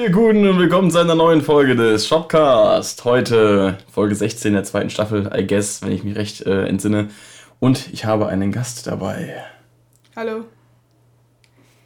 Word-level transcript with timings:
Ihr 0.00 0.10
Guten 0.10 0.48
und 0.48 0.58
willkommen 0.58 0.90
zu 0.90 0.98
einer 0.98 1.14
neuen 1.14 1.42
Folge 1.42 1.76
des 1.76 2.08
Shopcast. 2.08 3.04
Heute 3.04 3.76
Folge 3.92 4.14
16 4.14 4.54
der 4.54 4.64
zweiten 4.64 4.88
Staffel, 4.88 5.30
I 5.36 5.46
guess, 5.46 5.82
wenn 5.82 5.92
ich 5.92 6.04
mich 6.04 6.16
recht 6.16 6.40
äh, 6.46 6.64
entsinne. 6.64 7.08
Und 7.58 7.92
ich 7.92 8.06
habe 8.06 8.26
einen 8.28 8.50
Gast 8.50 8.86
dabei. 8.86 9.34
Hallo. 10.16 10.44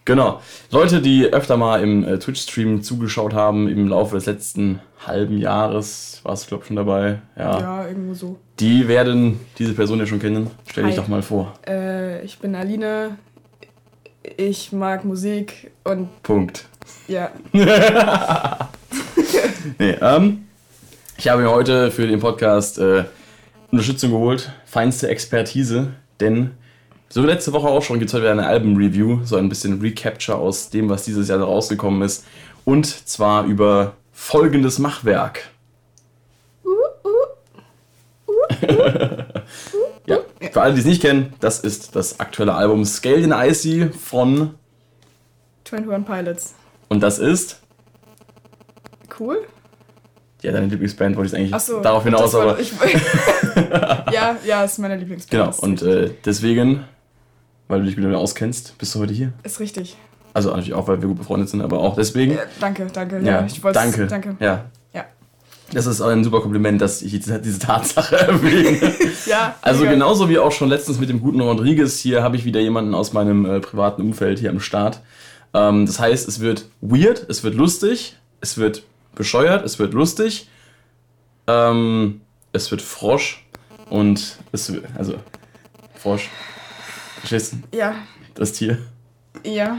Genau. 0.05 0.41
Leute, 0.71 1.03
die 1.03 1.27
öfter 1.27 1.57
mal 1.57 1.83
im 1.83 2.05
äh, 2.05 2.19
Twitch-Stream 2.19 2.83
zugeschaut 2.83 3.35
haben 3.35 3.69
im 3.69 3.89
Laufe 3.89 4.15
des 4.15 4.27
letzten 4.27 4.81
halben 5.05 5.39
Jahres, 5.39 6.21
war 6.23 6.35
es, 6.35 6.47
glaube 6.47 6.63
ich, 6.63 6.69
schon 6.69 6.77
dabei. 6.77 7.21
Ja. 7.37 7.61
Ja, 7.61 7.89
irgendwo 7.89 8.15
so. 8.15 8.39
Die 8.61 8.87
werden 8.87 9.41
diese 9.59 9.73
Person 9.73 9.99
ja 9.99 10.07
schon 10.07 10.21
kennen. 10.21 10.53
Stell 10.71 10.85
dich 10.85 10.93
Hi. 10.93 11.01
doch 11.01 11.09
mal 11.09 11.23
vor. 11.23 11.55
Äh, 11.67 12.25
ich 12.25 12.39
bin 12.39 12.55
Aline. 12.55 13.19
Ich 14.37 14.73
mag 14.73 15.05
Musik 15.05 15.73
und 15.83 16.23
Punkt. 16.23 16.67
Ja. 17.09 17.31
Nee, 19.79 19.97
ähm, 20.01 20.47
ich 21.17 21.29
habe 21.29 21.43
mir 21.43 21.51
heute 21.51 21.91
für 21.91 22.07
den 22.07 22.21
Podcast 22.21 22.79
äh, 22.79 23.05
Unterstützung 23.71 24.11
geholt, 24.11 24.53
feinste 24.67 25.09
Expertise, 25.09 25.95
denn 26.21 26.51
so 27.09 27.23
wie 27.23 27.27
letzte 27.27 27.53
Woche 27.53 27.69
auch 27.69 27.83
schon 27.83 27.99
gibt 27.99 28.11
es 28.11 28.15
heute 28.15 28.25
wieder 28.25 28.33
eine 28.33 28.47
Album-Review, 28.47 29.21
so 29.25 29.37
ein 29.37 29.49
bisschen 29.49 29.81
Recapture 29.81 30.37
aus 30.37 30.71
dem, 30.71 30.89
was 30.89 31.05
dieses 31.05 31.29
Jahr 31.29 31.41
rausgekommen 31.41 32.03
ist. 32.03 32.27
Und 32.65 32.87
zwar 32.87 33.45
über 33.47 33.95
folgendes 34.13 34.79
Machwerk. 34.79 35.49
ja, 40.07 40.19
für 40.53 40.61
alle, 40.61 40.75
die 40.75 40.81
es 40.81 40.87
nicht 40.87 41.03
kennen, 41.03 41.33
das 41.41 41.61
ist 41.61 41.97
das 41.97 42.21
aktuelle 42.21 42.55
Album 42.55 42.85
Scale 42.85 43.17
in 43.17 43.33
Icy 43.33 43.91
von, 43.91 44.55
21 45.71 46.07
Pilots. 46.07 46.55
Und 46.95 47.01
das 47.01 47.19
ist, 47.19 47.61
Cool. 49.19 49.39
ja, 50.43 50.51
deine 50.53 50.67
Lieblingsband 50.67 51.17
wollte 51.17 51.35
ich 51.35 51.37
eigentlich 51.41 51.55
Achso. 51.55 51.81
darauf 51.81 52.05
hinaus, 52.05 52.35
aber. 52.35 52.59
Ich, 52.59 52.73
ja, 54.13 54.37
ja, 54.47 54.65
ist 54.65 54.79
meine 54.79 54.97
Lieblingsband. 54.97 55.31
Genau, 55.31 55.57
und 55.63 55.83
äh, 55.83 56.11
deswegen, 56.25 56.85
weil 57.69 57.81
du 57.81 57.87
dich 57.87 57.97
mit 57.97 58.07
mir 58.07 58.19
auskennst, 58.19 58.77
bist 58.79 58.95
du 58.95 59.01
heute 59.01 59.13
hier. 59.13 59.33
Ist 59.43 59.61
richtig. 59.61 59.97
Also 60.33 60.49
natürlich 60.51 60.75
auch, 60.75 60.89
weil 60.89 61.01
wir 61.01 61.09
gut 61.09 61.19
befreundet 61.19 61.49
sind, 61.49 61.61
aber 61.63 61.79
auch 61.79 61.95
deswegen. 61.95 62.33
Ja, 62.35 62.41
danke, 62.61 62.87
danke. 62.93 63.19
Ja, 63.21 63.41
Ja, 63.41 63.47
ich 63.47 63.63
wollte 63.63 63.79
danke. 63.79 64.07
Danke. 64.09 64.37
Ja. 64.41 64.65
Ja. 64.93 65.05
Das 65.73 65.87
ist 65.87 66.01
ein 66.01 66.25
super 66.25 66.41
Kompliment, 66.41 66.81
dass 66.81 67.03
ich 67.03 67.13
diese, 67.13 67.41
diese 67.41 67.61
Tatsache 67.61 68.17
erwähne. 68.29 68.93
Ja. 69.27 69.55
Also 69.63 69.81
mega. 69.81 69.93
genauso 69.93 70.29
wie 70.29 70.39
auch 70.39 70.53
schon 70.53 70.69
letztens 70.69 70.99
mit 71.01 71.09
dem 71.09 71.21
guten 71.21 71.41
Rodriguez, 71.41 71.99
hier 71.99 72.23
habe 72.23 72.37
ich 72.37 72.45
wieder 72.45 72.61
jemanden 72.61 72.95
aus 72.95 73.13
meinem 73.15 73.47
äh, 73.47 73.61
privaten 73.61 74.03
Umfeld 74.03 74.39
hier 74.39 74.51
am 74.51 74.61
Start. 74.61 75.01
Ähm, 75.55 75.87
das 75.87 75.99
heißt, 76.01 76.29
es 76.29 76.41
wird 76.41 76.67
weird, 76.81 77.27
es 77.29 77.43
wird 77.45 77.55
lustig, 77.55 78.17
es 78.41 78.59
wird 78.59 78.83
bescheuert, 79.15 79.65
es 79.65 79.79
wird 79.79 79.95
lustig, 79.95 80.49
ähm, 81.47 82.21
es 82.53 82.71
wird 82.71 82.83
Frosch 82.83 83.45
und 83.89 84.39
es 84.53 84.73
wird, 84.73 84.85
also 84.97 85.15
Frosch, 85.95 86.29
verstehst 87.21 87.55
du? 87.55 87.77
Ja, 87.77 87.95
Das 88.35 88.53
Tier. 88.53 88.79
ja. 89.45 89.79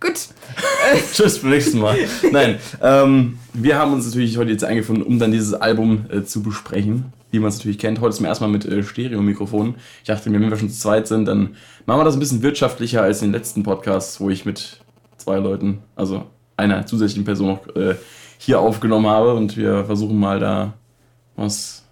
Gut. 0.00 0.14
Tschüss, 1.12 1.38
beim 1.38 1.50
nächsten 1.50 1.78
Mal. 1.78 1.96
Nein, 2.32 2.58
ähm, 2.82 3.38
wir 3.52 3.78
haben 3.78 3.92
uns 3.92 4.06
natürlich 4.06 4.36
heute 4.36 4.50
jetzt 4.50 4.64
eingefunden, 4.64 5.04
um 5.04 5.20
dann 5.20 5.30
dieses 5.30 5.54
Album 5.54 6.06
äh, 6.10 6.24
zu 6.24 6.42
besprechen, 6.42 7.12
wie 7.32 7.40
man 7.40 7.48
es 7.48 7.56
natürlich 7.56 7.78
kennt. 7.78 8.00
Heute 8.00 8.14
zum 8.14 8.26
ersten 8.26 8.44
Mal 8.44 8.50
mit 8.50 8.64
äh, 8.66 8.82
Stereo-Mikrofonen. 8.82 9.74
Ich 10.02 10.06
dachte 10.06 10.30
mir, 10.30 10.40
wenn 10.40 10.50
wir 10.50 10.56
schon 10.56 10.68
zu 10.70 10.78
zweit 10.78 11.08
sind, 11.08 11.24
dann 11.24 11.56
machen 11.86 12.00
wir 12.00 12.04
das 12.04 12.14
ein 12.14 12.20
bisschen 12.20 12.42
wirtschaftlicher 12.42 13.02
als 13.02 13.22
in 13.22 13.28
den 13.28 13.34
letzten 13.34 13.62
Podcasts, 13.62 14.20
wo 14.20 14.30
ich 14.30 14.44
mit 14.44 14.80
zwei 15.16 15.38
Leuten, 15.38 15.82
also 15.96 16.26
einer 16.56 16.86
zusätzlichen 16.86 17.24
Person 17.24 17.48
noch 17.48 17.74
äh, 17.74 17.96
hier 18.38 18.60
aufgenommen 18.60 19.06
habe 19.06 19.34
und 19.34 19.56
wir 19.56 19.84
versuchen 19.86 20.18
mal 20.20 20.38
da 20.38 20.74
was 21.34 21.84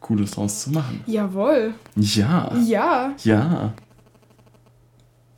Cooles 0.00 0.30
draus 0.30 0.62
zu 0.62 0.70
machen. 0.70 1.04
Jawohl. 1.06 1.74
Ja, 1.96 2.50
Ja. 2.64 3.12
ja, 3.22 3.74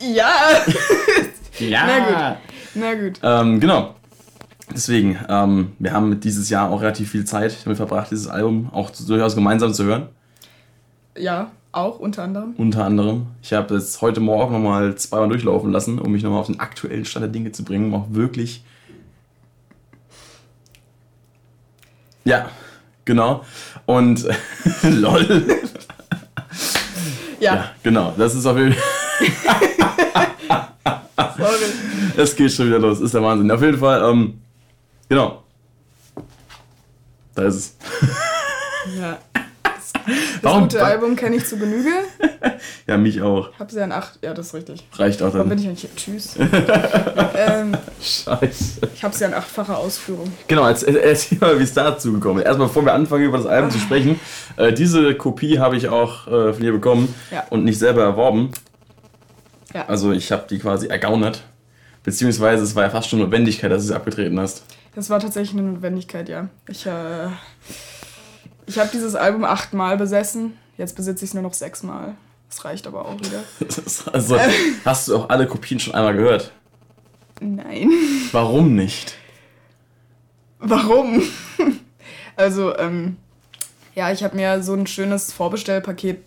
Ja. 0.01 0.31
ja. 1.59 1.85
Na 1.85 1.99
gut. 1.99 2.37
Na 2.75 2.93
gut. 2.95 3.19
Ähm, 3.21 3.59
genau. 3.59 3.95
Deswegen, 4.71 5.19
ähm, 5.27 5.73
wir 5.79 5.91
haben 5.91 6.19
dieses 6.19 6.49
Jahr 6.49 6.71
auch 6.71 6.81
relativ 6.81 7.11
viel 7.11 7.25
Zeit 7.25 7.57
damit 7.65 7.77
verbracht, 7.77 8.11
dieses 8.11 8.27
Album 8.27 8.69
auch 8.71 8.91
durchaus 8.91 9.35
gemeinsam 9.35 9.73
zu 9.73 9.83
hören. 9.83 10.07
Ja, 11.17 11.51
auch 11.71 11.99
unter 11.99 12.23
anderem. 12.23 12.53
Unter 12.57 12.85
anderem. 12.85 13.27
Ich 13.41 13.53
habe 13.53 13.75
es 13.75 14.01
heute 14.01 14.19
Morgen 14.19 14.53
nochmal 14.53 14.95
zweimal 14.95 15.29
durchlaufen 15.29 15.71
lassen, 15.71 15.99
um 15.99 16.11
mich 16.11 16.23
nochmal 16.23 16.39
auf 16.39 16.47
den 16.47 16.59
aktuellen 16.59 17.05
Stand 17.05 17.23
der 17.23 17.31
Dinge 17.31 17.51
zu 17.51 17.63
bringen, 17.63 17.93
um 17.93 17.95
auch 17.95 18.07
wirklich. 18.11 18.63
Ja, 22.23 22.49
genau. 23.05 23.43
Und 23.85 24.25
lol. 24.83 25.45
Ja, 27.39 27.55
Ja, 27.55 27.71
genau. 27.83 28.13
Das 28.17 28.33
ist 28.33 28.45
auf 28.45 28.57
jeden 28.57 28.73
Fall. 28.73 28.83
sorry. 31.37 31.65
Es 32.15 32.35
geht 32.35 32.51
schon 32.51 32.67
wieder 32.67 32.79
los, 32.79 32.99
ist 32.99 33.13
der 33.13 33.23
Wahnsinn. 33.23 33.49
Auf 33.49 33.61
jeden 33.61 33.77
Fall, 33.77 34.11
ähm, 34.11 34.39
genau. 35.09 35.43
Da 37.35 37.43
ist 37.43 37.55
es. 37.55 37.75
Ja. 38.99 39.17
Das, 40.05 40.41
das 40.41 40.53
gute 40.59 40.83
Album 40.83 41.15
kenne 41.15 41.35
ich 41.37 41.45
zu 41.45 41.57
Genüge. 41.57 41.89
Ja, 42.87 42.97
mich 42.97 43.21
auch. 43.21 43.49
Hab 43.57 43.71
sie 43.71 43.81
an 43.81 43.91
acht. 43.93 44.19
Ja, 44.21 44.33
das 44.33 44.47
ist 44.47 44.53
richtig. 44.53 44.85
Reicht 44.93 45.21
auch 45.21 45.33
Warum 45.33 45.49
bin 45.49 45.57
dann. 45.63 45.73
ich 45.73 45.85
eigentlich? 45.85 45.95
Tschüss. 45.95 46.35
ähm, 47.37 47.77
Scheiße. 48.01 48.81
ich 48.93 49.03
habe 49.03 49.15
sie 49.15 49.23
an 49.25 49.33
achtfacher 49.33 49.77
Ausführung. 49.77 50.31
Genau, 50.47 50.67
äh, 50.67 50.93
erzähl 51.01 51.37
mal, 51.39 51.57
wie 51.59 51.63
es 51.63 51.73
dazu 51.73 52.11
gekommen 52.13 52.39
ist. 52.39 52.45
Erstmal, 52.45 52.67
bevor 52.67 52.83
wir 52.85 52.93
anfangen, 52.93 53.23
über 53.23 53.37
das 53.37 53.47
Album 53.47 53.71
zu 53.71 53.79
sprechen. 53.79 54.19
Äh, 54.57 54.73
diese 54.73 55.15
Kopie 55.15 55.59
habe 55.59 55.77
ich 55.77 55.87
auch 55.87 56.27
äh, 56.27 56.53
von 56.53 56.61
dir 56.61 56.73
bekommen 56.73 57.13
Ja. 57.31 57.45
und 57.49 57.63
nicht 57.63 57.79
selber 57.79 58.03
erworben. 58.03 58.51
Ja. 59.73 59.85
Also, 59.87 60.11
ich 60.11 60.31
habe 60.33 60.45
die 60.49 60.59
quasi 60.59 60.87
ergaunert. 60.87 61.43
Beziehungsweise, 62.03 62.63
es 62.63 62.75
war 62.75 62.83
ja 62.83 62.89
fast 62.89 63.09
schon 63.09 63.19
Notwendigkeit, 63.19 63.71
dass 63.71 63.83
du 63.83 63.87
sie 63.89 63.95
abgetreten 63.95 64.37
hast. 64.39 64.63
Das 64.95 65.09
war 65.09 65.19
tatsächlich 65.19 65.59
eine 65.59 65.69
Notwendigkeit, 65.69 66.29
ja. 66.29 66.49
Ich, 66.67 66.85
äh, 66.85 67.27
ich 68.65 68.77
habe 68.77 68.89
dieses 68.93 69.15
Album 69.15 69.43
achtmal 69.43 69.97
besessen. 69.97 70.57
Jetzt 70.77 70.95
besitze 70.95 71.25
ich 71.25 71.31
es 71.31 71.33
nur 71.33 71.43
noch 71.43 71.53
sechsmal. 71.53 72.15
Das 72.49 72.65
reicht 72.65 72.85
aber 72.85 73.05
auch 73.05 73.19
wieder. 73.19 73.43
Also, 74.13 74.37
hast 74.85 75.07
du 75.07 75.17
auch 75.17 75.29
alle 75.29 75.47
Kopien 75.47 75.79
schon 75.79 75.95
einmal 75.95 76.15
gehört? 76.15 76.51
Nein. 77.39 77.89
Warum 78.31 78.75
nicht? 78.75 79.15
Warum? 80.59 81.23
also, 82.35 82.77
ähm, 82.77 83.17
ja, 83.95 84.11
ich 84.11 84.23
habe 84.23 84.35
mir 84.35 84.61
so 84.61 84.73
ein 84.73 84.87
schönes 84.87 85.33
Vorbestellpaket 85.33 86.23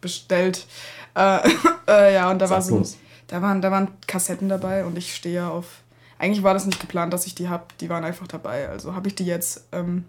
bestellt. 0.00 0.66
Äh, 1.14 1.48
äh, 1.88 2.14
ja, 2.14 2.30
und 2.30 2.38
da 2.38 2.46
Sag 2.46 2.56
war 2.56 2.62
so, 2.62 2.82
da 3.26 3.42
waren, 3.42 3.62
da 3.62 3.70
waren 3.70 3.88
Kassetten 4.06 4.48
dabei 4.48 4.84
und 4.84 4.96
ich 4.98 5.14
stehe 5.14 5.46
auf. 5.46 5.82
Eigentlich 6.20 6.44
war 6.44 6.54
das 6.54 6.66
nicht 6.66 6.80
geplant, 6.80 7.12
dass 7.12 7.26
ich 7.26 7.34
die 7.34 7.48
habe. 7.48 7.64
Die 7.80 7.88
waren 7.88 8.04
einfach 8.04 8.28
dabei. 8.28 8.68
Also 8.68 8.94
habe 8.94 9.08
ich 9.08 9.16
die 9.16 9.26
jetzt. 9.26 9.66
Ähm, 9.72 10.04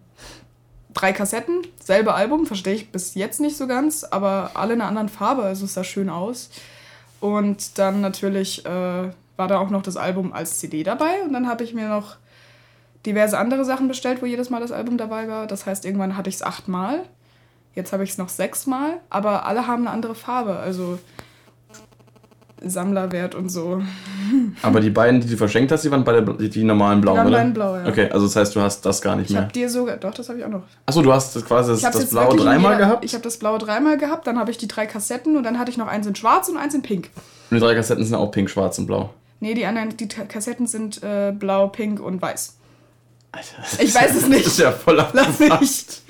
drei 0.93 1.13
Kassetten, 1.13 1.65
selbe 1.81 2.13
Album, 2.13 2.45
verstehe 2.45 2.73
ich 2.73 2.91
bis 2.91 3.15
jetzt 3.15 3.39
nicht 3.39 3.55
so 3.55 3.65
ganz, 3.65 4.03
aber 4.03 4.51
alle 4.55 4.73
in 4.73 4.81
einer 4.81 4.89
anderen 4.89 5.09
Farbe, 5.09 5.43
also 5.43 5.63
es 5.63 5.73
sah 5.73 5.85
schön 5.85 6.09
aus. 6.09 6.49
Und 7.19 7.77
dann 7.79 8.01
natürlich 8.01 8.65
äh, 8.65 8.69
war 9.37 9.47
da 9.47 9.59
auch 9.59 9.69
noch 9.69 9.83
das 9.83 9.97
Album 9.97 10.33
als 10.33 10.59
CD 10.59 10.83
dabei 10.83 11.21
und 11.23 11.33
dann 11.33 11.47
habe 11.47 11.63
ich 11.63 11.73
mir 11.73 11.87
noch 11.87 12.17
diverse 13.05 13.37
andere 13.37 13.65
Sachen 13.65 13.87
bestellt, 13.87 14.21
wo 14.21 14.25
jedes 14.25 14.49
Mal 14.49 14.59
das 14.59 14.71
Album 14.71 14.97
dabei 14.97 15.27
war. 15.27 15.47
Das 15.47 15.65
heißt, 15.65 15.85
irgendwann 15.85 16.17
hatte 16.17 16.29
ich 16.29 16.35
es 16.35 16.43
achtmal. 16.43 17.03
Jetzt 17.73 17.93
habe 17.93 18.03
ich 18.03 18.11
es 18.11 18.17
noch 18.17 18.29
sechsmal, 18.29 18.99
aber 19.09 19.45
alle 19.45 19.65
haben 19.65 19.87
eine 19.87 19.91
andere 19.91 20.13
Farbe. 20.13 20.57
Also 20.57 20.99
Sammlerwert 22.63 23.35
und 23.35 23.49
so. 23.49 23.81
Aber 24.61 24.79
die 24.79 24.89
beiden, 24.89 25.19
die 25.21 25.27
du 25.27 25.37
verschenkt 25.37 25.71
hast, 25.71 25.83
die 25.83 25.91
waren 25.91 26.03
beide 26.03 26.21
die, 26.35 26.49
die 26.49 26.63
normalen 26.63 27.01
blauen, 27.01 27.21
Die 27.21 27.27
oder? 27.27 27.37
beiden 27.37 27.53
blau, 27.53 27.75
ja. 27.77 27.87
Okay, 27.87 28.09
also 28.11 28.25
das 28.27 28.35
heißt, 28.35 28.55
du 28.55 28.61
hast 28.61 28.85
das 28.85 29.01
gar 29.01 29.15
nicht 29.15 29.25
Ich 29.29 29.33
mehr. 29.33 29.43
habe 29.43 29.51
dir 29.51 29.69
sogar, 29.69 29.97
doch, 29.97 30.13
das 30.13 30.29
habe 30.29 30.39
ich 30.39 30.45
auch 30.45 30.49
noch. 30.49 30.63
Achso, 30.85 31.01
du 31.01 31.11
hast 31.11 31.33
quasi 31.45 31.71
das, 31.71 31.83
Ich 31.83 31.89
das 31.89 32.09
blaue 32.09 32.35
dreimal 32.35 32.73
jeder- 32.73 32.85
gehabt? 32.85 33.05
Ich 33.05 33.13
habe 33.13 33.23
das 33.23 33.37
blaue 33.37 33.57
dreimal 33.59 33.97
gehabt, 33.97 34.27
dann 34.27 34.37
habe 34.39 34.51
ich 34.51 34.57
die 34.57 34.67
drei 34.67 34.85
Kassetten 34.85 35.35
und 35.37 35.43
dann 35.43 35.57
hatte 35.59 35.71
ich 35.71 35.77
noch 35.77 35.87
eins 35.87 36.05
in 36.07 36.15
schwarz 36.15 36.49
und 36.49 36.57
eins 36.57 36.73
in 36.73 36.81
pink. 36.81 37.09
Und 37.49 37.57
die 37.57 37.61
drei 37.61 37.75
Kassetten 37.75 38.05
sind 38.05 38.15
auch 38.15 38.31
pink, 38.31 38.49
schwarz 38.49 38.77
und 38.79 38.87
blau. 38.87 39.09
Nee, 39.39 39.53
die 39.55 39.65
anderen, 39.65 39.97
die 39.97 40.07
Kassetten 40.07 40.67
sind 40.67 41.01
äh, 41.03 41.31
blau, 41.31 41.67
pink 41.67 41.99
und 41.99 42.21
weiß. 42.21 42.57
Alter, 43.31 43.83
Ich 43.83 43.95
weiß 43.95 44.15
es 44.15 44.27
nicht. 44.27 44.45
Das 44.45 44.53
ist 44.53 44.59
ja 44.59 44.71
voll 44.71 44.99
abgefasst. 44.99 46.03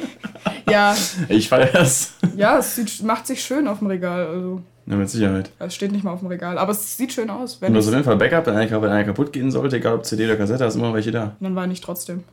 Ja, 0.69 0.95
Ich 1.29 1.49
feier's. 1.49 2.13
ja, 2.35 2.57
es 2.57 2.75
sieht, 2.75 3.03
macht 3.03 3.27
sich 3.27 3.43
schön 3.43 3.67
auf 3.67 3.79
dem 3.79 3.87
Regal. 3.87 4.25
Also, 4.25 4.61
Ja, 4.87 4.95
mit 4.95 5.09
Sicherheit. 5.09 5.51
es 5.59 5.75
steht 5.75 5.91
nicht 5.91 6.03
mal 6.03 6.11
auf 6.11 6.19
dem 6.19 6.29
Regal, 6.29 6.57
aber 6.57 6.71
es 6.71 6.97
sieht 6.97 7.13
schön 7.13 7.29
aus. 7.29 7.55
Und 7.55 7.61
Wenn 7.61 7.73
du 7.73 7.79
hast 7.79 7.87
auf 7.87 7.93
jeden 7.93 8.03
Fall 8.05 8.15
Backup, 8.17 8.47
wenn 8.47 8.55
einer, 8.55 8.81
wenn 8.81 8.89
einer 8.89 9.03
kaputt 9.03 9.31
gehen 9.33 9.51
sollte, 9.51 9.75
egal 9.77 9.93
ob 9.95 10.05
CD 10.05 10.25
oder 10.25 10.35
Kassette, 10.37 10.65
hast 10.65 10.75
immer 10.75 10.93
welche 10.93 11.11
da. 11.11 11.35
dann 11.39 11.55
weine 11.55 11.73
ich 11.73 11.81
trotzdem. 11.81 12.23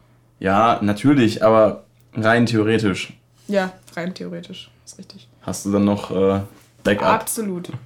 Ja, 0.40 0.79
natürlich, 0.82 1.43
aber 1.44 1.85
rein 2.14 2.46
theoretisch 2.46 3.12
Ja, 3.49 3.73
rein 3.96 4.14
theoretisch. 4.14 4.70
Ist 4.87 4.99
richtig. 4.99 5.29
hast 5.43 5.67
du 5.67 5.73
dann 5.73 5.85
noch 5.85 6.11
äh, 6.11 6.40
Backup. 6.85 7.08
Absolut. 7.08 7.69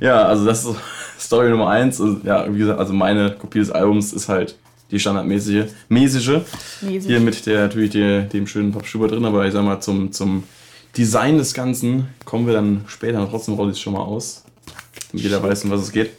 Ja, 0.00 0.24
also 0.26 0.44
das 0.44 0.64
ist 0.64 0.76
Story 1.18 1.48
Nummer 1.48 1.68
eins. 1.70 2.00
Und 2.00 2.24
ja, 2.24 2.52
wie 2.52 2.58
gesagt, 2.58 2.78
also 2.78 2.92
meine 2.92 3.30
Kopie 3.30 3.60
des 3.60 3.70
Albums 3.70 4.12
ist 4.12 4.28
halt 4.28 4.56
die 4.90 4.98
standardmäßige, 5.00 5.64
mäßige. 5.88 6.40
Mäßig. 6.82 7.06
Hier 7.06 7.20
mit 7.20 7.44
der, 7.46 7.62
natürlich 7.62 7.90
der, 7.90 8.22
dem 8.22 8.46
schönen 8.46 8.72
Pop 8.72 8.86
Schubert 8.86 9.10
drin, 9.12 9.24
aber 9.24 9.46
ich 9.46 9.52
sag 9.52 9.64
mal, 9.64 9.80
zum, 9.80 10.12
zum 10.12 10.44
Design 10.96 11.38
des 11.38 11.54
Ganzen 11.54 12.08
kommen 12.24 12.46
wir 12.46 12.54
dann 12.54 12.84
später 12.86 13.18
noch. 13.18 13.30
Trotzdem 13.30 13.54
rolle 13.54 13.70
ich 13.72 13.76
es 13.78 13.80
schon 13.82 13.92
mal 13.94 14.00
aus. 14.02 14.44
Damit 15.10 15.24
jeder 15.24 15.42
weiß, 15.42 15.64
um 15.64 15.70
was 15.70 15.82
es 15.82 15.92
geht. 15.92 16.10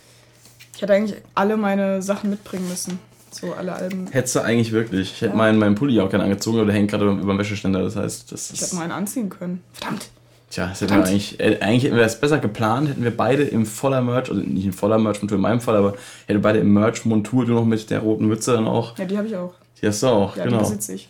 Ich 0.76 0.82
hätte 0.82 0.94
eigentlich 0.94 1.18
alle 1.34 1.58
meine 1.58 2.02
Sachen 2.02 2.30
mitbringen 2.30 2.68
müssen. 2.70 3.00
So 3.32 3.54
alle 3.54 3.74
Alben. 3.74 4.08
Hättest 4.12 4.36
du 4.36 4.40
eigentlich 4.42 4.72
wirklich. 4.72 5.12
Ich 5.14 5.22
hätte 5.22 5.32
Ja. 5.32 5.38
meinen, 5.38 5.60
meinen 5.60 5.76
Pulli 5.76 6.00
auch 6.00 6.10
gerne 6.10 6.24
angezogen, 6.24 6.58
aber 6.58 6.68
der 6.68 6.76
hängt 6.76 6.90
gerade 6.92 7.06
über 7.06 7.14
über 7.22 7.34
dem 7.34 7.40
Wäscheständer. 7.40 7.82
Das 7.84 7.96
heißt, 7.96 8.32
das 8.32 8.52
Ich 8.52 8.62
ist. 8.62 8.68
hätte 8.68 8.76
mal 8.76 8.84
einen 8.84 8.92
anziehen 8.92 9.30
können. 9.30 9.62
Verdammt. 9.74 10.10
Tja, 10.50 10.68
das 10.68 10.80
hätten 10.82 10.96
wir 10.96 11.04
eigentlich, 11.04 11.40
äh, 11.40 11.58
eigentlich 11.60 11.84
hätten 11.84 11.96
wir 11.96 12.04
das 12.04 12.20
besser 12.20 12.40
geplant, 12.40 12.90
hätten 12.90 13.04
wir 13.04 13.16
beide 13.16 13.44
im 13.44 13.66
voller 13.66 14.02
Merch, 14.02 14.30
also 14.30 14.42
nicht 14.42 14.66
in 14.66 14.72
voller 14.74 14.98
Merch-Montur 14.98 15.36
in 15.36 15.42
meinem 15.42 15.60
Fall, 15.60 15.76
aber 15.76 15.96
hätten 16.26 16.42
beide 16.42 16.60
im 16.60 16.74
Merch-Montur, 16.74 17.46
du 17.46 17.54
noch 17.54 17.66
mit 17.66 17.90
der 17.90 18.00
roten 18.00 18.28
Mütze 18.28 18.54
dann 18.54 18.66
auch. 18.68 18.98
Ja, 18.98 19.06
die 19.06 19.18
habe 19.18 19.28
ich 19.28 19.36
auch. 19.36 19.54
Die 19.82 19.88
hast 19.88 20.02
du 20.02 20.08
auch, 20.08 20.38
Ja, 20.38 20.44
die 20.44 20.50
genau. 20.50 20.62
besitze 20.62 20.94
ich. 20.94 21.10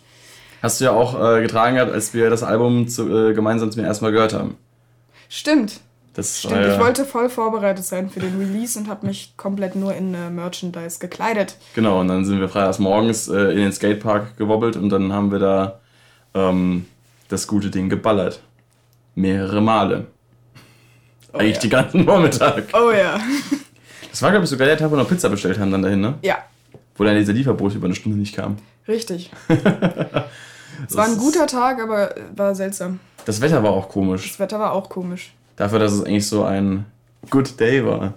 Hast 0.60 0.80
du 0.80 0.86
ja 0.86 0.90
auch 0.90 1.14
äh, 1.36 1.40
getragen 1.40 1.76
gehabt, 1.76 1.92
als 1.92 2.14
wir 2.14 2.30
das 2.30 2.42
Album 2.42 2.88
zu, 2.88 3.08
äh, 3.28 3.32
gemeinsam 3.32 3.70
zum 3.70 3.84
ersten 3.84 4.04
Mal 4.04 4.10
gehört 4.10 4.34
haben. 4.34 4.56
Stimmt. 5.28 5.80
Das 6.14 6.40
Stimmt. 6.40 6.54
war 6.54 6.62
ja, 6.62 6.74
Ich 6.74 6.80
wollte 6.80 7.04
voll 7.04 7.30
vorbereitet 7.30 7.84
sein 7.84 8.10
für 8.10 8.18
den 8.18 8.36
Release 8.40 8.76
und 8.76 8.88
habe 8.88 9.06
mich 9.06 9.34
komplett 9.36 9.76
nur 9.76 9.94
in 9.94 10.14
äh, 10.14 10.30
Merchandise 10.30 10.98
gekleidet. 10.98 11.56
Genau, 11.76 12.00
und 12.00 12.08
dann 12.08 12.24
sind 12.24 12.40
wir 12.40 12.48
freitags 12.48 12.80
morgens 12.80 13.28
äh, 13.28 13.52
in 13.52 13.58
den 13.58 13.72
Skatepark 13.72 14.36
gewobbelt 14.36 14.74
und 14.76 14.88
dann 14.88 15.12
haben 15.12 15.30
wir 15.30 15.38
da 15.38 15.78
ähm, 16.34 16.86
das 17.28 17.46
gute 17.46 17.70
Ding 17.70 17.88
geballert. 17.88 18.40
Mehrere 19.18 19.60
Male. 19.60 20.06
Oh, 21.32 21.38
Eigentlich 21.38 21.56
ja. 21.56 21.60
den 21.62 21.70
ganzen 21.70 22.04
Vormittag. 22.04 22.64
Oh 22.72 22.90
ja. 22.92 23.20
Das 24.10 24.22
war, 24.22 24.30
glaube 24.30 24.44
ich, 24.44 24.50
sogar 24.50 24.66
der 24.66 24.76
Tag, 24.78 24.90
wo 24.90 24.94
wir 24.94 25.02
noch 25.02 25.08
Pizza 25.08 25.28
bestellt 25.28 25.58
haben 25.58 25.70
dann 25.70 25.82
dahin, 25.82 26.00
ne? 26.00 26.14
Ja, 26.22 26.38
Wo 26.96 27.04
dann 27.04 27.16
dieser 27.16 27.32
Lieferboot 27.32 27.74
über 27.74 27.86
eine 27.86 27.94
Stunde 27.94 28.18
nicht 28.18 28.34
kam. 28.34 28.56
richtig. 28.86 29.30
Es 30.88 30.96
war 30.96 31.06
ein 31.06 31.18
guter 31.18 31.48
Tag, 31.48 31.82
aber 31.82 32.14
war 32.36 32.54
seltsam. 32.54 33.00
Das 33.24 33.40
Wetter 33.40 33.64
war 33.64 33.72
auch 33.72 33.88
komisch. 33.88 34.28
Das 34.28 34.38
Wetter 34.38 34.60
war 34.60 34.70
auch 34.70 34.88
komisch. 34.88 35.34
Dafür, 35.56 35.80
dass 35.80 35.90
es 35.90 36.04
eigentlich 36.04 36.28
so 36.28 36.44
ein 36.44 36.86
Good 37.30 37.58
Day 37.58 37.84
war. 37.84 38.14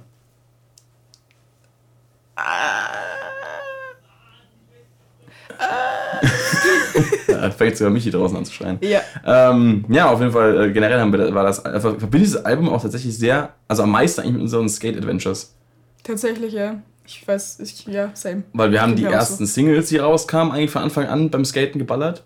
Da 7.27 7.49
fängt 7.49 7.77
sogar 7.77 7.91
Michi 7.91 8.11
draußen 8.11 8.37
an 8.37 8.45
zu 8.45 8.53
schreien. 8.53 8.77
Ja. 8.81 9.01
Ähm, 9.25 9.85
ja, 9.89 10.09
auf 10.09 10.19
jeden 10.19 10.31
Fall, 10.31 10.69
äh, 10.69 10.71
generell 10.71 10.99
haben 10.99 11.11
wir, 11.11 11.33
war 11.33 11.43
das 11.43 11.63
einfach, 11.65 11.97
verbinde 11.97 12.19
dieses 12.19 12.45
Album 12.45 12.69
auch 12.69 12.81
tatsächlich 12.81 13.17
sehr, 13.17 13.53
also 13.67 13.83
am 13.83 13.91
meisten 13.91 14.21
eigentlich 14.21 14.33
mit 14.33 14.41
unseren 14.43 14.69
Skate-Adventures. 14.69 15.55
Tatsächlich, 16.03 16.53
ja. 16.53 16.81
Ich 17.05 17.27
weiß, 17.27 17.59
ich, 17.59 17.85
ja, 17.87 18.11
same. 18.13 18.43
Weil 18.53 18.71
wir 18.71 18.81
haben 18.81 18.95
die 18.95 19.03
ersten 19.03 19.45
Singles, 19.45 19.89
die 19.89 19.97
rauskamen, 19.97 20.53
eigentlich 20.53 20.71
von 20.71 20.83
Anfang 20.83 21.07
an 21.07 21.29
beim 21.29 21.45
Skaten 21.45 21.79
geballert. 21.79 22.23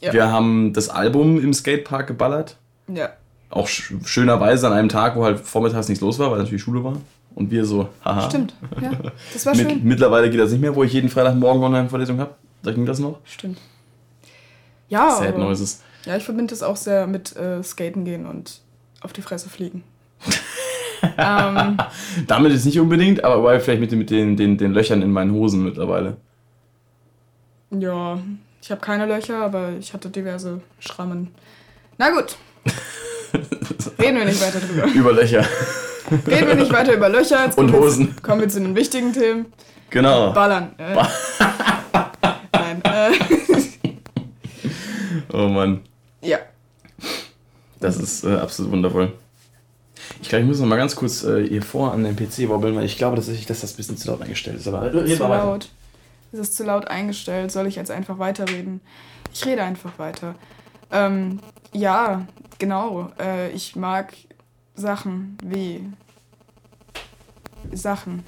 Ja. 0.00 0.12
Wir 0.12 0.30
haben 0.30 0.72
das 0.72 0.88
Album 0.88 1.38
im 1.40 1.52
Skatepark 1.52 2.06
geballert. 2.06 2.56
Ja. 2.92 3.10
Auch 3.50 3.68
sch 3.68 3.94
schönerweise 4.04 4.66
an 4.66 4.72
einem 4.72 4.88
Tag, 4.88 5.16
wo 5.16 5.24
halt 5.24 5.40
vormittags 5.40 5.88
nichts 5.88 6.02
los 6.02 6.18
war, 6.18 6.30
weil 6.30 6.38
natürlich 6.38 6.62
Schule 6.62 6.82
war. 6.82 6.96
Und 7.34 7.50
wir 7.50 7.64
so, 7.64 7.88
haha. 8.04 8.28
Stimmt. 8.28 8.54
Ja. 8.80 8.92
Das 9.32 9.46
war 9.46 9.54
Mit, 9.56 9.70
schön. 9.70 9.80
mittlerweile 9.84 10.30
geht 10.30 10.40
das 10.40 10.50
nicht 10.50 10.60
mehr, 10.60 10.74
wo 10.74 10.82
ich 10.82 10.92
jeden 10.92 11.08
Freitagmorgen 11.08 11.62
Online-Vorlesung 11.62 12.18
habe. 12.18 12.34
Da 12.62 12.72
ging 12.72 12.86
das 12.86 12.98
noch. 12.98 13.18
Stimmt. 13.24 13.58
Ja, 14.88 15.10
Sad 15.10 15.28
aber, 15.28 15.38
Noises. 15.38 15.82
ja, 16.04 16.16
ich 16.16 16.24
verbinde 16.24 16.52
das 16.52 16.62
auch 16.62 16.76
sehr 16.76 17.06
mit 17.06 17.34
äh, 17.36 17.62
Skaten 17.62 18.04
gehen 18.04 18.26
und 18.26 18.60
auf 19.00 19.12
die 19.12 19.22
Fresse 19.22 19.48
fliegen. 19.48 19.82
ähm, 21.18 21.76
Damit 22.26 22.52
ist 22.52 22.64
nicht 22.64 22.78
unbedingt, 22.80 23.22
aber 23.24 23.58
vielleicht 23.60 23.80
mit, 23.80 23.90
den, 23.92 23.98
mit 23.98 24.10
den, 24.10 24.36
den, 24.36 24.56
den 24.58 24.72
Löchern 24.72 25.02
in 25.02 25.12
meinen 25.12 25.32
Hosen 25.32 25.62
mittlerweile. 25.64 26.16
ja, 27.70 28.18
ich 28.62 28.70
habe 28.70 28.80
keine 28.80 29.06
Löcher, 29.06 29.42
aber 29.42 29.70
ich 29.78 29.92
hatte 29.92 30.08
diverse 30.10 30.60
Schrammen. 30.80 31.32
Na 31.98 32.10
gut. 32.10 32.36
Reden 33.98 34.16
wir 34.16 34.24
nicht 34.24 34.40
weiter 34.40 34.58
drüber. 34.58 34.86
Über 34.92 35.12
Löcher. 35.12 35.44
Reden 36.26 36.48
wir 36.48 36.54
nicht 36.56 36.72
weiter 36.72 36.94
über 36.94 37.08
Löcher. 37.08 37.44
Jetzt 37.44 37.58
Und 37.58 37.72
Hosen. 37.72 38.16
Zu, 38.16 38.22
kommen 38.22 38.40
wir 38.40 38.48
zu 38.48 38.60
den 38.60 38.74
wichtigen 38.74 39.12
Themen. 39.12 39.46
Genau. 39.90 40.32
Ballern. 40.32 40.74
Äh. 40.78 40.96
Nein. 42.52 42.82
Äh, 42.82 43.12
Oh 45.36 45.48
Mann. 45.48 45.80
ja. 46.22 46.38
Das 47.78 47.98
ist 47.98 48.24
äh, 48.24 48.34
absolut 48.36 48.72
wundervoll. 48.72 49.12
Ich 50.22 50.30
glaube, 50.30 50.42
ich 50.44 50.48
muss 50.48 50.60
noch 50.60 50.66
mal 50.66 50.76
ganz 50.78 50.96
kurz 50.96 51.22
äh, 51.24 51.46
hier 51.46 51.60
vor 51.62 51.92
an 51.92 52.04
den 52.04 52.16
PC 52.16 52.48
wobbeln, 52.48 52.74
weil 52.74 52.86
ich 52.86 52.96
glaube 52.96 53.16
tatsächlich, 53.16 53.44
dass 53.44 53.60
das 53.60 53.74
ein 53.74 53.76
bisschen 53.76 53.98
zu 53.98 54.08
laut 54.08 54.22
eingestellt 54.22 54.56
ist. 54.56 54.66
Aber 54.66 54.82
red 54.94 55.06
Zu 55.14 55.24
weiter. 55.24 55.44
laut. 55.44 55.68
Es 56.32 56.38
ist 56.38 56.56
zu 56.56 56.64
laut 56.64 56.88
eingestellt. 56.88 57.52
Soll 57.52 57.66
ich 57.66 57.76
jetzt 57.76 57.90
einfach 57.90 58.18
weiterreden? 58.18 58.80
Ich 59.32 59.44
rede 59.44 59.62
einfach 59.62 59.98
weiter. 59.98 60.36
Ähm, 60.90 61.40
ja, 61.72 62.26
genau. 62.58 63.10
Äh, 63.20 63.50
ich 63.50 63.76
mag 63.76 64.14
Sachen 64.74 65.36
wie 65.44 65.84
Sachen. 67.74 68.24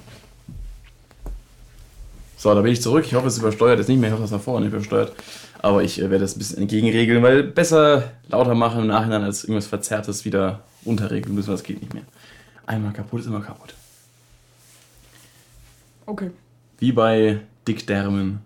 So, 2.37 2.53
da 2.53 2.61
bin 2.61 2.71
ich 2.71 2.81
zurück. 2.83 3.05
Ich 3.07 3.15
hoffe, 3.15 3.27
es 3.27 3.39
übersteuert 3.39 3.79
jetzt 3.79 3.87
nicht 3.87 3.99
mehr. 3.99 4.09
Ich 4.09 4.13
hoffe, 4.13 4.21
das 4.21 4.31
nach 4.31 4.41
vorne 4.41 4.67
nicht 4.67 4.75
übersteuert. 4.75 5.13
Aber 5.61 5.83
ich 5.83 5.99
äh, 5.99 6.09
werde 6.09 6.19
das 6.19 6.35
ein 6.35 6.39
bisschen 6.39 6.59
entgegenregeln, 6.59 7.21
weil 7.21 7.43
besser 7.43 8.11
lauter 8.27 8.55
machen 8.55 8.81
im 8.81 8.87
Nachhinein 8.87 9.23
als 9.23 9.43
irgendwas 9.43 9.67
Verzerrtes 9.67 10.25
wieder 10.25 10.63
runterregeln 10.85 11.35
müssen. 11.35 11.51
Das 11.51 11.63
geht 11.63 11.81
nicht 11.81 11.93
mehr. 11.93 12.03
Einmal 12.65 12.93
kaputt 12.93 13.21
ist 13.21 13.27
immer 13.27 13.41
kaputt. 13.41 13.73
Okay. 16.05 16.31
Wie 16.79 16.91
bei 16.91 17.39
Dickdärmen. 17.67 18.39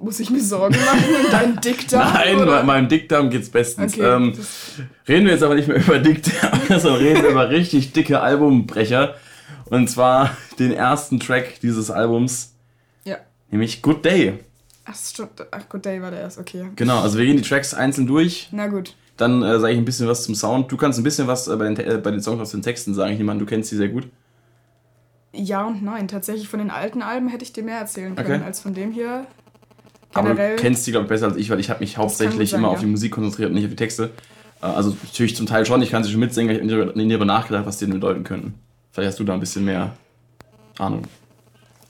Muss 0.00 0.20
ich 0.20 0.30
mir 0.30 0.42
Sorgen 0.42 0.76
machen 0.84 1.04
um 1.24 1.30
deinen 1.30 1.60
Dickdarm? 1.60 2.12
Nein, 2.14 2.36
oder? 2.36 2.58
bei 2.58 2.62
meinem 2.64 2.88
Dickdarm 2.88 3.30
geht's 3.30 3.48
bestens. 3.48 3.94
Okay. 3.94 4.04
Ähm, 4.04 4.34
reden 5.08 5.24
wir 5.26 5.32
jetzt 5.32 5.42
aber 5.42 5.54
nicht 5.54 5.68
mehr 5.68 5.78
über 5.78 5.98
Dickdarm, 5.98 6.60
sondern 6.68 6.96
reden 6.96 7.22
wir 7.22 7.30
über 7.30 7.48
richtig 7.48 7.92
dicke 7.92 8.20
Albumbrecher. 8.20 9.14
Und 9.72 9.88
zwar 9.88 10.36
den 10.58 10.70
ersten 10.70 11.18
Track 11.18 11.60
dieses 11.60 11.90
Albums, 11.90 12.54
ja. 13.04 13.16
nämlich 13.50 13.80
Good 13.80 14.04
Day. 14.04 14.34
Ach, 14.84 14.94
stimmt. 14.94 15.46
Ach, 15.50 15.66
Good 15.70 15.86
Day 15.86 16.02
war 16.02 16.10
der 16.10 16.20
erst. 16.20 16.38
Okay. 16.38 16.66
Genau, 16.76 17.00
also 17.00 17.16
wir 17.16 17.24
gehen 17.24 17.38
die 17.38 17.42
Tracks 17.42 17.72
einzeln 17.72 18.06
durch. 18.06 18.50
Na 18.52 18.66
gut. 18.66 18.94
Dann 19.16 19.42
äh, 19.42 19.58
sage 19.58 19.72
ich 19.72 19.78
ein 19.78 19.86
bisschen 19.86 20.08
was 20.08 20.24
zum 20.24 20.34
Sound. 20.34 20.70
Du 20.70 20.76
kannst 20.76 20.98
ein 20.98 21.04
bisschen 21.04 21.26
was 21.26 21.48
äh, 21.48 21.56
bei, 21.56 21.72
den, 21.72 21.76
äh, 21.78 21.96
bei 21.96 22.10
den 22.10 22.20
Songs 22.20 22.38
aus 22.42 22.50
den 22.50 22.60
Texten 22.60 22.92
sagen. 22.92 23.12
Ich 23.12 23.18
nehme 23.18 23.32
an, 23.32 23.38
du 23.38 23.46
kennst 23.46 23.70
sie 23.70 23.76
sehr 23.76 23.88
gut. 23.88 24.08
Ja 25.32 25.66
und 25.66 25.82
nein. 25.82 26.06
Tatsächlich 26.06 26.48
von 26.48 26.58
den 26.58 26.70
alten 26.70 27.00
Alben 27.00 27.28
hätte 27.28 27.44
ich 27.44 27.54
dir 27.54 27.62
mehr 27.62 27.78
erzählen 27.78 28.14
können 28.14 28.40
Okay. 28.42 28.44
als 28.44 28.60
von 28.60 28.74
dem 28.74 28.92
hier. 28.92 29.26
Aber 30.12 30.28
Generell. 30.28 30.56
du 30.56 30.62
kennst 30.62 30.84
sie, 30.84 30.90
glaube 30.90 31.04
ich, 31.04 31.08
besser 31.08 31.28
als 31.28 31.36
ich, 31.36 31.48
weil 31.48 31.60
ich 31.60 31.70
habe 31.70 31.80
mich 31.80 31.96
hauptsächlich 31.96 32.50
sein, 32.50 32.60
immer 32.60 32.68
ja. 32.68 32.74
auf 32.74 32.80
die 32.80 32.86
Musik 32.86 33.12
konzentriert 33.12 33.48
und 33.48 33.54
nicht 33.54 33.64
auf 33.64 33.70
die 33.70 33.76
Texte. 33.76 34.10
Äh, 34.60 34.66
also 34.66 34.94
natürlich 35.02 35.34
zum 35.34 35.46
Teil 35.46 35.64
schon, 35.64 35.80
ich 35.80 35.90
kann 35.90 36.04
sie 36.04 36.10
schon 36.10 36.20
mitsingen, 36.20 36.54
ich 36.54 36.74
habe 36.74 36.92
nie 36.94 37.08
darüber 37.08 37.24
nachgedacht, 37.24 37.64
was 37.64 37.78
die 37.78 37.86
denn 37.86 37.94
bedeuten 37.94 38.22
könnten. 38.22 38.52
Vielleicht 38.92 39.08
hast 39.08 39.18
du 39.20 39.24
da 39.24 39.34
ein 39.34 39.40
bisschen 39.40 39.64
mehr 39.64 39.96
Ahnung. 40.78 41.04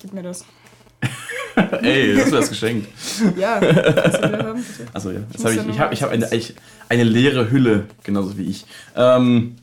Gib 0.01 0.13
mir 0.13 0.23
das. 0.23 0.45
Ey, 1.83 2.15
das 2.17 2.27
wäre 2.27 2.41
das 2.41 2.49
geschenkt. 2.49 2.89
Ja. 3.37 3.61
Du? 4.23 4.63
Also 4.93 5.11
ja, 5.11 5.21
jetzt 5.33 5.45
hab 5.45 5.53
ich, 5.53 5.67
ich 5.69 5.79
habe 5.81 5.95
ich 5.95 6.03
hab 6.03 6.11
eine, 6.11 6.33
ich, 6.35 6.55
eine 6.89 7.05
leere 7.05 7.51
Hülle, 7.51 7.87
genauso 8.05 8.37
wie 8.39 8.45
ich. 8.45 8.65
Ähm, 8.95 9.57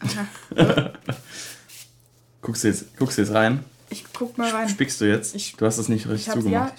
guckst, 2.42 2.64
du 2.64 2.68
jetzt, 2.68 2.98
guckst 2.98 3.18
du 3.18 3.22
jetzt 3.22 3.34
rein? 3.34 3.64
Ich 3.90 4.04
guck 4.14 4.38
mal 4.38 4.50
rein. 4.52 4.70
Spickst 4.70 5.00
du 5.02 5.06
jetzt? 5.06 5.36
Ich- 5.36 5.56
du 5.56 5.66
hast 5.66 5.78
das 5.80 5.90
nicht 5.90 6.06
Ich 6.06 6.12
richtig 6.12 6.34
zugemacht. 6.34 6.74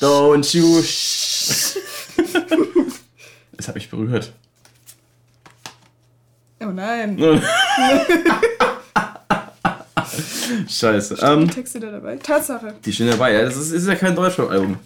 ja. 0.00 0.06
Don't 0.08 0.56
you. 0.56 0.82
shh. 0.82 1.76
Das 3.56 3.68
habe 3.68 3.78
ich 3.78 3.88
berührt. 3.90 4.32
Oh 6.60 6.66
nein. 6.66 7.18
Scheiße. 10.68 11.14
Die 11.16 11.22
Ähm, 11.22 11.50
Texte 11.50 11.80
da 11.80 11.90
dabei. 11.90 12.16
Tatsache. 12.16 12.74
die 12.84 12.92
stehen 12.92 13.10
dabei. 13.10 13.32
Ja, 13.34 13.42
das 13.42 13.56
ist, 13.56 13.72
ist 13.72 13.86
ja 13.86 13.94
kein 13.94 14.14
Deutschrap-Album. 14.14 14.78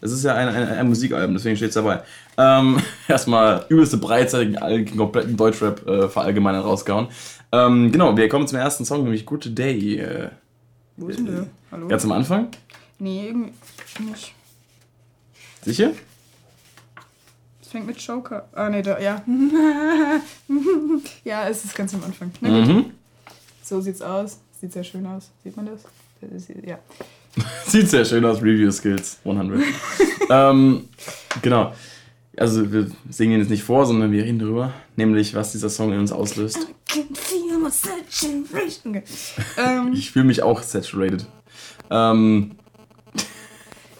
Es 0.00 0.10
ist 0.10 0.24
ja 0.24 0.34
ein, 0.34 0.48
ein, 0.48 0.68
ein 0.68 0.88
Musikalbum, 0.88 1.34
deswegen 1.34 1.56
steht 1.56 1.68
es 1.68 1.74
dabei. 1.74 2.02
Ähm, 2.36 2.82
erstmal 3.08 3.64
übelste 3.68 3.96
Breitseite 3.98 4.50
gegen 4.50 4.96
kompletten 4.96 5.36
Deutschrap 5.36 5.86
äh, 5.86 6.08
verallgemeinert 6.08 6.64
rausgehauen. 6.64 7.06
Ähm, 7.52 7.92
genau, 7.92 8.16
wir 8.16 8.28
kommen 8.28 8.48
zum 8.48 8.58
ersten 8.58 8.84
Song, 8.84 9.04
nämlich 9.04 9.24
Good 9.24 9.56
Day. 9.56 9.98
Äh, 9.98 10.30
Wo 10.96 11.08
ist 11.08 11.18
denn 11.20 11.26
der? 11.26 11.46
Hallo? 11.70 11.86
ganz 11.88 12.04
am 12.04 12.12
Anfang. 12.12 12.48
Nee, 12.98 13.26
irgendwie 13.28 13.52
nicht. 14.10 14.34
Sicher? 15.64 15.92
Fängt 17.72 17.86
mit 17.86 17.98
Joker. 18.00 18.46
Ah, 18.52 18.68
nee, 18.68 18.82
da, 18.82 18.98
ja. 19.00 19.22
ja, 21.24 21.48
es 21.48 21.64
ist 21.64 21.74
ganz 21.74 21.94
am 21.94 22.04
Anfang. 22.04 22.30
Na 22.42 22.60
gut. 22.60 22.68
Mhm. 22.68 22.84
So 23.62 23.80
sieht's 23.80 24.02
aus. 24.02 24.40
Sieht 24.60 24.74
sehr 24.74 24.84
schön 24.84 25.06
aus. 25.06 25.30
Sieht 25.42 25.56
man 25.56 25.64
das? 25.64 25.80
Das 26.20 26.30
ist- 26.50 26.50
Ja. 26.66 26.78
Sieht 27.66 27.88
sehr 27.88 28.04
schön 28.04 28.26
aus, 28.26 28.42
Review 28.42 28.70
Skills 28.70 29.18
100. 29.24 29.62
ähm, 30.28 30.86
genau. 31.40 31.72
Also 32.36 32.70
wir 32.70 32.90
singen 33.08 33.32
ihn 33.34 33.40
jetzt 33.40 33.48
nicht 33.48 33.62
vor, 33.62 33.86
sondern 33.86 34.12
wir 34.12 34.22
reden 34.24 34.38
drüber. 34.38 34.74
Nämlich, 34.96 35.34
was 35.34 35.52
dieser 35.52 35.70
Song 35.70 35.92
in 35.94 35.98
uns 35.98 36.12
auslöst. 36.12 36.58
Ähm, 39.56 39.92
ich 39.94 40.10
fühle 40.10 40.26
mich 40.26 40.42
auch 40.42 40.60
saturated. 40.62 41.24
Ähm, 41.90 42.52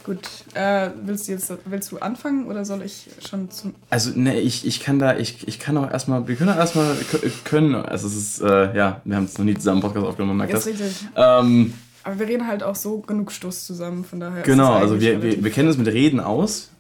Gut, 0.05 0.29
äh, 0.55 0.91
willst 1.05 1.29
du 1.29 1.33
jetzt 1.33 1.53
willst 1.65 1.93
du 1.93 1.99
anfangen 1.99 2.47
oder 2.47 2.65
soll 2.65 2.83
ich 2.83 3.09
schon 3.27 3.51
zum. 3.51 3.75
Also, 3.89 4.11
ne, 4.19 4.41
ich, 4.41 4.67
ich 4.67 4.81
kann 4.81 4.99
da, 4.99 5.17
ich, 5.17 5.47
ich 5.47 5.61
kann 5.61 5.77
auch 5.77 5.89
erstmal, 5.89 6.27
wir 6.27 6.35
können 6.35 6.51
auch 6.51 6.57
erstmal 6.57 6.97
können, 7.45 7.77
also 7.77 8.09
es 8.09 8.17
ist, 8.17 8.41
äh, 8.41 8.77
ja, 8.77 9.01
wir 9.05 9.17
haben 9.17 9.25
es 9.25 9.39
noch 9.39 9.45
nie 9.45 9.55
zusammen 9.55 9.81
Podcast 9.81 10.07
aufgenommen, 10.07 10.39
merkt 10.39 10.55
das. 10.55 10.67
Richtig. 10.67 11.07
Ähm, 11.15 11.75
Aber 12.03 12.19
wir 12.19 12.27
reden 12.27 12.49
halt 12.49 12.65
auch 12.65 12.75
so 12.75 12.99
genug 12.99 13.31
Stoß 13.31 13.65
zusammen, 13.65 14.05
von 14.05 14.19
daher. 14.19 14.43
Genau, 14.43 14.73
also 14.73 15.01
wir, 15.01 15.23
wir, 15.23 15.45
wir 15.45 15.51
kennen 15.53 15.69
es 15.69 15.79
mit 15.79 15.87
Reden 15.87 16.19
aus, 16.19 16.71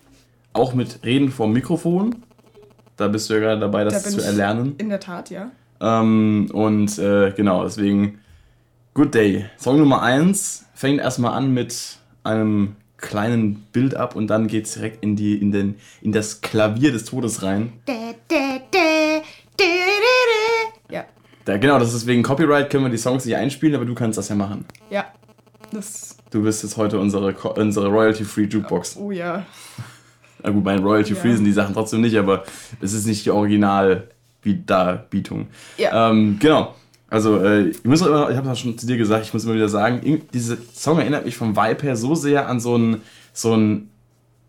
auch 0.53 0.75
mit 0.75 1.05
Reden 1.05 1.31
vor 1.31 1.47
Mikrofon. 1.47 2.17
Da 2.97 3.07
bist 3.07 3.31
du 3.31 3.35
ja 3.35 3.41
gerade 3.41 3.61
dabei, 3.61 3.85
das 3.85 4.03
da 4.03 4.11
zu 4.11 4.21
erlernen. 4.21 4.75
In 4.79 4.89
der 4.89 5.01
Tat, 5.01 5.31
ja. 5.31 5.53
Ähm, 5.81 6.49
und 6.53 6.99
äh, 6.99 7.33
genau, 7.37 7.65
deswegen, 7.65 8.19
Good 8.95 9.15
Day. 9.15 9.47
Song 9.59 9.79
Nummer 9.79 10.03
1 10.03 10.67
fängt 10.75 11.01
erstmal 11.01 11.35
an 11.35 11.55
mit 11.55 11.99
einem 12.25 12.77
kleinen 13.03 13.67
Bild 13.73 13.95
ab 13.95 14.17
und 14.17 14.29
dann 14.29 14.47
geht 14.47 14.65
es 14.65 14.75
direkt 14.75 15.05
in, 15.05 15.17
die, 15.17 15.37
in, 15.37 15.53
den, 15.53 15.75
in 16.01 16.13
das 16.13 16.41
Klavier 16.41 16.93
des 16.93 17.05
Todes 17.05 17.43
rein. 17.43 17.75
Ja. 20.91 21.05
Da, 21.45 21.59
genau, 21.59 21.79
das 21.79 21.93
ist 21.93 22.07
wegen 22.07 22.23
Copyright, 22.23 22.71
können 22.71 22.85
wir 22.85 22.91
die 22.91 22.97
Songs 22.97 23.27
nicht 23.27 23.37
einspielen, 23.37 23.75
aber 23.75 23.85
du 23.85 23.95
kannst 23.95 24.17
das 24.17 24.31
ja 24.31 24.35
machen. 24.35 24.65
Ja. 24.89 25.05
Das 25.71 26.17
du 26.33 26.43
bist 26.43 26.63
jetzt 26.63 26.77
heute 26.77 26.99
unsere, 26.99 27.33
unsere 27.33 27.89
Royalty-Free 27.89 28.45
Jukebox. 28.45 28.97
Oh 28.97 29.11
ja. 29.11 29.45
Na 30.43 30.51
gut, 30.51 30.65
mein 30.65 30.81
Royalty-Free 30.81 31.31
ja. 31.31 31.37
sind 31.37 31.45
die 31.45 31.53
Sachen 31.53 31.75
trotzdem 31.75 32.01
nicht, 32.01 32.17
aber 32.19 32.45
es 32.81 32.95
ist 32.95 33.07
nicht 33.07 33.25
die 33.27 33.31
Original-Darbietung. 33.31 35.47
Ja. 35.77 36.11
Ähm, 36.11 36.39
genau. 36.41 36.75
Also, 37.13 37.45
äh, 37.45 37.69
ich 37.69 37.85
muss 37.85 38.01
immer, 38.01 38.31
ich 38.31 38.39
habe 38.39 38.49
es 38.49 38.59
schon 38.59 38.79
zu 38.79 38.87
dir 38.87 38.97
gesagt, 38.97 39.27
ich 39.27 39.35
muss 39.35 39.45
immer 39.45 39.53
wieder 39.53 39.69
sagen, 39.69 40.23
dieser 40.33 40.57
Song 40.75 40.99
erinnert 40.99 41.27
mich 41.27 41.37
vom 41.37 41.55
Vibe 41.55 41.83
her 41.83 41.95
so 41.95 42.15
sehr 42.15 42.49
an 42.49 42.59
so 42.59 42.79
ein, 42.79 43.03
so 43.35 43.55
ein 43.55 43.91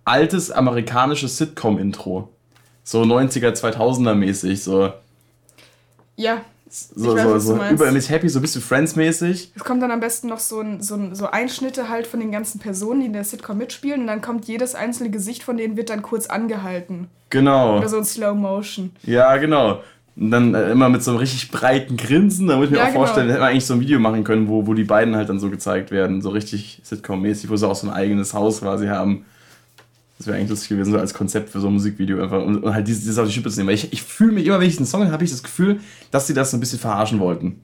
altes 0.06 0.50
amerikanisches 0.50 1.38
Sitcom-Intro. 1.38 2.30
So 2.86 3.02
90er, 3.02 3.52
2000er 3.52 4.14
mäßig, 4.14 4.64
so. 4.64 4.94
Ja. 6.16 6.38
So, 6.70 7.14
weiß, 7.14 7.44
so, 7.44 7.58
so 7.58 7.64
über 7.70 7.92
Miss 7.92 8.10
Happy, 8.10 8.30
so 8.30 8.40
ein 8.40 8.44
bisschen 8.44 8.62
Friends-mäßig. 8.62 9.52
Es 9.54 9.64
kommt 9.66 9.84
dann 9.84 9.92
am 9.92 10.00
besten 10.00 10.30
noch 10.30 10.40
so, 10.40 10.62
ein, 10.62 10.82
so, 10.82 10.96
ein, 10.96 11.16
so 11.16 11.30
Einschnitte 11.30 11.90
halt 11.90 12.08
von 12.08 12.22
den 12.22 12.32
ganzen 12.32 12.60
Personen, 12.60 13.02
die 13.02 13.08
in 13.08 13.14
der 13.14 13.26
Sitcom 13.26 13.58
mitspielen 13.58 14.02
und 14.02 14.08
dann 14.08 14.22
kommt 14.22 14.46
jedes 14.46 14.74
einzelne 14.74 15.10
Gesicht 15.10 15.44
von 15.44 15.58
denen 15.58 15.76
wird 15.76 15.90
dann 15.90 16.02
kurz 16.02 16.28
angehalten. 16.28 17.10
Genau. 17.30 17.78
Oder 17.80 17.90
so 17.90 17.98
in 17.98 18.06
Slow 18.06 18.34
Motion. 18.36 18.92
Ja, 19.04 19.36
genau. 19.36 19.82
Und 20.16 20.30
dann 20.30 20.54
äh, 20.54 20.72
immer 20.72 20.90
mit 20.90 21.04
so 21.04 21.12
einem 21.12 21.20
richtig 21.20 21.50
breiten 21.50 21.98
Grinsen. 21.98 22.48
Da 22.48 22.58
muss 22.58 22.66
ich 22.66 22.72
mir 22.72 22.78
ja, 22.78 22.84
auch 22.84 22.88
genau. 22.88 23.00
vorstellen, 23.00 23.30
hätte 23.30 23.40
man 23.40 23.50
eigentlich 23.50 23.66
so 23.66 23.74
ein 23.74 23.80
Video 23.80 24.00
machen 24.00 24.24
können, 24.24 24.48
wo, 24.48 24.68
wo 24.68 24.74
die 24.74 24.84
beiden 24.84 25.16
halt 25.16 25.30
dann 25.30 25.40
so 25.40 25.50
gezeigt 25.50 25.92
werden. 25.92 26.22
So 26.22 26.30
richtig 26.30 26.82
Sitcom-mäßig, 26.84 27.50
wo 27.50 27.56
sie 27.56 27.68
auch 27.68 27.76
so 27.76 27.88
ein 27.88 27.94
eigenes 27.94 28.34
Haus 28.34 28.62
quasi 28.62 28.88
haben. 28.88 29.26
Das 30.18 30.28
wäre 30.28 30.38
eigentlich 30.38 30.52
lustig 30.52 30.70
gewesen, 30.70 30.92
so 30.92 31.00
als 31.00 31.14
Konzept 31.14 31.50
für 31.50 31.60
so 31.60 31.68
ein 31.68 31.74
Musikvideo 31.74 32.22
einfach. 32.22 32.44
Und, 32.44 32.64
und 32.64 32.74
halt 32.74 32.88
dieses, 32.88 33.02
dieses 33.02 33.18
auf 33.18 33.26
die 33.26 33.34
Schippe 33.34 33.50
zu 33.50 33.58
nehmen. 33.58 33.70
Weil 33.70 33.76
ich, 33.76 33.92
ich 33.92 34.04
fühle 34.04 34.34
mich 34.34 34.46
immer, 34.46 34.60
wenn 34.60 34.68
ich 34.68 34.78
den 34.78 34.86
Song 34.86 35.12
habe, 35.12 35.24
ich 35.24 35.32
das 35.32 35.42
Gefühl, 35.42 35.80
dass 36.12 36.28
sie 36.28 36.36
das 36.36 36.52
so 36.52 36.58
ein 36.58 36.60
bisschen 36.60 36.80
verarschen 36.80 37.20
wollten. 37.20 37.62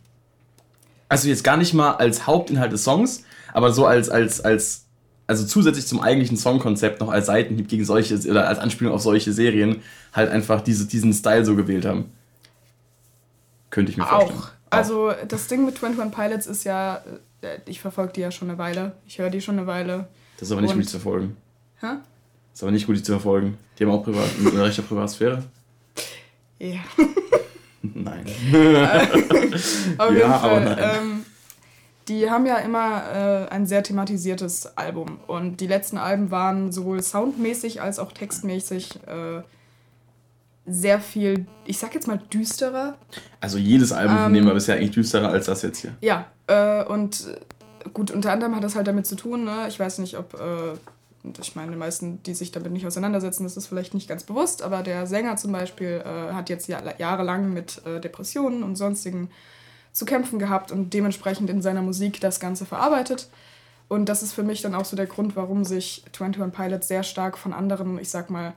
Also 1.08 1.28
jetzt 1.28 1.44
gar 1.44 1.58
nicht 1.58 1.74
mal 1.74 1.94
als 1.94 2.26
Hauptinhalt 2.28 2.72
des 2.72 2.84
Songs, 2.84 3.24
aber 3.54 3.72
so 3.72 3.86
als, 3.86 4.10
als, 4.10 4.42
als, 4.42 4.86
also 5.28 5.46
zusätzlich 5.46 5.88
zum 5.88 6.02
eigentlichen 6.02 6.38
Songkonzept 6.38 7.00
noch 7.00 7.10
als 7.10 7.28
Seitenhieb 7.28 7.68
gegen 7.68 7.86
solche, 7.86 8.16
oder 8.30 8.48
als 8.48 8.60
Anspielung 8.60 8.94
auf 8.94 9.02
solche 9.02 9.34
Serien, 9.34 9.78
halt 10.14 10.30
einfach 10.32 10.62
diese, 10.62 10.88
diesen 10.88 11.14
Style 11.14 11.46
so 11.46 11.56
gewählt 11.56 11.86
haben. 11.86 12.06
Könnte 13.70 13.92
ich 13.92 13.98
mir 13.98 14.06
vorstellen. 14.06 14.40
Auch. 14.40 14.50
Also 14.70 15.12
das 15.28 15.48
Ding 15.48 15.66
mit 15.66 15.84
21 15.84 16.16
Pilots 16.16 16.48
ist 16.48 16.64
ja, 16.64 17.02
äh, 17.42 17.60
ich 17.66 17.82
verfolge 17.82 18.14
die 18.14 18.22
ja 18.22 18.32
schon 18.32 18.50
eine 18.50 18.58
Weile. 18.58 18.94
Ich 19.06 19.20
höre 19.20 19.30
die 19.30 19.42
schon 19.42 19.58
eine 19.58 19.68
Weile. 19.68 20.08
Das 20.38 20.48
ist 20.48 20.52
aber 20.52 20.62
nicht 20.62 20.74
gut, 20.74 20.84
die 20.84 20.88
zu 20.88 21.00
verfolgen. 21.00 21.38
Hä? 21.82 21.88
Das 22.52 22.60
ist 22.60 22.64
aber 22.64 22.72
nicht 22.72 22.88
gut, 22.88 22.98
die 22.98 23.04
zu 23.04 23.12
verfolgen. 23.14 23.58
Die 23.78 23.86
haben 23.86 23.92
auch 23.92 24.04
privat, 24.04 24.30
eine 24.40 24.64
rechte 24.64 24.82
Privatsphäre. 24.82 25.44
Ja. 26.60 26.80
nein. 27.82 28.26
Auf 29.98 30.10
jeden 30.12 30.20
ja, 30.20 30.40
Fall, 30.40 30.50
aber 30.50 30.60
nein. 30.60 30.78
Ähm, 30.80 31.26
die 32.10 32.30
haben 32.30 32.46
ja 32.46 32.58
immer 32.58 33.04
äh, 33.14 33.50
ein 33.50 33.66
sehr 33.68 33.84
thematisiertes 33.84 34.78
Album. 34.78 35.20
Und 35.28 35.62
die 35.62 35.68
letzten 35.68 35.98
Alben 35.98 36.32
waren 36.32 36.72
sowohl 36.72 37.02
soundmäßig 37.02 37.82
als 37.82 38.00
auch 38.00 38.12
textmäßig 38.12 39.00
äh, 39.08 39.42
sehr 40.70 41.00
viel, 41.00 41.46
ich 41.66 41.78
sag 41.78 41.94
jetzt 41.94 42.08
mal 42.08 42.20
düsterer. 42.32 42.98
Also 43.40 43.58
jedes 43.58 43.92
Album 43.92 44.18
ähm, 44.18 44.32
nehmen 44.32 44.48
wir 44.48 44.54
bisher 44.54 44.76
eigentlich 44.76 44.92
düsterer 44.92 45.30
als 45.30 45.46
das 45.46 45.62
jetzt 45.62 45.80
hier. 45.80 45.96
Ja, 46.02 46.28
äh, 46.48 46.84
und 46.84 47.28
äh, 47.28 47.90
gut, 47.90 48.12
unter 48.12 48.32
anderem 48.32 48.56
hat 48.56 48.64
das 48.64 48.76
halt 48.76 48.88
damit 48.88 49.06
zu 49.06 49.16
tun, 49.16 49.46
ne? 49.46 49.66
ich 49.68 49.80
weiß 49.80 50.00
nicht, 50.00 50.18
ob, 50.18 50.34
äh, 50.36 50.74
ich 51.42 51.56
meine, 51.56 51.72
die 51.72 51.78
meisten, 51.78 52.22
die 52.24 52.34
sich 52.34 52.52
damit 52.52 52.72
nicht 52.72 52.86
auseinandersetzen, 52.86 53.44
das 53.44 53.58
ist 53.58 53.68
vielleicht 53.68 53.94
nicht 53.94 54.08
ganz 54.08 54.24
bewusst, 54.24 54.62
aber 54.62 54.84
der 54.84 55.08
Sänger 55.08 55.36
zum 55.38 55.52
Beispiel 55.52 56.04
äh, 56.06 56.34
hat 56.34 56.50
jetzt 56.50 56.68
jahrelang 56.68 57.54
mit 57.54 57.82
äh, 57.86 58.00
Depressionen 58.00 58.64
und 58.64 58.76
sonstigen 58.76 59.30
zu 59.92 60.06
kämpfen 60.06 60.40
gehabt 60.40 60.72
und 60.72 60.94
dementsprechend 60.94 61.50
in 61.50 61.62
seiner 61.62 61.82
Musik 61.82 62.22
das 62.22 62.40
Ganze 62.40 62.66
verarbeitet. 62.66 63.30
Und 63.88 64.08
das 64.08 64.22
ist 64.22 64.34
für 64.34 64.44
mich 64.44 64.62
dann 64.62 64.76
auch 64.76 64.86
so 64.86 64.96
der 64.96 65.08
Grund, 65.08 65.36
warum 65.36 65.66
sich 65.66 66.04
21 66.18 66.56
Pilots 66.56 66.88
sehr 66.88 67.04
stark 67.04 67.38
von 67.38 67.54
anderen, 67.54 68.00
ich 68.00 68.10
sag 68.10 68.30
mal, 68.30 68.54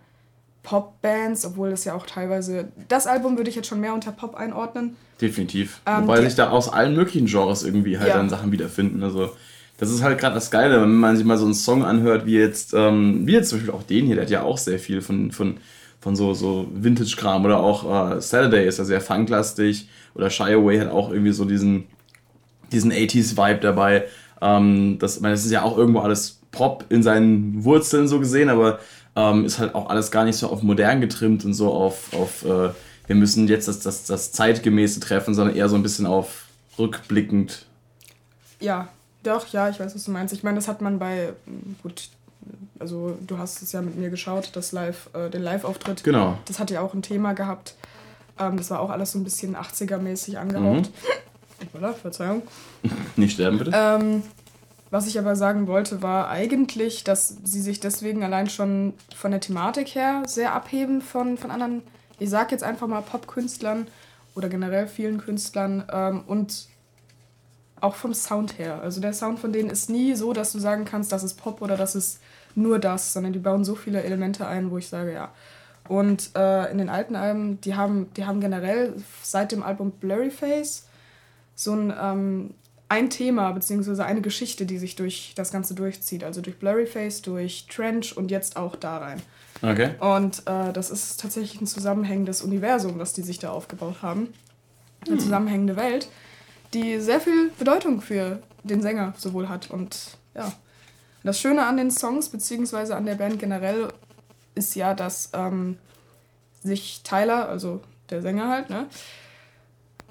Popbands, 0.62 1.44
obwohl 1.44 1.70
das 1.70 1.84
ja 1.84 1.94
auch 1.94 2.06
teilweise. 2.06 2.68
Das 2.88 3.06
Album 3.06 3.36
würde 3.36 3.50
ich 3.50 3.56
jetzt 3.56 3.68
schon 3.68 3.80
mehr 3.80 3.94
unter 3.94 4.12
Pop 4.12 4.34
einordnen. 4.34 4.96
Definitiv. 5.20 5.80
Ähm, 5.86 6.02
Wobei 6.02 6.22
sich 6.22 6.34
da 6.34 6.50
aus 6.50 6.72
allen 6.72 6.94
möglichen 6.94 7.26
Genres 7.26 7.62
irgendwie 7.64 7.98
halt 7.98 8.08
ja. 8.08 8.16
dann 8.16 8.28
Sachen 8.28 8.52
wiederfinden. 8.52 9.02
Also, 9.02 9.30
das 9.78 9.90
ist 9.90 10.02
halt 10.02 10.18
gerade 10.18 10.34
das 10.34 10.50
Geile, 10.50 10.80
wenn 10.80 10.94
man 10.94 11.16
sich 11.16 11.24
mal 11.24 11.38
so 11.38 11.44
einen 11.44 11.54
Song 11.54 11.84
anhört, 11.84 12.26
wie 12.26 12.38
jetzt, 12.38 12.74
ähm, 12.74 13.26
wie 13.26 13.32
jetzt 13.32 13.48
zum 13.48 13.58
Beispiel 13.58 13.74
auch 13.74 13.82
den 13.82 14.06
hier, 14.06 14.14
der 14.14 14.24
hat 14.24 14.30
ja 14.30 14.42
auch 14.42 14.58
sehr 14.58 14.78
viel 14.78 15.00
von, 15.00 15.32
von, 15.32 15.56
von 16.00 16.14
so, 16.14 16.34
so 16.34 16.68
Vintage-Kram 16.72 17.44
oder 17.44 17.58
auch 17.58 18.14
äh, 18.14 18.20
Saturday 18.20 18.66
ist 18.66 18.78
ja 18.78 18.84
sehr 18.84 19.00
funklastig 19.00 19.88
oder 20.14 20.30
Shy 20.30 20.54
Away 20.54 20.78
hat 20.78 20.90
auch 20.90 21.10
irgendwie 21.10 21.32
so 21.32 21.44
diesen, 21.44 21.84
diesen 22.70 22.92
80s-Vibe 22.92 23.60
dabei. 23.60 24.04
Ähm, 24.40 24.98
das, 25.00 25.16
ich 25.16 25.22
meine, 25.22 25.34
das 25.34 25.44
ist 25.44 25.50
ja 25.50 25.62
auch 25.62 25.76
irgendwo 25.76 26.00
alles 26.00 26.40
Pop 26.52 26.84
in 26.90 27.02
seinen 27.02 27.64
Wurzeln 27.64 28.06
so 28.06 28.20
gesehen, 28.20 28.50
aber 28.50 28.78
ähm, 29.16 29.44
ist 29.44 29.58
halt 29.58 29.74
auch 29.74 29.88
alles 29.88 30.10
gar 30.10 30.24
nicht 30.24 30.36
so 30.36 30.48
auf 30.48 30.62
modern 30.62 31.00
getrimmt 31.00 31.44
und 31.44 31.54
so 31.54 31.72
auf, 31.72 32.12
auf 32.14 32.44
äh, 32.44 32.70
wir 33.06 33.16
müssen 33.16 33.48
jetzt 33.48 33.68
das, 33.68 33.80
das, 33.80 34.04
das 34.04 34.32
zeitgemäße 34.32 35.00
treffen, 35.00 35.34
sondern 35.34 35.56
eher 35.56 35.68
so 35.68 35.76
ein 35.76 35.82
bisschen 35.82 36.06
auf 36.06 36.46
rückblickend. 36.78 37.66
Ja, 38.60 38.88
doch, 39.22 39.46
ja, 39.48 39.68
ich 39.68 39.78
weiß, 39.78 39.94
was 39.94 40.04
du 40.04 40.10
meinst. 40.10 40.32
Ich 40.32 40.42
meine, 40.42 40.56
das 40.56 40.68
hat 40.68 40.80
man 40.80 40.98
bei, 40.98 41.32
gut, 41.82 42.08
also 42.78 43.16
du 43.26 43.38
hast 43.38 43.62
es 43.62 43.72
ja 43.72 43.82
mit 43.82 43.96
mir 43.96 44.10
geschaut, 44.10 44.50
das 44.54 44.72
Live, 44.72 45.10
äh, 45.14 45.30
den 45.30 45.42
Live-Auftritt. 45.42 46.04
Genau. 46.04 46.38
Das 46.46 46.58
hat 46.58 46.70
ja 46.70 46.80
auch 46.80 46.94
ein 46.94 47.02
Thema 47.02 47.34
gehabt. 47.34 47.74
Ähm, 48.38 48.56
das 48.56 48.70
war 48.70 48.80
auch 48.80 48.90
alles 48.90 49.12
so 49.12 49.18
ein 49.18 49.24
bisschen 49.24 49.56
80er-mäßig 49.56 50.38
angehaucht. 50.38 50.90
Mhm. 50.90 51.68
Oder? 51.78 51.92
Verzeihung. 51.92 52.42
Nicht 53.16 53.34
sterben, 53.34 53.58
bitte. 53.58 53.72
Ähm, 53.74 54.22
was 54.92 55.06
ich 55.06 55.18
aber 55.18 55.36
sagen 55.36 55.68
wollte, 55.68 56.02
war 56.02 56.28
eigentlich, 56.28 57.02
dass 57.02 57.38
sie 57.44 57.62
sich 57.62 57.80
deswegen 57.80 58.22
allein 58.22 58.50
schon 58.50 58.92
von 59.16 59.30
der 59.30 59.40
Thematik 59.40 59.94
her 59.94 60.22
sehr 60.26 60.52
abheben 60.52 61.00
von, 61.00 61.38
von 61.38 61.50
anderen, 61.50 61.82
ich 62.18 62.28
sag 62.28 62.52
jetzt 62.52 62.62
einfach 62.62 62.86
mal 62.86 63.00
Popkünstlern 63.00 63.86
oder 64.34 64.50
generell 64.50 64.86
vielen 64.86 65.16
Künstlern 65.16 65.84
ähm, 65.90 66.24
und 66.26 66.68
auch 67.80 67.94
vom 67.94 68.12
Sound 68.12 68.58
her. 68.58 68.82
Also 68.82 69.00
der 69.00 69.14
Sound 69.14 69.38
von 69.38 69.50
denen 69.50 69.70
ist 69.70 69.88
nie 69.88 70.14
so, 70.14 70.34
dass 70.34 70.52
du 70.52 70.58
sagen 70.58 70.84
kannst, 70.84 71.10
das 71.10 71.24
ist 71.24 71.40
Pop 71.40 71.62
oder 71.62 71.78
das 71.78 71.94
ist 71.94 72.20
nur 72.54 72.78
das, 72.78 73.14
sondern 73.14 73.32
die 73.32 73.38
bauen 73.38 73.64
so 73.64 73.74
viele 73.74 74.02
Elemente 74.02 74.46
ein, 74.46 74.70
wo 74.70 74.76
ich 74.76 74.88
sage, 74.88 75.14
ja. 75.14 75.32
Und 75.88 76.36
äh, 76.36 76.70
in 76.70 76.76
den 76.76 76.90
alten 76.90 77.16
Alben, 77.16 77.58
die 77.62 77.76
haben, 77.76 78.12
die 78.12 78.26
haben 78.26 78.40
generell 78.42 78.92
seit 79.22 79.52
dem 79.52 79.62
Album 79.62 79.92
Blurry 79.92 80.30
Face 80.30 80.86
so 81.54 81.72
ein 81.72 81.94
ähm, 81.98 82.54
ein 82.92 83.08
Thema 83.08 83.50
bzw. 83.52 84.02
eine 84.02 84.20
Geschichte, 84.20 84.66
die 84.66 84.76
sich 84.76 84.96
durch 84.96 85.32
das 85.34 85.50
Ganze 85.50 85.74
durchzieht. 85.74 86.24
Also 86.24 86.42
durch 86.42 86.58
Blurryface, 86.58 87.22
durch 87.22 87.66
Trench 87.66 88.14
und 88.14 88.30
jetzt 88.30 88.56
auch 88.56 88.76
da 88.76 88.98
rein. 88.98 89.22
Okay. 89.62 89.94
Und 89.98 90.42
äh, 90.46 90.74
das 90.74 90.90
ist 90.90 91.18
tatsächlich 91.18 91.58
ein 91.58 91.66
zusammenhängendes 91.66 92.42
Universum, 92.42 92.98
das 92.98 93.14
die 93.14 93.22
sich 93.22 93.38
da 93.38 93.50
aufgebaut 93.50 94.02
haben. 94.02 94.34
Eine 95.06 95.16
hm. 95.16 95.20
zusammenhängende 95.20 95.76
Welt, 95.76 96.08
die 96.74 97.00
sehr 97.00 97.20
viel 97.20 97.50
Bedeutung 97.58 98.02
für 98.02 98.42
den 98.62 98.82
Sänger 98.82 99.14
sowohl 99.16 99.48
hat. 99.48 99.70
Und 99.70 100.18
ja, 100.34 100.52
das 101.24 101.40
Schöne 101.40 101.64
an 101.64 101.78
den 101.78 101.90
Songs 101.90 102.28
bzw. 102.28 102.92
an 102.92 103.06
der 103.06 103.14
Band 103.14 103.38
generell 103.38 103.88
ist 104.54 104.74
ja, 104.74 104.92
dass 104.92 105.30
ähm, 105.32 105.78
sich 106.62 107.00
Tyler, 107.04 107.48
also 107.48 107.80
der 108.10 108.20
Sänger 108.20 108.50
halt, 108.50 108.68
ne, 108.68 108.86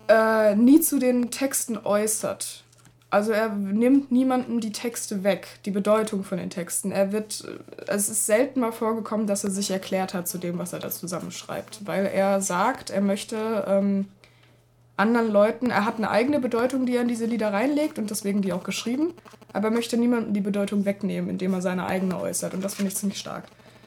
äh, 0.07 0.55
nie 0.55 0.81
zu 0.81 0.97
den 0.97 1.29
Texten 1.29 1.77
äußert. 1.77 2.60
Also 3.11 3.33
er 3.33 3.49
nimmt 3.49 4.09
niemandem 4.09 4.61
die 4.61 4.71
Texte 4.71 5.25
weg, 5.25 5.59
die 5.65 5.71
Bedeutung 5.71 6.23
von 6.23 6.37
den 6.37 6.49
Texten. 6.49 6.93
Er 6.93 7.11
wird, 7.11 7.43
es 7.87 8.07
ist 8.07 8.25
selten 8.25 8.61
mal 8.61 8.71
vorgekommen, 8.71 9.27
dass 9.27 9.43
er 9.43 9.51
sich 9.51 9.69
erklärt 9.69 10.13
hat 10.13 10.29
zu 10.29 10.37
dem, 10.37 10.57
was 10.57 10.71
er 10.71 10.79
da 10.79 10.89
zusammenschreibt, 10.89 11.85
weil 11.85 12.05
er 12.05 12.39
sagt, 12.39 12.89
er 12.89 13.01
möchte 13.01 13.65
ähm, 13.67 14.05
anderen 14.95 15.29
Leuten, 15.29 15.71
er 15.71 15.85
hat 15.85 15.97
eine 15.97 16.09
eigene 16.09 16.39
Bedeutung, 16.39 16.85
die 16.85 16.95
er 16.95 17.01
in 17.01 17.09
diese 17.09 17.25
Lieder 17.25 17.51
reinlegt 17.51 17.99
und 17.99 18.09
deswegen 18.09 18.41
die 18.41 18.53
auch 18.53 18.63
geschrieben, 18.63 19.13
aber 19.51 19.67
er 19.67 19.73
möchte 19.73 19.97
niemandem 19.97 20.33
die 20.33 20.41
Bedeutung 20.41 20.85
wegnehmen, 20.85 21.29
indem 21.29 21.53
er 21.53 21.61
seine 21.61 21.87
eigene 21.87 22.17
äußert 22.17 22.53
und 22.53 22.63
das 22.63 22.75
finde 22.75 22.93
ich 22.93 22.97
ziemlich 22.97 23.19
stark. 23.19 23.43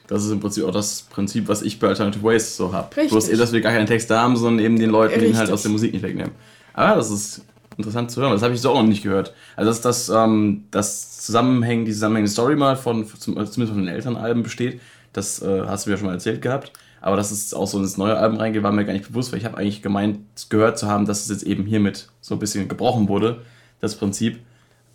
Das 0.06 0.22
ist 0.22 0.32
im 0.32 0.40
Prinzip 0.40 0.64
auch 0.64 0.70
das 0.70 1.00
Prinzip, 1.00 1.48
was 1.48 1.62
ich 1.62 1.78
bei 1.78 1.88
Alternative 1.88 2.22
Ways 2.22 2.58
so 2.58 2.74
habe. 2.74 2.94
Bloß 3.08 3.30
eh, 3.30 3.36
dass 3.36 3.52
wir 3.52 3.62
gar 3.62 3.72
keine 3.72 3.86
Texte 3.86 4.18
haben, 4.18 4.36
sondern 4.36 4.62
eben 4.62 4.78
den 4.78 4.90
Leuten 4.90 5.18
den 5.18 5.34
halt 5.34 5.50
aus 5.50 5.62
der 5.62 5.70
Musik 5.70 5.94
nicht 5.94 6.02
wegnehmen. 6.02 6.32
Aber 6.74 6.96
das 6.96 7.10
ist 7.10 7.40
interessant 7.76 8.10
zu 8.10 8.20
hören. 8.20 8.32
Das 8.32 8.42
habe 8.42 8.54
ich 8.54 8.60
so 8.60 8.70
auch 8.70 8.82
noch 8.82 8.88
nicht 8.88 9.02
gehört. 9.02 9.34
Also 9.56 9.70
dass 9.70 9.80
das, 9.80 10.08
ähm, 10.08 10.64
das 10.70 11.20
Zusammenhängen, 11.20 11.84
die 11.84 11.92
zusammenhängende 11.92 12.30
Story 12.30 12.56
mal 12.56 12.76
von, 12.76 13.06
zumindest 13.06 13.54
von 13.54 13.78
den 13.78 13.88
Elternalben 13.88 14.42
besteht, 14.42 14.80
das 15.12 15.42
äh, 15.42 15.62
hast 15.66 15.86
du 15.86 15.90
mir 15.90 15.94
ja 15.94 15.98
schon 15.98 16.06
mal 16.06 16.14
erzählt 16.14 16.42
gehabt. 16.42 16.72
Aber 17.00 17.16
dass 17.16 17.30
es 17.30 17.52
auch 17.52 17.66
so 17.66 17.78
ins 17.78 17.98
neue 17.98 18.16
Album 18.16 18.38
reingeht, 18.38 18.62
war 18.62 18.72
mir 18.72 18.84
gar 18.84 18.94
nicht 18.94 19.08
bewusst, 19.08 19.30
weil 19.30 19.38
ich 19.38 19.44
habe 19.44 19.58
eigentlich 19.58 19.82
gemeint, 19.82 20.20
gehört 20.48 20.78
zu 20.78 20.88
haben, 20.88 21.04
dass 21.04 21.22
es 21.22 21.28
jetzt 21.28 21.42
eben 21.42 21.66
hiermit 21.66 22.08
so 22.22 22.34
ein 22.34 22.38
bisschen 22.38 22.66
gebrochen 22.66 23.08
wurde, 23.08 23.42
das 23.80 23.96
Prinzip. 23.96 24.38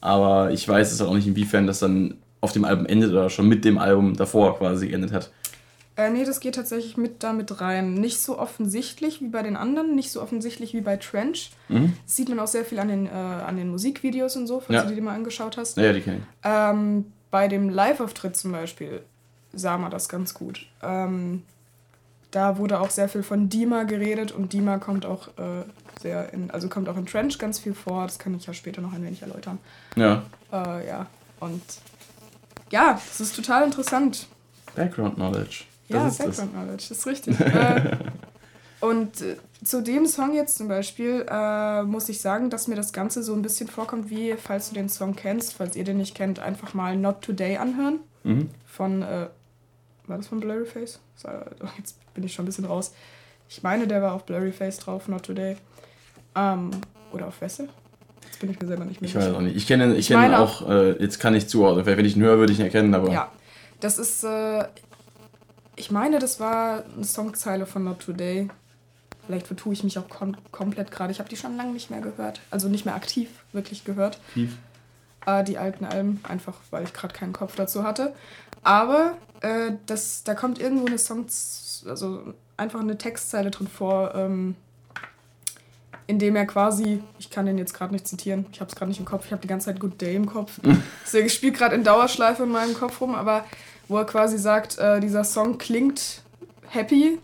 Aber 0.01 0.51
ich 0.51 0.67
weiß 0.67 0.91
es 0.91 1.01
auch 1.01 1.13
nicht, 1.13 1.27
inwiefern 1.27 1.67
das 1.67 1.79
dann 1.79 2.15
auf 2.41 2.51
dem 2.51 2.65
Album 2.65 2.85
endet 2.85 3.11
oder 3.11 3.29
schon 3.29 3.47
mit 3.47 3.63
dem 3.63 3.77
Album 3.77 4.15
davor 4.15 4.57
quasi 4.57 4.87
geendet 4.87 5.11
hat. 5.11 5.29
Äh, 5.99 6.11
nee, 6.11 6.23
das 6.23 6.39
geht 6.39 6.55
tatsächlich 6.55 6.95
mit 6.95 7.23
damit 7.23 7.59
rein. 7.59 7.95
Nicht 7.95 8.21
so 8.21 8.39
offensichtlich 8.39 9.19
wie 9.19 9.27
bei 9.27 9.43
den 9.43 9.57
anderen, 9.57 9.95
nicht 9.95 10.11
so 10.11 10.21
offensichtlich 10.21 10.73
wie 10.73 10.79
bei 10.79 10.95
Trench. 10.95 11.51
Mhm. 11.67 11.93
Das 12.05 12.15
sieht 12.15 12.29
man 12.29 12.39
auch 12.39 12.47
sehr 12.47 12.63
viel 12.63 12.79
an 12.79 12.87
den, 12.87 13.05
äh, 13.05 13.09
an 13.09 13.57
den 13.57 13.69
Musikvideos 13.69 14.37
und 14.37 14.47
so, 14.47 14.61
falls 14.61 14.83
ja. 14.83 14.85
du 14.85 14.95
die 14.95 15.01
mal 15.01 15.13
angeschaut 15.13 15.57
hast. 15.57 15.75
Ja, 15.75 15.91
die 15.91 15.99
kenne 15.99 16.19
ich. 16.19 16.23
Ähm, 16.43 17.11
bei 17.31 17.49
dem 17.49 17.67
Live-Auftritt 17.67 18.37
zum 18.37 18.53
Beispiel 18.53 19.01
sah 19.51 19.77
man 19.77 19.91
das 19.91 20.07
ganz 20.07 20.33
gut. 20.33 20.67
Ähm, 20.81 21.43
da 22.31 22.57
wurde 22.57 22.79
auch 22.79 22.91
sehr 22.91 23.09
viel 23.09 23.23
von 23.23 23.49
Dima 23.49 23.83
geredet 23.83 24.31
und 24.31 24.53
Dima 24.53 24.77
kommt 24.77 25.05
auch 25.05 25.27
äh, 25.37 25.63
sehr 25.99 26.31
in, 26.31 26.49
also 26.49 26.69
kommt 26.69 26.87
auch 26.87 26.95
in 26.95 27.07
Trench 27.07 27.37
ganz 27.39 27.59
viel 27.59 27.73
vor. 27.73 28.03
Das 28.03 28.19
kann 28.19 28.33
ich 28.35 28.45
ja 28.45 28.53
später 28.53 28.81
noch 28.81 28.93
ein 28.93 29.03
wenig 29.03 29.21
erläutern. 29.21 29.57
Ja. 29.97 30.23
Äh, 30.53 30.87
ja. 30.87 31.07
Und 31.41 31.61
ja, 32.69 32.93
das 32.93 33.19
ist 33.19 33.35
total 33.35 33.65
interessant. 33.65 34.27
Background 34.75 35.15
Knowledge. 35.15 35.65
Das 35.89 36.17
ja, 36.17 36.25
Background 36.25 36.53
das. 36.53 36.61
Knowledge, 36.61 36.85
das 36.89 36.91
ist 36.91 37.07
richtig. 37.07 37.39
äh, 37.39 37.97
und 38.79 39.21
äh, 39.21 39.35
zu 39.63 39.81
dem 39.81 40.05
Song 40.05 40.33
jetzt 40.33 40.57
zum 40.57 40.67
Beispiel 40.67 41.25
äh, 41.29 41.83
muss 41.83 42.07
ich 42.09 42.21
sagen, 42.21 42.49
dass 42.49 42.67
mir 42.67 42.75
das 42.75 42.93
Ganze 42.93 43.23
so 43.23 43.33
ein 43.33 43.41
bisschen 43.41 43.67
vorkommt, 43.67 44.09
wie, 44.09 44.35
falls 44.35 44.69
du 44.69 44.75
den 44.75 44.87
Song 44.87 45.15
kennst, 45.15 45.53
falls 45.53 45.75
ihr 45.75 45.83
den 45.83 45.97
nicht 45.97 46.15
kennt, 46.15 46.39
einfach 46.39 46.73
mal 46.73 46.95
Not 46.95 47.21
Today 47.21 47.57
anhören. 47.57 47.99
Mhm. 48.23 48.49
Von, 48.65 49.01
äh, 49.01 49.27
war 50.07 50.17
das 50.17 50.27
von 50.27 50.39
Blurryface? 50.39 50.99
Jetzt 51.77 51.97
bin 52.13 52.23
ich 52.23 52.33
schon 52.33 52.43
ein 52.43 52.47
bisschen 52.47 52.65
raus. 52.65 52.93
Ich 53.49 53.63
meine, 53.63 53.87
der 53.87 54.01
war 54.01 54.13
auf 54.13 54.25
Blurryface 54.25 54.77
drauf, 54.77 55.07
Not 55.07 55.23
Today. 55.23 55.57
Ähm, 56.35 56.71
oder 57.11 57.27
auf 57.27 57.41
Wessel? 57.41 57.67
Jetzt 58.25 58.39
bin 58.39 58.51
ich 58.51 58.61
mir 58.61 58.67
selber 58.67 58.85
nicht 58.85 59.01
mehr 59.01 59.09
Ich 59.09 59.15
weiß 59.15 59.33
auch 59.33 59.41
nicht. 59.41 59.55
Ich 59.55 59.67
kenne 59.67 59.93
ich, 59.93 59.99
ich 59.99 60.07
kenn 60.09 60.33
auch, 60.35 60.61
auch 60.61 60.69
äh, 60.69 60.91
jetzt 61.01 61.19
kann 61.19 61.33
ich 61.33 61.49
zuordnen. 61.49 61.85
Wenn 61.85 62.05
ich 62.05 62.15
ihn 62.15 62.21
höre, 62.21 62.37
würde 62.37 62.53
ich 62.53 62.59
ihn 62.59 62.65
erkennen, 62.65 62.93
aber. 62.93 63.11
Ja, 63.11 63.31
das 63.79 63.97
ist. 63.97 64.23
Äh, 64.23 64.65
ich 65.79 65.91
meine, 65.91 66.19
das 66.19 66.39
war 66.39 66.83
eine 66.95 67.05
Songzeile 67.05 67.65
von 67.65 67.83
Not 67.83 67.99
Today. 67.99 68.49
Vielleicht 69.25 69.47
vertue 69.47 69.73
ich 69.73 69.83
mich 69.83 69.97
auch 69.97 70.09
kom 70.09 70.35
komplett 70.51 70.91
gerade. 70.91 71.11
Ich 71.11 71.19
habe 71.19 71.29
die 71.29 71.37
schon 71.37 71.55
lange 71.55 71.71
nicht 71.71 71.89
mehr 71.89 72.01
gehört. 72.01 72.41
Also 72.51 72.67
nicht 72.67 72.85
mehr 72.85 72.95
aktiv 72.95 73.29
wirklich 73.53 73.85
gehört. 73.85 74.19
Aktiv? 74.29 74.57
Äh, 75.25 75.43
die 75.43 75.57
alten 75.57 75.85
Alben, 75.85 76.19
einfach 76.23 76.55
weil 76.71 76.83
ich 76.83 76.93
gerade 76.93 77.13
keinen 77.13 77.33
Kopf 77.33 77.55
dazu 77.55 77.83
hatte. 77.83 78.13
Aber 78.63 79.17
äh, 79.41 79.71
das, 79.85 80.23
da 80.23 80.35
kommt 80.35 80.59
irgendwo 80.59 80.87
eine 80.87 80.97
Song, 80.97 81.25
also 81.87 82.33
einfach 82.57 82.81
eine 82.81 82.97
Textzeile 82.97 83.51
drin 83.51 83.67
vor. 83.67 84.13
Ähm, 84.15 84.55
indem 86.07 86.35
er 86.35 86.47
quasi, 86.47 87.03
ich 87.19 87.29
kann 87.29 87.45
den 87.45 87.59
jetzt 87.59 87.75
gerade 87.75 87.93
nicht 87.93 88.07
zitieren, 88.07 88.47
ich 88.51 88.59
habe 88.61 88.67
es 88.67 88.75
gerade 88.75 88.89
nicht 88.89 88.99
im 88.99 89.05
Kopf, 89.05 89.25
ich 89.27 89.31
habe 89.31 89.43
die 89.43 89.47
ganze 89.47 89.67
Zeit 89.67 89.79
Good 89.79 90.01
Day 90.01 90.15
im 90.15 90.25
Kopf. 90.25 90.59
Deswegen 91.05 91.29
spielt 91.29 91.55
gerade 91.55 91.75
in 91.75 91.83
Dauerschleife 91.83 92.43
in 92.43 92.49
meinem 92.49 92.73
Kopf 92.73 92.99
rum, 92.99 93.13
aber 93.13 93.45
wo 93.89 93.97
er 93.97 94.05
quasi 94.05 94.37
sagt, 94.37 94.77
äh, 94.77 95.01
dieser 95.01 95.25
Song 95.25 95.57
klingt 95.57 96.21
happy, 96.69 97.19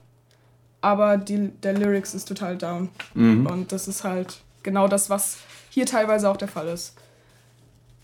aber 0.81 1.15
die, 1.17 1.49
der 1.63 1.73
Lyrics 1.73 2.13
ist 2.13 2.27
total 2.27 2.57
down. 2.57 2.89
Mhm. 3.13 3.47
Und 3.47 3.71
das 3.71 3.87
ist 3.87 4.03
halt 4.03 4.41
genau 4.63 4.89
das, 4.89 5.09
was 5.09 5.37
hier 5.69 5.85
teilweise 5.85 6.29
auch 6.29 6.37
der 6.37 6.49
Fall 6.49 6.67
ist. 6.67 6.95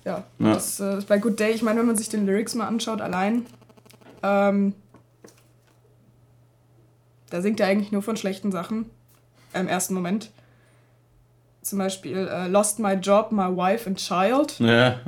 Ja, 0.05 0.23
ja. 0.39 0.53
das 0.53 0.79
äh, 0.79 0.99
bei 1.07 1.19
Good 1.19 1.39
Day, 1.39 1.51
ich 1.51 1.61
meine, 1.61 1.79
wenn 1.79 1.87
man 1.87 1.97
sich 1.97 2.07
den 2.07 2.25
Lyrics 2.25 2.55
mal 2.55 2.67
anschaut, 2.67 3.01
allein, 3.01 3.45
ähm, 4.23 4.73
da 7.29 7.41
singt 7.41 7.59
er 7.59 7.67
eigentlich 7.67 7.91
nur 7.91 8.01
von 8.01 8.15
schlechten 8.15 8.51
Sachen 8.51 8.89
im 9.53 9.67
ersten 9.67 9.93
Moment 9.93 10.31
zum 11.61 11.79
Beispiel 11.79 12.27
uh, 12.27 12.49
Lost 12.49 12.79
My 12.79 12.93
Job, 12.93 13.31
My 13.31 13.55
Wife 13.55 13.87
and 13.87 13.97
Child. 13.97 14.59
Ja. 14.59 14.99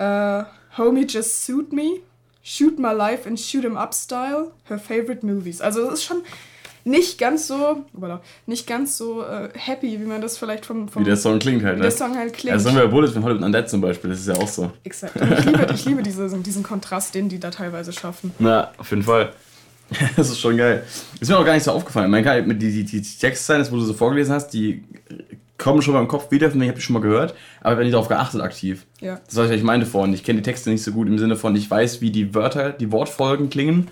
Uh, 0.00 0.44
Homie 0.78 1.06
Just 1.06 1.44
Suit 1.44 1.72
Me. 1.72 2.00
Shoot 2.42 2.78
My 2.78 2.92
Life 2.92 3.28
and 3.28 3.38
Shoot 3.38 3.64
'em 3.64 3.76
Up 3.76 3.94
Style. 3.94 4.52
Her 4.64 4.78
Favorite 4.78 5.24
Movies. 5.24 5.60
Also 5.60 5.86
es 5.88 5.94
ist 5.94 6.04
schon 6.04 6.22
nicht 6.84 7.18
ganz 7.18 7.46
so, 7.46 7.84
nicht 8.46 8.66
ganz 8.66 8.96
so 8.96 9.22
uh, 9.22 9.48
happy, 9.54 10.00
wie 10.00 10.04
man 10.04 10.20
das 10.20 10.36
vielleicht 10.36 10.66
vom, 10.66 10.88
vom 10.88 11.02
Wie 11.02 11.06
der 11.06 11.16
Song 11.16 11.38
klingt 11.38 11.62
halt, 11.62 11.76
ne? 11.76 11.82
der 11.82 11.92
Song 11.92 12.16
halt 12.16 12.32
klingt. 12.32 12.54
Also 12.54 12.74
wir 12.74 12.88
Bullet 12.88 13.08
von 13.08 13.22
Hollywood 13.22 13.44
Undead 13.44 13.70
zum 13.70 13.80
Beispiel, 13.80 14.10
das 14.10 14.20
ist 14.20 14.28
ja 14.28 14.34
auch 14.34 14.48
so. 14.48 14.72
Exakt. 14.82 15.14
Und 15.16 15.32
ich 15.32 15.44
liebe, 15.44 15.66
ich 15.72 15.84
liebe 15.84 16.02
diese, 16.02 16.28
diesen 16.38 16.62
Kontrast, 16.62 17.14
den 17.14 17.28
die 17.28 17.38
da 17.38 17.50
teilweise 17.50 17.92
schaffen. 17.92 18.32
Na, 18.38 18.72
auf 18.78 18.90
jeden 18.90 19.02
Fall. 19.02 19.32
das 20.16 20.30
ist 20.30 20.40
schon 20.40 20.56
geil. 20.56 20.84
Ist 21.20 21.28
mir 21.28 21.38
auch 21.38 21.44
gar 21.44 21.54
nicht 21.54 21.64
so 21.64 21.72
aufgefallen. 21.72 22.10
Man 22.10 22.24
kann 22.24 22.48
die, 22.58 22.84
die, 22.84 22.84
die 22.84 23.02
Textzeilen, 23.02 23.66
wo 23.70 23.76
du 23.76 23.82
so 23.82 23.94
vorgelesen 23.94 24.34
hast, 24.34 24.48
die 24.48 24.82
kommen 25.58 25.82
schon 25.82 25.94
mal 25.94 26.00
im 26.00 26.08
Kopf 26.08 26.30
wieder, 26.30 26.50
von 26.50 26.58
denen 26.58 26.70
habe 26.70 26.78
ich 26.78 26.84
schon 26.84 26.94
mal 26.94 27.02
gehört, 27.02 27.34
aber 27.60 27.80
ich 27.82 27.90
darauf 27.90 28.08
geachtet 28.08 28.40
aktiv. 28.40 28.86
Ja. 29.00 29.20
Das 29.26 29.36
was 29.36 29.50
ich 29.50 29.62
meinte 29.62 29.86
vorhin. 29.86 30.14
Ich 30.14 30.24
kenne 30.24 30.40
die 30.40 30.42
Texte 30.42 30.70
nicht 30.70 30.82
so 30.82 30.92
gut 30.92 31.06
im 31.08 31.18
Sinne 31.18 31.36
von, 31.36 31.54
ich 31.54 31.70
weiß, 31.70 32.00
wie 32.00 32.10
die 32.10 32.34
Wörter, 32.34 32.70
die 32.70 32.90
Wortfolgen 32.90 33.50
klingen 33.50 33.88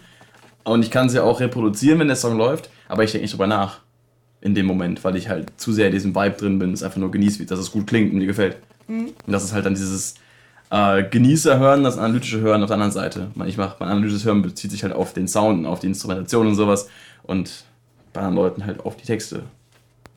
und 0.64 0.82
ich 0.82 0.90
kann 0.90 1.08
sie 1.08 1.22
auch 1.22 1.40
reproduzieren, 1.40 1.98
wenn 1.98 2.08
der 2.08 2.16
Song 2.16 2.36
läuft, 2.36 2.70
aber 2.88 3.04
ich 3.04 3.12
denke 3.12 3.24
nicht 3.24 3.32
drüber 3.32 3.46
nach 3.46 3.80
in 4.40 4.54
dem 4.54 4.66
Moment, 4.66 5.04
weil 5.04 5.16
ich 5.16 5.28
halt 5.28 5.52
zu 5.58 5.72
sehr 5.72 5.86
in 5.86 5.92
diesem 5.92 6.14
Vibe 6.14 6.36
drin 6.36 6.58
bin, 6.58 6.72
es 6.72 6.82
einfach 6.82 6.98
nur 6.98 7.10
genieße, 7.10 7.44
dass 7.44 7.58
es 7.58 7.70
gut 7.70 7.86
klingt 7.86 8.12
und 8.12 8.18
mir 8.18 8.26
gefällt. 8.26 8.56
Mhm. 8.88 9.10
Und 9.26 9.32
das 9.32 9.44
ist 9.44 9.52
halt 9.52 9.66
dann 9.66 9.74
dieses 9.74 10.14
äh, 10.70 11.04
Genießer 11.04 11.58
hören, 11.58 11.84
das 11.84 11.98
analytische 11.98 12.40
Hören 12.40 12.62
auf 12.62 12.68
der 12.68 12.74
anderen 12.74 12.92
Seite. 12.92 13.30
Ich 13.46 13.58
mache 13.58 13.76
mein 13.80 13.90
analytisches 13.90 14.24
Hören 14.24 14.42
bezieht 14.42 14.70
sich 14.70 14.82
halt 14.82 14.94
auf 14.94 15.12
den 15.12 15.28
Sound, 15.28 15.66
auf 15.66 15.80
die 15.80 15.88
Instrumentation 15.88 16.46
und 16.46 16.54
sowas 16.54 16.88
und 17.22 17.64
bei 18.12 18.20
anderen 18.20 18.36
Leuten 18.36 18.66
halt 18.66 18.80
auf 18.80 18.96
die 18.96 19.06
Texte 19.06 19.44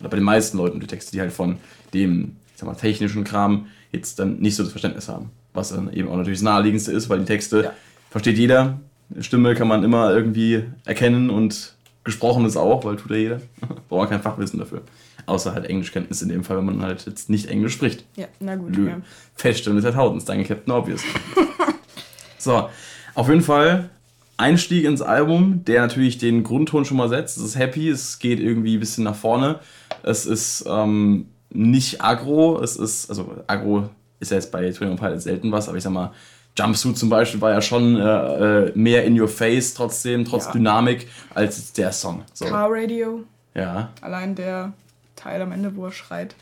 oder 0.04 0.10
bei 0.10 0.18
den 0.18 0.26
meisten 0.26 0.58
Leuten 0.58 0.82
die 0.82 0.88
Texte, 0.88 1.14
die 1.14 1.22
halt 1.22 1.32
von 1.32 1.58
dem, 1.94 2.36
ich 2.54 2.60
sag 2.60 2.68
mal, 2.68 2.76
technischen 2.76 3.24
Kram 3.24 3.68
jetzt 3.94 4.20
dann 4.20 4.40
nicht 4.40 4.58
so 4.58 4.64
das 4.64 4.74
Verständnis 4.74 5.08
haben. 5.08 5.30
Was 5.54 5.70
dann 5.70 5.94
eben 5.94 6.10
auch 6.10 6.18
natürlich 6.18 6.40
das 6.40 6.44
naheliegendste 6.44 6.92
ist, 6.92 7.10
weil 7.10 7.20
die 7.20 7.26
Texte 7.26 7.64
ja. 7.64 7.74
versteht 8.10 8.38
jeder. 8.38 8.82
Stimme 9.20 9.56
kann 9.56 9.68
man 9.68 9.84
immer 9.84 10.14
irgendwie 10.14 10.64
erkennen 10.84 11.30
und 11.30 11.76
gesprochen 12.04 12.46
ist 12.46 12.58
auch, 12.58 12.84
weil 12.84 12.98
tut 12.98 13.12
ja 13.12 13.18
jeder. 13.18 13.42
Braucht 13.90 14.02
man 14.02 14.10
kein 14.10 14.22
Fachwissen 14.22 14.60
dafür. 14.60 14.82
Außer 15.26 15.54
halt 15.54 15.66
Englischkenntnis 15.68 16.22
in 16.22 16.28
dem 16.28 16.44
Fall, 16.44 16.58
wenn 16.58 16.66
man 16.66 16.82
halt 16.82 17.06
jetzt 17.06 17.30
nicht 17.30 17.48
Englisch 17.50 17.74
spricht. 17.74 18.04
Ja, 18.18 18.28
na 18.42 18.56
gut. 18.56 18.76
Lö. 18.76 18.90
Ja. 18.90 18.98
Feststellen 19.36 19.78
ist 19.78 19.86
halt 19.86 19.96
Hautens, 19.96 20.26
danke 20.26 20.44
Captain 20.44 20.74
Obvious. 20.74 21.02
so, 22.38 22.68
auf 23.16 23.30
jeden 23.30 23.42
Fall 23.42 23.90
Einstieg 24.36 24.84
ins 24.84 25.02
Album, 25.02 25.64
der 25.66 25.82
natürlich 25.82 26.18
den 26.18 26.44
Grundton 26.44 26.84
schon 26.84 26.98
mal 26.98 27.08
setzt. 27.08 27.38
Es 27.38 27.44
ist 27.44 27.58
happy, 27.58 27.88
es 27.90 28.20
geht 28.20 28.40
irgendwie 28.40 28.76
ein 28.76 28.80
bisschen 28.80 29.04
nach 29.04 29.16
vorne. 29.16 29.60
Es 30.04 30.26
ist 30.26 30.66
ähm, 30.68 31.28
nicht 31.50 32.02
aggro, 32.02 32.60
es 32.62 32.76
ist, 32.76 33.10
also 33.10 33.44
aggro 33.48 33.90
ist 34.20 34.32
ja 34.32 34.38
jetzt 34.38 34.52
bei 34.52 34.60
21 34.60 35.00
Pilots 35.00 35.24
selten 35.24 35.52
was, 35.52 35.68
aber 35.68 35.78
ich 35.78 35.84
sag 35.84 35.94
mal, 35.94 36.12
Jumpsuit 36.58 36.98
zum 36.98 37.10
Beispiel 37.10 37.42
war 37.42 37.52
ja 37.52 37.62
schon 37.62 37.96
äh, 37.96 38.68
äh 38.68 38.72
mehr 38.76 39.04
in 39.06 39.20
your 39.20 39.28
face 39.28 39.74
trotzdem, 39.74 40.24
trotz 40.26 40.46
ja. 40.46 40.52
Dynamik, 40.52 41.08
als 41.34 41.74
der 41.74 41.92
Song. 41.92 42.24
So. 42.34 42.46
Car 42.46 42.70
Radio. 42.70 43.24
Ja. 43.56 43.90
Allein 44.02 44.36
der 44.36 44.74
Teil 45.16 45.42
am 45.42 45.52
Ende, 45.52 45.76
wo 45.76 45.86
er 45.86 45.92
schreit. 45.92 46.36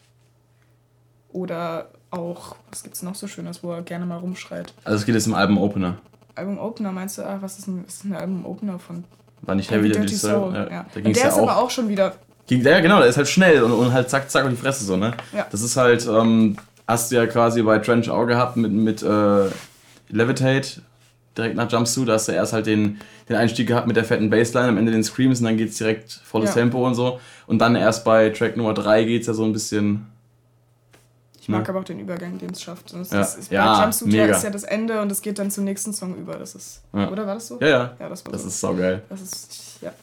Oder 1.32 1.90
auch, 2.10 2.58
was 2.70 2.84
gibt's 2.84 3.02
noch 3.04 3.16
so 3.16 3.28
Schönes, 3.28 3.64
wo 3.64 3.72
er 3.72 3.82
gerne 3.84 4.06
mal 4.06 4.18
rumschreit. 4.18 4.74
Also 4.84 4.98
es 4.98 5.06
geht 5.06 5.16
jetzt 5.16 5.28
im 5.28 5.34
Album 5.34 5.58
Opener. 5.58 5.98
Album 6.36 6.60
Opener 6.60 6.92
meinst 6.92 7.18
du, 7.18 7.24
ach, 7.24 7.42
was 7.42 7.60
ist 7.60 7.68
ein, 7.68 7.86
ist 7.86 8.04
ein 8.04 8.14
Album 8.14 8.46
Opener 8.46 8.80
von 8.80 9.06
War 9.42 9.56
nicht 9.56 9.72
Heavy 9.72 9.92
Dirty 9.92 10.16
Soul? 10.16 10.54
Ja. 10.54 10.70
ja. 10.70 10.86
Da 10.94 11.00
der 11.00 11.12
ja 11.12 11.28
ist 11.28 11.36
auch, 11.36 11.44
aber 11.44 11.58
auch 11.58 11.70
schon 11.70 11.88
wieder 11.88 12.16
Ja, 12.50 12.80
genau, 12.82 13.00
der 13.00 13.08
ist 13.08 13.18
halt 13.18 13.30
schnell 13.30 13.64
und, 13.64 13.72
und 13.72 13.94
halt 13.94 14.10
zack, 14.10 14.30
zack 14.30 14.44
auf 14.44 14.50
die 14.50 14.58
Fresse 14.58 14.84
so, 14.84 14.98
ne? 14.98 15.14
Ja. 15.34 15.48
Das 15.50 15.62
ist 15.62 15.78
halt, 15.78 16.06
ähm, 16.08 16.58
hast 16.88 17.12
du 17.12 17.16
ja 17.16 17.26
quasi 17.26 17.62
bei 17.62 17.80
Trench 17.80 18.10
auch 18.10 18.26
gehabt 18.26 18.58
mit, 18.58 18.72
mit 18.72 19.02
äh, 19.02 19.46
Levitate, 20.10 20.82
direkt 21.38 21.56
nach 21.56 21.72
Jumpsuit, 21.72 22.08
da 22.08 22.14
hast 22.14 22.28
du 22.28 22.34
erst 22.34 22.54
halt 22.54 22.66
den, 22.66 23.00
den 23.30 23.36
Einstieg 23.38 23.68
gehabt 23.68 23.88
mit 23.88 23.96
der 23.96 24.04
fetten 24.04 24.30
Bassline, 24.30 24.68
am 24.68 24.78
Ende 24.78 24.92
den 24.92 25.04
Screams 25.04 25.40
und 25.40 25.46
dann 25.46 25.58
geht's 25.58 25.78
direkt 25.78 26.12
volles 26.12 26.50
ja. 26.50 26.56
Tempo 26.56 26.86
und 26.86 26.96
so. 26.96 27.20
Und 27.48 27.60
dann 27.60 27.76
erst 27.76 28.04
bei 28.04 28.30
Track 28.30 28.58
Nummer 28.58 28.74
3 28.74 29.06
geht's 29.06 29.28
ja 29.28 29.34
so 29.34 29.44
ein 29.44 29.54
bisschen. 29.54 30.08
Ich 31.40 31.50
mag 31.50 31.64
ne? 31.64 31.70
aber 31.70 31.80
auch 31.80 31.84
den 31.84 32.00
Übergang, 32.00 32.38
den 32.38 32.52
es 32.52 32.62
schafft. 32.62 32.94
Das 32.94 33.12
ja. 33.12 33.22
Ist, 33.22 33.52
ja, 33.52 33.78
bei 33.78 33.84
Jumpsuit 33.84 34.12
mega. 34.12 34.36
ist 34.36 34.44
ja 34.44 34.50
das 34.50 34.64
Ende 34.64 35.02
und 35.02 35.12
es 35.12 35.22
geht 35.22 35.40
dann 35.40 35.50
zum 35.50 35.64
nächsten 35.64 35.94
Song 35.94 36.16
über. 36.16 36.36
Das 36.36 36.54
ist. 36.54 36.82
Ja. 36.94 37.10
Oder 37.10 37.26
war 37.26 37.36
das 37.36 37.48
so? 37.48 37.60
Ja, 37.62 37.68
ja. 37.68 37.96
ja 38.00 38.10
das 38.10 38.26
war 38.26 38.34
das 38.34 38.44
so. 38.44 38.48
ist 38.50 38.60
saugeil. 38.60 39.02
Das 39.10 39.22
ist. 39.22 39.80
Ja. 39.82 39.94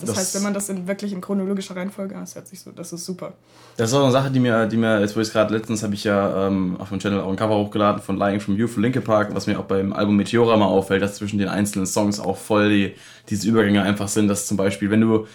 Das, 0.00 0.10
das 0.10 0.18
heißt, 0.18 0.34
wenn 0.34 0.42
man 0.42 0.54
das 0.54 0.68
in, 0.68 0.86
wirklich 0.86 1.12
in 1.12 1.20
chronologischer 1.20 1.74
Reihenfolge, 1.74 2.14
das 2.14 2.34
hört 2.34 2.46
sich 2.48 2.60
so, 2.60 2.70
das 2.70 2.92
ist 2.92 3.04
super. 3.04 3.32
Das 3.76 3.90
ist 3.90 3.96
auch 3.96 4.02
eine 4.02 4.12
Sache, 4.12 4.30
die 4.30 4.40
mir, 4.40 4.66
die 4.66 4.76
mir 4.76 5.00
jetzt 5.00 5.16
wo 5.16 5.20
ich 5.20 5.30
gerade 5.30 5.54
letztens 5.54 5.82
habe 5.82 5.94
ich 5.94 6.04
ja 6.04 6.46
ähm, 6.46 6.76
auf 6.78 6.90
dem 6.90 6.98
Channel 6.98 7.20
auch 7.20 7.30
ein 7.30 7.36
Cover 7.36 7.56
hochgeladen 7.56 8.02
von 8.02 8.18
Lying 8.18 8.40
from 8.40 8.56
You 8.56 8.68
von 8.68 8.82
Linkin 8.82 9.02
Park, 9.02 9.34
was 9.34 9.46
mir 9.46 9.58
auch 9.58 9.64
beim 9.64 9.92
Album 9.92 10.16
Meteora 10.16 10.56
mal 10.56 10.66
auffällt, 10.66 11.02
dass 11.02 11.16
zwischen 11.16 11.38
den 11.38 11.48
einzelnen 11.48 11.86
Songs 11.86 12.20
auch 12.20 12.36
voll 12.36 12.68
die, 12.68 12.94
diese 13.28 13.48
Übergänge 13.48 13.82
einfach 13.82 14.08
sind, 14.08 14.28
dass 14.28 14.46
zum 14.46 14.56
Beispiel, 14.56 14.90
wenn 14.90 15.00
du 15.00 15.26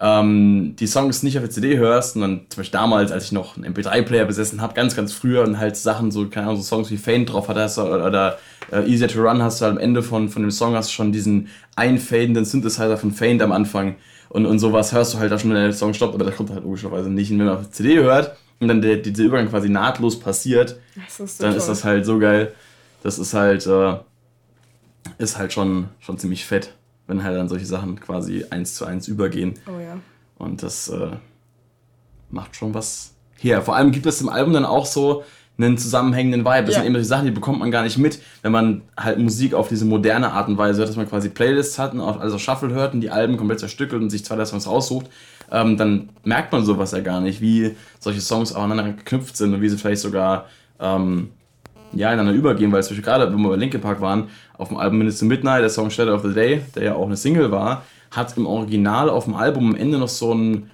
ähm, 0.00 0.76
die 0.78 0.86
Songs 0.86 1.22
nicht 1.22 1.38
auf 1.38 1.44
der 1.44 1.50
CD 1.50 1.78
hörst 1.78 2.16
und 2.16 2.22
dann 2.22 2.40
zum 2.48 2.60
Beispiel 2.60 2.78
damals, 2.78 3.12
als 3.12 3.24
ich 3.24 3.32
noch 3.32 3.56
einen 3.56 3.74
MP3-Player 3.74 4.26
besessen 4.26 4.60
habe, 4.60 4.74
ganz, 4.74 4.94
ganz 4.94 5.12
früher 5.12 5.42
und 5.42 5.58
halt 5.58 5.76
Sachen, 5.76 6.10
so, 6.10 6.28
keine 6.28 6.48
Ahnung, 6.48 6.60
so 6.60 6.62
Songs 6.62 6.90
wie 6.90 6.98
Faint 6.98 7.32
drauf 7.32 7.48
hattest 7.48 7.78
oder, 7.78 8.04
oder 8.06 8.38
äh, 8.70 8.82
Easier 8.90 9.08
to 9.08 9.22
Run 9.22 9.42
hast 9.42 9.60
du 9.60 9.64
halt 9.64 9.72
am 9.76 9.78
Ende 9.78 10.02
von, 10.02 10.28
von 10.28 10.42
dem 10.42 10.50
Song 10.50 10.74
hast 10.74 10.90
du 10.90 10.92
schon 10.92 11.12
diesen 11.12 11.48
einfadenden 11.76 12.44
Synthesizer 12.44 12.98
von 12.98 13.10
Faint 13.12 13.40
am 13.40 13.52
Anfang 13.52 13.96
und, 14.28 14.44
und 14.44 14.58
sowas 14.58 14.92
hörst 14.92 15.14
du 15.14 15.18
halt 15.18 15.32
da 15.32 15.38
schon, 15.38 15.50
wenn 15.50 15.62
der 15.62 15.72
Song 15.72 15.94
stoppt, 15.94 16.14
aber 16.14 16.24
das 16.24 16.36
kommt 16.36 16.50
halt 16.50 16.64
logischerweise 16.64 17.08
nicht. 17.08 17.30
Und 17.30 17.38
wenn 17.38 17.46
man 17.46 17.56
auf 17.56 17.62
der 17.62 17.72
CD 17.72 17.98
hört 17.98 18.36
und 18.60 18.68
dann 18.68 18.82
der, 18.82 18.96
dieser 18.96 19.24
Übergang 19.24 19.48
quasi 19.48 19.68
nahtlos 19.70 20.20
passiert, 20.20 20.78
ist 21.06 21.16
so 21.16 21.42
dann 21.42 21.52
toll. 21.52 21.58
ist 21.58 21.68
das 21.68 21.84
halt 21.84 22.04
so 22.04 22.18
geil. 22.18 22.52
Das 23.02 23.18
ist 23.18 23.32
halt, 23.32 23.66
äh, 23.66 23.94
ist 25.18 25.38
halt 25.38 25.52
schon, 25.52 25.88
schon 26.00 26.18
ziemlich 26.18 26.44
fett 26.44 26.75
wenn 27.06 27.22
halt 27.22 27.36
dann 27.36 27.48
solche 27.48 27.66
Sachen 27.66 28.00
quasi 28.00 28.44
eins 28.50 28.74
zu 28.74 28.84
eins 28.84 29.08
übergehen. 29.08 29.54
Oh 29.66 29.80
ja. 29.80 29.98
Und 30.38 30.62
das 30.62 30.88
äh, 30.88 31.10
macht 32.30 32.56
schon 32.56 32.74
was 32.74 33.14
her. 33.38 33.62
Vor 33.62 33.76
allem 33.76 33.92
gibt 33.92 34.06
es 34.06 34.20
im 34.20 34.28
Album 34.28 34.52
dann 34.52 34.64
auch 34.64 34.86
so 34.86 35.24
einen 35.58 35.78
zusammenhängenden 35.78 36.42
Vibe. 36.44 36.66
Das 36.66 36.74
ja. 36.74 36.80
sind 36.80 36.86
eben 36.86 36.94
solche 36.94 37.08
Sachen, 37.08 37.24
die 37.24 37.30
bekommt 37.30 37.60
man 37.60 37.70
gar 37.70 37.82
nicht 37.82 37.96
mit, 37.96 38.20
wenn 38.42 38.52
man 38.52 38.82
halt 38.96 39.18
Musik 39.18 39.54
auf 39.54 39.68
diese 39.68 39.86
moderne 39.86 40.32
Art 40.32 40.48
und 40.48 40.58
Weise 40.58 40.78
hört, 40.78 40.90
dass 40.90 40.96
man 40.96 41.08
quasi 41.08 41.30
Playlists 41.30 41.78
hat 41.78 41.94
und 41.94 42.00
also 42.00 42.38
Shuffle 42.38 42.70
hört 42.70 42.92
und 42.92 43.00
die 43.00 43.10
Alben 43.10 43.36
komplett 43.36 43.60
zerstückelt 43.60 44.02
und 44.02 44.10
sich 44.10 44.24
zwei, 44.24 44.36
drei 44.36 44.44
Songs 44.44 44.66
raussucht. 44.66 45.06
Ähm, 45.50 45.76
dann 45.76 46.10
merkt 46.24 46.52
man 46.52 46.64
sowas 46.64 46.92
ja 46.92 47.00
gar 47.00 47.20
nicht, 47.20 47.40
wie 47.40 47.76
solche 48.00 48.20
Songs 48.20 48.52
aufeinander 48.52 48.92
geknüpft 48.92 49.36
sind 49.36 49.54
und 49.54 49.62
wie 49.62 49.68
sie 49.68 49.78
vielleicht 49.78 50.02
sogar 50.02 50.46
ähm, 50.80 51.30
ja, 51.92 52.08
ineinander 52.12 52.32
übergehen, 52.32 52.72
weil 52.72 52.82
zum 52.82 52.90
Beispiel 52.90 53.04
gerade, 53.04 53.32
wenn 53.32 53.40
wir 53.40 53.48
bei 53.48 53.56
Linkin 53.56 53.80
Park 53.80 54.00
waren, 54.00 54.28
auf 54.58 54.68
dem 54.68 54.76
Album 54.76 54.98
Minutes 54.98 55.18
to 55.18 55.26
Midnight, 55.26 55.62
der 55.62 55.70
Song 55.70 55.90
Shadow 55.90 56.14
of 56.14 56.22
the 56.22 56.32
Day, 56.32 56.62
der 56.74 56.84
ja 56.84 56.94
auch 56.94 57.06
eine 57.06 57.16
Single 57.16 57.50
war, 57.50 57.82
hat 58.10 58.36
im 58.36 58.46
Original 58.46 59.10
auf 59.10 59.24
dem 59.24 59.34
Album 59.34 59.70
am 59.70 59.76
Ende 59.76 59.98
noch 59.98 60.08
so 60.08 60.32
ein 60.32 60.70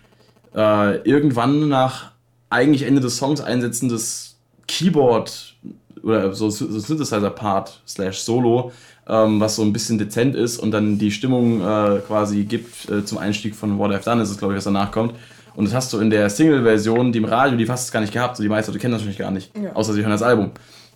äh, 0.55 0.97
irgendwann 1.09 1.69
nach 1.69 2.13
eigentlich 2.51 2.83
Ende 2.83 3.01
des 3.01 3.17
Songs 3.17 3.41
einsetzendes 3.41 4.37
Keyboard 4.69 5.57
oder 6.03 6.35
so, 6.35 6.51
so 6.51 6.67
Synthesizer-Part 6.67 7.83
slash 7.87 8.19
Solo, 8.19 8.73
ähm, 9.09 9.41
was 9.41 9.57
so 9.57 9.63
ein 9.63 9.73
bisschen 9.73 9.99
dezent 9.99 10.35
ist 10.35 10.59
und 10.59 10.71
dann 10.71 10.99
die 10.99 11.11
Stimmung 11.11 11.61
äh, 11.61 12.01
quasi 12.07 12.45
gibt 12.45 12.91
äh, 12.91 13.05
zum 13.05 13.19
Einstieg 13.19 13.55
von 13.55 13.79
What 13.79 13.93
I've 13.93 14.05
Done, 14.05 14.23
ist 14.23 14.31
es 14.31 14.39
glaube 14.39 14.55
ich, 14.55 14.59
was 14.59 14.65
danach 14.65 14.91
kommt. 14.91 15.15
Und 15.55 15.67
das 15.67 15.75
hast 15.75 15.93
du 15.93 15.99
in 15.99 16.11
der 16.11 16.31
Single-Version, 16.31 17.13
die 17.13 17.19
im 17.19 17.27
Radio, 17.27 17.59
die 17.59 17.67
fast 17.67 17.93
gar 17.93 18.01
nicht 18.01 18.13
gehabt, 18.13 18.37
so 18.37 18.43
die 18.43 18.49
meisten 18.49 18.71
Leute 18.71 18.81
kennen 18.81 18.93
das 18.93 19.03
natürlich 19.03 19.19
gar 19.19 19.31
nicht, 19.31 19.53
ja. 19.57 19.73
außer 19.75 19.93
sie 19.93 20.01
hören 20.01 20.11
das 20.11 20.23
Album. 20.23 20.51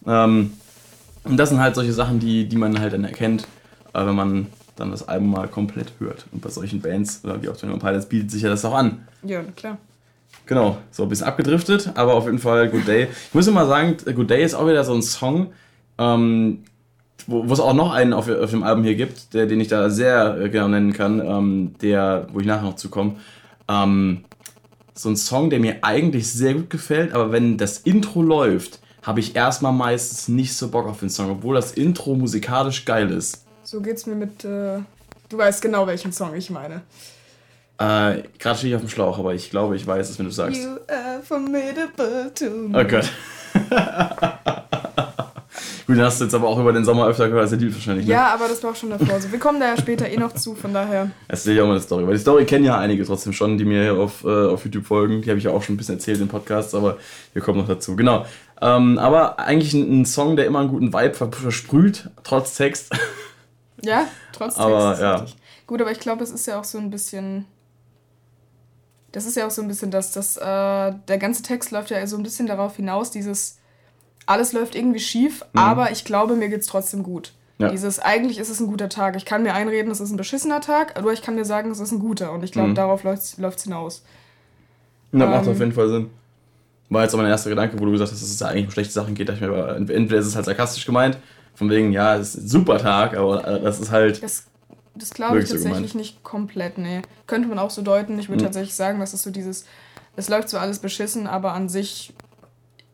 Ähm, 0.07 0.53
und 1.29 1.37
das 1.37 1.51
sind 1.51 1.61
halt 1.61 1.75
solche 1.75 1.93
Sachen, 1.93 2.19
die, 2.19 2.49
die 2.49 2.57
man 2.57 2.79
halt 2.81 2.93
dann 2.93 3.05
erkennt, 3.05 3.47
äh, 3.95 4.07
wenn 4.07 4.15
man 4.15 4.47
dann 4.77 4.91
das 4.91 5.09
Album 5.09 5.31
mal 5.31 5.49
komplett 5.49 5.93
hört. 5.99 6.27
Und 6.33 6.43
bei 6.43 6.51
solchen 6.51 6.81
Bands, 6.81 7.21
oder 7.25 7.43
wie 7.43 7.49
auch 7.49 7.57
Tony 7.57 7.77
Pilots, 7.79 8.07
bietet 8.07 8.31
sich 8.31 8.43
ja 8.43 8.49
das 8.49 8.65
auch 8.65 8.75
an. 8.75 9.07
Ja, 9.23 9.43
klar. 9.57 9.79
Genau, 10.45 10.79
so 10.91 11.05
ein 11.05 11.09
bisschen 11.09 11.27
abgedriftet, 11.27 11.93
aber 11.95 12.15
auf 12.15 12.27
jeden 12.27 12.39
Fall 12.39 12.69
Good 12.69 12.87
Day. 12.87 13.09
Ich 13.29 13.35
muss 13.35 13.47
immer 13.49 13.67
sagen, 13.67 13.97
Good 14.05 14.31
Day 14.31 14.45
ist 14.45 14.55
auch 14.55 14.69
wieder 14.69 14.85
so 14.85 14.95
ein 14.95 15.03
Song, 15.03 15.53
ähm, 15.99 16.63
wo, 17.27 17.53
es 17.53 17.59
auch 17.59 17.75
noch 17.75 17.93
einen 17.93 18.13
auf, 18.13 18.29
auf, 18.29 18.51
dem 18.51 18.63
Album 18.63 18.85
hier 18.85 18.95
gibt, 18.95 19.35
der, 19.35 19.47
den 19.47 19.61
ich 19.61 19.69
da 19.69 19.91
sehr 19.91 20.39
äh, 20.41 20.49
genau 20.49 20.69
nennen 20.69 20.93
kann, 20.93 21.21
ähm, 21.21 21.75
der, 21.83 22.29
wo 22.33 22.39
ich 22.39 22.47
nachher 22.47 22.63
noch 22.63 22.77
zukomme. 22.77 23.17
Ähm, 23.69 24.25
so 24.95 25.09
ein 25.09 25.17
Song, 25.17 25.51
der 25.51 25.59
mir 25.59 25.79
eigentlich 25.83 26.31
sehr 26.31 26.55
gut 26.55 26.71
gefällt, 26.71 27.13
aber 27.13 27.33
wenn 27.33 27.59
das 27.59 27.79
Intro 27.79 28.23
läuft, 28.23 28.81
habe 29.07 29.21
ich 29.21 29.37
erstmal 29.37 29.73
meistens 29.73 30.27
nicht 30.27 30.55
so 30.57 30.69
Bock 30.69 30.87
auf 30.89 30.99
den 30.99 31.09
Song, 31.11 31.31
obwohl 31.31 31.55
das 31.55 31.73
Intro 31.73 32.17
musikalisch 32.17 32.85
geil 32.85 33.11
ist. 33.13 33.45
So 33.63 33.81
geht's 33.81 34.05
mir 34.07 34.17
mit. 34.17 34.45
Äh, 34.45 34.81
du 35.29 35.39
weißt 35.39 35.63
genau, 35.63 35.87
welchen 35.87 36.13
Song 36.13 36.35
ich 36.35 36.51
meine. 36.51 36.83
Äh, 37.79 38.25
Gerade 38.39 38.59
stehe 38.59 38.71
ich 38.71 38.75
auf 38.75 38.83
dem 38.83 38.89
Schlauch, 38.89 39.19
aber 39.19 39.33
ich 39.35 39.51
glaube, 39.51 39.77
ich 39.77 39.87
weiß 39.87 40.11
es, 40.11 40.19
wenn 40.19 40.27
du 40.27 40.33
sagst. 40.33 40.61
You 40.61 40.79
are 40.89 41.23
formidable 41.23 42.33
to 42.35 42.51
me. 42.51 42.81
Oh 42.81 42.85
Gott. 42.85 43.09
Gut, 45.87 45.97
den 45.97 46.05
hast 46.05 46.21
du 46.21 46.25
jetzt 46.25 46.35
aber 46.35 46.49
auch 46.49 46.59
über 46.59 46.73
den 46.73 46.85
Sommer 46.85 47.07
öfter 47.07 47.29
gehört 47.29 47.43
als 47.43 47.51
der 47.51 47.61
Lied 47.61 47.73
wahrscheinlich. 47.73 48.07
Ne? 48.07 48.13
Ja, 48.13 48.35
aber 48.35 48.49
das 48.49 48.61
war 48.65 48.73
auch 48.73 48.77
schon 48.77 48.91
davor 48.91 49.21
so. 49.21 49.31
Wir 49.31 49.39
kommen 49.39 49.61
da 49.61 49.67
ja 49.69 49.77
später 49.77 50.09
eh 50.09 50.17
noch 50.17 50.33
zu, 50.35 50.57
von 50.57 50.75
daher. 50.75 51.13
Erzähl 51.29 51.55
ich 51.55 51.61
auch 51.61 51.67
mal 51.67 51.75
eine 51.75 51.81
Story. 51.81 52.05
Weil 52.05 52.15
die 52.15 52.21
Story 52.21 52.45
kennen 52.45 52.65
ja 52.65 52.77
einige 52.77 53.05
trotzdem 53.05 53.33
schon, 53.33 53.57
die 53.57 53.65
mir 53.65 53.83
hier 53.83 53.95
auf, 53.95 54.25
äh, 54.25 54.47
auf 54.47 54.65
YouTube 54.65 54.85
folgen. 54.85 55.23
Die 55.23 55.31
habe 55.31 55.39
ich 55.39 55.45
ja 55.45 55.53
auch 55.53 55.63
schon 55.63 55.75
ein 55.75 55.79
bisschen 55.79 55.95
erzählt 55.95 56.21
in 56.21 56.27
Podcasts, 56.27 56.75
aber 56.75 56.99
wir 57.35 57.41
kommen 57.41 57.61
noch 57.61 57.69
dazu. 57.69 57.95
Genau. 57.95 58.27
Ähm, 58.61 58.99
aber 58.99 59.39
eigentlich 59.39 59.75
ein, 59.75 60.01
ein, 60.01 60.05
Song, 60.07 60.37
der 60.37 60.47
immer 60.47 60.61
einen 60.61 60.71
guten 60.71 60.93
Vibe 60.93 61.15
versprüht, 61.15 62.11
trotz 62.25 62.57
Text. 62.57 62.91
Ja, 63.83 64.07
trotz 64.33 64.55
Text. 64.55 64.61
Aber, 64.61 65.01
ja. 65.01 65.27
Gut, 65.67 65.81
aber 65.81 65.91
ich 65.91 66.01
glaube, 66.01 66.25
es 66.25 66.31
ist 66.31 66.47
ja 66.47 66.59
auch 66.59 66.65
so 66.65 66.79
ein 66.79 66.91
bisschen. 66.91 67.45
Das 69.13 69.27
ist 69.27 69.37
ja 69.37 69.47
auch 69.47 69.51
so 69.51 69.63
ein 69.63 69.69
bisschen 69.69 69.91
das, 69.91 70.13
das, 70.13 70.37
äh, 70.37 70.43
der 70.43 71.19
ganze 71.19 71.43
Text 71.43 71.71
läuft 71.71 71.91
ja 71.91 72.07
so 72.07 72.17
ein 72.17 72.23
bisschen 72.23 72.47
darauf 72.47 72.77
hinaus, 72.77 73.11
dieses 73.11 73.59
alles 74.27 74.53
läuft 74.53 74.75
irgendwie 74.75 74.99
schief, 74.99 75.45
mhm. 75.53 75.61
aber 75.61 75.91
ich 75.93 76.05
glaube, 76.05 76.35
mir 76.35 76.49
geht's 76.49 76.67
trotzdem 76.67 77.03
gut. 77.03 77.33
Ja. 77.59 77.71
Dieses, 77.71 77.99
eigentlich 78.01 78.39
ist 78.39 78.51
es 78.51 78.61
ein 78.61 78.67
guter 78.67 78.91
Tag. 78.91 79.17
Ich 79.17 79.25
kann 79.25 79.43
mir 79.43 79.55
einreden, 79.55 79.91
es 79.91 80.01
ist 80.01 80.11
ein 80.11 80.19
beschissener 80.19 80.61
Tag, 80.61 80.99
aber 80.99 81.13
ich 81.15 81.23
kann 81.23 81.37
mir 81.37 81.47
sagen, 81.47 81.71
es 81.71 81.81
ist 81.81 81.91
ein 81.91 82.01
guter. 82.01 82.33
Und 82.33 82.45
ich 82.45 82.53
glaube, 82.53 82.69
mhm. 82.69 82.75
darauf 82.75 83.03
läuft 83.03 83.37
es 83.39 83.63
hinaus. 83.63 84.05
Ja, 85.13 85.25
ähm, 85.25 85.31
macht 85.31 85.49
auf 85.49 85.59
jeden 85.59 85.73
Fall 85.73 85.89
Sinn. 85.89 86.11
War 86.89 87.03
jetzt 87.03 87.15
auch 87.15 87.19
mein 87.19 87.27
erster 87.27 87.51
Gedanke, 87.51 87.79
wo 87.79 87.85
du 87.85 87.93
gesagt 87.93 88.13
hast, 88.13 88.23
dass 88.23 88.31
es 88.31 88.41
ja 88.41 88.49
eigentlich 88.49 88.67
um 88.67 88.71
schlechte 88.71 88.93
Sachen 88.93 89.15
geht. 89.15 89.29
Da 89.29 89.33
ich 89.33 89.41
mir 89.41 89.49
aber, 89.49 89.77
entweder 89.77 90.19
ist 90.19 90.27
es 90.27 90.37
halt 90.37 90.47
sarkastisch 90.47 90.87
gemeint, 90.87 91.19
von 91.55 91.69
wegen, 91.71 91.93
ja, 91.93 92.17
es 92.17 92.35
ist 92.35 92.45
ein 92.45 92.49
super 92.49 92.79
Tag, 92.79 93.17
aber 93.17 93.47
äh, 93.47 93.61
das 93.61 93.81
ist 93.81 93.91
halt. 93.91 94.23
Das, 94.23 94.47
das 94.95 95.11
glaube 95.11 95.41
ich 95.41 95.49
tatsächlich 95.49 95.93
so 95.93 95.99
nicht 95.99 96.23
komplett, 96.23 96.79
nee. 96.79 97.03
Könnte 97.27 97.49
man 97.49 97.59
auch 97.59 97.71
so 97.71 97.83
deuten. 97.83 98.19
Ich 98.19 98.29
würde 98.29 98.43
mhm. 98.43 98.47
tatsächlich 98.47 98.75
sagen, 98.75 99.01
dass 99.01 99.15
es 99.15 99.23
so 99.23 99.31
dieses, 99.31 99.65
es 100.15 100.29
läuft 100.29 100.49
so 100.49 100.59
alles 100.59 100.79
beschissen, 100.79 101.27
aber 101.27 101.53
an 101.53 101.69
sich 101.69 102.15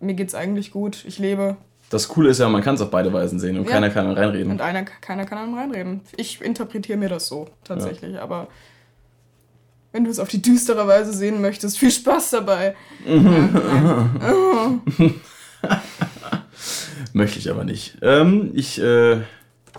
mir 0.03 0.15
geht's 0.15 0.35
eigentlich 0.35 0.73
gut, 0.73 1.05
ich 1.07 1.19
lebe. 1.19 1.57
Das 1.89 2.09
Coole 2.09 2.31
ist 2.31 2.41
ja, 2.41 2.49
man 2.49 2.63
kann 2.63 2.75
es 2.75 2.81
auf 2.81 2.91
beide 2.91 3.13
Weisen 3.13 3.39
sehen 3.39 3.59
und 3.59 3.67
ja. 3.67 3.73
keiner 3.73 3.91
kann 3.91 4.11
reinreden. 4.11 4.51
Und 4.51 4.61
einer, 4.61 4.83
keiner 4.83 5.25
kann 5.27 5.39
einem 5.39 5.55
reinreden. 5.55 6.01
Ich 6.17 6.41
interpretiere 6.41 6.99
mir 6.99 7.09
das 7.09 7.29
so, 7.29 7.49
tatsächlich. 7.65 8.15
Ja. 8.15 8.23
Aber 8.23 8.49
wenn 9.93 10.05
du 10.05 10.11
es 10.11 10.19
auf 10.19 10.29
die 10.29 10.43
düstere 10.43 10.87
Weise 10.89 11.13
sehen 11.13 11.41
möchtest, 11.41 11.79
viel 11.79 11.91
Spaß 11.91 12.31
dabei. 12.31 12.75
möchte 17.13 17.39
ich 17.39 17.51
aber 17.51 17.65
nicht. 17.65 17.99
Ähm, 18.03 18.51
ich 18.55 18.81
äh, 18.81 19.19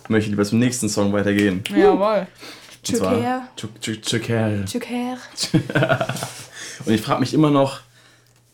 möchte 0.08 0.30
lieber 0.30 0.46
zum 0.46 0.60
nächsten 0.60 0.88
Song 0.88 1.12
weitergehen. 1.14 1.64
Jawohl. 1.70 2.28
Chuker. 2.84 3.48
Chuker. 3.56 4.66
Chuker. 4.66 5.18
Und 6.86 6.94
ich 6.94 7.02
frage 7.02 7.22
mich 7.22 7.34
immer 7.34 7.50
noch, 7.50 7.82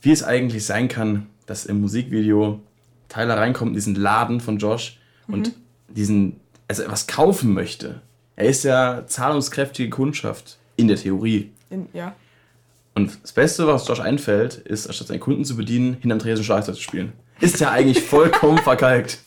wie 0.02 0.12
es 0.12 0.22
eigentlich 0.22 0.64
sein 0.64 0.88
kann, 0.88 1.26
dass 1.46 1.66
im 1.66 1.80
Musikvideo 1.80 2.60
Tyler 3.08 3.36
reinkommt 3.36 3.70
in 3.70 3.74
diesen 3.74 3.96
Laden 3.96 4.40
von 4.40 4.58
Josh 4.58 4.98
mhm. 5.26 5.34
und 5.34 5.52
diesen, 5.88 6.40
also 6.68 6.84
was 6.86 7.06
kaufen 7.06 7.52
möchte. 7.52 8.00
Er 8.36 8.46
ist 8.46 8.62
ja 8.62 9.04
zahlungskräftige 9.06 9.90
Kundschaft 9.90 10.58
in 10.76 10.88
der 10.88 10.96
Theorie. 10.96 11.52
In, 11.70 11.88
ja. 11.92 12.14
Und 12.94 13.18
das 13.22 13.32
Beste, 13.32 13.66
was 13.66 13.86
Josh 13.86 14.00
einfällt, 14.00 14.54
ist, 14.54 14.86
anstatt 14.86 15.08
seinen 15.08 15.20
Kunden 15.20 15.44
zu 15.44 15.56
bedienen, 15.56 15.96
hinterm 16.00 16.18
Tresen 16.18 16.44
Schlagzeug 16.44 16.74
zu 16.74 16.82
spielen. 16.82 17.12
Ist 17.40 17.60
ja 17.60 17.70
eigentlich 17.70 18.02
vollkommen 18.02 18.58
verkalkt. 18.62 19.20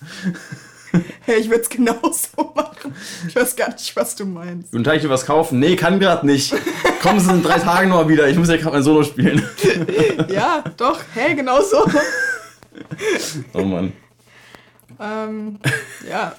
Hey, 1.21 1.39
ich 1.39 1.49
würde 1.49 1.63
es 1.63 1.69
genauso 1.69 2.53
machen. 2.55 2.93
Ich 3.27 3.35
weiß 3.35 3.55
gar 3.55 3.71
nicht, 3.71 3.95
was 3.95 4.15
du 4.15 4.25
meinst. 4.25 4.71
Guten 4.71 4.83
Tag, 4.83 4.97
ich 4.97 5.03
will 5.03 5.09
was 5.09 5.25
kaufen. 5.25 5.59
Nee, 5.59 5.75
kann 5.75 5.99
gerade 5.99 6.25
nicht. 6.25 6.53
Kommen 7.01 7.19
Sie 7.19 7.31
in 7.31 7.41
drei 7.41 7.57
Tagen 7.57 7.89
noch 7.89 8.03
mal 8.03 8.09
wieder. 8.09 8.27
Ich 8.27 8.37
muss 8.37 8.49
ja 8.49 8.57
gerade 8.57 8.75
mein 8.75 8.83
Solo 8.83 9.03
spielen. 9.03 9.43
ja, 10.29 10.63
doch. 10.77 10.99
Hey, 11.13 11.33
genau 11.33 11.61
so. 11.61 11.83
Oh 13.53 13.63
Mann. 13.63 13.93
Ähm, 14.99 15.59
ja. 16.07 16.35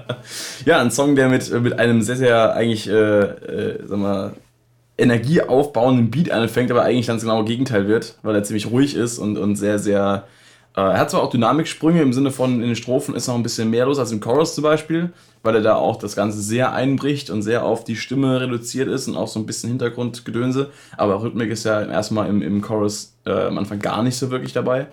ja, 0.64 0.80
ein 0.80 0.90
Song, 0.90 1.16
der 1.16 1.28
mit, 1.28 1.50
mit 1.62 1.78
einem 1.78 2.02
sehr, 2.02 2.16
sehr 2.16 2.54
eigentlich, 2.54 2.88
äh, 2.88 2.92
äh, 2.92 3.86
sag 3.86 3.98
mal, 3.98 4.32
energieaufbauenden 4.96 6.10
Beat 6.10 6.30
anfängt, 6.30 6.70
aber 6.70 6.82
eigentlich 6.82 7.06
ganz 7.06 7.22
genau 7.22 7.44
Gegenteil 7.44 7.86
wird, 7.86 8.16
weil 8.22 8.34
er 8.34 8.42
ziemlich 8.42 8.70
ruhig 8.70 8.96
ist 8.96 9.18
und, 9.18 9.38
und 9.38 9.56
sehr, 9.56 9.78
sehr 9.78 10.24
äh, 10.78 10.80
er 10.80 10.98
hat 10.98 11.10
zwar 11.10 11.22
auch 11.22 11.30
Dynamiksprünge 11.30 12.00
im 12.00 12.12
Sinne 12.12 12.30
von 12.30 12.54
in 12.54 12.68
den 12.68 12.76
Strophen 12.76 13.16
ist 13.16 13.26
noch 13.26 13.34
ein 13.34 13.42
bisschen 13.42 13.68
mehr 13.68 13.86
los 13.86 13.98
als 13.98 14.12
im 14.12 14.20
Chorus 14.20 14.54
zum 14.54 14.62
Beispiel, 14.62 15.12
weil 15.42 15.56
er 15.56 15.60
da 15.60 15.74
auch 15.74 15.96
das 15.96 16.14
Ganze 16.14 16.40
sehr 16.40 16.72
einbricht 16.72 17.30
und 17.30 17.42
sehr 17.42 17.64
auf 17.64 17.82
die 17.82 17.96
Stimme 17.96 18.40
reduziert 18.40 18.88
ist 18.88 19.08
und 19.08 19.16
auch 19.16 19.26
so 19.26 19.40
ein 19.40 19.46
bisschen 19.46 19.70
Hintergrundgedönse. 19.70 20.70
Aber 20.96 21.20
Rhythmik 21.20 21.50
ist 21.50 21.64
ja 21.64 21.82
erstmal 21.82 22.28
im, 22.28 22.42
im 22.42 22.62
Chorus 22.62 23.14
äh, 23.26 23.46
am 23.46 23.58
Anfang 23.58 23.80
gar 23.80 24.04
nicht 24.04 24.16
so 24.16 24.30
wirklich 24.30 24.52
dabei. 24.52 24.86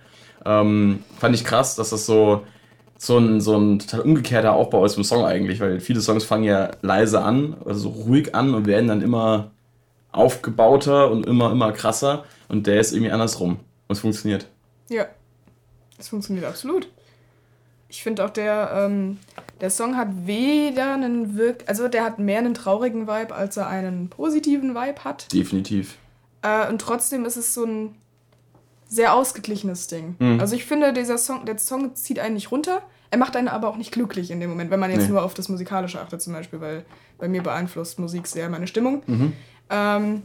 Ähm, 0.43 1.03
fand 1.19 1.35
ich 1.35 1.43
krass, 1.43 1.75
dass 1.75 1.91
das 1.91 2.07
so 2.07 2.41
so 2.97 3.17
ein, 3.17 3.41
so 3.41 3.57
ein 3.57 3.79
total 3.79 4.01
umgekehrter 4.01 4.53
Aufbau 4.53 4.85
ist 4.85 4.97
im 4.97 5.03
Song 5.03 5.25
eigentlich, 5.25 5.59
weil 5.59 5.79
viele 5.79 6.01
Songs 6.01 6.23
fangen 6.23 6.45
ja 6.45 6.71
leise 6.81 7.21
an, 7.21 7.57
also 7.65 7.81
so 7.81 7.89
ruhig 7.89 8.33
an 8.35 8.53
und 8.53 8.67
werden 8.67 8.87
dann 8.87 9.01
immer 9.01 9.51
aufgebauter 10.11 11.11
und 11.11 11.25
immer, 11.25 11.51
immer 11.51 11.71
krasser 11.73 12.23
und 12.47 12.67
der 12.67 12.79
ist 12.79 12.93
irgendwie 12.93 13.11
andersrum 13.11 13.59
und 13.87 13.95
es 13.95 13.99
funktioniert. 13.99 14.47
Ja, 14.89 15.07
es 15.97 16.09
funktioniert 16.09 16.45
absolut. 16.45 16.87
Ich 17.87 18.03
finde 18.03 18.25
auch, 18.25 18.29
der, 18.29 18.71
ähm, 18.73 19.19
der 19.61 19.69
Song 19.69 19.95
hat 19.95 20.09
weder 20.25 20.93
einen 20.93 21.37
Wirk... 21.37 21.63
Also 21.67 21.87
der 21.87 22.03
hat 22.03 22.19
mehr 22.19 22.39
einen 22.39 22.53
traurigen 22.53 23.07
Vibe, 23.07 23.33
als 23.33 23.57
er 23.57 23.67
einen 23.67 24.09
positiven 24.09 24.73
Vibe 24.73 25.03
hat. 25.03 25.31
Definitiv. 25.31 25.97
Äh, 26.41 26.67
und 26.69 26.81
trotzdem 26.81 27.25
ist 27.25 27.37
es 27.37 27.53
so 27.53 27.63
ein 27.63 27.95
sehr 28.95 29.13
ausgeglichenes 29.13 29.87
Ding. 29.87 30.15
Mhm. 30.19 30.39
Also 30.39 30.55
ich 30.55 30.65
finde, 30.65 30.93
dieser 30.93 31.17
Song, 31.17 31.45
der 31.45 31.57
Song 31.57 31.95
zieht 31.95 32.19
einen 32.19 32.35
nicht 32.35 32.51
runter. 32.51 32.81
Er 33.11 33.17
macht 33.17 33.35
einen 33.35 33.47
aber 33.47 33.67
auch 33.67 33.77
nicht 33.77 33.91
glücklich 33.91 34.31
in 34.31 34.39
dem 34.39 34.49
Moment, 34.49 34.71
wenn 34.71 34.79
man 34.79 34.91
jetzt 34.91 35.03
nee. 35.03 35.09
nur 35.09 35.23
auf 35.23 35.33
das 35.33 35.49
Musikalische 35.49 36.01
achtet 36.01 36.21
zum 36.21 36.33
Beispiel, 36.33 36.59
weil 36.59 36.85
bei 37.17 37.27
mir 37.27 37.43
beeinflusst 37.43 37.99
Musik 37.99 38.27
sehr 38.27 38.49
meine 38.49 38.67
Stimmung. 38.67 39.03
Mhm. 39.05 39.33
Ähm, 39.69 40.23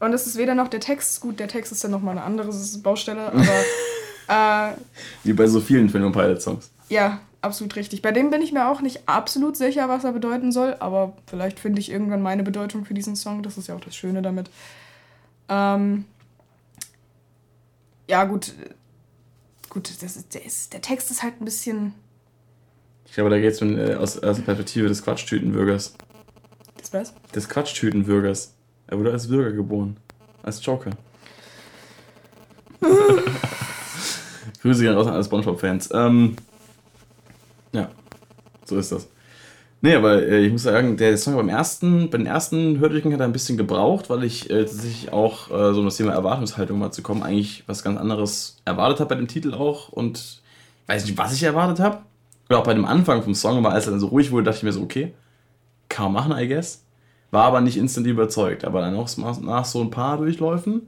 und 0.00 0.12
es 0.12 0.26
ist 0.26 0.36
weder 0.36 0.54
noch 0.54 0.68
der 0.68 0.80
Text, 0.80 1.20
gut, 1.20 1.38
der 1.40 1.48
Text 1.48 1.72
ist 1.72 1.82
ja 1.82 1.88
nochmal 1.88 2.16
eine 2.18 2.24
andere 2.24 2.50
Baustelle, 2.82 3.32
aber... 3.32 4.68
äh, 4.72 4.76
Wie 5.24 5.32
bei 5.32 5.46
so 5.46 5.60
vielen 5.60 5.88
Film- 5.88 6.04
und 6.04 6.12
Pilot-Songs. 6.12 6.70
Ja, 6.88 7.20
absolut 7.40 7.76
richtig. 7.76 8.02
Bei 8.02 8.12
dem 8.12 8.30
bin 8.30 8.42
ich 8.42 8.52
mir 8.52 8.68
auch 8.68 8.80
nicht 8.80 9.08
absolut 9.08 9.56
sicher, 9.56 9.88
was 9.88 10.04
er 10.04 10.12
bedeuten 10.12 10.52
soll, 10.52 10.76
aber 10.80 11.12
vielleicht 11.26 11.60
finde 11.60 11.80
ich 11.80 11.90
irgendwann 11.90 12.22
meine 12.22 12.42
Bedeutung 12.42 12.84
für 12.84 12.94
diesen 12.94 13.16
Song. 13.16 13.42
Das 13.42 13.58
ist 13.58 13.68
ja 13.68 13.74
auch 13.74 13.80
das 13.80 13.94
Schöne 13.94 14.22
damit. 14.22 14.50
Ähm, 15.48 16.04
ja, 18.12 18.24
gut. 18.24 18.52
Gut, 19.70 19.90
das 20.02 20.16
ist, 20.16 20.34
der, 20.34 20.44
ist, 20.44 20.74
der 20.74 20.82
Text 20.82 21.10
ist 21.10 21.22
halt 21.22 21.40
ein 21.40 21.46
bisschen. 21.46 21.94
Ich 23.06 23.14
glaube, 23.14 23.30
da 23.30 23.40
geht 23.40 23.52
es 23.52 23.62
äh, 23.62 23.94
aus, 23.94 24.18
aus 24.18 24.36
der 24.36 24.42
Perspektive 24.42 24.86
des 24.86 25.02
Quatschtütenbürgers. 25.02 25.94
Das 26.76 26.92
was? 26.92 27.14
Des 27.34 27.48
Quatschtütenbürgers. 27.48 28.54
Er 28.86 28.98
wurde 28.98 29.12
als 29.12 29.28
Bürger 29.28 29.52
geboren. 29.52 29.96
Als 30.42 30.62
Joker. 30.62 30.90
Grüße 34.60 34.82
gehen 34.82 34.92
raus 34.92 35.06
an 35.06 35.14
alle 35.14 35.24
Spongebob-Fans. 35.24 35.88
Ähm, 35.94 36.36
ja, 37.72 37.90
so 38.66 38.76
ist 38.76 38.92
das. 38.92 39.08
Nee, 39.84 39.96
aber 39.96 40.22
äh, 40.22 40.46
ich 40.46 40.52
muss 40.52 40.62
sagen, 40.62 40.96
der 40.96 41.18
Song 41.18 41.34
beim 41.34 41.48
ersten, 41.48 42.08
bei 42.08 42.18
ersten 42.18 42.78
Hörtücken 42.78 43.12
hat 43.12 43.18
er 43.18 43.26
ein 43.26 43.32
bisschen 43.32 43.58
gebraucht, 43.58 44.08
weil 44.10 44.22
ich 44.22 44.48
äh, 44.48 44.64
tatsächlich 44.64 45.12
auch 45.12 45.50
äh, 45.50 45.74
so 45.74 45.80
um 45.80 45.86
das 45.86 45.96
Thema 45.96 46.12
Erwartungshaltung 46.12 46.78
mal 46.78 46.92
zu 46.92 47.02
kommen, 47.02 47.24
eigentlich 47.24 47.64
was 47.66 47.82
ganz 47.82 47.98
anderes 47.98 48.58
erwartet 48.64 49.00
habe 49.00 49.08
bei 49.08 49.14
dem 49.16 49.26
Titel 49.26 49.54
auch 49.54 49.88
und 49.88 50.40
weiß 50.86 51.04
nicht, 51.04 51.18
was 51.18 51.34
ich 51.34 51.42
erwartet 51.42 51.80
habe. 51.80 51.98
Oder 52.48 52.60
auch 52.60 52.64
bei 52.64 52.74
dem 52.74 52.84
Anfang 52.84 53.24
vom 53.24 53.34
Song, 53.34 53.58
aber 53.58 53.72
als 53.72 53.86
er 53.86 53.90
dann 53.90 54.00
so 54.00 54.06
ruhig 54.06 54.30
wurde, 54.30 54.44
dachte 54.44 54.58
ich 54.58 54.62
mir 54.62 54.72
so, 54.72 54.82
okay, 54.82 55.14
kann 55.88 56.12
man 56.12 56.28
machen, 56.28 56.40
I 56.40 56.46
guess. 56.46 56.84
War 57.32 57.44
aber 57.44 57.60
nicht 57.60 57.76
instant 57.76 58.06
überzeugt. 58.06 58.64
Aber 58.64 58.82
dann 58.82 58.94
auch 58.94 59.08
nach 59.40 59.64
so 59.64 59.80
ein 59.80 59.90
paar 59.90 60.18
Durchläufen 60.18 60.82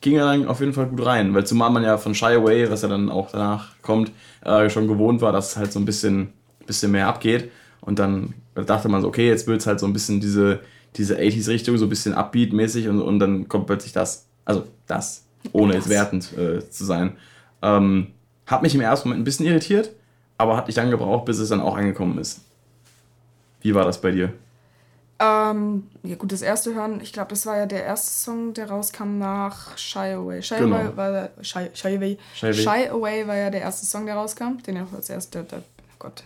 ging 0.00 0.16
er 0.16 0.26
dann 0.26 0.46
auf 0.46 0.60
jeden 0.60 0.72
Fall 0.72 0.86
gut 0.86 1.06
rein. 1.06 1.32
Weil 1.32 1.46
zumal 1.46 1.70
man 1.70 1.84
ja 1.84 1.96
von 1.96 2.14
Shy 2.14 2.26
Away, 2.34 2.70
was 2.70 2.82
ja 2.82 2.88
dann 2.88 3.08
auch 3.08 3.30
danach 3.30 3.80
kommt, 3.82 4.10
äh, 4.44 4.68
schon 4.68 4.88
gewohnt 4.88 5.20
war, 5.22 5.32
dass 5.32 5.52
es 5.52 5.56
halt 5.56 5.72
so 5.72 5.78
ein 5.78 5.84
bisschen, 5.84 6.32
bisschen 6.66 6.90
mehr 6.90 7.08
abgeht. 7.08 7.50
Und 7.80 7.98
dann 7.98 8.34
dachte 8.54 8.88
man 8.88 9.02
so, 9.02 9.08
okay, 9.08 9.28
jetzt 9.28 9.46
wird 9.46 9.60
es 9.60 9.66
halt 9.66 9.80
so 9.80 9.86
ein 9.86 9.92
bisschen 9.92 10.20
diese, 10.20 10.60
diese 10.96 11.18
80s-Richtung, 11.18 11.78
so 11.78 11.86
ein 11.86 11.88
bisschen 11.88 12.14
Upbeat-mäßig 12.14 12.88
und, 12.88 13.00
und 13.00 13.18
dann 13.18 13.48
kommt 13.48 13.66
plötzlich 13.66 13.92
das. 13.92 14.26
Also 14.44 14.64
das, 14.86 15.24
ohne 15.52 15.74
jetzt 15.74 15.88
wertend 15.88 16.36
äh, 16.36 16.68
zu 16.68 16.84
sein. 16.84 17.16
Ähm, 17.62 18.08
hat 18.46 18.62
mich 18.62 18.74
im 18.74 18.80
ersten 18.80 19.08
Moment 19.08 19.22
ein 19.22 19.24
bisschen 19.24 19.46
irritiert, 19.46 19.90
aber 20.38 20.56
hat 20.56 20.66
nicht 20.66 20.76
dann 20.76 20.90
gebraucht, 20.90 21.24
bis 21.24 21.38
es 21.38 21.50
dann 21.50 21.60
auch 21.60 21.76
angekommen 21.76 22.18
ist. 22.18 22.40
Wie 23.60 23.74
war 23.74 23.84
das 23.84 24.00
bei 24.00 24.10
dir? 24.10 24.32
Ähm, 25.20 25.88
ja 26.02 26.16
gut, 26.16 26.32
das 26.32 26.40
erste 26.40 26.74
Hören, 26.74 27.00
ich 27.02 27.12
glaube, 27.12 27.28
das 27.28 27.44
war 27.44 27.58
ja 27.58 27.66
der 27.66 27.84
erste 27.84 28.10
Song, 28.10 28.54
der 28.54 28.70
rauskam 28.70 29.18
nach 29.18 29.76
Shy 29.76 30.14
Away. 30.14 30.42
Shy 30.42 30.56
genau. 30.56 30.76
Away 30.76 30.96
war 30.96 31.28
Shy, 31.42 31.68
Shy, 31.74 31.96
Away. 31.96 32.18
Shy, 32.34 32.54
Shy 32.54 32.88
Away 32.88 33.26
war 33.26 33.36
ja 33.36 33.50
der 33.50 33.60
erste 33.60 33.84
Song, 33.84 34.06
der 34.06 34.14
rauskam, 34.14 34.62
den 34.66 34.76
er 34.76 34.86
als 34.94 35.10
erster, 35.10 35.42
der, 35.42 35.58
oh 35.58 35.96
Gott, 35.98 36.24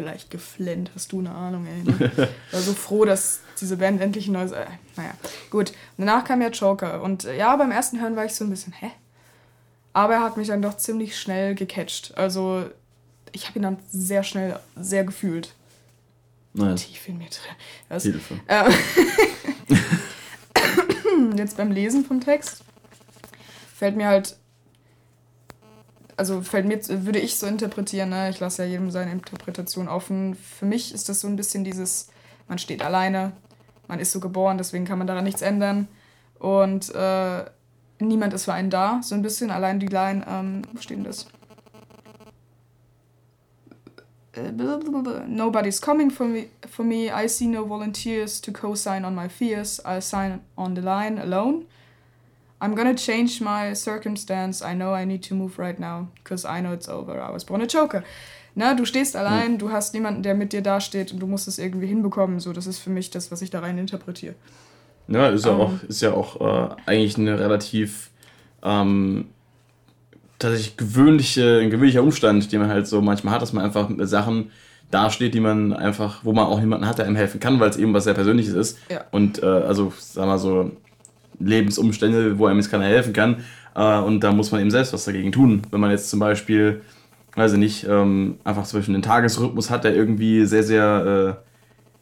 vielleicht 0.00 0.30
geflennt, 0.30 0.90
hast 0.94 1.12
du 1.12 1.18
eine 1.18 1.30
Ahnung, 1.30 1.66
ey. 1.66 1.82
Ne? 1.82 2.28
war 2.52 2.60
so 2.60 2.72
froh, 2.72 3.04
dass 3.04 3.40
diese 3.60 3.76
Band 3.76 4.00
endlich 4.00 4.28
ein 4.28 4.32
neues. 4.32 4.52
Äh, 4.52 4.64
naja, 4.96 5.12
gut. 5.50 5.72
Und 5.98 6.06
danach 6.06 6.24
kam 6.24 6.40
ja 6.40 6.48
Joker. 6.48 7.02
Und 7.02 7.26
äh, 7.26 7.36
ja, 7.36 7.54
beim 7.56 7.70
ersten 7.70 8.00
Hören 8.00 8.16
war 8.16 8.24
ich 8.24 8.34
so 8.34 8.44
ein 8.44 8.50
bisschen, 8.50 8.72
hä? 8.72 8.90
Aber 9.92 10.14
er 10.14 10.22
hat 10.22 10.38
mich 10.38 10.48
dann 10.48 10.62
doch 10.62 10.78
ziemlich 10.78 11.18
schnell 11.18 11.54
gecatcht. 11.54 12.16
Also, 12.16 12.64
ich 13.32 13.46
habe 13.46 13.58
ihn 13.58 13.62
dann 13.62 13.76
sehr 13.92 14.22
schnell 14.22 14.58
sehr 14.74 15.04
gefühlt. 15.04 15.52
Nein. 16.54 16.76
Tief 16.76 17.06
in 17.06 17.18
mir 17.18 17.28
drin. 17.28 17.56
Was? 17.90 18.04
Hilfe. 18.04 18.40
Ähm, 18.48 18.72
jetzt 21.36 21.58
beim 21.58 21.72
Lesen 21.72 22.06
vom 22.06 22.22
Text 22.22 22.62
fällt 23.76 23.96
mir 23.96 24.06
halt 24.06 24.36
also 26.20 26.42
fällt 26.42 26.66
mir, 26.66 26.78
würde 27.06 27.18
ich 27.18 27.38
so 27.38 27.46
interpretieren, 27.46 28.10
ne? 28.10 28.28
ich 28.28 28.40
lasse 28.40 28.62
ja 28.62 28.68
jedem 28.68 28.90
seine 28.90 29.10
Interpretation 29.10 29.88
offen. 29.88 30.34
Für 30.34 30.66
mich 30.66 30.92
ist 30.92 31.08
das 31.08 31.20
so 31.20 31.28
ein 31.28 31.34
bisschen 31.34 31.64
dieses, 31.64 32.08
man 32.46 32.58
steht 32.58 32.82
alleine, 32.82 33.32
man 33.88 33.98
ist 34.00 34.12
so 34.12 34.20
geboren, 34.20 34.58
deswegen 34.58 34.84
kann 34.84 34.98
man 34.98 35.06
daran 35.06 35.24
nichts 35.24 35.40
ändern. 35.40 35.88
Und 36.38 36.94
äh, 36.94 37.44
niemand 38.00 38.34
ist 38.34 38.44
für 38.44 38.52
einen 38.52 38.68
da, 38.68 39.00
so 39.02 39.14
ein 39.14 39.22
bisschen. 39.22 39.50
Allein 39.50 39.80
die 39.80 39.86
Line, 39.86 40.22
ähm, 40.28 40.60
wo 40.70 40.82
steht 40.82 40.98
denn 40.98 41.04
das? 41.04 41.26
Nobody's 45.26 45.80
coming 45.80 46.10
for 46.10 46.26
me, 46.26 46.48
for 46.68 46.84
me. 46.84 47.10
I 47.10 47.28
see 47.28 47.46
no 47.46 47.64
volunteers 47.64 48.42
to 48.42 48.52
co-sign 48.52 49.06
on 49.06 49.14
my 49.14 49.30
fears. 49.30 49.80
I'll 49.86 50.02
sign 50.02 50.40
on 50.54 50.76
the 50.76 50.82
line 50.82 51.18
alone. 51.18 51.64
I'm 52.60 52.74
gonna 52.74 52.94
change 52.94 53.40
my 53.40 53.74
circumstance. 53.74 54.62
I 54.62 54.74
know 54.74 54.94
I 54.94 55.04
need 55.06 55.22
to 55.28 55.34
move 55.34 55.58
right 55.58 55.78
now, 55.78 56.08
because 56.22 56.46
I 56.46 56.60
know 56.60 56.72
it's 56.72 56.88
over. 56.88 57.20
I 57.20 57.32
was 57.32 57.44
born 57.44 57.62
a 57.62 57.66
Joker. 57.66 58.04
Na, 58.54 58.74
du 58.74 58.84
stehst 58.84 59.16
allein, 59.16 59.52
mhm. 59.52 59.58
du 59.58 59.70
hast 59.70 59.94
niemanden, 59.94 60.22
der 60.22 60.34
mit 60.34 60.52
dir 60.52 60.62
dasteht 60.62 61.12
und 61.12 61.20
du 61.20 61.26
musst 61.26 61.48
es 61.48 61.58
irgendwie 61.58 61.86
hinbekommen. 61.86 62.40
So, 62.40 62.52
das 62.52 62.66
ist 62.66 62.78
für 62.78 62.90
mich 62.90 63.10
das, 63.10 63.30
was 63.30 63.42
ich 63.42 63.50
da 63.50 63.60
rein 63.60 63.78
interpretiere. 63.78 64.34
Ja, 65.08 65.28
ist 65.28 65.44
ja 65.44 65.52
um, 65.52 65.60
auch, 65.60 65.72
ist 65.88 66.02
ja 66.02 66.12
auch 66.12 66.40
äh, 66.40 66.74
eigentlich 66.86 67.16
eine 67.16 67.38
relativ 67.38 68.10
ähm, 68.62 69.26
tatsächlich 70.38 70.76
gewöhnliche, 70.76 71.60
ein 71.60 71.70
gewöhnlicher 71.70 72.02
Umstand, 72.02 72.52
den 72.52 72.60
man 72.60 72.70
halt 72.70 72.86
so 72.86 73.00
manchmal 73.00 73.34
hat, 73.34 73.42
dass 73.42 73.52
man 73.52 73.64
einfach 73.64 73.88
mit 73.88 74.08
Sachen 74.08 74.50
dasteht, 74.90 75.34
die 75.34 75.40
man 75.40 75.72
einfach, 75.72 76.24
wo 76.24 76.32
man 76.32 76.46
auch 76.46 76.60
niemanden 76.60 76.86
hat, 76.86 76.98
der 76.98 77.06
einem 77.06 77.16
helfen 77.16 77.40
kann, 77.40 77.60
weil 77.60 77.70
es 77.70 77.76
eben 77.76 77.94
was 77.94 78.04
sehr 78.04 78.14
Persönliches 78.14 78.54
ist. 78.54 78.78
Ja. 78.90 79.04
Und 79.10 79.42
äh, 79.42 79.46
also, 79.46 79.92
sag 79.98 80.26
mal 80.26 80.38
so, 80.38 80.72
Lebensumstände, 81.40 82.38
wo 82.38 82.46
einem 82.46 82.58
jetzt 82.58 82.70
keiner 82.70 82.84
helfen 82.84 83.12
kann. 83.12 83.38
Äh, 83.74 83.98
und 83.98 84.20
da 84.20 84.32
muss 84.32 84.52
man 84.52 84.60
eben 84.60 84.70
selbst 84.70 84.92
was 84.92 85.04
dagegen 85.04 85.32
tun. 85.32 85.62
Wenn 85.70 85.80
man 85.80 85.90
jetzt 85.90 86.10
zum 86.10 86.20
Beispiel, 86.20 86.82
weiß 87.34 87.54
ich 87.54 87.58
nicht, 87.58 87.86
ähm, 87.88 88.36
einfach 88.44 88.64
zum 88.64 88.78
Beispiel 88.78 88.94
einen 88.94 89.02
Tagesrhythmus 89.02 89.70
hat, 89.70 89.84
der 89.84 89.94
irgendwie 89.94 90.44
sehr, 90.46 90.62
sehr, 90.62 91.36
äh, 91.38 91.46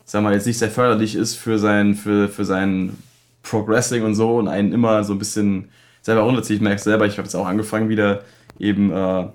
sag 0.05 0.23
mal, 0.23 0.35
jetzt 0.35 0.47
nicht 0.47 0.59
sehr 0.59 0.71
förderlich 0.71 1.15
ist 1.15 1.37
für 1.37 1.59
sein, 1.59 1.95
für, 1.95 2.29
für 2.29 2.45
sein 2.45 2.97
Progressing 3.43 4.05
und 4.05 4.15
so 4.15 4.37
und 4.37 4.49
einen 4.49 4.73
immer 4.73 5.05
so 5.05 5.13
ein 5.13 5.19
bisschen 5.19 5.69
selber 6.03 6.23
runterzieht. 6.23 6.57
Ich 6.57 6.63
merke 6.63 6.81
selber, 6.83 7.07
ich 7.07 7.19
habe 7.19 7.25
jetzt 7.25 7.35
auch 7.35 7.47
angefangen, 7.47 7.89
wieder 7.89 8.23
eben 8.59 8.91
äh, 8.91 9.27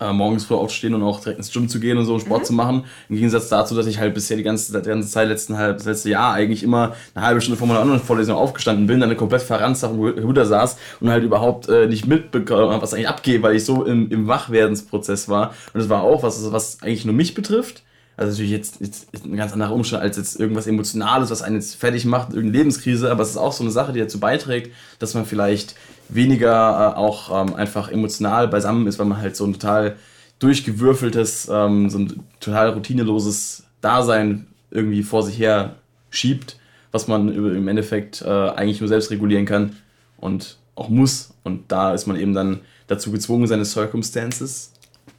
äh, 0.00 0.12
morgens 0.12 0.44
früh 0.44 0.54
aufstehen 0.54 0.94
und 0.94 1.02
auch 1.02 1.20
direkt 1.20 1.38
ins 1.38 1.52
Gym 1.52 1.68
zu 1.68 1.80
gehen 1.80 1.98
und 1.98 2.04
so 2.04 2.18
Sport 2.18 2.42
mhm. 2.42 2.46
zu 2.46 2.52
machen. 2.52 2.84
Im 3.08 3.16
Gegensatz 3.16 3.48
dazu, 3.48 3.74
dass 3.74 3.86
ich 3.86 3.98
halt 3.98 4.14
bisher 4.14 4.36
die 4.36 4.42
ganze, 4.42 4.80
die 4.80 4.88
ganze 4.88 5.08
Zeit, 5.08 5.28
letzten 5.28 5.56
halb, 5.56 5.78
das 5.78 5.86
letzte 5.86 6.10
Jahr 6.10 6.32
eigentlich 6.32 6.62
immer 6.62 6.94
eine 7.14 7.26
halbe 7.26 7.40
Stunde 7.40 7.58
vor 7.58 7.68
meiner 7.68 7.80
anderen 7.80 8.00
Vorlesung 8.00 8.36
aufgestanden 8.36 8.86
bin, 8.86 9.00
dann 9.00 9.08
eine 9.08 9.16
komplett 9.16 9.42
verranzt 9.42 9.84
auf 9.84 9.92
dem 9.92 10.00
Computer 10.00 10.46
saß 10.46 10.76
und 11.00 11.10
halt 11.10 11.24
überhaupt 11.24 11.68
äh, 11.68 11.86
nicht 11.86 12.06
mitbekommen 12.06 12.70
habe, 12.70 12.82
was 12.82 12.94
eigentlich 12.94 13.08
abgeht, 13.08 13.42
weil 13.42 13.56
ich 13.56 13.64
so 13.64 13.84
im, 13.84 14.10
im 14.10 14.26
Wachwerdensprozess 14.26 15.28
war. 15.28 15.50
Und 15.72 15.80
das 15.80 15.88
war 15.88 16.02
auch 16.02 16.22
was, 16.22 16.52
was 16.52 16.82
eigentlich 16.82 17.04
nur 17.04 17.14
mich 17.14 17.34
betrifft. 17.34 17.82
Also 18.16 18.30
natürlich 18.30 18.52
jetzt, 18.52 18.80
jetzt 18.80 19.08
ein 19.24 19.36
ganz 19.36 19.52
anderer 19.52 19.72
Umstand 19.72 20.02
als 20.02 20.16
jetzt 20.16 20.38
irgendwas 20.38 20.68
Emotionales, 20.68 21.30
was 21.30 21.42
einen 21.42 21.56
jetzt 21.56 21.74
fertig 21.74 22.04
macht, 22.04 22.28
irgendeine 22.28 22.58
Lebenskrise, 22.58 23.10
aber 23.10 23.22
es 23.22 23.30
ist 23.30 23.36
auch 23.36 23.52
so 23.52 23.64
eine 23.64 23.72
Sache, 23.72 23.92
die 23.92 23.98
dazu 23.98 24.20
beiträgt, 24.20 24.72
dass 25.00 25.14
man 25.14 25.26
vielleicht 25.26 25.74
weniger 26.14 26.94
äh, 26.94 26.98
auch 26.98 27.42
ähm, 27.42 27.54
einfach 27.54 27.90
emotional 27.90 28.48
beisammen 28.48 28.86
ist, 28.86 28.98
weil 28.98 29.06
man 29.06 29.20
halt 29.20 29.36
so 29.36 29.44
ein 29.44 29.52
total 29.52 29.96
durchgewürfeltes, 30.38 31.48
ähm, 31.50 31.90
so 31.90 31.98
ein 31.98 32.24
total 32.40 32.70
routineloses 32.70 33.64
Dasein 33.80 34.46
irgendwie 34.70 35.02
vor 35.02 35.22
sich 35.22 35.38
her 35.38 35.76
schiebt, 36.10 36.58
was 36.92 37.08
man 37.08 37.34
im 37.34 37.68
Endeffekt 37.68 38.22
äh, 38.22 38.28
eigentlich 38.28 38.80
nur 38.80 38.88
selbst 38.88 39.10
regulieren 39.10 39.46
kann 39.46 39.76
und 40.18 40.58
auch 40.74 40.88
muss. 40.88 41.34
Und 41.42 41.70
da 41.70 41.94
ist 41.94 42.06
man 42.06 42.16
eben 42.16 42.34
dann 42.34 42.60
dazu 42.86 43.10
gezwungen, 43.10 43.46
seine 43.46 43.64
Circumstances 43.64 44.72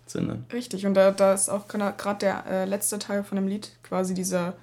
zu 0.05 0.19
ändern. 0.19 0.45
Richtig, 0.53 0.85
und 0.85 0.93
da, 0.93 1.11
da 1.11 1.33
ist 1.33 1.49
auch 1.49 1.67
gerade 1.67 2.19
der 2.19 2.45
äh, 2.45 2.65
letzte 2.65 2.99
Teil 2.99 3.23
von 3.23 3.35
dem 3.35 3.47
Lied, 3.47 3.71
quasi 3.83 4.13
dieser, 4.13 4.53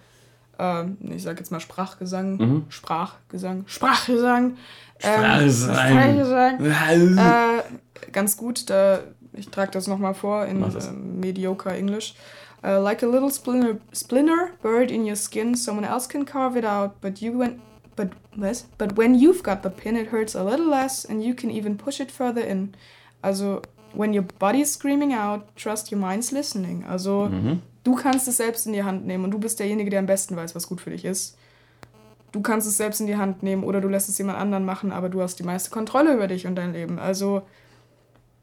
äh, 0.58 0.84
ich 1.14 1.22
sag 1.22 1.38
jetzt 1.38 1.50
mal 1.50 1.60
Sprachgesang, 1.60 2.36
mhm. 2.36 2.64
Sprachgesang, 2.68 3.64
Sprachgesang, 3.66 4.56
ähm, 5.02 5.50
Sprachgesang, 5.50 6.58
Sprachgesang 6.58 7.18
äh, 7.18 7.62
ganz 8.12 8.36
gut. 8.36 8.70
Da 8.70 9.00
ich 9.32 9.48
trage 9.48 9.70
das 9.72 9.86
nochmal 9.86 10.14
vor 10.14 10.46
in 10.46 10.62
uh, 10.62 10.68
mediocre 10.92 11.76
English. 11.76 12.14
Uh, 12.64 12.80
like 12.80 13.02
a 13.02 13.06
little 13.06 13.30
splinter, 13.30 13.78
splinter 13.92 14.50
bird 14.62 14.90
in 14.90 15.04
your 15.04 15.16
skin, 15.16 15.56
someone 15.56 15.84
else 15.84 16.06
can 16.06 16.24
carve 16.24 16.56
it 16.56 16.64
out, 16.64 17.00
but 17.00 17.20
you 17.20 17.36
went, 17.36 17.60
but 17.96 18.10
was, 18.36 18.66
but 18.78 18.96
when 18.96 19.14
you've 19.16 19.42
got 19.42 19.62
the 19.62 19.70
pin, 19.70 19.96
it 19.96 20.08
hurts 20.08 20.36
a 20.36 20.44
little 20.44 20.68
less, 20.68 21.04
and 21.04 21.24
you 21.24 21.34
can 21.34 21.50
even 21.50 21.76
push 21.76 22.00
it 22.00 22.10
further 22.12 22.40
in. 22.40 22.72
Also, 23.20 23.62
when 23.94 24.12
your 24.12 24.24
body's 24.38 24.70
screaming 24.70 25.12
out, 25.12 25.56
trust 25.56 25.90
your 25.90 26.00
mind's 26.00 26.30
listening. 26.30 26.84
Also, 26.88 27.28
mhm. 27.28 27.62
du 27.82 27.96
kannst 27.96 28.28
es 28.28 28.36
selbst 28.36 28.66
in 28.66 28.74
die 28.74 28.84
Hand 28.84 29.06
nehmen 29.06 29.24
und 29.24 29.32
du 29.32 29.38
bist 29.38 29.58
derjenige, 29.58 29.90
der 29.90 29.98
am 29.98 30.06
besten 30.06 30.36
weiß, 30.36 30.54
was 30.54 30.68
gut 30.68 30.80
für 30.80 30.90
dich 30.90 31.04
ist. 31.04 31.36
Du 32.32 32.40
kannst 32.40 32.66
es 32.66 32.78
selbst 32.78 33.00
in 33.00 33.06
die 33.06 33.16
Hand 33.16 33.42
nehmen 33.42 33.62
oder 33.62 33.80
du 33.80 33.88
lässt 33.88 34.08
es 34.08 34.16
jemand 34.16 34.38
anderen 34.38 34.64
machen, 34.64 34.90
aber 34.90 35.10
du 35.10 35.20
hast 35.20 35.38
die 35.38 35.42
meiste 35.42 35.70
Kontrolle 35.70 36.14
über 36.14 36.26
dich 36.26 36.46
und 36.46 36.56
dein 36.56 36.72
Leben. 36.72 36.98
Also, 36.98 37.42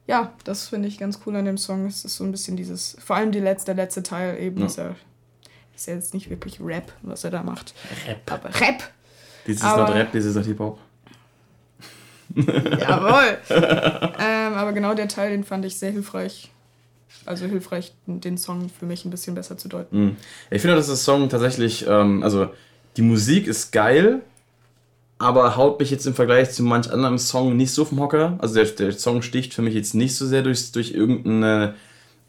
ja, 0.05 0.31
das 0.43 0.67
finde 0.67 0.87
ich 0.87 0.99
ganz 0.99 1.19
cool 1.25 1.35
an 1.35 1.45
dem 1.45 1.57
Song. 1.57 1.87
Es 1.87 2.05
ist 2.05 2.15
so 2.15 2.23
ein 2.23 2.31
bisschen 2.31 2.55
dieses, 2.55 2.95
vor 3.03 3.15
allem 3.15 3.31
die 3.31 3.39
letzte, 3.39 3.73
der 3.73 3.83
letzte 3.83 4.03
Teil 4.03 4.39
eben, 4.39 4.59
ja. 4.59 4.65
ist, 4.67 4.77
ja, 4.77 4.95
ist 5.75 5.87
ja 5.87 5.95
jetzt 5.95 6.13
nicht 6.13 6.29
wirklich 6.29 6.59
Rap, 6.61 6.93
was 7.01 7.23
er 7.23 7.31
da 7.31 7.41
macht. 7.41 7.73
Rap. 8.07 8.31
Aber 8.31 8.49
Rap! 8.61 8.83
Dies 9.47 9.57
ist 9.57 9.63
aber, 9.63 9.87
not 9.87 9.95
Rap, 9.95 10.11
dies 10.11 10.25
ist 10.25 10.35
not 10.35 10.45
Hip-Hop. 10.45 10.79
Jawohl! 12.35 13.37
ähm, 14.19 14.53
aber 14.53 14.73
genau 14.73 14.93
der 14.93 15.07
Teil, 15.07 15.31
den 15.31 15.43
fand 15.43 15.65
ich 15.65 15.79
sehr 15.79 15.91
hilfreich. 15.91 16.51
Also 17.25 17.47
hilfreich, 17.47 17.93
den 18.05 18.37
Song 18.37 18.69
für 18.69 18.85
mich 18.85 19.03
ein 19.05 19.09
bisschen 19.09 19.33
besser 19.33 19.57
zu 19.57 19.67
deuten. 19.67 19.99
Mhm. 19.99 20.17
Ich 20.51 20.61
finde, 20.61 20.75
dass 20.75 20.87
das 20.87 21.03
Song 21.03 21.29
tatsächlich, 21.29 21.87
ähm, 21.87 22.21
also 22.23 22.49
die 22.97 23.01
Musik 23.01 23.47
ist 23.47 23.71
geil, 23.71 24.21
aber 25.17 25.57
haut 25.57 25.79
mich 25.79 25.91
jetzt 25.91 26.07
im 26.07 26.15
Vergleich 26.15 26.51
zu 26.51 26.63
manch 26.63 26.91
anderem 26.91 27.17
Song 27.17 27.55
nicht 27.55 27.71
so 27.71 27.85
vom 27.85 27.99
Hocker. 27.99 28.37
Also 28.39 28.55
der, 28.55 28.65
der 28.65 28.91
Song 28.93 29.21
sticht 29.21 29.53
für 29.53 29.61
mich 29.61 29.73
jetzt 29.73 29.93
nicht 29.93 30.15
so 30.15 30.25
sehr 30.25 30.41
durch, 30.41 30.71
durch 30.71 30.91
irgendeine 30.91 31.75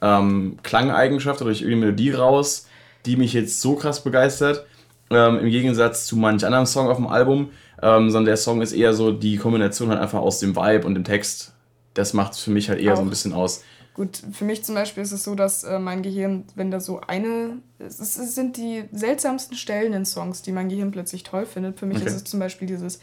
ähm, 0.02 0.58
Klangeigenschaft 0.62 1.40
oder 1.40 1.50
durch 1.50 1.62
irgendeine 1.62 1.92
Melodie 1.92 2.10
raus, 2.10 2.66
die 3.06 3.16
mich 3.16 3.32
jetzt 3.32 3.60
so 3.60 3.76
krass 3.76 4.02
begeistert. 4.02 4.66
Ähm, 5.10 5.38
Im 5.38 5.50
Gegensatz 5.50 6.06
zu 6.06 6.16
manch 6.16 6.44
anderem 6.44 6.66
Song 6.66 6.88
auf 6.88 6.96
dem 6.96 7.06
Album, 7.06 7.50
ähm, 7.82 8.10
sondern 8.10 8.26
der 8.26 8.36
Song 8.36 8.60
ist 8.60 8.72
eher 8.72 8.92
so 8.92 9.12
die 9.12 9.36
Kombination 9.36 9.88
halt 9.88 10.00
einfach 10.00 10.20
aus 10.20 10.40
dem 10.40 10.56
Vibe 10.56 10.86
und 10.86 10.94
dem 10.94 11.04
Text. 11.04 11.52
Das 11.94 12.12
macht 12.12 12.32
es 12.32 12.40
für 12.40 12.50
mich 12.50 12.68
halt 12.68 12.80
eher 12.80 12.92
Auch. 12.92 12.98
so 12.98 13.02
ein 13.02 13.10
bisschen 13.10 13.32
aus. 13.32 13.62
Gut, 13.94 14.22
für 14.32 14.44
mich 14.44 14.64
zum 14.64 14.76
Beispiel 14.76 15.02
ist 15.02 15.12
es 15.12 15.24
so, 15.24 15.34
dass 15.34 15.64
äh, 15.64 15.78
mein 15.78 16.02
Gehirn, 16.02 16.44
wenn 16.54 16.70
da 16.70 16.80
so 16.80 17.00
eine. 17.00 17.58
Es, 17.78 17.98
es, 17.98 18.34
sind 18.34 18.56
die 18.56 18.84
seltsamsten 18.92 19.56
Stellen 19.56 19.92
in 19.92 20.06
Songs, 20.06 20.42
die 20.42 20.52
mein 20.52 20.68
Gehirn 20.68 20.90
plötzlich 20.92 21.24
toll 21.24 21.44
findet. 21.44 21.78
Für 21.78 21.86
mich 21.86 21.98
okay. 21.98 22.06
ist 22.06 22.14
es 22.14 22.24
zum 22.24 22.40
Beispiel 22.40 22.68
dieses. 22.68 23.00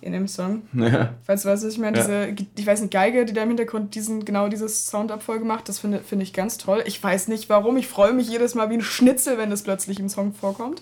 In 0.00 0.12
dem 0.12 0.28
Song. 0.28 0.62
Ja. 0.72 1.14
Weißt 1.26 1.44
du 1.44 1.48
was? 1.48 1.64
Ich 1.64 1.78
meine, 1.78 1.98
ja. 1.98 2.04
diese, 2.04 2.46
ich 2.56 2.66
weiß 2.66 2.80
nicht, 2.82 2.92
Geige, 2.92 3.24
die 3.24 3.32
da 3.32 3.42
im 3.42 3.48
Hintergrund 3.48 3.96
diesen, 3.96 4.24
genau 4.24 4.48
dieses 4.48 4.86
Soundabfolge 4.86 5.44
macht, 5.44 5.68
das 5.68 5.80
finde 5.80 5.98
find 5.98 6.22
ich 6.22 6.32
ganz 6.32 6.56
toll. 6.56 6.84
Ich 6.86 7.02
weiß 7.02 7.26
nicht 7.26 7.48
warum. 7.48 7.76
Ich 7.76 7.88
freue 7.88 8.12
mich 8.12 8.28
jedes 8.28 8.54
Mal 8.54 8.70
wie 8.70 8.74
ein 8.74 8.82
Schnitzel, 8.82 9.38
wenn 9.38 9.50
das 9.50 9.64
plötzlich 9.64 9.98
im 9.98 10.08
Song 10.08 10.32
vorkommt. 10.32 10.80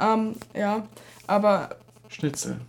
Ähm, 0.00 0.36
ja, 0.54 0.86
aber. 1.26 1.76
Schnitzel. 2.08 2.60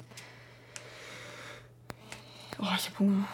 Oh, 2.60 2.66
ich 2.78 2.90
habe 2.90 3.00
Hunger. 3.00 3.28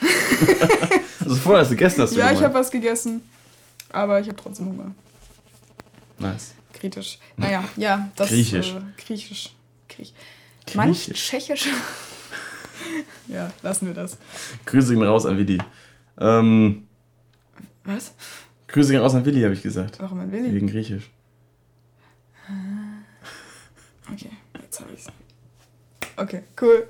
also 1.20 1.36
vorher 1.36 1.62
hast 1.62 1.70
du 1.70 1.76
gegessen, 1.76 2.02
hast 2.02 2.14
du 2.14 2.18
Ja, 2.18 2.30
ich 2.32 2.42
habe 2.42 2.54
was 2.54 2.70
gegessen. 2.70 3.22
Aber 3.90 4.20
ich 4.20 4.28
habe 4.28 4.36
trotzdem 4.36 4.66
Hunger. 4.66 4.94
Nice. 6.18 6.54
Kritisch. 6.72 7.18
Naja, 7.36 7.64
ja, 7.76 8.10
das 8.16 8.28
Griechisch. 8.28 8.74
Äh, 8.74 9.02
Griechisch. 9.02 9.54
Griech. 9.88 10.12
Manch 10.74 11.10
Tschechisch. 11.12 11.68
ja, 13.28 13.50
lassen 13.62 13.86
wir 13.86 13.94
das. 13.94 14.18
Grüße 14.66 14.94
gehen 14.94 15.02
raus 15.02 15.24
an 15.24 15.38
Willi. 15.38 15.58
Ähm, 16.18 16.86
Was? 17.84 18.12
Grüße 18.68 18.92
gehen 18.92 19.00
raus 19.00 19.14
an 19.14 19.24
Willi, 19.24 19.42
habe 19.42 19.54
ich 19.54 19.62
gesagt. 19.62 19.98
Warum 20.00 20.20
an 20.20 20.32
Willi? 20.32 20.52
Wegen 20.52 20.66
Griechisch. 20.66 21.10
Okay, 24.12 24.30
jetzt 24.62 24.80
habe 24.80 24.92
ich's. 24.92 25.06
Okay, 26.16 26.42
cool. 26.60 26.86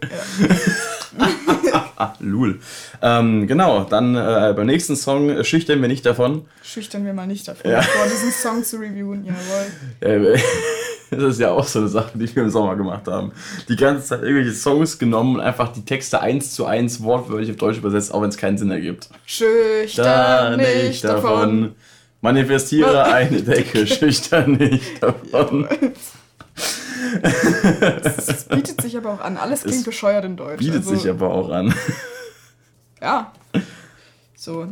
Ja. 1.18 1.72
Lul. 2.20 2.60
Ähm, 3.02 3.46
genau, 3.46 3.84
dann 3.84 4.14
äh, 4.16 4.52
beim 4.56 4.66
nächsten 4.66 4.96
Song 4.96 5.44
schüchtern 5.44 5.80
wir 5.80 5.88
nicht 5.88 6.06
davon. 6.06 6.46
Schüchtern 6.62 7.04
wir 7.04 7.12
mal 7.12 7.26
nicht 7.26 7.48
davon, 7.48 7.70
ja. 7.70 7.82
vor 7.82 8.06
diesen 8.06 8.32
Song 8.32 8.64
zu 8.64 8.76
reviewen, 8.76 9.24
jawohl. 9.24 10.36
Das 11.10 11.22
ist 11.22 11.40
ja 11.40 11.52
auch 11.52 11.66
so 11.66 11.78
eine 11.80 11.88
Sache, 11.88 12.10
die 12.14 12.34
wir 12.34 12.42
im 12.42 12.50
Sommer 12.50 12.74
gemacht 12.74 13.06
haben. 13.06 13.32
Die 13.68 13.76
ganze 13.76 14.06
Zeit 14.06 14.22
irgendwelche 14.22 14.52
Songs 14.52 14.98
genommen 14.98 15.36
und 15.36 15.40
einfach 15.40 15.72
die 15.72 15.84
Texte 15.84 16.20
eins 16.20 16.52
zu 16.52 16.66
eins 16.66 17.02
wortwörtlich 17.02 17.50
auf 17.50 17.56
Deutsch 17.56 17.78
übersetzt, 17.78 18.12
auch 18.12 18.22
wenn 18.22 18.28
es 18.28 18.36
keinen 18.36 18.58
Sinn 18.58 18.70
ergibt. 18.70 19.08
Schüchtern 19.24 20.56
nicht 20.56 21.04
davon. 21.04 21.22
davon. 21.22 21.74
Manifestiere 22.22 23.04
eine 23.04 23.42
Decke, 23.42 23.86
schüchtern 23.86 24.52
nicht 24.52 25.00
davon. 25.00 25.68
Es 28.04 28.44
bietet 28.48 28.80
sich 28.80 28.96
aber 28.96 29.12
auch 29.12 29.20
an. 29.20 29.36
Alles 29.36 29.62
klingt 29.62 29.78
es 29.78 29.84
bescheuert 29.84 30.24
in 30.24 30.36
Deutsch. 30.36 30.58
Bietet 30.58 30.76
also, 30.76 30.94
sich 30.94 31.08
aber 31.08 31.30
auch 31.30 31.50
an. 31.50 31.74
Ja. 33.00 33.32
So. 34.34 34.68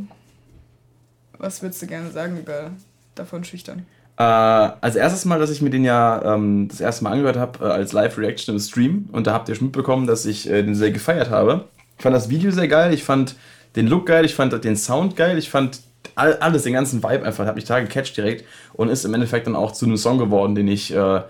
Was 1.39 1.63
würdest 1.63 1.83
du 1.83 1.87
gerne 1.87 2.11
sagen 2.11 2.39
über 2.39 2.71
davon 3.15 3.45
schüchtern? 3.45 3.87
Äh, 4.17 4.23
als 4.23 4.95
erstes 4.95 5.25
Mal, 5.25 5.41
dass 5.41 5.51
ich 5.51 5.61
mir 5.61 5.71
den 5.71 5.85
ja 5.85 6.35
ähm, 6.35 6.69
das 6.69 6.81
erste 6.81 7.05
Mal 7.05 7.13
angehört 7.13 7.37
habe, 7.37 7.65
äh, 7.65 7.69
als 7.69 7.93
Live-Reaction 7.93 8.55
im 8.55 8.61
Stream. 8.61 9.09
Und 9.11 9.27
da 9.27 9.33
habt 9.33 9.49
ihr 9.49 9.55
schon 9.57 9.67
mitbekommen, 9.67 10.07
dass 10.07 10.25
ich 10.25 10.49
äh, 10.49 10.63
den 10.63 10.75
sehr 10.75 10.93
gefeiert 10.93 11.31
habe. 11.31 11.69
Ich 11.99 12.03
fand 12.03 12.15
das 12.15 12.29
Video 12.29 12.51
sehr 12.51 12.69
geil, 12.69 12.95
ich 12.95 13.05
fand 13.05 13.35
den 13.77 13.89
Look 13.89 14.07
geil, 14.07 14.25
ich 14.25 14.35
fand 14.35 14.65
den 14.65 14.77
Sound 14.77 15.17
geil, 15.17 15.37
ich 15.39 15.51
fand 15.51 15.81
all, 16.15 16.35
alles, 16.35 16.63
den 16.63 16.73
ganzen 16.73 17.03
Vibe 17.03 17.25
einfach, 17.25 17.47
hat 17.47 17.57
mich 17.57 17.65
da 17.65 17.81
gecatcht 17.81 18.17
direkt 18.17 18.45
und 18.73 18.89
ist 18.89 19.05
im 19.05 19.15
Endeffekt 19.15 19.47
dann 19.47 19.57
auch 19.57 19.73
zu 19.73 19.85
einem 19.85 19.97
Song 19.97 20.19
geworden, 20.19 20.55
den 20.55 20.69
ich 20.69 20.95
äh, 20.95 21.23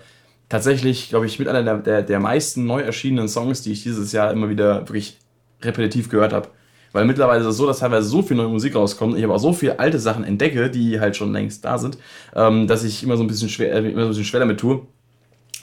tatsächlich, 0.49 1.09
glaube 1.09 1.25
ich, 1.25 1.39
mit 1.39 1.47
einer 1.47 1.63
der, 1.63 1.77
der, 1.77 2.01
der 2.01 2.19
meisten 2.19 2.65
neu 2.65 2.81
erschienenen 2.81 3.27
Songs, 3.27 3.61
die 3.61 3.71
ich 3.71 3.83
dieses 3.83 4.11
Jahr 4.11 4.31
immer 4.31 4.49
wieder 4.49 4.81
wirklich 4.81 5.17
repetitiv 5.61 6.09
gehört 6.09 6.33
habe. 6.33 6.49
Weil 6.91 7.05
mittlerweile 7.05 7.41
ist 7.41 7.47
es 7.47 7.57
so, 7.57 7.67
dass 7.67 7.79
teilweise 7.79 8.07
so 8.07 8.21
viel 8.21 8.37
neue 8.37 8.47
Musik 8.47 8.75
rauskommt, 8.75 9.17
ich 9.17 9.23
aber 9.23 9.35
auch 9.35 9.39
so 9.39 9.51
viele 9.51 9.79
alte 9.79 9.99
Sachen 9.99 10.23
entdecke, 10.23 10.69
die 10.69 10.99
halt 10.99 11.17
schon 11.17 11.33
längst 11.33 11.65
da 11.65 11.77
sind, 11.77 11.97
ähm, 12.33 12.67
dass 12.67 12.85
ich 12.85 13.03
immer 13.03 13.17
so 13.17 13.23
ein 13.23 13.27
bisschen 13.27 13.49
schwer, 13.49 13.73
äh, 13.73 13.79
immer 13.79 14.01
so 14.01 14.07
ein 14.07 14.09
bisschen 14.09 14.23
schwer 14.23 14.39
damit 14.39 14.61
tue, 14.61 14.81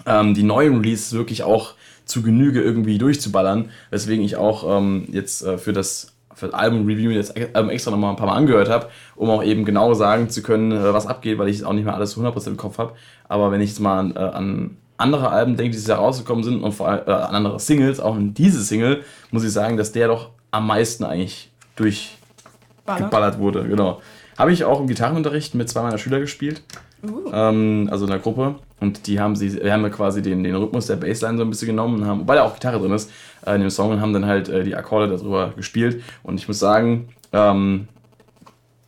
ähm, 0.04 0.34
die 0.34 0.42
neuen 0.42 0.76
Releases 0.76 1.14
wirklich 1.14 1.42
auch 1.42 1.74
zu 2.04 2.22
Genüge 2.22 2.60
irgendwie 2.60 2.98
durchzuballern. 2.98 3.70
Weswegen 3.90 4.24
ich 4.24 4.36
auch 4.36 4.78
ähm, 4.78 5.08
jetzt 5.10 5.42
äh, 5.42 5.56
für 5.56 5.72
das 5.72 6.11
für 6.34 6.46
das 6.46 6.54
Album-Review 6.54 7.14
das 7.14 7.34
Album 7.34 7.70
extra 7.70 7.90
nochmal 7.90 8.10
ein 8.10 8.16
paar 8.16 8.26
Mal 8.26 8.36
angehört 8.36 8.68
habe, 8.68 8.88
um 9.16 9.30
auch 9.30 9.42
eben 9.42 9.64
genau 9.64 9.94
sagen 9.94 10.28
zu 10.30 10.42
können, 10.42 10.72
äh, 10.72 10.94
was 10.94 11.06
abgeht, 11.06 11.38
weil 11.38 11.48
ich 11.48 11.64
auch 11.64 11.72
nicht 11.72 11.84
mehr 11.84 11.94
alles 11.94 12.16
100% 12.16 12.46
im 12.48 12.56
Kopf 12.56 12.78
habe. 12.78 12.92
Aber 13.28 13.50
wenn 13.50 13.60
ich 13.60 13.70
jetzt 13.70 13.80
mal 13.80 13.98
an, 13.98 14.16
äh, 14.16 14.18
an 14.18 14.76
andere 14.96 15.30
Alben 15.30 15.56
denke, 15.56 15.70
die 15.70 15.76
dieses 15.76 15.88
Jahr 15.88 15.98
rausgekommen 15.98 16.44
sind 16.44 16.62
und 16.62 16.72
vor 16.72 16.88
allem 16.88 17.02
äh, 17.06 17.10
an 17.10 17.34
andere 17.34 17.58
Singles, 17.58 18.00
auch 18.00 18.16
in 18.16 18.34
diese 18.34 18.62
Single, 18.62 19.02
muss 19.30 19.44
ich 19.44 19.52
sagen, 19.52 19.76
dass 19.76 19.92
der 19.92 20.08
doch 20.08 20.30
am 20.50 20.66
meisten 20.66 21.04
eigentlich 21.04 21.50
durchgeballert 21.76 23.38
wurde. 23.38 23.64
Genau. 23.64 24.00
Habe 24.38 24.52
ich 24.52 24.64
auch 24.64 24.80
im 24.80 24.86
Gitarrenunterricht 24.86 25.54
mit 25.54 25.68
zwei 25.68 25.82
meiner 25.82 25.98
Schüler 25.98 26.20
gespielt. 26.20 26.62
Uh. 27.04 27.30
Ähm, 27.32 27.88
also 27.90 28.04
in 28.04 28.10
der 28.10 28.20
Gruppe. 28.20 28.56
Und 28.80 29.06
die 29.06 29.20
haben 29.20 29.36
sie, 29.36 29.62
wir 29.62 29.72
haben 29.72 29.82
ja 29.82 29.90
quasi 29.90 30.22
den, 30.22 30.42
den 30.44 30.54
Rhythmus 30.54 30.86
der 30.86 30.96
Bassline 30.96 31.36
so 31.36 31.44
ein 31.44 31.50
bisschen 31.50 31.68
genommen 31.68 32.02
und 32.02 32.06
haben, 32.06 32.26
weil 32.26 32.36
da 32.36 32.44
auch 32.44 32.54
Gitarre 32.54 32.78
drin 32.78 32.92
ist, 32.92 33.10
äh, 33.46 33.54
in 33.54 33.60
dem 33.60 33.70
Song 33.70 33.90
und 33.90 34.00
haben 34.00 34.12
dann 34.12 34.26
halt 34.26 34.48
äh, 34.48 34.64
die 34.64 34.74
Akkorde 34.74 35.08
darüber 35.08 35.52
gespielt. 35.56 36.02
Und 36.22 36.38
ich 36.38 36.48
muss 36.48 36.58
sagen, 36.58 37.08
ähm, 37.32 37.88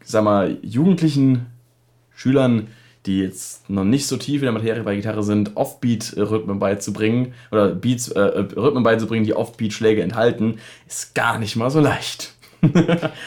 sag 0.04 0.24
mal, 0.24 0.58
jugendlichen 0.62 1.46
Schülern, 2.14 2.68
die 3.06 3.20
jetzt 3.20 3.68
noch 3.68 3.84
nicht 3.84 4.06
so 4.06 4.16
tief 4.16 4.40
in 4.40 4.46
der 4.46 4.52
Materie 4.52 4.82
bei 4.82 4.96
Gitarre 4.96 5.22
sind, 5.22 5.56
Offbeat-Rhythmen 5.56 6.58
beizubringen 6.58 7.34
oder 7.50 7.68
Beats, 7.68 8.08
äh, 8.08 8.20
äh 8.20 8.40
Rhythmen 8.56 8.82
beizubringen, 8.82 9.24
die 9.26 9.34
Offbeat-Schläge 9.34 10.02
enthalten, 10.02 10.58
ist 10.86 11.14
gar 11.14 11.38
nicht 11.38 11.56
mal 11.56 11.70
so 11.70 11.80
leicht. 11.80 12.34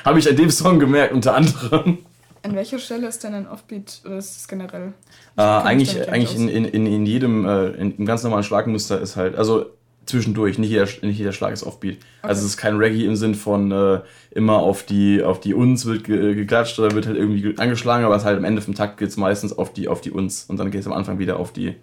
Habe 0.05 0.19
ich 0.19 0.29
an 0.29 0.35
dem 0.35 0.49
Song 0.49 0.79
gemerkt, 0.79 1.13
unter 1.13 1.35
anderem. 1.35 1.99
An 2.41 2.55
welcher 2.55 2.79
Stelle 2.79 3.07
ist 3.07 3.23
denn 3.23 3.33
ein 3.33 3.47
Offbeat 3.47 4.01
oder 4.05 4.17
ist 4.17 4.35
das 4.35 4.47
generell? 4.47 4.93
Äh, 5.37 5.41
eigentlich 5.41 6.09
eigentlich 6.09 6.35
in, 6.35 6.47
in, 6.47 6.85
in 6.87 7.05
jedem, 7.05 7.45
äh, 7.45 7.67
in, 7.71 7.97
im 7.97 8.05
ganz 8.05 8.23
normalen 8.23 8.43
Schlagmuster 8.43 8.99
ist 9.01 9.15
halt, 9.15 9.35
also 9.35 9.65
zwischendurch, 10.07 10.57
nicht 10.57 10.69
jeder, 10.69 10.87
nicht 11.01 11.17
jeder 11.17 11.33
Schlag 11.33 11.53
ist 11.53 11.63
Offbeat. 11.63 11.97
Okay. 11.97 12.05
Also 12.21 12.41
es 12.41 12.51
ist 12.51 12.57
kein 12.57 12.77
Reggae 12.77 13.05
im 13.05 13.15
Sinn 13.15 13.35
von 13.35 13.71
äh, 13.71 14.01
immer 14.31 14.57
auf 14.57 14.83
die, 14.83 15.21
auf 15.23 15.39
die 15.39 15.53
Uns 15.53 15.85
wird 15.85 16.03
ge 16.03 16.35
geklatscht 16.35 16.79
oder 16.79 16.95
wird 16.95 17.07
halt 17.07 17.17
irgendwie 17.17 17.57
angeschlagen, 17.57 18.05
aber 18.05 18.15
es 18.15 18.25
halt 18.25 18.37
am 18.37 18.45
Ende 18.45 18.61
vom 18.61 18.75
Takt 18.75 18.97
geht 18.97 19.09
es 19.09 19.17
meistens 19.17 19.57
auf 19.57 19.73
die, 19.73 19.87
auf 19.87 20.01
die 20.01 20.11
Uns 20.11 20.45
und 20.45 20.57
dann 20.59 20.71
geht 20.71 20.81
es 20.81 20.87
am 20.87 20.93
Anfang 20.93 21.19
wieder 21.19 21.37
auf 21.39 21.53
die 21.53 21.75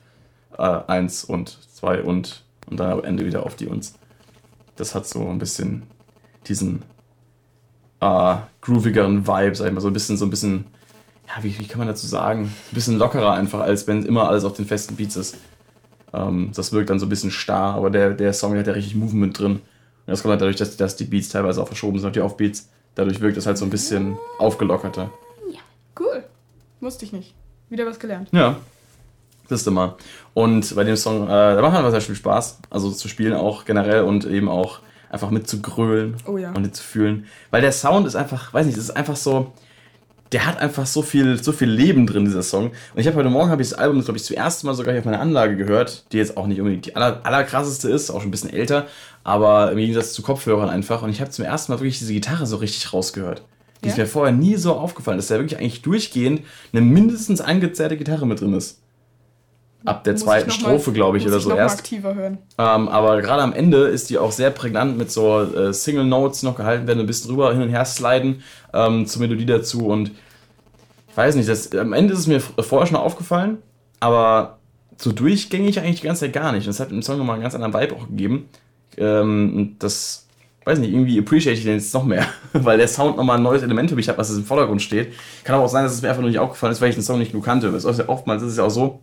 äh, 0.58 0.80
1 0.86 1.24
und 1.24 1.58
2 1.74 2.02
und 2.02 2.44
und 2.66 2.80
dann 2.80 2.92
am 2.92 3.04
Ende 3.04 3.26
wieder 3.26 3.44
auf 3.44 3.56
die 3.56 3.66
Uns. 3.66 3.94
Das 4.76 4.94
hat 4.94 5.06
so 5.06 5.28
ein 5.28 5.38
bisschen 5.38 5.84
diesen 6.46 6.82
äh, 8.00 8.36
groovigeren 8.60 9.26
Vibe, 9.26 9.54
sag 9.54 9.68
ich 9.68 9.72
mal, 9.72 9.80
so 9.80 9.88
ein 9.88 9.92
bisschen, 9.92 10.16
so 10.16 10.26
ein 10.26 10.30
bisschen, 10.30 10.66
ja, 11.26 11.42
wie, 11.42 11.58
wie 11.58 11.66
kann 11.66 11.78
man 11.78 11.88
dazu 11.88 12.06
sagen? 12.06 12.42
Ein 12.42 12.74
bisschen 12.74 12.98
lockerer 12.98 13.32
einfach, 13.34 13.60
als 13.60 13.86
wenn 13.86 14.04
immer 14.04 14.28
alles 14.28 14.44
auf 14.44 14.54
den 14.54 14.66
festen 14.66 14.96
Beats 14.96 15.16
ist. 15.16 15.36
Ähm, 16.14 16.50
das 16.54 16.72
wirkt 16.72 16.90
dann 16.90 16.98
so 16.98 17.06
ein 17.06 17.08
bisschen 17.08 17.30
starr, 17.30 17.74
aber 17.74 17.90
der, 17.90 18.10
der 18.10 18.32
Song 18.32 18.56
hat 18.56 18.66
ja 18.66 18.72
richtig 18.72 18.94
Movement 18.94 19.38
drin. 19.38 19.52
Und 19.52 19.60
das 20.06 20.22
kommt 20.22 20.32
halt 20.32 20.40
dadurch, 20.42 20.56
dass, 20.56 20.76
dass 20.76 20.96
die 20.96 21.04
Beats 21.04 21.28
teilweise 21.30 21.62
auch 21.62 21.66
verschoben 21.66 21.98
sind 21.98 22.06
auf 22.08 22.12
die 22.12 22.20
Offbeats. 22.20 22.68
Dadurch 22.94 23.20
wirkt 23.20 23.36
es 23.36 23.46
halt 23.46 23.58
so 23.58 23.64
ein 23.64 23.70
bisschen 23.70 24.16
aufgelockerter. 24.38 25.10
Cool. 25.98 26.24
Wusste 26.80 27.04
ich 27.04 27.12
nicht. 27.12 27.34
Wieder 27.70 27.86
was 27.86 27.98
gelernt. 27.98 28.28
Ja. 28.32 28.56
Das 29.48 29.60
ist 29.60 29.66
immer. 29.66 29.96
Und 30.32 30.74
bei 30.74 30.84
dem 30.84 30.96
Song, 30.96 31.24
äh, 31.24 31.28
da 31.28 31.60
macht 31.60 31.76
einfach 31.76 31.90
sehr 31.90 32.00
viel 32.00 32.14
Spaß. 32.14 32.58
Also 32.70 32.90
zu 32.90 33.08
spielen 33.08 33.34
auch 33.34 33.64
generell 33.64 34.02
und 34.02 34.24
eben 34.24 34.48
auch 34.48 34.80
einfach 35.10 35.30
mitzugrölen 35.30 36.16
Oh 36.26 36.38
ja. 36.38 36.50
und 36.52 36.62
mitzufühlen. 36.62 37.26
Weil 37.50 37.60
der 37.60 37.72
Sound 37.72 38.06
ist 38.06 38.16
einfach, 38.16 38.52
weiß 38.54 38.66
nicht, 38.66 38.78
das 38.78 38.84
ist 38.84 38.96
einfach 38.96 39.16
so, 39.16 39.52
der 40.34 40.46
hat 40.46 40.58
einfach 40.58 40.84
so 40.84 41.00
viel, 41.00 41.40
so 41.40 41.52
viel 41.52 41.70
Leben 41.70 42.08
drin, 42.08 42.24
dieser 42.24 42.42
Song. 42.42 42.66
Und 42.70 43.00
ich 43.00 43.06
habe 43.06 43.16
heute 43.16 43.30
Morgen 43.30 43.50
habe 43.50 43.62
ich 43.62 43.68
das 43.68 43.78
Album, 43.78 44.02
glaube 44.02 44.18
ich, 44.18 44.24
zum 44.24 44.36
ersten 44.36 44.66
Mal 44.66 44.74
sogar 44.74 44.92
hier 44.92 44.98
auf 44.98 45.04
meiner 45.04 45.20
Anlage 45.20 45.54
gehört, 45.56 46.06
die 46.10 46.16
jetzt 46.16 46.36
auch 46.36 46.48
nicht 46.48 46.58
unbedingt 46.60 46.86
die 46.86 46.96
aller, 46.96 47.20
allerkrasseste 47.22 47.88
ist, 47.88 48.10
auch 48.10 48.18
schon 48.18 48.28
ein 48.28 48.30
bisschen 48.32 48.52
älter, 48.52 48.86
aber 49.22 49.70
im 49.70 49.78
Gegensatz 49.78 50.12
zu 50.12 50.22
Kopfhörern 50.22 50.68
einfach. 50.68 51.02
Und 51.02 51.10
ich 51.10 51.20
habe 51.20 51.30
zum 51.30 51.44
ersten 51.44 51.70
Mal 51.70 51.78
wirklich 51.78 52.00
diese 52.00 52.12
Gitarre 52.12 52.46
so 52.46 52.56
richtig 52.56 52.92
rausgehört. 52.92 53.42
Die 53.84 53.88
ist 53.88 53.96
Ja? 53.96 54.02
mir 54.02 54.08
vorher 54.08 54.34
nie 54.34 54.56
so 54.56 54.74
aufgefallen, 54.74 55.18
dass 55.18 55.28
da 55.28 55.36
wirklich 55.36 55.60
eigentlich 55.60 55.82
durchgehend 55.82 56.40
eine 56.72 56.80
mindestens 56.80 57.40
angezerrte 57.40 57.96
Gitarre 57.96 58.26
mit 58.26 58.40
drin 58.40 58.54
ist. 58.54 58.80
Ab 59.84 60.02
der 60.02 60.14
Muss 60.14 60.22
zweiten 60.22 60.50
Strophe, 60.50 60.92
glaube 60.92 61.18
ich, 61.18 61.26
oder 61.28 61.36
ich 61.36 61.42
so 61.44 61.54
erst. 61.54 61.92
Ähm, 61.92 62.88
aber 62.88 63.20
gerade 63.20 63.42
am 63.42 63.52
Ende 63.52 63.86
ist 63.86 64.10
die 64.10 64.18
auch 64.18 64.32
sehr 64.32 64.50
prägnant 64.50 64.98
mit 64.98 65.12
so 65.12 65.42
äh, 65.42 65.72
Single 65.72 66.06
Notes, 66.06 66.42
noch 66.42 66.56
gehalten 66.56 66.88
werden, 66.88 67.00
ein 67.00 67.06
bisschen 67.06 67.28
drüber 67.30 67.52
hin 67.52 67.62
und 67.62 67.68
her 67.68 67.84
sliden 67.84 68.42
ähm, 68.72 69.06
zur 69.06 69.20
Melodie 69.20 69.46
dazu. 69.46 69.86
Und 69.86 70.10
ich 71.14 71.18
weiß 71.18 71.36
nicht, 71.36 71.48
das, 71.48 71.70
am 71.76 71.92
Ende 71.92 72.12
ist 72.12 72.18
es 72.18 72.26
mir 72.26 72.40
vorher 72.40 72.88
schon 72.88 72.96
aufgefallen, 72.96 73.58
aber 74.00 74.58
so 74.96 75.12
durchgängig 75.12 75.78
eigentlich 75.78 76.00
die 76.00 76.08
ganze 76.08 76.22
Zeit 76.22 76.32
gar 76.32 76.50
nicht. 76.50 76.66
Und 76.66 76.72
das 76.72 76.80
hat 76.80 76.90
dem 76.90 77.02
Song 77.02 77.18
nochmal 77.18 77.34
einen 77.34 77.44
ganz 77.44 77.54
anderen 77.54 77.72
Vibe 77.72 77.94
auch 77.94 78.08
gegeben. 78.08 78.48
Ähm, 78.96 79.76
das, 79.78 80.26
weiß 80.64 80.80
nicht, 80.80 80.92
irgendwie 80.92 81.16
appreciate 81.20 81.56
ich 81.56 81.62
den 81.62 81.74
jetzt 81.74 81.94
noch 81.94 82.04
mehr, 82.04 82.26
weil 82.52 82.78
der 82.78 82.88
Sound 82.88 83.16
nochmal 83.16 83.36
ein 83.36 83.44
neues 83.44 83.62
Element 83.62 83.90
für 83.90 83.94
mich 83.94 84.08
hat, 84.08 84.18
was 84.18 84.28
jetzt 84.30 84.38
im 84.38 84.44
Vordergrund 84.44 84.82
steht. 84.82 85.12
Kann 85.44 85.54
aber 85.54 85.64
auch 85.64 85.68
sein, 85.68 85.84
dass 85.84 85.94
es 85.94 86.02
mir 86.02 86.08
einfach 86.08 86.20
nur 86.20 86.30
nicht 86.30 86.40
aufgefallen 86.40 86.72
ist, 86.72 86.80
weil 86.80 86.88
ich 86.88 86.96
den 86.96 87.04
Song 87.04 87.20
nicht 87.20 87.30
genug 87.30 87.44
kannte. 87.44 87.68
Es 87.68 87.84
oftmals 87.84 88.42
ist 88.42 88.50
es 88.50 88.58
ja 88.58 88.64
auch 88.64 88.70
so, 88.70 89.00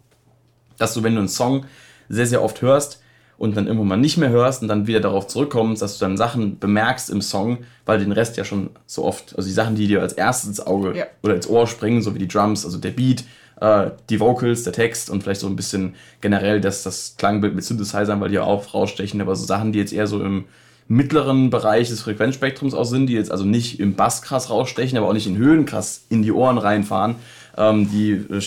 dass 0.77 0.93
du, 0.93 1.03
wenn 1.03 1.13
du 1.13 1.19
einen 1.19 1.29
Song 1.29 1.65
sehr, 2.09 2.27
sehr 2.27 2.43
oft 2.43 2.61
hörst 2.61 3.00
und 3.41 3.57
dann 3.57 3.65
irgendwann 3.65 3.87
mal 3.87 3.97
nicht 3.97 4.17
mehr 4.17 4.29
hörst 4.29 4.61
und 4.61 4.67
dann 4.67 4.85
wieder 4.85 4.99
darauf 4.99 5.25
zurückkommst, 5.25 5.81
dass 5.81 5.97
du 5.97 6.05
dann 6.05 6.15
Sachen 6.15 6.59
bemerkst 6.59 7.09
im 7.09 7.21
Song, 7.21 7.57
weil 7.87 7.97
den 7.97 8.11
Rest 8.11 8.37
ja 8.37 8.45
schon 8.45 8.69
so 8.85 9.03
oft, 9.03 9.35
also 9.35 9.47
die 9.47 9.53
Sachen, 9.53 9.73
die 9.73 9.87
dir 9.87 9.99
als 10.01 10.13
erstes 10.13 10.47
ins 10.47 10.59
Auge 10.59 10.95
Ja. 10.95 11.05
oder 11.23 11.33
ins 11.33 11.49
Ohr 11.49 11.65
springen, 11.65 12.03
so 12.03 12.13
wie 12.13 12.19
die 12.19 12.27
Drums, 12.27 12.65
also 12.65 12.77
der 12.77 12.91
Beat, 12.91 13.23
äh, 13.59 13.89
die 14.11 14.19
Vocals, 14.19 14.61
der 14.63 14.73
Text 14.73 15.09
und 15.09 15.23
vielleicht 15.23 15.41
so 15.41 15.47
ein 15.47 15.55
bisschen 15.55 15.95
generell 16.21 16.61
das, 16.61 16.83
das 16.83 17.15
Klangbild 17.17 17.55
mit 17.55 17.63
Synthesizern, 17.63 18.21
weil 18.21 18.29
die 18.29 18.35
ja 18.35 18.43
auch 18.43 18.75
rausstechen, 18.75 19.19
aber 19.21 19.35
so 19.35 19.43
Sachen, 19.43 19.71
die 19.71 19.79
jetzt 19.79 19.91
eher 19.91 20.05
so 20.05 20.21
im 20.21 20.45
mittleren 20.87 21.49
Bereich 21.49 21.89
des 21.89 22.01
Frequenzspektrums 22.01 22.75
auch 22.75 22.83
sind, 22.83 23.07
die 23.07 23.13
jetzt 23.13 23.31
also 23.31 23.45
nicht 23.45 23.79
im 23.79 23.95
Bass 23.95 24.21
krass 24.21 24.51
rausstechen, 24.51 24.99
aber 24.99 25.07
auch 25.07 25.13
nicht 25.13 25.25
in 25.25 25.37
Höhen 25.37 25.65
krass 25.65 26.05
in 26.09 26.21
die 26.21 26.31
Ohren 26.31 26.59
reinfahren, 26.59 27.15
ähm, 27.57 27.89
die 27.89 28.11
äh, 28.11 28.41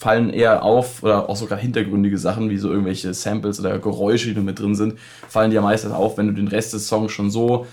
fallen 0.00 0.30
eher 0.30 0.62
auf, 0.62 1.02
oder 1.02 1.28
auch 1.28 1.36
sogar 1.36 1.58
hintergründige 1.58 2.16
Sachen, 2.16 2.48
wie 2.48 2.56
so 2.56 2.70
irgendwelche 2.70 3.12
Samples 3.12 3.60
oder 3.60 3.78
Geräusche, 3.78 4.28
die 4.28 4.34
da 4.34 4.40
mit 4.40 4.58
drin 4.58 4.74
sind, 4.74 4.98
fallen 5.28 5.50
dir 5.50 5.60
meistens 5.60 5.92
auf, 5.92 6.16
wenn 6.16 6.26
du 6.26 6.32
den 6.32 6.48
Rest 6.48 6.72
des 6.72 6.88
Songs 6.88 7.12
schon 7.12 7.30
so 7.30 7.66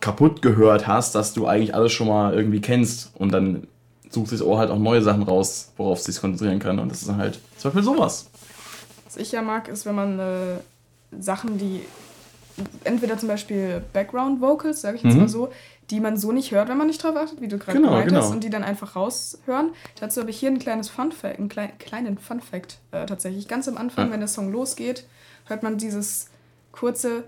kaputt 0.00 0.40
gehört 0.40 0.86
hast, 0.86 1.14
dass 1.14 1.34
du 1.34 1.46
eigentlich 1.46 1.74
alles 1.74 1.92
schon 1.92 2.08
mal 2.08 2.32
irgendwie 2.32 2.62
kennst 2.62 3.10
und 3.18 3.32
dann 3.32 3.66
sucht 4.08 4.28
sich 4.30 4.38
das 4.38 4.46
Ohr 4.48 4.58
halt 4.58 4.70
auch 4.70 4.78
neue 4.78 5.02
Sachen 5.02 5.22
raus, 5.24 5.70
worauf 5.76 5.98
es 5.98 6.04
sich 6.06 6.18
konzentrieren 6.18 6.58
kann 6.58 6.78
und 6.78 6.90
das 6.90 7.02
ist 7.02 7.08
dann 7.08 7.18
halt 7.18 7.38
zum 7.58 7.70
Beispiel 7.70 7.82
sowas. 7.84 8.30
Was 9.04 9.18
ich 9.18 9.30
ja 9.32 9.42
mag, 9.42 9.68
ist, 9.68 9.84
wenn 9.84 9.94
man 9.94 10.18
äh, 10.18 10.56
Sachen, 11.20 11.58
die 11.58 11.82
entweder 12.84 13.18
zum 13.18 13.28
Beispiel 13.28 13.82
Background 13.92 14.40
Vocals, 14.40 14.80
sage 14.80 14.96
ich 14.96 15.02
jetzt 15.02 15.14
Mhm. 15.14 15.20
mal 15.20 15.28
so, 15.28 15.50
die 15.90 16.00
man 16.00 16.16
so 16.16 16.32
nicht 16.32 16.50
hört, 16.52 16.68
wenn 16.68 16.76
man 16.76 16.86
nicht 16.86 17.02
drauf 17.02 17.16
achtet, 17.16 17.40
wie 17.40 17.48
du 17.48 17.58
gerade 17.58 17.78
Genau, 17.78 17.90
gemeint 17.90 18.12
hast, 18.12 18.24
genau. 18.24 18.34
und 18.34 18.44
die 18.44 18.50
dann 18.50 18.62
einfach 18.64 18.94
raushören. 18.96 19.70
Dazu 20.00 20.20
habe 20.20 20.30
ich 20.30 20.38
hier 20.38 20.50
ein 20.50 20.58
kleines 20.58 20.88
Fun 20.90 21.12
Fact, 21.12 21.38
einen 21.38 21.48
klei 21.48 21.68
kleinen 21.78 22.18
Fun 22.18 22.40
Fact 22.40 22.78
äh, 22.92 23.06
tatsächlich. 23.06 23.48
Ganz 23.48 23.68
am 23.68 23.76
Anfang, 23.78 24.06
Ja. 24.08 24.12
wenn 24.12 24.20
der 24.20 24.28
Song 24.28 24.52
losgeht, 24.52 25.06
hört 25.46 25.62
man 25.62 25.78
dieses 25.78 26.28
kurze, 26.72 27.24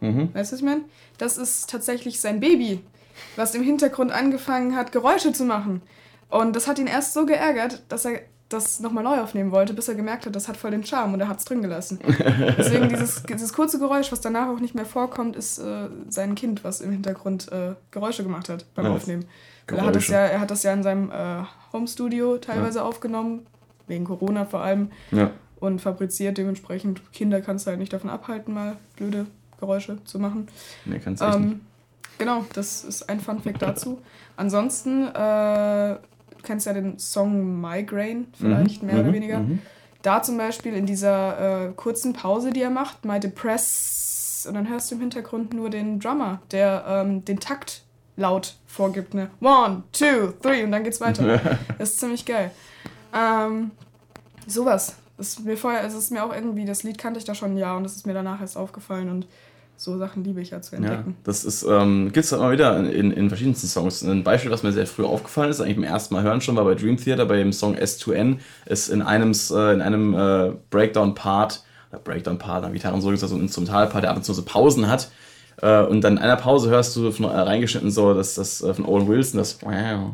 Mhm. 0.00 0.34
weißt 0.34 0.50
du, 0.52 0.54
was 0.54 0.60
ich 0.60 0.64
meine? 0.64 0.82
Das 1.18 1.38
ist 1.38 1.70
tatsächlich 1.70 2.20
sein 2.20 2.40
Baby, 2.40 2.80
was 3.36 3.54
im 3.54 3.62
Hintergrund 3.62 4.10
angefangen 4.12 4.74
hat, 4.76 4.90
Geräusche 4.92 5.32
zu 5.32 5.44
machen. 5.44 5.82
Und 6.28 6.56
das 6.56 6.66
hat 6.66 6.78
ihn 6.78 6.86
erst 6.86 7.12
so 7.12 7.26
geärgert, 7.26 7.82
dass 7.88 8.04
er 8.04 8.20
das 8.52 8.80
nochmal 8.80 9.04
neu 9.04 9.20
aufnehmen 9.20 9.50
wollte, 9.52 9.74
bis 9.74 9.88
er 9.88 9.94
gemerkt 9.94 10.26
hat, 10.26 10.34
das 10.36 10.48
hat 10.48 10.56
voll 10.56 10.70
den 10.70 10.84
Charme 10.84 11.14
und 11.14 11.20
er 11.20 11.28
hat 11.28 11.38
es 11.38 11.44
drin 11.44 11.62
gelassen. 11.62 11.98
Deswegen 12.58 12.88
dieses, 12.88 13.22
dieses 13.24 13.52
kurze 13.52 13.78
Geräusch, 13.78 14.12
was 14.12 14.20
danach 14.20 14.48
auch 14.48 14.60
nicht 14.60 14.74
mehr 14.74 14.86
vorkommt, 14.86 15.36
ist 15.36 15.58
äh, 15.58 15.88
sein 16.08 16.34
Kind, 16.34 16.64
was 16.64 16.80
im 16.80 16.90
Hintergrund 16.92 17.50
äh, 17.52 17.74
Geräusche 17.90 18.22
gemacht 18.22 18.48
hat 18.48 18.64
beim 18.74 18.84
Nice. 18.86 18.94
Aufnehmen. 18.96 19.24
Er, 19.66 19.86
hat 19.86 19.94
das 19.94 20.08
ja, 20.08 20.18
er 20.18 20.40
hat 20.40 20.50
das 20.50 20.62
ja 20.64 20.72
in 20.72 20.82
seinem 20.82 21.10
äh, 21.10 21.44
Homestudio 21.72 22.38
teilweise 22.38 22.82
aufgenommen, 22.84 23.46
wegen 23.86 24.04
Corona 24.04 24.44
vor 24.44 24.60
allem, 24.60 24.90
Ja. 25.10 25.30
und 25.60 25.80
fabriziert. 25.80 26.36
Dementsprechend, 26.38 27.00
Kinder 27.12 27.40
kannst 27.40 27.66
du 27.66 27.70
halt 27.70 27.78
nicht 27.80 27.92
davon 27.92 28.10
abhalten, 28.10 28.52
mal 28.54 28.76
blöde 28.96 29.26
Geräusche 29.60 29.98
zu 30.04 30.18
machen. 30.18 30.48
Nee, 30.84 30.98
kannst 30.98 31.22
du 31.22 31.26
echt 31.26 31.38
nicht. 31.38 31.52
Ähm, 31.52 31.60
genau, 32.18 32.44
das 32.54 32.84
ist 32.84 33.08
ein 33.08 33.20
Fun 33.20 33.40
Fact 33.40 33.62
dazu. 33.62 34.00
Ansonsten, 34.36 35.06
äh, 35.08 35.96
kennst 36.42 36.66
ja 36.66 36.72
den 36.72 36.98
Song 36.98 37.60
Migraine 37.60 38.24
vielleicht, 38.38 38.82
Mhm, 38.82 38.86
mehr 38.88 39.00
oder 39.00 39.08
mhm, 39.08 39.12
weniger. 39.14 39.38
mhm. 39.40 39.58
Da 40.02 40.22
zum 40.22 40.36
Beispiel 40.36 40.74
in 40.74 40.84
dieser 40.86 41.68
äh, 41.68 41.72
kurzen 41.74 42.12
Pause, 42.12 42.50
die 42.50 42.60
er 42.62 42.70
macht, 42.70 43.04
My 43.04 43.20
Depress, 43.20 44.46
und 44.48 44.54
dann 44.54 44.68
hörst 44.68 44.90
du 44.90 44.96
im 44.96 45.00
Hintergrund 45.00 45.54
nur 45.54 45.70
den 45.70 46.00
Drummer, 46.00 46.40
der 46.50 46.84
ähm, 46.88 47.24
den 47.24 47.38
Takt 47.38 47.82
laut 48.16 48.56
vorgibt. 48.66 49.14
Ne? 49.14 49.30
One, 49.40 49.84
two, 49.92 50.32
three, 50.42 50.64
und 50.64 50.72
dann 50.72 50.82
geht's 50.82 51.00
weiter. 51.00 51.40
das 51.78 51.90
ist 51.90 52.00
ziemlich 52.00 52.24
geil. 52.26 52.50
Ähm, 53.14 53.70
sowas. 54.46 54.96
Das 55.16 55.28
ist 55.28 55.44
mir 55.44 55.56
vorher, 55.56 55.80
also 55.82 55.98
es 55.98 56.04
ist 56.04 56.10
mir 56.10 56.24
auch 56.24 56.34
irgendwie, 56.34 56.64
das 56.64 56.82
Lied 56.82 56.98
kannte 56.98 57.18
ich 57.18 57.24
da 57.24 57.34
schon 57.34 57.52
ein 57.52 57.56
Jahr 57.58 57.76
und 57.76 57.84
das 57.84 57.94
ist 57.94 58.06
mir 58.06 58.14
danach 58.14 58.40
erst 58.40 58.56
aufgefallen 58.56 59.08
und 59.08 59.26
so 59.76 59.98
Sachen 59.98 60.22
liebe 60.22 60.40
ich 60.40 60.50
ja 60.50 60.60
zu 60.60 60.76
Ja, 60.76 60.80
entdecken. 60.82 61.16
das 61.24 61.44
ist, 61.44 61.64
ähm, 61.68 62.12
gibt 62.12 62.24
es 62.24 62.32
immer 62.32 62.52
wieder 62.52 62.78
in, 62.92 63.10
in 63.10 63.28
verschiedensten 63.28 63.66
Songs. 63.66 64.02
Ein 64.02 64.22
Beispiel, 64.22 64.50
was 64.52 64.62
mir 64.62 64.72
sehr 64.72 64.86
früh 64.86 65.04
aufgefallen 65.04 65.50
ist, 65.50 65.60
eigentlich 65.60 65.76
beim 65.76 65.84
ersten 65.84 66.14
Mal 66.14 66.22
hören 66.22 66.40
schon, 66.40 66.54
war 66.56 66.64
bei 66.64 66.74
Dream 66.74 66.96
Theater, 66.96 67.26
bei 67.26 67.36
dem 67.38 67.52
Song 67.52 67.74
S2N, 67.76 68.36
ist 68.66 68.88
in 68.88 69.02
einem, 69.02 69.32
äh, 69.32 69.72
in 69.72 69.80
einem 69.82 70.14
äh, 70.14 70.52
Breakdown-Part, 70.70 71.62
oder 71.90 72.00
Breakdown-Part, 72.00 72.64
einer 72.64 72.72
Gitarrensolo 72.72 73.14
ist 73.14 73.22
das 73.22 73.30
so 73.30 73.36
ein 73.36 73.42
Instrumentalpart, 73.42 74.04
der 74.04 74.10
ab 74.10 74.16
und 74.18 74.24
zu 74.24 74.32
so 74.34 74.42
Pausen 74.44 74.88
hat. 74.88 75.10
Äh, 75.60 75.82
und 75.82 76.00
dann 76.02 76.14
in 76.14 76.18
einer 76.22 76.36
Pause 76.36 76.70
hörst 76.70 76.94
du 76.96 77.10
von, 77.10 77.26
äh, 77.26 77.28
reingeschnitten 77.28 77.90
so, 77.90 78.14
dass 78.14 78.36
das 78.36 78.62
äh, 78.62 78.72
von 78.74 78.86
Owen 78.86 79.08
Wilson, 79.08 79.38
das 79.38 79.58
Wow. 79.62 80.12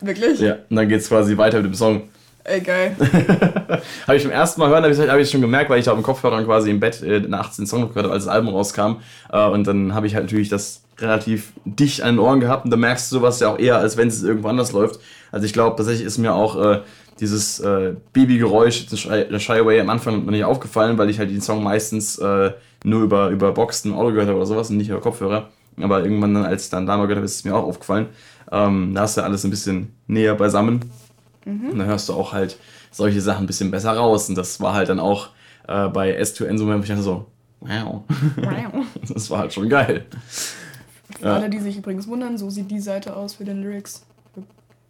Wirklich? 0.00 0.40
Ja, 0.40 0.58
und 0.70 0.76
dann 0.76 0.88
geht 0.88 1.00
es 1.00 1.08
quasi 1.08 1.36
weiter 1.36 1.58
mit 1.58 1.66
dem 1.66 1.74
Song. 1.74 2.02
Ey, 2.44 2.60
geil. 2.60 2.96
Habe 4.06 4.16
ich 4.16 4.24
beim 4.24 4.32
ersten 4.32 4.60
Mal 4.60 4.68
hören, 4.68 4.82
habe 4.82 4.92
ich 4.92 4.98
hab 4.98 5.18
ich 5.18 5.30
schon 5.30 5.40
gemerkt, 5.40 5.70
weil 5.70 5.78
ich 5.78 5.84
da 5.84 5.92
auf 5.92 5.98
dem 5.98 6.02
Kopfhörer 6.02 6.42
quasi 6.42 6.70
im 6.70 6.80
Bett 6.80 7.00
äh, 7.02 7.20
nachts 7.20 7.56
den 7.56 7.66
Song 7.66 7.82
noch 7.82 7.90
gehört 7.90 8.06
habe, 8.06 8.14
als 8.14 8.24
das 8.24 8.34
Album 8.34 8.52
rauskam. 8.52 8.96
Äh, 9.32 9.46
und 9.46 9.66
dann 9.66 9.94
habe 9.94 10.08
ich 10.08 10.14
halt 10.14 10.24
natürlich 10.24 10.48
das 10.48 10.82
relativ 10.98 11.52
dicht 11.64 12.02
an 12.02 12.16
den 12.16 12.18
Ohren 12.18 12.40
gehabt 12.40 12.64
und 12.64 12.70
da 12.70 12.76
merkst 12.76 13.10
du 13.10 13.16
sowas 13.16 13.38
ja 13.40 13.48
auch 13.48 13.58
eher, 13.58 13.76
als 13.78 13.96
wenn 13.96 14.08
es 14.08 14.22
irgendwo 14.22 14.48
anders 14.48 14.72
läuft. 14.72 15.00
Also 15.30 15.46
ich 15.46 15.52
glaube, 15.52 15.76
tatsächlich 15.76 16.04
ist 16.04 16.18
mir 16.18 16.34
auch 16.34 16.60
äh, 16.60 16.80
dieses 17.20 17.60
äh, 17.60 17.94
Babygeräusch, 18.12 18.86
das 18.86 19.00
Shy, 19.00 19.52
Away 19.52 19.80
am 19.80 19.90
Anfang 19.90 20.24
noch 20.24 20.32
nicht 20.32 20.44
aufgefallen, 20.44 20.98
weil 20.98 21.10
ich 21.10 21.18
halt 21.18 21.30
den 21.30 21.40
Song 21.40 21.62
meistens 21.62 22.18
äh, 22.18 22.52
nur 22.84 23.02
über, 23.02 23.28
über 23.28 23.52
Boxen 23.52 23.94
Auto 23.94 24.10
gehört 24.10 24.28
habe 24.28 24.38
oder 24.38 24.46
sowas 24.46 24.70
und 24.70 24.78
nicht 24.78 24.88
über 24.88 25.00
Kopfhörer. 25.00 25.48
Aber 25.80 26.02
irgendwann 26.02 26.34
dann, 26.34 26.44
als 26.44 26.64
ich 26.64 26.70
dann 26.70 26.86
da 26.86 26.96
mal 26.96 27.04
gehört 27.04 27.18
habe, 27.18 27.24
ist 27.24 27.36
es 27.36 27.44
mir 27.44 27.54
auch 27.54 27.64
aufgefallen. 27.64 28.08
Ähm, 28.50 28.92
da 28.94 29.02
hast 29.02 29.16
du 29.16 29.22
alles 29.22 29.44
ein 29.44 29.50
bisschen 29.50 29.94
näher 30.06 30.34
beisammen. 30.34 30.80
Und 31.44 31.78
dann 31.78 31.86
hörst 31.86 32.08
du 32.08 32.14
auch 32.14 32.32
halt 32.32 32.56
solche 32.90 33.20
Sachen 33.20 33.44
ein 33.44 33.46
bisschen 33.46 33.70
besser 33.70 33.92
raus. 33.96 34.28
Und 34.28 34.36
das 34.36 34.60
war 34.60 34.74
halt 34.74 34.88
dann 34.88 35.00
auch 35.00 35.28
äh, 35.68 35.88
bei 35.88 36.18
S2N 36.20 36.58
so, 36.58 36.66
wo 36.66 36.74
ich 36.78 36.88
dachte 36.88 37.02
so, 37.02 37.26
wow, 37.60 38.02
Wow. 38.36 38.84
das 39.12 39.30
war 39.30 39.40
halt 39.40 39.52
schon 39.52 39.68
geil. 39.68 40.06
Für 41.18 41.26
Ja. 41.26 41.34
alle, 41.36 41.50
die 41.50 41.58
sich 41.60 41.76
übrigens 41.76 42.06
wundern, 42.08 42.38
so 42.38 42.50
sieht 42.50 42.70
die 42.70 42.80
Seite 42.80 43.14
aus 43.16 43.34
für 43.34 43.44
den 43.44 43.62
Lyrics. 43.62 44.04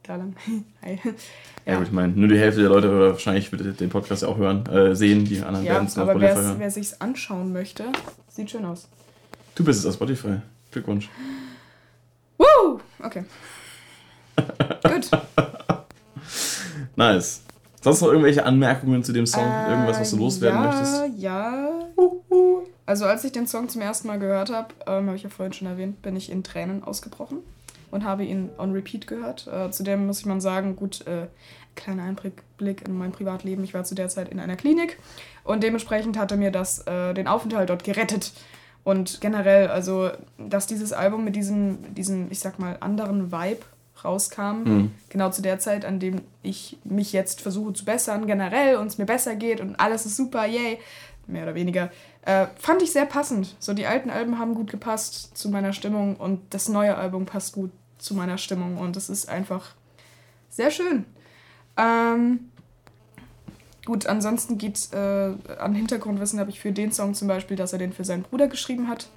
Klar 0.04 0.18
dann. 0.18 0.36
Hi. 0.82 0.98
Ja, 1.04 1.12
Ja, 1.72 1.78
gut, 1.78 1.86
ich 1.86 1.92
meine, 1.92 2.12
nur 2.12 2.28
die 2.28 2.38
Hälfte 2.38 2.60
der 2.60 2.70
Leute 2.70 2.90
oder 2.90 3.12
wahrscheinlich 3.12 3.52
wird 3.52 3.78
den 3.80 3.88
Podcast 3.88 4.22
ja 4.22 4.28
auch 4.28 4.36
hören, 4.36 4.66
äh, 4.66 4.96
sehen, 4.96 5.24
die 5.24 5.40
anderen 5.42 5.64
ja 5.64 5.74
werden 5.74 5.86
es 5.86 5.96
aber 5.96 6.18
hören. 6.20 6.56
wer 6.58 6.70
sich's 6.72 7.00
anschauen 7.00 7.52
möchte, 7.52 7.84
sieht 8.28 8.50
schön 8.50 8.64
aus. 8.64 8.88
Du 9.54 9.64
bist 9.64 9.78
es 9.80 9.86
auf 9.86 9.94
Spotify. 9.94 10.38
Glückwunsch. 10.72 11.08
Woo! 12.38 12.80
Okay. 13.00 13.24
Gut. 14.82 15.10
Nice. 17.02 17.42
Sonst 17.80 18.00
noch 18.00 18.08
irgendwelche 18.08 18.44
Anmerkungen 18.44 19.02
zu 19.02 19.12
dem 19.12 19.26
Song? 19.26 19.44
Irgendwas, 19.68 19.98
was 19.98 20.10
du 20.10 20.16
loswerden 20.18 20.60
Äh, 20.60 20.62
ja, 20.62 20.70
möchtest? 20.70 21.18
Ja. 21.18 21.68
Also 22.86 23.06
als 23.06 23.24
ich 23.24 23.32
den 23.32 23.46
Song 23.46 23.68
zum 23.68 23.80
ersten 23.80 24.06
Mal 24.06 24.18
gehört 24.18 24.50
habe, 24.50 24.68
ähm, 24.86 25.06
habe 25.06 25.16
ich 25.16 25.24
ja 25.24 25.28
vorhin 25.30 25.52
schon 25.52 25.66
erwähnt, 25.66 26.00
bin 26.02 26.14
ich 26.14 26.30
in 26.30 26.44
Tränen 26.44 26.84
ausgebrochen 26.84 27.38
und 27.90 28.04
habe 28.04 28.24
ihn 28.24 28.50
on 28.58 28.72
repeat 28.72 29.06
gehört. 29.06 29.48
Äh, 29.48 29.70
zudem 29.70 30.06
muss 30.06 30.20
ich 30.20 30.26
mal 30.26 30.40
sagen, 30.40 30.76
gut, 30.76 31.04
äh, 31.06 31.26
kleiner 31.74 32.04
Einblick 32.04 32.86
in 32.86 32.96
mein 32.96 33.12
Privatleben. 33.12 33.64
Ich 33.64 33.74
war 33.74 33.84
zu 33.84 33.94
der 33.94 34.08
Zeit 34.08 34.28
in 34.28 34.38
einer 34.38 34.56
Klinik 34.56 34.98
und 35.42 35.62
dementsprechend 35.62 36.18
hatte 36.18 36.36
mir 36.36 36.50
das 36.52 36.86
äh, 36.86 37.14
den 37.14 37.26
Aufenthalt 37.26 37.70
dort 37.70 37.82
gerettet. 37.82 38.32
Und 38.84 39.20
generell, 39.20 39.68
also, 39.68 40.10
dass 40.38 40.66
dieses 40.66 40.92
Album 40.92 41.24
mit 41.24 41.36
diesem, 41.36 41.94
diesem 41.94 42.30
ich 42.30 42.40
sag 42.40 42.58
mal, 42.58 42.76
anderen 42.80 43.30
Vibe 43.30 43.62
rauskam, 44.04 44.62
mhm. 44.64 44.94
genau 45.08 45.30
zu 45.30 45.42
der 45.42 45.58
Zeit, 45.58 45.84
an 45.84 46.00
dem 46.00 46.22
ich 46.42 46.78
mich 46.84 47.12
jetzt 47.12 47.40
versuche 47.40 47.72
zu 47.72 47.84
bessern, 47.84 48.26
generell 48.26 48.76
und 48.76 48.86
es 48.86 48.98
mir 48.98 49.06
besser 49.06 49.36
geht 49.36 49.60
und 49.60 49.76
alles 49.76 50.06
ist 50.06 50.16
super, 50.16 50.46
yay, 50.46 50.78
mehr 51.26 51.44
oder 51.44 51.54
weniger, 51.54 51.90
äh, 52.22 52.46
fand 52.58 52.82
ich 52.82 52.92
sehr 52.92 53.06
passend. 53.06 53.56
So, 53.58 53.74
die 53.74 53.86
alten 53.86 54.10
Alben 54.10 54.38
haben 54.38 54.54
gut 54.54 54.70
gepasst 54.70 55.36
zu 55.36 55.48
meiner 55.50 55.72
Stimmung 55.72 56.16
und 56.16 56.40
das 56.50 56.68
neue 56.68 56.96
Album 56.96 57.26
passt 57.26 57.54
gut 57.54 57.70
zu 57.98 58.14
meiner 58.14 58.38
Stimmung 58.38 58.78
und 58.78 58.96
es 58.96 59.08
ist 59.08 59.28
einfach 59.28 59.74
sehr 60.50 60.70
schön. 60.70 61.04
Ähm, 61.76 62.50
Gut, 63.84 64.06
ansonsten 64.06 64.58
geht 64.58 64.92
äh, 64.92 65.32
an 65.58 65.74
Hintergrundwissen 65.74 66.38
habe 66.38 66.50
ich 66.50 66.60
für 66.60 66.70
den 66.70 66.92
Song 66.92 67.14
zum 67.14 67.26
Beispiel, 67.26 67.56
dass 67.56 67.72
er 67.72 67.80
den 67.80 67.92
für 67.92 68.04
seinen 68.04 68.22
Bruder 68.22 68.46
geschrieben 68.46 68.88
hat. 68.88 69.08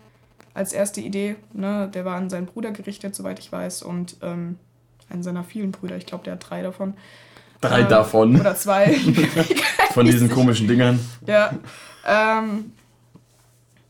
Als 0.55 0.73
erste 0.73 1.01
Idee. 1.01 1.35
Ne? 1.53 1.89
Der 1.93 2.05
war 2.05 2.15
an 2.15 2.29
seinen 2.29 2.47
Bruder 2.47 2.71
gerichtet, 2.71 3.13
soweit 3.13 3.39
ich 3.39 3.51
weiß. 3.51 3.83
Und 3.83 4.17
ähm, 4.23 4.57
einen 5.09 5.23
seiner 5.23 5.43
vielen 5.43 5.71
Brüder. 5.71 5.97
Ich 5.97 6.05
glaube, 6.05 6.23
der 6.23 6.33
hat 6.33 6.49
drei 6.49 6.61
davon. 6.61 6.93
Drei 7.61 7.81
ähm, 7.81 7.89
davon? 7.89 8.39
Oder 8.39 8.55
zwei. 8.55 8.93
Von 9.91 10.05
diesen 10.05 10.29
komischen 10.29 10.67
Dingern. 10.67 10.99
Ja. 11.25 11.51
Ähm, 12.05 12.71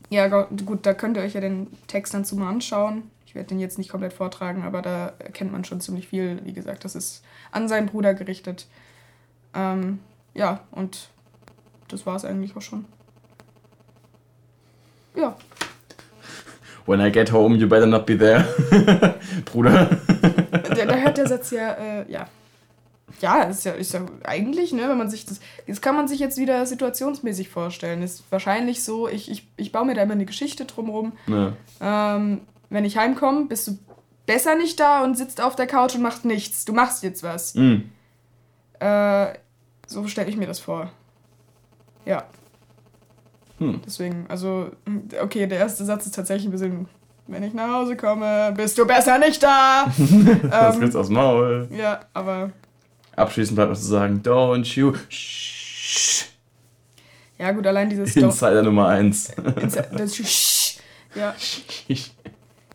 ja, 0.08 0.28
gut, 0.28 0.86
da 0.86 0.94
könnt 0.94 1.16
ihr 1.16 1.22
euch 1.22 1.34
ja 1.34 1.40
den 1.40 1.66
Text 1.88 2.14
dann 2.14 2.24
zu 2.24 2.36
mal 2.36 2.48
anschauen. 2.48 3.10
Ich 3.26 3.34
werde 3.34 3.48
den 3.48 3.58
jetzt 3.58 3.76
nicht 3.76 3.90
komplett 3.90 4.12
vortragen, 4.12 4.62
aber 4.62 4.82
da 4.82 5.12
erkennt 5.18 5.52
man 5.52 5.64
schon 5.64 5.80
ziemlich 5.80 6.08
viel. 6.08 6.40
Wie 6.44 6.52
gesagt, 6.52 6.84
das 6.84 6.94
ist 6.94 7.24
an 7.50 7.68
seinen 7.68 7.86
Bruder 7.86 8.14
gerichtet. 8.14 8.66
Ähm, 9.52 9.98
ja, 10.34 10.60
und 10.70 11.08
das 11.88 12.06
war 12.06 12.16
es 12.16 12.24
eigentlich 12.24 12.56
auch 12.56 12.62
schon. 12.62 12.84
Ja. 15.16 15.36
When 16.86 17.00
I 17.00 17.10
get 17.10 17.32
home, 17.32 17.56
you 17.56 17.68
better 17.68 17.86
not 17.86 18.06
be 18.06 18.16
there. 18.16 18.46
Bruder. 19.44 19.98
Da, 20.52 20.84
da 20.86 20.94
hört 20.96 21.18
der 21.18 21.26
Satz 21.26 21.50
ja, 21.50 21.72
äh, 21.72 22.10
ja. 22.10 22.28
Ja, 23.20 23.44
ist 23.44 23.64
ja, 23.64 23.72
ist 23.72 23.94
ja 23.94 24.04
eigentlich, 24.24 24.72
ne, 24.72 24.88
wenn 24.88 24.98
man 24.98 25.10
sich 25.10 25.24
das. 25.24 25.40
Das 25.66 25.80
kann 25.80 25.96
man 25.96 26.06
sich 26.06 26.20
jetzt 26.20 26.38
wieder 26.38 26.64
situationsmäßig 26.66 27.48
vorstellen. 27.48 28.02
Ist 28.02 28.24
wahrscheinlich 28.30 28.84
so, 28.84 29.08
ich, 29.08 29.30
ich, 29.30 29.46
ich 29.56 29.72
baue 29.72 29.86
mir 29.86 29.94
da 29.94 30.02
immer 30.02 30.12
eine 30.12 30.26
Geschichte 30.26 30.64
drumherum. 30.64 31.12
Ja. 31.26 31.52
Ähm, 31.80 32.42
wenn 32.68 32.84
ich 32.84 32.96
heimkomme, 32.96 33.46
bist 33.46 33.68
du 33.68 33.78
besser 34.26 34.56
nicht 34.56 34.78
da 34.80 35.02
und 35.02 35.16
sitzt 35.16 35.40
auf 35.40 35.56
der 35.56 35.66
Couch 35.66 35.94
und 35.94 36.02
machst 36.02 36.24
nichts. 36.24 36.64
Du 36.64 36.72
machst 36.72 37.02
jetzt 37.02 37.22
was. 37.22 37.54
Mhm. 37.54 37.90
Äh, 38.80 39.28
so 39.86 40.06
stelle 40.08 40.28
ich 40.28 40.36
mir 40.36 40.46
das 40.46 40.58
vor. 40.58 40.90
Ja. 42.04 42.24
Hm. 43.58 43.80
Deswegen, 43.84 44.26
also, 44.28 44.70
okay, 45.22 45.46
der 45.46 45.58
erste 45.58 45.84
Satz 45.84 46.06
ist 46.06 46.14
tatsächlich 46.14 46.48
ein 46.48 46.52
bisschen, 46.52 46.88
wenn 47.26 47.42
ich 47.42 47.54
nach 47.54 47.72
Hause 47.72 47.96
komme, 47.96 48.52
bist 48.56 48.76
du 48.78 48.86
besser 48.86 49.18
nicht 49.18 49.42
da. 49.42 49.86
das 50.50 50.76
ähm, 50.76 50.96
aus 50.96 51.06
dem 51.06 51.14
Maul. 51.14 51.68
Ja, 51.70 52.00
aber. 52.12 52.50
Abschließend 53.16 53.56
bleibt 53.56 53.70
noch 53.70 53.78
zu 53.78 53.86
sagen, 53.86 54.20
don't 54.22 54.78
you. 54.78 54.92
Shh. 55.08 56.26
Ja, 57.38 57.52
gut, 57.52 57.66
allein 57.66 57.88
dieses. 57.88 58.16
Insider 58.16 58.62
Nummer 58.62 58.88
1. 58.88 59.32
ja. 61.14 61.34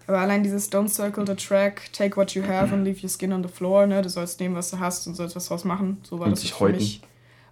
Aber 0.08 0.20
allein 0.20 0.44
dieses 0.44 0.72
Don't 0.72 0.90
circle 0.90 1.26
the 1.26 1.36
track, 1.36 1.90
take 1.94 2.18
what 2.18 2.32
you 2.32 2.44
have 2.44 2.74
and 2.74 2.84
leave 2.84 3.02
your 3.02 3.10
skin 3.10 3.32
on 3.32 3.44
the 3.44 3.50
floor, 3.50 3.88
ne? 3.88 4.02
Du 4.02 4.10
sollst 4.10 4.40
nehmen, 4.40 4.56
was 4.56 4.70
du 4.72 4.80
hast 4.80 5.08
und 5.08 5.16
sollst 5.16 5.36
was 5.36 5.48
draus 5.48 5.64
machen. 5.64 6.00
So 6.04 6.20
war 6.20 6.26
und 6.26 6.32
das 6.32 6.42
dich 6.42 6.54
für 6.54 6.70
mich. 6.70 7.02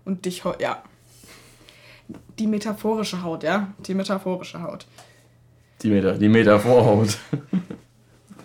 Und 0.03 0.25
dich 0.25 0.43
heute, 0.43 0.61
ja. 0.63 0.83
Die 2.37 2.47
metaphorische 2.47 3.23
Haut, 3.23 3.43
ja? 3.43 3.73
Die 3.85 3.93
metaphorische 3.93 4.61
Haut. 4.61 4.85
Die, 5.81 5.89
Meta 5.89 6.13
die 6.13 6.29
Metaphorhaut. 6.29 7.17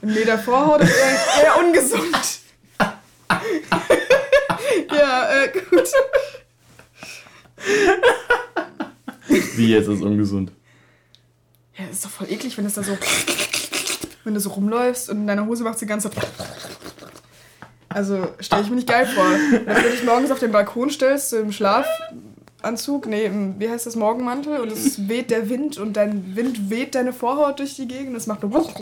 Metaphorhaut 0.03 0.83
ist 0.83 0.97
eher, 0.97 1.45
eher 1.45 1.59
ungesund. 1.65 2.41
ja, 4.93 5.31
äh, 5.31 5.53
gut. 5.71 5.89
Wie 9.57 9.69
jetzt 9.69 9.89
ist 9.89 10.03
ungesund? 10.03 10.53
Ja, 11.77 11.87
das 11.87 11.97
ist 11.97 12.05
doch 12.05 12.11
voll 12.11 12.31
eklig, 12.31 12.57
wenn 12.57 12.67
es 12.67 12.75
da 12.75 12.83
so 12.83 12.97
wenn 14.25 14.35
du 14.35 14.41
so 14.41 14.51
rumläufst 14.51 15.11
und 15.11 15.19
in 15.19 15.27
deiner 15.27 15.47
Hose 15.47 15.65
macht 15.65 15.81
die 15.81 15.87
ganze. 15.87 16.11
Also 17.89 18.27
stelle 18.41 18.63
ich 18.63 18.71
mir 18.71 18.77
nicht 18.77 18.89
geil 18.89 19.07
vor. 19.07 19.25
Wenn 19.25 19.83
du 19.83 19.91
dich 19.91 20.03
morgens 20.03 20.31
auf 20.31 20.41
den 20.41 20.51
Balkon 20.51 20.91
stellst, 20.91 21.31
so 21.31 21.39
im 21.39 21.53
Schlafanzug, 22.65 23.07
nee, 23.07 23.31
wie 23.59 23.69
heißt 23.69 23.85
das, 23.85 23.95
Morgenmantel 23.95 24.59
und 24.61 24.73
es 24.73 25.07
weht 25.09 25.31
der 25.31 25.51
Wind 25.51 25.77
und 25.77 25.95
dein 25.95 26.35
Wind 26.35 26.71
weht 26.71 26.95
deine 26.95 27.13
Vorhaut 27.13 27.59
durch 27.59 27.77
die 27.77 27.87
Gegend, 27.87 28.17
das 28.17 28.27
macht 28.27 28.43
nur. 28.43 28.65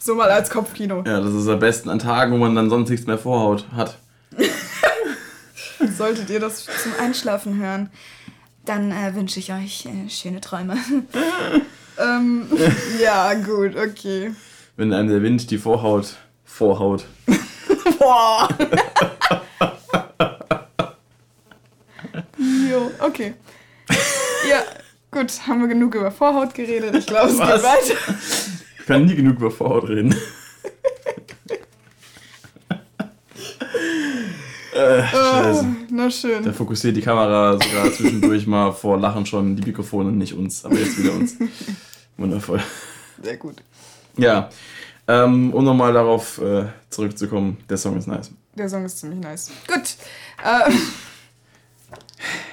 so 0.00 0.16
mal 0.16 0.30
als 0.30 0.50
Kopfkino. 0.50 1.04
Ja, 1.06 1.20
das 1.20 1.32
ist 1.32 1.46
am 1.46 1.60
besten 1.60 1.90
an 1.90 2.00
Tagen, 2.00 2.32
wo 2.32 2.38
man 2.38 2.56
dann 2.56 2.70
sonst 2.70 2.90
nichts 2.90 3.06
mehr 3.06 3.18
Vorhaut 3.18 3.66
hat. 3.72 3.98
Solltet 5.96 6.28
ihr 6.30 6.40
das 6.40 6.64
zum 6.64 6.92
Einschlafen 7.00 7.56
hören. 7.58 7.90
Dann 8.64 8.90
äh, 8.90 9.14
wünsche 9.14 9.38
ich 9.38 9.52
euch 9.52 9.86
äh, 9.86 10.08
schöne 10.10 10.40
Träume. 10.40 10.76
ähm, 12.00 12.48
ja, 13.00 13.32
gut, 13.34 13.76
okay. 13.76 14.32
Wenn 14.76 14.92
einem 14.92 15.08
der 15.08 15.22
Wind 15.22 15.52
die 15.52 15.58
Vorhaut 15.58 16.16
vorhaut. 16.44 17.04
Boah! 17.98 18.48
jo, 22.70 22.90
okay. 23.06 23.34
Ja, 24.48 24.62
gut, 25.10 25.46
haben 25.46 25.60
wir 25.60 25.68
genug 25.68 25.94
über 25.94 26.10
Vorhaut 26.10 26.54
geredet. 26.54 26.94
Ich 26.94 27.06
glaube, 27.06 27.30
es 27.30 27.38
geht 27.38 27.48
weiter. 27.48 28.14
Ich 28.78 28.86
kann 28.86 29.04
nie 29.04 29.14
genug 29.14 29.36
über 29.36 29.50
Vorhaut 29.50 29.88
reden. 29.88 30.14
Äh, 34.76 35.02
oh, 35.14 35.64
na 35.90 36.10
schön. 36.10 36.44
Da 36.44 36.52
fokussiert 36.52 36.96
die 36.96 37.00
Kamera 37.00 37.52
sogar 37.52 37.90
zwischendurch 37.92 38.46
mal 38.46 38.72
vor 38.72 38.98
Lachen 38.98 39.24
schon 39.24 39.56
die 39.56 39.62
Mikrofone, 39.62 40.12
nicht 40.12 40.34
uns, 40.34 40.66
aber 40.66 40.76
jetzt 40.76 40.98
wieder 40.98 41.14
uns. 41.14 41.36
Wundervoll. 42.18 42.62
Sehr 43.22 43.38
gut. 43.38 43.56
Ja, 44.18 44.50
ähm, 45.08 45.54
um 45.54 45.64
nochmal 45.64 45.94
darauf 45.94 46.38
äh, 46.42 46.66
zurückzukommen, 46.90 47.56
der 47.70 47.78
Song 47.78 47.96
ist 47.96 48.06
nice. 48.06 48.30
Der 48.54 48.68
Song 48.68 48.84
ist 48.84 48.98
ziemlich 48.98 49.20
nice. 49.20 49.50
Gut. 49.66 49.96
Ähm, 50.44 50.78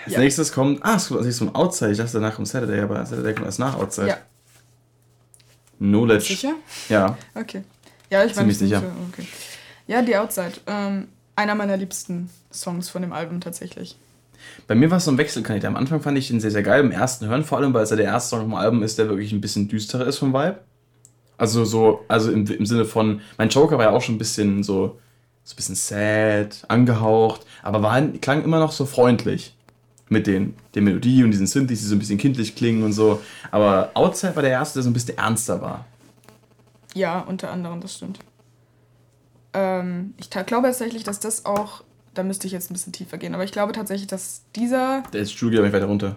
als 0.06 0.14
ja. 0.14 0.20
nächstes 0.20 0.52
kommt, 0.52 0.84
ah, 0.84 0.96
es 0.96 1.08
kommt 1.08 1.20
als 1.20 1.28
nächstes 1.28 1.56
Outside. 1.56 1.92
Ich 1.92 1.98
dachte, 1.98 2.14
danach 2.14 2.36
kommt 2.36 2.48
Saturday, 2.48 2.82
aber 2.82 3.06
Saturday 3.06 3.34
kommt 3.34 3.46
erst 3.46 3.60
nach 3.60 3.76
Outside. 3.76 4.08
Ja. 4.08 4.18
Knowledge. 5.78 6.26
Sicher? 6.26 6.54
Ja. 6.90 7.18
Okay. 7.36 7.64
Ja, 8.10 8.24
ich 8.24 8.34
Ziemlich 8.34 8.58
sicher. 8.58 8.82
Okay. 9.12 9.28
Ja, 9.88 10.02
die 10.02 10.16
Outside. 10.16 10.54
Ähm, 10.68 11.08
einer 11.36 11.56
meiner 11.56 11.78
liebsten 11.78 12.30
Songs 12.52 12.90
von 12.90 13.02
dem 13.02 13.12
Album 13.12 13.42
tatsächlich. 13.42 13.98
Bei 14.68 14.76
mir 14.76 14.92
war 14.92 14.98
es 14.98 15.06
so 15.06 15.12
ein 15.12 15.18
Wechselkandidat. 15.18 15.70
Am 15.70 15.76
Anfang 15.76 16.02
fand 16.02 16.18
ich 16.18 16.30
ihn 16.30 16.40
sehr, 16.40 16.52
sehr 16.52 16.64
geil 16.64 16.84
im 16.84 16.92
ersten 16.92 17.28
Hören, 17.28 17.44
vor 17.44 17.58
allem 17.58 17.74
weil 17.74 17.84
es 17.84 17.90
ja 17.90 17.96
der 17.96 18.06
erste 18.06 18.30
Song 18.32 18.42
vom 18.42 18.56
Album 18.56 18.84
ist, 18.84 18.98
der 18.98 19.10
wirklich 19.10 19.32
ein 19.32 19.42
bisschen 19.42 19.68
düsterer 19.68 20.06
ist 20.06 20.18
vom 20.18 20.34
Vibe. 20.34 20.60
Also 21.38 21.66
so, 21.66 22.06
also 22.08 22.32
im, 22.32 22.46
im 22.46 22.66
Sinne 22.66 22.86
von, 22.86 23.22
mein 23.38 23.50
Joker 23.50 23.78
war 23.78 23.86
ja 23.86 23.92
auch 23.92 24.02
schon 24.02 24.16
ein 24.16 24.20
bisschen 24.20 24.64
so, 24.64 25.00
so 25.44 25.54
ein 25.54 25.56
bisschen 25.56 25.76
sad, 25.76 26.64
angehaucht, 26.68 27.46
aber 27.64 27.82
war, 27.82 28.02
klang 28.22 28.44
immer 28.44 28.60
noch 28.60 28.72
so 28.72 28.86
freundlich 28.86 29.56
mit 30.14 30.28
den, 30.28 30.56
der 30.74 30.82
Melodie 30.82 31.24
und 31.24 31.32
diesen 31.32 31.48
Synthes, 31.48 31.80
die 31.80 31.86
so 31.86 31.96
ein 31.96 32.00
bisschen 32.00 32.18
kindlich 32.18 32.56
klingen 32.56 32.84
und 32.84 32.94
so. 32.94 33.22
Aber 33.52 33.92
Outside 33.94 34.36
war 34.36 34.44
der 34.44 34.52
erste, 34.52 34.76
der 34.76 34.84
so 34.84 34.90
ein 34.90 34.94
bisschen 34.94 35.18
ernster 35.18 35.62
war. 35.62 35.86
Ja, 36.94 37.20
unter 37.20 37.52
anderem, 37.52 37.82
das 37.82 37.96
stimmt. 37.96 38.20
Ähm, 39.54 40.14
ich 40.18 40.30
glaube 40.30 40.68
tatsächlich, 40.68 41.04
dass 41.04 41.20
das 41.20 41.46
auch, 41.46 41.84
da 42.14 42.24
müsste 42.24 42.48
ich 42.48 42.54
jetzt 42.54 42.72
ein 42.72 42.74
bisschen 42.74 42.94
tiefer 42.94 43.18
gehen, 43.18 43.34
aber 43.34 43.44
ich 43.44 43.52
glaube 43.52 43.74
tatsächlich, 43.74 44.08
dass 44.08 44.44
dieser. 44.56 45.04
Der 45.12 45.22
ist 45.22 45.34
Studio 45.34 45.60
aber 45.60 45.68
nicht 45.68 45.76
weiter 45.76 45.88
runter. 45.88 46.16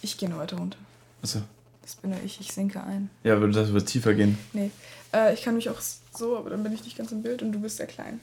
Ich 0.00 0.16
gehe 0.16 0.28
nur 0.28 0.38
weiter 0.38 0.56
runter. 0.56 0.78
Achso. 1.22 1.42
Das 1.82 1.96
bin 1.96 2.10
nur 2.10 2.20
ich, 2.24 2.40
ich 2.40 2.52
sinke 2.52 2.82
ein. 2.82 3.10
Ja, 3.24 3.40
würde 3.40 3.52
das 3.52 3.72
wird 3.72 3.86
tiefer 3.86 4.14
gehen. 4.14 4.38
Nee. 4.52 4.70
Äh, 5.12 5.34
ich 5.34 5.42
kann 5.42 5.54
mich 5.54 5.68
auch 5.68 5.80
so, 6.16 6.36
aber 6.36 6.50
dann 6.50 6.62
bin 6.62 6.72
ich 6.72 6.84
nicht 6.84 6.96
ganz 6.96 7.12
im 7.12 7.22
Bild 7.22 7.42
und 7.42 7.52
du 7.52 7.60
bist 7.60 7.76
sehr 7.76 7.86
klein. 7.86 8.20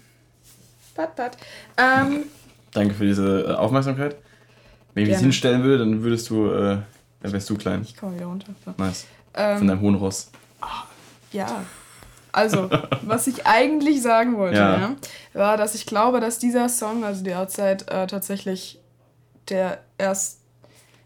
Pat, 0.96 1.16
pat. 1.16 1.38
Ähm, 1.78 2.24
Danke 2.72 2.94
für 2.94 3.06
diese 3.06 3.42
äh, 3.42 3.54
Aufmerksamkeit. 3.54 4.16
Wenn 4.94 5.04
ich 5.04 5.10
mich 5.10 5.20
hinstellen 5.20 5.64
würde, 5.64 5.80
dann 5.80 6.04
würdest 6.04 6.30
du, 6.30 6.48
äh, 6.52 6.78
dann 7.22 7.32
wärst 7.32 7.50
du 7.50 7.58
klein. 7.58 7.82
Ich 7.84 7.96
komme 7.96 8.16
wieder 8.16 8.26
runter. 8.26 8.54
So. 8.66 8.74
Nice. 8.78 9.06
Ähm, 9.34 9.58
Von 9.60 9.68
deinem 9.68 9.82
hohen 9.82 9.96
Ross. 9.96 10.32
Ja, 11.32 11.64
also, 12.32 12.70
was 13.02 13.28
ich 13.28 13.46
eigentlich 13.46 14.02
sagen 14.02 14.38
wollte, 14.38 14.58
ja. 14.58 14.78
Ja, 14.80 14.96
war, 15.34 15.58
dass 15.58 15.76
ich 15.76 15.86
glaube, 15.86 16.20
dass 16.20 16.40
dieser 16.40 16.70
Song, 16.70 17.04
also 17.04 17.24
die 17.24 17.34
Outside, 17.34 17.88
äh, 17.88 18.08
tatsächlich 18.08 18.80
der, 19.50 19.80
erst, 19.98 20.40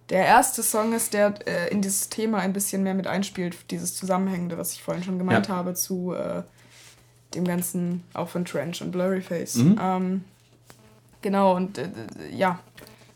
der 0.10 0.26
erste 0.26 0.64
Song 0.64 0.94
ist, 0.94 1.14
der 1.14 1.34
äh, 1.48 1.70
in 1.72 1.82
dieses 1.82 2.10
Thema 2.10 2.40
ein 2.40 2.54
bisschen 2.54 2.84
mehr 2.84 2.94
mit 2.94 3.08
einspielt, 3.08 3.56
dieses 3.72 3.96
Zusammenhängende, 3.96 4.58
was 4.58 4.74
ich 4.74 4.84
vorhin 4.84 5.04
schon 5.04 5.18
gemeint 5.18 5.48
ja. 5.48 5.56
habe, 5.56 5.74
zu 5.74 6.14
äh, 6.14 6.44
dem 7.36 7.46
ganzen, 7.46 8.04
auch 8.14 8.28
von 8.28 8.46
Trench 8.46 8.82
und 8.82 8.92
Blurryface. 8.92 9.56
Mhm. 9.56 9.80
Ähm, 9.82 10.24
genau, 11.24 11.56
und 11.56 11.80
äh, 11.80 11.90
ja, 12.32 12.60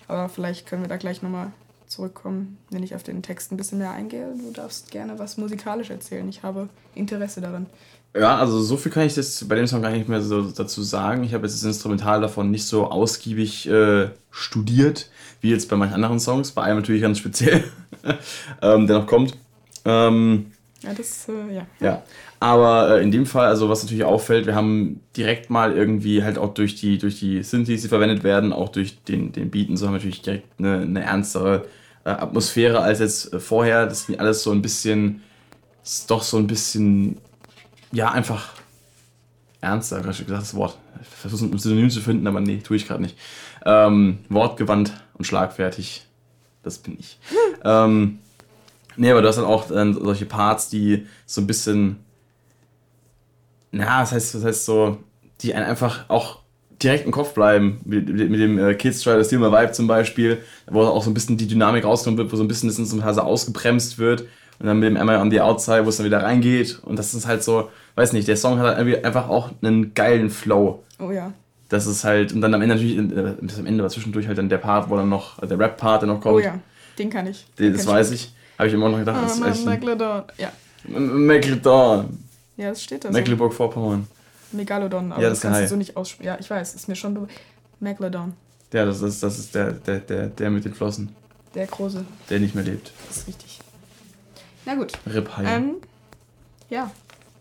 Aber 0.07 0.29
vielleicht 0.29 0.65
können 0.65 0.83
wir 0.83 0.89
da 0.89 0.97
gleich 0.97 1.21
nochmal 1.21 1.51
zurückkommen, 1.87 2.57
wenn 2.69 2.83
ich 2.83 2.95
auf 2.95 3.03
den 3.03 3.21
Text 3.21 3.51
ein 3.51 3.57
bisschen 3.57 3.77
mehr 3.77 3.91
eingehe. 3.91 4.33
Du 4.37 4.51
darfst 4.51 4.91
gerne 4.91 5.19
was 5.19 5.37
musikalisch 5.37 5.89
erzählen. 5.89 6.27
Ich 6.27 6.43
habe 6.43 6.69
Interesse 6.95 7.41
daran. 7.41 7.67
Ja, 8.15 8.37
also 8.37 8.61
so 8.61 8.77
viel 8.77 8.91
kann 8.91 9.05
ich 9.05 9.15
jetzt 9.15 9.47
bei 9.47 9.55
dem 9.55 9.67
Song 9.67 9.81
gar 9.81 9.91
nicht 9.91 10.09
mehr 10.09 10.21
so 10.21 10.41
dazu 10.41 10.81
sagen. 10.81 11.23
Ich 11.23 11.33
habe 11.33 11.45
jetzt 11.45 11.55
das 11.55 11.63
Instrumental 11.63 12.21
davon 12.21 12.51
nicht 12.51 12.65
so 12.65 12.87
ausgiebig 12.87 13.67
äh, 13.67 14.09
studiert, 14.31 15.09
wie 15.41 15.51
jetzt 15.51 15.69
bei 15.69 15.75
manchen 15.75 15.95
anderen 15.95 16.19
Songs. 16.19 16.51
Bei 16.51 16.63
einem 16.63 16.77
natürlich 16.79 17.01
ganz 17.01 17.19
speziell, 17.19 17.63
ähm, 18.61 18.87
der 18.87 18.99
noch 18.99 19.07
kommt. 19.07 19.37
Ähm, 19.85 20.51
ja, 20.81 20.93
das, 20.93 21.27
äh, 21.29 21.55
ja. 21.55 21.67
Ja, 21.79 22.03
aber 22.39 22.97
äh, 22.97 23.03
in 23.03 23.11
dem 23.11 23.25
Fall, 23.25 23.47
also 23.47 23.69
was 23.69 23.83
natürlich 23.83 24.03
auffällt, 24.03 24.45
wir 24.45 24.55
haben 24.55 25.01
direkt 25.15 25.49
mal 25.49 25.75
irgendwie 25.75 26.23
halt 26.23 26.37
auch 26.37 26.53
durch 26.53 26.75
die, 26.75 26.97
durch 26.97 27.19
die 27.19 27.41
Synthes, 27.41 27.81
die 27.81 27.87
verwendet 27.87 28.23
werden, 28.23 28.53
auch 28.53 28.69
durch 28.69 29.01
den, 29.03 29.31
den 29.31 29.49
Beat 29.49 29.69
und 29.69 29.77
so, 29.77 29.87
haben 29.87 29.93
wir 29.93 29.97
natürlich 29.97 30.21
direkt 30.21 30.59
eine, 30.59 30.81
eine 30.81 31.03
ernstere 31.03 31.65
äh, 32.03 32.09
Atmosphäre 32.09 32.81
als 32.81 32.99
jetzt 32.99 33.33
äh, 33.33 33.39
vorher. 33.39 33.87
Das 33.87 34.07
ist 34.07 34.19
alles 34.19 34.43
so 34.43 34.51
ein 34.51 34.61
bisschen, 34.61 35.23
ist 35.83 36.11
doch 36.11 36.21
so 36.21 36.37
ein 36.37 36.47
bisschen, 36.47 37.17
ja, 37.91 38.11
einfach 38.11 38.53
ernster, 39.61 40.01
gerade 40.01 40.23
gesagt 40.23 40.41
das 40.41 40.53
Wort. 40.53 40.77
Ich 41.01 41.07
versuche 41.07 41.45
ein 41.45 41.57
Synonym 41.57 41.89
zu 41.89 42.01
finden, 42.01 42.27
aber 42.27 42.39
nee, 42.39 42.57
tue 42.57 42.77
ich 42.77 42.87
gerade 42.87 43.01
nicht. 43.01 43.17
Ähm, 43.65 44.19
wortgewandt 44.29 44.93
und 45.15 45.25
schlagfertig, 45.25 46.05
das 46.61 46.77
bin 46.77 46.97
ich. 46.99 47.17
ähm, 47.63 48.19
nee, 48.95 49.09
aber 49.09 49.23
du 49.23 49.27
hast 49.27 49.37
dann 49.37 49.45
auch 49.45 49.71
äh, 49.71 49.93
solche 49.93 50.27
Parts, 50.27 50.69
die 50.69 51.07
so 51.25 51.41
ein 51.41 51.47
bisschen 51.47 51.97
na, 53.71 54.01
das 54.01 54.11
heißt, 54.11 54.35
das 54.35 54.43
heißt 54.43 54.65
so, 54.65 54.97
die 55.41 55.53
einen 55.53 55.65
einfach 55.65 56.05
auch 56.09 56.39
direkt 56.81 57.05
im 57.05 57.11
Kopf 57.11 57.33
bleiben. 57.33 57.79
Mit, 57.85 58.07
mit 58.09 58.39
dem 58.39 58.59
äh, 58.59 58.73
Kids 58.75 59.01
Try 59.01 59.13
to 59.13 59.23
Steal 59.23 59.41
My 59.41 59.51
Vibe 59.51 59.71
zum 59.71 59.87
Beispiel, 59.87 60.39
wo 60.67 60.81
auch 60.81 61.03
so 61.03 61.09
ein 61.09 61.13
bisschen 61.13 61.37
die 61.37 61.47
Dynamik 61.47 61.85
rauskommen 61.85 62.17
wird, 62.17 62.31
wo 62.31 62.35
so 62.35 62.43
ein 62.43 62.47
bisschen 62.47 62.69
das 62.69 62.79
Instrumental 62.79 63.19
ausgebremst 63.19 63.97
wird. 63.97 64.25
Und 64.59 64.65
dann 64.65 64.79
mit 64.79 64.89
dem 64.89 64.95
Emma 64.95 65.21
on 65.21 65.29
the 65.29 65.41
Outside, 65.41 65.85
wo 65.85 65.89
es 65.89 65.97
dann 65.97 66.05
wieder 66.05 66.23
reingeht. 66.23 66.79
Und 66.83 66.97
das 66.97 67.13
ist 67.13 67.27
halt 67.27 67.43
so, 67.43 67.69
weiß 67.95 68.13
nicht, 68.13 68.27
der 68.27 68.37
Song 68.37 68.57
hat 68.59 68.77
halt 68.77 69.05
einfach 69.05 69.29
auch 69.29 69.51
einen 69.61 69.93
geilen 69.93 70.29
Flow. 70.29 70.83
Oh 70.99 71.11
ja. 71.11 71.33
Das 71.69 71.85
ist 71.85 72.03
halt, 72.03 72.33
und 72.33 72.41
dann 72.41 72.53
am 72.53 72.61
Ende 72.61 72.75
natürlich, 72.75 72.97
äh, 72.97 73.35
bis 73.41 73.59
am 73.59 73.65
Ende 73.65 73.83
war 73.83 73.89
zwischendurch 73.89 74.27
halt 74.27 74.37
dann 74.37 74.49
der 74.49 74.57
Part, 74.57 74.89
wo 74.89 74.95
dann 74.95 75.09
noch, 75.09 75.39
der 75.39 75.59
Rap-Part, 75.59 76.01
der 76.01 76.07
noch 76.07 76.21
kommt. 76.21 76.35
Oh 76.35 76.39
ja, 76.39 76.57
den 76.97 77.09
kann 77.09 77.27
ich. 77.27 77.45
Den, 77.59 77.73
das 77.73 77.85
weiß 77.85 78.11
ich. 78.11 78.33
Habe 78.57 78.69
ich 78.69 78.73
immer 78.73 78.89
noch 78.89 78.97
gedacht. 78.97 79.17
Oh, 79.21 79.43
das 79.43 79.59
ist 79.59 79.65
Megalodon, 79.65 80.23
ja. 80.37 80.51
Megalodon. 80.87 82.17
Ja, 82.57 82.71
es 82.71 82.83
steht 82.83 83.05
da. 83.05 83.11
Mecklenburg-Vorpommern. 83.11 84.07
Megalodon, 84.51 85.11
aber 85.11 85.21
ja, 85.21 85.29
das, 85.29 85.39
das 85.39 85.51
kannst 85.51 85.63
du 85.63 85.67
so 85.69 85.75
nicht 85.75 85.95
aussprechen. 85.95 86.27
Ja, 86.27 86.37
ich 86.39 86.49
weiß, 86.49 86.73
ist 86.73 86.87
mir 86.87 86.95
schon 86.95 87.27
Megalodon. 87.79 88.33
Ja, 88.73 88.85
das 88.85 89.01
ist, 89.01 89.23
das 89.23 89.39
ist 89.39 89.55
der, 89.55 89.73
der, 89.73 89.99
der, 89.99 90.27
der 90.27 90.49
mit 90.49 90.65
den 90.65 90.73
Flossen. 90.73 91.15
Der 91.53 91.67
große. 91.67 92.05
Der 92.29 92.39
nicht 92.39 92.55
mehr 92.55 92.63
lebt. 92.63 92.91
Das 93.07 93.17
ist 93.17 93.27
richtig. 93.27 93.59
Na 94.65 94.75
gut. 94.75 94.93
Rip 95.05 95.29
ähm, 95.39 95.75
Ja. 96.69 96.91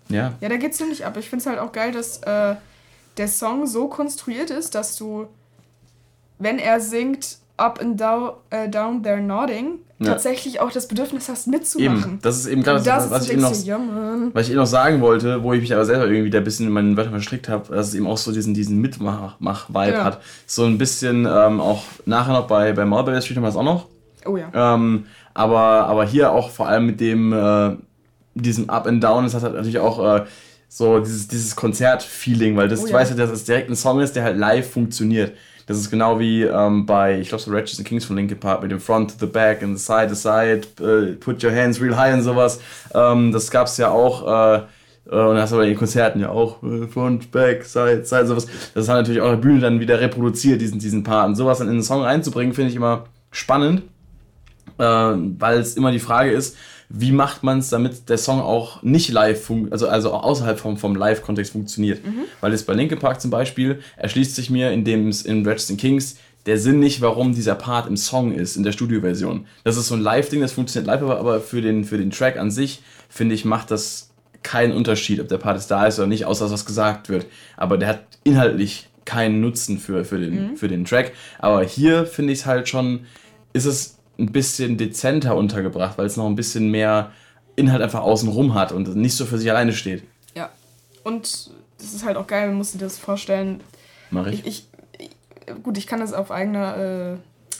Ja. 0.08 0.34
Ja, 0.40 0.48
da 0.48 0.56
geht's 0.56 0.76
ziemlich 0.76 1.04
ab. 1.04 1.16
Ich 1.16 1.28
finde 1.28 1.40
es 1.40 1.46
halt 1.46 1.58
auch 1.58 1.72
geil, 1.72 1.90
dass 1.90 2.18
äh, 2.22 2.54
der 3.16 3.28
Song 3.28 3.66
so 3.66 3.88
konstruiert 3.88 4.50
ist, 4.50 4.74
dass 4.74 4.96
du, 4.96 5.26
wenn 6.38 6.58
er 6.58 6.80
singt, 6.80 7.38
up 7.56 7.80
and 7.80 8.00
down, 8.00 8.34
uh, 8.54 8.68
down 8.68 9.02
there 9.02 9.20
nodding, 9.20 9.80
ja. 9.98 10.06
tatsächlich 10.12 10.60
auch 10.60 10.70
das 10.70 10.88
Bedürfnis 10.88 11.28
hast, 11.28 11.46
mitzumachen. 11.46 12.12
Eben. 12.12 12.18
Das 12.22 12.36
ist 12.36 12.46
eben 12.46 12.62
gerade 12.62 12.82
das, 12.82 13.10
was, 13.10 13.24
ich 13.24 13.32
eben 13.32 13.42
noch, 13.42 13.54
ja, 13.64 13.80
was 14.32 14.46
ich 14.46 14.50
eben 14.50 14.60
noch 14.60 14.66
sagen 14.66 15.00
wollte, 15.00 15.42
wo 15.42 15.52
ich 15.52 15.60
mich 15.60 15.72
aber 15.72 15.84
selber 15.84 16.04
irgendwie 16.04 16.24
wieder 16.24 16.38
ein 16.38 16.44
bisschen 16.44 16.66
in 16.66 16.72
meinen 16.72 16.96
Wörtern 16.96 17.12
verstrickt 17.12 17.48
habe, 17.48 17.74
dass 17.74 17.88
es 17.88 17.94
eben 17.94 18.06
auch 18.06 18.18
so 18.18 18.32
diesen, 18.32 18.54
diesen 18.54 18.80
Mitmach-Vibe 18.80 19.92
ja. 19.92 20.04
hat. 20.04 20.20
So 20.46 20.64
ein 20.64 20.78
bisschen 20.78 21.26
ähm, 21.26 21.60
auch 21.60 21.84
nachher 22.04 22.32
noch 22.32 22.46
bei, 22.46 22.72
bei 22.72 22.84
Marlboro 22.84 23.20
Street 23.20 23.36
haben 23.36 23.44
wir 23.44 23.48
das 23.48 23.56
auch 23.56 23.62
noch. 23.62 23.86
Oh 24.26 24.36
ja. 24.36 24.74
Ähm, 24.74 25.06
aber, 25.34 25.86
aber 25.86 26.04
hier 26.04 26.32
auch 26.32 26.50
vor 26.50 26.68
allem 26.68 26.86
mit 26.86 27.00
dem 27.00 27.32
äh, 27.32 27.76
diesem 28.34 28.68
Up 28.68 28.86
and 28.86 29.02
Down, 29.02 29.24
das 29.24 29.34
hat 29.34 29.42
halt 29.42 29.54
natürlich 29.54 29.78
auch 29.78 30.16
äh, 30.16 30.24
so 30.68 30.98
dieses, 31.00 31.28
dieses 31.28 31.56
Konzert-Feeling, 31.56 32.56
weil 32.56 32.68
das, 32.68 32.84
oh, 32.84 32.86
ja. 32.86 32.94
weißt 32.94 33.12
du, 33.12 33.14
dass 33.16 33.30
es 33.30 33.44
direkt 33.44 33.70
ein 33.70 33.76
Song 33.76 34.00
ist, 34.00 34.14
der 34.14 34.24
halt 34.24 34.36
live 34.36 34.70
funktioniert. 34.70 35.32
Das 35.66 35.76
ist 35.78 35.90
genau 35.90 36.20
wie 36.20 36.44
ähm, 36.44 36.86
bei, 36.86 37.18
ich 37.18 37.28
glaube, 37.28 37.42
so 37.42 37.50
and 37.52 37.84
Kings 37.84 38.04
von 38.04 38.16
Linkin 38.16 38.38
Park 38.38 38.62
mit 38.62 38.70
dem 38.70 38.78
Front 38.78 39.10
to 39.10 39.26
the 39.26 39.30
Back 39.30 39.62
and 39.62 39.76
the 39.76 39.84
Side 39.84 40.08
to 40.08 40.14
Side, 40.14 40.62
uh, 40.80 41.16
Put 41.16 41.42
Your 41.42 41.52
Hands 41.52 41.80
Real 41.80 41.96
High 41.96 42.14
und 42.14 42.22
sowas. 42.22 42.60
Ähm, 42.94 43.32
das 43.32 43.50
gab 43.50 43.66
es 43.66 43.76
ja 43.76 43.90
auch. 43.90 44.58
Äh, 44.58 44.62
äh, 45.10 45.16
und 45.16 45.36
das 45.36 45.52
aber 45.52 45.62
in 45.62 45.70
den 45.70 45.78
Konzerten 45.78 46.20
ja 46.20 46.30
auch. 46.30 46.62
Äh, 46.62 46.86
Front, 46.86 47.30
Back, 47.32 47.64
Side, 47.64 48.04
Side, 48.04 48.26
sowas. 48.26 48.46
Das 48.74 48.88
hat 48.88 48.96
natürlich 48.96 49.20
auch 49.20 49.30
der 49.30 49.36
Bühne 49.36 49.60
dann 49.60 49.80
wieder 49.80 50.00
reproduziert, 50.00 50.60
diesen, 50.60 50.78
diesen 50.78 51.02
Part. 51.02 51.28
Und 51.28 51.34
sowas 51.34 51.58
dann 51.58 51.68
in 51.68 51.74
den 51.74 51.82
Song 51.82 52.02
reinzubringen, 52.02 52.54
finde 52.54 52.70
ich 52.70 52.76
immer 52.76 53.04
spannend. 53.30 53.82
Äh, 54.78 54.84
weil 54.84 55.58
es 55.58 55.76
immer 55.76 55.90
die 55.90 55.98
Frage 55.98 56.30
ist, 56.30 56.56
wie 56.88 57.12
macht 57.12 57.42
man 57.42 57.58
es, 57.58 57.68
damit 57.70 58.08
der 58.08 58.18
Song 58.18 58.40
auch 58.40 58.82
nicht 58.82 59.10
live, 59.10 59.50
also, 59.70 59.88
also 59.88 60.12
außerhalb 60.12 60.58
vom, 60.58 60.76
vom 60.76 60.94
Live-Kontext 60.94 61.52
funktioniert. 61.52 62.04
Mhm. 62.04 62.24
Weil 62.40 62.52
es 62.52 62.64
bei 62.64 62.74
Linkin 62.74 62.98
Park 62.98 63.20
zum 63.20 63.30
Beispiel 63.30 63.80
erschließt 63.96 64.34
sich 64.36 64.50
mir 64.50 64.70
in 64.70 64.84
dem 64.84 65.10
in 65.24 65.46
Ratchet 65.46 65.78
Kings 65.78 66.16
der 66.46 66.58
Sinn 66.58 66.78
nicht, 66.78 67.00
warum 67.00 67.34
dieser 67.34 67.56
Part 67.56 67.88
im 67.88 67.96
Song 67.96 68.32
ist, 68.32 68.56
in 68.56 68.62
der 68.62 68.70
Studioversion. 68.70 69.46
Das 69.64 69.76
ist 69.76 69.88
so 69.88 69.94
ein 69.94 70.00
Live-Ding, 70.00 70.40
das 70.40 70.52
funktioniert 70.52 70.86
live, 70.86 71.02
aber, 71.02 71.18
aber 71.18 71.40
für, 71.40 71.60
den, 71.60 71.84
für 71.84 71.98
den 71.98 72.10
Track 72.10 72.38
an 72.38 72.52
sich, 72.52 72.82
finde 73.08 73.34
ich, 73.34 73.44
macht 73.44 73.72
das 73.72 74.10
keinen 74.44 74.72
Unterschied, 74.72 75.20
ob 75.20 75.26
der 75.26 75.38
Part 75.38 75.56
jetzt 75.56 75.72
da 75.72 75.86
ist 75.86 75.98
oder 75.98 76.06
nicht, 76.06 76.24
außer 76.24 76.44
dass 76.44 76.52
was 76.52 76.64
gesagt 76.64 77.08
wird. 77.08 77.26
Aber 77.56 77.78
der 77.78 77.88
hat 77.88 78.06
inhaltlich 78.22 78.88
keinen 79.04 79.40
Nutzen 79.40 79.78
für, 79.78 80.04
für, 80.04 80.20
den, 80.20 80.50
mhm. 80.50 80.56
für 80.56 80.68
den 80.68 80.84
Track. 80.84 81.12
Aber 81.40 81.64
hier 81.64 82.06
finde 82.06 82.32
ich 82.32 82.40
es 82.40 82.46
halt 82.46 82.68
schon, 82.68 83.06
ist 83.52 83.64
es 83.64 83.95
ein 84.18 84.32
bisschen 84.32 84.76
dezenter 84.76 85.36
untergebracht, 85.36 85.98
weil 85.98 86.06
es 86.06 86.16
noch 86.16 86.26
ein 86.26 86.36
bisschen 86.36 86.70
mehr 86.70 87.12
Inhalt 87.54 87.82
einfach 87.82 88.02
außenrum 88.02 88.54
hat 88.54 88.72
und 88.72 88.94
nicht 88.96 89.16
so 89.16 89.26
für 89.26 89.38
sich 89.38 89.50
alleine 89.50 89.72
steht. 89.72 90.04
Ja. 90.34 90.50
Und 91.04 91.50
das 91.78 91.92
ist 91.94 92.04
halt 92.04 92.16
auch 92.16 92.26
geil, 92.26 92.48
man 92.48 92.58
muss 92.58 92.72
sich 92.72 92.80
das 92.80 92.98
vorstellen. 92.98 93.60
Mach 94.10 94.26
ich. 94.26 94.46
ich, 94.46 94.68
ich 94.98 95.10
gut, 95.62 95.78
ich 95.78 95.86
kann 95.86 96.00
das 96.00 96.12
auf 96.12 96.30
eigener 96.30 96.76
äh, 96.76 97.16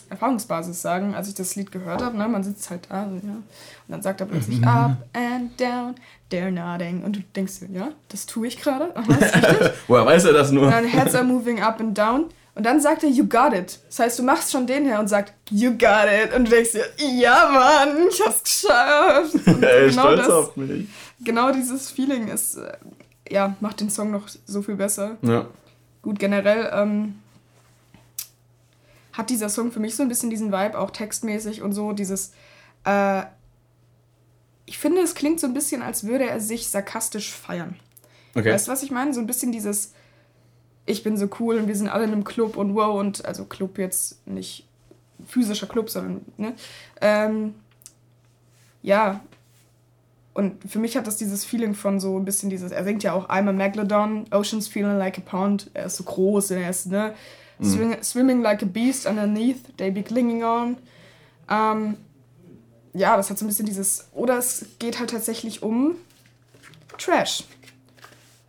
Erfahrungsbasis 0.09 0.81
sagen, 0.81 1.15
als 1.15 1.29
ich 1.29 1.35
das 1.35 1.57
Lied 1.57 1.73
gehört 1.73 2.03
habe. 2.03 2.17
Ne, 2.17 2.29
man 2.29 2.45
sitzt 2.45 2.71
halt 2.71 2.89
da, 2.89 3.09
so, 3.09 3.17
ja, 3.27 3.33
und 3.33 3.45
dann 3.89 4.03
sagt 4.03 4.21
er 4.21 4.27
plötzlich 4.27 4.65
up 4.67 4.97
and 5.13 5.61
down, 5.61 5.95
they're 6.31 6.51
nodding. 6.51 7.03
Und 7.03 7.17
du 7.17 7.21
denkst 7.35 7.61
dir, 7.61 7.69
ja, 7.73 7.89
das 8.09 8.27
tue 8.27 8.47
ich 8.47 8.61
gerade. 8.61 8.95
Woher 9.89 10.07
weiß 10.07 10.25
er 10.27 10.33
das 10.33 10.51
nur? 10.53 10.65
Und 10.65 10.73
dann 10.73 10.85
Heads 10.85 11.15
are 11.15 11.25
moving 11.25 11.61
up 11.61 11.81
and 11.81 11.97
down. 11.97 12.27
Und 12.57 12.65
dann 12.65 12.81
sagt 12.81 13.03
er, 13.03 13.11
you 13.11 13.29
got 13.29 13.53
it. 13.53 13.81
Das 13.87 13.99
heißt, 13.99 14.19
du 14.19 14.23
machst 14.23 14.51
schon 14.51 14.67
den 14.67 14.87
her 14.87 14.99
und 14.99 15.09
sagst, 15.09 15.35
you 15.51 15.73
got 15.73 16.07
it. 16.11 16.35
Und 16.35 16.47
du 16.47 16.51
denkst 16.53 16.73
dir, 16.73 16.87
ja, 16.97 17.51
Mann, 17.51 18.09
ich 18.11 18.19
hab's 18.25 18.43
geschafft. 18.43 19.35
Und 19.47 19.63
Ey, 19.63 19.91
genau 19.91 20.03
stolz 20.03 20.21
das, 20.21 20.31
auf 20.31 20.57
mich. 20.57 20.89
Genau 21.21 21.53
dieses 21.53 21.91
Feeling 21.91 22.29
ist, 22.29 22.57
äh, 22.57 22.73
ja, 23.29 23.55
macht 23.61 23.81
den 23.81 23.91
Song 23.91 24.11
noch 24.11 24.27
so 24.47 24.63
viel 24.63 24.77
besser. 24.77 25.19
Ja. 25.21 25.49
Gut, 26.01 26.19
generell 26.19 26.71
ähm, 26.73 27.17
hat 29.13 29.29
dieser 29.29 29.51
Song 29.51 29.71
für 29.71 29.81
mich 29.81 29.95
so 29.95 30.03
ein 30.03 30.09
bisschen 30.09 30.31
diesen 30.31 30.51
Vibe, 30.51 30.79
auch 30.79 30.91
textmäßig 30.91 31.61
und 31.61 31.73
so, 31.73 31.93
dieses, 31.93 32.33
äh, 32.85 33.25
ich 34.65 34.79
finde, 34.79 35.03
es 35.03 35.15
klingt 35.15 35.41
so 35.41 35.47
ein 35.47 35.53
bisschen, 35.53 35.83
als 35.83 36.05
würde 36.05 36.25
er 36.25 36.41
sich 36.41 36.69
sarkastisch 36.69 37.35
feiern. 37.35 37.77
Okay. 38.35 38.51
Weißt 38.51 38.67
du, 38.67 38.73
was 38.73 38.83
ich 38.83 38.91
meine? 38.91 39.13
So 39.13 39.21
ein 39.21 39.27
bisschen 39.27 39.53
dieses, 39.53 39.93
ich 40.87 41.03
bin 41.03 41.17
so 41.17 41.29
cool 41.41 41.57
und 41.59 41.69
wir 41.69 41.77
sind 41.77 41.89
alle 41.89 42.05
in 42.05 42.13
einem 42.13 42.25
Club 42.25 42.57
und 42.57 42.75
wow 42.75 42.99
und 42.99 43.25
also 43.25 43.45
Club 43.45 43.79
jetzt 43.79 44.27
nicht 44.27 44.65
physischer 45.27 45.67
Club, 45.67 45.91
sondern 45.91 46.25
ne? 46.37 46.55
Ähm, 47.01 47.55
ja. 48.83 49.21
Und 50.33 50.71
für 50.71 50.79
mich 50.79 50.97
hat 50.97 51.07
das 51.07 51.17
dieses 51.17 51.45
Feeling 51.45 51.75
von 51.75 51.99
so 51.99 52.19
ein 52.19 52.25
bisschen 52.25 52.51
dieses, 52.51 52.71
er 52.71 52.85
singt 52.85 53.03
ja 53.03 53.15
auch 53.15 53.29
I'm 53.29 53.49
a 53.49 53.53
Megalodon, 53.53 54.27
Oceans 54.31 54.69
feeling 54.69 54.99
like 54.99 55.19
a 55.19 55.23
pond, 55.23 55.71
er 55.75 55.87
ist 55.87 55.97
so 55.97 56.05
groß, 56.05 56.51
er 56.53 56.71
ist, 56.71 56.87
ne? 56.87 57.15
Mhm. 57.59 57.65
Swing, 57.65 58.03
swimming 58.03 58.43
like 58.43 58.63
a 58.63 58.67
beast 58.67 59.07
underneath, 59.07 59.77
they 59.79 59.91
be 59.91 60.03
clinging 60.03 60.45
on. 60.45 60.77
Ähm, 61.51 61.97
ja, 62.93 63.17
das 63.17 63.31
hat 63.31 63.39
so 63.39 63.45
ein 63.45 63.49
bisschen 63.49 63.67
dieses, 63.67 64.09
oder 64.13 64.39
es 64.39 64.67
geht 64.79 64.99
halt 64.99 65.11
tatsächlich 65.11 65.63
um 65.63 65.97
Trash. 66.99 67.45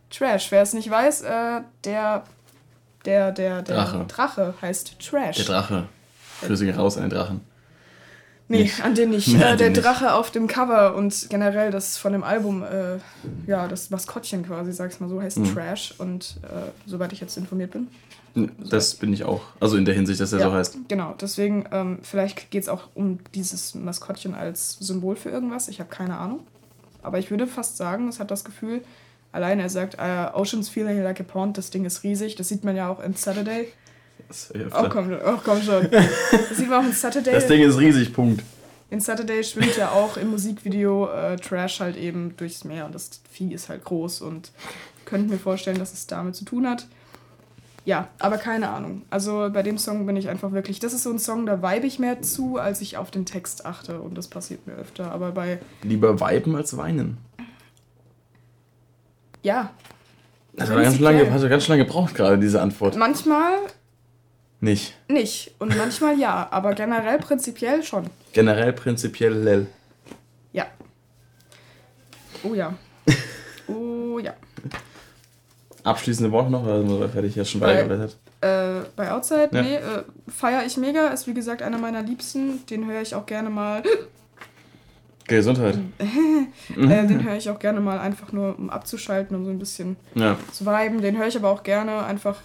Trash. 0.09 0.51
Wer 0.51 0.61
es 0.61 0.73
nicht 0.73 0.89
weiß, 0.89 1.21
äh, 1.21 1.61
der, 1.83 2.23
der, 3.05 3.31
der, 3.31 3.31
der 3.31 3.61
Drache. 3.61 4.05
Drache 4.07 4.53
heißt 4.61 4.99
Trash. 4.99 5.37
Der 5.37 5.45
Drache. 5.45 5.87
Grüße 6.41 6.75
raus 6.75 6.97
an 6.97 7.03
den 7.03 7.09
Drachen. 7.11 7.41
Nee, 8.49 8.63
nicht. 8.63 8.83
an 8.83 8.95
den 8.95 9.09
nicht. 9.09 9.27
Äh, 9.33 9.57
der 9.57 9.71
Drache 9.71 10.05
nicht. 10.05 10.13
auf 10.13 10.31
dem 10.31 10.47
Cover 10.47 10.95
und 10.95 11.29
generell 11.29 11.71
das 11.71 11.97
von 11.97 12.13
dem 12.13 12.23
Album, 12.23 12.63
äh, 12.63 12.97
ja, 13.45 13.67
das 13.67 13.89
Maskottchen 13.89 14.45
quasi, 14.45 14.71
sag's 14.71 14.99
mal 14.99 15.09
so, 15.09 15.21
heißt 15.21 15.39
mhm. 15.39 15.53
Trash. 15.53 15.95
Und 15.97 16.37
äh, 16.43 16.71
soweit 16.85 17.11
ich 17.13 17.19
jetzt 17.19 17.37
informiert 17.37 17.71
bin. 17.71 17.87
Das 18.59 18.95
bin 18.95 19.13
ich 19.13 19.23
auch. 19.23 19.41
Also 19.59 19.77
in 19.77 19.85
der 19.85 19.95
Hinsicht, 19.95 20.19
dass 20.19 20.31
er 20.31 20.39
ja, 20.39 20.49
so 20.49 20.53
heißt. 20.53 20.77
Genau, 20.87 21.15
deswegen, 21.19 21.65
ähm, 21.71 21.99
vielleicht 22.03 22.51
geht 22.51 22.63
es 22.63 22.69
auch 22.69 22.83
um 22.93 23.19
dieses 23.33 23.73
Maskottchen 23.73 24.35
als 24.35 24.77
Symbol 24.79 25.15
für 25.15 25.29
irgendwas. 25.29 25.67
Ich 25.67 25.79
habe 25.79 25.89
keine 25.89 26.17
Ahnung. 26.17 26.41
Aber 27.01 27.19
ich 27.19 27.31
würde 27.31 27.47
fast 27.47 27.77
sagen, 27.77 28.07
es 28.07 28.19
hat 28.19 28.31
das 28.31 28.43
Gefühl, 28.43 28.81
Allein 29.31 29.59
er 29.59 29.69
sagt, 29.69 29.97
uh, 29.99 30.37
Oceans 30.37 30.69
feeling 30.69 31.03
like 31.03 31.19
a 31.19 31.23
pond, 31.23 31.57
das 31.57 31.69
Ding 31.69 31.85
ist 31.85 32.03
riesig. 32.03 32.35
Das 32.35 32.47
sieht 32.47 32.63
man 32.63 32.75
ja 32.75 32.89
auch 32.89 33.01
in 33.01 33.13
Saturday. 33.13 33.67
Das, 34.27 34.51
oh, 34.53 34.89
komm, 34.89 35.11
oh, 35.13 35.37
komm 35.43 35.61
schon. 35.61 35.87
Das 35.91 36.57
sieht 36.57 36.69
man 36.69 36.81
auch 36.81 36.87
in 36.87 36.93
Saturday. 36.93 37.33
Das 37.33 37.47
Ding 37.47 37.61
ist 37.61 37.77
riesig, 37.77 38.13
Punkt. 38.13 38.43
In 38.89 39.01
Saturday 39.01 39.43
schwimmt 39.43 39.75
ja 39.75 39.91
auch 39.91 40.15
im 40.15 40.31
Musikvideo 40.31 41.09
äh, 41.09 41.35
Trash 41.35 41.81
halt 41.81 41.97
eben 41.97 42.35
durchs 42.37 42.63
Meer 42.63 42.85
und 42.85 42.95
das 42.95 43.21
Vieh 43.29 43.53
ist 43.53 43.67
halt 43.67 43.83
groß 43.83 44.21
und 44.21 44.51
könnte 45.03 45.29
mir 45.29 45.39
vorstellen, 45.39 45.77
dass 45.77 45.93
es 45.93 46.07
damit 46.07 46.35
zu 46.35 46.45
tun 46.45 46.67
hat. 46.67 46.87
Ja, 47.87 48.09
aber 48.19 48.37
keine 48.37 48.69
Ahnung. 48.69 49.03
Also 49.09 49.49
bei 49.51 49.63
dem 49.63 49.77
Song 49.77 50.05
bin 50.05 50.17
ich 50.17 50.27
einfach 50.27 50.51
wirklich. 50.51 50.79
Das 50.79 50.93
ist 50.93 51.03
so 51.03 51.09
ein 51.09 51.19
Song, 51.19 51.45
da 51.45 51.61
vibe 51.61 51.87
ich 51.87 51.99
mehr 51.99 52.21
zu, 52.21 52.57
als 52.57 52.81
ich 52.81 52.97
auf 52.97 53.11
den 53.11 53.25
Text 53.25 53.65
achte. 53.65 54.01
Und 54.01 54.17
das 54.17 54.27
passiert 54.27 54.67
mir 54.67 54.73
öfter. 54.73 55.11
Aber 55.11 55.31
bei. 55.31 55.59
Lieber 55.83 56.19
viben 56.19 56.55
als 56.57 56.75
weinen. 56.75 57.17
Ja. 59.43 59.71
Das 60.53 60.69
war 60.69 60.81
ganz 60.81 60.99
lange, 60.99 61.31
hast 61.31 61.43
du 61.43 61.49
ganz 61.49 61.67
lange 61.67 61.85
gebraucht 61.85 62.15
gerade, 62.15 62.37
diese 62.37 62.61
Antwort. 62.61 62.95
Manchmal. 62.95 63.53
Nicht. 64.59 64.95
Nicht. 65.07 65.53
Und 65.59 65.77
manchmal 65.77 66.17
ja. 66.19 66.47
Aber 66.49 66.73
generell 66.73 67.19
prinzipiell 67.19 67.83
schon. 67.83 68.09
Generell 68.33 68.73
prinzipiell 68.73 69.33
lel. 69.33 69.67
Ja. 70.51 70.65
Oh 72.43 72.53
ja. 72.53 72.73
Oh 73.69 74.17
ja. 74.17 74.33
Abschließende 75.83 76.31
Worte 76.31 76.49
noch, 76.49 76.63
oder 76.63 76.79
sind 76.79 76.99
wir 76.99 77.09
fertig? 77.09 77.35
Ja, 77.35 77.43
schon 77.43 77.59
weitergeleitet. 77.59 78.17
Äh, 78.39 78.85
bei 78.95 79.11
Outside, 79.11 79.49
ja. 79.51 79.61
nee, 79.61 79.75
äh, 79.75 80.03
feiere 80.29 80.65
ich 80.65 80.77
mega. 80.77 81.09
Ist 81.09 81.27
wie 81.27 81.33
gesagt 81.33 81.61
einer 81.61 81.77
meiner 81.77 82.01
Liebsten. 82.01 82.65
Den 82.67 82.89
höre 82.89 83.01
ich 83.01 83.13
auch 83.13 83.25
gerne 83.25 83.49
mal. 83.49 83.83
Gesundheit. 85.27 85.77
äh, 85.99 87.07
den 87.07 87.23
höre 87.23 87.35
ich 87.35 87.49
auch 87.49 87.59
gerne 87.59 87.79
mal 87.79 87.99
einfach 87.99 88.31
nur, 88.31 88.57
um 88.57 88.69
abzuschalten, 88.69 89.35
um 89.35 89.45
so 89.45 89.51
ein 89.51 89.59
bisschen 89.59 89.97
ja. 90.15 90.37
zu 90.51 90.65
viben. 90.65 91.01
Den 91.01 91.17
höre 91.17 91.27
ich 91.27 91.37
aber 91.37 91.49
auch 91.49 91.63
gerne 91.63 92.05
einfach. 92.05 92.37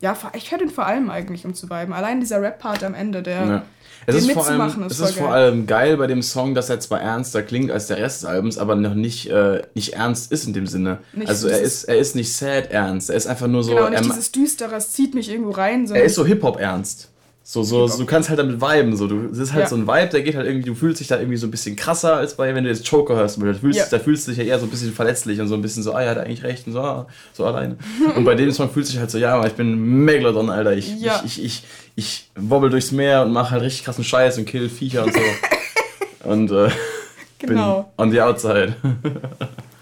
Ja, 0.00 0.16
ich 0.34 0.50
höre 0.50 0.58
den 0.58 0.70
vor 0.70 0.86
allem 0.86 1.10
eigentlich, 1.10 1.44
um 1.44 1.54
zu 1.54 1.70
viben. 1.70 1.92
Allein 1.92 2.20
dieser 2.20 2.42
Rap-Part 2.42 2.82
am 2.84 2.94
Ende, 2.94 3.22
der. 3.22 3.44
Ja. 3.46 3.62
Es 4.06 4.16
ist, 4.16 4.32
vor 4.32 4.46
allem, 4.46 4.86
ist 4.86 5.00
es 5.00 5.10
ist 5.10 5.16
vor 5.16 5.32
allem 5.32 5.66
geil 5.66 5.96
bei 5.96 6.06
dem 6.06 6.20
Song, 6.20 6.54
dass 6.54 6.68
er 6.68 6.78
zwar 6.78 7.00
ernster 7.00 7.42
klingt 7.42 7.70
als 7.70 7.86
der 7.86 7.96
Rest 7.96 8.22
des 8.22 8.28
Albums, 8.28 8.58
aber 8.58 8.74
noch 8.74 8.92
nicht, 8.92 9.30
äh, 9.30 9.62
nicht 9.74 9.94
ernst 9.94 10.30
ist 10.30 10.46
in 10.46 10.52
dem 10.52 10.66
Sinne. 10.66 10.98
Nicht 11.14 11.28
also 11.28 11.48
er 11.48 11.60
ist, 11.60 11.84
er 11.84 11.96
ist 11.96 12.14
nicht 12.14 12.30
sad 12.30 12.70
ernst, 12.70 13.08
er 13.08 13.16
ist 13.16 13.26
einfach 13.26 13.46
nur 13.46 13.64
so. 13.64 13.74
Genau, 13.74 13.88
nicht 13.88 14.04
dieses 14.04 14.30
Düstere, 14.30 14.74
es 14.74 14.92
zieht 14.92 15.14
mich 15.14 15.30
irgendwo 15.30 15.52
rein. 15.52 15.90
er 15.90 16.04
ist 16.04 16.16
so 16.16 16.26
Hip-Hop 16.26 16.60
ernst. 16.60 17.13
So, 17.46 17.62
so, 17.62 17.86
so, 17.86 17.98
du 17.98 18.06
kannst 18.06 18.30
halt 18.30 18.38
damit 18.38 18.62
viben. 18.62 18.96
So. 18.96 19.06
Du, 19.06 19.28
das 19.28 19.36
ist 19.36 19.52
halt 19.52 19.64
ja. 19.64 19.68
so 19.68 19.76
ein 19.76 19.86
Vibe, 19.86 20.08
der 20.08 20.22
geht 20.22 20.34
halt 20.34 20.46
irgendwie, 20.46 20.66
du 20.66 20.74
fühlst 20.74 21.00
dich 21.00 21.08
da 21.08 21.18
irgendwie 21.18 21.36
so 21.36 21.46
ein 21.46 21.50
bisschen 21.50 21.76
krasser, 21.76 22.16
als 22.16 22.36
bei, 22.36 22.54
wenn 22.54 22.64
du 22.64 22.70
jetzt 22.70 22.88
Joker 22.88 23.16
hörst. 23.16 23.36
Da 23.40 23.52
fühlst, 23.52 23.78
ja. 23.78 23.84
da 23.90 23.98
fühlst 23.98 24.26
du 24.26 24.30
dich 24.30 24.38
ja 24.38 24.44
eher 24.44 24.58
so 24.58 24.64
ein 24.64 24.70
bisschen 24.70 24.94
verletzlich 24.94 25.38
und 25.42 25.48
so 25.48 25.54
ein 25.54 25.60
bisschen 25.60 25.82
so, 25.82 25.92
ah, 25.92 26.00
er 26.00 26.12
hat 26.12 26.18
eigentlich 26.18 26.42
recht 26.42 26.66
und 26.66 26.72
so, 26.72 26.80
ah, 26.80 27.06
so 27.34 27.44
alleine. 27.44 27.76
und 28.16 28.24
bei 28.24 28.34
dem 28.34 28.50
Song 28.50 28.70
fühlst 28.70 28.90
du 28.90 28.92
dich 28.92 29.00
halt 29.00 29.10
so, 29.10 29.18
ja, 29.18 29.44
ich 29.44 29.52
bin 29.52 30.04
Megalodon, 30.06 30.48
Alter. 30.48 30.72
Ich, 30.72 30.98
ja. 30.98 31.20
ich, 31.22 31.38
ich, 31.38 31.44
ich, 31.44 31.64
ich 31.96 32.30
wobbel 32.34 32.70
durchs 32.70 32.92
Meer 32.92 33.22
und 33.22 33.32
mach 33.32 33.50
halt 33.50 33.62
richtig 33.62 33.84
krassen 33.84 34.04
Scheiß 34.04 34.38
und 34.38 34.46
kill 34.46 34.70
Viecher 34.70 35.04
und 35.04 35.12
so. 35.12 35.20
und 36.30 36.50
äh, 36.50 36.70
genau. 37.40 37.92
bin 37.98 38.06
on 38.06 38.10
the 38.10 38.22
outside. 38.22 38.74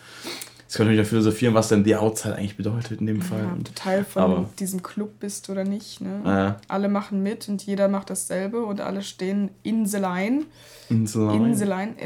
Jetzt 0.73 0.79
können 0.79 0.97
wir 0.97 1.05
philosophieren, 1.05 1.53
was 1.53 1.69
denn 1.69 1.85
die 1.85 1.95
Outside 1.97 2.35
eigentlich 2.35 2.57
bedeutet 2.57 2.99
in 2.99 3.07
dem 3.07 3.21
Fall. 3.21 3.41
Ja, 3.41 3.55
du 3.63 3.75
Teil 3.75 4.05
von 4.05 4.23
aber, 4.23 4.49
diesem 4.59 4.83
Club 4.83 5.21
bist 5.21 5.51
oder 5.51 5.65
nicht. 5.65 6.01
Ne? 6.01 6.23
Ja. 6.25 6.57
Alle 6.67 6.89
machen 6.89 7.23
mit 7.23 7.47
und 7.51 7.63
jeder 7.63 7.89
macht 7.89 8.09
dasselbe 8.09 8.65
und 8.65 8.81
alle 8.81 9.03
stehen 9.03 9.51
Inselein. 9.63 10.47
Inselein? 10.89 11.45
Inselein. 11.45 11.97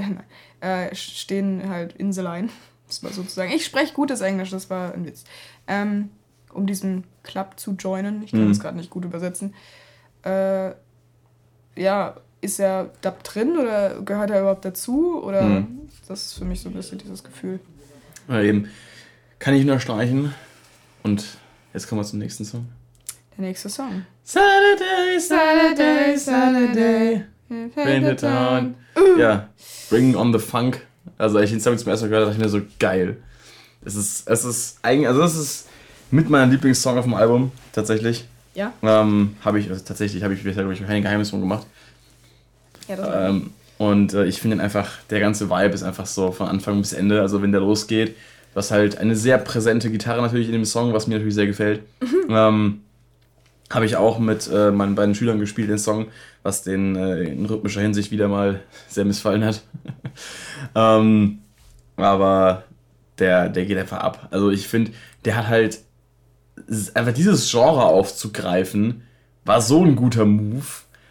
Äh, 0.58 0.92
stehen 0.96 1.68
halt 1.68 1.92
Inselein. 1.92 2.50
Das 2.88 3.02
war 3.02 3.12
sozusagen. 3.12 3.52
Ich 3.52 3.64
spreche 3.64 3.94
gutes 3.94 4.20
Englisch, 4.20 4.50
das 4.50 4.70
war 4.70 4.94
ein 4.94 5.06
Witz. 5.06 5.24
Ähm, 5.66 6.10
um 6.52 6.66
diesen 6.66 7.04
Club 7.22 7.54
zu 7.56 7.72
joinen. 7.72 8.22
Ich 8.24 8.30
kann 8.30 8.44
mhm. 8.44 8.48
das 8.48 8.60
gerade 8.60 8.76
nicht 8.76 8.90
gut 8.90 9.04
übersetzen. 9.04 9.54
Äh, 10.24 10.70
ja, 11.76 12.16
ist 12.40 12.60
er 12.60 12.90
da 13.00 13.12
drin 13.22 13.58
oder 13.58 14.02
gehört 14.02 14.30
er 14.30 14.40
überhaupt 14.40 14.64
dazu? 14.64 15.20
Oder 15.22 15.42
mhm. 15.42 15.88
das 16.06 16.26
ist 16.26 16.32
für 16.34 16.44
mich 16.44 16.60
so 16.60 16.68
ein 16.68 16.74
bisschen 16.74 16.98
dieses 16.98 17.22
Gefühl. 17.22 17.60
Ja, 18.28 18.42
eben. 18.42 18.68
Kann 19.38 19.54
ich 19.54 19.64
nur 19.64 19.80
streichen. 19.80 20.34
Und 21.02 21.24
jetzt 21.72 21.88
kommen 21.88 22.00
wir 22.00 22.04
zum 22.04 22.18
nächsten 22.18 22.44
Song. 22.44 22.66
Der 23.36 23.46
nächste 23.46 23.68
Song. 23.68 24.04
Saturday, 24.24 25.20
Saturday, 25.20 26.16
Saturday. 26.16 27.24
Bring 27.48 28.06
it 28.06 28.22
on. 28.24 28.74
Uh. 28.96 29.20
Ja, 29.20 29.48
Bring 29.88 30.16
on 30.16 30.32
the 30.32 30.38
Funk. 30.38 30.84
Also, 31.18 31.38
als 31.38 31.46
ich 31.46 31.52
den 31.52 31.60
Song 31.60 31.78
zum 31.78 31.88
ersten 31.88 32.06
Mal 32.06 32.10
gehört 32.10 32.26
habe, 32.28 32.36
dachte 32.36 32.46
ich 32.46 32.52
mir 32.52 32.60
so 32.60 32.66
geil. 32.78 33.16
Es 33.84 33.94
ist, 33.94 34.28
es 34.28 34.44
ist 34.44 34.78
eigentlich, 34.82 35.08
also, 35.08 35.22
es 35.22 35.36
ist 35.36 35.68
mit 36.10 36.28
meinem 36.28 36.50
Lieblingssong 36.50 36.98
auf 36.98 37.04
dem 37.04 37.14
Album, 37.14 37.52
tatsächlich. 37.72 38.26
Ja. 38.54 38.72
Ähm, 38.82 39.36
habe 39.44 39.60
ich, 39.60 39.68
also 39.68 39.84
tatsächlich 39.84 40.22
habe 40.24 40.34
ich 40.34 40.42
glaube 40.42 40.72
ich, 40.72 40.84
kein 40.84 41.02
Geheimnis 41.02 41.30
von 41.30 41.40
gemacht. 41.40 41.66
Ja, 42.88 42.96
das 42.96 43.30
ähm, 43.30 43.50
und 43.78 44.14
äh, 44.14 44.24
ich 44.26 44.40
finde 44.40 44.62
einfach, 44.62 44.90
der 45.10 45.20
ganze 45.20 45.50
Vibe 45.50 45.74
ist 45.74 45.82
einfach 45.82 46.06
so 46.06 46.32
von 46.32 46.48
Anfang 46.48 46.80
bis 46.80 46.92
Ende. 46.92 47.20
Also 47.20 47.42
wenn 47.42 47.52
der 47.52 47.60
losgeht, 47.60 48.16
was 48.54 48.70
halt 48.70 48.98
eine 48.98 49.16
sehr 49.16 49.38
präsente 49.38 49.90
Gitarre 49.90 50.22
natürlich 50.22 50.46
in 50.46 50.54
dem 50.54 50.64
Song, 50.64 50.92
was 50.92 51.06
mir 51.06 51.14
natürlich 51.14 51.34
sehr 51.34 51.46
gefällt. 51.46 51.82
Mhm. 52.00 52.30
Ähm, 52.30 52.80
habe 53.70 53.84
ich 53.84 53.96
auch 53.96 54.18
mit 54.18 54.48
äh, 54.52 54.70
meinen 54.70 54.94
beiden 54.94 55.14
Schülern 55.14 55.40
gespielt, 55.40 55.68
den 55.68 55.78
Song, 55.78 56.06
was 56.42 56.62
den 56.62 56.96
äh, 56.96 57.24
in 57.24 57.44
rhythmischer 57.46 57.80
Hinsicht 57.80 58.10
wieder 58.10 58.28
mal 58.28 58.60
sehr 58.88 59.04
missfallen 59.04 59.44
hat. 59.44 59.62
ähm, 60.74 61.40
aber 61.96 62.64
der, 63.18 63.48
der 63.48 63.66
geht 63.66 63.76
einfach 63.76 63.98
ab. 63.98 64.28
Also 64.30 64.50
ich 64.50 64.68
finde, 64.68 64.92
der 65.24 65.36
hat 65.36 65.48
halt 65.48 65.80
einfach 66.94 67.12
dieses 67.12 67.50
Genre 67.50 67.84
aufzugreifen, 67.84 69.02
war 69.44 69.60
so 69.60 69.84
ein 69.84 69.96
guter 69.96 70.24
Move 70.24 70.64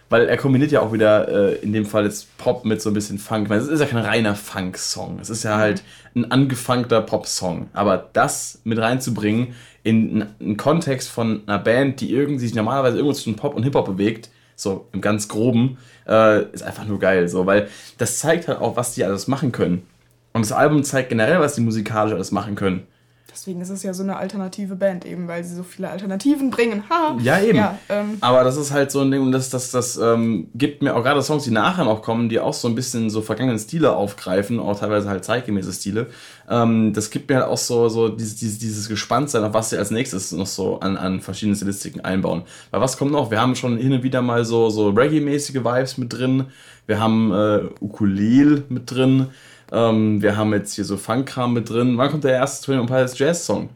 weil 0.09 0.27
er 0.27 0.37
kombiniert 0.37 0.71
ja 0.71 0.81
auch 0.81 0.93
wieder 0.93 1.27
äh, 1.27 1.55
in 1.55 1.73
dem 1.73 1.85
Fall 1.85 2.05
jetzt 2.05 2.37
Pop 2.37 2.63
mit 2.65 2.81
so 2.81 2.89
ein 2.89 2.93
bisschen 2.93 3.17
Funk. 3.17 3.49
Weil 3.49 3.59
es 3.59 3.67
ist 3.67 3.79
ja 3.79 3.85
kein 3.85 4.03
reiner 4.03 4.35
Funk-Song. 4.35 5.19
Es 5.19 5.29
ist 5.29 5.43
ja 5.43 5.57
halt 5.57 5.83
ein 6.15 6.29
angefangter 6.31 7.01
Pop-Song. 7.01 7.69
Aber 7.73 8.09
das 8.13 8.61
mit 8.63 8.77
reinzubringen 8.77 9.55
in 9.83 10.25
einen 10.39 10.57
Kontext 10.57 11.09
von 11.09 11.41
einer 11.47 11.59
Band, 11.59 12.01
die 12.01 12.11
irgendwie 12.11 12.45
sich 12.45 12.55
normalerweise 12.55 12.97
irgendwo 12.97 13.13
zwischen 13.13 13.35
Pop 13.35 13.55
und 13.55 13.63
Hip-Hop 13.63 13.85
bewegt, 13.85 14.29
so 14.55 14.87
im 14.93 15.01
ganz 15.01 15.27
groben, 15.27 15.77
äh, 16.07 16.43
ist 16.51 16.63
einfach 16.63 16.85
nur 16.85 16.99
geil. 16.99 17.27
So, 17.27 17.45
weil 17.45 17.67
das 17.97 18.19
zeigt 18.19 18.47
halt 18.47 18.59
auch, 18.59 18.75
was 18.75 18.93
die 18.93 19.03
alles 19.03 19.27
machen 19.27 19.51
können. 19.51 19.85
Und 20.33 20.41
das 20.41 20.51
Album 20.51 20.83
zeigt 20.83 21.09
generell, 21.09 21.39
was 21.39 21.55
die 21.55 21.61
musikalisch 21.61 22.13
alles 22.13 22.31
machen 22.31 22.55
können. 22.55 22.87
Deswegen 23.36 23.59
ist 23.59 23.69
es 23.69 23.83
ja 23.83 23.93
so 23.93 24.01
eine 24.01 24.15
alternative 24.15 24.77
Band, 24.77 25.05
eben 25.05 25.27
weil 25.27 25.43
sie 25.43 25.55
so 25.55 25.63
viele 25.63 25.89
Alternativen 25.89 26.51
bringen. 26.51 26.83
Ha! 26.89 27.17
Ja, 27.21 27.41
eben. 27.41 27.57
Ja, 27.57 27.77
ähm. 27.89 28.17
Aber 28.21 28.45
das 28.45 28.55
ist 28.55 28.71
halt 28.71 28.91
so 28.91 29.01
ein 29.01 29.11
Ding, 29.11 29.21
und 29.21 29.33
das, 29.33 29.49
das, 29.49 29.71
das 29.71 29.97
ähm, 29.97 30.47
gibt 30.55 30.81
mir 30.81 30.95
auch 30.95 31.03
gerade 31.03 31.21
Songs, 31.21 31.43
die 31.43 31.51
nachher 31.51 31.83
noch 31.83 32.01
kommen, 32.01 32.29
die 32.29 32.39
auch 32.39 32.53
so 32.53 32.69
ein 32.69 32.75
bisschen 32.75 33.09
so 33.09 33.21
vergangene 33.21 33.59
Stile 33.59 33.93
aufgreifen, 33.93 34.57
auch 34.57 34.79
teilweise 34.79 35.09
halt 35.09 35.25
zeitgemäße 35.25 35.73
Stile. 35.73 36.07
Ähm, 36.49 36.93
das 36.93 37.09
gibt 37.09 37.29
mir 37.29 37.36
halt 37.36 37.47
auch 37.47 37.57
so, 37.57 37.89
so 37.89 38.07
dieses, 38.07 38.38
dieses, 38.38 38.57
dieses 38.57 38.88
Gespanntsein, 38.88 39.43
auf 39.43 39.53
was 39.53 39.69
sie 39.69 39.77
als 39.77 39.91
nächstes 39.91 40.31
noch 40.31 40.47
so 40.47 40.79
an, 40.79 40.95
an 40.95 41.19
verschiedene 41.19 41.57
Stilistiken 41.57 42.05
einbauen. 42.05 42.43
Weil 42.71 42.79
was 42.79 42.97
kommt 42.97 43.11
noch? 43.11 43.31
Wir 43.31 43.41
haben 43.41 43.55
schon 43.57 43.77
hin 43.77 43.91
und 43.91 44.03
wieder 44.03 44.21
mal 44.21 44.45
so, 44.45 44.69
so 44.69 44.91
Reggae-mäßige 44.91 45.55
Vibes 45.55 45.97
mit 45.97 46.13
drin. 46.13 46.45
Wir 46.88 47.01
haben 47.01 47.33
äh, 47.33 47.63
Ukulele 47.81 48.63
mit 48.69 48.89
drin. 48.91 49.27
Ähm, 49.72 50.22
wir 50.22 50.38
haben 50.38 50.53
jetzt 50.53 50.74
hier 50.74 50.86
so 50.86 50.97
Funkkram 50.97 51.53
mit 51.53 51.70
drin. 51.70 51.97
Wann 51.97 52.09
kommt 52.11 52.24
der 52.24 52.34
erste 52.34 52.66
Twin 52.66 52.80
Empires 52.80 53.18
Jazz 53.18 53.45
Song? 53.45 53.70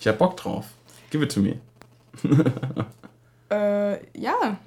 Ich 0.00 0.08
hab 0.08 0.18
Bock 0.18 0.36
drauf. 0.36 0.66
Give 1.10 1.24
it 1.24 1.32
to 1.32 1.40
me. 1.40 1.60
äh, 3.50 4.18
ja. 4.18 4.58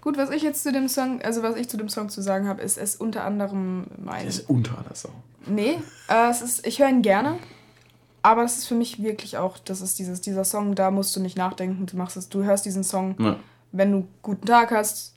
Gut, 0.00 0.16
was 0.16 0.30
ich 0.30 0.42
jetzt 0.42 0.62
zu 0.62 0.72
dem 0.72 0.88
Song, 0.88 1.20
also 1.22 1.42
was 1.42 1.56
ich 1.56 1.68
zu 1.68 1.76
dem 1.76 1.88
Song 1.88 2.08
zu 2.08 2.22
sagen 2.22 2.48
habe, 2.48 2.62
ist 2.62 2.78
es 2.78 2.96
unter 2.96 3.24
anderem 3.24 3.86
mein. 3.98 4.26
ist 4.26 4.48
unter 4.48 4.78
anderem 4.78 4.94
Song. 4.94 5.12
Nee, 5.46 5.78
äh, 6.08 6.30
es 6.30 6.42
ist, 6.42 6.66
ich 6.66 6.80
höre 6.80 6.88
ihn 6.88 7.02
gerne. 7.02 7.38
Aber 8.22 8.42
das 8.42 8.58
ist 8.58 8.66
für 8.66 8.74
mich 8.74 9.02
wirklich 9.02 9.38
auch, 9.38 9.58
das 9.58 9.80
ist 9.80 9.98
dieses, 9.98 10.20
dieser 10.20 10.44
Song, 10.44 10.74
da 10.74 10.90
musst 10.90 11.16
du 11.16 11.20
nicht 11.20 11.38
nachdenken, 11.38 11.86
du 11.86 11.96
machst 11.96 12.16
es, 12.16 12.28
du 12.28 12.44
hörst 12.44 12.66
diesen 12.66 12.84
Song, 12.84 13.14
ja. 13.18 13.36
wenn 13.72 13.92
du 13.92 14.08
guten 14.20 14.46
Tag 14.46 14.70
hast, 14.72 15.14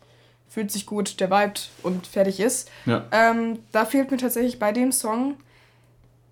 fühlt 0.54 0.72
sich 0.72 0.86
gut, 0.86 1.20
der 1.20 1.32
vibet 1.32 1.72
und 1.82 2.06
fertig 2.06 2.40
ist. 2.40 2.70
Ja. 2.86 3.06
Ähm, 3.12 3.58
da 3.72 3.86
fehlt 3.86 4.12
mir 4.12 4.18
tatsächlich 4.18 4.60
bei 4.60 4.72
dem 4.72 4.92
Song 4.92 5.34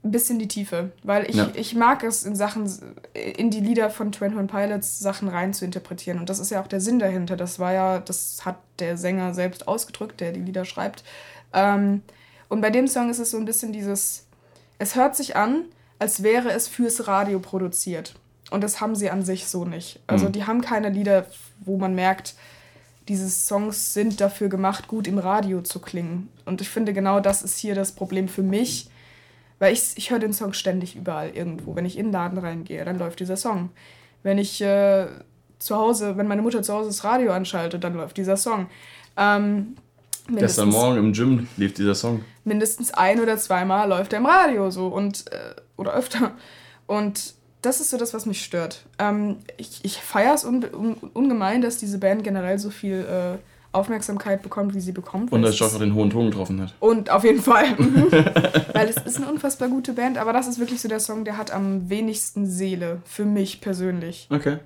ein 0.04 0.12
bisschen 0.12 0.38
die 0.38 0.48
Tiefe, 0.48 0.92
weil 1.02 1.28
ich, 1.28 1.38
ja. 1.38 1.50
ich 1.56 1.74
mag 1.74 2.04
es 2.04 2.24
in 2.24 2.36
Sachen, 2.36 2.72
in 3.14 3.50
die 3.50 3.62
Lieder 3.62 3.90
von 3.90 4.12
Twin 4.12 4.38
One 4.38 4.46
Pilots 4.46 5.00
Sachen 5.00 5.28
rein 5.28 5.56
zu 5.56 5.66
interpretieren 5.66 6.20
und 6.20 6.30
das 6.30 6.38
ist 6.38 6.52
ja 6.52 6.62
auch 6.62 6.68
der 6.68 6.82
Sinn 6.82 7.00
dahinter. 7.00 7.36
Das 7.36 7.58
war 7.58 7.74
ja, 7.74 8.00
das 8.00 8.46
hat 8.46 8.58
der 8.78 8.96
Sänger 8.96 9.34
selbst 9.34 9.68
ausgedrückt, 9.68 10.22
der 10.22 10.34
die 10.34 10.42
Lieder 10.42 10.66
schreibt. 10.66 11.04
Ähm, 11.52 12.04
und 12.48 12.62
bei 12.62 12.70
dem 12.70 12.88
Song 12.88 13.10
ist 13.10 13.20
es 13.20 13.32
so 13.32 13.38
ein 13.38 13.46
bisschen 13.46 13.74
dieses, 13.74 14.28
es 14.78 14.96
hört 14.96 15.16
sich 15.16 15.36
an, 15.36 15.66
als 15.98 16.22
wäre 16.22 16.52
es 16.52 16.68
fürs 16.68 17.08
Radio 17.08 17.40
produziert. 17.40 18.14
Und 18.52 18.64
das 18.64 18.82
haben 18.82 18.96
sie 18.96 19.10
an 19.10 19.24
sich 19.24 19.48
so 19.48 19.66
nicht. 19.66 20.00
Also 20.06 20.28
mhm. 20.28 20.32
die 20.34 20.46
haben 20.46 20.62
keine 20.62 20.90
Lieder, 20.90 21.26
wo 21.60 21.78
man 21.78 21.96
merkt, 21.96 22.36
diese 23.08 23.30
Songs 23.30 23.93
sind 23.93 24.22
dafür 24.22 24.49
gemacht, 24.49 24.88
gut 24.88 25.08
im 25.08 25.18
Radio 25.18 25.62
zu 25.62 25.80
klingen. 25.80 26.30
Und 26.45 26.62
ich 26.62 26.70
finde, 26.70 26.93
genau 26.93 27.20
das 27.20 27.41
ist 27.41 27.58
hier 27.58 27.76
das 27.76 27.91
Problem 27.93 28.28
für 28.28 28.43
mich, 28.43 28.89
weil 29.60 29.74
ich, 29.74 29.93
ich 29.95 30.12
höre 30.12 30.20
den 30.20 30.34
Song 30.34 30.54
ständig 30.54 30.95
überall 30.95 31.30
irgendwo. 31.30 31.76
Wenn 31.76 31.86
ich 31.86 31.97
in 31.97 32.08
den 32.08 32.14
Laden 32.14 32.38
reingehe, 32.38 32.84
dann 32.86 32.99
läuft 32.99 33.20
dieser 33.20 33.38
Song. 33.38 33.70
Wenn 34.24 34.38
ich 34.38 34.62
äh, 34.62 35.08
zu 35.60 35.76
Hause, 35.76 36.18
wenn 36.18 36.28
meine 36.28 36.41
Mutter 36.41 36.62
zu 36.62 36.74
Hause 36.74 36.89
das 36.89 37.04
Radio 37.04 37.32
anschaltet, 37.32 37.84
dann 37.84 37.95
läuft 37.95 38.18
dieser 38.18 38.38
Song. 38.38 38.68
Ähm, 39.18 39.76
Gestern 40.28 40.70
Morgen 40.70 40.97
im 40.97 41.14
Gym 41.14 41.47
lief 41.58 41.74
dieser 41.74 41.95
Song. 41.95 42.24
Mindestens 42.43 42.91
ein 42.91 43.20
oder 43.20 43.38
zweimal 43.38 43.89
läuft 43.89 44.14
er 44.14 44.20
im 44.20 44.26
Radio 44.26 44.70
so 44.70 44.88
und 44.88 45.26
äh, 45.32 45.56
oder 45.78 45.93
öfter. 45.93 46.32
Und 46.88 47.34
das 47.62 47.80
ist 47.80 47.89
so 47.89 47.97
das, 47.97 48.14
was 48.14 48.26
mich 48.26 48.43
stört. 48.43 48.86
Ähm, 48.99 49.38
ich 49.57 49.80
ich 49.84 49.97
feiere 49.97 50.34
es 50.34 50.45
un, 50.45 50.66
un, 50.74 50.95
ungemein, 51.14 51.62
dass 51.62 51.78
diese 51.78 51.97
Band 51.97 52.24
generell 52.24 52.57
so 52.59 52.70
viel 52.70 53.05
äh, 53.05 53.38
Aufmerksamkeit 53.74 54.41
bekommt, 54.41 54.74
wie 54.76 54.82
sie 54.82 54.91
bekommt. 54.91 55.32
Und 55.32 55.43
dass 55.43 55.57
Josh 55.57 55.74
auch 55.74 55.80
den 55.80 55.93
hohen 55.93 56.09
Ton 56.09 56.30
getroffen 56.30 56.62
hat. 56.62 56.74
Und 56.80 57.09
auf 57.09 57.24
jeden 57.24 57.41
Fall. 57.41 57.66
Weil 58.74 58.89
es 58.89 58.97
ist 58.97 59.18
eine 59.18 59.30
unfassbar 59.30 59.70
gute 59.70 59.93
Band, 59.93 60.18
aber 60.18 60.34
das 60.34 60.47
ist 60.47 60.59
wirklich 60.59 60.82
so 60.82 60.89
der 60.89 60.99
Song, 60.99 61.24
der 61.24 61.38
hat 61.38 61.51
am 61.51 61.89
wenigsten 61.89 62.45
Seele, 62.45 63.01
für 63.05 63.26
mich 63.26 63.62
persönlich. 63.62 64.28
Okay. 64.30 64.57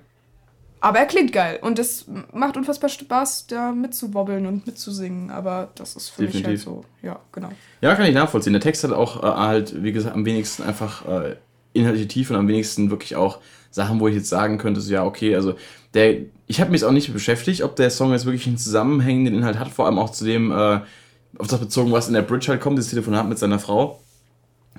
Aber 0.80 0.98
er 0.98 1.06
klingt 1.06 1.32
geil 1.32 1.58
und 1.62 1.78
es 1.78 2.06
macht 2.32 2.56
unfassbar 2.56 2.90
Spaß, 2.90 3.46
da 3.46 3.72
mitzuwobbeln 3.72 4.46
und 4.46 4.66
mitzusingen. 4.66 5.30
Aber 5.30 5.70
das 5.74 5.96
ist 5.96 6.10
für 6.10 6.22
Definitiv. 6.22 6.50
mich 6.50 6.66
halt 6.66 6.82
so, 6.82 6.84
ja, 7.02 7.18
genau. 7.32 7.50
Ja, 7.80 7.94
kann 7.94 8.06
ich 8.06 8.14
nachvollziehen. 8.14 8.52
Der 8.52 8.62
Text 8.62 8.84
hat 8.84 8.92
auch 8.92 9.22
äh, 9.22 9.26
halt, 9.26 9.82
wie 9.82 9.92
gesagt, 9.92 10.14
am 10.14 10.24
wenigsten 10.24 10.62
einfach 10.62 11.06
äh, 11.06 11.36
inhaltliche 11.76 12.08
Tiefe 12.08 12.32
und 12.32 12.38
am 12.38 12.48
wenigsten 12.48 12.90
wirklich 12.90 13.16
auch 13.16 13.38
Sachen, 13.70 14.00
wo 14.00 14.08
ich 14.08 14.14
jetzt 14.14 14.28
sagen 14.28 14.58
könnte, 14.58 14.80
so 14.80 14.92
ja, 14.92 15.04
okay, 15.04 15.34
also 15.36 15.54
der, 15.94 16.16
ich 16.46 16.60
habe 16.60 16.70
mich 16.70 16.80
jetzt 16.80 16.88
auch 16.88 16.92
nicht 16.92 17.12
beschäftigt, 17.12 17.62
ob 17.62 17.76
der 17.76 17.90
Song 17.90 18.12
jetzt 18.12 18.26
wirklich 18.26 18.46
einen 18.46 18.58
zusammenhängenden 18.58 19.34
Inhalt 19.34 19.58
hat, 19.58 19.68
vor 19.68 19.86
allem 19.86 19.98
auch 19.98 20.10
zu 20.10 20.24
dem, 20.24 20.50
äh, 20.50 20.80
auf 21.38 21.48
das 21.48 21.60
bezogen, 21.60 21.92
was 21.92 22.08
in 22.08 22.14
der 22.14 22.22
Bridge 22.22 22.48
halt 22.48 22.60
kommt, 22.60 22.78
das 22.78 22.88
Telefonat 22.88 23.28
mit 23.28 23.38
seiner 23.38 23.58
Frau. 23.58 24.00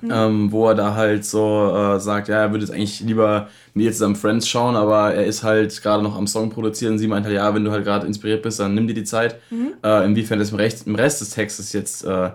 Mhm. 0.02 0.12
Ähm, 0.14 0.52
wo 0.52 0.68
er 0.68 0.76
da 0.76 0.94
halt 0.94 1.26
so 1.26 1.74
äh, 1.76 2.00
sagt, 2.00 2.28
ja, 2.28 2.42
er 2.42 2.52
würde 2.52 2.64
jetzt 2.64 2.74
eigentlich 2.74 3.00
lieber 3.00 3.48
mit 3.74 3.86
ihr 3.86 3.92
zusammen 3.92 4.16
Friends 4.16 4.48
schauen, 4.48 4.76
aber 4.76 5.16
er 5.16 5.26
ist 5.26 5.42
halt 5.42 5.82
gerade 5.82 6.04
noch 6.04 6.16
am 6.16 6.28
Song 6.28 6.52
produzieren. 6.52 7.00
Sie 7.00 7.08
meint 7.08 7.26
halt, 7.26 7.36
ja, 7.36 7.54
wenn 7.56 7.66
du 7.66 7.72
halt 7.72 7.84
gerade 7.84 8.06
inspiriert 8.06 8.44
bist, 8.44 8.60
dann 8.60 8.76
nimm 8.76 8.88
dir 8.88 8.94
die 8.94 9.06
Zeit. 9.06 9.40
Mhm. 9.50 9.74
Äh, 9.84 10.06
inwiefern 10.06 10.38
das 10.38 10.52
im, 10.52 10.58
Recht, 10.58 10.86
im 10.86 10.94
Rest 10.94 11.22
des 11.22 11.32
Textes 11.32 11.74
jetzt 11.74 12.06
äh, 12.06 12.30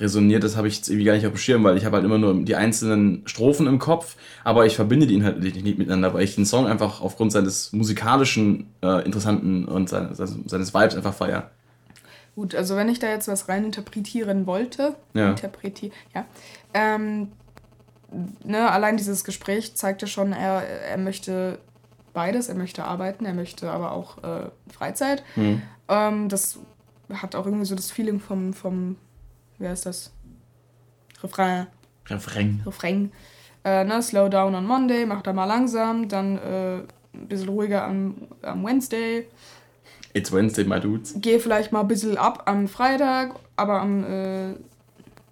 resoniert, 0.00 0.44
das 0.44 0.56
habe 0.56 0.68
ich 0.68 0.76
jetzt 0.76 0.88
irgendwie 0.88 1.04
gar 1.04 1.14
nicht 1.14 1.26
auf 1.26 1.32
dem 1.32 1.38
Schirm, 1.38 1.64
weil 1.64 1.76
ich 1.76 1.84
habe 1.84 1.96
halt 1.96 2.04
immer 2.04 2.18
nur 2.18 2.42
die 2.44 2.54
einzelnen 2.54 3.22
Strophen 3.26 3.66
im 3.66 3.78
Kopf, 3.78 4.16
aber 4.44 4.66
ich 4.66 4.76
verbinde 4.76 5.06
die 5.06 5.14
inhaltlich 5.14 5.62
nicht 5.62 5.78
miteinander, 5.78 6.14
weil 6.14 6.22
ich 6.22 6.34
den 6.34 6.46
Song 6.46 6.66
einfach 6.66 7.00
aufgrund 7.00 7.32
seines 7.32 7.72
musikalischen, 7.72 8.66
äh, 8.82 9.04
interessanten 9.04 9.64
und 9.64 9.88
seines, 9.88 10.18
seines 10.18 10.74
Vibes 10.74 10.94
einfach 10.94 11.14
feiere. 11.14 11.50
Gut, 12.34 12.54
also 12.54 12.76
wenn 12.76 12.88
ich 12.88 13.00
da 13.00 13.08
jetzt 13.08 13.26
was 13.26 13.48
rein 13.48 13.64
interpretieren 13.64 14.46
wollte, 14.46 14.94
ja. 15.14 15.30
interpretieren, 15.30 15.92
ja, 16.14 16.24
ähm, 16.72 17.32
ne, 18.44 18.70
allein 18.70 18.96
dieses 18.96 19.24
Gespräch 19.24 19.74
zeigte 19.74 20.06
schon, 20.06 20.32
er, 20.32 20.62
er 20.62 20.98
möchte 20.98 21.58
beides, 22.12 22.48
er 22.48 22.54
möchte 22.54 22.84
arbeiten, 22.84 23.24
er 23.24 23.34
möchte 23.34 23.70
aber 23.70 23.92
auch 23.92 24.18
äh, 24.18 24.50
Freizeit. 24.72 25.22
Mhm. 25.36 25.62
Ähm, 25.88 26.28
das 26.28 26.58
hat 27.12 27.34
auch 27.34 27.46
irgendwie 27.46 27.64
so 27.64 27.74
das 27.74 27.90
Feeling 27.90 28.20
vom, 28.20 28.52
vom 28.52 28.96
wie 29.58 29.68
heißt 29.68 29.86
das? 29.86 30.12
Refrain. 31.22 31.66
Refrain. 32.06 32.62
Refrain. 32.64 33.12
Äh, 33.64 33.84
ne, 33.84 34.02
slow 34.02 34.28
down 34.28 34.54
on 34.54 34.64
Monday, 34.64 35.04
mach 35.04 35.22
da 35.22 35.32
mal 35.32 35.44
langsam, 35.44 36.08
dann 36.08 36.38
äh, 36.38 36.76
ein 37.12 37.28
bisschen 37.28 37.48
ruhiger 37.48 37.84
am, 37.84 38.28
am 38.42 38.64
Wednesday. 38.64 39.26
It's 40.14 40.32
Wednesday, 40.32 40.64
my 40.64 40.80
dudes. 40.80 41.14
Geh 41.16 41.38
vielleicht 41.38 41.72
mal 41.72 41.80
ein 41.80 41.88
bisschen 41.88 42.16
ab 42.16 42.44
am 42.46 42.68
Freitag, 42.68 43.34
aber 43.56 43.80
am 43.80 44.04
äh, 44.04 44.54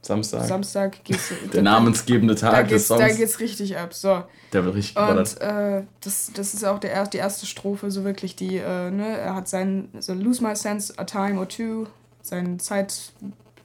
Samstag. 0.02 0.44
Samstag 0.44 1.04
geht's. 1.04 1.32
Der 1.52 1.62
namensgebende 1.62 2.34
Tag 2.34 2.68
des 2.68 2.86
Songs. 2.86 3.00
Da 3.00 3.08
geht's 3.08 3.40
richtig 3.40 3.76
ab. 3.76 3.92
So. 3.92 4.22
Der 4.52 4.64
wird 4.64 4.74
richtig 4.76 4.96
Und 4.96 5.40
äh, 5.40 5.82
das, 6.00 6.30
das 6.34 6.54
ist 6.54 6.64
auch 6.64 6.78
der, 6.78 7.06
die 7.06 7.18
erste 7.18 7.46
Strophe, 7.46 7.90
so 7.90 8.04
wirklich 8.04 8.36
die, 8.36 8.58
äh, 8.58 8.90
ne, 8.90 9.18
er 9.18 9.34
hat 9.34 9.48
seinen, 9.48 9.90
so 10.00 10.14
lose 10.14 10.42
my 10.42 10.54
sense 10.54 10.94
a 10.96 11.04
time 11.04 11.38
or 11.38 11.48
two, 11.48 11.86
seinen 12.22 12.58
Zeit, 12.58 13.12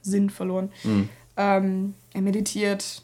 Sinn 0.01 0.29
verloren. 0.29 0.71
Mhm. 0.83 1.09
Ähm, 1.37 1.93
er 2.13 2.21
meditiert. 2.21 3.03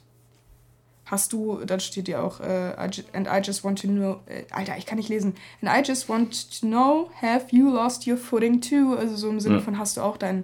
Hast 1.06 1.32
du, 1.32 1.64
dann 1.66 1.80
steht 1.80 2.08
dir 2.08 2.22
auch, 2.22 2.41
äh, 2.41 2.74
and 3.14 3.28
I 3.28 3.39
just 3.41 3.64
want 3.64 3.82
to 3.82 3.88
know, 3.88 4.20
äh, 4.26 4.43
Alter, 4.52 4.78
ich 4.78 4.86
kann 4.86 4.98
nicht 4.98 5.08
lesen. 5.08 5.36
And 5.62 5.72
I 5.72 5.88
just 5.89 6.10
want 6.10 6.60
to 6.60 6.68
know, 6.68 7.10
have 7.22 7.45
you 7.52 7.70
lost 7.70 8.06
your 8.06 8.18
footing 8.18 8.60
too? 8.60 8.93
Also 8.98 9.16
so 9.16 9.30
im 9.30 9.39
Sinne 9.39 9.56
ja. 9.56 9.62
von, 9.62 9.78
hast 9.78 9.95
du 9.95 10.02
auch 10.02 10.18
dein, 10.18 10.43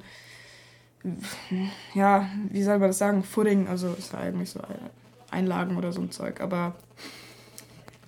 ja, 1.93 2.29
wie 2.49 2.63
soll 2.63 2.79
man 2.79 2.89
das 2.89 2.97
sagen, 2.97 3.23
Footing, 3.23 3.67
also 3.67 3.93
ist 3.93 4.13
ja 4.13 4.19
eigentlich 4.19 4.51
so 4.51 4.61
Einlagen 5.29 5.75
oder 5.77 5.91
so 5.91 6.01
ein 6.01 6.11
Zeug, 6.11 6.39
aber 6.39 6.75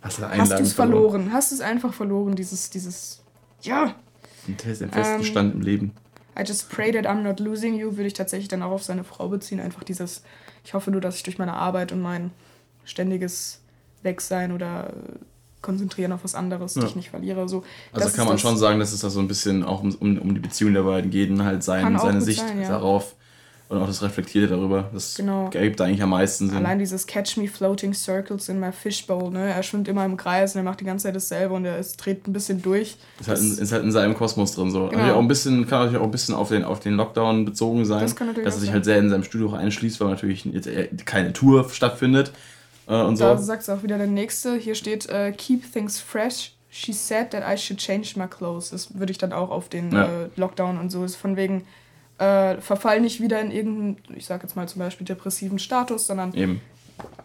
hast 0.02 0.20
du 0.20 0.24
es 0.62 0.74
verloren? 0.74 1.34
Hast 1.34 1.52
du 1.52 1.56
es 1.56 1.62
einfach 1.62 1.94
verloren, 1.94 2.36
dieses, 2.36 2.70
dieses, 2.70 3.22
ja. 3.62 3.96
Ein 4.48 4.58
festen 4.58 4.90
ähm, 4.94 5.24
Stand 5.24 5.56
im 5.56 5.62
Leben. 5.62 5.92
I 6.38 6.44
just 6.46 6.70
pray 6.70 6.92
that 6.92 7.06
I'm 7.06 7.22
not 7.22 7.40
losing 7.40 7.76
you, 7.76 7.96
würde 7.98 8.08
ich 8.08 8.14
tatsächlich 8.14 8.48
dann 8.48 8.62
auch 8.62 8.72
auf 8.72 8.84
seine 8.84 9.04
Frau 9.04 9.30
beziehen. 9.30 9.60
Einfach 9.60 9.84
dieses, 9.84 10.24
ich 10.64 10.74
hoffe 10.74 10.92
nur, 10.92 11.02
dass 11.02 11.16
ich 11.16 11.24
durch 11.24 11.38
meine 11.38 11.54
Arbeit 11.54 11.92
und 11.92 12.02
mein 12.02 12.32
ständiges 12.84 13.62
Wegsein 14.04 14.52
oder 14.52 14.94
konzentrieren 15.62 16.12
auf 16.12 16.24
was 16.24 16.36
anderes, 16.36 16.76
ja. 16.76 16.84
dich 16.84 16.96
nicht 16.96 17.10
verliere. 17.10 17.50
So, 17.50 17.64
also 17.92 18.16
kann 18.16 18.28
man 18.28 18.38
schon 18.38 18.58
sagen, 18.58 18.80
dass 18.80 18.94
es 18.94 19.02
da 19.02 19.10
so 19.10 19.20
ein 19.20 19.28
bisschen 19.28 19.64
auch 19.64 19.82
um, 19.82 19.96
um, 19.96 20.18
um 20.20 20.34
die 20.36 20.40
Beziehung 20.40 20.74
der 20.74 20.84
beiden 20.84 21.10
geht 21.10 21.32
und 21.32 21.44
halt 21.44 21.64
sein, 21.64 21.98
seine 21.98 22.22
Sicht 22.22 22.40
sein, 22.40 22.62
ja. 22.62 22.70
darauf 22.70 23.16
und 23.68 23.80
auch 23.80 23.88
das 23.88 24.04
Reflektierte 24.04 24.48
darüber. 24.48 24.90
Das 24.94 25.16
genau. 25.16 25.50
ergibt 25.52 25.82
eigentlich 25.82 26.02
am 26.04 26.12
meisten 26.12 26.50
Sinn. 26.50 26.58
Allein 26.58 26.78
dieses 26.78 27.08
Catch 27.08 27.38
me 27.38 27.48
floating 27.48 27.94
circles 27.94 28.48
in 28.48 28.60
my 28.60 28.72
fishbowl, 28.72 29.32
ne? 29.32 29.52
Er 29.52 29.64
schwimmt 29.64 29.88
immer 29.88 30.06
im 30.06 30.18
Kreis 30.18 30.54
und 30.54 30.60
er 30.62 30.64
macht 30.64 30.82
die 30.82 30.86
ganze 30.86 31.04
Zeit 31.04 31.16
dasselbe 31.16 31.56
und 31.56 31.66
er 31.66 31.80
ist, 31.80 31.98
dreht 31.98 32.28
ein 32.28 32.34
bisschen 32.34 32.62
durch. 32.62 32.98
Ist 33.20 33.28
halt, 33.28 33.40
in, 33.40 33.58
ist 33.58 33.72
halt 33.72 33.84
in 33.84 33.92
seinem 33.92 34.14
Kosmos 34.14 34.54
drin 34.54 34.70
so. 34.70 34.90
Genau. 34.90 35.16
auch 35.16 35.20
ein 35.20 35.28
bisschen, 35.28 35.68
kann 35.68 35.80
natürlich 35.80 36.00
auch 36.00 36.06
ein 36.06 36.12
bisschen 36.12 36.36
auf 36.36 36.50
den, 36.50 36.64
auf 36.64 36.80
den 36.80 36.94
Lockdown 36.94 37.46
bezogen 37.46 37.86
sein. 37.86 38.02
Das 38.02 38.16
kann 38.16 38.28
natürlich 38.28 38.46
dass 38.46 38.56
er 38.56 38.62
sich 38.62 38.72
halt 38.72 38.86
sehr 38.86 39.00
in 39.00 39.10
seinem 39.10 39.24
Studio 39.24 39.54
einschließt, 39.54 40.00
weil 40.00 40.10
natürlich 40.10 40.46
jetzt 40.46 40.70
keine 41.06 41.34
Tour 41.34 41.68
stattfindet. 41.70 42.32
Äh, 42.88 43.02
und 43.02 43.20
da 43.20 43.38
so. 43.38 43.44
sagst 43.44 43.68
du 43.68 43.72
auch 43.74 43.84
wieder 43.84 43.98
der 43.98 44.08
nächste. 44.08 44.56
Hier 44.56 44.76
steht, 44.76 45.10
uh, 45.12 45.32
keep 45.36 45.72
things 45.72 46.00
fresh. 46.00 46.52
She 46.70 46.94
said 46.94 47.32
that 47.32 47.42
I 47.42 47.58
should 47.58 47.80
change 47.80 48.14
my 48.16 48.28
clothes. 48.28 48.70
Das 48.70 49.00
würde 49.00 49.12
ich 49.12 49.18
dann 49.18 49.34
auch 49.34 49.50
auf 49.50 49.70
den 49.70 49.92
ja. 49.92 50.06
äh, 50.06 50.30
Lockdown 50.36 50.78
und 50.78 50.92
so. 50.92 51.04
Ist 51.04 51.16
von 51.16 51.36
wegen, 51.36 51.66
äh, 52.18 52.58
verfall 52.62 53.02
nicht 53.02 53.22
wieder 53.22 53.42
in 53.42 53.52
irgendeinen, 53.52 53.98
ich 54.16 54.26
sag 54.26 54.42
jetzt 54.44 54.56
mal 54.56 54.68
zum 54.68 54.80
Beispiel 54.80 55.06
depressiven 55.06 55.60
Status, 55.60 56.08
sondern 56.08 56.34
Eben. 56.34 56.62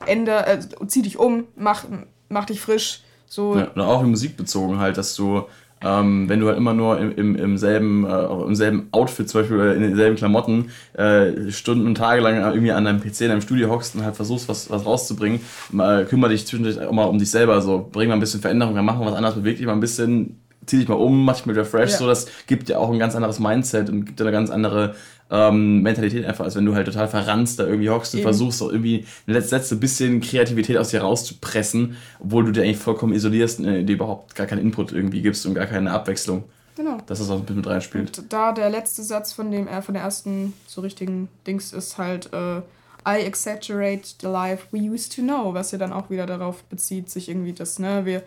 Ende, 0.07 0.47
äh, 0.47 0.59
zieh 0.86 1.03
dich 1.03 1.18
um, 1.18 1.45
mach, 1.57 1.84
mach 2.28 2.45
dich 2.47 2.61
frisch. 2.61 3.03
So. 3.26 3.57
Ja, 3.57 3.68
und 3.74 3.80
auch 3.80 4.03
in 4.03 4.11
Musik 4.11 4.36
bezogen 4.36 4.78
halt, 4.80 4.97
dass 4.99 5.14
du, 5.14 5.45
ähm, 5.82 6.28
wenn 6.28 6.41
du 6.41 6.49
halt 6.49 6.57
immer 6.57 6.74
nur 6.74 6.99
im, 6.99 7.14
im, 7.14 7.36
im, 7.36 7.57
selben, 7.57 8.05
äh, 8.05 8.24
im 8.24 8.57
selben 8.57 8.88
Outfit, 8.91 9.28
zum 9.28 9.43
Beispiel 9.43 9.59
in 9.59 9.82
denselben 9.82 10.16
Klamotten, 10.16 10.70
äh, 10.95 11.53
Stunden 11.53 11.86
und 11.86 11.95
Tage 11.95 12.20
lang 12.20 12.36
irgendwie 12.36 12.72
an 12.72 12.84
deinem 12.84 13.01
PC 13.01 13.20
in 13.20 13.28
deinem 13.28 13.41
Studio 13.41 13.70
hockst 13.70 13.95
und 13.95 14.03
halt 14.03 14.16
versuchst, 14.16 14.49
was, 14.49 14.68
was 14.70 14.84
rauszubringen, 14.84 15.41
mal, 15.70 16.05
kümmere 16.07 16.30
dich 16.30 16.47
zwischendurch 16.47 16.80
auch 16.80 16.91
mal 16.91 17.05
um 17.05 17.18
dich 17.18 17.30
selber. 17.30 17.62
So, 17.62 17.88
bring 17.93 18.09
mal 18.09 18.14
ein 18.14 18.20
bisschen 18.20 18.41
Veränderung, 18.41 18.74
dann 18.74 18.84
mach 18.84 18.99
mal 18.99 19.07
was 19.07 19.14
anderes, 19.14 19.36
beweg 19.36 19.59
dich 19.59 19.66
mal 19.66 19.74
ein 19.74 19.80
bisschen 19.80 20.41
zieh 20.71 20.79
dich 20.79 20.89
mal 20.89 20.95
um, 20.95 21.25
mach 21.25 21.37
dich 21.37 21.47
mal 21.47 21.53
wieder 21.53 21.64
fresh. 21.64 21.91
Ja. 21.93 21.99
So, 21.99 22.07
das 22.07 22.27
gibt 22.47 22.68
ja 22.68 22.79
auch 22.79 22.91
ein 22.91 22.99
ganz 22.99 23.14
anderes 23.14 23.39
Mindset 23.39 23.91
und 23.91 24.07
gibt 24.07 24.21
ja 24.21 24.27
eine 24.27 24.33
ganz 24.33 24.51
andere 24.51 24.95
ähm, 25.31 25.83
Mentalität 25.83 26.25
einfach, 26.25 26.45
als 26.45 26.57
wenn 26.57 26.64
du 26.64 26.75
halt 26.75 26.87
total 26.87 27.09
verranzt 27.09 27.59
da 27.59 27.66
irgendwie 27.66 27.91
hockst 27.91 28.14
und 28.14 28.21
Eben. 28.21 28.27
versuchst 28.27 28.62
auch 28.62 28.71
irgendwie 28.71 29.05
ein 29.27 29.35
letzte, 29.35 29.57
letzte 29.57 29.77
bisschen 29.77 30.21
Kreativität 30.21 30.77
aus 30.77 30.91
dir 30.91 31.03
rauszupressen, 31.03 31.97
obwohl 32.18 32.45
du 32.45 32.53
dir 32.53 32.62
eigentlich 32.62 32.79
vollkommen 32.79 33.12
isolierst 33.12 33.61
und 33.61 33.66
äh, 33.66 33.85
dir 33.85 33.95
überhaupt 33.95 34.35
gar 34.35 34.47
keinen 34.47 34.61
Input 34.61 34.93
irgendwie 34.93 35.23
gibst 35.23 35.47
und 35.47 35.55
gar 35.55 35.66
keine 35.66 35.93
Abwechslung. 35.93 36.45
Genau. 36.77 36.99
Dass 37.07 37.18
das 37.18 37.31
auch 37.31 37.37
ein 37.37 37.43
bisschen 37.43 37.57
mit 37.57 37.66
reinspielt. 37.66 38.18
Und 38.18 38.33
da 38.33 38.53
der 38.53 38.71
letzte 38.71 39.03
Satz 39.03 39.33
von 39.33 39.51
dem 39.51 39.68
äh, 39.68 39.83
von 39.83 39.95
der 39.95 40.03
ersten 40.03 40.55
so 40.66 40.81
richtigen 40.81 41.29
Dings 41.47 41.73
ist 41.73 41.99
halt 41.99 42.33
äh, 42.33 42.62
I 43.07 43.25
exaggerate 43.25 44.14
the 44.21 44.27
life 44.27 44.66
we 44.73 44.79
used 44.81 45.14
to 45.16 45.23
know, 45.23 45.55
was 45.55 45.73
ja 45.73 45.79
dann 45.79 45.93
auch 45.93 46.11
wieder 46.11 46.27
darauf 46.27 46.62
bezieht, 46.64 47.09
sich 47.09 47.29
irgendwie 47.29 47.53
das, 47.53 47.79
ne, 47.79 48.05
wir 48.05 48.23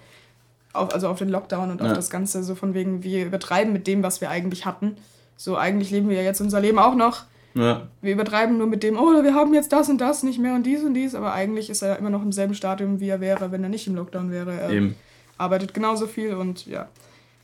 auf, 0.73 0.93
also 0.93 1.07
auf 1.07 1.19
den 1.19 1.29
Lockdown 1.29 1.71
und 1.71 1.81
ja. 1.81 1.87
auf 1.87 1.93
das 1.93 2.09
Ganze, 2.09 2.43
so 2.43 2.55
von 2.55 2.73
wegen, 2.73 3.03
wir 3.03 3.25
übertreiben 3.25 3.71
mit 3.71 3.87
dem, 3.87 4.03
was 4.03 4.21
wir 4.21 4.29
eigentlich 4.29 4.65
hatten. 4.65 4.97
So, 5.37 5.57
eigentlich 5.57 5.91
leben 5.91 6.09
wir 6.09 6.17
ja 6.17 6.23
jetzt 6.23 6.41
unser 6.41 6.59
Leben 6.59 6.79
auch 6.79 6.95
noch. 6.95 7.23
Ja. 7.55 7.87
Wir 8.01 8.13
übertreiben 8.13 8.57
nur 8.57 8.67
mit 8.67 8.81
dem, 8.83 8.97
oh, 8.97 9.23
wir 9.23 9.35
haben 9.35 9.53
jetzt 9.53 9.71
das 9.71 9.87
und 9.89 9.99
das 10.01 10.23
nicht 10.23 10.39
mehr 10.39 10.55
und 10.55 10.65
dies 10.65 10.83
und 10.83 10.95
dies, 10.95 11.13
aber 11.13 11.33
eigentlich 11.33 11.69
ist 11.69 11.83
er 11.83 11.99
immer 11.99 12.09
noch 12.09 12.23
im 12.23 12.31
selben 12.31 12.55
Stadium, 12.55 12.99
wie 12.99 13.09
er 13.09 13.21
wäre, 13.21 13.51
wenn 13.51 13.63
er 13.63 13.69
nicht 13.69 13.85
im 13.85 13.95
Lockdown 13.95 14.31
wäre. 14.31 14.53
Er 14.53 14.69
Eben. 14.71 14.95
arbeitet 15.37 15.73
genauso 15.73 16.07
viel 16.07 16.33
und 16.33 16.65
ja, 16.65 16.87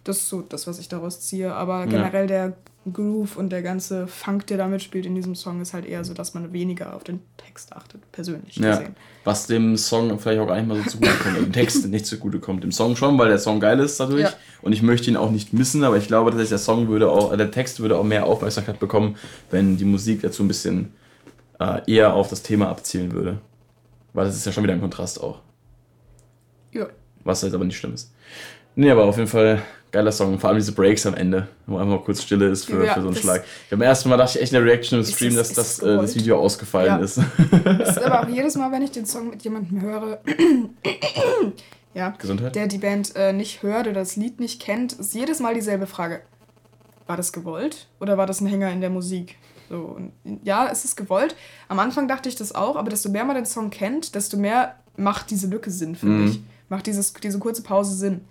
das 0.10 0.18
ist 0.18 0.30
so 0.30 0.41
das, 0.41 0.68
was 0.68 0.80
ich 0.80 0.89
daraus 0.89 1.22
ziehe. 1.22 1.53
Aber 1.53 1.86
generell 1.86 2.24
ja. 2.24 2.47
der 2.47 2.53
Groove 2.91 3.38
und 3.38 3.51
der 3.51 3.62
ganze 3.62 4.07
Funk, 4.07 4.47
der 4.47 4.57
da 4.57 4.68
mitspielt 4.68 5.05
in 5.05 5.14
diesem 5.14 5.36
Song, 5.36 5.62
ist 5.62 5.74
halt 5.74 5.86
eher 5.86 6.03
so, 6.03 6.14
dass 6.14 6.34
man 6.34 6.51
weniger 6.51 6.95
auf 6.95 7.03
den 7.03 7.22
Text 7.38 7.74
achtet, 7.74 8.12
persönlich 8.12 8.55
ja. 8.55 8.72
gesehen. 8.72 8.95
Was 9.24 9.45
dem 9.45 9.78
Song 9.78 10.18
vielleicht 10.20 10.39
auch 10.39 10.47
gar 10.47 10.55
nicht 10.55 10.68
mal 10.68 10.82
so 10.82 10.89
zugute 10.89 11.12
kommt, 11.12 11.38
dem 11.38 11.53
Text 11.53 11.86
nicht 11.89 12.05
zugute 12.07 12.39
kommt. 12.39 12.64
Dem 12.64 12.72
Song 12.72 12.95
schon, 12.95 13.18
weil 13.20 13.30
der 13.30 13.38
Song 13.38 13.60
geil 13.60 13.80
ist 13.80 13.99
dadurch 13.99 14.24
ja. 14.24 14.34
und 14.62 14.74
ich 14.74 14.82
möchte 14.82 15.12
ihn 15.12 15.18
auch 15.18 15.30
nicht 15.30 15.53
missen, 15.53 15.84
aber 15.84 15.97
ich 15.97 16.07
glaube, 16.07 16.32
dass 16.32 16.49
der 16.49 16.57
Song 16.57 16.88
würde 16.88 17.12
auch, 17.12 17.36
der 17.36 17.51
Text 17.51 17.80
würde 17.80 17.97
auch 17.97 18.03
mehr 18.03 18.26
Aufmerksamkeit 18.26 18.80
bekommen, 18.80 19.16
wenn 19.51 19.78
die 19.78 19.86
Musik 19.86 20.22
dazu 20.22 20.43
ein 20.43 20.47
bisschen 20.47 20.93
äh, 21.60 21.82
eher 21.86 22.14
auf 22.14 22.30
das 22.30 22.41
Thema 22.41 22.70
abzielen 22.70 23.12
würde. 23.12 23.39
Weil 24.14 24.26
das 24.26 24.36
ist 24.36 24.45
ja 24.45 24.51
schon 24.51 24.64
wieder 24.64 24.74
ein 24.74 24.82
Kontrast 24.82 25.22
auch. 25.22 25.41
Ja. 26.72 26.88
Was 27.24 27.43
jetzt 27.43 27.53
aber 27.53 27.66
nicht 27.66 27.78
schlimm 27.78 27.93
ist. 27.93 28.12
Nee, 28.76 28.89
aber 28.89 29.03
auf 29.05 29.18
jeden 29.18 29.28
Fall 29.28 29.62
geiler 29.91 30.11
Song. 30.11 30.37
Vor 30.39 30.49
allem 30.49 30.59
diese 30.59 30.71
Breaks 30.71 31.05
am 31.05 31.13
Ende, 31.15 31.47
wo 31.65 31.77
einfach 31.77 31.97
mal 31.97 32.01
kurz 32.03 32.21
Stille 32.23 32.47
ist 32.49 32.65
für, 32.65 32.85
Ja, 32.85 32.93
für 32.93 33.01
so 33.01 33.07
einen 33.07 33.15
Schlag. 33.17 33.43
Beim 33.69 33.81
ersten 33.81 34.09
Mal 34.09 34.17
dachte 34.17 34.37
ich 34.37 34.43
echt 34.43 34.53
in 34.53 34.57
der 34.63 34.65
Reaction 34.65 34.99
im 34.99 35.03
Ist 35.03 35.13
Stream, 35.15 35.35
das- 35.35 35.53
dass 35.53 35.69
ist 35.73 35.81
das, 35.83 35.87
äh, 35.87 35.97
das? 35.97 36.15
Video 36.15 36.39
ausgefallen 36.39 36.87
Ja. 36.87 36.97
ist. 36.97 37.19
Das 37.77 37.89
ist 37.97 38.03
aber 38.03 38.21
auch 38.23 38.27
jedes 38.33 38.55
Mal, 38.55 38.71
wenn 38.71 38.81
ich 38.81 38.91
den 38.91 39.05
Song 39.05 39.29
mit 39.29 39.41
jemandem 39.43 39.81
höre, 39.81 40.19
ja, 41.93 42.09
Gesundheit? 42.17 42.55
der 42.55 42.67
die 42.67 42.77
Band 42.77 43.15
äh, 43.15 43.33
nicht 43.33 43.63
hört 43.63 43.87
oder 43.87 43.99
das 44.01 44.15
Lied 44.15 44.39
nicht 44.39 44.61
kennt, 44.61 44.93
ist 44.93 45.13
jedes 45.13 45.39
Mal 45.39 45.53
dieselbe 45.53 45.87
Frage. 45.87 46.21
War 47.07 47.17
das 47.17 47.33
gewollt 47.33 47.87
oder 47.99 48.17
war 48.17 48.27
das 48.27 48.41
ein 48.41 48.47
Hänger 48.47 48.71
in 48.71 48.81
der 48.81 48.89
Musik? 48.91 49.37
So, 49.69 49.97
ja, 50.43 50.67
es 50.71 50.85
ist 50.85 50.95
gewollt. 50.95 51.35
Am 51.67 51.79
Anfang 51.79 52.07
dachte 52.07 52.29
ich 52.29 52.35
das 52.35 52.53
auch, 52.55 52.75
aber 52.75 52.89
desto 52.89 53.09
mehr 53.09 53.25
man 53.25 53.35
den 53.35 53.45
Song 53.45 53.69
kennt, 53.69 54.15
desto 54.15 54.37
mehr 54.37 54.75
macht 54.97 55.29
diese 55.31 55.47
Lücke 55.47 55.71
Sinn, 55.71 55.95
finde 55.95 56.15
Mhm. 56.15 56.27
ich. 56.27 56.39
Macht 56.69 56.85
dieses, 56.87 57.13
diese 57.13 57.39
kurze 57.39 57.63
Pause 57.63 57.95
Sinn. 57.95 58.21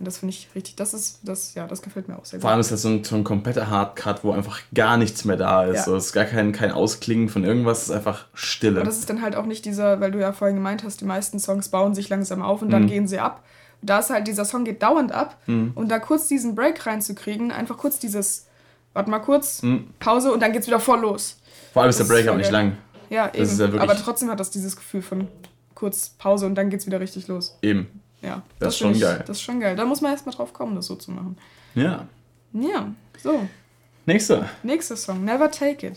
Und 0.00 0.06
das 0.06 0.18
finde 0.18 0.34
ich 0.34 0.48
richtig, 0.56 0.74
das 0.74 0.92
ist, 0.92 1.20
das, 1.22 1.54
ja, 1.54 1.68
das 1.68 1.80
gefällt 1.80 2.08
mir 2.08 2.18
auch 2.18 2.24
sehr 2.24 2.40
Vor 2.40 2.48
gut. 2.48 2.52
allem 2.52 2.60
ist 2.60 2.72
das 2.72 2.82
so 2.82 2.88
ein, 2.88 3.04
so 3.04 3.14
ein 3.14 3.22
kompletter 3.22 3.70
Hardcut, 3.70 4.24
wo 4.24 4.32
einfach 4.32 4.58
gar 4.74 4.96
nichts 4.96 5.24
mehr 5.24 5.36
da 5.36 5.64
ist. 5.66 5.76
Ja. 5.76 5.82
So, 5.84 5.96
es 5.96 6.06
ist 6.06 6.12
gar 6.12 6.24
kein, 6.24 6.50
kein 6.50 6.72
Ausklingen 6.72 7.28
von 7.28 7.44
irgendwas, 7.44 7.82
es 7.82 7.84
ist 7.90 7.94
einfach 7.94 8.26
Stille. 8.34 8.80
Aber 8.80 8.86
das 8.86 8.98
ist 8.98 9.08
dann 9.08 9.22
halt 9.22 9.36
auch 9.36 9.46
nicht 9.46 9.64
dieser, 9.64 10.00
weil 10.00 10.10
du 10.10 10.18
ja 10.18 10.32
vorhin 10.32 10.56
gemeint 10.56 10.82
hast, 10.82 11.00
die 11.00 11.04
meisten 11.04 11.38
Songs 11.38 11.68
bauen 11.68 11.94
sich 11.94 12.08
langsam 12.08 12.42
auf 12.42 12.60
und 12.60 12.70
dann 12.70 12.82
Mhm. 12.84 12.88
gehen 12.88 13.06
sie 13.08 13.20
ab. 13.20 13.44
Da 13.82 14.00
ist 14.00 14.10
halt, 14.10 14.26
dieser 14.26 14.44
Song 14.44 14.64
geht 14.64 14.82
dauernd 14.82 15.12
ab 15.12 15.36
und 15.46 15.88
da 15.88 15.98
kurz 16.00 16.26
diesen 16.26 16.54
Break 16.56 16.86
reinzukriegen, 16.86 17.52
einfach 17.52 17.76
kurz 17.76 17.98
dieses, 18.00 18.46
warte 18.94 19.10
mal 19.10 19.20
kurz, 19.20 19.62
Mhm. 19.62 19.88
Pause 20.00 20.32
und 20.32 20.40
dann 20.40 20.52
geht's 20.52 20.66
wieder 20.66 20.80
voll 20.80 21.00
los. 21.02 21.36
Vor 21.72 21.82
allem 21.82 21.90
ist 21.90 21.98
der 22.00 22.06
das 22.06 22.16
ist 22.16 22.24
Break 22.24 22.32
auch 22.32 22.36
nicht 22.38 22.50
lang. 22.50 22.78
Ja, 23.10 23.30
eben. 23.32 23.58
Ja 23.58 23.80
Aber 23.80 23.94
trotzdem 23.94 24.28
hat 24.30 24.40
das 24.40 24.50
dieses 24.50 24.74
Gefühl 24.74 25.02
von 25.02 25.28
kurz 25.74 26.08
Pause 26.08 26.46
und 26.46 26.54
dann 26.56 26.70
geht's 26.70 26.86
wieder 26.86 26.98
richtig 26.98 27.28
los. 27.28 27.58
Eben. 27.62 28.00
Ja. 28.24 28.42
Das 28.58 28.74
ist 28.74 28.78
find 28.78 28.96
schon 28.96 28.96
ich, 28.96 29.00
geil. 29.02 29.24
Das 29.26 29.36
ist 29.36 29.42
schon 29.42 29.60
geil. 29.60 29.76
Da 29.76 29.84
muss 29.84 30.00
man 30.00 30.12
erstmal 30.12 30.34
drauf 30.34 30.52
kommen, 30.52 30.74
das 30.76 30.86
so 30.86 30.94
zu 30.96 31.10
machen. 31.10 31.36
Ja. 31.74 32.06
Ja, 32.52 32.92
so. 33.22 33.46
Nächster. 34.06 34.48
Nächster 34.62 34.96
Song, 34.96 35.24
Never 35.24 35.50
Take 35.50 35.88
It. 35.88 35.96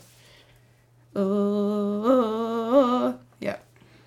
Uh, 1.16 3.14
ja. 3.40 3.56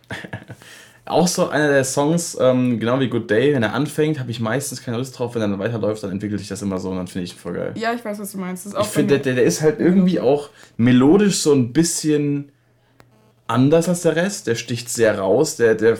Auch 1.07 1.27
so 1.27 1.49
einer 1.49 1.69
der 1.69 1.85
Songs, 1.85 2.37
ähm, 2.41 2.79
genau 2.79 3.01
wie 3.01 3.09
Good 3.09 3.31
Day, 3.31 3.53
wenn 3.53 3.65
er 3.65 3.75
anfängt, 3.75 4.21
habe 4.21 4.31
ich 4.31 4.39
meistens 4.39 4.83
keine 4.83 4.97
Lust 4.97 5.19
drauf. 5.19 5.35
Wenn 5.35 5.43
er 5.43 5.49
dann 5.49 5.59
weiterläuft, 5.59 6.03
dann 6.05 6.13
entwickelt 6.13 6.39
sich 6.39 6.49
das 6.49 6.63
immer 6.63 6.79
so 6.79 6.91
und 6.91 6.97
dann 6.97 7.09
finde 7.09 7.25
ich 7.25 7.33
ihn 7.33 7.39
voll 7.39 7.55
geil. 7.55 7.73
Ja, 7.75 7.93
ich 7.93 8.05
weiß, 8.05 8.21
was 8.21 8.31
du 8.33 8.39
meinst. 8.39 8.67
Das 8.67 8.75
ist 8.75 8.81
Ich 8.81 8.87
finde, 8.87 9.19
der, 9.19 9.35
der 9.35 9.45
ist 9.45 9.61
halt 9.61 9.81
irgendwie 9.81 10.21
auch 10.21 10.51
melodisch 10.77 11.41
so 11.41 11.53
ein 11.53 11.73
bisschen 11.73 12.53
anders 13.49 13.89
als 13.89 14.03
der 14.03 14.15
Rest. 14.15 14.47
Der 14.47 14.55
sticht 14.55 14.89
sehr 14.89 15.19
raus. 15.19 15.57
Der, 15.57 15.75
der 15.75 15.99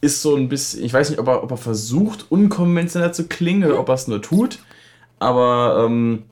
ist 0.00 0.22
so 0.22 0.36
ein 0.36 0.48
bisschen, 0.48 0.84
ich 0.84 0.92
weiß 0.92 1.10
nicht, 1.10 1.18
ob 1.18 1.28
er, 1.28 1.42
ob 1.42 1.50
er 1.50 1.56
versucht, 1.56 2.26
unkonventioneller 2.30 3.12
zu 3.12 3.26
klingen 3.26 3.64
oder 3.64 3.80
ob 3.80 3.88
er 3.88 3.94
es 3.94 4.08
nur 4.08 4.22
tut. 4.22 4.60
Aber 5.18 5.84
ähm, 5.86 6.24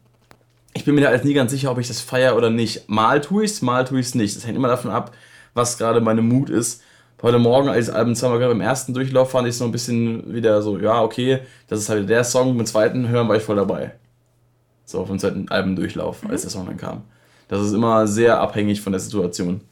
ich 0.74 0.84
bin 0.84 0.94
mir 0.94 1.00
da 1.00 1.08
halt 1.08 1.24
nie 1.24 1.34
ganz 1.34 1.50
sicher, 1.50 1.70
ob 1.70 1.78
ich 1.78 1.88
das 1.88 2.00
feiere 2.00 2.36
oder 2.36 2.50
nicht. 2.50 2.88
Mal 2.88 3.20
tue 3.20 3.44
ich 3.44 3.52
es, 3.52 3.62
mal 3.62 3.84
tue 3.84 4.00
ich 4.00 4.06
es 4.06 4.14
nicht. 4.14 4.36
Das 4.36 4.46
hängt 4.46 4.56
immer 4.56 4.68
davon 4.68 4.90
ab, 4.90 5.12
was 5.54 5.78
gerade 5.78 6.00
meine 6.00 6.22
Mut 6.22 6.50
ist. 6.50 6.82
Heute 7.22 7.38
Morgen, 7.38 7.68
als 7.68 7.80
ich 7.80 7.86
das 7.86 7.94
Album 7.94 8.14
zweimal 8.14 8.38
gehört 8.38 8.54
im 8.54 8.60
ersten 8.60 8.92
Durchlauf 8.92 9.30
fand 9.30 9.48
ich 9.48 9.52
es 9.52 9.58
so 9.58 9.64
ein 9.64 9.72
bisschen 9.72 10.34
wieder 10.34 10.60
so, 10.60 10.78
ja, 10.78 11.02
okay, 11.02 11.40
das 11.66 11.80
ist 11.80 11.88
halt 11.88 12.08
der 12.10 12.24
Song. 12.24 12.56
Beim 12.56 12.66
zweiten 12.66 13.08
Hören 13.08 13.26
war 13.28 13.36
ich 13.36 13.42
voll 13.42 13.56
dabei. 13.56 13.92
So 14.84 15.04
vom 15.04 15.18
zweiten 15.18 15.48
Albendurchlauf, 15.48 16.28
als 16.28 16.42
der 16.42 16.50
Song 16.50 16.66
dann 16.66 16.76
kam. 16.76 17.04
Das 17.48 17.60
ist 17.62 17.72
immer 17.72 18.06
sehr 18.06 18.38
abhängig 18.38 18.82
von 18.82 18.92
der 18.92 19.00
Situation. 19.00 19.62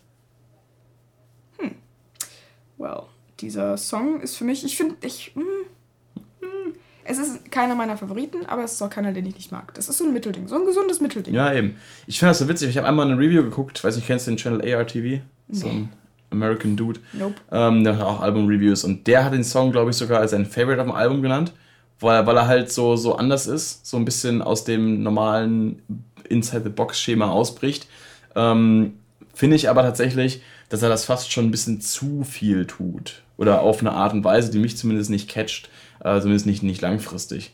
Well, 2.78 3.04
dieser 3.40 3.76
Song 3.76 4.20
ist 4.20 4.36
für 4.36 4.44
mich, 4.44 4.64
ich 4.64 4.76
finde, 4.76 4.96
ich. 5.02 5.32
mm, 5.34 5.40
mm, 5.40 6.72
es 7.04 7.18
ist 7.18 7.50
keiner 7.50 7.74
meiner 7.74 7.96
Favoriten, 7.96 8.46
aber 8.46 8.64
es 8.64 8.72
ist 8.72 8.82
auch 8.82 8.90
keiner, 8.90 9.12
den 9.12 9.26
ich 9.26 9.34
nicht 9.34 9.52
mag. 9.52 9.74
Das 9.74 9.88
ist 9.88 9.98
so 9.98 10.04
ein 10.04 10.12
Mittelding, 10.12 10.48
so 10.48 10.54
ein 10.54 10.64
gesundes 10.64 11.00
Mittelding. 11.00 11.34
Ja, 11.34 11.52
eben. 11.52 11.76
Ich 12.06 12.18
finde 12.18 12.30
das 12.30 12.38
so 12.38 12.48
witzig. 12.48 12.70
Ich 12.70 12.78
habe 12.78 12.88
einmal 12.88 13.06
eine 13.06 13.18
Review 13.18 13.42
geguckt, 13.42 13.84
weiß 13.84 13.96
nicht, 13.96 14.06
kennst 14.06 14.26
du 14.26 14.30
den 14.30 14.38
Channel 14.38 14.74
ARTV? 14.74 15.20
So 15.50 15.68
ein 15.68 15.90
American 16.30 16.76
Dude. 16.76 17.00
Nope. 17.12 17.34
Ähm, 17.50 17.84
der 17.84 17.96
hat 17.96 18.02
auch 18.02 18.20
Album-Reviews 18.20 18.84
und 18.84 19.06
der 19.06 19.24
hat 19.24 19.32
den 19.32 19.44
Song, 19.44 19.72
glaube 19.72 19.90
ich, 19.90 19.96
sogar 19.96 20.20
als 20.20 20.32
sein 20.32 20.46
Favorite 20.46 20.80
auf 20.80 20.88
dem 20.88 20.94
Album 20.94 21.22
genannt, 21.22 21.52
weil, 22.00 22.26
weil 22.26 22.36
er 22.36 22.46
halt 22.46 22.72
so, 22.72 22.96
so 22.96 23.16
anders 23.16 23.46
ist, 23.46 23.86
so 23.86 23.96
ein 23.96 24.04
bisschen 24.04 24.42
aus 24.42 24.64
dem 24.64 25.02
normalen 25.02 25.82
Inside-the-Box-Schema 26.28 27.30
ausbricht. 27.30 27.86
Ähm, 28.34 28.94
Finde 29.32 29.56
ich 29.56 29.68
aber 29.68 29.82
tatsächlich, 29.82 30.42
dass 30.68 30.82
er 30.82 30.88
das 30.88 31.04
fast 31.04 31.32
schon 31.32 31.46
ein 31.46 31.50
bisschen 31.50 31.80
zu 31.80 32.24
viel 32.24 32.66
tut. 32.66 33.23
Oder 33.36 33.62
auf 33.62 33.80
eine 33.80 33.92
Art 33.92 34.12
und 34.12 34.24
Weise, 34.24 34.50
die 34.50 34.58
mich 34.58 34.76
zumindest 34.76 35.10
nicht 35.10 35.28
catcht, 35.28 35.68
äh, 36.04 36.20
zumindest 36.20 36.46
nicht, 36.46 36.62
nicht 36.62 36.80
langfristig. 36.80 37.52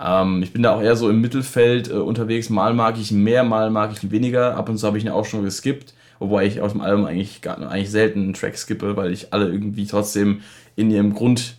Ähm, 0.00 0.42
ich 0.42 0.52
bin 0.52 0.62
da 0.62 0.74
auch 0.74 0.82
eher 0.82 0.96
so 0.96 1.10
im 1.10 1.20
Mittelfeld 1.20 1.90
äh, 1.90 1.94
unterwegs. 1.94 2.50
Mal 2.50 2.74
mag 2.74 2.98
ich 2.98 3.12
mehr, 3.12 3.44
mal 3.44 3.70
mag 3.70 3.92
ich 3.92 4.10
weniger. 4.10 4.56
Ab 4.56 4.68
und 4.68 4.78
zu 4.78 4.86
habe 4.86 4.98
ich 4.98 5.04
ihn 5.04 5.10
auch 5.10 5.24
schon 5.24 5.44
geskippt. 5.44 5.94
Wobei 6.18 6.46
ich 6.46 6.60
auf 6.60 6.72
dem 6.72 6.80
Album 6.80 7.04
eigentlich, 7.04 7.42
gar, 7.42 7.58
eigentlich 7.58 7.90
selten 7.90 8.22
einen 8.22 8.34
Track 8.34 8.56
skippe, 8.56 8.96
weil 8.96 9.12
ich 9.12 9.32
alle 9.32 9.48
irgendwie 9.48 9.86
trotzdem 9.86 10.40
in 10.76 10.90
ihrem 10.90 11.14
Grundding 11.14 11.54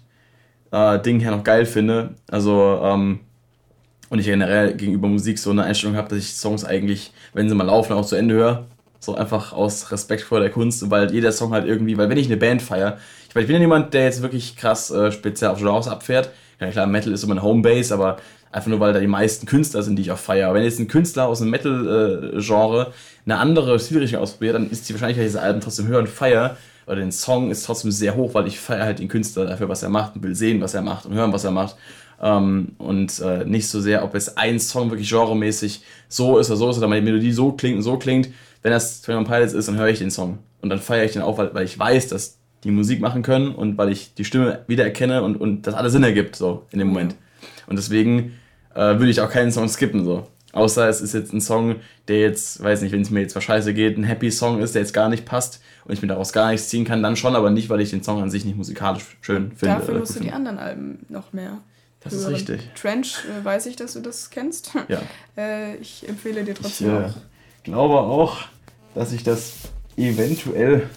äh, 0.72 1.20
her 1.20 1.32
noch 1.32 1.44
geil 1.44 1.66
finde. 1.66 2.16
Also, 2.30 2.80
ähm, 2.84 3.20
und 4.10 4.20
ich 4.20 4.26
generell 4.26 4.76
gegenüber 4.76 5.08
Musik 5.08 5.38
so 5.38 5.52
eine 5.52 5.64
Einstellung 5.64 5.96
habe, 5.96 6.10
dass 6.10 6.18
ich 6.18 6.34
Songs 6.34 6.66
eigentlich, 6.66 7.12
wenn 7.34 7.48
sie 7.48 7.56
mal 7.56 7.66
laufen, 7.66 7.94
auch 7.94 8.06
zu 8.06 8.16
Ende 8.16 8.36
höre. 8.36 8.66
So 9.00 9.16
einfach 9.16 9.54
aus 9.54 9.92
Respekt 9.92 10.24
vor 10.24 10.40
der 10.40 10.50
Kunst, 10.50 10.90
weil 10.90 11.12
jeder 11.14 11.32
Song 11.32 11.54
halt 11.54 11.66
irgendwie, 11.66 11.98
weil 11.98 12.10
wenn 12.10 12.18
ich 12.18 12.28
eine 12.28 12.38
Band 12.38 12.62
feiere, 12.62 12.98
ich, 13.28 13.36
meine, 13.36 13.44
ich 13.44 13.48
bin 13.48 13.56
ja 13.56 13.60
niemand, 13.60 13.94
der 13.94 14.06
jetzt 14.06 14.22
wirklich 14.22 14.56
krass 14.56 14.92
äh, 14.92 15.12
speziell 15.12 15.52
auf 15.52 15.60
Genres 15.60 15.88
abfährt. 15.88 16.32
Ja 16.60 16.70
klar, 16.72 16.88
Metal 16.88 17.14
ist 17.14 17.22
so 17.22 17.28
mein 17.28 17.42
Homebase, 17.42 17.94
aber 17.94 18.18
einfach 18.52 18.70
nur, 18.70 18.80
weil 18.80 18.94
da 18.94 19.00
die 19.00 19.08
meisten 19.08 19.46
Künstler 19.46 19.84
sind, 19.84 19.96
die 19.96 20.02
ich 20.02 20.12
auch 20.12 20.18
feiere. 20.18 20.54
Wenn 20.54 20.64
jetzt 20.64 20.80
ein 20.80 20.88
Künstler 20.88 21.28
aus 21.28 21.40
dem 21.40 21.50
Metal-Genre 21.50 22.94
eine 23.26 23.38
andere 23.38 23.80
Stilrichtung 23.80 24.22
ausprobiert, 24.22 24.56
dann 24.56 24.70
ist 24.70 24.90
die 24.90 24.94
Wahrscheinlichkeit, 24.94 25.26
dass 25.26 25.32
ich 25.32 25.38
diese 25.38 25.42
Alben 25.42 25.62
trotzdem 25.62 25.88
höre 25.88 26.00
und 26.00 26.10
feiere, 26.10 26.58
oder 26.90 26.96
den 26.96 27.12
Song 27.12 27.52
ist 27.52 27.66
trotzdem 27.66 27.92
sehr 27.92 28.16
hoch, 28.16 28.34
weil 28.34 28.48
ich 28.48 28.60
feiere 28.60 28.86
halt 28.86 28.98
den 28.98 29.10
Künstler 29.10 29.46
dafür, 29.46 29.70
was 29.70 29.84
er 29.84 29.90
macht 29.90 30.16
und 30.16 30.24
will 30.24 30.34
sehen, 30.34 30.60
was 30.60 30.74
er 30.74 30.82
macht 30.82 31.06
und 31.06 31.14
hören, 31.14 31.32
was 31.32 31.44
er 31.44 31.52
macht. 31.52 31.76
Ähm, 32.20 32.70
und 32.80 33.20
äh, 33.20 33.46
nicht 33.46 33.68
so 33.68 33.80
sehr, 33.80 34.04
ob 34.04 34.16
es 34.16 34.38
ein 34.38 34.60
Song 34.60 34.90
wirklich 34.90 35.08
genremäßig 35.08 35.84
so 36.08 36.40
ist 36.40 36.50
oder 36.50 36.58
so 36.58 36.70
ist 36.72 36.78
oder 36.80 36.88
meine 36.88 37.04
Melodie 37.04 37.32
so 37.32 37.52
klingt 37.52 37.78
und 37.78 37.84
so 37.84 37.98
klingt. 37.98 38.30
Wenn 38.62 38.72
das 38.72 39.02
Twenty 39.02 39.18
One 39.18 39.28
Pilots 39.28 39.54
ist, 39.54 39.68
dann 39.68 39.78
höre 39.78 39.88
ich 39.88 40.00
den 40.00 40.12
Song. 40.12 40.40
Und 40.62 40.70
dann 40.70 40.80
feiere 40.80 41.06
ich 41.06 41.14
den 41.14 41.22
auch, 41.22 41.38
weil, 41.38 41.54
weil 41.54 41.66
ich 41.66 41.78
weiß, 41.78 42.10
dass 42.10 42.38
die 42.64 42.72
Musik 42.72 43.00
machen 43.00 43.22
können 43.22 43.56
und 43.56 43.78
weil 43.78 43.90
ich 43.90 44.14
die 44.16 44.26
Stimme 44.26 44.64
wiedererkenne 44.68 45.24
und, 45.24 45.38
und 45.38 45.64
das 45.64 45.74
alles 45.74 45.94
Sinn 45.94 46.04
ergibt, 46.04 46.36
so 46.36 46.66
in 46.72 46.80
dem 46.80 46.90
Moment. 46.90 47.16
Und 47.68 47.78
deswegen 47.78 48.34
äh, 48.76 48.80
würde 48.80 49.10
ich 49.10 49.22
auch 49.22 49.30
keinen 49.30 49.52
Song 49.52 49.70
skippen, 49.70 50.04
so. 50.04 50.28
Außer 50.52 50.90
es 50.90 51.00
ist 51.00 51.14
jetzt 51.14 51.32
ein 51.32 51.42
Song, 51.42 51.76
der 52.08 52.22
jetzt, 52.22 52.62
weiß 52.62 52.82
nicht, 52.82 52.92
wenn 52.92 53.02
es 53.02 53.12
mir 53.12 53.22
jetzt 53.22 53.36
was 53.36 53.44
scheiße 53.44 53.74
geht, 53.74 53.98
ein 53.98 54.04
Happy 54.04 54.32
Song 54.32 54.62
ist, 54.62 54.74
der 54.74 54.82
jetzt 54.82 54.94
gar 54.94 55.08
nicht 55.08 55.26
passt 55.26 55.62
und 55.86 55.94
ich 55.94 56.02
mir 56.02 56.08
daraus 56.08 56.34
gar 56.34 56.50
nichts 56.50 56.70
ziehen 56.70 56.86
kann, 56.86 57.04
dann 57.04 57.16
schon, 57.16 57.36
aber 57.36 57.52
nicht, 57.52 57.70
weil 57.70 57.82
ich 57.82 57.92
den 57.92 58.04
Song 58.04 58.22
an 58.22 58.32
sich 58.32 58.46
nicht 58.46 58.58
musikalisch 58.58 59.18
schön 59.22 59.52
finde. 59.52 59.76
Dafür 59.76 59.90
oder 59.92 60.00
musst 60.00 60.16
du 60.16 60.22
die 60.22 60.32
anderen 60.32 60.58
Alben 60.58 61.06
noch 61.08 61.34
mehr. 61.34 61.60
Das 62.02 62.14
ist 62.14 62.28
richtig. 62.28 62.62
Trench, 62.76 63.18
äh, 63.26 63.44
weiß 63.44 63.66
ich, 63.68 63.76
dass 63.76 63.94
du 63.94 64.00
das 64.00 64.30
kennst. 64.30 64.72
Ja. 64.88 65.02
äh, 65.38 65.76
ich 65.78 66.08
empfehle 66.08 66.44
dir 66.44 66.54
Ich 66.54 66.60
trotzdem 66.60 66.90
äh, 66.90 67.06
auch. 67.06 67.14
Glaube 67.64 67.96
auch, 68.00 68.38
dass 68.96 69.12
ich 69.12 69.24
das 69.24 69.54
eventuell 69.98 70.90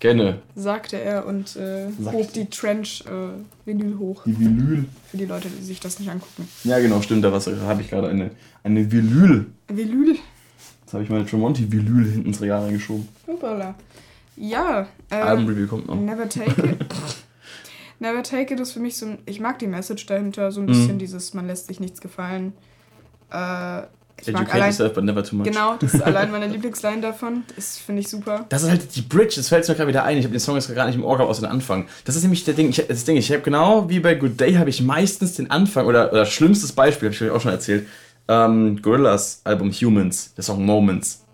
kenne. 0.00 0.40
Sagte 0.54 1.00
er 1.00 1.26
und 1.26 1.56
äh, 1.56 1.90
Sagt- 1.98 2.16
hob 2.16 2.32
die 2.32 2.46
Trench-Vinyl 2.50 3.98
hoch. 3.98 4.22
Die 4.26 4.38
Vinyl. 4.38 4.84
Für 5.10 5.16
die 5.16 5.24
Leute, 5.26 5.48
die 5.48 5.62
sich 5.62 5.80
das 5.80 5.98
nicht 5.98 6.10
angucken. 6.10 6.48
Ja, 6.64 6.78
genau, 6.78 7.00
stimmt. 7.02 7.24
Da 7.24 7.30
habe 7.32 7.80
ich 7.80 7.90
gerade 7.90 8.08
eine, 8.08 8.30
eine 8.62 8.90
Vinyl. 8.90 9.46
Vinyl? 9.68 10.16
Jetzt 10.82 10.92
habe 10.92 11.02
ich 11.04 11.10
meine 11.10 11.24
Tremonti-Vinyl 11.26 12.10
hinten 12.10 12.26
ins 12.28 12.40
Regal 12.40 12.64
reingeschoben. 12.64 13.08
Hoppala. 13.26 13.74
Ja, 14.36 14.86
äh, 15.10 15.14
Album-Review 15.14 15.66
kommt 15.68 15.86
noch. 15.86 15.94
Never 15.96 16.28
Take 16.28 16.60
It. 16.70 16.84
Never 18.00 18.22
Take 18.22 18.52
It 18.54 18.60
ist 18.60 18.72
für 18.72 18.80
mich 18.80 18.96
so 18.96 19.06
ein. 19.06 19.18
Ich 19.26 19.40
mag 19.40 19.58
die 19.60 19.68
Message 19.68 20.04
dahinter, 20.06 20.50
so 20.52 20.60
ein 20.60 20.66
bisschen 20.66 20.94
Mhm. 20.96 20.98
dieses, 20.98 21.32
man 21.34 21.46
lässt 21.46 21.68
sich 21.68 21.78
nichts 21.80 22.00
gefallen. 22.00 22.52
Äh, 23.30 23.82
ich 24.20 24.28
Educate 24.28 24.52
allein. 24.52 24.68
yourself, 24.70 24.94
but 24.94 25.04
never 25.04 25.22
too 25.22 25.36
much. 25.36 25.44
Genau, 25.44 25.76
das 25.78 25.94
ist 25.94 26.02
allein 26.02 26.30
meine 26.30 26.46
Lieblingsline 26.52 27.00
davon. 27.00 27.44
Das 27.56 27.78
finde 27.78 28.00
ich 28.02 28.08
super. 28.08 28.46
Das 28.48 28.62
ist 28.62 28.70
halt 28.70 28.94
die 28.96 29.02
Bridge, 29.02 29.34
das 29.36 29.48
fällt 29.48 29.68
mir 29.68 29.74
gerade 29.74 29.88
wieder 29.88 30.04
ein. 30.04 30.16
Ich 30.16 30.24
habe 30.24 30.32
den 30.32 30.40
Song 30.40 30.54
jetzt 30.54 30.72
gar 30.74 30.86
nicht 30.86 30.94
im 30.94 31.04
Ohr 31.04 31.16
gehabt, 31.16 31.30
außer 31.30 31.42
den 31.42 31.50
Anfang. 31.50 31.86
Das 32.04 32.16
ist 32.16 32.22
nämlich 32.22 32.44
der 32.44 32.54
Ding, 32.54 32.70
ich, 32.70 32.86
das 32.86 33.04
Ding, 33.04 33.16
ich 33.16 33.30
habe 33.30 33.42
genau 33.42 33.88
wie 33.88 34.00
bei 34.00 34.14
Good 34.14 34.40
Day 34.40 34.54
habe 34.54 34.70
ich 34.70 34.80
meistens 34.82 35.34
den 35.34 35.50
Anfang, 35.50 35.86
oder, 35.86 36.12
oder 36.12 36.24
schlimmstes 36.26 36.72
Beispiel, 36.72 37.08
habe 37.08 37.14
ich 37.14 37.22
euch 37.22 37.30
auch 37.30 37.40
schon 37.40 37.52
erzählt, 37.52 37.86
ähm, 38.28 38.80
Gorillaz 38.80 39.42
Album 39.44 39.70
Humans, 39.70 40.32
der 40.34 40.44
Song 40.44 40.64
Moments. 40.64 41.24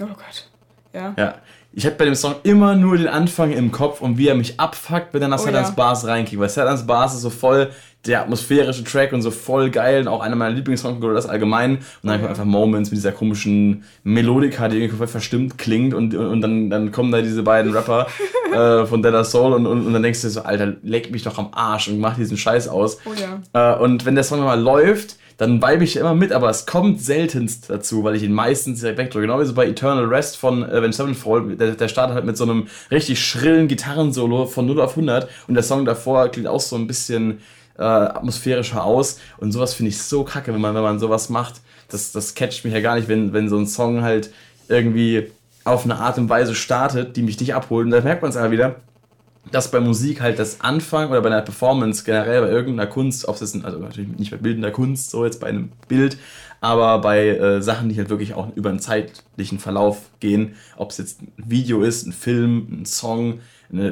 Oh 0.00 0.06
Gott. 0.06 0.48
Ja. 0.92 1.14
Ja. 1.16 1.34
Ich 1.74 1.86
habe 1.86 1.96
bei 1.96 2.04
dem 2.04 2.14
Song 2.14 2.34
immer 2.42 2.74
nur 2.74 2.98
den 2.98 3.08
Anfang 3.08 3.50
im 3.52 3.72
Kopf 3.72 4.02
und 4.02 4.18
wie 4.18 4.28
er 4.28 4.34
mich 4.34 4.60
abfuckt, 4.60 5.14
wenn 5.14 5.22
er 5.22 5.28
nach 5.28 5.40
Oh 5.40 5.44
Satans 5.44 5.68
ja. 5.68 5.74
Bars 5.74 6.06
reinkriegt. 6.06 6.38
Weil 6.40 6.50
Satans 6.50 6.86
Bars 6.86 7.14
ist 7.14 7.22
so 7.22 7.30
voll 7.30 7.70
der 8.06 8.22
atmosphärische 8.22 8.82
Track 8.84 9.12
und 9.12 9.22
so 9.22 9.30
voll 9.30 9.70
geil 9.70 10.02
und 10.02 10.08
auch 10.08 10.20
einer 10.20 10.34
meiner 10.34 10.54
Lieblingssongs 10.54 11.02
oder 11.02 11.14
das 11.14 11.28
allgemein. 11.28 11.76
Und 11.76 12.08
dann 12.08 12.22
ja. 12.22 12.28
einfach 12.28 12.44
Moments 12.44 12.90
mit 12.90 12.98
dieser 12.98 13.12
komischen 13.12 13.84
Melodika, 14.02 14.68
die 14.68 14.78
irgendwie 14.78 14.96
voll 14.96 15.06
verstimmt 15.06 15.56
klingt 15.58 15.94
und, 15.94 16.14
und, 16.14 16.26
und 16.26 16.40
dann, 16.40 16.70
dann 16.70 16.90
kommen 16.90 17.12
da 17.12 17.22
diese 17.22 17.42
beiden 17.42 17.72
Rapper 17.72 18.06
äh, 18.52 18.86
von 18.86 19.02
Dead 19.02 19.24
Soul 19.24 19.52
und, 19.52 19.66
und, 19.66 19.86
und 19.86 19.92
dann 19.92 20.02
denkst 20.02 20.22
du 20.22 20.30
so, 20.30 20.42
Alter, 20.42 20.74
leck 20.82 21.12
mich 21.12 21.22
doch 21.22 21.38
am 21.38 21.50
Arsch 21.52 21.88
und 21.88 22.00
mach 22.00 22.16
diesen 22.16 22.36
Scheiß 22.36 22.68
aus. 22.68 22.98
Oh 23.04 23.12
ja. 23.14 23.76
Äh, 23.76 23.78
und 23.80 24.04
wenn 24.04 24.16
der 24.16 24.24
Song 24.24 24.40
mal 24.40 24.60
läuft, 24.60 25.16
dann 25.42 25.62
vibe 25.62 25.84
ich 25.84 25.96
immer 25.96 26.14
mit, 26.14 26.32
aber 26.32 26.50
es 26.50 26.66
kommt 26.66 27.00
seltenst 27.00 27.70
dazu, 27.70 28.04
weil 28.04 28.14
ich 28.14 28.22
ihn 28.22 28.32
meistens 28.32 28.80
direkt 28.80 28.98
wegdrücke. 28.98 29.26
Genau 29.26 29.40
wie 29.40 29.44
so 29.44 29.54
bei 29.54 29.66
Eternal 29.66 30.04
Rest 30.04 30.36
von 30.36 30.62
Avenged 30.62 30.94
Sevenfold, 30.94 31.60
der, 31.60 31.72
der 31.72 31.88
startet 31.88 32.14
halt 32.14 32.24
mit 32.24 32.36
so 32.36 32.44
einem 32.44 32.68
richtig 32.90 33.24
schrillen 33.24 33.66
Gitarrensolo 33.66 34.46
von 34.46 34.66
0 34.66 34.80
auf 34.80 34.90
100 34.90 35.28
und 35.48 35.54
der 35.54 35.62
Song 35.64 35.84
davor 35.84 36.28
klingt 36.28 36.48
auch 36.48 36.60
so 36.60 36.76
ein 36.76 36.86
bisschen 36.86 37.40
äh, 37.78 37.82
atmosphärischer 37.82 38.84
aus 38.84 39.18
und 39.38 39.52
sowas 39.52 39.74
finde 39.74 39.90
ich 39.90 40.02
so 40.02 40.24
kacke, 40.24 40.52
wenn 40.52 40.60
man, 40.60 40.74
wenn 40.74 40.82
man 40.82 40.98
sowas 40.98 41.28
macht. 41.28 41.60
Das, 41.88 42.12
das 42.12 42.34
catcht 42.34 42.64
mich 42.64 42.72
ja 42.72 42.80
gar 42.80 42.96
nicht, 42.96 43.08
wenn, 43.08 43.32
wenn 43.32 43.48
so 43.48 43.58
ein 43.58 43.66
Song 43.66 44.02
halt 44.02 44.30
irgendwie 44.68 45.30
auf 45.64 45.84
eine 45.84 45.96
Art 45.96 46.18
und 46.18 46.28
Weise 46.28 46.54
startet, 46.54 47.16
die 47.16 47.22
mich 47.22 47.38
nicht 47.38 47.54
abholt. 47.54 47.84
Und 47.86 47.90
da 47.92 48.00
merkt 48.00 48.22
man 48.22 48.30
es 48.30 48.36
aber 48.36 48.50
wieder, 48.50 48.76
dass 49.50 49.70
bei 49.70 49.80
Musik 49.80 50.20
halt 50.20 50.38
das 50.38 50.60
Anfang 50.60 51.10
oder 51.10 51.20
bei 51.20 51.28
einer 51.28 51.42
Performance 51.42 52.04
generell 52.04 52.42
bei 52.42 52.48
irgendeiner 52.48 52.88
Kunst, 52.88 53.26
ob 53.26 53.40
es 53.40 53.64
also 53.64 53.78
natürlich 53.78 54.16
nicht 54.18 54.30
bei 54.30 54.36
bildender 54.36 54.70
Kunst, 54.70 55.10
so 55.10 55.24
jetzt 55.24 55.40
bei 55.40 55.48
einem 55.48 55.72
Bild, 55.88 56.16
aber 56.60 57.00
bei 57.00 57.28
äh, 57.28 57.60
Sachen, 57.60 57.88
die 57.88 57.96
halt 57.96 58.08
wirklich 58.08 58.34
auch 58.34 58.54
über 58.54 58.70
einen 58.70 58.78
zeitlichen 58.78 59.58
Verlauf 59.58 60.10
gehen, 60.20 60.54
ob 60.76 60.90
es 60.90 60.98
jetzt 60.98 61.22
ein 61.22 61.32
Video 61.36 61.82
ist, 61.82 62.06
ein 62.06 62.12
Film, 62.12 62.68
ein 62.70 62.86
Song, 62.86 63.40
eine, 63.72 63.88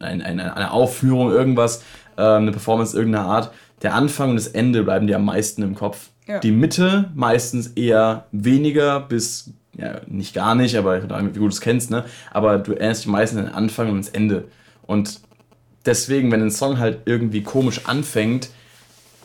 eine, 0.00 0.24
eine, 0.24 0.56
eine 0.56 0.70
Aufführung, 0.72 1.30
irgendwas, 1.30 1.82
äh, 2.16 2.22
eine 2.22 2.52
Performance 2.52 2.96
irgendeiner 2.96 3.26
Art, 3.26 3.52
der 3.82 3.94
Anfang 3.94 4.30
und 4.30 4.36
das 4.36 4.48
Ende 4.48 4.82
bleiben 4.82 5.06
dir 5.06 5.16
am 5.16 5.24
meisten 5.24 5.62
im 5.62 5.74
Kopf. 5.74 6.10
Ja. 6.26 6.38
Die 6.38 6.52
Mitte 6.52 7.10
meistens 7.14 7.68
eher 7.68 8.26
weniger 8.30 9.00
bis, 9.00 9.50
ja, 9.76 10.00
nicht 10.06 10.34
gar 10.34 10.54
nicht, 10.54 10.76
aber 10.76 11.02
wie 11.02 11.38
du 11.38 11.46
es 11.48 11.60
kennst, 11.60 11.90
ne? 11.90 12.04
Aber 12.30 12.58
du 12.58 12.72
erinnerst 12.72 13.04
dich 13.04 13.10
meistens 13.10 13.40
an 13.40 13.46
den 13.46 13.54
Anfang 13.54 13.90
und 13.90 13.98
das 13.98 14.10
Ende. 14.10 14.44
Und 14.86 15.20
deswegen, 15.84 16.30
wenn 16.30 16.42
ein 16.42 16.50
Song 16.50 16.78
halt 16.78 17.00
irgendwie 17.06 17.42
komisch 17.42 17.82
anfängt, 17.86 18.50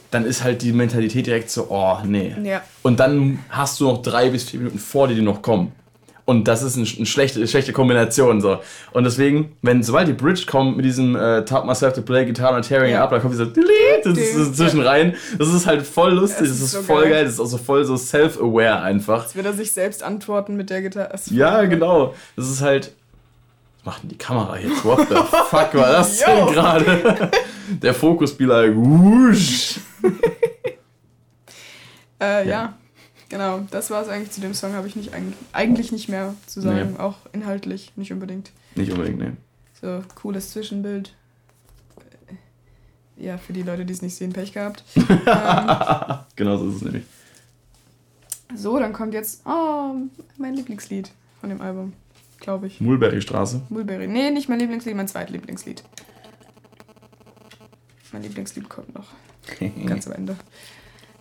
dann 0.09 0.25
ist 0.25 0.43
halt 0.43 0.61
die 0.61 0.71
Mentalität 0.71 1.27
direkt 1.27 1.51
so, 1.51 1.67
oh, 1.69 1.97
nee. 2.03 2.33
Ja. 2.43 2.63
Und 2.81 2.99
dann 2.99 3.39
hast 3.49 3.79
du 3.79 3.85
noch 3.85 4.01
drei 4.01 4.29
bis 4.29 4.45
vier 4.45 4.59
Minuten 4.59 4.79
vor 4.79 5.07
dir, 5.07 5.15
die 5.15 5.21
noch 5.21 5.41
kommen. 5.41 5.73
Und 6.29 6.49
das 6.49 6.61
ist 6.61 6.75
eine, 6.75 6.85
eine 6.85 7.05
schlechte, 7.05 7.47
schlechte 7.47 7.71
Kombination. 7.71 8.41
So. 8.41 8.59
Und 8.91 9.05
deswegen, 9.05 9.55
wenn 9.61 9.81
sobald 9.81 10.09
die 10.09 10.13
Bridge 10.13 10.43
kommt 10.45 10.75
mit 10.75 10.85
diesem 10.85 11.15
äh, 11.15 11.45
Taught 11.45 11.65
myself 11.65 11.93
to 11.93 12.01
play 12.01 12.25
guitar 12.25 12.53
and 12.53 12.67
tearing 12.67 12.91
ja. 12.91 13.01
up, 13.01 13.11
dann 13.11 13.21
kommt 13.21 13.33
dieser 13.33 13.45
das 13.45 14.17
ist 14.17 14.57
zwischen 14.57 14.81
rein. 14.81 15.15
Das 15.39 15.47
ist 15.47 15.65
halt 15.65 15.83
voll 15.83 16.11
lustig, 16.11 16.49
das 16.49 16.59
ist, 16.59 16.71
so 16.71 16.81
voll 16.81 17.03
geil. 17.03 17.11
geil. 17.11 17.23
das 17.23 17.35
ist 17.35 17.39
auch 17.39 17.45
so 17.45 17.57
voll 17.57 17.85
so 17.85 17.95
self-aware 17.95 18.81
einfach. 18.81 19.23
Jetzt 19.23 19.37
wird 19.37 19.45
er 19.45 19.53
sich 19.53 19.71
selbst 19.71 20.03
antworten 20.03 20.57
mit 20.57 20.69
der 20.69 20.81
Gitarre. 20.81 21.17
Ja, 21.27 21.63
genau. 21.63 22.13
Das 22.35 22.49
ist 22.49 22.61
halt. 22.61 22.91
Was 23.77 23.85
macht 23.85 24.03
denn 24.03 24.09
die 24.09 24.17
Kamera 24.17 24.57
jetzt? 24.57 24.83
What 24.83 25.07
the 25.07 25.15
fuck 25.49 25.73
war 25.75 25.91
das 25.93 26.19
denn 26.19 26.45
gerade? 26.47 27.31
Der 27.81 27.93
Fokusspieler, 27.93 28.65
wusch. 28.75 29.79
äh, 32.19 32.45
ja. 32.45 32.49
ja. 32.49 32.73
Genau, 33.29 33.59
das 33.71 33.89
war 33.89 34.01
es 34.01 34.07
eigentlich 34.07 34.31
zu 34.31 34.41
dem 34.41 34.53
Song, 34.53 34.73
habe 34.73 34.87
ich 34.87 34.95
nicht 34.95 35.11
eigentlich 35.51 35.91
nicht 35.91 36.07
mehr 36.07 36.33
zu 36.45 36.61
sagen, 36.61 36.93
nee. 36.93 36.99
auch 36.99 37.17
inhaltlich 37.33 37.91
nicht 37.97 38.13
unbedingt. 38.13 38.51
Nicht 38.75 38.91
unbedingt, 38.91 39.19
ne. 39.19 39.37
So, 39.81 40.01
cooles 40.15 40.51
Zwischenbild. 40.51 41.13
Ja, 43.17 43.37
für 43.37 43.51
die 43.51 43.63
Leute, 43.63 43.83
die 43.83 43.93
es 43.93 44.01
nicht 44.01 44.15
sehen, 44.15 44.31
Pech 44.31 44.53
gehabt. 44.53 44.83
ähm, 44.95 45.05
genau 46.35 46.57
so 46.57 46.69
ist 46.69 46.75
es 46.77 46.81
nämlich. 46.83 47.03
So, 48.55 48.79
dann 48.79 48.93
kommt 48.93 49.13
jetzt 49.13 49.41
oh, 49.45 49.95
mein 50.37 50.53
Lieblingslied 50.53 51.11
von 51.41 51.49
dem 51.49 51.59
Album, 51.59 51.93
glaube 52.39 52.67
ich. 52.67 52.79
Mulberry 52.79 53.21
Straße. 53.21 53.61
Mulberry. 53.69 54.07
Nee, 54.07 54.31
nicht 54.31 54.47
mein 54.47 54.59
Lieblingslied, 54.59 54.95
mein 54.95 55.07
zweitlieblingslied. 55.07 55.83
Mein 58.13 58.23
Lieblingslied 58.23 58.69
kommt 58.69 58.93
noch. 58.95 59.07
Ganz 59.85 60.07
am 60.07 60.13
Ende. 60.13 60.37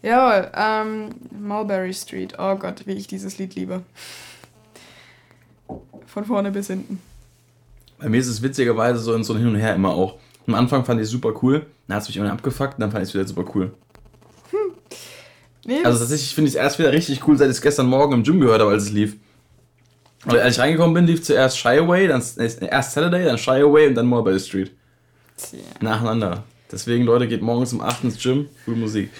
Jawohl, 0.03 0.51
ähm, 0.55 1.09
Mulberry 1.31 1.93
Street. 1.93 2.35
Oh 2.39 2.57
Gott, 2.57 2.87
wie 2.87 2.93
ich 2.93 3.07
dieses 3.07 3.39
Lied 3.39 3.55
liebe. 3.55 3.83
Von 6.07 6.25
vorne 6.25 6.51
bis 6.51 6.69
hinten. 6.69 7.01
Bei 7.99 8.09
mir 8.09 8.21
ist 8.21 8.29
es 8.29 8.43
witzigerweise 8.43 8.99
so 8.99 9.15
in 9.15 9.25
so 9.25 9.33
ein 9.33 9.39
Hin 9.39 9.49
und 9.49 9.57
Her 9.57 9.75
immer 9.75 9.91
auch. 9.91 10.19
Am 10.47 10.55
Anfang 10.55 10.85
fand 10.85 11.01
ich 11.01 11.07
es 11.07 11.11
super 11.11 11.33
cool, 11.43 11.67
dann 11.89 11.97
hat 11.97 12.03
es 12.03 12.09
mich 12.09 12.17
immer 12.17 12.31
abgefuckt, 12.31 12.81
dann 12.81 12.93
fand 12.93 13.03
ich 13.03 13.09
es 13.09 13.15
wieder 13.15 13.27
super 13.27 13.45
cool. 13.55 13.73
Hm. 14.51 14.59
Nee, 15.65 15.83
also 15.83 15.99
tatsächlich 15.99 16.35
finde 16.35 16.49
ich 16.49 16.55
es 16.55 16.61
erst 16.61 16.79
wieder 16.79 16.93
richtig 16.93 17.27
cool, 17.27 17.37
seit 17.37 17.49
ich 17.49 17.57
es 17.57 17.63
gestern 17.63 17.87
Morgen 17.87 18.13
im 18.13 18.23
Gym 18.23 18.41
gehört 18.41 18.61
habe, 18.61 18.71
als 18.71 18.85
es 18.85 18.93
lief. 18.93 19.17
Und 20.25 20.37
als 20.39 20.55
ich 20.55 20.61
reingekommen 20.61 20.95
bin, 20.95 21.07
lief 21.07 21.23
zuerst 21.23 21.59
Shy 21.59 21.79
Away, 21.79 22.09
dann 22.09 22.23
erst 22.39 22.93
Saturday, 22.93 23.25
dann 23.25 23.39
Shy 23.39 23.63
Away 23.63 23.89
und 23.89 23.95
dann 23.95 24.07
Mulberry 24.07 24.41
Street. 24.41 24.73
Tja. 25.37 25.59
Nacheinander. 25.81 26.45
Deswegen, 26.71 27.05
Leute, 27.05 27.29
geht 27.29 27.43
morgens 27.43 27.73
um 27.73 27.81
8 27.81 28.05
ins 28.05 28.23
Gym, 28.23 28.49
cool 28.67 28.77
Musik. 28.77 29.11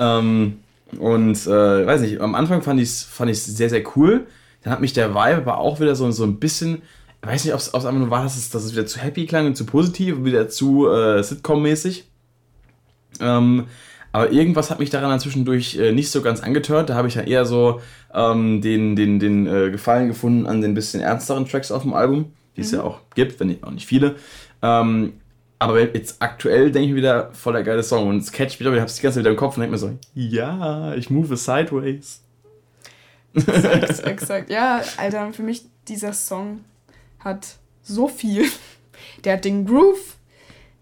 Ähm, 0.00 0.60
und 0.98 1.46
äh, 1.46 1.86
weiß 1.86 2.00
nicht, 2.00 2.20
am 2.20 2.34
Anfang 2.34 2.62
fand 2.62 2.80
ich 2.80 2.88
es 2.88 3.04
fand 3.04 3.34
sehr, 3.36 3.70
sehr 3.70 3.84
cool. 3.94 4.26
Dann 4.62 4.72
hat 4.72 4.80
mich 4.80 4.92
der 4.92 5.10
Vibe 5.10 5.36
aber 5.36 5.58
auch 5.58 5.78
wieder 5.78 5.94
so, 5.94 6.10
so 6.10 6.24
ein 6.24 6.40
bisschen, 6.40 6.82
ich 7.22 7.28
weiß 7.28 7.44
nicht, 7.44 7.54
ob 7.54 7.60
es 7.60 7.72
einfach 7.72 7.92
nur 7.92 8.10
war, 8.10 8.24
dass 8.24 8.36
es, 8.36 8.50
dass 8.50 8.64
es 8.64 8.72
wieder 8.72 8.86
zu 8.86 8.98
happy 8.98 9.26
klang 9.26 9.46
und 9.46 9.56
zu 9.56 9.64
positiv, 9.64 10.24
wieder 10.24 10.48
zu 10.48 10.88
äh, 10.88 11.22
Sitcom-mäßig. 11.22 12.04
Ähm, 13.20 13.66
aber 14.12 14.32
irgendwas 14.32 14.70
hat 14.70 14.80
mich 14.80 14.90
daran 14.90 15.10
dann 15.10 15.20
zwischendurch 15.20 15.76
äh, 15.76 15.92
nicht 15.92 16.10
so 16.10 16.22
ganz 16.22 16.40
angetört. 16.40 16.90
Da 16.90 16.94
habe 16.94 17.06
ich 17.06 17.14
ja 17.14 17.22
eher 17.22 17.44
so 17.44 17.80
ähm, 18.12 18.60
den, 18.60 18.96
den, 18.96 19.20
den 19.20 19.46
äh, 19.46 19.70
Gefallen 19.70 20.08
gefunden 20.08 20.46
an 20.46 20.60
den 20.60 20.74
bisschen 20.74 21.00
ernsteren 21.00 21.46
Tracks 21.46 21.70
auf 21.70 21.82
dem 21.82 21.94
Album, 21.94 22.32
die 22.56 22.62
es 22.62 22.72
mhm. 22.72 22.78
ja 22.78 22.84
auch 22.84 23.00
gibt, 23.14 23.38
wenn 23.38 23.48
nicht, 23.48 23.62
auch 23.62 23.70
nicht 23.70 23.86
viele. 23.86 24.16
Ähm, 24.62 25.12
aber 25.60 25.94
jetzt 25.94 26.16
aktuell 26.20 26.72
denke 26.72 26.88
ich 26.88 26.90
mir 26.94 26.96
wieder, 26.96 27.32
voll 27.34 27.52
der 27.52 27.62
geile 27.62 27.82
Song. 27.82 28.08
Und 28.08 28.22
mich, 28.22 28.66
aber 28.66 28.74
ich 28.74 28.80
habe 28.80 28.90
es 28.90 28.96
die 28.96 29.02
ganze 29.02 29.16
Zeit 29.16 29.24
wieder 29.24 29.30
im 29.30 29.36
Kopf 29.36 29.56
und 29.56 29.60
denke 29.60 29.72
mir 29.72 29.78
so, 29.78 29.96
ja, 30.14 30.94
ich 30.94 31.10
move 31.10 31.36
sideways. 31.36 32.22
Exakt, 33.34 34.00
exakt. 34.06 34.50
Ja, 34.50 34.82
Alter, 34.96 35.32
für 35.34 35.42
mich, 35.42 35.66
dieser 35.86 36.14
Song 36.14 36.64
hat 37.18 37.58
so 37.82 38.08
viel. 38.08 38.46
Der 39.24 39.34
hat 39.34 39.44
den 39.44 39.66
Groove, 39.66 40.16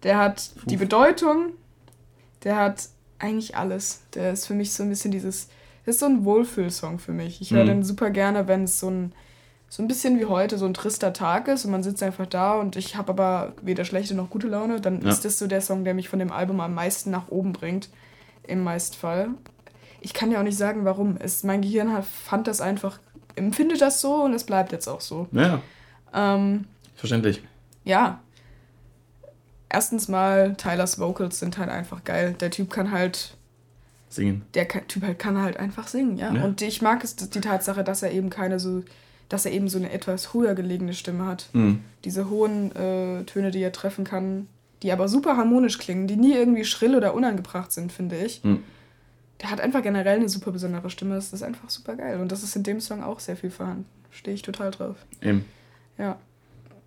der 0.03 0.17
hat 0.17 0.49
Puh. 0.55 0.69
die 0.69 0.77
Bedeutung, 0.77 1.51
der 2.45 2.55
hat 2.55 2.87
eigentlich 3.19 3.57
alles. 3.57 4.03
Der 4.13 4.31
ist 4.31 4.47
für 4.47 4.53
mich 4.53 4.71
so 4.71 4.83
ein 4.83 4.89
bisschen 4.89 5.11
dieses, 5.11 5.49
das 5.85 5.95
ist 5.95 5.99
so 5.99 6.05
ein 6.05 6.23
Wohlfühlsong 6.23 6.99
für 6.99 7.11
mich. 7.11 7.41
Ich 7.41 7.51
höre 7.51 7.63
mhm. 7.63 7.67
den 7.67 7.83
super 7.83 8.11
gerne, 8.11 8.47
wenn 8.47 8.63
es 8.63 8.79
so 8.79 8.89
ein 8.89 9.13
so 9.69 9.83
ein 9.83 9.87
bisschen 9.87 10.19
wie 10.19 10.25
heute 10.25 10.57
so 10.57 10.65
ein 10.65 10.73
trister 10.73 11.13
Tag 11.13 11.47
ist 11.47 11.63
und 11.63 11.71
man 11.71 11.83
sitzt 11.83 12.01
einfach 12.01 12.25
da 12.25 12.55
und 12.55 12.75
ich 12.75 12.95
habe 12.95 13.11
aber 13.11 13.53
weder 13.61 13.85
schlechte 13.85 14.15
noch 14.15 14.31
gute 14.31 14.47
Laune, 14.47 14.81
dann 14.81 15.01
ja. 15.01 15.09
ist 15.09 15.23
das 15.23 15.37
so 15.37 15.45
der 15.45 15.61
Song, 15.61 15.83
der 15.83 15.93
mich 15.93 16.09
von 16.09 16.17
dem 16.17 16.31
Album 16.31 16.59
am 16.59 16.73
meisten 16.73 17.11
nach 17.11 17.27
oben 17.29 17.53
bringt. 17.53 17.89
Im 18.47 18.63
Meistfall. 18.63 19.29
Ich 20.01 20.15
kann 20.15 20.31
ja 20.31 20.39
auch 20.39 20.43
nicht 20.43 20.57
sagen, 20.57 20.83
warum. 20.83 21.17
Es, 21.19 21.43
mein 21.43 21.61
Gehirn 21.61 21.93
hat, 21.93 22.03
fand 22.03 22.47
das 22.47 22.61
einfach, 22.61 22.97
empfindet 23.35 23.79
das 23.79 24.01
so 24.01 24.23
und 24.23 24.33
es 24.33 24.43
bleibt 24.43 24.71
jetzt 24.71 24.87
auch 24.87 25.01
so. 25.01 25.27
Ja. 25.31 25.61
Ähm, 26.15 26.65
Verständlich. 26.95 27.43
Ja. 27.83 28.21
Erstens 29.69 30.07
mal, 30.07 30.55
Tylers 30.55 30.97
Vocals 30.97 31.37
sind 31.37 31.59
halt 31.59 31.69
einfach 31.69 32.03
geil. 32.03 32.35
Der 32.39 32.49
Typ 32.49 32.71
kann 32.71 32.89
halt 32.89 33.37
singen. 34.09 34.41
Der 34.55 34.67
Typ 34.67 35.03
halt 35.03 35.19
kann 35.19 35.39
halt 35.39 35.57
einfach 35.57 35.87
singen, 35.87 36.17
ja. 36.17 36.33
ja. 36.33 36.43
Und 36.43 36.63
ich 36.63 36.81
mag 36.81 37.03
es 37.03 37.15
die 37.15 37.41
Tatsache, 37.41 37.83
dass 37.83 38.01
er 38.01 38.11
eben 38.11 38.31
keine 38.31 38.59
so 38.59 38.83
dass 39.29 39.45
er 39.45 39.51
eben 39.51 39.69
so 39.69 39.77
eine 39.77 39.91
etwas 39.91 40.33
höher 40.33 40.55
gelegene 40.55 40.93
Stimme 40.93 41.25
hat. 41.25 41.49
Mhm. 41.53 41.81
Diese 42.03 42.29
hohen 42.29 42.75
äh, 42.75 43.23
Töne, 43.23 43.51
die 43.51 43.61
er 43.61 43.71
treffen 43.71 44.03
kann, 44.03 44.47
die 44.81 44.91
aber 44.91 45.07
super 45.07 45.37
harmonisch 45.37 45.77
klingen, 45.77 46.07
die 46.07 46.15
nie 46.15 46.33
irgendwie 46.33 46.65
schrill 46.65 46.95
oder 46.95 47.13
unangebracht 47.13 47.71
sind, 47.71 47.91
finde 47.91 48.17
ich. 48.17 48.43
Mhm. 48.43 48.63
Der 49.41 49.51
hat 49.51 49.61
einfach 49.61 49.83
generell 49.83 50.17
eine 50.17 50.29
super 50.29 50.51
besondere 50.51 50.89
Stimme. 50.89 51.15
Das 51.15 51.31
ist 51.31 51.43
einfach 51.43 51.69
super 51.69 51.95
geil. 51.95 52.19
Und 52.19 52.31
das 52.31 52.43
ist 52.43 52.55
in 52.55 52.63
dem 52.63 52.81
Song 52.81 53.03
auch 53.03 53.19
sehr 53.19 53.37
viel 53.37 53.51
vorhanden. 53.51 53.85
Stehe 54.11 54.35
ich 54.35 54.41
total 54.41 54.71
drauf. 54.71 54.97
Eben. 55.21 55.45
Ja. 55.97 56.17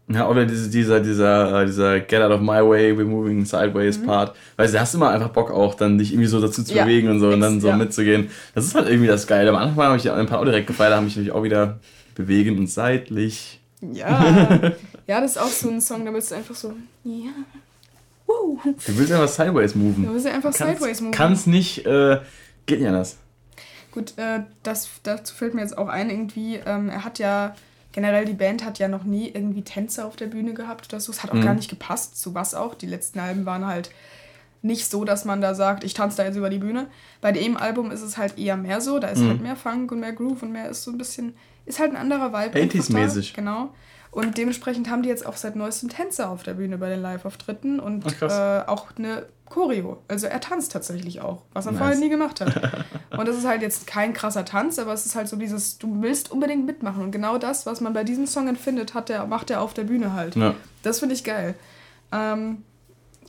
Ja, 0.09 0.28
oder 0.28 0.44
diese, 0.44 0.69
dieser, 0.69 1.01
dieser, 1.01 1.62
äh, 1.62 1.66
dieser 1.66 2.01
Get 2.01 2.20
out 2.20 2.32
of 2.32 2.40
my 2.40 2.60
way, 2.60 2.93
we're 2.93 3.05
moving 3.05 3.44
sideways 3.44 3.98
mhm. 3.98 4.06
Part. 4.06 4.36
Weil 4.56 4.70
du 4.70 4.81
hast 4.81 4.94
immer 4.94 5.10
einfach 5.10 5.31
Bock 5.31 5.51
auch, 5.51 5.74
dann 5.74 5.97
dich 5.97 6.12
irgendwie 6.12 6.28
so 6.28 6.40
dazu 6.40 6.64
zu 6.64 6.74
ja, 6.74 6.85
bewegen 6.85 7.09
und 7.09 7.20
so 7.20 7.28
und 7.31 7.40
dann 7.40 7.60
so 7.60 7.69
ja. 7.69 7.77
mitzugehen. 7.77 8.28
Das 8.55 8.64
ist 8.64 8.74
halt 8.74 8.89
irgendwie 8.89 9.06
das 9.06 9.27
Geile. 9.27 9.51
Am 9.51 9.56
Anfang 9.56 9.85
habe 9.85 9.97
ich 9.97 10.10
ein 10.10 10.27
paar 10.27 10.40
auch 10.40 10.44
direkt 10.44 10.66
gefeiert, 10.66 10.93
da 10.93 10.97
habe 10.97 11.06
ich 11.06 11.16
mich 11.16 11.31
auch 11.31 11.44
wieder 11.44 11.78
bewegen 12.14 12.59
und 12.59 12.68
seitlich. 12.68 13.60
Ja, 13.80 14.72
ja, 15.06 15.20
das 15.20 15.32
ist 15.32 15.39
auch 15.39 15.48
so 15.48 15.68
ein 15.70 15.80
Song, 15.80 16.05
da 16.05 16.12
willst 16.12 16.30
du 16.30 16.36
einfach 16.36 16.55
so, 16.55 16.74
ja. 17.05 17.30
Woo. 18.26 18.59
Du 18.64 18.98
willst 18.98 19.12
einfach 19.12 19.28
sideways 19.28 19.74
moven. 19.74 20.06
Du 20.06 20.14
willst 20.14 20.26
einfach 20.26 20.55
kannst, 20.55 20.78
sideways 20.78 21.01
moven. 21.01 21.12
Kannst 21.12 21.47
nicht, 21.47 21.84
äh, 21.86 22.20
geht 22.66 22.78
nicht 22.78 22.89
anders. 22.89 23.16
Gut, 23.90 24.14
äh, 24.16 24.40
das, 24.62 24.89
dazu 25.02 25.34
fällt 25.34 25.55
mir 25.55 25.60
jetzt 25.60 25.76
auch 25.76 25.89
ein, 25.89 26.09
irgendwie, 26.09 26.56
ähm, 26.64 26.89
er 26.89 27.05
hat 27.05 27.18
ja, 27.18 27.55
generell 27.93 28.24
die 28.24 28.32
Band 28.32 28.64
hat 28.64 28.78
ja 28.78 28.89
noch 28.89 29.05
nie 29.05 29.28
irgendwie 29.28 29.62
Tänzer 29.62 30.06
auf 30.06 30.16
der 30.16 30.26
Bühne 30.26 30.55
gehabt 30.55 30.89
oder 30.89 31.01
so. 31.01 31.12
Es 31.12 31.22
hat 31.22 31.30
auch 31.30 31.34
mhm. 31.34 31.44
gar 31.44 31.55
nicht 31.55 31.68
gepasst, 31.68 32.18
zu 32.18 32.34
was 32.34 32.55
auch. 32.55 32.74
Die 32.74 32.86
letzten 32.86 33.18
Alben 33.18 33.44
waren 33.44 33.66
halt 33.66 33.90
nicht 34.62 34.89
so, 34.89 35.05
dass 35.05 35.24
man 35.24 35.40
da 35.40 35.55
sagt, 35.55 35.84
ich 35.84 35.93
tanze 35.93 36.18
da 36.18 36.24
jetzt 36.24 36.36
über 36.36 36.48
die 36.48 36.59
Bühne. 36.59 36.86
Bei 37.20 37.32
dem 37.32 37.56
Album 37.56 37.90
ist 37.90 38.01
es 38.01 38.16
halt 38.16 38.39
eher 38.39 38.56
mehr 38.56 38.80
so, 38.80 38.98
da 38.98 39.09
ist 39.09 39.18
Mhm. 39.18 39.28
halt 39.28 39.43
mehr 39.43 39.56
Funk 39.56 39.93
und 39.93 40.01
mehr 40.01 40.12
Groove 40.12 40.43
und 40.44 40.52
mehr 40.52 40.70
ist 40.70 40.84
so 40.84 40.93
ein 40.93 40.98
bisschen, 40.98 41.34
ist 41.66 41.78
halt 41.78 41.90
ein 41.90 41.97
anderer 41.97 42.32
Vibe. 42.32 42.59
80s-mäßig. 42.59 42.97
einfach 42.97 43.14
da, 43.14 43.32
Genau. 43.34 43.74
Und 44.10 44.36
dementsprechend 44.36 44.90
haben 44.90 45.02
die 45.02 45.09
jetzt 45.09 45.24
auch 45.24 45.36
seit 45.36 45.56
neuestem 45.56 45.89
Tänzer 45.89 46.28
auf 46.28 46.43
der 46.43 46.52
Bühne 46.55 46.76
bei 46.76 46.90
den 46.90 47.01
Live-Auftritten 47.01 47.80
und 47.80 48.05
äh, 48.20 48.60
auch 48.66 48.89
eine 48.98 49.24
Choreo. 49.48 50.02
Also 50.06 50.26
er 50.26 50.39
tanzt 50.40 50.72
tatsächlich 50.72 51.22
auch, 51.22 51.43
was 51.55 51.64
er 51.64 51.72
Nice. 51.72 51.78
vorher 51.80 51.98
nie 51.98 52.10
gemacht 52.10 52.43
hat. 52.43 52.84
und 53.16 53.26
das 53.26 53.39
ist 53.39 53.47
halt 53.47 53.62
jetzt 53.62 53.86
kein 53.86 54.12
krasser 54.12 54.44
Tanz, 54.44 54.78
aber 54.78 54.93
es 54.93 55.06
ist 55.06 55.14
halt 55.14 55.28
so 55.28 55.36
dieses, 55.36 55.78
du 55.78 56.02
willst 56.02 56.30
unbedingt 56.30 56.66
mitmachen. 56.66 57.02
Und 57.02 57.10
genau 57.10 57.39
das, 57.39 57.64
was 57.64 57.80
man 57.80 57.94
bei 57.94 58.05
diesem 58.05 58.26
Song 58.26 58.48
empfindet, 58.48 58.93
hat 58.93 59.09
der, 59.09 59.26
macht 59.26 59.51
er 59.51 59.62
auf 59.62 59.72
der 59.72 59.84
Bühne 59.84 60.12
halt. 60.12 60.36
Ja. 60.36 60.55
Das 60.82 60.98
finde 60.98 61.14
ich 61.14 61.24
geil. 61.24 61.55
Ähm, 62.12 62.64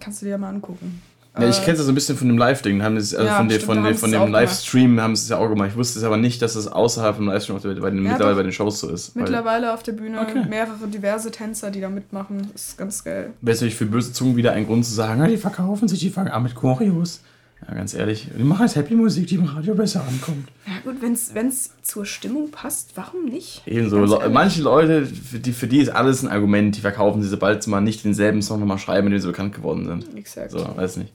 kannst 0.02 0.22
du 0.22 0.26
dir 0.26 0.32
ja 0.32 0.38
mal 0.38 0.50
angucken. 0.50 1.02
Ja, 1.36 1.50
ich 1.50 1.58
Äh, 1.58 1.62
kenne 1.62 1.74
es 1.74 1.80
ja 1.80 1.86
so 1.86 1.92
ein 1.92 1.96
bisschen 1.96 2.16
von 2.16 2.28
dem 2.28 2.38
Live-Ding. 2.38 2.84
Haben 2.84 2.96
das- 2.96 3.14
Also 3.16 3.28
Ja, 3.28 3.38
von, 3.38 3.48
dem- 3.50 3.56
stimmt, 3.56 3.66
von, 3.66 3.84
haben 3.84 3.96
von 3.96 4.12
dem. 4.12 4.32
Livestream 4.32 5.02
haben 5.02 5.16
sie 5.16 5.24
es 5.24 5.30
ja 5.30 5.38
auch 5.38 5.50
gemacht. 5.50 5.70
Ich 5.72 5.76
wusste 5.76 5.98
es 5.98 6.06
aber 6.06 6.18
nicht, 6.18 6.42
dass 6.44 6.56
es 6.56 6.68
außerhalb 6.68 7.16
vom 7.16 7.26
Livestream 7.28 7.60
bei 7.60 7.90
den, 7.90 8.04
Ja, 8.06 8.12
mittlerweile 8.12 8.36
bei 8.36 8.44
den 8.44 8.52
Shows 8.52 8.80
so 8.82 8.90
ist. 8.90 9.16
Weil- 9.16 9.24
Mittlerweile 9.24 9.74
auf 9.74 9.82
der 9.82 9.94
Bühne 9.94 10.22
Okay. 10.22 10.46
mehrere 10.48 10.88
diverse 10.88 11.32
Tänzer, 11.32 11.72
die 11.72 11.82
da 11.82 11.90
mitmachen. 11.90 12.52
ist 12.54 12.78
ganz 12.78 13.04
geil. 13.04 13.32
Wäre 13.42 13.54
es 13.56 13.62
natürlich 13.62 13.76
für 13.76 13.88
böse 13.88 14.14
Zungen 14.14 14.36
wieder 14.36 14.52
ein 14.52 14.68
Grund 14.68 14.86
zu 14.86 14.94
sagen, 14.94 15.22
ja, 15.22 15.28
die 15.28 15.38
verkaufen 15.38 15.88
sich, 15.88 16.00
die 16.00 16.12
fangen 16.12 16.30
an 16.30 16.44
mit 16.44 16.54
Choreos. 16.54 17.22
Ja, 17.68 17.74
ganz 17.76 17.94
ehrlich, 17.94 18.28
die 18.38 18.44
machen 18.44 18.66
jetzt 18.66 18.76
Happy-Musik, 18.76 19.26
die 19.28 19.36
im 19.36 19.46
Radio 19.46 19.74
besser 19.74 20.02
ankommt. 20.08 20.50
Ja 20.68 20.74
gut, 20.84 21.02
wenn 21.02 21.14
es 21.48 21.72
zur 21.82 22.06
Stimmung 22.06 22.52
passt, 22.52 22.92
warum 22.96 23.26
nicht? 23.26 23.64
Ebenso. 23.66 24.04
Le 24.04 24.30
manche 24.30 24.62
Leute, 24.62 25.06
für 25.08 25.40
die, 25.40 25.54
für 25.54 25.68
die 25.68 25.80
ist 25.80 25.90
alles 25.90 26.22
ein 26.24 26.28
Argument, 26.28 26.76
die 26.76 26.82
verkaufen 26.82 27.24
sie, 27.24 27.30
sobald 27.30 27.64
sie 27.64 27.70
mal 27.72 27.80
nicht 27.82 28.04
denselben 28.04 28.42
Song 28.44 28.60
nochmal 28.60 28.78
schreiben, 28.80 29.06
mit 29.06 29.14
dem 29.14 29.22
sie 29.22 29.28
bekannt 29.28 29.56
geworden 29.56 29.86
sind. 29.86 30.16
Exakt. 30.18 30.52
So, 30.52 30.60
weiß 30.76 30.98
nicht. 30.98 31.14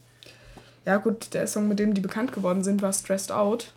Ja 0.89 0.97
gut, 0.97 1.35
der 1.35 1.47
Song, 1.47 1.69
mit 1.69 1.79
dem 1.79 1.93
die 1.93 2.01
bekannt 2.01 2.33
geworden 2.33 2.65
sind, 2.65 2.81
war 2.81 2.95
Stressed 2.95 3.31
Out. 3.31 3.73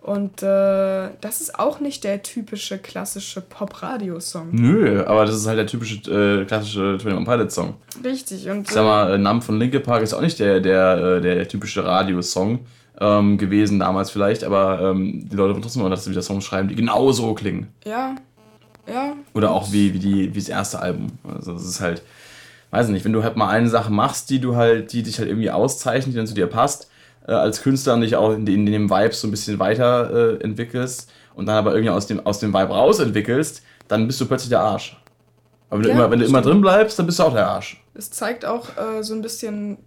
Und 0.00 0.42
äh, 0.42 1.10
das 1.20 1.42
ist 1.42 1.58
auch 1.58 1.78
nicht 1.78 2.04
der 2.04 2.22
typische 2.22 2.78
klassische 2.78 3.42
Pop-Radio-Song. 3.42 4.48
Nö, 4.50 5.04
aber 5.04 5.26
das 5.26 5.34
ist 5.34 5.46
halt 5.46 5.58
der 5.58 5.66
typische 5.66 5.96
äh, 6.10 6.46
klassische 6.46 6.96
21 7.04 7.26
Pilot 7.26 7.52
Song. 7.52 7.74
Richtig. 8.02 8.48
Und 8.48 8.62
Ich 8.62 8.72
sag 8.72 8.82
mal, 8.82 9.12
äh, 9.12 9.18
Numb 9.18 9.44
von 9.44 9.58
Linkin 9.58 9.82
Park 9.82 10.02
ist 10.02 10.14
auch 10.14 10.22
nicht 10.22 10.38
der, 10.38 10.60
der, 10.60 11.18
äh, 11.18 11.20
der 11.20 11.46
typische 11.48 11.84
Radiosong 11.84 12.60
ähm, 12.98 13.36
gewesen 13.36 13.78
damals 13.78 14.10
vielleicht, 14.10 14.42
aber 14.42 14.80
ähm, 14.80 15.28
die 15.28 15.36
Leute 15.36 15.52
wollen 15.52 15.60
trotzdem 15.62 15.82
mal, 15.82 15.90
dass 15.90 16.04
sie 16.04 16.12
wieder 16.12 16.22
Songs 16.22 16.46
schreiben, 16.46 16.68
die 16.68 16.76
genauso 16.76 17.34
klingen. 17.34 17.68
äh, 17.84 17.90
ja, 17.90 18.14
ja, 18.88 19.12
Oder 19.34 19.50
auch 19.50 19.70
wie, 19.70 19.92
wie, 19.92 19.98
die, 19.98 20.34
wie 20.34 20.38
das 20.38 20.48
erste 20.48 20.80
Album. 20.80 21.08
Also 21.22 21.52
das 21.52 21.66
ist 21.66 21.82
halt, 21.82 22.02
weiß 22.72 22.88
nicht, 22.88 23.04
wenn 23.04 23.12
du 23.12 23.22
halt 23.22 23.36
mal 23.36 23.48
eine 23.48 23.68
Sache 23.68 23.92
machst, 23.92 24.28
die 24.30 24.40
du 24.40 24.56
halt, 24.56 24.92
die 24.92 25.02
dich 25.04 25.18
halt 25.18 25.28
irgendwie 25.28 25.50
auszeichnet, 25.50 26.12
die 26.14 26.16
dann 26.16 26.26
zu 26.26 26.34
dir 26.34 26.46
passt, 26.48 26.90
äh, 27.28 27.32
als 27.32 27.62
Künstler 27.62 27.94
und 27.94 28.00
dich 28.00 28.16
auch 28.16 28.32
in, 28.32 28.46
in 28.46 28.66
dem 28.66 28.90
Vibe 28.90 29.14
so 29.14 29.28
ein 29.28 29.30
bisschen 29.30 29.58
weiter 29.60 30.10
äh, 30.40 30.42
entwickelst 30.42 31.10
und 31.34 31.46
dann 31.46 31.56
aber 31.56 31.72
irgendwie 31.72 31.90
aus 31.90 32.06
dem, 32.08 32.24
aus 32.26 32.40
dem 32.40 32.52
Vibe 32.52 32.72
rausentwickelst, 32.74 33.62
dann 33.88 34.06
bist 34.08 34.20
du 34.20 34.26
plötzlich 34.26 34.48
der 34.48 34.60
Arsch. 34.60 34.98
Aber 35.70 35.78
wenn 35.78 35.82
du, 35.84 35.88
Ja, 35.90 35.94
immer, 35.96 36.10
wenn 36.10 36.18
du 36.18 36.24
immer 36.26 36.42
drin 36.42 36.60
bleibst, 36.60 36.98
dann 36.98 37.06
bist 37.06 37.18
du 37.18 37.22
auch 37.22 37.32
der 37.34 37.46
Arsch. 37.46 37.82
es 37.94 38.10
zeigt 38.10 38.44
auch 38.44 38.68
äh, 38.76 39.02
so 39.02 39.14
ein 39.14 39.22
bisschen 39.22 39.78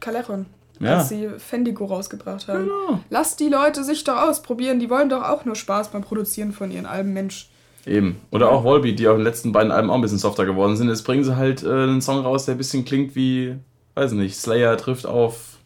Callejon, 0.00 0.46
Ja. 0.80 0.98
als 0.98 1.08
sie 1.08 1.28
Fendigo 1.38 1.84
rausgebracht 1.86 2.46
haben. 2.48 2.64
Genau. 2.64 3.00
Lass 3.10 3.36
die 3.36 3.48
Leute 3.48 3.82
sich 3.84 4.04
doch 4.04 4.16
ausprobieren, 4.16 4.78
die 4.78 4.90
wollen 4.90 5.08
doch 5.08 5.22
auch 5.28 5.44
nur 5.44 5.56
Spaß 5.56 5.88
beim 5.88 6.02
Produzieren 6.02 6.52
von 6.52 6.70
ihren 6.70 6.86
Alben, 6.86 7.12
Mensch. 7.12 7.50
Eben. 7.88 8.20
Oder 8.30 8.50
auch 8.50 8.64
Volbeat, 8.64 8.98
die 8.98 9.08
auf 9.08 9.16
den 9.16 9.24
letzten 9.24 9.52
beiden 9.52 9.72
Alben 9.72 9.90
auch 9.90 9.94
ein 9.94 10.00
bisschen 10.02 10.18
softer 10.18 10.44
geworden 10.44 10.76
sind. 10.76 10.88
Jetzt 10.88 11.02
bringen 11.02 11.24
sie 11.24 11.36
halt 11.36 11.62
äh, 11.62 11.68
einen 11.68 12.02
Song 12.02 12.20
raus, 12.20 12.44
der 12.44 12.54
ein 12.54 12.58
bisschen 12.58 12.84
klingt 12.84 13.14
wie, 13.16 13.56
weiß 13.94 14.12
nicht, 14.12 14.36
Slayer 14.36 14.76
trifft 14.76 15.06
auf 15.06 15.56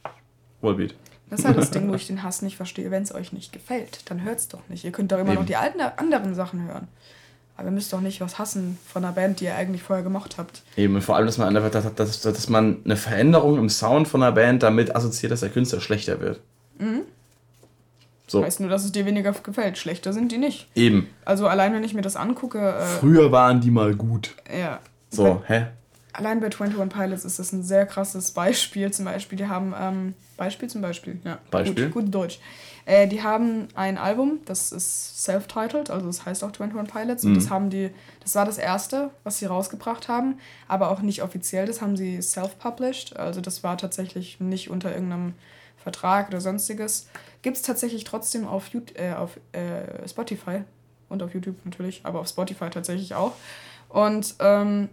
Volbeat. 0.60 0.94
Das 1.30 1.40
ist 1.40 1.46
halt 1.46 1.56
das 1.56 1.70
Ding, 1.70 1.88
wo 1.90 1.94
ich 1.94 2.06
den 2.06 2.22
Hass 2.22 2.42
nicht 2.42 2.56
verstehe. 2.56 2.90
Wenn 2.90 3.02
es 3.02 3.14
euch 3.14 3.32
nicht 3.32 3.52
gefällt, 3.52 4.10
dann 4.10 4.22
hört's 4.22 4.48
doch 4.48 4.60
nicht. 4.68 4.84
Ihr 4.84 4.92
könnt 4.92 5.10
doch 5.12 5.18
immer 5.18 5.30
Eben. 5.30 5.40
noch 5.40 5.46
die 5.46 5.56
alten 5.56 5.80
anderen 5.80 6.34
Sachen 6.34 6.66
hören. 6.68 6.88
Aber 7.56 7.68
ihr 7.68 7.72
müsst 7.72 7.92
doch 7.92 8.00
nicht 8.00 8.20
was 8.20 8.38
hassen 8.38 8.78
von 8.86 9.04
einer 9.04 9.12
Band, 9.14 9.40
die 9.40 9.44
ihr 9.46 9.54
eigentlich 9.56 9.82
vorher 9.82 10.02
gemocht 10.02 10.36
habt. 10.38 10.62
Eben, 10.76 10.94
und 10.94 11.00
vor 11.02 11.16
allem, 11.16 11.26
dass 11.26 11.38
man, 11.38 11.56
einfach- 11.56 11.70
dass, 11.70 11.94
dass, 11.94 12.20
dass 12.20 12.48
man 12.48 12.78
eine 12.84 12.96
Veränderung 12.96 13.58
im 13.58 13.68
Sound 13.68 14.08
von 14.08 14.22
einer 14.22 14.32
Band 14.32 14.62
damit 14.62 14.94
assoziiert, 14.94 15.32
dass 15.32 15.40
der 15.40 15.48
Künstler 15.50 15.80
schlechter 15.80 16.20
wird. 16.20 16.40
So, 18.32 18.42
Heißt 18.42 18.60
nur, 18.60 18.70
dass 18.70 18.84
es 18.84 18.92
dir 18.92 19.04
weniger 19.04 19.32
gefällt. 19.32 19.76
Schlechter 19.76 20.12
sind 20.14 20.32
die 20.32 20.38
nicht. 20.38 20.68
eben. 20.74 21.08
Also 21.26 21.46
allein, 21.46 21.72
wenn 21.74 21.84
ich 21.84 21.92
mir 21.92 22.00
das 22.02 22.16
angucke, 22.16 22.58
äh, 22.58 22.82
Früher 22.98 23.30
waren 23.30 23.60
die 23.60 23.70
mal 23.70 23.94
gut. 23.94 24.34
ja. 24.50 24.80
So, 25.10 25.42
hä? 25.46 25.66
Allein 26.14 26.40
bei 26.40 26.46
21 26.46 26.88
Pilots 26.88 27.24
ist 27.26 27.38
das 27.38 27.52
ein 27.52 27.62
sehr 27.62 27.84
krasses 27.84 28.30
Beispiel. 28.32 28.90
Zum 28.90 29.04
Beispiel, 29.04 29.36
die 29.36 29.46
haben, 29.46 29.74
ähm, 29.78 30.14
Beispiel 30.38 30.68
zum 30.70 30.80
Beispiel, 30.80 31.20
ja. 31.24 31.38
Beispiel? 31.50 31.90
Gut, 31.90 32.04
gut 32.04 32.14
Deutsch. 32.14 32.38
Äh, 32.86 33.06
die 33.08 33.22
haben 33.22 33.68
ein 33.74 33.96
Album, 33.98 34.40
das 34.46 34.72
ist 34.72 35.22
self-titled, 35.24 35.90
also 35.90 36.06
das 36.06 36.24
heißt 36.26 36.42
auch 36.44 36.50
21 36.58 36.90
Pilots. 36.92 37.24
Und 37.24 37.32
Mhm. 37.32 37.34
das 37.36 37.50
haben 37.50 37.68
die, 37.70 37.90
das 38.20 38.34
war 38.34 38.44
das 38.46 38.56
erste, 38.58 39.10
was 39.24 39.38
sie 39.38 39.44
rausgebracht 39.46 40.08
haben, 40.08 40.38
aber 40.68 40.90
auch 40.90 41.00
nicht 41.02 41.22
offiziell. 41.22 41.66
Das 41.66 41.80
haben 41.82 41.96
sie 41.98 42.20
self-published. 42.22 43.16
Also 43.18 43.40
das 43.42 43.62
war 43.62 43.76
tatsächlich 43.78 44.40
nicht 44.40 44.70
unter 44.70 44.92
irgendeinem 44.92 45.34
Vertrag 45.76 46.28
oder 46.28 46.40
sonstiges. 46.40 47.08
Gibt 47.42 47.56
es 47.56 47.62
tatsächlich 47.62 48.04
trotzdem 48.04 48.46
auf, 48.46 48.68
Yout- 48.72 48.94
äh, 48.96 49.12
auf 49.14 49.38
äh, 49.52 50.08
Spotify 50.08 50.62
und 51.08 51.22
auf 51.22 51.34
YouTube 51.34 51.56
natürlich, 51.64 52.00
aber 52.04 52.20
auf 52.20 52.28
Spotify 52.28 52.70
tatsächlich 52.70 53.14
auch. 53.14 53.32
Und 53.88 54.36
ähm, 54.38 54.88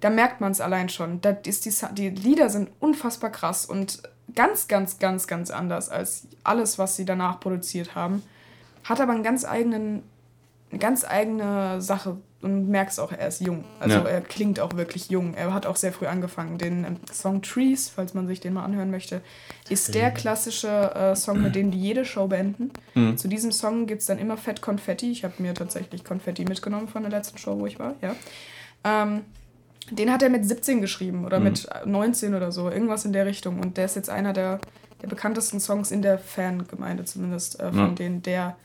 da 0.00 0.10
merkt 0.10 0.40
man 0.40 0.52
es 0.52 0.60
allein 0.60 0.88
schon. 0.88 1.20
Da 1.20 1.30
ist 1.30 1.64
die, 1.66 1.72
die 1.94 2.08
Lieder 2.10 2.48
sind 2.48 2.70
unfassbar 2.80 3.30
krass 3.30 3.66
und 3.66 4.02
ganz, 4.34 4.68
ganz, 4.68 4.98
ganz, 4.98 5.26
ganz 5.26 5.50
anders 5.50 5.88
als 5.88 6.26
alles, 6.44 6.78
was 6.78 6.96
sie 6.96 7.04
danach 7.04 7.40
produziert 7.40 7.94
haben. 7.94 8.22
Hat 8.84 9.00
aber 9.00 9.12
einen 9.12 9.22
ganz 9.24 9.44
eigenen, 9.44 10.02
eine 10.70 10.78
ganz 10.78 11.04
eigene 11.04 11.80
Sache 11.82 12.16
und 12.42 12.68
merkst 12.70 13.00
auch, 13.00 13.12
er 13.12 13.28
ist 13.28 13.40
jung. 13.42 13.64
Also 13.80 13.96
Ja. 13.98 14.04
er 14.04 14.20
klingt 14.22 14.60
auch 14.60 14.74
wirklich 14.76 15.10
jung. 15.10 15.34
Er 15.34 15.52
hat 15.52 15.66
auch 15.66 15.76
sehr 15.76 15.92
früh 15.92 16.06
angefangen. 16.06 16.56
Den 16.58 16.84
ähm, 16.84 16.96
Song 17.12 17.42
Trees, 17.42 17.88
falls 17.90 18.14
man 18.14 18.26
sich 18.26 18.40
den 18.40 18.54
mal 18.54 18.64
anhören 18.64 18.90
möchte, 18.90 19.20
ist 19.68 19.94
der 19.94 20.10
klassische 20.10 20.68
äh, 20.94 21.14
Song, 21.16 21.42
mit 21.42 21.54
dem 21.54 21.70
die 21.70 21.78
jede 21.80 22.04
Show 22.06 22.28
beenden. 22.28 22.70
Mhm. 22.94 23.18
Zu 23.18 23.28
diesem 23.28 23.52
Song 23.52 23.86
gibt 23.86 24.00
es 24.00 24.06
dann 24.06 24.18
immer 24.18 24.36
Fett 24.38 24.62
Konfetti. 24.62 25.10
Ich 25.10 25.22
habe 25.24 25.34
mir 25.38 25.52
tatsächlich 25.54 26.02
Konfetti 26.04 26.44
mitgenommen 26.44 26.88
von 26.88 27.02
der 27.02 27.10
letzten 27.10 27.36
Show, 27.36 27.58
wo 27.58 27.66
ich 27.66 27.78
war. 27.78 27.94
Ja. 28.00 28.14
Ähm, 28.84 29.22
den 29.90 30.10
hat 30.12 30.22
er 30.22 30.30
mit 30.30 30.46
17 30.46 30.80
geschrieben 30.80 31.24
oder 31.26 31.38
Mhm. 31.40 31.44
mit 31.44 31.68
19 31.84 32.34
oder 32.34 32.52
so, 32.52 32.70
irgendwas 32.70 33.04
in 33.04 33.12
der 33.12 33.26
Richtung. 33.26 33.60
Und 33.60 33.76
der 33.76 33.84
ist 33.86 33.96
jetzt 33.96 34.08
einer 34.08 34.32
der, 34.32 34.60
der 35.02 35.08
bekanntesten 35.08 35.58
Songs 35.60 35.90
in 35.90 36.00
der 36.00 36.16
Fangemeinde 36.18 37.04
zumindest, 37.04 37.58
äh, 37.60 37.70
von 37.70 37.78
Ja. 37.78 37.88
denen 37.88 38.22
der. 38.22 38.56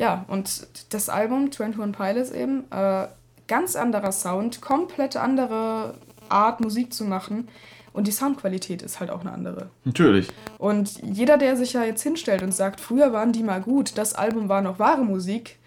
Ja, 0.00 0.24
und 0.28 0.66
das 0.94 1.10
Album 1.10 1.50
21 1.52 1.92
Pilots 1.92 2.30
eben, 2.30 2.64
äh, 2.70 3.06
ganz 3.48 3.76
anderer 3.76 4.12
Sound, 4.12 4.62
komplett 4.62 5.14
andere 5.14 5.92
Art 6.30 6.60
Musik 6.62 6.94
zu 6.94 7.04
machen. 7.04 7.48
Und 7.92 8.06
die 8.06 8.12
Soundqualität 8.12 8.80
ist 8.80 8.98
halt 8.98 9.10
auch 9.10 9.20
eine 9.20 9.32
andere. 9.32 9.68
Natürlich. 9.84 10.28
Und 10.56 11.02
jeder, 11.02 11.36
der 11.36 11.54
sich 11.54 11.74
ja 11.74 11.84
jetzt 11.84 12.02
hinstellt 12.02 12.40
und 12.40 12.54
sagt, 12.54 12.80
früher 12.80 13.12
waren 13.12 13.32
die 13.32 13.42
mal 13.42 13.60
gut, 13.60 13.98
das 13.98 14.14
Album 14.14 14.48
war 14.48 14.62
noch 14.62 14.78
wahre 14.78 15.04
Musik, 15.04 15.58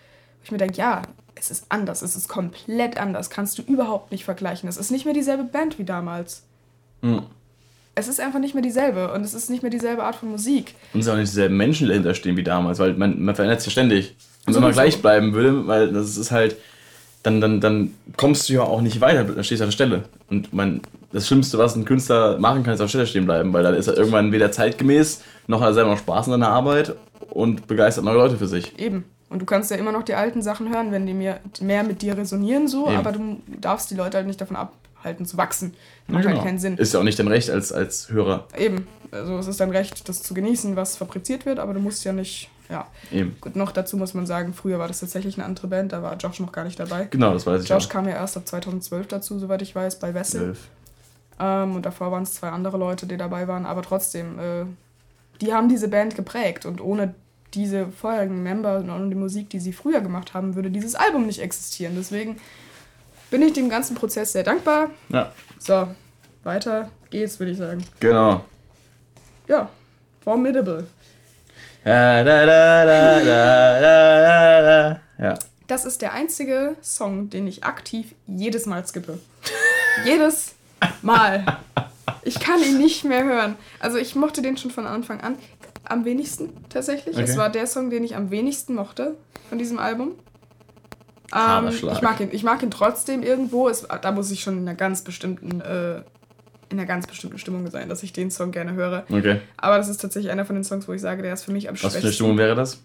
ich 0.43 0.51
mir 0.51 0.57
denke, 0.57 0.77
ja, 0.77 1.03
es 1.35 1.51
ist 1.51 1.67
anders, 1.69 2.01
es 2.01 2.15
ist 2.15 2.27
komplett 2.27 2.97
anders, 2.97 3.29
kannst 3.29 3.59
du 3.59 3.61
überhaupt 3.61 4.11
nicht 4.11 4.25
vergleichen. 4.25 4.67
Es 4.67 4.77
ist 4.77 4.89
nicht 4.89 5.05
mehr 5.05 5.13
dieselbe 5.13 5.43
Band 5.43 5.77
wie 5.77 5.83
damals. 5.83 6.41
Mhm. 7.01 7.27
Es 7.95 8.07
ist 8.07 8.19
einfach 8.19 8.39
nicht 8.39 8.55
mehr 8.55 8.63
dieselbe 8.63 9.11
und 9.13 9.21
es 9.21 9.33
ist 9.33 9.49
nicht 9.49 9.61
mehr 9.61 9.69
dieselbe 9.69 10.03
Art 10.03 10.15
von 10.15 10.29
Musik. 10.31 10.73
Und 10.93 11.01
es 11.01 11.05
sind 11.05 11.13
auch 11.13 11.17
nicht 11.17 11.31
dieselben 11.31 11.57
Menschen, 11.57 11.85
die 11.85 11.89
dahinter 11.89 12.15
stehen 12.15 12.37
wie 12.37 12.43
damals, 12.43 12.79
weil 12.79 12.93
man, 12.93 13.21
man 13.21 13.35
verändert 13.35 13.61
sich 13.61 13.67
ja 13.67 13.71
ständig. 13.71 14.15
Und 14.47 14.55
wenn 14.55 14.63
man 14.63 14.71
gleich 14.71 15.01
bleiben 15.01 15.33
würde, 15.33 15.67
weil 15.67 15.93
das 15.93 16.17
ist 16.17 16.31
halt, 16.31 16.57
dann, 17.21 17.39
dann, 17.39 17.61
dann 17.61 17.93
kommst 18.17 18.49
du 18.49 18.53
ja 18.53 18.61
auch 18.63 18.81
nicht 18.81 18.99
weiter, 18.99 19.23
dann 19.23 19.43
stehst 19.43 19.61
du 19.61 19.65
auf 19.65 19.69
der 19.69 19.73
Stelle. 19.73 20.03
Und 20.29 20.53
man, 20.53 20.81
das 21.11 21.27
Schlimmste, 21.27 21.57
was 21.57 21.75
ein 21.75 21.85
Künstler 21.85 22.37
machen 22.39 22.63
kann, 22.63 22.73
ist 22.73 22.81
auf 22.81 22.85
der 22.85 22.89
Stelle 22.89 23.07
stehen 23.07 23.25
bleiben, 23.25 23.53
weil 23.53 23.63
dann 23.63 23.75
ist 23.75 23.87
er 23.87 23.95
irgendwann 23.95 24.31
weder 24.31 24.51
zeitgemäß, 24.51 25.21
noch 25.47 25.61
hat 25.61 25.69
er 25.69 25.73
selber 25.73 25.91
noch 25.91 25.99
Spaß 25.99 26.25
an 26.25 26.31
seiner 26.31 26.49
Arbeit 26.49 26.95
und 27.29 27.67
begeistert 27.67 28.03
neue 28.03 28.17
Leute 28.17 28.37
für 28.37 28.47
sich. 28.47 28.77
Eben. 28.77 29.05
Und 29.29 29.39
du 29.41 29.45
kannst 29.45 29.71
ja 29.71 29.77
immer 29.77 29.91
noch 29.91 30.03
die 30.03 30.13
alten 30.13 30.41
Sachen 30.41 30.71
hören, 30.71 30.91
wenn 30.91 31.07
die 31.07 31.13
mir 31.13 31.39
mehr 31.61 31.83
mit 31.83 32.01
dir 32.01 32.17
resonieren, 32.17 32.67
so, 32.67 32.87
Eben. 32.87 32.97
aber 32.97 33.13
du 33.13 33.41
darfst 33.61 33.89
die 33.89 33.95
Leute 33.95 34.17
halt 34.17 34.27
nicht 34.27 34.39
davon 34.39 34.57
abhalten 35.03 35.25
zu 35.25 35.37
wachsen. 35.37 35.73
Ja, 36.07 36.13
Macht 36.13 36.23
genau. 36.23 36.35
halt 36.35 36.45
keinen 36.45 36.59
Sinn. 36.59 36.77
Ist 36.77 36.93
ja 36.93 36.99
auch 36.99 37.03
nicht 37.03 37.19
dein 37.19 37.27
Recht 37.27 37.49
als, 37.49 37.71
als 37.71 38.09
Hörer. 38.09 38.47
Eben. 38.57 38.87
Also 39.11 39.37
es 39.37 39.47
ist 39.47 39.59
dein 39.59 39.69
Recht, 39.69 40.07
das 40.09 40.23
zu 40.23 40.33
genießen, 40.33 40.75
was 40.75 40.97
fabriziert 40.97 41.45
wird, 41.45 41.59
aber 41.59 41.73
du 41.73 41.79
musst 41.79 42.03
ja 42.03 42.13
nicht, 42.13 42.49
ja. 42.69 42.87
Eben. 43.11 43.35
Gut, 43.41 43.55
noch 43.55 43.71
dazu 43.71 43.97
muss 43.97 44.13
man 44.13 44.25
sagen, 44.25 44.53
früher 44.53 44.79
war 44.79 44.87
das 44.87 45.01
tatsächlich 45.01 45.37
eine 45.37 45.45
andere 45.45 45.67
Band, 45.67 45.91
da 45.91 46.01
war 46.01 46.17
Josh 46.17 46.39
noch 46.39 46.51
gar 46.51 46.63
nicht 46.63 46.79
dabei. 46.79 47.07
Genau, 47.11 47.33
das 47.33 47.45
weiß 47.45 47.63
ich 47.63 47.69
Josh 47.69 47.85
auch. 47.85 47.89
kam 47.89 48.07
ja 48.07 48.15
erst 48.15 48.37
ab 48.37 48.47
2012 48.47 49.07
dazu, 49.07 49.37
soweit 49.37 49.61
ich 49.61 49.75
weiß, 49.75 49.99
bei 49.99 50.13
Wessel. 50.13 50.55
Ähm, 51.39 51.75
und 51.75 51.85
davor 51.85 52.11
waren 52.11 52.23
es 52.23 52.33
zwei 52.33 52.49
andere 52.49 52.77
Leute, 52.77 53.05
die 53.05 53.17
dabei 53.17 53.47
waren, 53.47 53.65
aber 53.65 53.83
trotzdem, 53.83 54.39
äh, 54.39 54.65
die 55.41 55.53
haben 55.53 55.69
diese 55.69 55.89
Band 55.89 56.15
geprägt 56.15 56.65
und 56.65 56.81
ohne 56.81 57.13
diese 57.53 57.87
vorherigen 57.89 58.41
Member 58.41 58.77
und 58.77 58.89
ohne 58.89 59.09
die 59.09 59.15
Musik, 59.15 59.49
die 59.51 59.59
sie 59.59 59.73
früher 59.73 60.01
gemacht 60.01 60.33
haben, 60.33 60.55
würde 60.55 60.71
dieses 60.71 60.95
Album 60.95 61.27
nicht 61.27 61.39
existieren. 61.39 61.93
Deswegen 61.95 62.37
bin 63.33 63.41
ich 63.41 63.53
dem 63.53 63.67
ganzen 63.67 63.95
Prozess 63.95 64.31
sehr 64.33 64.43
dankbar. 64.43 64.91
Ja, 65.09 65.31
So, 65.57 65.87
weiter 66.43 66.91
geht's, 67.09 67.39
würde 67.39 67.51
ich 67.53 67.57
sagen. 67.57 67.83
genau. 67.99 68.45
ja, 69.47 69.71
Formidable. 70.23 70.85
Da, 71.83 72.23
da, 72.23 72.45
da, 72.45 72.85
da, 72.85 73.19
da, 73.23 73.81
da, 73.81 74.61
da. 74.61 74.99
Ja. 75.17 75.39
Das 75.65 75.83
ist 75.85 76.03
der 76.03 76.13
einzige 76.13 76.75
Song, 76.83 77.31
den 77.31 77.47
ich 77.47 77.63
aktiv 77.63 78.13
jedes 78.27 78.67
Mal 78.67 78.85
skippe. 78.85 79.17
jedes 80.05 80.53
Mal. 81.01 81.43
Ich 82.21 82.39
kann 82.39 82.61
ihn 82.61 82.77
nicht 82.77 83.03
mehr 83.03 83.23
hören. 83.23 83.55
Also 83.79 83.97
ich 83.97 84.13
mochte 84.13 84.43
den 84.43 84.57
schon 84.57 84.69
von 84.69 84.85
Anfang 84.85 85.21
an. 85.21 85.39
Am 85.85 86.05
wenigsten 86.05 86.53
tatsächlich. 86.69 87.15
Okay. 87.15 87.25
Es 87.25 87.35
war 87.35 87.49
der 87.49 87.65
Song, 87.65 87.89
den 87.89 88.03
ich 88.03 88.15
am 88.15 88.29
wenigsten 88.29 88.75
mochte 88.75 89.15
von 89.49 89.57
diesem 89.57 89.79
Album. 89.79 90.11
Ähm, 91.35 91.67
ich, 91.69 92.01
mag 92.01 92.19
ihn, 92.19 92.29
ich 92.31 92.43
mag 92.43 92.61
ihn 92.63 92.71
trotzdem 92.71 93.23
irgendwo. 93.23 93.67
Es, 93.69 93.87
da 94.01 94.11
muss 94.11 94.29
ich 94.31 94.41
schon 94.41 94.57
in 94.59 94.67
einer 94.67 94.75
ganz 94.77 95.01
bestimmten, 95.03 95.61
äh, 95.61 95.95
in 96.69 96.79
einer 96.79 96.85
ganz 96.85 97.07
bestimmten 97.07 97.37
Stimmung 97.39 97.69
sein, 97.71 97.89
dass 97.89 98.03
ich 98.03 98.13
den 98.13 98.29
Song 98.31 98.51
gerne 98.51 98.73
höre. 98.73 99.03
Okay. 99.09 99.41
Aber 99.57 99.77
das 99.77 99.89
ist 99.89 100.01
tatsächlich 100.01 100.31
einer 100.31 100.45
von 100.45 100.55
den 100.55 100.63
Songs, 100.63 100.87
wo 100.87 100.93
ich 100.93 101.01
sage, 101.01 101.21
der 101.23 101.33
ist 101.33 101.43
für 101.43 101.51
mich 101.51 101.69
am 101.69 101.75
Was 101.75 101.81
für 101.81 101.87
eine 101.87 101.91
schwächsten. 102.01 102.13
Stimmung 102.13 102.37
wäre 102.37 102.55
das? 102.55 102.79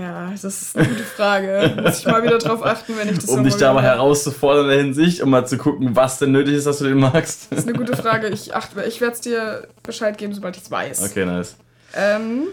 Ja, 0.00 0.30
das 0.30 0.44
ist 0.44 0.76
eine 0.76 0.88
gute 0.88 1.02
Frage. 1.04 1.74
Muss 1.82 1.98
ich 2.00 2.06
mal 2.06 2.22
wieder 2.22 2.38
drauf 2.38 2.64
achten, 2.64 2.94
wenn 2.96 3.08
ich 3.10 3.18
das 3.18 3.28
Um 3.28 3.44
dich 3.44 3.56
da 3.56 3.72
mal 3.74 3.82
herauszufordern 3.82 4.64
in 4.64 4.70
der 4.70 4.78
Hinsicht, 4.80 5.20
um 5.20 5.30
mal 5.30 5.46
zu 5.46 5.58
gucken, 5.58 5.94
was 5.94 6.18
denn 6.18 6.32
nötig 6.32 6.54
ist, 6.54 6.66
dass 6.66 6.78
du 6.78 6.84
den 6.84 6.98
magst. 6.98 7.48
Das 7.50 7.60
ist 7.60 7.68
eine 7.68 7.76
gute 7.76 7.96
Frage. 7.96 8.28
Ich, 8.28 8.54
achte- 8.54 8.82
ich 8.84 9.00
werde 9.00 9.14
es 9.14 9.20
dir 9.20 9.68
Bescheid 9.82 10.16
geben, 10.16 10.32
sobald 10.32 10.56
ich 10.56 10.62
es 10.62 10.70
weiß. 10.70 11.10
Okay, 11.10 11.26
nice. 11.26 11.56
Ähm, 11.94 12.44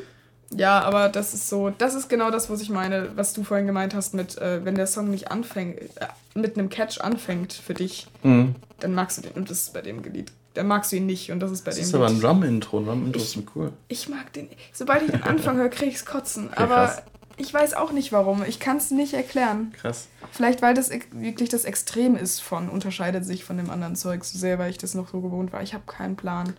ja, 0.55 0.79
aber 0.81 1.09
das 1.09 1.33
ist 1.33 1.47
so, 1.49 1.69
das 1.69 1.93
ist 1.93 2.09
genau 2.09 2.31
das, 2.31 2.49
was 2.49 2.61
ich 2.61 2.69
meine, 2.69 3.09
was 3.15 3.33
du 3.33 3.43
vorhin 3.43 3.67
gemeint 3.67 3.93
hast 3.93 4.13
mit, 4.13 4.37
äh, 4.37 4.63
wenn 4.65 4.75
der 4.75 4.87
Song 4.87 5.09
nicht 5.11 5.31
anfängt, 5.31 5.79
äh, 5.79 6.07
mit 6.33 6.57
einem 6.57 6.69
Catch 6.69 6.99
anfängt 7.01 7.53
für 7.53 7.73
dich, 7.73 8.07
Mhm. 8.23 8.55
dann 8.79 8.93
magst 8.93 9.17
du 9.17 9.21
den 9.21 9.31
und 9.33 9.49
das 9.49 9.59
ist 9.59 9.73
bei 9.73 9.81
dem 9.81 10.01
Lied. 10.03 10.31
Dann 10.55 10.65
magst 10.67 10.91
du 10.91 10.95
ihn 10.95 11.05
nicht 11.05 11.31
und 11.31 11.39
das 11.39 11.51
ist 11.51 11.63
bei 11.63 11.69
Das 11.71 11.75
dem 11.77 11.83
ist 11.83 11.93
aber 11.95 12.07
ein 12.07 12.13
Lied. 12.15 12.23
Drum-Intro. 12.23 12.81
Drum-Intro 12.81 13.19
sind 13.21 13.47
cool. 13.55 13.71
Ich 13.87 14.09
mag 14.09 14.33
den, 14.33 14.49
sobald 14.73 15.03
ich 15.03 15.11
den 15.11 15.21
Anfang 15.23 15.57
höre, 15.57 15.69
krieg 15.69 15.89
ich's 15.89 16.05
kotzen. 16.05 16.47
Okay, 16.51 16.63
aber 16.63 16.75
krass. 16.87 17.03
ich 17.37 17.53
weiß 17.53 17.75
auch 17.75 17.91
nicht 17.91 18.11
warum. 18.11 18.43
Ich 18.43 18.59
kann 18.59 18.77
es 18.77 18.89
nicht 18.89 19.13
erklären. 19.13 19.71
Krass. 19.79 20.07
Vielleicht, 20.31 20.61
weil 20.63 20.73
das 20.73 20.89
ex- 20.89 21.05
wirklich 21.11 21.49
das 21.49 21.65
Extrem 21.65 22.15
ist 22.15 22.39
von, 22.41 22.69
unterscheidet 22.69 23.23
sich 23.25 23.43
von 23.43 23.57
dem 23.57 23.69
anderen 23.69 23.95
Zeug 23.95 24.23
so 24.25 24.37
sehr, 24.39 24.57
weil 24.57 24.71
ich 24.71 24.79
das 24.79 24.95
noch 24.95 25.09
so 25.11 25.21
gewohnt 25.21 25.53
war. 25.53 25.61
Ich 25.61 25.75
habe 25.75 25.83
keinen 25.85 26.15
Plan. 26.15 26.53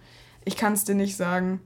Ich 0.45 0.57
kann 0.57 0.73
es 0.73 0.85
dir 0.85 0.95
nicht 0.95 1.17
sagen. 1.17 1.61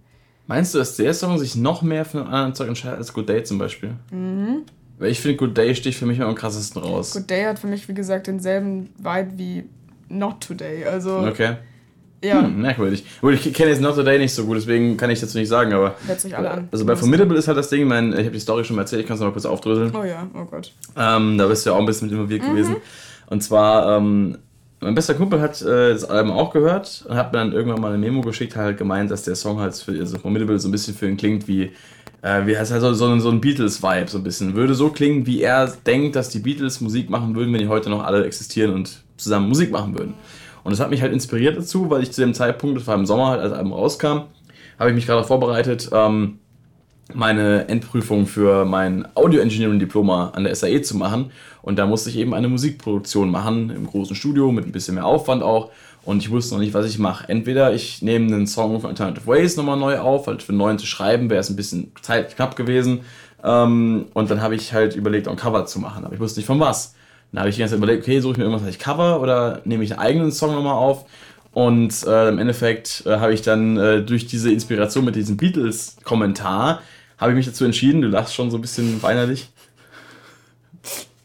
Meinst 0.47 0.75
du, 0.75 0.79
dass 0.79 0.97
der 0.97 1.15
Song 1.15 1.39
sich 1.39 1.57
noch 1.57 1.83
mehr 1.83 2.05
von 2.05 2.21
einem 2.21 2.29
anderen 2.35 2.55
Zeug 2.55 2.69
entscheidet 2.69 2.99
als 2.99 3.13
Good 3.13 3.29
Day 3.29 3.43
zum 3.45 3.59
Beispiel? 3.59 3.93
Mhm. 4.11 4.63
Weil 4.99 5.11
ich 5.11 5.21
finde, 5.21 5.37
Good 5.39 5.57
Day 5.57 5.75
sticht 5.75 5.99
für 5.99 6.07
mich 6.07 6.19
immer 6.19 6.29
am 6.29 6.35
krassesten 6.35 6.83
raus. 6.83 7.13
Good 7.13 7.31
Day 7.31 7.45
hat 7.45 7.59
für 7.59 7.67
mich, 7.67 7.89
wie 7.89 7.95
gesagt, 7.95 8.27
denselben 8.27 8.91
Vibe 8.99 9.31
wie 9.37 9.65
Not 10.09 10.41
Today. 10.47 10.85
Also, 10.85 11.19
Okay. 11.19 11.57
ja, 12.23 12.43
Hm, 12.43 12.61
merkwürdig. 12.61 13.05
Gut, 13.21 13.35
ich 13.35 13.53
kenne 13.55 13.71
jetzt 13.71 13.81
Not 13.81 13.97
Today 13.97 14.19
nicht 14.19 14.35
so 14.35 14.45
gut, 14.45 14.57
deswegen 14.59 14.97
kann 14.97 15.11
ich 15.11 15.19
dazu 15.21 15.39
nicht 15.39 15.49
sagen, 15.49 15.73
aber. 15.73 15.95
hört 16.07 16.21
sich 16.21 16.37
alle 16.37 16.51
an. 16.51 16.69
Also 16.71 16.85
bei 16.85 16.95
Formidable 16.95 17.37
ist 17.39 17.49
halt 17.49 17.57
das 17.59 17.71
Ding, 17.71 17.81
ich, 17.83 17.89
mein, 17.89 18.13
ich 18.13 18.19
habe 18.21 18.31
die 18.31 18.39
Story 18.41 18.65
schon 18.65 18.77
mal 18.77 18.83
erzählt, 18.83 19.01
ich 19.03 19.09
kann 19.09 19.15
es 19.15 19.21
noch 19.21 19.29
mal 19.29 19.33
kurz 19.33 19.47
aufdröseln. 19.47 19.93
Oh 19.97 20.05
ja, 20.05 20.29
oh 20.35 20.45
Gott. 20.45 20.73
Ähm, 20.97 21.39
da 21.39 21.47
bist 21.49 21.65
du 21.65 21.71
ja 21.71 21.77
auch 21.77 21.81
ein 21.81 21.87
bisschen 21.87 22.09
mit 22.09 22.13
involviert 22.13 22.43
gewesen. 22.43 22.77
Und 23.27 23.43
zwar, 23.43 23.97
ähm, 23.97 24.37
mein 24.85 24.95
bester 24.95 25.15
Kumpel 25.15 25.41
hat 25.41 25.61
äh, 25.63 25.93
das 25.93 26.05
Album 26.05 26.33
auch 26.33 26.53
gehört 26.53 27.05
und 27.09 27.17
hat 27.17 27.33
mir 27.33 27.39
dann 27.41 27.53
irgendwann 27.53 27.81
mal 27.81 27.89
eine 27.89 27.99
Memo 27.99 28.21
geschickt, 28.21 28.55
halt 28.57 28.79
gemeint, 28.79 29.11
dass 29.11 29.23
der 29.25 29.35
Song 29.35 29.59
halt 29.59 29.75
für 29.75 29.93
also 29.99 30.19
Formidable 30.19 30.59
so 30.59 30.69
ein 30.69 30.73
bisschen 30.73 30.95
für 30.95 31.09
ihn 31.09 31.17
klingt 31.17 31.49
wie, 31.49 31.73
äh, 32.23 32.47
wie 32.47 32.57
heißt 32.57 32.71
halt 32.73 32.83
so, 32.83 32.93
so, 32.95 33.07
ein- 33.07 33.21
so 33.21 33.31
ein 33.31 33.41
Beatles-Vibe, 33.41 34.09
so 34.09 34.19
ein 34.19 34.25
bisschen. 34.25 34.55
Würde 34.55 34.75
so 34.75 34.91
klingen, 34.91 35.27
wie 35.27 35.43
er 35.43 35.67
denkt, 35.87 36.15
dass 36.17 36.29
die 36.31 36.39
Beatles 36.39 36.81
Musik 36.81 37.11
machen 37.11 37.35
würden, 37.35 37.53
wenn 37.53 37.61
die 37.61 37.69
heute 37.69 37.91
noch 37.91 38.05
alle 38.05 38.25
existieren 38.25 38.73
und 38.75 39.03
zusammen 39.17 39.49
Musik 39.49 39.71
machen 39.73 39.99
würden. 39.99 40.15
Und 40.63 40.71
das 40.73 40.81
hat 40.81 40.91
mich 40.91 41.03
halt 41.03 41.13
inspiriert 41.13 41.57
dazu, 41.57 41.91
weil 41.91 42.03
ich 42.03 42.13
zu 42.13 42.21
dem 42.21 42.33
Zeitpunkt, 42.35 42.79
das 42.79 42.87
war 42.87 42.95
im 42.95 43.07
Sommer 43.07 43.29
halt, 43.29 43.41
als 43.41 43.51
das 43.51 43.59
Album 43.59 43.73
rauskam, 43.75 44.23
habe 44.79 44.89
ich 44.91 44.95
mich 44.95 45.07
gerade 45.07 45.25
vorbereitet, 45.27 45.91
ähm, 45.93 46.39
meine 47.13 47.69
Endprüfung 47.69 48.27
für 48.27 48.65
mein 48.65 49.07
Audio-Engineering-Diploma 49.15 50.31
an 50.31 50.45
der 50.45 50.55
SAE 50.55 50.83
zu 50.83 50.97
machen. 50.97 51.31
Und 51.63 51.79
da 51.79 51.87
musste 51.87 52.11
ich 52.11 52.17
eben 52.17 52.35
eine 52.35 52.49
Musikproduktion 52.49 53.31
machen, 53.31 53.71
im 53.71 53.87
großen 53.87 54.17
Studio, 54.17 54.51
mit 54.53 54.67
ein 54.67 54.73
bisschen 54.73 54.95
mehr 54.95 55.07
Aufwand 55.07 55.43
auch. 55.43 55.71
Und 56.05 56.23
ich 56.23 56.31
wusste 56.31 56.55
noch 56.55 56.61
nicht, 56.61 56.75
was 56.75 56.87
ich 56.87 56.99
mache. 56.99 57.29
Entweder 57.29 57.73
ich 57.73 58.03
nehme 58.03 58.27
einen 58.27 58.47
Song 58.47 58.81
von 58.81 58.91
Alternative 58.91 59.27
Ways 59.27 59.57
nochmal 59.57 59.79
neu 59.79 59.99
auf, 59.99 60.27
weil 60.27 60.39
für 60.41 60.51
einen 60.51 60.59
neuen 60.59 60.79
zu 60.79 60.87
schreiben 60.87 61.31
wäre 61.31 61.41
es 61.41 61.51
ein 61.51 61.57
bisschen 61.57 61.93
Zeit 62.03 62.37
knapp 62.37 62.57
gewesen. 62.57 63.01
Ähm, 63.43 64.07
und 64.15 64.31
dann 64.31 64.41
habe 64.41 64.55
ich 64.55 64.73
halt 64.73 64.97
überlegt, 64.97 65.29
ein 65.29 65.37
Cover 65.37 65.67
zu 65.67 65.81
machen. 65.81 66.05
Aber 66.05 66.15
ich 66.15 66.21
wusste 66.21 66.41
nicht 66.41 66.47
von 66.47 66.61
was. 66.61 66.95
Dann 67.33 67.41
habe 67.41 67.49
ich 67.49 67.57
die 67.57 67.61
ganze 67.61 67.73
Zeit 67.73 67.79
überlegt, 67.79 68.03
okay, 68.03 68.21
suche 68.21 68.33
ich 68.33 68.39
mir 68.39 68.45
irgendwas, 68.45 68.67
was 68.67 68.75
ich 68.75 68.79
cover 68.79 69.21
oder 69.21 69.61
nehme 69.65 69.83
ich 69.83 69.93
einen 69.93 70.01
eigenen 70.01 70.33
Song 70.33 70.55
nochmal 70.55 70.75
auf. 70.75 71.07
Und 71.55 72.03
äh, 72.07 72.29
im 72.29 72.39
Endeffekt 72.39 73.05
äh, 73.07 73.17
habe 73.19 73.33
ich 73.33 73.43
dann 73.43 73.77
äh, 73.77 74.03
durch 74.03 74.27
diese 74.27 74.51
Inspiration 74.53 75.05
mit 75.05 75.15
diesem 75.17 75.37
Beatles-Kommentar, 75.37 76.83
habe 77.17 77.31
ich 77.33 77.37
mich 77.37 77.47
dazu 77.47 77.65
entschieden, 77.65 78.03
du 78.03 78.09
lachst 78.09 78.35
schon 78.35 78.51
so 78.51 78.59
ein 78.59 78.61
bisschen 78.61 79.03
weinerlich. 79.03 79.51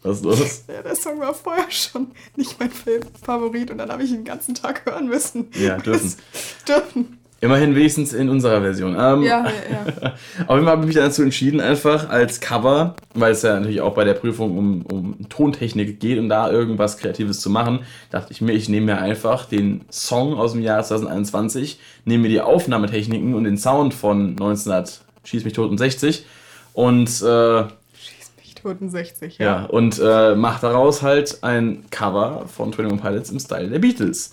Was 0.03 0.18
ist 0.18 0.23
los? 0.26 0.64
Ja, 0.73 0.81
der 0.84 0.95
Song 0.95 1.19
war 1.19 1.34
vorher 1.34 1.69
schon 1.72 2.11
nicht 2.35 2.60
mein 2.60 2.69
Fa- 2.72 2.91
Favorit 3.22 3.72
und 3.72 3.80
dann 3.80 3.91
habe 3.91 4.03
ich 4.03 4.11
ihn 4.11 4.18
den 4.18 4.23
ganzen 4.26 4.56
Tag 4.56 4.85
hören 4.85 5.07
müssen. 5.10 5.47
Ja, 5.60 5.77
dürfen. 5.77 6.14
dürfen. 6.68 7.19
Immerhin 7.41 7.74
wenigstens 7.74 8.11
in 8.11 8.30
unserer 8.30 8.61
Version. 8.61 8.95
Ähm, 8.99 9.24
Ja, 9.24 9.45
ja, 9.45 9.45
ja. 10.02 10.14
Auf 10.48 10.56
jeden 10.56 10.66
Fall 10.66 10.68
habe 10.68 10.82
ich 10.82 10.88
mich 10.88 10.95
dazu 10.95 11.24
entschieden, 11.24 11.61
einfach 11.61 12.10
als 12.10 12.41
Cover, 12.41 12.95
weil 13.14 13.32
es 13.32 13.44
ja 13.44 13.56
natürlich 13.56 13.80
auch 13.82 13.94
bei 13.94 14.03
der 14.03 14.14
Prüfung 14.14 14.57
um, 14.57 14.82
um 14.86 15.30
Tontechnik 15.30 15.99
geht 15.99 16.20
und 16.20 16.28
da 16.28 16.52
irgendwas 16.52 16.98
Kreatives 16.98 17.40
zu 17.40 17.49
machen, 17.49 17.80
dachte 18.10 18.34
ich 18.34 18.41
mir, 18.41 18.52
ich 18.52 18.68
nehme 18.68 18.88
mir 18.88 18.98
einfach 18.99 19.45
den 19.45 19.86
Song 19.90 20.34
aus 20.34 20.52
dem 20.52 20.61
Jahr 20.61 20.84
2021, 20.84 21.80
nehme 22.03 22.24
mir 22.24 22.30
die 22.30 22.41
Aufnahmetechniken 22.41 23.34
und 23.34 23.45
den 23.45 23.57
Sound 23.57 23.94
von 23.94 24.32
1900 24.32 25.02
Schieß 25.24 25.44
mich 25.44 25.53
tot 25.53 25.70
und 25.70 25.78
60 25.78 26.26
und 26.74 27.07
äh, 27.07 27.64
Schieß 27.94 28.32
mich 28.38 28.56
toten 28.56 28.90
60, 28.90 29.38
ja. 29.38 29.45
ja, 29.45 29.66
und 29.66 29.99
äh, 30.03 30.36
mache 30.36 30.61
daraus 30.61 31.02
halt 31.02 31.44
ein 31.44 31.86
Cover 31.90 32.45
von 32.48 32.74
21 32.74 33.02
Pilots 33.02 33.30
im 33.30 33.40
Style 33.40 33.70
der 33.70 33.80
Beatles. 33.80 34.32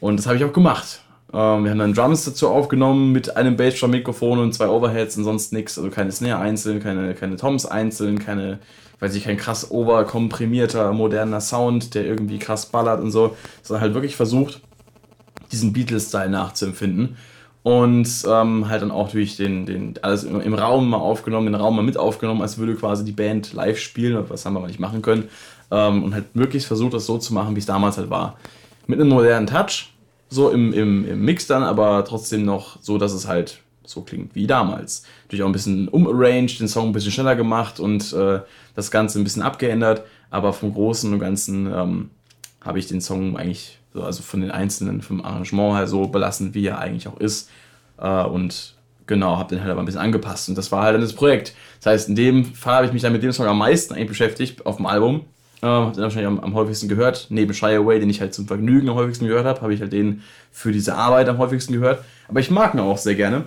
Und 0.00 0.18
das 0.18 0.26
habe 0.26 0.36
ich 0.36 0.44
auch 0.44 0.52
gemacht. 0.52 1.00
Ähm, 1.32 1.64
wir 1.64 1.70
haben 1.70 1.78
dann 1.78 1.94
Drums 1.94 2.24
dazu 2.24 2.48
aufgenommen 2.48 3.12
mit 3.12 3.36
einem 3.36 3.56
Bassdrum-Mikrofon 3.56 4.38
und 4.38 4.52
zwei 4.52 4.68
Overheads 4.68 5.16
und 5.16 5.24
sonst 5.24 5.52
nichts. 5.52 5.78
Also 5.78 5.90
keine 5.90 6.12
Snare 6.12 6.40
einzeln, 6.40 6.80
keine, 6.80 7.14
keine 7.14 7.36
Toms 7.36 7.66
einzeln, 7.66 8.18
keine, 8.18 8.58
weiß 9.00 9.14
ich, 9.14 9.24
kein 9.24 9.36
krass 9.36 9.70
overkomprimierter, 9.70 10.92
moderner 10.92 11.40
Sound, 11.40 11.94
der 11.94 12.04
irgendwie 12.06 12.38
krass 12.38 12.66
ballert 12.66 13.00
und 13.00 13.10
so. 13.10 13.36
Sondern 13.62 13.82
halt 13.82 13.94
wirklich 13.94 14.16
versucht, 14.16 14.60
diesen 15.52 15.72
Beatles-Style 15.72 16.30
nachzuempfinden. 16.30 17.16
Und 17.62 18.08
ähm, 18.28 18.68
halt 18.68 18.82
dann 18.82 18.92
auch 18.92 19.10
durch 19.10 19.36
den, 19.36 19.66
den 19.66 19.94
alles 20.02 20.22
im, 20.22 20.40
im 20.40 20.54
Raum 20.54 20.88
mal 20.88 20.98
aufgenommen, 20.98 21.46
den 21.46 21.56
Raum 21.56 21.74
mal 21.74 21.82
mit 21.82 21.96
aufgenommen, 21.96 22.40
als 22.40 22.58
würde 22.58 22.76
quasi 22.76 23.04
die 23.04 23.10
Band 23.10 23.52
live 23.54 23.80
spielen, 23.80 24.22
was 24.28 24.46
haben 24.46 24.54
wir 24.54 24.60
aber 24.60 24.68
nicht 24.68 24.78
machen 24.78 25.02
können. 25.02 25.24
Ähm, 25.72 26.04
und 26.04 26.14
halt 26.14 26.36
möglichst 26.36 26.68
versucht, 26.68 26.94
das 26.94 27.06
so 27.06 27.18
zu 27.18 27.34
machen, 27.34 27.56
wie 27.56 27.58
es 27.58 27.66
damals 27.66 27.96
halt 27.96 28.08
war. 28.08 28.36
Mit 28.86 29.00
einem 29.00 29.08
modernen 29.08 29.48
Touch, 29.48 29.90
so 30.28 30.50
im, 30.50 30.72
im, 30.72 31.08
im 31.08 31.24
Mix 31.24 31.46
dann, 31.46 31.62
aber 31.62 32.04
trotzdem 32.04 32.44
noch 32.44 32.78
so, 32.82 32.98
dass 32.98 33.12
es 33.12 33.26
halt 33.26 33.60
so 33.84 34.02
klingt 34.02 34.34
wie 34.34 34.46
damals. 34.46 35.04
Natürlich 35.24 35.42
auch 35.42 35.48
ein 35.48 35.52
bisschen 35.52 35.88
umarranged, 35.88 36.60
den 36.60 36.68
Song 36.68 36.88
ein 36.88 36.92
bisschen 36.92 37.12
schneller 37.12 37.36
gemacht 37.36 37.80
und 37.80 38.12
äh, 38.12 38.40
das 38.74 38.90
Ganze 38.90 39.20
ein 39.20 39.24
bisschen 39.24 39.42
abgeändert, 39.42 40.02
aber 40.30 40.52
vom 40.52 40.74
Großen 40.74 41.12
und 41.12 41.20
Ganzen 41.20 41.66
ähm, 41.72 42.10
habe 42.60 42.78
ich 42.78 42.88
den 42.88 43.00
Song 43.00 43.36
eigentlich, 43.36 43.78
so, 43.94 44.02
also 44.02 44.22
von 44.22 44.40
den 44.40 44.50
einzelnen, 44.50 45.02
vom 45.02 45.24
Arrangement 45.24 45.76
her 45.76 45.86
so 45.86 46.08
belassen, 46.08 46.52
wie 46.54 46.66
er 46.66 46.78
eigentlich 46.78 47.08
auch 47.08 47.18
ist. 47.18 47.48
Äh, 47.98 48.24
und 48.24 48.74
genau, 49.06 49.36
habe 49.36 49.54
den 49.54 49.60
halt 49.60 49.70
aber 49.70 49.80
ein 49.80 49.86
bisschen 49.86 50.00
angepasst. 50.00 50.48
Und 50.48 50.58
das 50.58 50.72
war 50.72 50.82
halt 50.82 50.94
dann 50.94 51.00
das 51.00 51.12
Projekt. 51.12 51.54
Das 51.80 51.92
heißt, 51.92 52.08
in 52.08 52.16
dem 52.16 52.44
Fall 52.44 52.76
habe 52.76 52.86
ich 52.86 52.92
mich 52.92 53.02
dann 53.02 53.12
mit 53.12 53.22
dem 53.22 53.32
Song 53.32 53.46
am 53.46 53.58
meisten 53.58 53.94
eigentlich 53.94 54.08
beschäftigt 54.08 54.66
auf 54.66 54.76
dem 54.76 54.86
Album. 54.86 55.24
Äh, 55.62 55.66
habe 55.66 55.92
den 55.92 56.02
wahrscheinlich 56.02 56.26
am, 56.28 56.40
am 56.40 56.54
häufigsten 56.54 56.88
gehört. 56.88 57.26
Neben 57.30 57.54
Shy 57.54 57.66
Away, 57.76 57.98
den 57.98 58.10
ich 58.10 58.20
halt 58.20 58.34
zum 58.34 58.46
Vergnügen 58.46 58.88
am 58.88 58.94
häufigsten 58.96 59.26
gehört 59.26 59.46
habe, 59.46 59.60
habe 59.62 59.72
ich 59.74 59.80
halt 59.80 59.92
den 59.92 60.22
für 60.52 60.72
diese 60.72 60.94
Arbeit 60.94 61.28
am 61.28 61.38
häufigsten 61.38 61.72
gehört. 61.72 62.04
Aber 62.28 62.40
ich 62.40 62.50
mag 62.50 62.74
ihn 62.74 62.80
auch 62.80 62.98
sehr 62.98 63.14
gerne. 63.14 63.44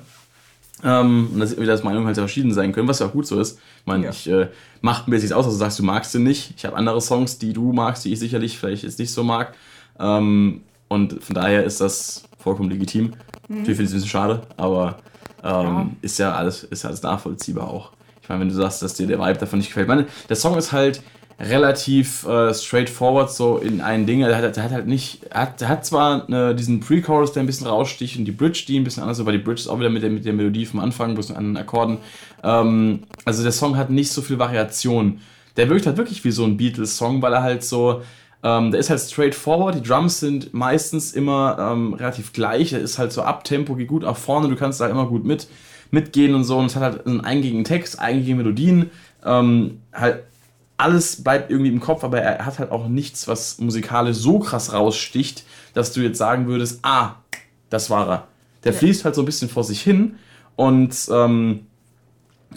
Ähm, 0.84 1.30
und 1.34 1.40
da 1.40 1.46
sieht 1.46 1.58
man 1.58 1.64
wieder, 1.64 1.74
dass 1.74 1.84
Meinungen 1.84 2.06
halt 2.08 2.18
verschieden 2.18 2.54
sein 2.54 2.72
können, 2.72 2.88
was 2.88 3.00
ja 3.00 3.08
auch 3.08 3.12
gut 3.12 3.28
so 3.28 3.40
ist. 3.40 3.60
Ich 3.82 3.86
meine, 3.86 4.06
Ja. 4.06 4.10
ich 4.12 4.30
äh, 4.30 4.48
macht 4.82 5.08
mir 5.08 5.18
jetzt 5.18 5.34
aus, 5.34 5.46
dass 5.46 5.54
du 5.54 5.60
sagst, 5.60 5.80
du 5.80 5.84
magst 5.84 6.14
den 6.14 6.24
nicht. 6.24 6.54
Ich 6.56 6.66
habe 6.66 6.76
andere 6.78 7.02
Songs, 7.02 7.38
die 7.38 7.52
du 7.54 7.74
magst, 7.74 8.06
die 8.06 8.14
ich 8.14 8.20
sicherlich 8.20 8.58
vielleicht 8.58 8.84
jetzt 8.84 8.98
nicht 8.98 9.12
so 9.12 9.24
mag. 9.24 9.54
Ähm, 10.00 10.62
und 10.88 11.22
von 11.24 11.36
daher 11.36 11.64
ist 11.66 11.82
das 11.82 12.24
vollkommen 12.40 12.70
legitim. 12.70 13.14
Natürlich 13.50 13.78
finde 13.78 13.82
ich 13.84 13.88
es 13.90 13.92
ein 13.92 13.96
bisschen 13.98 14.10
schade, 14.10 14.42
aber 14.58 14.98
ähm, 15.44 15.52
Ja. 15.66 15.90
ist 16.02 16.18
ja 16.20 16.34
alles, 16.34 16.64
ist 16.64 16.84
ja 16.84 16.90
alles 16.90 17.04
nachvollziehbar 17.04 17.68
auch. 17.68 17.92
Ich 18.22 18.30
meine, 18.30 18.42
wenn 18.42 18.50
du 18.50 18.56
sagst, 18.56 18.82
dass 18.82 18.94
dir 18.94 19.06
der 19.08 19.20
Vibe 19.20 19.38
davon 19.40 19.60
nicht 19.60 19.68
gefällt. 19.70 19.86
Ich 19.86 19.90
meine, 19.90 20.06
der 20.30 20.36
Song 20.36 20.58
ist 20.58 20.72
halt 20.72 21.02
relativ 21.40 22.26
äh, 22.28 22.54
straightforward 22.54 23.32
so 23.32 23.58
in 23.58 23.82
einen 23.82 24.06
Ding. 24.06 24.20
Der 24.20 24.36
hat, 24.36 24.58
hat 24.58 24.72
halt 24.72 24.88
nicht, 24.88 25.24
er 25.30 25.42
hat, 25.42 25.68
hat 25.68 25.86
zwar 25.86 26.30
äh, 26.30 26.54
diesen 26.54 26.80
Pre-Chorus, 26.82 27.32
der 27.32 27.44
ein 27.44 27.46
bisschen 27.46 27.68
raussticht 27.68 28.18
und 28.18 28.26
die 28.26 28.32
Bridge, 28.32 28.66
die 28.68 28.78
ein 28.78 28.84
bisschen 28.84 29.04
anders 29.04 29.18
ist, 29.18 29.22
aber 29.22 29.32
die 29.32 29.38
Bridge 29.38 29.62
ist 29.62 29.68
auch 29.68 29.80
wieder 29.80 29.90
mit 29.90 30.04
der, 30.04 30.10
mit 30.10 30.26
der 30.26 30.34
Melodie 30.34 30.66
vom 30.66 30.80
Anfang, 30.80 31.14
bloß 31.14 31.30
mit 31.30 31.38
anderen 31.38 31.58
Akkorden. 31.58 31.98
Ähm, 32.44 33.04
also 33.26 33.44
der 33.44 33.52
Song 33.54 33.78
hat 33.78 33.90
nicht 33.90 34.12
so 34.12 34.22
viel 34.22 34.38
Variation. 34.38 35.22
Der 35.58 35.70
wirkt 35.70 35.86
halt 35.86 35.98
wirklich 35.98 36.24
wie 36.24 36.32
so 36.32 36.44
ein 36.44 36.58
Beatles-Song, 36.58 37.22
weil 37.22 37.34
er 37.34 37.44
halt 37.44 37.64
so 37.64 38.02
Ähm, 38.42 38.72
der 38.72 38.80
ist 38.80 38.90
halt 38.90 39.02
straightforward, 39.02 39.76
die 39.76 39.84
Drums 39.84 40.22
sind 40.22 40.54
meistens 40.54 41.12
immer 41.12 41.58
ähm, 41.60 41.94
relativ 41.94 42.32
gleich, 42.32 42.70
der 42.70 42.80
ist 42.80 42.98
halt 42.98 43.12
so 43.12 43.22
Abtempo, 43.22 43.76
geht 43.76 43.90
gut 43.90 44.04
nach 44.04 44.16
vorne, 44.16 44.48
du 44.48 44.56
kannst 44.56 44.80
da 44.80 44.88
immer 44.88 45.08
gut 45.08 45.26
mit, 45.26 45.50
mitgehen 45.92 46.34
und 46.34 46.46
so 46.46 46.58
und 46.58 46.68
es 46.68 46.76
hat 46.78 46.84
halt 46.84 47.06
einen 47.06 47.20
eingängigen 47.20 47.66
Text, 47.66 48.00
eingängige 48.00 48.36
Melodien, 48.36 48.92
ähm, 49.26 49.82
halt 49.92 50.24
alles 50.80 51.24
bleibt 51.24 51.52
irgendwie 51.52 51.72
im 51.72 51.80
Kopf, 51.80 52.04
aber 52.04 52.22
er 52.22 52.46
hat 52.46 52.58
halt 52.58 52.72
auch 52.72 52.88
nichts, 52.88 53.28
was 53.28 53.60
musikalisch 53.60 54.18
so 54.18 54.40
krass 54.40 54.72
raussticht, 54.72 55.44
dass 55.74 55.92
du 55.92 56.02
jetzt 56.02 56.18
sagen 56.18 56.48
würdest, 56.48 56.80
ah, 56.84 57.16
das 57.70 57.90
war 57.90 58.10
er. 58.10 58.28
Der 58.64 58.72
ja. 58.72 58.78
fließt 58.78 59.04
halt 59.06 59.16
so 59.16 59.22
ein 59.22 59.26
bisschen 59.26 59.50
vor 59.50 59.64
sich 59.64 59.82
hin 59.82 60.16
und, 60.56 60.96
ähm, 61.12 61.68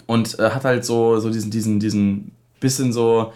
und 0.05 0.39
äh, 0.39 0.51
hat 0.51 0.63
halt 0.63 0.85
so, 0.85 1.19
so 1.19 1.29
diesen, 1.29 1.51
diesen, 1.51 1.79
diesen 1.79 2.31
bisschen 2.59 2.93
so 2.93 3.33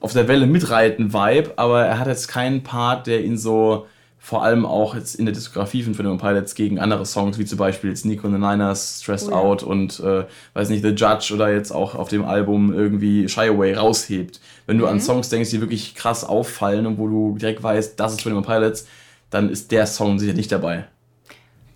auf 0.00 0.12
der 0.14 0.26
Welle 0.26 0.46
mitreiten 0.46 1.12
Vibe, 1.12 1.52
aber 1.56 1.84
er 1.84 1.98
hat 1.98 2.06
jetzt 2.06 2.28
keinen 2.28 2.62
Part, 2.62 3.06
der 3.06 3.22
ihn 3.22 3.36
so 3.36 3.86
vor 4.18 4.42
allem 4.42 4.66
auch 4.66 4.94
jetzt 4.94 5.14
in 5.14 5.26
der 5.26 5.34
Diskografie 5.34 5.82
von 5.82 5.94
Twenty 5.94 6.18
Pilots 6.18 6.54
gegen 6.54 6.78
andere 6.78 7.06
Songs, 7.06 7.38
wie 7.38 7.44
zum 7.44 7.58
Beispiel 7.58 7.90
jetzt 7.90 8.04
Nico 8.04 8.26
and 8.26 8.36
the 8.36 8.40
Niners, 8.40 9.00
Stressed 9.02 9.28
oh, 9.28 9.30
ja. 9.30 9.36
Out 9.36 9.62
und 9.62 10.00
äh, 10.00 10.24
weiß 10.54 10.68
nicht, 10.68 10.82
The 10.82 10.90
Judge 10.90 11.32
oder 11.32 11.52
jetzt 11.52 11.70
auch 11.70 11.94
auf 11.94 12.08
dem 12.08 12.24
Album 12.24 12.72
irgendwie 12.72 13.28
Shy 13.28 13.48
Away 13.48 13.74
raushebt. 13.74 14.40
Wenn 14.66 14.78
du 14.78 14.84
mhm. 14.84 14.92
an 14.92 15.00
Songs 15.00 15.28
denkst, 15.28 15.50
die 15.50 15.60
wirklich 15.60 15.94
krass 15.94 16.24
auffallen 16.24 16.86
und 16.86 16.98
wo 16.98 17.06
du 17.06 17.38
direkt 17.38 17.62
weißt, 17.62 17.98
das 17.98 18.12
ist 18.12 18.20
Twenty 18.20 18.42
Pilots, 18.42 18.86
dann 19.30 19.50
ist 19.50 19.70
der 19.72 19.86
Song 19.86 20.18
sicher 20.18 20.34
nicht 20.34 20.50
dabei. 20.52 20.86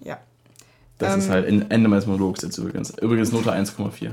Ja. 0.01 0.19
Das 0.99 1.15
ähm, 1.15 1.19
ist 1.21 1.31
halt 1.31 1.47
Ende 1.47 1.89
meines 1.89 2.07
Monologs 2.07 2.43
jetzt 2.43 2.59
übrigens. 2.59 2.91
Übrigens 2.99 3.33
Note 3.33 3.53
1,4. 3.53 4.13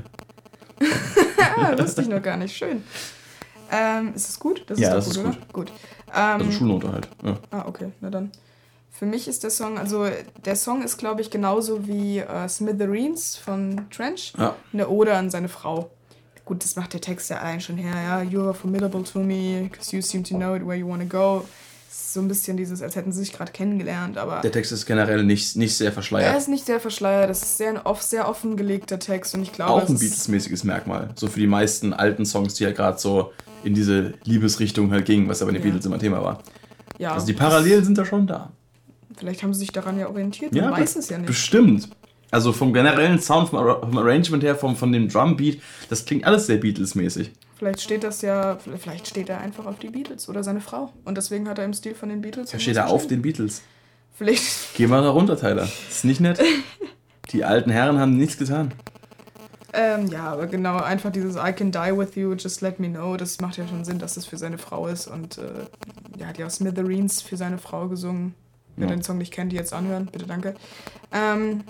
Wusste 1.78 2.02
ich 2.02 2.08
noch 2.08 2.22
gar 2.22 2.36
nicht. 2.36 2.56
Schön. 2.56 2.82
Ähm, 3.72 4.12
ist 4.14 4.28
es 4.28 4.38
gut? 4.38 4.64
Das 4.66 4.78
ja, 4.78 4.96
ist 4.96 5.08
das 5.08 5.16
gut, 5.16 5.30
ist 5.30 5.40
gut. 5.52 5.52
gut. 5.52 5.72
Ähm, 6.14 6.40
also 6.40 6.52
Schulnote 6.52 6.92
halt. 6.92 7.08
Ja. 7.22 7.38
Ah, 7.50 7.64
okay, 7.66 7.92
na 8.00 8.10
dann. 8.10 8.30
Für 8.90 9.06
mich 9.06 9.28
ist 9.28 9.44
der 9.44 9.50
Song, 9.50 9.78
also 9.78 10.06
der 10.44 10.56
Song 10.56 10.82
ist, 10.82 10.98
glaube 10.98 11.20
ich, 11.20 11.30
genauso 11.30 11.86
wie 11.86 12.18
äh, 12.18 12.48
Smithereens 12.48 13.36
von 13.36 13.86
Trench. 13.90 14.34
Ja. 14.36 14.56
Eine 14.72 14.88
Ode 14.88 15.14
an 15.14 15.30
seine 15.30 15.48
Frau. 15.48 15.90
Gut, 16.44 16.64
das 16.64 16.76
macht 16.76 16.92
der 16.92 17.00
Text 17.00 17.30
ja 17.30 17.38
allein 17.38 17.60
schon 17.60 17.76
her, 17.76 17.94
ja. 18.02 18.22
You 18.22 18.42
are 18.42 18.54
formidable 18.54 19.04
to 19.04 19.20
me, 19.20 19.68
because 19.70 19.94
you 19.94 20.02
seem 20.02 20.24
to 20.24 20.34
know 20.34 20.54
it 20.54 20.66
where 20.66 20.76
you 20.76 20.88
want 20.88 21.02
to 21.02 21.08
go 21.08 21.44
so 21.90 22.20
ein 22.20 22.28
bisschen 22.28 22.56
dieses, 22.56 22.82
als 22.82 22.94
hätten 22.94 23.12
sie 23.12 23.20
sich 23.20 23.32
gerade 23.32 23.50
kennengelernt, 23.50 24.16
aber. 24.16 24.40
Der 24.42 24.52
Text 24.52 24.70
ist 24.70 24.86
generell 24.86 25.24
nicht, 25.24 25.56
nicht 25.56 25.76
sehr 25.76 25.92
verschleiert. 25.92 26.32
Er 26.32 26.38
ist 26.38 26.48
nicht 26.48 26.66
sehr 26.66 26.80
verschleiert, 26.80 27.28
das 27.28 27.42
ist 27.42 27.58
sehr, 27.58 27.70
ein 27.70 27.78
oft, 27.78 28.02
sehr 28.02 28.28
offengelegter 28.28 28.98
Text 28.98 29.34
und 29.34 29.42
ich 29.42 29.52
glaube. 29.52 29.72
Auch 29.72 29.88
ein 29.88 29.98
Beatles-mäßiges 29.98 30.64
Merkmal. 30.64 31.10
So 31.16 31.26
für 31.26 31.40
die 31.40 31.48
meisten 31.48 31.92
alten 31.92 32.24
Songs, 32.24 32.54
die 32.54 32.64
ja 32.64 32.72
gerade 32.72 32.98
so 32.98 33.32
in 33.64 33.74
diese 33.74 34.14
Liebesrichtung 34.24 34.90
halt 34.90 35.04
gingen, 35.04 35.28
was 35.28 35.42
aber 35.42 35.50
in 35.50 35.56
den 35.56 35.62
ja. 35.62 35.70
Beatles 35.70 35.86
immer 35.86 35.98
Thema 35.98 36.22
war. 36.22 36.42
Ja. 36.98 37.12
Also 37.12 37.26
die 37.26 37.32
Parallelen 37.32 37.84
sind 37.84 37.96
da 37.96 38.04
schon 38.04 38.26
da. 38.26 38.52
Vielleicht 39.16 39.42
haben 39.42 39.52
sie 39.52 39.60
sich 39.60 39.72
daran 39.72 39.98
ja 39.98 40.08
orientiert, 40.08 40.52
man 40.52 40.64
ja, 40.64 40.70
weiß 40.70 40.96
es 40.96 41.08
ja 41.08 41.18
nicht. 41.18 41.26
Bestimmt. 41.26 41.88
Also 42.30 42.52
vom 42.52 42.72
generellen 42.72 43.20
Sound, 43.20 43.48
vom, 43.48 43.58
vom 43.58 43.98
Arrangement 43.98 44.42
her, 44.42 44.54
vom, 44.54 44.76
von 44.76 44.92
dem 44.92 45.08
Drumbeat, 45.08 45.60
das 45.88 46.04
klingt 46.04 46.24
alles 46.24 46.46
sehr 46.46 46.58
Beatles-mäßig. 46.58 47.32
Vielleicht 47.56 47.80
steht 47.82 48.04
das 48.04 48.22
ja, 48.22 48.56
vielleicht 48.78 49.08
steht 49.08 49.28
er 49.28 49.40
einfach 49.40 49.66
auf 49.66 49.78
die 49.78 49.90
Beatles 49.90 50.28
oder 50.28 50.42
seine 50.42 50.60
Frau. 50.60 50.92
Und 51.04 51.18
deswegen 51.18 51.48
hat 51.48 51.58
er 51.58 51.64
im 51.64 51.74
Stil 51.74 51.94
von 51.94 52.08
den 52.08 52.22
Beatles. 52.22 52.52
Ja, 52.52 52.58
steht 52.58 52.76
er 52.76 52.88
auf 52.88 53.06
den 53.06 53.20
Beatles. 53.20 53.62
Vielleicht. 54.14 54.74
Geh 54.76 54.86
mal 54.86 55.02
da 55.02 55.10
runter, 55.10 55.36
Tyler. 55.36 55.68
Ist 55.88 56.04
nicht 56.04 56.20
nett. 56.20 56.40
die 57.32 57.44
alten 57.44 57.70
Herren 57.70 57.98
haben 57.98 58.16
nichts 58.16 58.38
getan. 58.38 58.72
Ähm, 59.72 60.08
ja, 60.08 60.32
aber 60.32 60.46
genau, 60.46 60.78
einfach 60.78 61.12
dieses 61.12 61.36
I 61.36 61.52
can 61.52 61.70
die 61.70 61.96
with 61.96 62.14
you, 62.16 62.34
just 62.34 62.60
let 62.60 62.80
me 62.80 62.88
know, 62.88 63.16
das 63.16 63.40
macht 63.40 63.56
ja 63.56 63.66
schon 63.68 63.84
Sinn, 63.84 63.98
dass 63.98 64.14
das 64.14 64.26
für 64.26 64.36
seine 64.36 64.58
Frau 64.58 64.88
ist. 64.88 65.06
Und 65.06 65.38
äh, 65.38 65.66
er 66.18 66.28
hat 66.28 66.38
ja 66.38 66.46
auch 66.46 66.50
Smithereens 66.50 67.22
für 67.22 67.36
seine 67.36 67.58
Frau 67.58 67.88
gesungen. 67.88 68.34
Wer 68.76 68.88
ja. 68.88 68.94
den 68.94 69.02
Song 69.02 69.18
nicht 69.18 69.32
kennt, 69.32 69.52
die 69.52 69.56
jetzt 69.56 69.72
anhören, 69.72 70.06
bitte 70.06 70.26
danke. 70.26 70.54
Ähm, 71.12 71.64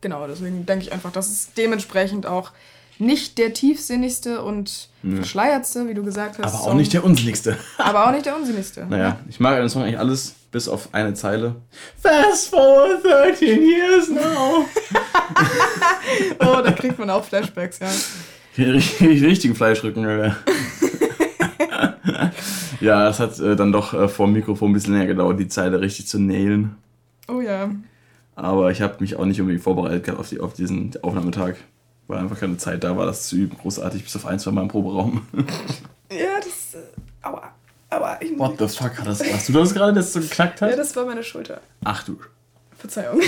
genau, 0.00 0.26
deswegen 0.26 0.66
denke 0.66 0.84
ich 0.84 0.92
einfach, 0.92 1.12
dass 1.12 1.28
es 1.30 1.54
dementsprechend 1.54 2.26
auch 2.26 2.52
nicht 2.98 3.38
der 3.38 3.54
tiefsinnigste 3.54 4.42
und 4.42 4.88
Nö. 5.02 5.16
verschleiertste, 5.16 5.88
wie 5.88 5.94
du 5.94 6.02
gesagt 6.02 6.38
hast. 6.38 6.52
Aber 6.52 6.62
auch 6.62 6.68
Song. 6.68 6.76
nicht 6.76 6.92
der 6.92 7.04
unsinnigste. 7.04 7.56
Aber 7.78 8.06
auch 8.06 8.12
nicht 8.12 8.26
der 8.26 8.36
unsinnigste. 8.36 8.86
Naja, 8.90 9.18
ich 9.28 9.40
mag 9.40 9.56
den 9.58 9.68
Song 9.68 9.82
eigentlich 9.82 9.98
alles, 9.98 10.34
bis 10.50 10.68
auf 10.68 10.94
eine 10.94 11.14
Zeile. 11.14 11.56
Fast 12.00 12.50
forward 12.50 13.04
13 13.04 13.62
years 13.62 14.08
now. 14.08 14.66
oh, 16.40 16.62
da 16.64 16.72
kriegt 16.72 16.98
man 16.98 17.10
auch 17.10 17.24
Flashbacks, 17.24 17.78
ja. 17.78 17.88
Richtig, 18.56 19.22
richtigen 19.22 19.54
Fleischrücken, 19.54 20.04
Alter. 20.04 20.36
ja, 22.80 23.08
es 23.08 23.20
hat 23.20 23.38
äh, 23.38 23.56
dann 23.56 23.72
doch 23.72 23.94
äh, 23.94 24.08
vor 24.08 24.26
dem 24.26 24.32
Mikrofon 24.32 24.70
ein 24.70 24.74
bisschen 24.74 24.94
länger 24.94 25.06
gedauert, 25.06 25.38
die 25.38 25.48
Zeile 25.48 25.80
richtig 25.80 26.08
zu 26.08 26.18
nailen. 26.18 26.76
Oh 27.28 27.40
ja. 27.40 27.70
Aber 28.34 28.70
ich 28.70 28.82
habe 28.82 28.96
mich 29.00 29.16
auch 29.16 29.24
nicht 29.24 29.40
unbedingt 29.40 29.62
vorbereitet 29.62 30.04
gehabt 30.04 30.20
auf, 30.20 30.28
die, 30.28 30.40
auf 30.40 30.54
diesen 30.54 30.92
Aufnahmetag 31.02 31.56
weil 32.08 32.18
einfach 32.18 32.40
keine 32.40 32.56
Zeit 32.56 32.82
da 32.82 32.96
war, 32.96 33.06
das 33.06 33.28
zu 33.28 33.36
üben. 33.36 33.56
Großartig, 33.56 34.02
bis 34.02 34.16
auf 34.16 34.26
ein, 34.26 34.38
zwei 34.38 34.50
Mal 34.50 34.62
im 34.62 34.68
Proberaum. 34.68 35.26
ja, 36.10 36.38
das. 36.38 36.74
Äh, 36.74 36.86
aua. 37.22 37.52
Aber 37.90 38.18
ich 38.20 38.38
What 38.38 38.58
the 38.58 38.68
fuck, 38.68 38.92
hast, 39.04 39.48
du 39.48 39.52
das 39.52 39.74
gerade, 39.74 39.94
dass 39.94 40.12
so 40.12 40.20
geknackt 40.20 40.60
hat? 40.60 40.70
Ja, 40.70 40.76
das 40.76 40.94
war 40.94 41.06
meine 41.06 41.22
Schulter. 41.22 41.60
Ach 41.84 42.04
du. 42.04 42.18
Verzeihung. 42.76 43.20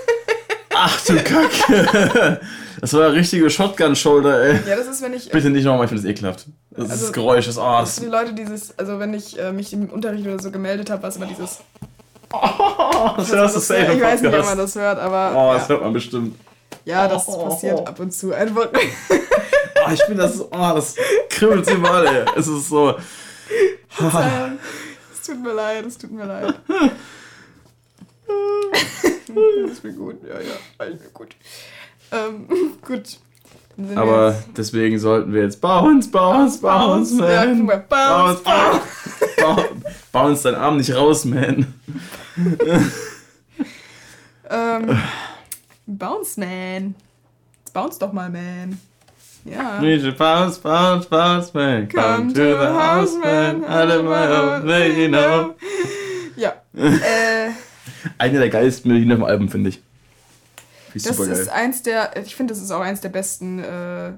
Ach 0.74 1.04
du 1.06 1.16
Kacke. 1.16 2.40
Das 2.80 2.92
war 2.92 3.06
eine 3.06 3.14
richtige 3.14 3.50
Shotgun-Shoulder, 3.50 4.42
ey. 4.44 4.60
Ja, 4.68 4.76
das 4.76 4.86
ist, 4.86 5.02
wenn 5.02 5.12
ich. 5.12 5.28
Bitte 5.30 5.50
nicht 5.50 5.64
nochmal, 5.64 5.84
ich 5.84 5.88
finde 5.88 6.02
das 6.02 6.10
ekelhaft. 6.10 6.46
Das 6.70 6.82
also, 6.82 6.94
ist 6.94 7.02
das 7.02 7.12
Geräusch, 7.12 7.46
das, 7.46 7.58
oh, 7.58 7.78
das, 7.80 7.96
die 7.96 8.06
Leute, 8.06 8.34
dieses. 8.34 8.78
Also, 8.78 9.00
wenn 9.00 9.14
ich 9.14 9.38
äh, 9.38 9.50
mich 9.50 9.72
im 9.72 9.88
Unterricht 9.88 10.24
oder 10.24 10.38
so 10.38 10.52
gemeldet 10.52 10.90
habe, 10.90 11.02
war 11.02 11.08
es 11.08 11.16
immer 11.16 11.26
dieses. 11.26 11.58
Oh, 12.32 12.38
das 13.16 13.32
hörst 13.32 13.56
du 13.56 13.60
safe 13.60 13.94
Ich 13.94 14.00
weiß 14.00 14.22
nicht, 14.22 14.34
ob 14.34 14.44
man 14.44 14.58
das 14.58 14.74
hört, 14.76 14.98
aber. 14.98 15.32
Oh, 15.34 15.54
das 15.54 15.62
ja. 15.62 15.68
hört 15.70 15.82
man 15.82 15.92
bestimmt. 15.92 16.38
Ja, 16.84 17.08
das 17.08 17.26
oh, 17.26 17.48
passiert 17.48 17.80
oh, 17.80 17.84
ab 17.84 17.98
und 17.98 18.12
zu 18.12 18.32
einfach. 18.32 18.68
oh, 18.72 19.90
ich 19.92 20.02
finde 20.04 20.22
das, 20.22 20.40
oh, 20.40 20.74
das 20.74 20.94
kribbelt 21.28 21.68
überall, 21.68 22.06
ey. 22.06 22.24
Es 22.36 22.46
ist 22.46 22.68
so. 22.68 22.94
es 25.12 25.22
tut 25.22 25.42
mir 25.42 25.52
leid, 25.52 25.86
es 25.86 25.98
tut 25.98 26.10
mir 26.10 26.24
leid. 26.24 26.54
ist 29.70 29.84
mir 29.84 29.92
gut, 29.92 30.22
ja, 30.22 30.40
ja, 30.40 30.54
alles 30.78 31.00
mir 31.00 31.10
gut. 31.10 31.36
Ähm, 32.12 32.48
gut. 32.86 33.18
Aber 33.94 34.34
deswegen 34.56 34.98
sollten 34.98 35.32
wir 35.32 35.42
jetzt 35.42 35.60
bounce, 35.60 36.10
bounce, 36.10 36.60
bounce, 36.60 37.14
man. 37.14 37.66
Bounce, 37.66 38.42
bounce, 38.42 38.82
bounce 40.10 40.42
deinen 40.42 40.56
Arm 40.56 40.78
nicht 40.78 40.92
raus, 40.94 41.24
man. 41.24 41.74
ähm. 44.50 44.98
Bounce 45.88 46.36
Man. 46.36 46.94
Bounce 47.72 47.98
doch 47.98 48.12
mal, 48.12 48.28
Man. 48.28 48.78
Ja. 49.44 49.80
We 49.80 49.98
should 50.00 50.18
bounce, 50.18 50.58
bounce, 50.60 51.08
bounce, 51.08 51.52
man. 51.54 51.88
Come, 51.88 52.02
Come 52.02 52.32
to, 52.34 52.40
the 52.40 52.66
house, 52.66 53.16
man. 53.22 53.64
Out 53.64 53.90
of 53.90 54.04
my 54.04 54.26
home, 54.26 54.66
let 54.66 54.96
you 54.96 55.08
know. 55.08 55.54
Ja. 56.36 56.54
äh, 56.74 57.50
Eine 58.18 58.38
der 58.38 58.48
geilsten 58.50 58.90
Melodien 58.90 59.12
auf 59.12 59.18
dem 59.18 59.24
Album, 59.24 59.48
finde 59.48 59.70
ich. 59.70 59.82
Find 60.92 61.06
das 61.06 61.18
ist 61.18 61.46
geil. 61.46 61.48
eins 61.54 61.82
der, 61.82 62.16
ich 62.22 62.34
finde, 62.34 62.52
das 62.54 62.62
ist 62.62 62.70
auch 62.70 62.80
eins 62.80 63.00
der 63.00 63.08
besten 63.10 63.58
äh, 63.58 64.12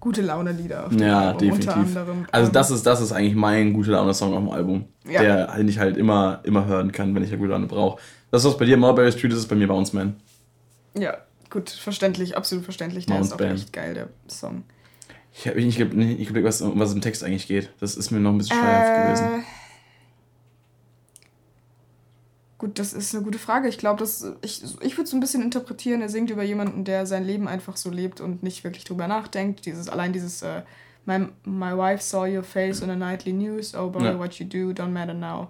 gute 0.00 0.22
Laune-Lieder 0.22 0.86
auf 0.86 0.90
dem 0.90 1.00
ja, 1.00 1.28
Album. 1.28 1.38
definitiv. 1.38 1.72
Anderem, 1.72 2.26
also 2.30 2.50
das 2.50 2.70
ist, 2.70 2.84
das 2.84 3.00
ist 3.00 3.12
eigentlich 3.12 3.34
mein 3.34 3.72
gute 3.72 3.92
Laune-Song 3.92 4.34
auf 4.34 4.40
dem 4.40 4.50
Album. 4.50 4.84
Ja. 5.08 5.22
Der, 5.22 5.46
den 5.56 5.68
ich 5.68 5.78
halt 5.78 5.96
immer, 5.96 6.40
immer 6.44 6.66
hören 6.66 6.92
kann, 6.92 7.14
wenn 7.14 7.22
ich 7.22 7.30
eine 7.30 7.38
gute 7.38 7.50
Laune 7.52 7.66
brauche. 7.66 8.00
Das 8.30 8.42
ist 8.42 8.50
was 8.50 8.58
bei 8.58 8.64
dir 8.64 8.76
Mulberry 8.76 9.12
Street, 9.12 9.32
das 9.32 9.38
ist 9.40 9.48
bei 9.48 9.56
mir 9.56 9.68
Bounce 9.68 9.94
Man. 9.94 10.16
Ja, 10.98 11.16
gut, 11.52 11.70
verständlich, 11.70 12.36
absolut 12.36 12.64
verständlich. 12.64 13.06
Der 13.06 13.14
Mount 13.14 13.26
ist 13.26 13.32
auch 13.32 13.36
Band. 13.36 13.60
echt 13.60 13.72
geil, 13.72 13.94
der 13.94 14.08
Song. 14.26 14.64
Ich 15.34 15.46
habe 15.46 15.60
nicht 15.60 15.78
geblickt, 15.78 16.46
was, 16.46 16.60
um 16.60 16.78
was 16.78 16.92
im 16.92 17.00
Text 17.00 17.22
eigentlich 17.22 17.46
geht. 17.46 17.70
Das 17.80 17.96
ist 17.96 18.10
mir 18.10 18.20
noch 18.20 18.32
ein 18.32 18.38
bisschen 18.38 18.58
schleierhaft 18.58 18.90
äh, 18.90 19.02
gewesen. 19.06 19.44
Gut, 22.58 22.78
das 22.78 22.92
ist 22.92 23.14
eine 23.14 23.24
gute 23.24 23.38
Frage. 23.38 23.68
Ich 23.68 23.78
glaube, 23.78 24.04
ich, 24.42 24.62
ich 24.62 24.96
würde 24.96 25.02
es 25.08 25.12
ein 25.12 25.20
bisschen 25.20 25.42
interpretieren. 25.42 26.00
Er 26.00 26.08
singt 26.08 26.30
über 26.30 26.42
jemanden, 26.42 26.84
der 26.84 27.06
sein 27.06 27.24
Leben 27.24 27.48
einfach 27.48 27.76
so 27.76 27.90
lebt 27.90 28.20
und 28.20 28.42
nicht 28.42 28.62
wirklich 28.62 28.84
drüber 28.84 29.08
nachdenkt. 29.08 29.66
Dieses, 29.66 29.88
allein 29.88 30.12
dieses 30.12 30.42
uh, 30.42 30.62
my, 31.06 31.26
my 31.44 31.76
wife 31.76 32.02
saw 32.02 32.24
your 32.24 32.44
face 32.44 32.82
on 32.82 32.90
a 32.90 32.96
nightly 32.96 33.32
news. 33.32 33.74
Oh 33.74 33.90
boy, 33.90 34.04
ja. 34.04 34.18
what 34.18 34.34
you 34.34 34.46
do 34.46 34.72
don't 34.72 34.92
matter 34.92 35.14
now. 35.14 35.48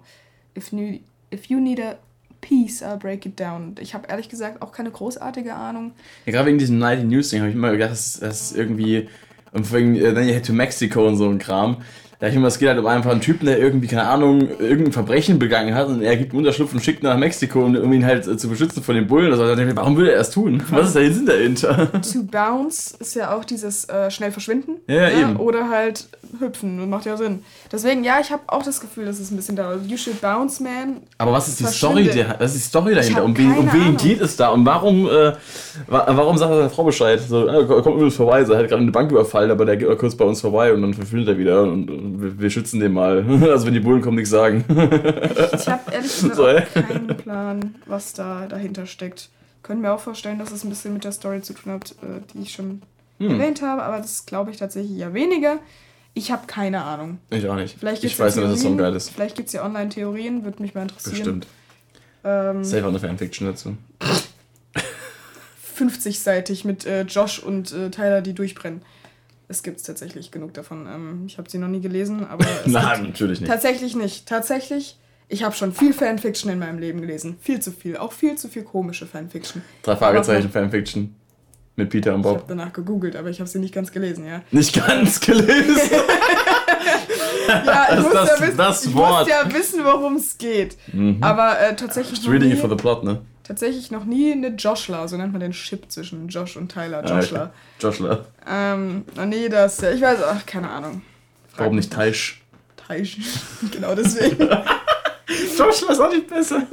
If, 0.57 0.71
new, 0.71 0.99
if 1.29 1.49
you 1.49 1.59
need 1.59 1.79
a 1.79 1.97
Peace, 2.43 2.83
I'll 2.83 2.97
break 2.97 3.25
it 3.25 3.39
down. 3.39 3.75
Ich 3.79 3.93
habe 3.93 4.07
ehrlich 4.09 4.27
gesagt 4.27 4.61
auch 4.61 4.73
keine 4.73 4.91
großartige 4.91 5.53
Ahnung. 5.53 5.93
Ja, 6.25 6.33
gerade 6.33 6.47
wegen 6.47 6.57
diesem 6.57 6.77
Night 6.77 7.03
News 7.05 7.29
Ding 7.29 7.39
habe 7.39 7.49
ich 7.49 7.55
immer 7.55 7.71
gedacht, 7.71 7.91
das, 7.91 8.15
ist 8.15 8.55
irgendwie. 8.55 9.07
Und 9.53 9.71
wegen 9.71 9.95
Then 9.95 10.27
You 10.27 10.33
Head 10.33 10.47
to 10.47 10.53
Mexico 10.53 11.07
und 11.07 11.15
so 11.15 11.29
ein 11.29 11.39
Kram. 11.39 11.77
Ja, 12.23 12.29
ich 12.29 12.33
finde, 12.35 12.47
es 12.47 12.57
geht 12.57 12.69
halt 12.69 12.79
um 12.79 12.85
einfach 12.87 13.11
einen 13.11 13.19
Typen, 13.19 13.47
der 13.47 13.59
irgendwie, 13.59 13.87
keine 13.87 14.07
Ahnung, 14.07 14.47
irgendein 14.57 14.93
Verbrechen 14.93 15.39
begangen 15.39 15.75
hat 15.75 15.87
und 15.89 16.01
er 16.03 16.15
gibt 16.15 16.31
einen 16.31 16.39
Unterschlupf 16.39 16.71
und 16.73 16.81
schickt 16.81 17.03
nach 17.03 17.17
Mexiko, 17.17 17.65
um, 17.65 17.75
um 17.75 17.91
ihn 17.91 18.05
halt 18.05 18.25
äh, 18.25 18.37
zu 18.37 18.47
beschützen 18.47 18.81
von 18.81 18.95
den 18.95 19.07
Bullen. 19.07 19.29
Also, 19.33 19.43
warum 19.75 19.97
würde 19.97 20.13
er 20.13 20.19
das 20.19 20.31
tun? 20.31 20.63
Was 20.69 20.87
ist 20.87 20.95
der 20.95 21.11
Sinn 21.11 21.25
dahinter? 21.25 21.89
To 22.01 22.23
bounce 22.23 22.95
ist 22.97 23.13
ja 23.15 23.35
auch 23.35 23.43
dieses 23.43 23.89
äh, 23.89 24.09
schnell 24.09 24.31
verschwinden. 24.31 24.77
Ja, 24.87 25.09
ja, 25.09 25.19
eben. 25.19 25.35
Oder 25.35 25.69
halt 25.69 26.07
hüpfen, 26.39 26.77
das 26.77 26.87
macht 26.87 27.05
ja 27.05 27.17
Sinn. 27.17 27.43
Deswegen, 27.69 28.05
ja, 28.05 28.19
ich 28.21 28.31
habe 28.31 28.43
auch 28.47 28.63
das 28.63 28.79
Gefühl, 28.79 29.03
dass 29.05 29.19
es 29.19 29.29
ein 29.29 29.35
bisschen 29.35 29.57
dauert. 29.57 29.85
You 29.85 29.97
should 29.97 30.21
bounce, 30.21 30.63
man. 30.63 31.01
Aber 31.17 31.33
was 31.33 31.49
ist 31.49 31.59
die. 31.59 31.65
Story, 31.65 32.05
der, 32.05 32.37
was 32.39 32.55
ist 32.55 32.63
die 32.63 32.69
Story 32.69 32.95
dahinter? 32.95 33.25
Um 33.25 33.37
wen, 33.37 33.51
um 33.57 33.73
wen 33.73 33.97
geht 33.97 34.21
es 34.21 34.37
da? 34.37 34.47
Und 34.47 34.65
warum, 34.65 35.07
äh, 35.07 35.33
wa- 35.87 36.05
warum 36.07 36.37
sagt 36.37 36.51
er 36.51 36.55
seiner 36.57 36.69
Frau 36.69 36.85
Bescheid? 36.85 37.19
So, 37.19 37.49
äh, 37.49 37.65
komm 37.65 37.95
übrigens 37.95 38.15
vorbei, 38.15 38.39
er 38.43 38.57
hat 38.57 38.69
gerade 38.69 38.81
eine 38.81 38.91
Bank 38.91 39.11
überfallen, 39.11 39.51
aber 39.51 39.65
der 39.65 39.75
geht 39.75 39.89
mal 39.89 39.97
kurz 39.97 40.15
bei 40.15 40.23
uns 40.23 40.39
vorbei 40.39 40.73
und 40.73 40.81
dann 40.81 40.93
verschwindet 40.93 41.27
er 41.29 41.37
wieder 41.37 41.63
und, 41.63 41.89
und 41.91 42.12
wir, 42.21 42.39
wir 42.39 42.49
schützen 42.49 42.79
den 42.79 42.93
mal. 42.93 43.23
Also 43.49 43.65
wenn 43.65 43.73
die 43.73 43.79
Bullen 43.79 44.01
kommen, 44.01 44.15
nichts 44.17 44.29
sagen. 44.31 44.63
Ich 44.69 45.67
habe 45.67 45.91
ehrlich 45.91 46.21
gesagt 46.21 46.35
So, 46.35 46.45
keinen 46.81 47.07
Plan, 47.17 47.75
was 47.85 48.13
da 48.13 48.47
dahinter 48.47 48.85
steckt. 48.85 49.29
Können 49.61 49.81
mir 49.81 49.91
auch 49.93 49.99
vorstellen, 49.99 50.39
dass 50.39 50.51
es 50.51 50.63
ein 50.63 50.69
bisschen 50.69 50.93
mit 50.93 51.03
der 51.03 51.11
Story 51.13 51.41
zu 51.41 51.53
tun 51.53 51.73
hat, 51.73 51.91
äh, 52.01 52.21
die 52.33 52.41
ich 52.43 52.53
schon 52.53 52.81
Hm. 53.19 53.29
erwähnt 53.39 53.61
habe, 53.61 53.83
aber 53.83 53.97
das 53.99 54.25
glaube 54.25 54.49
ich 54.51 54.57
tatsächlich 54.57 54.97
eher 54.97 55.13
weniger. 55.13 55.59
Ich 56.15 56.31
habe 56.31 56.47
keine 56.47 56.83
Ahnung. 56.83 57.19
Ich 57.29 57.47
auch 57.47 57.55
nicht. 57.55 57.77
Vielleicht 57.79 58.03
ich 58.03 58.17
weiß 58.19 58.35
ja 58.35 58.41
nur, 58.41 58.49
dass 58.49 58.59
das 58.59 58.63
Song 58.67 58.77
geil 58.77 58.93
ist. 58.95 59.09
Vielleicht 59.11 59.35
gibt 59.35 59.47
es 59.47 59.53
ja 59.53 59.63
Online-Theorien, 59.63 60.43
würde 60.43 60.61
mich 60.61 60.73
mal 60.73 60.81
interessieren. 60.83 61.15
Bestimmt. 61.15 61.47
Ähm, 62.23 62.63
Safe 62.63 62.83
auch 62.85 62.89
eine 62.89 62.99
Fanfiction 62.99 63.47
dazu. 63.47 63.77
50-seitig 65.77 66.65
mit 66.65 66.85
äh, 66.85 67.01
Josh 67.03 67.39
und 67.39 67.71
äh, 67.71 67.89
Tyler, 67.89 68.21
die 68.21 68.33
durchbrennen. 68.33 68.81
Es 69.47 69.61
gibt 69.63 69.83
tatsächlich 69.85 70.31
genug 70.31 70.53
davon. 70.53 70.87
Ähm, 70.87 71.23
ich 71.27 71.37
habe 71.37 71.49
sie 71.49 71.57
noch 71.57 71.67
nie 71.67 71.81
gelesen, 71.81 72.25
aber 72.27 72.45
Nein, 72.65 73.03
natürlich 73.07 73.39
nicht. 73.41 73.49
tatsächlich 73.49 73.95
nicht. 73.95 74.27
Tatsächlich, 74.27 74.97
ich 75.27 75.43
habe 75.43 75.55
schon 75.55 75.73
viel 75.73 75.93
Fanfiction 75.93 76.51
in 76.51 76.59
meinem 76.59 76.79
Leben 76.79 77.01
gelesen. 77.01 77.37
Viel 77.41 77.59
zu 77.59 77.71
viel. 77.71 77.97
Auch 77.97 78.13
viel 78.13 78.35
zu 78.35 78.47
viel 78.47 78.63
komische 78.63 79.05
Fanfiction. 79.05 79.61
Drei 79.83 79.95
Fragezeichen 79.95 80.49
Fanfiction. 80.49 81.15
Mit 81.75 81.89
Peter 81.89 82.13
und 82.13 82.21
Ich 82.21 82.27
habe 82.27 82.37
Bob. 82.37 82.47
danach 82.47 82.71
gegoogelt, 82.71 83.15
aber 83.15 83.31
ich 83.31 83.39
habe 83.39 83.49
sie 83.49 83.57
nicht 83.57 83.73
ganz 83.73 83.91
gelesen, 83.91 84.27
ja. 84.27 84.43
Nicht 84.51 84.73
ganz 84.75 85.19
gelesen. 85.19 85.79
Ja, 87.47 87.87
ich 87.89 87.95
Das- 87.95 88.03
muss, 88.03 88.13
das- 88.13 88.29
ja, 88.39 88.45
wissen, 88.47 88.57
das 88.57 88.85
ich 88.85 88.93
Wort. 88.95 89.19
muss 89.19 89.29
ja 89.29 89.53
wissen, 89.53 89.83
worum 89.83 90.15
es 90.15 90.37
geht. 90.37 90.77
Aber 91.21 91.59
äh, 91.59 91.75
tatsächlich, 91.75 92.19
Just 92.19 92.29
reading 92.29 92.51
it 92.51 92.59
for 92.59 92.69
the 92.69 92.75
plot, 92.75 93.03
ne? 93.03 93.21
Tatsächlich 93.43 93.91
noch 93.91 94.05
nie 94.05 94.31
eine 94.31 94.47
Joshla, 94.49 95.07
so 95.07 95.17
nennt 95.17 95.33
man 95.33 95.41
den 95.41 95.51
Chip 95.51 95.91
zwischen 95.91 96.27
Josh 96.29 96.57
und 96.57 96.71
Tyler. 96.71 97.05
Ja, 97.05 97.19
Joshla. 97.19 97.53
Joshua. 97.79 98.25
Ähm, 98.49 99.05
noch 99.15 99.25
nie 99.25 99.49
das, 99.49 99.81
ich 99.83 100.01
weiß, 100.01 100.19
ach, 100.23 100.45
keine 100.45 100.69
Ahnung. 100.69 101.01
Frag 101.49 101.59
Warum 101.59 101.75
nicht 101.75 101.91
Teisch? 101.91 102.41
Teisch. 102.87 103.17
genau 103.71 103.95
deswegen. 103.95 104.37
Joshua 105.57 105.91
ist 105.91 105.99
auch 105.99 106.11
nicht 106.11 106.27
besser. 106.27 106.63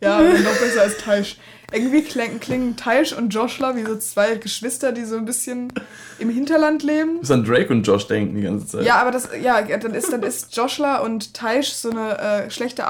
ja, 0.00 0.20
noch 0.20 0.58
besser 0.58 0.82
als 0.82 0.96
Teisch. 0.98 1.36
Irgendwie 1.72 2.02
klingen, 2.02 2.38
klingen 2.38 2.76
Teisch 2.76 3.12
und 3.12 3.34
Joshla 3.34 3.74
wie 3.74 3.84
so 3.84 3.96
zwei 3.96 4.36
Geschwister, 4.36 4.92
die 4.92 5.04
so 5.04 5.16
ein 5.16 5.24
bisschen 5.24 5.72
im 6.20 6.30
Hinterland 6.30 6.84
leben. 6.84 7.14
Du 7.14 7.18
musst 7.18 7.32
an 7.32 7.44
Drake 7.44 7.72
und 7.72 7.82
Josh 7.82 8.06
denken 8.06 8.36
die 8.36 8.42
ganze 8.42 8.66
Zeit. 8.66 8.84
Ja, 8.84 8.96
aber 9.00 9.10
das, 9.10 9.28
ja, 9.42 9.60
dann 9.62 9.92
ist, 9.92 10.12
dann 10.12 10.22
ist 10.22 10.56
Joshla 10.56 10.98
und 10.98 11.34
Teisch 11.34 11.72
so 11.72 11.90
eine 11.90 12.18
äh, 12.18 12.50
schlechte 12.50 12.86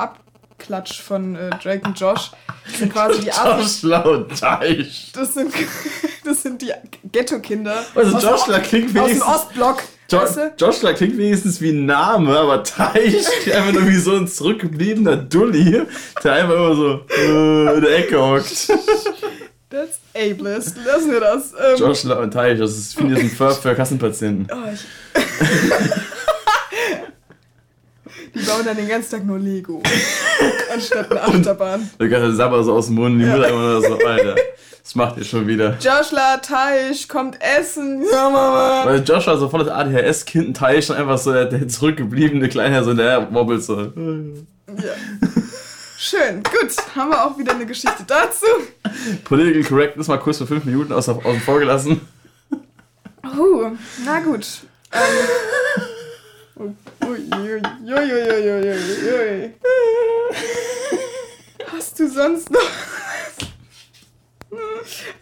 Abklatsch 0.65 1.01
von 1.01 1.35
äh, 1.35 1.51
Drake 1.63 1.87
und 1.87 1.99
Josh. 1.99 2.31
Das 2.67 2.79
sind 2.79 2.93
quasi 2.93 3.21
die 3.21 3.27
Teisch. 4.41 5.13
Das 5.13 5.35
sind, 5.35 5.53
das 6.25 6.43
sind 6.43 6.63
die 6.63 6.73
Ghetto-Kinder. 7.13 7.85
Also 7.95 8.19
Joshua 8.19 8.59
klingt 8.61 8.89
Aus 8.89 8.93
dem 8.95 9.05
wenigstens. 9.05 9.23
Ostblock. 9.23 9.83
Jo 10.11 10.19
weißt 10.19 10.37
du? 10.37 10.55
Joshua 10.59 10.93
klingt 10.95 11.19
wenigstens 11.19 11.61
wie 11.61 11.71
ein 11.71 11.87
Name, 11.87 12.37
aber 12.37 12.63
Teich 12.65 13.27
einfach 13.55 13.73
nur 13.73 13.87
wie 13.87 13.99
so 13.99 14.17
ein 14.17 14.27
zurückgebliebener 14.27 15.17
Dulli, 15.17 15.83
der 16.23 16.33
einfach 16.33 16.55
immer 16.55 16.75
so 16.75 17.01
äh, 17.17 17.75
in 17.75 17.81
der 17.83 17.99
Ecke 17.99 18.21
hockt. 18.21 18.69
That's 19.71 19.99
ableist. 20.15 20.77
Lassen 20.85 21.11
wir 21.11 21.21
das. 21.21 21.53
Ähm, 21.53 21.79
Joshua 21.79 22.15
und 22.17 22.31
Teich, 22.33 22.59
das 22.59 22.77
ist, 22.77 22.95
finde 22.97 23.19
ich, 23.19 23.25
ein 23.25 23.39
Verb 23.39 23.55
für 23.55 23.75
Kassenpatienten. 23.75 24.47
Oh, 24.51 24.73
ich 24.73 24.81
die 28.35 28.41
bauen 28.41 28.65
dann 28.65 28.77
den 28.77 28.89
ganzen 28.89 29.11
Tag 29.13 29.25
nur 29.25 29.39
Lego. 29.39 29.83
anstatt 30.73 31.11
eine 31.11 31.23
Achterbahn. 31.23 31.89
Der 31.99 32.09
ganze 32.09 32.35
Sabber 32.35 32.63
so 32.65 32.75
aus 32.75 32.87
dem 32.87 32.97
Mund, 32.97 33.21
die 33.21 33.27
Mutter 33.27 33.49
immer 33.49 33.61
nur 33.61 33.81
so, 33.83 33.99
Alter, 33.99 34.37
das 34.83 34.95
macht 34.95 35.17
ihr 35.19 35.25
schon 35.25 35.47
wieder. 35.47 35.77
Joshua, 35.81 36.39
Teich, 36.39 37.09
kommt 37.09 37.39
essen. 37.41 38.05
Ja, 38.11 38.29
Mama. 38.29 38.83
Weil 38.85 39.05
Joshua 39.05 39.37
so 39.37 39.49
voll 39.49 39.65
das 39.65 39.73
ADHS-Kind, 39.73 40.49
ein 40.49 40.55
Teich 40.55 40.91
und 40.91 40.97
einfach 40.97 41.19
so 41.19 41.33
der, 41.33 41.47
der 41.47 41.69
zurückgebliebene 41.69 42.49
Kleine, 42.49 42.83
so 42.85 42.93
der 42.95 43.33
wobbelt 43.33 43.63
so. 43.63 43.81
Ja. 43.81 44.95
Schön, 45.97 46.43
gut. 46.43 46.77
Haben 46.95 47.11
wir 47.11 47.25
auch 47.25 47.39
wieder 47.39 47.55
eine 47.55 47.65
Geschichte 47.65 48.05
dazu. 48.07 48.47
Political 49.25 49.65
Correctness 49.65 50.09
mal 50.09 50.19
kurz 50.19 50.39
für 50.39 50.47
fünf 50.47 50.65
Minuten 50.65 50.93
außen 50.93 51.21
vor 51.45 51.59
gelassen. 51.61 52.01
Uh, 53.25 53.71
na 54.05 54.21
gut. 54.21 54.47
Ähm. 54.93 55.01
Ui, 57.07 57.19
ui, 57.19 57.51
ui, 57.51 57.93
ui, 57.93 57.93
ui, 57.93 58.49
ui, 58.49 58.71
ui, 58.71 59.13
ui. 59.13 59.55
Hast 61.73 61.99
du 61.99 62.09
sonst 62.09 62.51
noch. 62.51 62.61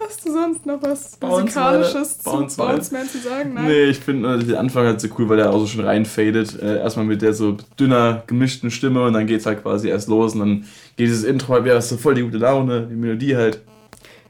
Hast 0.00 0.26
du 0.26 0.32
sonst 0.32 0.66
noch 0.66 0.82
was 0.82 1.16
Bounce 1.16 1.42
Musikalisches 1.42 2.18
zu 2.18 2.56
Bounce 2.56 2.92
Man 2.92 3.08
zu 3.08 3.18
sagen? 3.18 3.54
Nein. 3.54 3.66
Nee, 3.66 3.84
ich 3.84 3.98
finde 3.98 4.38
der 4.44 4.58
Anfang 4.60 4.86
halt 4.86 5.00
so 5.00 5.08
cool, 5.18 5.28
weil 5.28 5.38
der 5.38 5.50
auch 5.50 5.58
so 5.60 5.66
schön 5.66 5.84
reinfadet. 5.84 6.60
Äh, 6.60 6.78
erstmal 6.78 7.06
mit 7.06 7.22
der 7.22 7.32
so 7.32 7.56
dünner 7.78 8.22
gemischten 8.26 8.70
Stimme 8.70 9.04
und 9.04 9.14
dann 9.14 9.26
geht's 9.26 9.46
halt 9.46 9.62
quasi 9.62 9.88
erst 9.88 10.08
los 10.08 10.34
und 10.34 10.40
dann 10.40 10.60
geht 10.96 11.06
dieses 11.08 11.24
Intro 11.24 11.54
halt 11.54 11.64
wieder 11.64 11.80
so 11.80 11.96
voll 11.96 12.14
die 12.14 12.22
gute 12.22 12.38
Laune, 12.38 12.86
die 12.88 12.96
Melodie 12.96 13.36
halt. 13.36 13.60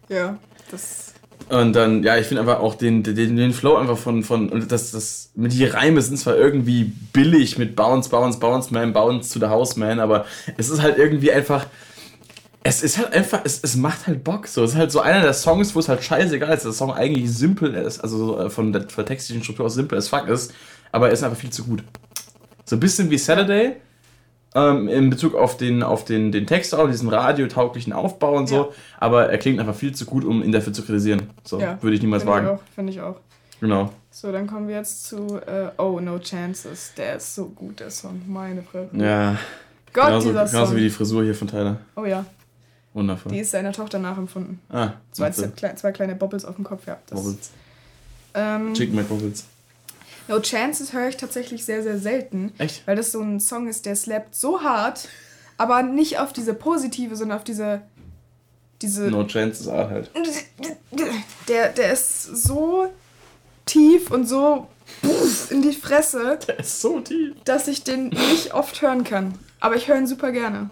Ja, 0.09 0.39
das. 0.71 1.12
Und 1.53 1.75
dann, 1.75 2.03
ja, 2.03 2.17
ich 2.17 2.29
finde 2.29 2.41
einfach 2.41 2.61
auch 2.61 2.77
den, 2.77 3.03
den, 3.03 3.37
den 3.37 3.53
Flow 3.53 3.77
einfach 3.77 3.99
von, 3.99 4.23
von 4.23 4.49
und 4.49 4.73
das, 4.73 4.91
das, 4.93 5.33
die 5.35 5.67
Reime 5.67 6.01
sind 6.01 6.17
zwar 6.17 6.35
irgendwie 6.35 6.85
billig 7.13 7.59
mit 7.59 7.77
Bounce, 7.77 8.09
Bounce, 8.09 8.39
Bounce 8.39 8.73
Man, 8.73 8.95
Bounce 8.95 9.35
to 9.35 9.39
the 9.39 9.51
House 9.51 9.77
Man, 9.77 10.01
aber 10.01 10.25
es 10.57 10.71
ist 10.71 10.81
halt 10.81 10.97
irgendwie 10.97 11.31
einfach, 11.31 11.67
es 12.63 12.83
ist 12.83 12.97
halt 12.97 13.13
einfach, 13.13 13.43
es, 13.45 13.61
es 13.63 13.77
macht 13.77 14.07
halt 14.07 14.25
Bock. 14.25 14.47
So, 14.47 14.65
es 14.65 14.71
ist 14.71 14.77
halt 14.79 14.93
so 14.93 15.01
einer 15.01 15.21
der 15.21 15.35
Songs, 15.35 15.75
wo 15.75 15.81
es 15.81 15.91
halt 15.91 16.03
scheißegal 16.03 16.55
ist, 16.55 16.65
dass 16.65 16.79
der 16.79 16.87
Song 16.87 16.91
eigentlich 16.91 17.31
simpel 17.31 17.75
ist, 17.75 18.01
also 18.01 18.17
so, 18.17 18.41
äh, 18.41 18.49
von 18.49 18.73
der, 18.73 18.89
von 18.89 19.05
der 19.05 19.15
textlichen 19.15 19.43
Struktur 19.43 19.67
aus 19.67 19.75
simpel 19.75 19.99
as 19.99 20.09
fuck 20.09 20.29
ist, 20.29 20.55
aber 20.91 21.09
er 21.09 21.13
ist 21.13 21.23
einfach 21.23 21.39
viel 21.39 21.51
zu 21.51 21.65
gut. 21.65 21.85
So 22.65 22.77
ein 22.77 22.81
bisschen 22.81 23.11
wie 23.11 23.19
Saturday, 23.19 23.77
ähm, 24.55 24.89
in 24.89 25.11
Bezug 25.11 25.35
auf 25.35 25.57
den, 25.57 25.83
auf 25.83 26.05
den, 26.05 26.31
den 26.33 26.47
Text 26.47 26.75
auch, 26.75 26.87
diesen 26.89 27.09
radiotauglichen 27.09 27.93
Aufbau 27.93 28.37
und 28.37 28.49
so, 28.49 28.57
Ja. 28.57 28.69
aber 29.01 29.31
er 29.31 29.39
klingt 29.39 29.59
einfach 29.61 29.75
viel 29.75 29.95
zu 29.95 30.05
gut, 30.05 30.25
um 30.25 30.43
ihn 30.43 30.53
dafür 30.53 30.73
zu 30.73 30.83
kritisieren. 30.83 31.31
So, 31.45 31.61
Ja, 31.61 31.83
würde 31.83 31.97
ich 31.97 32.03
niemals 32.03 32.23
Finde 32.25 32.39
ich 32.39 32.45
wagen. 32.47 32.59
Finde 32.75 32.93
ich 32.93 33.01
auch. 33.01 33.17
Genau. 33.61 33.91
So, 34.11 34.31
dann 34.33 34.47
kommen 34.47 34.69
wir 34.69 34.77
jetzt 34.77 35.07
zu 35.07 35.39
äh, 35.47 35.71
Oh, 35.79 35.99
No 36.01 36.19
Chances. 36.19 36.93
Der 36.97 37.17
ist 37.17 37.35
so 37.35 37.47
gut, 37.47 37.81
der 37.81 37.91
Song. 37.91 38.21
Meine 38.27 38.63
Fresse. 38.63 38.91
Ja, 38.97 39.39
Gott, 39.93 40.07
genauso, 40.07 40.29
dieser 40.31 40.45
genauso 40.47 40.67
Song. 40.67 40.77
wie 40.77 40.81
die 40.81 40.91
Frisur 40.91 41.23
hier 41.25 41.35
von 41.35 41.49
Tyler. 41.49 41.77
oh 41.97 42.05
ja, 42.05 42.25
Wundervoll. 42.93 43.33
die 43.33 43.39
ist 43.39 43.53
seiner 43.53 43.73
Tochter 43.73 43.99
nachempfunden. 43.99 44.61
ah, 44.69 44.91
zwei, 45.13 45.31
zwei 45.31 45.93
kleine 45.93 46.15
Bobbles 46.15 46.45
auf 46.45 46.57
dem 46.57 46.65
Kopf, 46.65 46.87
ja. 46.87 46.99
Das, 47.07 47.19
Bobbles. 47.19 47.51
ähm, 48.35 48.75
Chicken 48.75 48.97
McBobbles. 48.97 49.47
No 50.29 50.41
Chances 50.41 50.93
höre 50.93 51.09
ich 51.09 51.17
tatsächlich 51.17 51.65
sehr, 51.65 51.83
sehr 51.83 51.99
selten. 51.99 52.53
Echt? 52.59 52.87
Weil 52.87 52.97
das 52.97 53.13
so 53.13 53.21
ein 53.21 53.41
Song 53.41 53.69
ist, 53.69 53.87
der 53.87 53.97
slappt 53.97 54.35
so 54.35 54.63
hart, 54.63 55.09
aber 55.59 55.83
nicht 55.83 56.19
auf 56.19 56.33
diese 56.33 56.55
positive, 56.55 57.17
sondern 57.17 57.39
auf 57.39 57.45
diese. 57.45 57.83
diese 58.81 59.11
No 59.11 59.25
Chance 59.25 59.63
ist 59.63 59.69
Art 59.69 59.91
halt. 59.91 60.11
der, 61.49 61.69
der 61.71 61.93
ist 61.93 62.25
so 62.25 62.87
tief 63.67 64.11
und 64.11 64.27
so 64.29 64.67
in 65.51 65.63
die 65.63 65.73
Fresse, 65.73 66.39
Der 66.49 66.59
ist 66.59 66.81
so 66.81 67.01
tief. 67.01 67.35
dass 67.45 67.69
ich 67.69 67.85
den 67.85 68.09
nicht 68.09 68.55
oft 68.55 68.83
hören 68.83 69.05
kann. 69.05 69.35
Aber 69.61 69.77
ich 69.77 69.89
höre 69.89 69.97
ihn 69.99 70.07
super 70.07 70.33
gerne. 70.33 70.71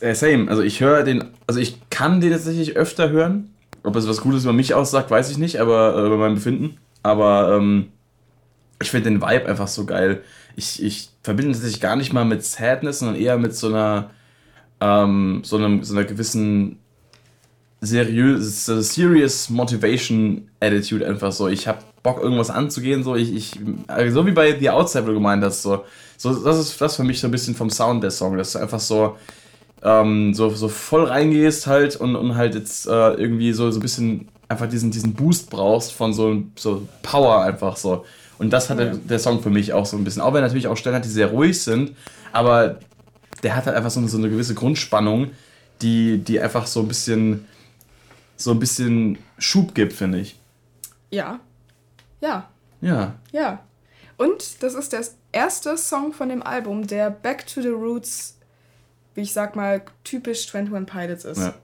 Äh, 0.00 0.14
same. 0.14 0.48
Also 0.48 0.62
ich 0.62 0.80
höre 0.80 1.02
den, 1.02 1.24
also 1.46 1.60
ich 1.60 1.78
kann 1.90 2.20
den 2.20 2.30
tatsächlich 2.32 2.76
öfter 2.76 3.10
hören. 3.10 3.52
Ob 3.84 3.96
es 3.96 4.08
was 4.08 4.20
Gutes 4.20 4.44
über 4.44 4.52
mich 4.52 4.74
aussagt, 4.74 5.10
weiß 5.10 5.30
ich 5.30 5.38
nicht, 5.38 5.60
aber 5.60 5.96
äh, 5.96 6.06
über 6.06 6.16
mein 6.16 6.36
Befinden. 6.36 6.78
Aber 7.02 7.56
ähm, 7.56 7.88
ich 8.82 8.90
finde 8.90 9.10
den 9.10 9.22
Vibe 9.22 9.46
einfach 9.46 9.68
so 9.68 9.86
geil. 9.86 10.22
Ich, 10.56 10.82
ich 10.82 11.10
verbinde 11.22 11.54
sich 11.54 11.80
gar 11.80 11.96
nicht 11.96 12.12
mal 12.12 12.24
mit 12.24 12.44
Sadness, 12.44 12.98
sondern 12.98 13.20
eher 13.20 13.38
mit 13.38 13.54
so 13.54 13.68
einer, 13.68 14.10
ähm, 14.80 15.42
so, 15.44 15.56
einem, 15.56 15.82
so 15.82 15.94
einer 15.94 16.04
gewissen 16.04 16.78
seriös, 17.80 18.66
serious 18.66 19.50
Motivation 19.50 20.48
Attitude 20.60 21.06
einfach 21.06 21.32
so. 21.32 21.48
Ich 21.48 21.66
habe 21.66 21.78
Bock 22.02 22.22
irgendwas 22.22 22.50
anzugehen, 22.50 23.02
so 23.02 23.16
ich, 23.16 23.34
ich 23.34 23.60
also 23.88 24.20
so 24.20 24.26
wie 24.26 24.32
bei 24.32 24.58
The 24.58 24.70
Outside, 24.70 25.04
wo 25.04 25.08
du 25.08 25.14
gemeint 25.14 25.42
hast, 25.42 25.62
so, 25.62 25.84
so 26.16 26.34
das 26.44 26.58
ist 26.58 26.80
das 26.80 26.96
für 26.96 27.04
mich 27.04 27.20
so 27.20 27.28
ein 27.28 27.30
bisschen 27.30 27.54
vom 27.54 27.70
Sound 27.70 28.02
der 28.02 28.10
Song, 28.10 28.36
dass 28.36 28.52
du 28.52 28.58
einfach 28.60 28.80
so 28.80 29.16
ähm, 29.82 30.32
so, 30.34 30.50
so 30.50 30.68
voll 30.68 31.04
reingehst 31.04 31.66
halt 31.66 31.96
und, 31.96 32.16
und 32.16 32.36
halt 32.36 32.54
jetzt 32.54 32.86
äh, 32.86 33.14
irgendwie 33.14 33.52
so, 33.52 33.70
so 33.70 33.78
ein 33.78 33.82
bisschen 33.82 34.28
einfach 34.48 34.68
diesen, 34.68 34.90
diesen 34.90 35.14
Boost 35.14 35.50
brauchst 35.50 35.92
von 35.92 36.12
so, 36.12 36.42
so 36.56 36.86
Power 37.02 37.42
einfach 37.42 37.76
so. 37.76 38.04
Und 38.42 38.50
das 38.50 38.68
hat 38.68 38.80
der, 38.80 38.96
der 38.96 39.20
Song 39.20 39.40
für 39.40 39.50
mich 39.50 39.72
auch 39.72 39.86
so 39.86 39.96
ein 39.96 40.02
bisschen. 40.02 40.20
Auch 40.20 40.34
wenn 40.34 40.40
er 40.40 40.48
natürlich 40.48 40.66
auch 40.66 40.76
Stellen 40.76 40.96
hat, 40.96 41.04
die 41.04 41.08
sehr 41.08 41.28
ruhig 41.28 41.62
sind, 41.62 41.96
aber 42.32 42.80
der 43.44 43.54
hat 43.54 43.66
halt 43.66 43.76
einfach 43.76 43.90
so, 43.90 44.04
so 44.08 44.18
eine 44.18 44.28
gewisse 44.28 44.54
Grundspannung, 44.54 45.30
die, 45.80 46.18
die 46.18 46.40
einfach 46.40 46.66
so 46.66 46.80
ein 46.80 46.88
bisschen 46.88 47.46
so 48.36 48.50
ein 48.50 48.58
bisschen 48.58 49.18
Schub 49.38 49.76
gibt, 49.76 49.92
finde 49.92 50.18
ich. 50.18 50.40
Ja. 51.10 51.38
Ja. 52.20 52.48
Ja. 52.80 53.14
Ja. 53.30 53.60
Und 54.16 54.60
das 54.64 54.74
ist 54.74 54.92
der 54.92 55.04
erste 55.30 55.78
Song 55.78 56.12
von 56.12 56.28
dem 56.28 56.42
Album, 56.42 56.84
der 56.84 57.10
Back 57.10 57.46
to 57.46 57.62
the 57.62 57.68
Roots, 57.68 58.38
wie 59.14 59.20
ich 59.20 59.32
sag 59.32 59.54
mal, 59.54 59.82
typisch 60.02 60.52
21 60.52 60.92
Pilots 60.92 61.24
ist. 61.24 61.38
Ja. 61.38 61.54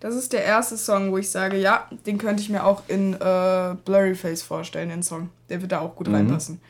Das 0.00 0.14
ist 0.14 0.32
der 0.32 0.42
erste 0.42 0.78
Song, 0.78 1.12
wo 1.12 1.18
ich 1.18 1.30
sage, 1.30 1.58
ja, 1.58 1.86
den 2.06 2.16
könnte 2.16 2.42
ich 2.42 2.48
mir 2.48 2.64
auch 2.64 2.82
in 2.88 3.12
äh, 3.12 3.76
Blurry 3.84 4.14
Face 4.14 4.42
vorstellen, 4.42 4.88
den 4.88 5.02
Song. 5.02 5.28
Der 5.50 5.60
wird 5.60 5.72
da 5.72 5.80
auch 5.80 5.94
gut 5.94 6.08
mhm. 6.08 6.14
reinpassen. 6.14 6.60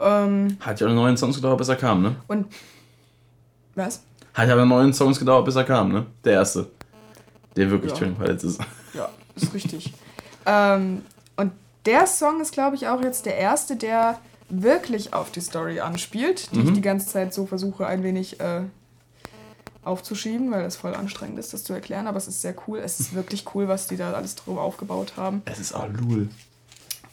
Ähm, 0.00 0.56
Hat 0.60 0.80
ja 0.80 0.88
neuen 0.88 1.16
Songs 1.16 1.36
gedauert, 1.36 1.58
bis 1.58 1.68
er 1.68 1.76
kam, 1.76 2.02
ne? 2.02 2.16
Und. 2.26 2.46
Was? 3.76 4.02
Hat 4.34 4.48
ja 4.48 4.64
neuen 4.64 4.92
Songs 4.92 5.20
gedauert, 5.20 5.44
bis 5.44 5.54
er 5.54 5.64
kam, 5.64 5.92
ne? 5.92 6.06
Der 6.24 6.34
erste. 6.34 6.68
Der 7.56 7.70
wirklich 7.70 7.92
ja. 7.92 8.06
21 8.06 8.24
Pilots 8.24 8.44
ist. 8.44 8.60
Ja, 8.92 9.08
ist 9.36 9.54
richtig. 9.54 9.94
ähm, 10.46 11.02
und 11.36 11.52
der 11.86 12.08
Song 12.08 12.40
ist, 12.40 12.52
glaube 12.52 12.74
ich, 12.74 12.88
auch 12.88 13.00
jetzt 13.02 13.24
der 13.26 13.36
erste, 13.36 13.76
der 13.76 14.18
wirklich 14.48 15.14
auf 15.14 15.30
die 15.30 15.40
Story 15.40 15.78
anspielt, 15.78 16.52
die 16.52 16.58
mhm. 16.58 16.68
ich 16.68 16.72
die 16.74 16.80
ganze 16.80 17.06
Zeit 17.06 17.32
so 17.32 17.46
versuche, 17.46 17.86
ein 17.86 18.02
wenig 18.02 18.40
äh, 18.40 18.62
aufzuschieben, 19.84 20.50
weil 20.50 20.62
das 20.62 20.76
voll 20.76 20.94
anstrengend 20.94 21.38
ist, 21.38 21.52
das 21.52 21.64
zu 21.64 21.72
erklären. 21.72 22.06
Aber 22.06 22.18
es 22.18 22.28
ist 22.28 22.40
sehr 22.40 22.54
cool. 22.66 22.78
Es 22.78 23.00
ist 23.00 23.14
wirklich 23.14 23.44
cool, 23.54 23.68
was 23.68 23.86
die 23.86 23.96
da 23.96 24.12
alles 24.12 24.34
drüber 24.34 24.62
aufgebaut 24.62 25.14
haben. 25.16 25.42
Es 25.44 25.58
ist 25.58 25.74
auch 25.74 25.88
Lul. 25.88 26.28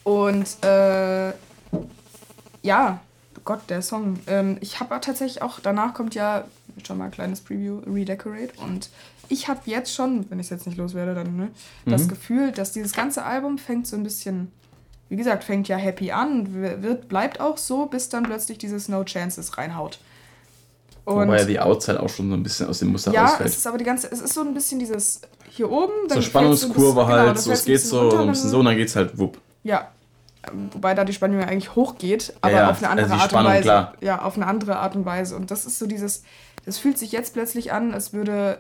Und 0.03 0.63
äh, 0.63 1.33
ja, 2.63 2.99
Gott, 3.43 3.69
der 3.69 3.81
Song. 3.81 4.19
Ähm, 4.27 4.57
ich 4.61 4.79
habe 4.79 4.99
tatsächlich 5.01 5.41
auch, 5.41 5.59
danach 5.59 5.93
kommt 5.93 6.15
ja 6.15 6.45
schon 6.85 6.97
mal 6.97 7.05
ein 7.05 7.11
kleines 7.11 7.41
Preview, 7.41 7.79
Redecorate. 7.79 8.53
Und 8.61 8.89
ich 9.29 9.47
habe 9.47 9.61
jetzt 9.65 9.93
schon, 9.93 10.29
wenn 10.29 10.39
ich 10.39 10.47
es 10.47 10.49
jetzt 10.51 10.67
nicht 10.67 10.77
loswerde, 10.77 11.15
dann 11.15 11.35
ne, 11.35 11.51
mhm. 11.85 11.91
das 11.91 12.07
Gefühl, 12.07 12.51
dass 12.51 12.71
dieses 12.71 12.93
ganze 12.93 13.23
Album 13.23 13.57
fängt 13.57 13.87
so 13.87 13.95
ein 13.95 14.03
bisschen, 14.03 14.51
wie 15.09 15.15
gesagt, 15.15 15.43
fängt 15.43 15.67
ja 15.67 15.77
happy 15.77 16.11
an, 16.11 16.53
wird, 16.53 17.07
bleibt 17.07 17.39
auch 17.39 17.57
so, 17.57 17.85
bis 17.85 18.09
dann 18.09 18.23
plötzlich 18.23 18.57
dieses 18.57 18.87
No 18.87 19.03
Chances 19.03 19.57
reinhaut. 19.57 19.99
Und 21.03 21.27
Wobei 21.27 21.39
ja 21.39 21.45
die 21.45 21.59
Outside 21.59 22.01
auch 22.01 22.09
schon 22.09 22.29
so 22.29 22.35
ein 22.35 22.43
bisschen 22.43 22.67
aus 22.67 22.79
dem 22.79 22.89
Muster 22.89 23.11
ja, 23.11 23.23
rausfällt. 23.23 23.41
Ja, 23.41 23.45
es 23.47 23.57
ist 23.57 23.67
aber 23.67 23.77
die 23.77 23.83
ganze, 23.83 24.11
es 24.11 24.21
ist 24.21 24.33
so 24.33 24.41
ein 24.41 24.53
bisschen 24.53 24.79
dieses 24.79 25.21
hier 25.49 25.71
oben. 25.71 25.91
Dann 26.07 26.17
so 26.17 26.21
Spannungskurve 26.21 27.07
halt, 27.07 27.29
genau, 27.29 27.39
so 27.39 27.51
es 27.51 27.65
geht 27.65 27.81
so, 27.81 28.01
runter, 28.01 28.21
ein 28.21 28.29
bisschen 28.29 28.49
so 28.49 28.59
und 28.59 28.65
dann 28.65 28.77
geht 28.77 28.87
es 28.87 28.95
halt 28.95 29.17
wupp. 29.17 29.39
Ja, 29.63 29.89
wobei 30.71 30.93
da 30.93 31.03
die 31.03 31.13
Spannung 31.13 31.39
ja 31.39 31.47
eigentlich 31.47 31.75
hochgeht, 31.75 32.33
aber 32.41 32.53
ja, 32.53 32.69
auf 32.69 32.77
eine 32.77 32.89
andere 32.89 33.11
also 33.11 33.21
Art 33.21 33.31
Spannung, 33.31 33.47
und 33.47 33.53
Weise. 33.53 33.63
Klar. 33.63 33.93
Ja, 34.01 34.21
auf 34.21 34.35
eine 34.35 34.45
andere 34.45 34.77
Art 34.77 34.95
und 34.95 35.05
Weise. 35.05 35.35
Und 35.35 35.49
das 35.49 35.65
ist 35.65 35.79
so 35.79 35.87
dieses, 35.87 36.23
das 36.65 36.77
fühlt 36.77 36.97
sich 36.97 37.11
jetzt 37.11 37.33
plötzlich 37.33 37.73
an, 37.73 37.93
als 37.93 38.13
würde 38.13 38.59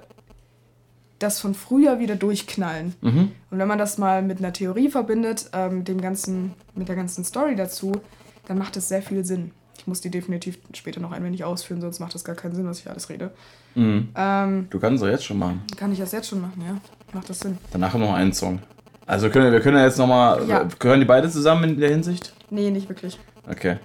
das 1.19 1.39
von 1.39 1.53
früher 1.53 1.99
wieder 1.99 2.15
durchknallen. 2.15 2.95
Mhm. 3.01 3.31
Und 3.51 3.59
wenn 3.59 3.67
man 3.67 3.77
das 3.77 3.97
mal 3.97 4.23
mit 4.23 4.39
einer 4.39 4.53
Theorie 4.53 4.89
verbindet, 4.89 5.49
ähm, 5.53 5.83
dem 5.83 6.01
ganzen, 6.01 6.53
mit 6.73 6.89
der 6.89 6.95
ganzen 6.95 7.23
Story 7.23 7.55
dazu, 7.55 7.91
dann 8.47 8.57
macht 8.57 8.75
es 8.77 8.87
sehr 8.87 9.03
viel 9.03 9.23
Sinn. 9.23 9.51
Ich 9.81 9.87
muss 9.87 9.99
die 9.99 10.11
definitiv 10.11 10.59
später 10.73 10.99
noch 10.99 11.11
ein 11.11 11.23
wenig 11.23 11.43
ausführen, 11.43 11.81
sonst 11.81 11.99
macht 11.99 12.13
das 12.13 12.23
gar 12.23 12.35
keinen 12.35 12.53
Sinn, 12.53 12.67
was 12.67 12.77
ich 12.77 12.87
alles 12.87 13.09
rede. 13.09 13.31
Mhm. 13.73 14.09
Ähm, 14.15 14.67
du 14.69 14.79
kannst 14.79 15.03
es 15.03 15.09
jetzt 15.09 15.25
schon 15.25 15.39
machen. 15.39 15.63
Kann 15.75 15.91
ich 15.91 15.97
das 15.97 16.11
jetzt 16.11 16.29
schon 16.29 16.39
machen, 16.39 16.61
ja. 16.63 16.77
Macht 17.13 17.31
das 17.31 17.39
Sinn. 17.39 17.57
Danach 17.71 17.95
noch 17.95 18.13
einen 18.13 18.31
Song. 18.31 18.59
Also 19.07 19.31
können 19.31 19.51
wir 19.51 19.59
können 19.59 19.77
ja 19.77 19.85
jetzt 19.85 19.97
nochmal. 19.97 20.47
Ja. 20.47 20.67
Gehören 20.77 20.99
die 20.99 21.07
beide 21.07 21.31
zusammen 21.31 21.63
in 21.63 21.79
der 21.79 21.89
Hinsicht? 21.89 22.31
Nee, 22.51 22.69
nicht 22.69 22.89
wirklich. 22.89 23.17
Okay. 23.49 23.77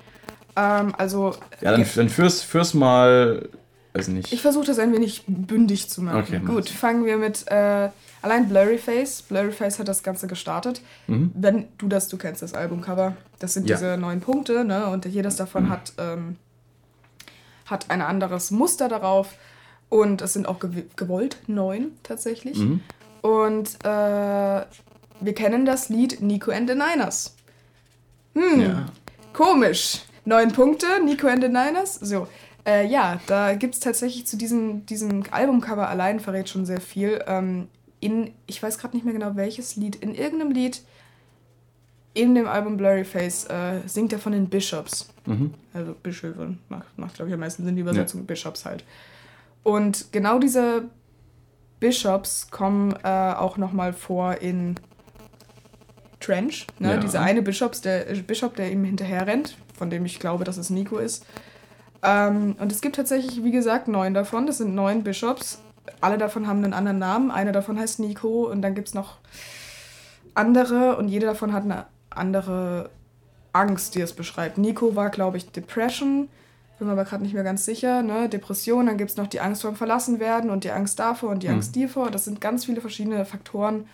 Ähm, 0.55 0.95
also. 0.99 1.35
Ja, 1.63 1.71
dann, 1.71 1.87
dann 1.95 2.11
führ's, 2.11 2.43
führ's 2.43 2.75
mal 2.75 3.49
Weiß 3.97 4.09
nicht. 4.09 4.31
Ich 4.31 4.43
versuche 4.43 4.67
das 4.67 4.79
ein 4.79 4.93
wenig 4.93 5.25
bündig 5.27 5.89
zu 5.89 6.03
machen. 6.03 6.21
Okay, 6.21 6.41
Gut, 6.45 6.69
fangen 6.69 7.07
wir 7.07 7.17
mit 7.17 7.47
äh, 7.49 7.89
allein 8.27 8.49
Blurryface. 8.49 9.23
Blurryface 9.23 9.79
hat 9.79 9.89
das 9.89 10.03
Ganze 10.03 10.27
gestartet. 10.27 10.83
Mhm. 11.07 11.31
Wenn 11.35 11.69
du 11.79 11.89
das, 11.89 12.09
du 12.09 12.17
kennst 12.17 12.43
das 12.43 12.55
Albumcover. 12.55 13.17
Das 13.39 13.55
sind 13.55 13.69
ja. 13.69 13.77
diese 13.77 13.97
neun 13.97 14.21
Punkte, 14.21 14.65
ne? 14.65 14.89
Und 14.89 15.05
jedes 15.07 15.37
davon 15.37 15.65
mhm. 15.65 15.71
hat, 15.71 15.93
ähm, 15.99 16.37
hat 17.67 17.91
ein 17.91 18.03
anderes 18.03 18.51
Muster 18.51 18.89
darauf. 18.89 19.35
Und 19.89 20.21
es 20.21 20.33
sind 20.33 20.49
auch 20.49 20.59
gew 20.59 20.83
gewollt 20.97 21.39
neun 21.47 21.93
tatsächlich. 22.03 22.59
Mhm. 22.59 22.81
Und 23.23 23.77
äh, 23.85 24.65
wir 25.21 25.35
kennen 25.35 25.65
das 25.65 25.89
Lied 25.89 26.21
Nico 26.21 26.51
and 26.51 26.69
the 26.69 26.75
Niners. 26.75 27.37
Hm, 28.35 28.61
ja. 28.61 28.87
komisch. 29.33 30.03
Neun 30.25 30.53
Punkte, 30.53 30.87
Nico 31.05 31.29
and 31.29 31.43
the 31.43 31.49
Niners. 31.49 31.95
So, 31.95 32.27
äh, 32.67 32.87
ja, 32.87 33.21
da 33.29 33.55
gibt 33.55 33.75
es 33.75 33.81
tatsächlich 33.81 34.27
zu 34.27 34.37
diesem, 34.37 34.85
diesem 34.87 35.23
Albumcover 35.31 35.89
allein 35.89 36.19
verrät 36.19 36.49
schon 36.49 36.67
sehr 36.67 36.81
viel. 36.81 37.23
Ähm, 37.27 37.69
in, 38.01 38.33
ich 38.47 38.63
weiß 38.63 38.79
gerade 38.79 38.97
nicht 38.97 39.05
mehr 39.05 39.15
genau 39.15 39.37
welches 39.37 39.77
Lied, 39.77 39.97
in 39.97 40.15
irgendeinem 40.15 40.53
Lied 40.53 40.83
in 42.15 42.35
dem 42.35 42.47
Album 42.47 42.77
Blurry 42.77 43.05
Face 43.05 43.45
äh, 43.45 43.81
singt 43.87 44.13
er 44.13 44.19
von 44.19 44.33
den 44.33 44.49
Bishops. 44.49 45.11
Mhm. 45.27 45.53
Also 45.75 45.95
Bischöfe, 46.03 46.57
macht, 46.69 46.99
macht 46.99 47.15
glaube 47.15 47.29
ich 47.29 47.35
am 47.35 47.41
meisten 47.41 47.65
Sinn, 47.65 47.77
die 47.77 47.83
Übersetzung 47.83 48.21
ja. 48.21 48.27
Bishops 48.27 48.65
halt. 48.65 48.85
Und 49.63 50.13
genau 50.13 50.39
diese 50.39 50.85
Bishops 51.79 52.51
kommen 52.51 52.95
äh, 53.03 53.35
auch 53.35 53.59
nochmal 53.59 53.93
vor 53.93 54.37
in 54.41 54.77
Trench. 56.21 56.67
Ne? 56.79 56.93
Ja. 56.93 56.97
Dieser 56.97 57.21
eine 57.21 57.43
Bishops, 57.43 57.81
der, 57.81 58.05
Bishop, 58.27 58.57
der 58.57 58.73
ihm 58.73 58.85
hinterher 58.85 59.27
rennt, 59.27 59.57
von 59.77 59.91
dem 59.91 60.05
ich 60.07 60.19
glaube, 60.19 60.45
dass 60.45 60.57
es 60.57 60.71
Nico 60.71 60.99
ist. 60.99 61.27
Ähm, 62.03 62.57
und 62.59 62.73
es 62.73 62.81
gibt 62.81 62.97
tatsächlich, 62.97 63.45
wie 63.45 63.51
gesagt, 63.51 63.89
neun 63.89 64.15
davon. 64.15 64.47
Das 64.47 64.59
sind 64.59 64.75
neun 64.75 65.03
Bishops. 65.03 65.61
Alle 66.01 66.19
davon 66.19 66.47
haben 66.47 66.63
einen 66.63 66.73
anderen 66.73 66.99
Namen. 66.99 67.31
Einer 67.31 67.53
davon 67.53 67.79
heißt 67.79 68.01
Nico 68.01 68.51
und 68.51 68.63
dann 68.63 68.75
gibt 68.75 68.89
es 68.89 68.95
noch 68.95 69.19
andere 70.35 70.97
und 70.97 71.09
jeder 71.09 71.29
davon 71.29 71.53
hat 71.53 71.65
eine 71.65 71.87
andere 72.11 72.91
Angst, 73.53 73.95
die 73.95 74.01
es 74.01 74.13
beschreibt. 74.13 74.59
Nico 74.59 74.97
war, 74.97 75.11
glaube 75.11 75.37
ich, 75.37 75.51
Depression. 75.51 76.29
Bin 76.79 76.89
mir 76.89 76.93
aber 76.93 77.05
gerade 77.05 77.23
nicht 77.23 77.33
mehr 77.33 77.43
ganz 77.43 77.65
sicher. 77.65 78.03
Ne? 78.03 78.29
Depression, 78.29 78.87
dann 78.87 78.99
gibt 78.99 79.11
es 79.11 79.17
noch 79.17 79.27
die 79.27 79.41
Angst 79.41 79.63
vor 79.63 79.71
dem 79.71 79.77
Verlassenwerden 79.77 80.51
und 80.51 80.65
die 80.65 80.71
Angst 80.71 80.99
davor 80.99 81.31
und 81.31 81.43
die 81.43 81.49
mhm. 81.49 81.55
Angst 81.55 81.75
davor. 81.75 82.11
Das 82.11 82.27
sind 82.27 82.41
ganz 82.41 82.67
viele 82.67 82.83
verschiedene 82.83 83.25
Faktoren, 83.25 83.87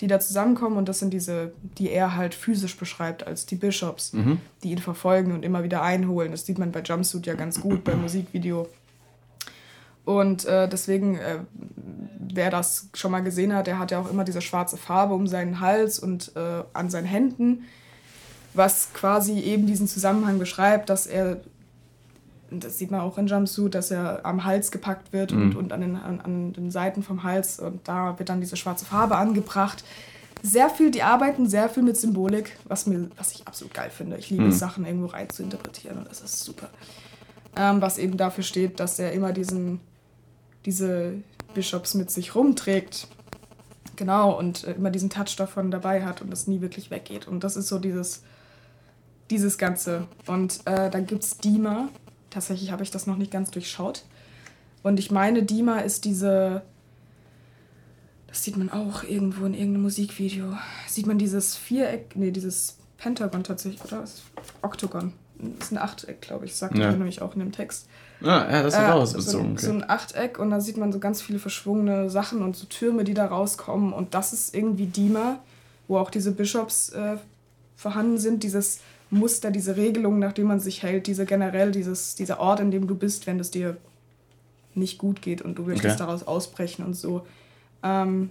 die 0.00 0.06
da 0.06 0.18
zusammenkommen 0.20 0.78
und 0.78 0.88
das 0.88 1.00
sind 1.00 1.12
diese, 1.12 1.52
die 1.78 1.90
er 1.90 2.16
halt 2.16 2.34
physisch 2.34 2.78
beschreibt 2.78 3.26
als 3.26 3.44
die 3.44 3.56
Bishops, 3.56 4.14
mhm. 4.14 4.40
die 4.62 4.70
ihn 4.70 4.78
verfolgen 4.78 5.32
und 5.32 5.44
immer 5.44 5.62
wieder 5.64 5.82
einholen. 5.82 6.30
Das 6.30 6.46
sieht 6.46 6.58
man 6.58 6.72
bei 6.72 6.80
Jumpsuit 6.80 7.26
ja 7.26 7.34
ganz 7.34 7.60
gut 7.60 7.84
beim 7.84 8.00
Musikvideo. 8.00 8.68
Und 10.04 10.44
äh, 10.44 10.68
deswegen, 10.68 11.16
äh, 11.16 11.38
wer 12.18 12.50
das 12.50 12.88
schon 12.94 13.10
mal 13.10 13.22
gesehen 13.22 13.54
hat, 13.54 13.66
der 13.66 13.78
hat 13.78 13.90
ja 13.90 14.00
auch 14.00 14.10
immer 14.10 14.24
diese 14.24 14.42
schwarze 14.42 14.76
Farbe 14.76 15.14
um 15.14 15.26
seinen 15.26 15.60
Hals 15.60 15.98
und 15.98 16.32
äh, 16.36 16.62
an 16.72 16.90
seinen 16.90 17.06
Händen, 17.06 17.64
was 18.52 18.92
quasi 18.92 19.40
eben 19.40 19.66
diesen 19.66 19.88
Zusammenhang 19.88 20.38
beschreibt, 20.38 20.90
dass 20.90 21.06
er 21.06 21.40
das 22.60 22.78
sieht 22.78 22.90
man 22.90 23.00
auch 23.00 23.18
in 23.18 23.26
Jumpsuit, 23.26 23.74
dass 23.74 23.90
er 23.90 24.24
am 24.24 24.44
Hals 24.44 24.70
gepackt 24.70 25.12
wird 25.12 25.32
mhm. 25.32 25.42
und, 25.42 25.56
und 25.56 25.72
an, 25.72 25.80
den, 25.80 25.96
an, 25.96 26.20
an, 26.20 26.52
den 26.52 26.70
Seiten 26.70 27.02
vom 27.02 27.22
Hals 27.22 27.58
und 27.58 27.86
da 27.88 28.18
wird 28.18 28.28
dann 28.28 28.40
diese 28.40 28.56
schwarze 28.56 28.84
Farbe 28.84 29.16
angebracht. 29.16 29.84
Sehr 30.42 30.68
viel, 30.68 30.90
die 30.90 31.02
arbeiten 31.02 31.48
sehr 31.48 31.68
viel 31.68 31.82
mit 31.82 31.96
Symbolik, 31.96 32.56
was, 32.64 32.86
mir, 32.86 33.08
was 33.16 33.32
ich 33.32 33.46
absolut 33.48 33.72
geil 33.72 33.90
finde. 33.90 34.18
Ich 34.18 34.30
liebe 34.30 34.44
mhm. 34.44 34.50
es, 34.50 34.58
Sachen 34.58 34.84
irgendwo 34.84 35.06
rein 35.06 35.30
zu 35.30 35.42
interpretieren 35.42 35.98
und 35.98 36.08
das 36.08 36.20
ist 36.20 36.44
super. 36.44 36.68
Ähm, 37.56 37.80
was 37.80 37.98
eben 37.98 38.16
dafür 38.16 38.44
steht, 38.44 38.78
dass 38.78 38.98
er 38.98 39.12
immer 39.12 39.32
diesen, 39.32 39.80
diese 40.64 41.14
Bishops 41.54 41.94
mit 41.94 42.10
sich 42.10 42.34
rumträgt. 42.34 43.08
Genau, 43.96 44.36
und 44.36 44.64
äh, 44.64 44.72
immer 44.72 44.90
diesen 44.90 45.10
Touch 45.10 45.36
davon 45.36 45.70
dabei 45.70 46.04
hat 46.04 46.22
und 46.22 46.30
das 46.30 46.46
nie 46.46 46.60
wirklich 46.60 46.90
weggeht. 46.90 47.28
Und 47.28 47.44
das 47.44 47.56
ist 47.56 47.68
so 47.68 47.78
dieses, 47.78 48.22
dieses 49.30 49.58
Ganze. 49.58 50.08
Und 50.26 50.60
äh, 50.66 50.90
dann 50.90 51.06
gibt 51.06 51.22
es 51.22 51.38
Dima, 51.38 51.88
Tatsächlich 52.34 52.72
habe 52.72 52.82
ich 52.82 52.90
das 52.90 53.06
noch 53.06 53.16
nicht 53.16 53.30
ganz 53.30 53.52
durchschaut. 53.52 54.02
Und 54.82 54.98
ich 54.98 55.12
meine, 55.12 55.44
Dima 55.44 55.78
ist 55.78 56.04
diese. 56.04 56.62
Das 58.26 58.42
sieht 58.42 58.56
man 58.56 58.70
auch 58.70 59.04
irgendwo 59.04 59.46
in 59.46 59.54
irgendeinem 59.54 59.82
Musikvideo. 59.82 60.58
Sieht 60.88 61.06
man 61.06 61.16
dieses 61.16 61.54
Viereck, 61.54 62.16
nee, 62.16 62.32
dieses 62.32 62.78
Pentagon 62.98 63.44
tatsächlich, 63.44 63.84
oder? 63.84 64.00
Das 64.00 64.22
ist 65.38 65.42
Oktogon. 65.42 65.56
Das 65.58 65.66
ist 65.66 65.72
ein 65.72 65.78
Achteck, 65.78 66.20
glaube 66.20 66.44
ich, 66.44 66.54
sagt 66.54 66.76
ja. 66.76 66.86
er 66.86 66.92
nämlich 66.92 67.22
auch 67.22 67.34
in 67.34 67.40
dem 67.40 67.52
Text. 67.52 67.86
Ah, 68.22 68.46
ja, 68.50 68.62
das 68.62 68.74
ist 68.74 68.80
äh, 68.80 68.86
auch 68.86 69.06
so, 69.06 69.20
so, 69.20 69.38
okay. 69.40 69.56
so 69.56 69.70
ein 69.72 69.88
Achteck 69.88 70.38
und 70.38 70.50
da 70.50 70.60
sieht 70.60 70.76
man 70.76 70.92
so 70.92 70.98
ganz 70.98 71.20
viele 71.20 71.38
verschwungene 71.38 72.08
Sachen 72.10 72.42
und 72.42 72.56
so 72.56 72.66
Türme, 72.66 73.04
die 73.04 73.14
da 73.14 73.26
rauskommen. 73.26 73.92
Und 73.92 74.14
das 74.14 74.32
ist 74.32 74.54
irgendwie 74.54 74.86
Dima, 74.86 75.40
wo 75.88 75.98
auch 75.98 76.10
diese 76.10 76.32
Bischofs 76.32 76.90
äh, 76.90 77.16
vorhanden 77.76 78.18
sind, 78.18 78.42
dieses 78.42 78.80
Muster, 79.10 79.50
diese 79.50 79.76
Regelungen, 79.76 80.18
nach 80.18 80.32
denen 80.32 80.48
man 80.48 80.60
sich 80.60 80.82
hält, 80.82 81.06
diese 81.06 81.26
generell, 81.26 81.70
dieses, 81.70 82.14
dieser 82.14 82.40
Ort, 82.40 82.60
in 82.60 82.70
dem 82.70 82.86
du 82.86 82.94
bist, 82.94 83.26
wenn 83.26 83.38
es 83.40 83.50
dir 83.50 83.76
nicht 84.74 84.98
gut 84.98 85.22
geht 85.22 85.42
und 85.42 85.56
du 85.56 85.62
möchtest 85.62 86.00
okay. 86.00 86.04
daraus 86.06 86.26
ausbrechen 86.26 86.84
und 86.84 86.94
so. 86.94 87.26
Ähm, 87.82 88.30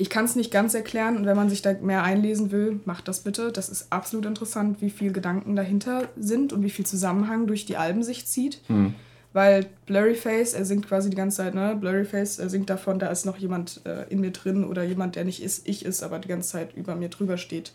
Ich 0.00 0.10
kann 0.10 0.24
es 0.24 0.36
nicht 0.36 0.52
ganz 0.52 0.74
erklären 0.74 1.16
und 1.16 1.26
wenn 1.26 1.36
man 1.36 1.50
sich 1.50 1.60
da 1.60 1.72
mehr 1.72 2.04
einlesen 2.04 2.52
will, 2.52 2.80
macht 2.84 3.08
das 3.08 3.20
bitte. 3.20 3.50
Das 3.50 3.68
ist 3.68 3.92
absolut 3.92 4.26
interessant, 4.26 4.80
wie 4.80 4.90
viel 4.90 5.12
Gedanken 5.12 5.56
dahinter 5.56 6.08
sind 6.16 6.52
und 6.52 6.62
wie 6.62 6.70
viel 6.70 6.86
Zusammenhang 6.86 7.48
durch 7.48 7.66
die 7.66 7.76
Alben 7.76 8.04
sich 8.04 8.26
zieht. 8.26 8.60
Hm. 8.68 8.94
Weil 9.32 9.66
Blurryface, 9.86 10.54
er 10.54 10.64
singt 10.64 10.86
quasi 10.86 11.10
die 11.10 11.16
ganze 11.16 11.38
Zeit, 11.38 11.54
ne? 11.54 11.76
Blurryface, 11.78 12.38
er 12.38 12.48
singt 12.48 12.70
davon, 12.70 12.98
da 12.98 13.08
ist 13.08 13.26
noch 13.26 13.36
jemand 13.36 13.80
äh, 13.84 14.08
in 14.08 14.20
mir 14.20 14.30
drin 14.30 14.64
oder 14.64 14.84
jemand, 14.84 15.16
der 15.16 15.24
nicht 15.24 15.42
ist, 15.42 15.68
ich 15.68 15.84
ist, 15.84 16.02
aber 16.02 16.18
die 16.18 16.28
ganze 16.28 16.48
Zeit 16.48 16.74
über 16.74 16.94
mir 16.94 17.08
drüber 17.08 17.36
steht. 17.36 17.72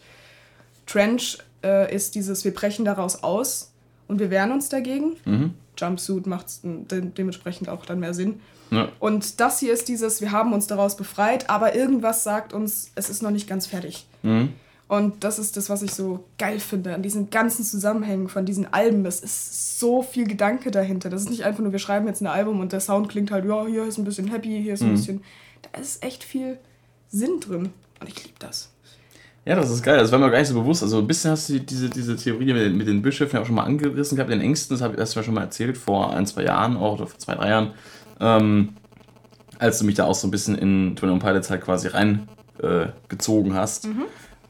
Trench 0.88 1.38
äh, 1.64 1.94
ist 1.94 2.16
dieses, 2.16 2.44
wir 2.44 2.54
brechen 2.54 2.86
daraus 2.86 3.24
aus 3.24 3.72
und 4.08 4.20
wir 4.20 4.30
wehren 4.30 4.52
uns 4.52 4.70
dagegen. 4.70 5.18
Mhm. 5.26 5.54
Jumpsuit 5.78 6.26
macht 6.26 6.48
de 6.64 7.02
dementsprechend 7.02 7.70
auch 7.70 7.86
dann 7.86 8.00
mehr 8.00 8.14
Sinn. 8.14 8.40
Ja. 8.74 8.90
Und 9.00 9.40
das 9.40 9.60
hier 9.60 9.74
ist 9.74 9.88
dieses, 9.88 10.22
wir 10.22 10.32
haben 10.32 10.54
uns 10.54 10.68
daraus 10.68 10.98
befreit, 10.98 11.50
aber 11.50 11.76
irgendwas 11.76 12.24
sagt 12.24 12.54
uns, 12.54 12.91
es 12.95 13.10
ist 13.10 13.22
noch 13.22 13.32
nicht 13.32 13.48
ganz 13.48 13.68
fertig. 13.68 14.06
Mhm. 14.24 14.50
Und 14.88 15.24
das 15.24 15.40
ist 15.40 15.58
das, 15.58 15.70
was 15.70 15.82
ich 15.82 15.91
so 15.94 16.24
geil 16.38 16.60
finde 16.60 16.94
an 16.94 17.02
diesen 17.02 17.30
ganzen 17.30 17.64
Zusammenhängen 17.64 18.28
von 18.30 18.45
diesen 18.45 18.72
Alben. 18.74 19.06
Es 19.06 19.22
ist 19.22 19.80
so 19.80 20.04
viel 20.04 20.28
Gedanke 20.28 20.70
dahinter. 20.72 21.10
Das 21.10 21.22
ist 21.24 21.30
nicht 21.30 21.44
einfach 21.45 21.62
nur, 21.64 21.72
wir 21.72 21.80
schreiben 21.80 22.06
jetzt 22.08 22.22
ein 22.22 22.28
Album 22.28 22.60
und 22.60 22.74
der 22.74 22.80
Sound 22.80 23.10
klingt 23.10 23.32
halt, 23.32 23.45
ja, 23.45 23.66
hier 23.66 23.86
ist 23.86 23.98
ein 23.98 24.04
bisschen 24.04 24.28
happy, 24.28 24.62
hier 24.62 24.74
ist 24.76 24.82
ein 24.82 24.90
Mhm. 24.91 24.95
bisschen. 24.95 25.24
Da 25.72 25.80
ist 25.80 26.04
echt 26.04 26.24
viel 26.24 26.58
Sinn 27.10 27.40
drin. 27.40 27.70
Und 28.02 28.10
ich 28.10 28.24
liebe 28.24 28.36
das. 28.40 28.70
Ja, 29.45 29.56
das 29.56 29.72
ist 29.72 29.82
geil. 29.84 29.98
Das 29.98 30.12
war 30.12 30.20
mir 30.20 30.30
gar 30.30 30.40
nicht 30.40 30.48
so 30.50 30.54
bewusst. 30.62 30.84
Also 30.84 31.00
ein 31.00 31.08
bisschen 31.08 31.32
hast 31.32 31.50
du 31.50 31.60
diese, 31.60 31.90
diese 31.90 32.16
Theorie 32.16 32.54
mit, 32.54 32.62
den- 32.62 32.78
mit 32.78 32.88
den 32.88 33.02
Bischöfen 33.02 33.36
ja 33.36 33.41
auch 33.41 33.45
schon 33.45 33.56
mal 33.56 33.64
angerissen 33.64 34.16
gehabt, 34.16 34.32
den 34.32 34.41
Ängsten. 34.41 34.76
Das 34.76 34.82
habe 34.82 34.94
ich 34.94 35.00
das 35.00 35.16
ja 35.16 35.24
schon 35.24 35.34
mal 35.34 35.41
erzählt 35.41 35.78
vor 35.78 36.14
ein, 36.14 36.26
zwei 36.28 36.44
Jahren 36.44 36.78
auch, 36.78 36.94
oder 36.94 37.08
vor 37.08 37.20
zwei, 37.20 37.36
drei 37.36 37.50
Jahren. 37.50 37.72
Ähm, 38.19 38.69
als 39.60 39.80
du 39.80 39.85
mich 39.85 39.95
da 39.95 40.06
auch 40.06 40.15
so 40.15 40.27
ein 40.27 40.31
bisschen 40.31 40.57
in 40.57 40.95
Twin 40.95 41.19
Pilots 41.19 41.49
halt 41.49 41.61
quasi 41.61 41.88
reingezogen 41.88 43.52
äh, 43.52 43.56
hast. 43.56 43.88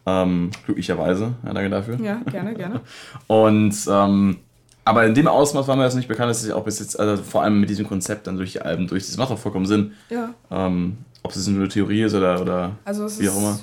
Ähm, 0.05 0.51
glücklicherweise. 0.65 1.35
Ja, 1.45 1.53
danke 1.53 1.69
dafür. 1.69 1.99
Ja, 1.99 2.15
gerne, 2.29 2.53
gerne. 2.55 2.81
Und 3.27 3.75
ähm, 3.89 4.37
aber 4.85 5.05
in 5.05 5.13
dem 5.15 5.27
Ausmaß 5.27 5.67
war 5.67 5.75
mir 5.75 5.83
das 5.83 5.95
nicht 5.95 6.09
bekannt, 6.09 6.29
dass 6.29 6.43
ich 6.45 6.51
auch 6.51 6.65
bis 6.65 6.79
jetzt, 6.79 6.99
also 6.99 7.21
vor 7.23 7.41
allem 7.43 7.59
mit 7.59 7.69
diesem 7.69 7.87
Konzept 7.87 8.27
dann 8.27 8.35
durch 8.35 8.51
die 8.53 8.61
Alben 8.61 8.87
durch. 8.87 9.05
Das 9.05 9.15
macht 9.17 9.31
auch 9.31 9.39
vollkommen 9.39 9.65
Sinn. 9.65 9.93
Ja. 10.09 10.33
Ähm, 10.51 10.97
ob 11.23 11.31
es 11.31 11.47
nur 11.47 11.59
eine 11.59 11.69
Theorie 11.69 12.03
ist 12.03 12.13
oder, 12.13 12.41
oder 12.41 12.75
Also 12.83 13.05
es 13.05 13.19
wie 13.19 13.29
auch 13.29 13.37
immer. 13.37 13.59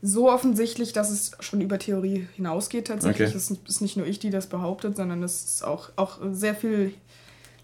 so 0.00 0.30
offensichtlich, 0.30 0.92
dass 0.92 1.10
es 1.10 1.32
schon 1.40 1.60
über 1.60 1.80
Theorie 1.80 2.28
hinausgeht 2.36 2.86
tatsächlich. 2.86 3.30
Okay. 3.30 3.36
Es 3.36 3.50
ist 3.50 3.80
nicht 3.80 3.96
nur 3.96 4.06
ich, 4.06 4.20
die 4.20 4.30
das 4.30 4.46
behauptet, 4.46 4.96
sondern 4.96 5.24
es 5.24 5.42
ist 5.44 5.64
auch, 5.64 5.90
auch 5.96 6.18
sehr 6.30 6.54
viel, 6.54 6.94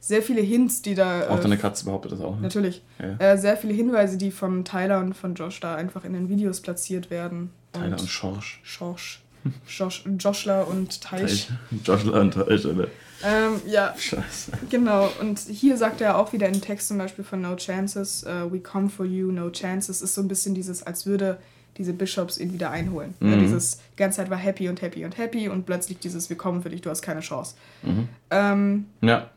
sehr 0.06 0.22
viele 0.22 0.40
Hints, 0.43 0.82
die 0.82 0.94
da. 0.94 1.28
Auch 1.28 1.39
äh, 1.39 1.43
deine 1.43 1.56
Katze 1.59 1.85
behauptet 1.86 2.12
das 2.12 2.20
auch. 2.20 2.36
Ne? 2.36 2.43
Natürlich. 2.43 2.82
Ja. 2.98 3.32
Äh, 3.32 3.39
sehr 3.39 3.56
viele 3.56 3.72
Hinweise, 3.72 4.16
die 4.18 4.31
von 4.31 4.64
Tyler 4.64 5.01
und 5.01 5.14
von 5.14 5.35
Josh 5.35 5.60
da 5.60 5.74
einfach 5.76 6.05
in 6.05 6.12
den 6.12 6.28
Videos 6.28 6.60
platziert 6.60 7.10
werden. 7.10 7.51
Tyler 7.72 7.98
und 7.98 8.09
Schorsch. 8.09 8.60
Schorsch. 8.62 9.20
Josh, 9.68 10.05
Joshler 10.18 10.66
und 10.68 11.02
Teich. 11.02 11.51
Joshua 11.85 12.20
und 12.20 12.32
Teich, 12.35 12.48
Alter. 12.66 12.89
Ähm, 13.26 13.60
ja, 13.66 13.94
Scheiße. 13.97 14.52
genau. 14.70 15.10
Und 15.20 15.39
hier 15.39 15.76
sagt 15.76 16.01
er 16.01 16.18
auch 16.18 16.32
wieder 16.32 16.48
im 16.48 16.60
Text 16.60 16.89
zum 16.89 16.98
Beispiel 16.98 17.24
von 17.24 17.40
No 17.43 17.55
Chances, 17.56 18.22
äh, 18.24 18.51
We 18.52 18.60
come 18.60 18.89
for 18.90 19.05
you, 19.06 19.31
no 19.32 19.51
chances. 19.51 20.02
Ist 20.02 20.14
so 20.14 20.20
ein 20.22 20.28
bisschen 20.28 20.55
dieses, 20.55 20.82
als 20.82 21.05
würde 21.06 21.39
diese 21.76 21.93
Bishops 21.93 22.39
ihn 22.39 22.52
wieder 22.52 22.70
einholen. 22.70 23.14
Ja, 23.20 23.28
Mhm. 23.28 23.40
dieses, 23.40 23.78
die 23.93 23.97
ganze 23.97 24.18
Zeit 24.18 24.31
war 24.31 24.36
happy 24.39 24.68
und 24.68 24.81
happy 24.81 25.05
und 25.05 25.18
happy 25.18 25.48
und 25.48 25.66
plötzlich 25.66 25.98
dieses, 25.98 26.28
wir 26.31 26.36
kommen 26.36 26.62
für 26.62 26.70
dich, 26.70 26.82
du 26.82 26.89
hast 26.90 27.02
keine 27.02 27.20
Chance. 27.20 27.55
Mhm. 27.82 28.09
Ähm, 28.31 28.86
Ja. 29.02 29.28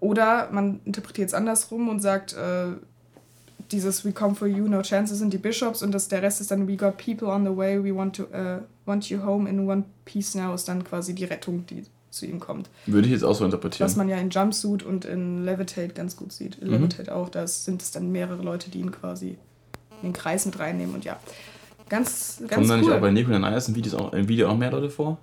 Oder 0.00 0.48
man 0.52 0.80
interpretiert 0.84 1.28
es 1.28 1.34
andersrum 1.34 1.88
und 1.88 2.00
sagt, 2.00 2.34
äh, 2.34 2.72
dieses 3.70 4.04
We 4.04 4.12
come 4.12 4.34
for 4.34 4.46
you, 4.46 4.68
no 4.68 4.82
chances 4.82 5.18
sind 5.18 5.32
die 5.32 5.38
Bishops 5.38 5.82
und 5.82 5.92
das, 5.92 6.08
der 6.08 6.22
Rest 6.22 6.40
ist 6.40 6.50
dann 6.50 6.68
We 6.68 6.76
got 6.76 6.98
people 6.98 7.28
on 7.28 7.44
the 7.44 7.56
way, 7.56 7.82
we 7.82 7.94
want, 7.94 8.16
to, 8.16 8.24
uh, 8.24 8.60
want 8.84 9.08
you 9.08 9.24
home 9.24 9.48
in 9.48 9.68
one 9.68 9.84
piece 10.04 10.34
now 10.34 10.54
ist 10.54 10.68
dann 10.68 10.84
quasi 10.84 11.14
die 11.14 11.24
Rettung, 11.24 11.66
die 11.66 11.82
zu 12.10 12.26
ihm 12.26 12.40
kommt. 12.40 12.70
Würde 12.86 13.06
ich 13.06 13.12
jetzt 13.12 13.24
auch 13.24 13.34
so 13.34 13.44
interpretieren. 13.44 13.84
Was 13.84 13.96
man 13.96 14.08
ja 14.08 14.16
in 14.16 14.30
Jumpsuit 14.30 14.82
und 14.82 15.04
in 15.04 15.44
Levitate 15.44 15.88
ganz 15.88 16.16
gut 16.16 16.32
sieht. 16.32 16.56
In 16.56 16.68
Mhm. 16.68 16.74
Levitate 16.74 17.14
auch, 17.14 17.28
da 17.28 17.46
sind 17.46 17.82
es 17.82 17.90
dann 17.90 18.10
mehrere 18.12 18.42
Leute, 18.42 18.70
die 18.70 18.80
ihn 18.80 18.92
quasi 18.92 19.36
in 20.02 20.10
den 20.10 20.12
Kreis 20.12 20.46
mit 20.46 20.58
reinnehmen 20.58 20.94
und 20.94 21.04
ja. 21.04 21.18
Ganz, 21.88 22.38
ganz 22.40 22.52
Kommen 22.52 22.68
da 22.68 22.76
nicht 22.76 22.88
cool. 22.88 22.94
auch 22.94 23.00
bei 23.00 23.10
Nico 23.12 23.32
und 23.32 23.74
Video 23.76 23.98
auch, 23.98 24.12
im 24.12 24.28
Video 24.28 24.48
auch 24.48 24.56
mehr 24.56 24.72
Leute 24.72 24.90
vor? 24.90 25.18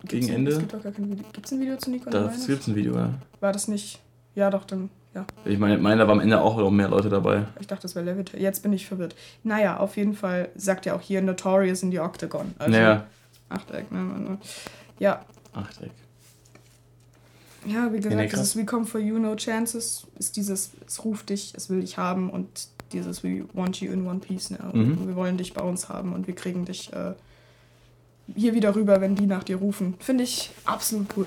Gibt's 0.00 0.12
gegen 0.12 0.26
ein- 0.28 0.34
Ende? 0.36 0.52
Es 0.52 0.58
gibt 0.58 0.72
doch 0.74 0.82
gar 0.82 0.92
kein 0.92 1.10
Video. 1.10 1.24
Gibt 1.32 1.46
es 1.46 1.52
ein 1.52 1.60
Video 1.60 1.76
zu 1.76 1.90
Nico 1.90 2.06
und 2.06 2.14
Da 2.14 2.32
gibt 2.46 2.60
es 2.60 2.66
ein 2.68 2.74
Video, 2.74 2.94
ja. 2.96 3.14
War 3.40 3.52
das 3.52 3.68
nicht? 3.68 4.00
Ja, 4.34 4.48
doch, 4.50 4.64
dann, 4.64 4.90
ja. 5.14 5.26
Ich 5.44 5.58
meine, 5.58 5.78
meine, 5.78 5.98
da 6.02 6.08
waren 6.08 6.18
am 6.18 6.22
Ende 6.22 6.40
auch 6.40 6.56
noch 6.56 6.70
mehr 6.70 6.88
Leute 6.88 7.08
dabei. 7.08 7.46
Ich 7.60 7.66
dachte, 7.66 7.82
das 7.82 7.94
wäre 7.94 8.04
Levitate. 8.04 8.38
Jetzt 8.38 8.62
bin 8.62 8.72
ich 8.72 8.86
verwirrt. 8.86 9.14
Naja, 9.42 9.76
auf 9.78 9.96
jeden 9.96 10.14
Fall 10.14 10.48
sagt 10.54 10.86
er 10.86 10.94
auch 10.96 11.00
hier 11.00 11.20
Notorious 11.22 11.82
in 11.82 11.90
die 11.90 12.00
Octagon. 12.00 12.54
Also 12.58 12.70
naja. 12.70 13.06
Achteck, 13.48 13.90
ne? 13.90 14.38
Ja, 15.00 15.24
Achteck. 15.52 15.90
ja, 17.66 17.92
wie 17.92 17.96
gesagt, 17.98 18.14
krass. 18.30 18.30
dieses 18.40 18.56
We 18.56 18.64
come 18.64 18.86
for 18.86 19.00
you, 19.00 19.18
no 19.18 19.34
chances 19.36 20.06
ist 20.18 20.36
dieses, 20.36 20.70
es 20.86 21.04
ruft 21.04 21.30
dich, 21.30 21.52
es 21.56 21.68
will 21.68 21.80
dich 21.80 21.98
haben 21.98 22.30
und 22.30 22.68
dieses 22.92 23.22
We 23.22 23.44
want 23.52 23.80
you 23.80 23.92
in 23.92 24.06
one 24.06 24.20
piece 24.20 24.50
now. 24.50 24.72
Mhm. 24.72 25.06
Wir 25.08 25.16
wollen 25.16 25.36
dich 25.36 25.52
bei 25.52 25.62
uns 25.62 25.88
haben 25.88 26.12
und 26.12 26.26
wir 26.26 26.34
kriegen 26.34 26.64
dich 26.64 26.92
äh, 26.92 27.12
hier 28.36 28.54
wieder 28.54 28.74
rüber, 28.74 29.00
wenn 29.00 29.14
die 29.14 29.26
nach 29.26 29.44
dir 29.44 29.56
rufen. 29.56 29.94
Finde 29.98 30.24
ich 30.24 30.50
absolut 30.64 31.06
cool. 31.16 31.26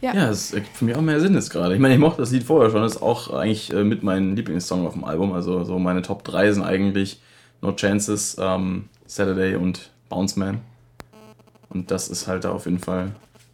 Ja. 0.00 0.14
Ja, 0.14 0.30
es 0.30 0.52
ergibt 0.52 0.76
für 0.76 0.84
mich 0.84 0.96
auch 0.96 1.00
mehr 1.00 1.20
Sinn 1.20 1.34
jetzt 1.34 1.50
gerade. 1.50 1.74
Ich 1.74 1.80
meine, 1.80 1.94
ich 1.94 2.00
mochte 2.00 2.22
das 2.22 2.32
Lied 2.32 2.42
vorher 2.42 2.70
schon. 2.70 2.82
Das 2.82 2.96
ist 2.96 3.02
auch 3.02 3.30
eigentlich 3.32 3.72
äh, 3.72 3.84
mit 3.84 4.02
meinem 4.02 4.34
Lieblingssong 4.34 4.84
auf 4.86 4.94
dem 4.94 5.04
Album. 5.04 5.32
Also 5.32 5.62
so 5.64 5.78
meine 5.78 6.02
Top 6.02 6.24
3 6.24 6.52
sind 6.52 6.64
eigentlich 6.64 7.20
No 7.60 7.72
Chances, 7.72 8.36
ähm, 8.40 8.88
Saturday 9.06 9.54
und 9.54 9.90
Bounce 10.08 10.38
Man. 10.38 10.60
Und 11.68 11.90
das 11.90 12.08
ist 12.08 12.26
halt 12.26 12.44
da 12.44 12.50
auf 12.50 12.64
jeden 12.66 12.80
Fall 12.80 13.12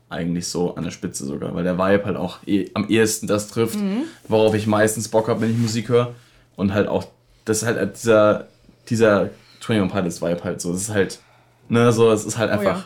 eigentlich 0.09 0.49
so 0.49 0.75
an 0.75 0.85
der 0.85 0.91
Spitze 0.91 1.27
sogar, 1.27 1.55
weil 1.55 1.65
der 1.65 1.77
Vibe 1.79 2.07
halt 2.07 2.17
auch 2.17 2.39
eh, 2.47 2.71
am 2.73 2.89
ehesten 2.89 3.27
das 3.27 3.49
trifft, 3.49 3.79
Mhm. 3.79 4.05
worauf 4.27 4.55
ich 4.55 4.67
meistens 4.67 5.09
Bock 5.09 5.29
habe, 5.29 5.43
wenn 5.43 5.51
ich 5.51 5.59
Musik 5.59 5.91
höre. 5.91 6.15
Und 6.57 6.73
halt 6.73 6.89
auch, 6.89 7.05
das 7.45 7.59
ist 7.59 7.67
halt 7.67 7.95
dieser, 7.97 8.49
dieser 8.89 9.29
21 9.61 9.93
Pilots 9.93 10.23
Vibe 10.23 10.45
halt 10.45 10.61
so. 10.63 10.73
Es 10.73 10.81
ist 10.83 10.91
halt, 10.91 11.21
ne, 11.69 11.93
so, 11.93 12.11
es 12.11 12.25
ist 12.25 12.39
halt 12.39 12.51
einfach, 12.51 12.79
ja. 12.79 12.85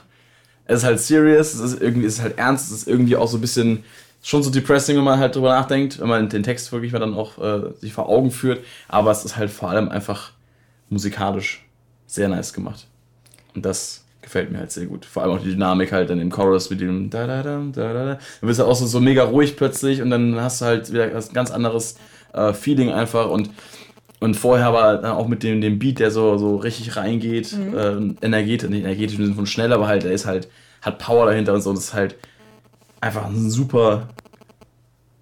es 0.66 0.78
ist 0.78 0.84
halt 0.84 1.00
serious, 1.00 1.54
es 1.54 1.60
ist 1.60 1.80
irgendwie, 1.80 2.06
es 2.06 2.14
ist 2.14 2.22
halt 2.22 2.38
ernst, 2.38 2.70
es 2.70 2.78
ist 2.78 2.88
irgendwie 2.88 3.16
auch 3.16 3.28
so 3.28 3.38
ein 3.38 3.40
bisschen, 3.40 3.84
schon 4.22 4.42
so 4.42 4.50
depressing, 4.50 4.96
wenn 4.96 5.04
man 5.04 5.18
halt 5.18 5.34
drüber 5.34 5.50
nachdenkt, 5.50 6.00
wenn 6.00 6.08
man 6.08 6.28
den 6.28 6.42
Text 6.42 6.70
wirklich 6.72 6.92
mal 6.92 7.00
dann 7.00 7.14
auch 7.14 7.38
äh, 7.38 7.72
sich 7.80 7.92
vor 7.92 8.08
Augen 8.08 8.30
führt. 8.30 8.64
Aber 8.88 9.10
es 9.10 9.24
ist 9.24 9.36
halt 9.36 9.50
vor 9.50 9.68
allem 9.68 9.88
einfach 9.88 10.32
musikalisch 10.88 11.64
sehr 12.06 12.28
nice 12.28 12.52
gemacht. 12.52 12.86
Und 13.54 13.66
das 13.66 14.04
gefällt 14.22 14.52
mir 14.52 14.58
halt 14.58 14.70
sehr 14.70 14.86
gut. 14.86 15.04
Vor 15.04 15.22
allem 15.22 15.32
auch 15.32 15.42
die 15.42 15.50
Dynamik 15.50 15.90
halt 15.90 16.08
dann 16.08 16.20
im 16.20 16.30
Chorus 16.30 16.70
mit 16.70 16.80
dem 16.80 17.10
da 17.10 17.26
da 17.26 17.42
da 17.42 17.60
da 17.72 17.92
da. 17.92 18.04
Dann 18.04 18.18
bist 18.42 18.60
du 18.60 18.64
auch 18.64 18.76
so, 18.76 18.86
so 18.86 19.00
mega 19.00 19.24
ruhig 19.24 19.56
plötzlich 19.56 20.00
und 20.00 20.10
dann 20.10 20.40
hast 20.40 20.60
du 20.60 20.66
halt 20.66 20.92
wieder 20.92 21.04
ein 21.04 21.22
ganz 21.32 21.50
anderes 21.50 21.96
äh, 22.32 22.52
Feeling 22.52 22.90
einfach 22.90 23.28
und 23.28 23.50
und 24.22 24.34
vorher 24.34 24.72
war 24.72 24.98
dann 24.98 25.12
auch 25.12 25.28
mit 25.28 25.42
dem, 25.42 25.60
dem 25.60 25.78
Beat, 25.78 25.98
der 25.98 26.10
so, 26.10 26.38
so 26.38 26.56
richtig 26.56 26.96
reingeht, 26.96 27.52
Mhm. 27.52 28.16
äh, 28.20 28.26
energetisch, 28.26 28.70
nicht 28.70 28.84
energetisch 28.84 29.18
im 29.18 29.24
Sinne 29.24 29.36
von 29.36 29.46
schnell, 29.46 29.72
aber 29.72 29.86
halt, 29.88 30.04
der 30.04 30.12
ist 30.12 30.24
halt, 30.26 30.48
hat 30.80 30.98
Power 30.98 31.26
dahinter 31.26 31.52
und 31.54 31.60
so. 31.62 31.70
Und 31.70 31.76
das 31.76 31.84
ist 31.86 31.94
halt 31.94 32.16
einfach 33.00 33.26
ein 33.26 33.50
super 33.50 34.08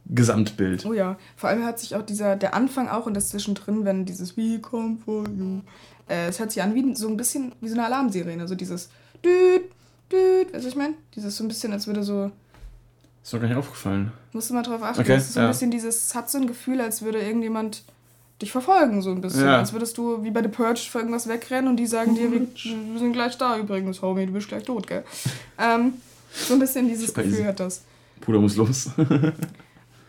Gesamtbild. 0.07 0.85
Oh 0.87 0.93
ja, 0.93 1.17
vor 1.37 1.51
allem 1.51 1.63
hört 1.65 1.79
sich 1.79 1.95
auch 1.95 2.03
dieser, 2.03 2.37
der 2.37 2.55
Anfang 2.55 2.89
auch 2.89 3.07
und 3.07 3.15
das 3.15 3.29
zwischendrin, 3.29 3.85
wenn 3.85 4.05
dieses 4.07 4.37
We 4.37 4.59
come 4.59 4.99
for 5.05 5.25
you, 5.29 5.61
äh, 6.09 6.29
es 6.29 6.41
hört 6.41 6.51
sich 6.51 6.63
an 6.63 6.75
wie 6.75 6.95
so 6.95 7.07
ein 7.09 7.17
bisschen 7.17 7.53
wie 7.61 7.69
so 7.69 7.75
eine 7.75 7.85
Alarmsirene, 7.87 8.49
so 8.49 8.55
dieses 8.57 8.91
Düt, 9.25 9.63
Düt, 10.11 10.47
weißt 10.53 10.55
du, 10.55 10.59
was 10.59 10.65
ich 10.67 10.77
meine? 10.77 10.95
Dieses 11.15 11.37
so 11.37 11.45
ein 11.45 11.49
bisschen, 11.49 11.73
als 11.73 11.87
würde 11.87 12.03
so, 12.03 12.33
Ist 13.23 13.33
mir 13.33 13.39
gar 13.41 13.49
nicht 13.49 13.57
aufgefallen. 13.57 14.11
musst 14.33 14.51
du 14.51 14.55
mal 14.55 14.63
drauf 14.63 14.83
achten, 14.83 15.01
Okay, 15.01 15.15
das 15.15 15.27
ist 15.29 15.35
so 15.35 15.41
ein 15.41 15.45
ja. 15.45 15.51
bisschen 15.53 15.71
dieses, 15.71 16.07
es 16.07 16.15
hat 16.17 16.29
so 16.29 16.39
ein 16.39 16.47
Gefühl, 16.49 16.81
als 16.81 17.03
würde 17.03 17.21
irgendjemand 17.21 17.85
dich 18.41 18.51
verfolgen, 18.53 19.03
so 19.03 19.11
ein 19.11 19.21
bisschen. 19.21 19.45
Ja. 19.45 19.59
Als 19.59 19.73
würdest 19.73 19.97
du 19.99 20.23
wie 20.25 20.31
bei 20.31 20.43
The 20.43 20.49
Purge 20.49 20.81
für 20.81 20.99
irgendwas 20.99 21.29
wegrennen 21.29 21.69
und 21.69 21.77
die 21.77 21.87
sagen 21.87 22.15
dir, 22.15 22.31
wir, 22.33 22.41
wir 22.41 22.99
sind 22.99 23.13
gleich 23.13 23.37
da 23.39 23.59
übrigens, 23.59 24.01
Homie, 24.03 24.27
du 24.27 24.33
bist 24.33 24.49
gleich 24.49 24.63
tot, 24.65 24.87
gell? 24.87 25.05
Ähm, 25.59 25.95
so 26.33 26.55
ein 26.55 26.61
bisschen 26.61 26.89
dieses. 26.89 27.13
Gefühl 27.13 27.45
hat 27.47 27.61
das. 27.61 27.83
Bruder 28.21 28.39
muss 28.41 28.57
los. 28.57 28.91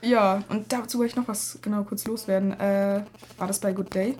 Ja, 0.03 0.43
und 0.49 0.73
dazu 0.73 0.97
wollte 0.97 1.11
ich 1.11 1.15
noch 1.15 1.27
was 1.27 1.59
genau 1.61 1.83
kurz 1.83 2.05
loswerden. 2.07 2.59
Äh, 2.59 3.03
war 3.37 3.45
das 3.47 3.59
bei 3.59 3.71
Good 3.71 3.93
Day? 3.93 4.15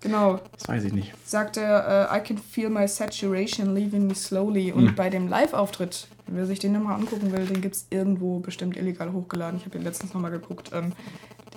Genau, 0.00 0.40
Das 0.58 0.66
weiß 0.68 0.82
ich 0.84 0.92
nicht. 0.92 1.12
sagt 1.24 1.56
er, 1.56 2.10
äh, 2.12 2.18
I 2.18 2.20
can 2.20 2.36
feel 2.36 2.68
my 2.68 2.88
saturation 2.88 3.76
leaving 3.76 4.08
me 4.08 4.14
slowly. 4.16 4.72
Und 4.72 4.88
Hm. 4.88 4.94
bei 4.96 5.08
dem 5.08 5.28
Live-Auftritt, 5.28 6.08
wer 6.26 6.46
sich 6.46 6.58
den 6.58 6.72
nochmal 6.72 6.96
angucken 6.96 7.30
will, 7.30 7.46
den 7.46 7.60
gibt 7.60 7.76
es 7.76 7.86
irgendwo 7.90 8.40
bestimmt 8.40 8.76
illegal 8.76 9.12
hochgeladen. 9.12 9.56
Ich 9.58 9.64
habe 9.66 9.78
den 9.78 9.82
letztens 9.84 10.12
nochmal 10.14 10.32
geguckt. 10.32 10.70
Ähm, 10.74 10.92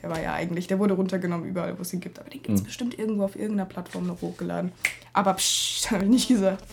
der 0.05 0.11
war 0.15 0.21
ja 0.21 0.33
eigentlich, 0.33 0.67
der 0.67 0.77
wurde 0.77 0.93
runtergenommen 0.93 1.47
überall, 1.47 1.77
wo 1.77 1.81
es 1.81 1.91
ihn 1.91 1.99
gibt. 1.99 2.19
Aber 2.19 2.29
den 2.29 2.43
gibt 2.43 2.53
es 2.53 2.59
Hm. 2.61 2.65
bestimmt 2.67 2.99
irgendwo 2.99 3.23
auf 3.23 3.35
irgendeiner 3.35 3.65
Plattform 3.67 4.05
noch 4.05 4.21
hochgeladen. 4.21 4.71
Aber 5.13 5.33
psch, 5.33 5.87
habe 5.91 6.03
ich 6.03 6.09
nicht 6.11 6.27
gesagt. 6.27 6.63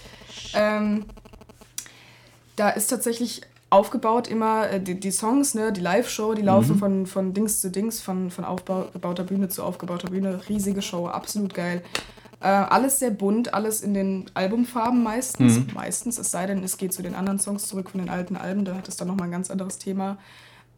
Ähm, 0.54 1.06
da 2.56 2.68
ist 2.70 2.88
tatsächlich 2.88 3.40
aufgebaut 3.70 4.28
immer, 4.28 4.68
äh, 4.68 4.80
die, 4.80 5.00
die 5.00 5.10
Songs, 5.10 5.54
ne, 5.54 5.72
die 5.72 5.80
Live-Show, 5.80 6.34
die 6.34 6.42
laufen 6.42 6.74
Mhm. 6.74 6.78
von, 6.78 7.06
von 7.06 7.32
Dings 7.32 7.62
zu 7.62 7.70
Dings, 7.70 8.02
von, 8.02 8.30
von 8.30 8.44
aufgebauter 8.44 9.24
Bühne 9.24 9.48
zu 9.48 9.62
aufgebauter 9.64 10.10
Bühne. 10.10 10.40
Riesige 10.50 10.82
Show, 10.82 11.06
absolut 11.09 11.54
geil. 11.54 11.82
Äh, 12.40 12.48
alles 12.48 12.98
sehr 12.98 13.10
bunt, 13.12 13.54
alles 13.54 13.80
in 13.80 13.94
den 13.94 14.26
Albumfarben 14.34 15.02
meistens. 15.02 15.54
Mhm. 15.60 15.68
Meistens, 15.72 16.18
es 16.18 16.30
sei 16.30 16.46
denn, 16.46 16.62
es 16.62 16.76
geht 16.76 16.92
zu 16.92 17.00
den 17.02 17.14
anderen 17.14 17.38
Songs 17.38 17.66
zurück 17.66 17.88
von 17.88 18.00
den 18.00 18.10
alten 18.10 18.36
Alben, 18.36 18.66
da 18.66 18.74
hat 18.74 18.88
es 18.88 18.96
dann 18.98 19.09
nochmal 19.09 19.28
ein 19.28 19.32
ganz 19.32 19.50
anderes 19.50 19.78
Thema. 19.78 20.18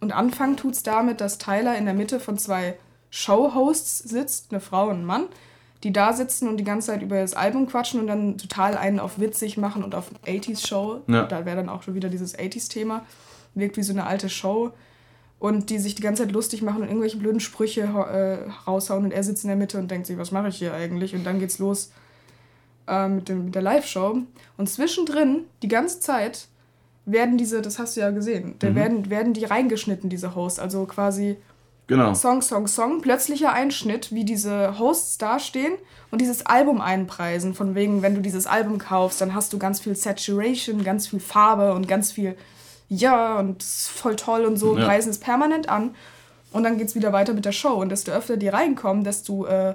Und 0.01 0.13
anfangen 0.13 0.57
tut's 0.57 0.83
damit, 0.83 1.21
dass 1.21 1.39
Tyler 1.39 1.77
in 1.77 1.85
der 1.85 1.95
Mitte 1.95 2.21
von 2.21 2.37
zwei 2.39 2.77
Show-Hosts 3.11 3.99
sitzt, 4.01 4.51
eine 4.51 4.61
Frau 4.61 4.89
und 4.89 5.03
ein 5.03 5.05
Mann, 5.05 5.27
die 5.85 5.93
da 5.93 6.13
sitzen 6.13 6.49
und 6.49 6.57
die 6.57 6.65
ganze 6.65 6.89
Zeit 6.89 7.03
über 7.03 7.21
das 7.21 7.35
Album 7.35 7.69
quatschen 7.69 8.01
und 8.01 8.07
dann 8.07 8.39
total 8.39 8.77
einen 8.77 8.99
auf 8.99 9.21
witzig 9.21 9.57
machen 9.57 9.85
und 9.85 9.95
auf 9.95 10.11
80s-Show. 10.27 11.03
Ja. 11.07 11.25
Da 11.25 11.45
wäre 11.45 11.57
dann 11.57 11.69
auch 11.69 11.83
schon 11.83 11.95
wieder 11.95 12.09
dieses 12.09 12.37
80s-Thema. 12.37 13.05
Wirkt 13.55 13.77
wie 13.77 13.83
so 13.83 13.93
eine 13.93 14.07
alte 14.07 14.29
Show. 14.29 14.73
Und 15.39 15.71
die 15.71 15.79
sich 15.79 15.95
die 15.95 16.03
ganze 16.03 16.23
Zeit 16.23 16.33
lustig 16.33 16.63
machen 16.63 16.83
und 16.83 16.89
irgendwelche 16.89 17.19
blöden 17.19 17.41
Sprüche 17.41 17.83
äh, 17.83 18.51
raushauen 18.67 19.05
und 19.05 19.13
er 19.13 19.23
sitzt 19.23 19.45
in 19.45 19.49
der 19.49 19.57
Mitte 19.57 19.79
und 19.79 19.91
denkt 19.91 20.07
sich, 20.07 20.17
was 20.17 20.33
mache 20.33 20.49
ich 20.49 20.57
hier 20.57 20.73
eigentlich? 20.73 21.15
Und 21.15 21.25
dann 21.25 21.39
geht's 21.39 21.59
los 21.59 21.93
äh, 22.89 23.09
mit, 23.09 23.29
dem, 23.29 23.47
mit 23.47 23.55
der 23.55 23.63
Live-Show. 23.63 24.23
Und 24.57 24.69
zwischendrin, 24.69 25.45
die 25.63 25.69
ganze 25.69 26.01
Zeit, 26.01 26.49
werden 27.07 27.37
diese, 27.37 27.61
das 27.63 27.79
hast 27.79 27.97
du 27.97 28.01
ja 28.01 28.11
gesehen, 28.11 28.55
da 28.61 28.71
Mhm. 28.71 28.75
werden, 28.77 29.11
werden 29.11 29.33
die 29.35 29.45
reingeschnitten, 29.45 30.09
diese 30.11 30.35
Hosts. 30.35 30.59
Also 30.59 30.85
quasi 30.87 31.37
Genau. 31.87 32.15
Song, 32.15 32.41
Song, 32.41 32.67
Song, 32.67 33.03
plötzlicher 33.03 33.53
Einschnitt, 33.53 34.11
wie 34.11 34.25
diese 34.25 34.79
Hosts 34.79 35.19
dastehen 35.19 35.75
und 36.11 36.23
dieses 36.23 36.47
Album 36.47 36.81
einpreisen. 36.81 37.53
Von 37.53 37.75
wegen, 37.75 38.01
wenn 38.01 38.15
du 38.15 38.23
dieses 38.23 38.47
Album 38.47 38.79
kaufst, 38.79 39.21
dann 39.21 39.35
hast 39.35 39.53
du 39.53 39.59
ganz 39.59 39.81
viel 39.81 39.95
Saturation, 39.95 40.83
ganz 40.83 41.07
viel 41.09 41.21
Farbe 41.21 41.75
und 41.75 41.87
ganz 41.87 42.11
viel, 42.11 42.37
ja, 42.89 43.39
und 43.39 43.61
es 43.63 43.87
voll 43.89 44.17
toll 44.17 44.47
und 44.47 44.57
so, 44.57 44.79
Ja. 44.79 44.87
preisen 44.87 45.11
es 45.11 45.19
permanent 45.19 45.69
an. 45.69 45.95
Und 46.53 46.63
dann 46.63 46.79
geht's 46.79 46.95
wieder 46.95 47.13
weiter 47.13 47.35
mit 47.35 47.45
der 47.45 47.53
Show. 47.53 47.75
Und 47.75 47.91
desto 47.91 48.13
öfter 48.13 48.39
die 48.39 48.49
reinkommen, 48.49 49.05
desto 49.05 49.45
äh, 49.45 49.75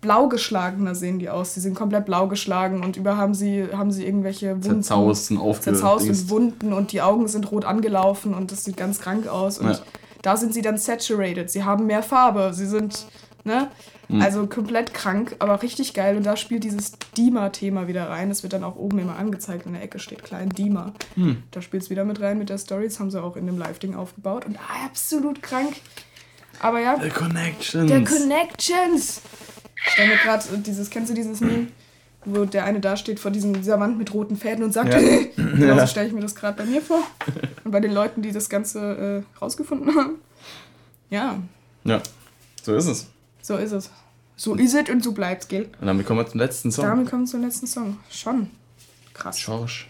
blau 0.00 0.28
geschlagener 0.28 0.94
sehen 0.94 1.18
die 1.18 1.28
aus. 1.30 1.54
Die 1.54 1.60
sind 1.60 1.74
komplett 1.74 2.06
blau 2.06 2.26
geschlagen 2.28 2.82
und 2.82 2.96
über 2.96 3.16
haben 3.16 3.34
sie, 3.34 3.66
haben 3.72 3.90
sie 3.92 4.06
irgendwelche 4.06 4.62
Wunden. 4.64 4.82
Zerzaust 4.82 5.30
und 5.30 5.62
Zerzaust 5.62 6.08
und. 6.08 6.30
Wunden 6.30 6.72
und 6.72 6.92
die 6.92 7.02
Augen 7.02 7.28
sind 7.28 7.50
rot 7.50 7.64
angelaufen 7.64 8.34
und 8.34 8.50
das 8.52 8.64
sieht 8.64 8.76
ganz 8.76 9.00
krank 9.00 9.26
aus. 9.26 9.58
Und 9.58 9.68
Ja. 9.70 9.78
da 10.22 10.36
sind 10.36 10.54
sie 10.54 10.62
dann 10.62 10.78
saturated. 10.78 11.50
Sie 11.50 11.64
haben 11.64 11.86
mehr 11.86 12.02
Farbe. 12.02 12.52
Sie 12.54 12.66
sind, 12.66 13.06
ne? 13.44 13.68
Mhm. 14.08 14.22
Also 14.22 14.46
komplett 14.46 14.92
krank, 14.92 15.36
aber 15.38 15.62
richtig 15.62 15.94
geil. 15.94 16.16
Und 16.16 16.24
da 16.24 16.36
spielt 16.36 16.64
dieses 16.64 16.92
Dima-Thema 17.16 17.86
wieder 17.86 18.08
rein. 18.08 18.28
Das 18.28 18.42
wird 18.42 18.52
dann 18.54 18.64
auch 18.64 18.74
oben 18.76 18.98
immer 18.98 19.16
angezeigt. 19.16 19.66
In 19.66 19.74
der 19.74 19.82
Ecke 19.82 19.98
steht 20.00 20.24
klein 20.24 20.48
Dima. 20.48 20.92
Hm. 21.14 21.44
Da 21.52 21.62
spielt 21.62 21.84
es 21.84 21.90
wieder 21.90 22.04
mit 22.04 22.20
rein 22.20 22.36
mit 22.38 22.48
der 22.48 22.58
Story. 22.58 22.84
Das 22.88 22.98
haben 22.98 23.10
sie 23.12 23.22
auch 23.22 23.36
in 23.36 23.46
dem 23.46 23.56
Live-Ding 23.56 23.94
aufgebaut. 23.94 24.46
Und 24.46 24.58
absolut 24.84 25.42
krank. 25.42 25.74
Aber 26.60 26.80
ja, 26.80 26.98
The 27.00 27.08
Connections. 27.10 27.88
der 27.88 28.04
Connections. 28.04 29.20
Ich 29.86 29.92
stell 29.92 30.08
mir 30.08 30.16
gerade 30.16 30.44
dieses, 30.58 30.90
kennst 30.90 31.10
du 31.10 31.14
dieses 31.14 31.40
Meme? 31.40 31.68
Wo 32.24 32.44
der 32.44 32.64
eine 32.64 32.80
da 32.80 32.96
steht 32.96 33.18
vor 33.18 33.30
diesem, 33.30 33.54
dieser 33.54 33.80
Wand 33.80 33.96
mit 33.96 34.12
roten 34.12 34.36
Fäden 34.36 34.62
und 34.62 34.72
sagt, 34.72 34.92
Ja. 34.92 35.00
genauso 35.36 35.86
stelle 35.86 36.08
ich 36.08 36.12
mir 36.12 36.20
das 36.20 36.34
gerade 36.34 36.56
bei 36.56 36.64
mir 36.64 36.82
vor. 36.82 37.02
Und 37.64 37.70
bei 37.70 37.80
den 37.80 37.92
Leuten, 37.92 38.20
die 38.20 38.30
das 38.32 38.48
Ganze 38.50 39.24
äh, 39.24 39.38
rausgefunden 39.40 39.94
haben. 39.96 40.16
Ja, 41.08 41.38
ja, 41.84 42.02
so 42.62 42.74
ist 42.76 42.86
es. 42.86 43.06
so 43.42 43.56
ist 43.56 43.72
es. 43.72 43.90
So 44.36 44.54
ist 44.54 44.74
es 44.74 44.88
und 44.88 45.02
so 45.02 45.12
bleibt's, 45.12 45.48
gell? 45.48 45.68
Und 45.80 45.86
damit 45.86 46.06
kommen 46.06 46.20
wir 46.20 46.26
zum 46.26 46.40
letzten 46.40 46.70
Song. 46.70 46.84
Damit 46.86 47.10
kommen 47.10 47.24
wir 47.24 47.30
zum 47.30 47.42
letzten 47.42 47.66
Song. 47.66 47.98
Schon. 48.10 48.50
Krass. 49.12 49.38
Schorsch. 49.38 49.88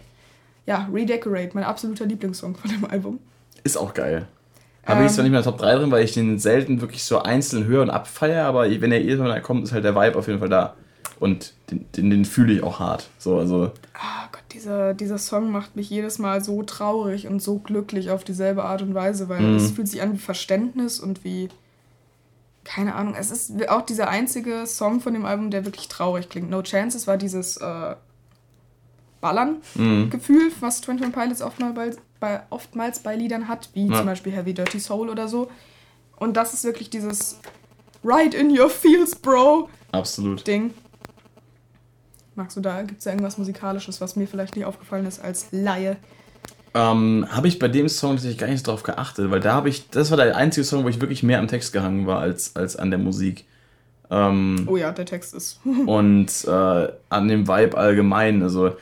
Ja, 0.67 0.89
Redecorate, 0.93 1.51
mein 1.55 1.65
absoluter 1.65 2.07
Lieblingssong 2.07 2.55
von 2.57 2.71
dem 2.71 2.85
Album. 2.85 3.19
Ist 3.65 3.77
auch 3.77 3.93
geil. 3.95 4.27
Habe 4.91 5.03
ich 5.03 5.09
Ähm. 5.09 5.15
zwar 5.15 5.23
nicht 5.25 5.31
in 5.31 5.35
der 5.35 5.43
Top 5.43 5.59
3 5.59 5.75
drin, 5.77 5.91
weil 5.91 6.05
ich 6.05 6.13
den 6.13 6.39
selten 6.39 6.81
wirklich 6.81 7.05
so 7.05 7.21
einzeln 7.23 7.65
höre 7.65 7.83
und 7.83 7.91
abfeiere, 7.91 8.45
aber 8.47 8.69
wenn 8.81 8.93
er 8.93 9.01
irgendwann 9.01 9.43
kommt, 9.43 9.65
ist 9.65 9.73
halt 9.73 9.85
der 9.85 9.95
Vibe 9.95 10.17
auf 10.19 10.27
jeden 10.27 10.39
Fall 10.41 10.49
da. 10.49 10.75
Und 11.19 11.53
den, 11.71 11.85
den, 11.97 12.11
den 12.11 12.25
fühle 12.25 12.53
ich 12.55 12.63
auch 12.63 12.79
hart. 12.81 13.09
So, 13.19 13.39
also, 13.39 13.73
Ah 13.95 14.29
Gott, 14.33 14.43
dieser, 14.53 14.95
dieser 14.95 15.19
Song 15.19 15.51
macht 15.51 15.77
mich 15.77 15.91
jedes 15.91 16.19
Mal 16.19 16.43
so 16.43 16.63
traurig 16.63 17.27
und 17.29 17.43
so 17.43 17.59
glücklich 17.59 18.11
auf 18.11 18.25
dieselbe 18.25 18.65
Art 18.65 18.81
und 18.83 18.95
Weise, 18.95 19.29
weil 19.29 19.43
Mhm. 19.43 19.57
es 19.57 19.71
fühlt 19.73 19.89
sich 19.89 20.01
an 20.01 20.15
wie 20.15 20.19
Verständnis 20.19 20.99
und 20.99 21.23
wie. 21.25 21.49
Keine 22.65 22.95
Ahnung, 22.95 23.15
es 23.19 23.31
ist 23.31 23.69
auch 23.71 23.83
dieser 23.83 24.09
einzige 24.09 24.67
Song 24.67 25.01
von 25.01 25.15
dem 25.15 25.25
Album, 25.25 25.51
der 25.51 25.65
wirklich 25.65 25.89
traurig 25.89 26.29
klingt. 26.29 26.51
No 26.51 26.63
Chances 26.63 27.07
war 27.07 27.17
dieses 27.17 27.57
äh, 27.57 27.95
Ballern-Gefühl, 29.21 30.51
was 30.61 30.83
21 30.87 31.13
Pilots 31.15 31.43
oftmals 31.43 31.75
bei, 31.75 31.91
bei, 32.21 32.43
oftmals 32.51 33.01
bei 33.01 33.17
Liedern 33.17 33.49
hat, 33.49 33.69
wie 33.75 33.87
Ja. 33.87 33.97
zum 33.99 34.07
Beispiel 34.07 34.33
Heavy 34.33 34.55
Dirty 34.55 34.81
Soul 34.81 35.09
oder 35.09 35.29
so. 35.29 35.51
Und 36.17 36.37
das 36.37 36.55
ist 36.55 36.65
wirklich 36.65 36.91
dieses 36.91 37.39
Right 38.05 38.35
in 38.35 38.51
your 38.59 38.71
feels, 38.71 39.15
Bro. 39.17 39.69
absolut. 39.93 40.47
Ding. 40.47 40.73
Magst 42.35 42.57
du 42.57 42.61
da, 42.61 42.83
gibt 42.83 42.99
es 42.99 43.05
da 43.05 43.11
irgendwas 43.11 43.37
Musikalisches, 43.39 44.01
was 44.01 44.17
mir 44.17 44.27
vielleicht 44.27 44.57
nicht 44.57 44.65
aufgefallen 44.65 45.05
ist 45.07 45.21
als 45.23 45.47
Laie? 45.51 45.97
Ähm, 46.73 47.27
habe 47.31 47.49
ich 47.49 47.59
bei 47.59 47.67
dem 47.69 47.89
Song 47.89 48.13
tatsächlich 48.13 48.39
gar 48.39 48.47
nicht 48.47 48.67
drauf 48.67 48.85
geachtet, 48.85 49.31
weil 49.31 49.41
da 49.41 49.55
habe 49.55 49.69
ich, 49.69 49.91
das 49.91 50.11
war 50.11 50.17
der 50.17 50.37
einzige 50.37 50.65
Song, 50.65 50.85
wo 50.85 50.89
ich 50.89 51.01
wirklich 51.01 51.23
mehr 51.23 51.41
am 51.41 51.49
Text 51.49 51.73
gehangen 51.73 52.07
war 52.07 52.21
als, 52.21 52.55
als 52.55 52.77
an 52.77 52.91
der 52.91 52.99
Musik. 53.01 53.45
Ähm, 54.11 54.67
Oh 54.71 54.77
ja, 54.77 54.93
der 54.93 55.05
Text 55.07 55.35
ist. 55.35 55.61
und 55.87 56.29
äh, 56.47 56.89
an 57.09 57.29
dem 57.29 57.49
Vibe 57.49 57.77
allgemein. 57.77 58.43
Also 58.43 58.77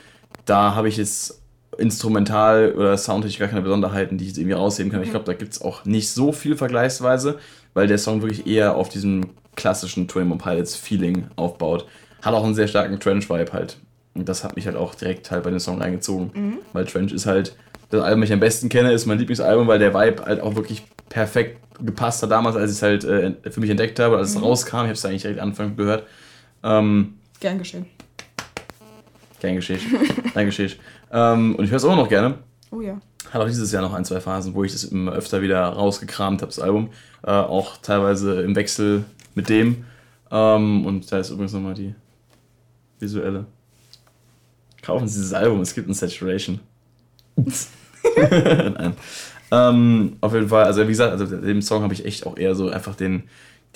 da 0.48 0.74
habe 0.74 0.88
ich 0.88 0.96
jetzt 0.96 1.42
instrumental 1.76 2.72
oder 2.72 2.96
soundtechnisch 2.96 3.38
gar 3.38 3.48
keine 3.48 3.62
Besonderheiten, 3.62 4.18
die 4.18 4.24
ich 4.24 4.30
jetzt 4.30 4.38
irgendwie 4.38 4.54
rausheben 4.54 4.90
kann. 4.90 5.02
Ich 5.02 5.10
glaube, 5.10 5.26
da 5.26 5.34
gibt 5.34 5.52
es 5.52 5.62
auch 5.62 5.84
nicht 5.84 6.10
so 6.10 6.32
viel 6.32 6.56
vergleichsweise, 6.56 7.38
weil 7.74 7.86
der 7.86 7.98
Song 7.98 8.22
wirklich 8.22 8.46
eher 8.46 8.74
auf 8.74 8.88
diesem 8.88 9.30
klassischen 9.54 10.08
21 10.08 10.42
Pilots 10.42 10.76
Feeling 10.76 11.26
aufbaut. 11.36 11.86
Hat 12.22 12.34
auch 12.34 12.44
einen 12.44 12.54
sehr 12.54 12.68
starken 12.68 12.98
Trench-Vibe 12.98 13.52
halt. 13.52 13.78
Und 14.14 14.28
das 14.28 14.42
hat 14.42 14.56
mich 14.56 14.66
halt 14.66 14.76
auch 14.76 14.94
direkt 14.94 15.30
halt 15.30 15.44
bei 15.44 15.50
dem 15.50 15.60
Song 15.60 15.80
reingezogen. 15.80 16.58
Weil 16.72 16.84
Trench 16.86 17.12
ist 17.12 17.26
halt 17.26 17.54
das 17.90 18.02
Album, 18.02 18.22
das 18.22 18.30
ich 18.30 18.34
am 18.34 18.40
besten 18.40 18.68
kenne, 18.68 18.92
ist 18.92 19.06
mein 19.06 19.18
Lieblingsalbum, 19.18 19.66
weil 19.66 19.78
der 19.78 19.94
Vibe 19.94 20.24
halt 20.24 20.40
auch 20.40 20.56
wirklich 20.56 20.82
perfekt 21.08 21.60
gepasst 21.80 22.22
hat 22.22 22.30
damals, 22.30 22.56
als 22.56 22.72
ich 22.72 22.78
es 22.78 22.82
halt 22.82 23.04
äh, 23.04 23.32
für 23.50 23.60
mich 23.60 23.70
entdeckt 23.70 24.00
habe, 24.00 24.16
als 24.16 24.30
es 24.30 24.42
rauskam. 24.42 24.78
Ich 24.78 24.82
habe 24.82 24.92
es 24.92 25.04
eigentlich 25.04 25.22
direkt 25.22 25.40
Anfang 25.40 25.76
gehört. 25.76 26.04
Ähm, 26.64 27.14
Gern 27.40 27.58
geschehen. 27.58 27.86
Gern 29.40 29.56
geschehen. 29.56 29.80
Gern 30.34 30.46
geschehen. 30.46 30.72
Ähm, 31.12 31.54
und 31.56 31.64
ich 31.64 31.70
höre 31.70 31.76
es 31.76 31.84
auch 31.84 31.96
noch 31.96 32.08
gerne. 32.08 32.38
Oh 32.70 32.80
ja. 32.80 33.00
Hat 33.30 33.40
auch 33.40 33.46
dieses 33.46 33.72
Jahr 33.72 33.82
noch 33.82 33.92
ein, 33.92 34.04
zwei 34.04 34.20
Phasen, 34.20 34.54
wo 34.54 34.64
ich 34.64 34.72
das 34.72 34.84
immer 34.84 35.12
öfter 35.12 35.42
wieder 35.42 35.60
rausgekramt 35.60 36.42
habe, 36.42 36.50
das 36.50 36.58
Album. 36.58 36.90
Äh, 37.22 37.30
auch 37.30 37.76
teilweise 37.78 38.42
im 38.42 38.56
Wechsel 38.56 39.04
mit 39.34 39.48
dem. 39.48 39.84
Ähm, 40.30 40.86
und 40.86 41.10
da 41.10 41.18
ist 41.18 41.30
übrigens 41.30 41.52
nochmal 41.52 41.74
die 41.74 41.94
visuelle. 42.98 43.46
Kaufen 44.82 45.08
Sie 45.08 45.18
dieses 45.18 45.34
Album, 45.34 45.60
es 45.60 45.74
gibt 45.74 45.88
ein 45.88 45.94
Saturation. 45.94 46.60
Nein. 48.16 48.94
Ähm, 49.50 50.16
auf 50.20 50.34
jeden 50.34 50.48
Fall, 50.48 50.64
also 50.64 50.82
wie 50.82 50.88
gesagt, 50.88 51.12
also 51.12 51.24
dem 51.24 51.62
Song 51.62 51.82
habe 51.82 51.94
ich 51.94 52.04
echt 52.04 52.26
auch 52.26 52.36
eher 52.36 52.54
so 52.54 52.68
einfach 52.68 52.94
den, 52.94 53.24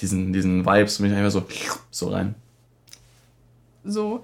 diesen, 0.01 0.33
diesen 0.33 0.67
Vibes, 0.67 0.99
mich 0.99 1.13
einfach 1.13 1.31
so, 1.31 1.45
so 1.91 2.09
rein. 2.09 2.35
So. 3.85 4.23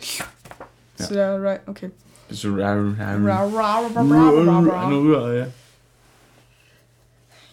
Ja. 0.98 1.04
Zu 1.06 1.14
der 1.14 1.42
right. 1.42 1.60
Okay. 1.66 1.90
So, 2.30 2.54
ra- 2.54 2.74
ra- 2.74 3.16
Ra, 3.16 3.44
ra, 3.44 3.44
ra, 3.46 3.78
ra, 3.86 4.02
ra, 4.02 4.60
ra, 4.60 4.88
Ein 4.88 5.42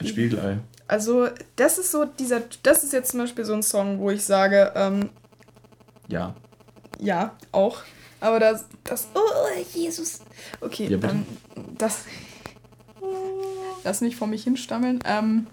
ra. 0.01 0.05
Spiegelei. 0.05 0.57
Also, 0.87 1.29
das 1.55 1.77
ist 1.77 1.91
so 1.91 2.05
dieser. 2.05 2.41
Das 2.63 2.83
ist 2.83 2.93
jetzt 2.93 3.11
zum 3.11 3.21
Beispiel 3.21 3.45
so 3.45 3.53
ein 3.53 3.63
Song, 3.63 3.99
wo 3.99 4.11
ich 4.11 4.23
sage, 4.23 4.71
ähm, 4.75 5.09
Ja. 6.07 6.35
ja, 6.99 7.33
auch. 7.51 7.79
Aber 8.19 8.39
das. 8.39 8.65
das 8.83 9.07
oh, 9.13 9.19
Jesus. 9.73 10.19
Okay, 10.61 10.87
Ja, 10.87 10.97
bitte. 10.97 11.13
ähm, 11.15 11.25
das. 11.77 11.99
Das 13.83 14.01
nicht 14.01 14.15
vor 14.15 14.27
mich 14.27 14.43
hinstammeln. 14.43 14.99
Ähm, 15.05 15.47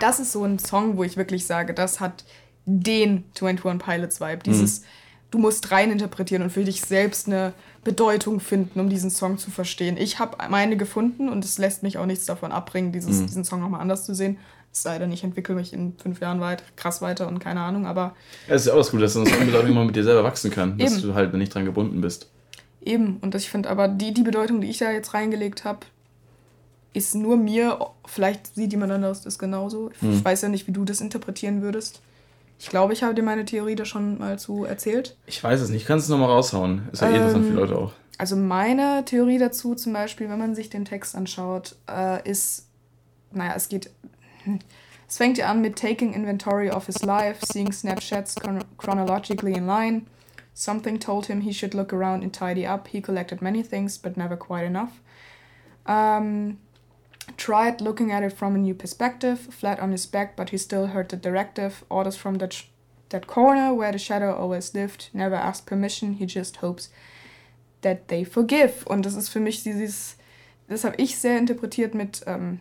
das 0.00 0.18
ist 0.18 0.32
so 0.32 0.44
ein 0.44 0.58
Song, 0.58 0.96
wo 0.96 1.04
ich 1.04 1.16
wirklich 1.16 1.46
sage, 1.46 1.74
das 1.74 2.00
hat 2.00 2.24
den 2.64 3.24
21 3.38 3.78
Pilots 3.84 4.20
Vibe. 4.20 4.42
Dieses, 4.44 4.82
du 5.30 5.38
musst 5.38 5.70
rein 5.70 5.90
interpretieren 5.90 6.42
und 6.42 6.50
für 6.50 6.64
dich 6.64 6.80
selbst 6.80 7.26
eine 7.26 7.52
Bedeutung 7.84 8.40
finden, 8.40 8.80
um 8.80 8.88
diesen 8.88 9.10
Song 9.10 9.38
zu 9.38 9.50
verstehen. 9.50 9.96
Ich 9.96 10.18
habe 10.18 10.36
meine 10.50 10.76
gefunden 10.76 11.28
und 11.28 11.44
es 11.44 11.58
lässt 11.58 11.82
mich 11.82 11.98
auch 11.98 12.06
nichts 12.06 12.26
davon 12.26 12.52
abbringen, 12.52 12.92
dieses, 12.92 13.24
diesen 13.24 13.44
Song 13.44 13.60
nochmal 13.60 13.80
anders 13.80 14.04
zu 14.04 14.14
sehen. 14.14 14.38
Es 14.72 14.82
sei 14.82 14.98
denn, 14.98 15.10
ich 15.10 15.24
entwickle 15.24 15.54
mich 15.54 15.72
in 15.72 15.94
fünf 16.00 16.20
Jahren 16.20 16.40
weit, 16.40 16.62
krass 16.76 17.02
weiter 17.02 17.26
und 17.26 17.40
keine 17.40 17.60
Ahnung, 17.60 17.86
aber 17.86 18.14
Ja, 18.46 18.54
das 18.54 18.62
ist 18.62 18.66
ja 18.68 18.74
auch 18.74 18.78
das 18.78 18.90
Gute, 18.90 19.02
dass 19.02 19.16
eine 19.16 19.26
Song 19.26 19.66
immer 19.66 19.84
mit 19.84 19.96
dir 19.96 20.04
selber 20.04 20.22
wachsen 20.22 20.50
kann. 20.50 20.78
Dass 20.78 20.92
Eben. 20.92 21.02
du 21.02 21.14
halt 21.14 21.32
nicht 21.34 21.54
dran 21.54 21.64
gebunden 21.64 22.00
bist. 22.00 22.30
Eben, 22.82 23.18
und 23.20 23.34
ich 23.34 23.50
finde 23.50 23.68
aber, 23.68 23.88
die, 23.88 24.14
die 24.14 24.22
Bedeutung, 24.22 24.60
die 24.60 24.70
ich 24.70 24.78
da 24.78 24.90
jetzt 24.90 25.12
reingelegt 25.12 25.64
habe, 25.64 25.80
ist 26.92 27.14
nur 27.14 27.36
mir, 27.36 27.78
vielleicht 28.06 28.54
sieht 28.54 28.72
jemand 28.72 28.92
anderes 28.92 29.22
das 29.22 29.38
genauso. 29.38 29.90
Ich 30.00 30.24
weiß 30.24 30.42
ja 30.42 30.48
nicht, 30.48 30.66
wie 30.66 30.72
du 30.72 30.84
das 30.84 31.00
interpretieren 31.00 31.62
würdest. 31.62 32.00
Ich 32.62 32.68
glaube, 32.68 32.92
ich 32.92 33.02
habe 33.02 33.14
dir 33.14 33.22
meine 33.22 33.46
Theorie 33.46 33.74
da 33.74 33.86
schon 33.86 34.18
mal 34.18 34.38
zu 34.38 34.64
erzählt. 34.64 35.16
Ich 35.24 35.42
weiß 35.42 35.60
es 35.62 35.70
nicht. 35.70 35.86
Kannst 35.86 36.08
du 36.08 36.12
es 36.12 36.18
nochmal 36.20 36.34
raushauen? 36.36 36.88
Ist 36.92 37.00
ja 37.00 37.08
eh 37.08 37.16
interessant 37.16 37.44
für 37.46 37.50
Ähm, 37.52 37.56
Leute 37.56 37.76
auch. 37.78 37.92
also 38.18 38.36
meine 38.36 39.02
Theorie 39.06 39.38
dazu 39.38 39.74
zum 39.74 39.94
Beispiel, 39.94 40.28
wenn 40.28 40.38
man 40.38 40.54
sich 40.54 40.68
den 40.68 40.84
Text 40.84 41.16
anschaut, 41.16 41.74
äh, 41.90 42.28
ist, 42.28 42.66
naja, 43.32 43.54
es 43.56 43.68
geht, 43.70 43.90
es 45.08 45.16
fängt 45.16 45.38
ja 45.38 45.48
an 45.50 45.62
mit 45.62 45.76
taking 45.76 46.12
inventory 46.12 46.70
of 46.70 46.84
his 46.84 47.02
life, 47.02 47.38
seeing 47.50 47.72
Snapchats 47.72 48.34
chron 48.34 48.62
chronologically 48.76 49.54
in 49.54 49.66
line. 49.66 50.02
Something 50.52 51.00
told 51.00 51.26
him 51.26 51.40
he 51.40 51.54
should 51.54 51.72
look 51.72 51.94
around 51.94 52.22
and 52.22 52.34
tidy 52.34 52.66
up. 52.66 52.88
He 52.88 53.00
collected 53.00 53.40
many 53.40 53.62
things, 53.64 53.96
but 53.96 54.18
never 54.18 54.36
quite 54.36 54.66
enough. 54.66 55.00
Um, 55.86 56.58
tried 57.36 57.80
looking 57.80 58.12
at 58.12 58.22
it 58.22 58.32
from 58.32 58.54
a 58.54 58.58
new 58.58 58.74
perspective, 58.74 59.38
flat 59.38 59.80
on 59.80 59.92
his 59.92 60.06
back, 60.06 60.36
but 60.36 60.50
he 60.50 60.58
still 60.58 60.88
heard 60.88 61.08
the 61.08 61.16
directive, 61.16 61.84
orders 61.88 62.16
from 62.16 62.38
that, 62.38 62.64
that 63.10 63.26
corner 63.26 63.74
where 63.74 63.92
the 63.92 63.98
shadow 63.98 64.34
always 64.34 64.74
lived, 64.74 65.08
never 65.12 65.34
asked 65.34 65.66
permission, 65.66 66.14
he 66.14 66.26
just 66.26 66.56
hopes 66.56 66.90
that 67.82 68.08
they 68.08 68.24
forgive. 68.24 68.84
Und 68.86 69.04
das 69.04 69.14
ist 69.14 69.28
für 69.28 69.40
mich 69.40 69.62
dieses, 69.62 70.16
das 70.68 70.84
habe 70.84 70.96
ich 70.96 71.18
sehr 71.18 71.38
interpretiert 71.38 71.94
mit, 71.94 72.22
ähm, 72.26 72.60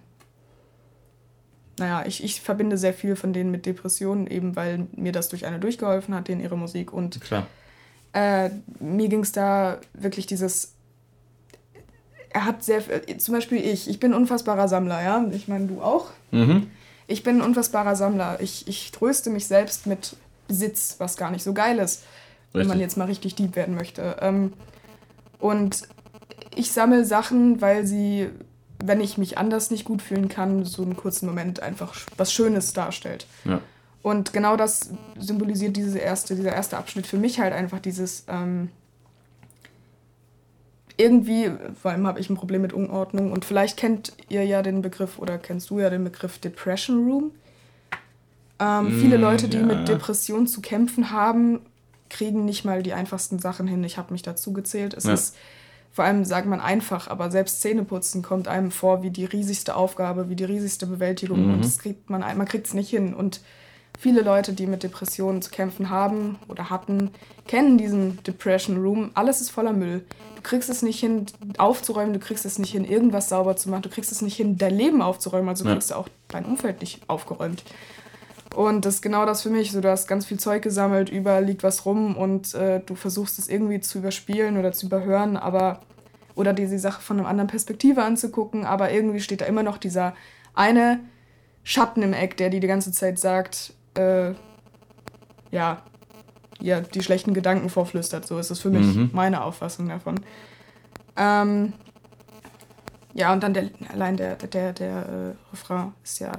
naja, 1.77 2.05
ich, 2.05 2.23
ich 2.23 2.41
verbinde 2.41 2.77
sehr 2.77 2.93
viel 2.93 3.15
von 3.15 3.33
denen 3.33 3.51
mit 3.51 3.65
Depressionen, 3.65 4.27
eben 4.27 4.55
weil 4.55 4.87
mir 4.95 5.11
das 5.11 5.29
durch 5.29 5.45
eine 5.45 5.59
durchgeholfen 5.59 6.13
hat, 6.13 6.27
denen 6.27 6.41
ihre 6.41 6.57
Musik. 6.57 6.93
Und 6.93 7.21
Klar. 7.21 7.47
Äh, 8.13 8.49
mir 8.79 9.07
ging 9.07 9.21
es 9.21 9.31
da 9.31 9.79
wirklich 9.93 10.25
dieses. 10.25 10.73
Er 12.31 12.45
hat 12.45 12.63
sehr. 12.63 12.83
Zum 13.17 13.33
Beispiel 13.33 13.59
ich. 13.59 13.89
Ich 13.89 13.99
bin 13.99 14.11
ein 14.11 14.17
unfassbarer 14.17 14.67
Sammler, 14.67 15.01
ja. 15.01 15.25
Ich 15.31 15.47
meine, 15.47 15.67
du 15.67 15.81
auch. 15.81 16.07
Mhm. 16.31 16.69
Ich 17.07 17.23
bin 17.23 17.37
ein 17.37 17.41
unfassbarer 17.41 17.95
Sammler. 17.95 18.39
Ich, 18.39 18.67
ich 18.67 18.91
tröste 18.91 19.29
mich 19.29 19.47
selbst 19.47 19.87
mit 19.87 20.15
Besitz, 20.47 20.95
was 20.99 21.17
gar 21.17 21.31
nicht 21.31 21.43
so 21.43 21.53
geil 21.53 21.79
ist, 21.79 22.03
wenn 22.53 22.67
man 22.67 22.79
jetzt 22.79 22.97
mal 22.97 23.05
richtig 23.05 23.35
deep 23.35 23.55
werden 23.55 23.75
möchte. 23.75 24.17
Ähm, 24.21 24.53
und 25.39 25.87
ich 26.55 26.71
sammle 26.71 27.05
Sachen, 27.05 27.61
weil 27.61 27.85
sie, 27.85 28.29
wenn 28.83 29.01
ich 29.01 29.17
mich 29.17 29.37
anders 29.37 29.71
nicht 29.71 29.85
gut 29.85 30.01
fühlen 30.01 30.27
kann, 30.27 30.65
so 30.65 30.83
einen 30.83 30.97
kurzen 30.97 31.25
Moment 31.25 31.61
einfach 31.61 31.95
was 32.17 32.33
Schönes 32.33 32.73
darstellt. 32.73 33.25
Ja. 33.45 33.61
Und 34.01 34.33
genau 34.33 34.55
das 34.55 34.91
symbolisiert 35.17 35.77
diese 35.77 35.99
erste, 35.99 36.35
dieser 36.35 36.53
erste 36.53 36.77
Abschnitt 36.77 37.07
für 37.07 37.17
mich 37.17 37.39
halt 37.39 37.53
einfach 37.53 37.79
dieses 37.79 38.25
ähm, 38.27 38.69
irgendwie, 40.99 41.49
vor 41.81 41.91
allem 41.91 42.05
habe 42.05 42.19
ich 42.19 42.29
ein 42.29 42.35
Problem 42.35 42.61
mit 42.61 42.73
Unordnung 42.73 43.31
und 43.31 43.45
vielleicht 43.45 43.77
kennt 43.77 44.11
ihr 44.27 44.43
ja 44.43 44.61
den 44.61 44.81
Begriff 44.81 45.17
oder 45.17 45.37
kennst 45.37 45.69
du 45.69 45.79
ja 45.79 45.89
den 45.89 46.03
Begriff 46.03 46.39
Depression 46.39 47.09
Room. 47.09 47.31
Ähm, 48.59 48.97
mm, 48.97 48.99
viele 48.99 49.15
Leute, 49.15 49.47
die 49.47 49.57
ja. 49.57 49.63
mit 49.63 49.87
Depressionen 49.87 50.45
zu 50.45 50.59
kämpfen 50.61 51.11
haben, 51.11 51.61
kriegen 52.09 52.43
nicht 52.43 52.65
mal 52.65 52.83
die 52.83 52.91
einfachsten 52.91 53.39
Sachen 53.39 53.65
hin. 53.65 53.81
Ich 53.85 53.97
habe 53.97 54.11
mich 54.11 54.23
dazu 54.23 54.51
gezählt. 54.51 54.93
Es 54.93 55.05
ja. 55.05 55.13
ist 55.13 55.37
vor 55.93 56.03
allem, 56.03 56.25
sagt 56.25 56.47
man 56.47 56.59
einfach, 56.59 57.07
aber 57.07 57.31
selbst 57.31 57.61
Zähneputzen 57.61 58.21
kommt 58.21 58.49
einem 58.49 58.69
vor 58.69 59.01
wie 59.01 59.09
die 59.09 59.25
riesigste 59.25 59.77
Aufgabe, 59.77 60.29
wie 60.29 60.35
die 60.35 60.43
riesigste 60.43 60.85
Bewältigung 60.85 61.47
mhm. 61.47 61.53
und 61.53 61.63
das 61.63 61.79
kriegt 61.79 62.09
man, 62.09 62.21
man 62.21 62.47
kriegt 62.47 62.67
es 62.67 62.73
nicht 62.73 62.89
hin. 62.89 63.13
Und 63.13 63.39
viele 63.99 64.21
Leute, 64.21 64.53
die 64.53 64.65
mit 64.65 64.81
Depressionen 64.81 65.41
zu 65.41 65.51
kämpfen 65.51 65.89
haben 65.89 66.39
oder 66.47 66.69
hatten, 66.69 67.11
kennen 67.47 67.77
diesen 67.77 68.23
Depression 68.23 68.77
Room. 68.77 69.11
Alles 69.13 69.41
ist 69.41 69.51
voller 69.51 69.73
Müll. 69.73 70.05
Du 70.37 70.41
kriegst 70.41 70.69
es 70.69 70.81
nicht 70.81 71.01
hin, 71.01 71.25
aufzuräumen, 71.57 72.13
du 72.13 72.19
kriegst 72.19 72.45
es 72.45 72.57
nicht 72.59 72.71
hin, 72.71 72.85
irgendwas 72.85 73.27
sauber 73.27 73.57
zu 73.57 73.69
machen, 73.69 73.81
du 73.81 73.89
kriegst 73.89 74.11
es 74.13 74.21
nicht 74.21 74.37
hin, 74.37 74.57
dein 74.57 74.73
Leben 74.73 75.01
aufzuräumen, 75.01 75.49
also 75.49 75.65
ja. 75.65 75.73
kriegst 75.73 75.91
du 75.91 75.95
auch 75.95 76.07
dein 76.29 76.45
Umfeld 76.45 76.79
nicht 76.79 77.01
aufgeräumt. 77.09 77.61
Und 78.55 78.85
das 78.85 78.95
ist 78.95 79.01
genau 79.01 79.25
das 79.25 79.41
für 79.41 79.49
mich. 79.49 79.73
So, 79.73 79.81
du 79.81 79.89
hast 79.89 80.07
ganz 80.07 80.25
viel 80.25 80.39
Zeug 80.39 80.63
gesammelt, 80.63 81.09
überall 81.09 81.43
liegt 81.43 81.61
was 81.61 81.85
rum 81.85 82.15
und 82.15 82.53
äh, 82.55 82.79
du 82.79 82.95
versuchst 82.95 83.37
es 83.37 83.49
irgendwie 83.49 83.81
zu 83.81 83.99
überspielen 83.99 84.57
oder 84.57 84.71
zu 84.71 84.85
überhören, 84.85 85.35
aber 85.35 85.81
oder 86.35 86.53
dir 86.53 86.69
die 86.69 86.77
Sache 86.77 87.01
von 87.01 87.19
einer 87.19 87.27
anderen 87.27 87.49
Perspektive 87.49 88.03
anzugucken, 88.03 88.65
aber 88.65 88.91
irgendwie 88.91 89.19
steht 89.19 89.41
da 89.41 89.45
immer 89.45 89.61
noch 89.61 89.77
dieser 89.77 90.15
eine 90.53 91.01
Schatten 91.63 92.01
im 92.01 92.13
Eck, 92.13 92.37
der 92.37 92.49
dir 92.49 92.61
die 92.61 92.67
ganze 92.67 92.93
Zeit 92.93 93.19
sagt, 93.19 93.73
äh, 93.99 94.33
ja, 95.51 95.81
ja, 96.59 96.81
die 96.81 97.01
schlechten 97.01 97.33
Gedanken 97.33 97.69
vorflüstert. 97.69 98.27
So 98.27 98.37
ist 98.39 98.51
es 98.51 98.59
für 98.59 98.69
mich 98.69 98.95
mhm. 98.95 99.09
meine 99.13 99.43
Auffassung 99.43 99.87
davon. 99.89 100.19
Ähm, 101.15 101.73
ja, 103.13 103.33
und 103.33 103.43
dann 103.43 103.53
der, 103.53 103.69
allein 103.91 104.17
der, 104.17 104.35
der, 104.35 104.73
der, 104.73 104.95
äh, 105.09 105.51
Refrain 105.51 105.93
ist 106.03 106.19
ja 106.19 106.31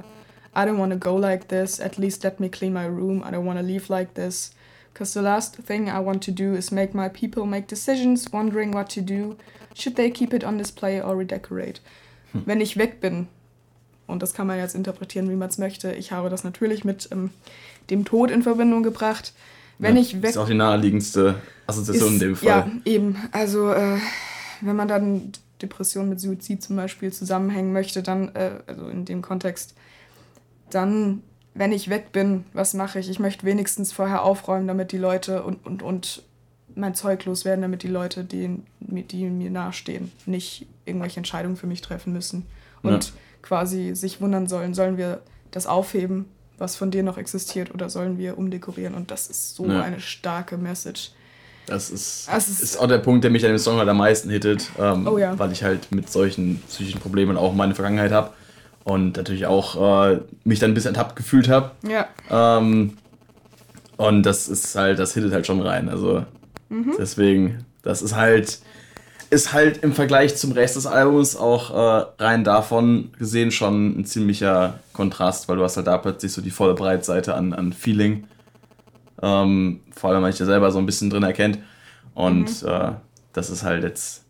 I 0.55 0.65
don't 0.65 0.79
want 0.79 0.93
to 0.93 0.99
go 0.99 1.17
like 1.17 1.49
this, 1.49 1.81
at 1.81 1.97
least 1.97 2.25
let 2.25 2.41
me 2.41 2.49
clean 2.49 2.73
my 2.73 2.87
room, 2.87 3.23
I 3.23 3.31
don't 3.31 3.45
want 3.45 3.59
to 3.59 3.65
leave 3.65 3.89
like 3.89 4.15
this. 4.15 4.53
Because 4.93 5.15
the 5.15 5.23
last 5.23 5.57
thing 5.57 5.89
I 5.89 6.01
want 6.01 6.23
to 6.25 6.33
do 6.33 6.55
is 6.55 6.73
make 6.73 6.93
my 6.93 7.09
people 7.09 7.47
make 7.47 7.69
decisions, 7.69 8.33
wondering 8.33 8.73
what 8.73 8.91
to 8.91 9.01
do. 9.01 9.37
Should 9.75 9.95
they 9.95 10.11
keep 10.11 10.35
it 10.35 10.43
on 10.43 10.59
display 10.59 11.01
or 11.01 11.17
redecorate? 11.17 11.81
Hm. 12.33 12.43
Wenn 12.47 12.61
ich 12.61 12.77
weg 12.77 13.01
bin, 13.01 13.29
und 14.11 14.23
das 14.23 14.35
kann 14.35 14.47
man 14.47 14.59
jetzt 14.59 14.75
interpretieren, 14.75 15.31
wie 15.31 15.37
man 15.37 15.49
es 15.49 15.59
möchte. 15.59 15.93
Ich 15.93 16.13
habe 16.13 16.29
das 16.29 16.45
natürlich 16.45 16.85
mit 16.85 17.09
ähm, 17.13 17.31
dem 17.89 18.05
Tod 18.05 18.31
in 18.31 18.43
Verbindung 18.43 18.83
gebracht. 18.83 19.33
Wenn 19.79 19.97
ja, 19.97 20.03
ich 20.03 20.23
weg. 20.23 20.31
Ist 20.31 20.37
auch 20.37 20.47
die 20.47 20.55
naheliegendste 20.55 21.37
Assoziation 21.67 22.09
ist, 22.09 22.15
in 22.15 22.21
dem 22.21 22.37
Fall. 22.37 22.49
Ja, 22.49 22.71
eben. 22.85 23.17
Also, 23.33 23.73
äh, 23.73 23.99
wenn 24.61 24.77
man 24.77 24.89
dann 24.89 25.33
Depression 25.63 26.09
mit 26.09 26.21
Suizid 26.21 26.63
zum 26.63 26.77
Beispiel 26.77 27.13
zusammenhängen 27.13 27.73
möchte, 27.73 28.03
dann, 28.03 28.35
äh, 28.35 28.51
also 28.67 28.89
in 28.89 29.05
dem 29.07 29.23
Kontext, 29.23 29.75
dann, 30.69 31.23
wenn 31.55 31.73
ich 31.73 31.89
weg 31.89 32.13
bin, 32.13 32.45
was 32.53 32.75
mache 32.75 32.99
ich? 32.99 33.09
Ich 33.09 33.19
möchte 33.19 33.47
wenigstens 33.47 33.93
vorher 33.93 34.23
aufräumen, 34.23 34.67
damit 34.67 34.93
die 34.93 34.99
Leute 34.99 35.43
und, 35.43 35.65
und, 35.67 35.83
und 35.83 36.23
mein 36.75 36.95
Zeug 36.95 37.25
loswerden, 37.25 37.63
damit 37.63 37.83
die 37.83 37.89
Leute, 37.89 38.25
die, 38.25 38.63
die 38.81 39.25
mir 39.25 39.51
nahestehen, 39.51 40.13
nicht 40.27 40.67
irgendwelche 40.85 41.19
Entscheidungen 41.19 41.57
für 41.57 41.67
mich 41.67 41.81
treffen 41.81 42.13
müssen. 42.13 42.47
Und 42.83 43.07
ja 43.07 43.13
quasi 43.43 43.95
sich 43.95 44.21
wundern 44.21 44.47
sollen, 44.47 44.75
sollen 44.75 44.97
wir 44.97 45.21
das 45.51 45.67
aufheben, 45.67 46.27
was 46.59 46.77
von 46.77 46.91
dir 46.91 47.03
noch 47.03 47.19
existiert, 47.19 47.73
oder 47.75 47.89
sollen 47.89 48.19
wir 48.19 48.39
umdekorieren? 48.39 48.95
Und 48.95 49.11
das 49.11 49.29
ist 49.29 49.57
so 49.57 49.67
ja. 49.67 49.83
eine 49.83 50.01
starke 50.01 50.57
Message. 50.57 51.13
Das 51.67 51.91
ist, 51.91 52.29
das 52.29 52.49
ist, 52.49 52.63
ist, 52.63 52.77
auch 52.79 52.89
der 52.89 52.99
Punkt, 52.99 53.23
der 53.23 53.31
mich 53.31 53.45
an 53.45 53.51
dem 53.51 53.59
Song 53.59 53.79
halt 53.79 53.89
am 53.89 53.99
meisten 53.99 54.29
hittet, 54.29 54.71
ähm, 54.79 55.07
oh 55.07 55.19
ja. 55.19 55.39
weil 55.39 55.53
ich 55.53 55.63
halt 55.63 55.93
mit 55.93 56.11
solchen 56.11 56.61
psychischen 56.69 57.01
Problemen 57.01 57.37
auch 57.37 57.55
meine 57.55 57.75
Vergangenheit 57.75 58.11
habe 58.11 58.33
und 58.85 59.17
natürlich 59.17 59.47
auch 59.47 60.11
äh, 60.11 60.21
mich 60.45 60.59
dann 60.59 60.73
ein 60.73 60.75
bisschen 60.75 60.95
ertappt 60.95 61.17
gefühlt 61.17 61.49
habe. 61.49 61.71
Ja. 61.89 62.09
Ähm, 62.31 62.97
und 63.97 64.23
das 64.25 64.49
ist 64.49 64.75
halt, 64.75 64.99
das 64.99 65.15
hittet 65.15 65.33
halt 65.33 65.47
schon 65.47 65.61
rein. 65.61 65.89
Also 65.89 66.25
mhm. 66.71 66.95
deswegen, 66.99 67.65
das 67.83 68.03
ist 68.03 68.17
halt, 68.17 68.61
ist 69.31 69.53
halt 69.53 69.79
im 69.79 69.93
Vergleich 69.93 70.37
zum 70.37 70.53
Rest 70.53 70.75
des 70.75 70.87
Albums 70.87 71.37
auch 71.37 71.71
äh, 71.71 72.07
rein 72.19 72.43
davon 72.43 73.13
gesehen 73.17 73.53
schon 73.53 74.01
ein 74.01 74.05
ziemlicher 74.05 74.81
Kontrast, 74.93 75.49
weil 75.49 75.57
du 75.57 75.63
hast 75.63 75.77
halt 75.77 75.87
da 75.87 75.99
plötzlich 75.99 76.33
so 76.33 76.43
die 76.43 76.51
volle 76.51 76.75
Breitseite 76.75 77.35
an, 77.35 77.53
an 77.53 77.73
Feeling. 77.73 78.25
Ähm, 79.23 79.81
vor 79.95 80.11
allem, 80.11 80.23
weil 80.23 80.33
sich 80.33 80.41
ja 80.41 80.47
selber 80.47 80.73
so 80.73 80.79
ein 80.79 80.87
bisschen 80.87 81.11
drin 81.11 81.23
erkennt. 81.23 81.59
Und 82.15 82.63
mhm. 82.63 82.69
äh, 82.69 82.93
das 83.33 83.51
ist 83.51 83.63
halt 83.63 83.85
jetzt. 83.85 84.25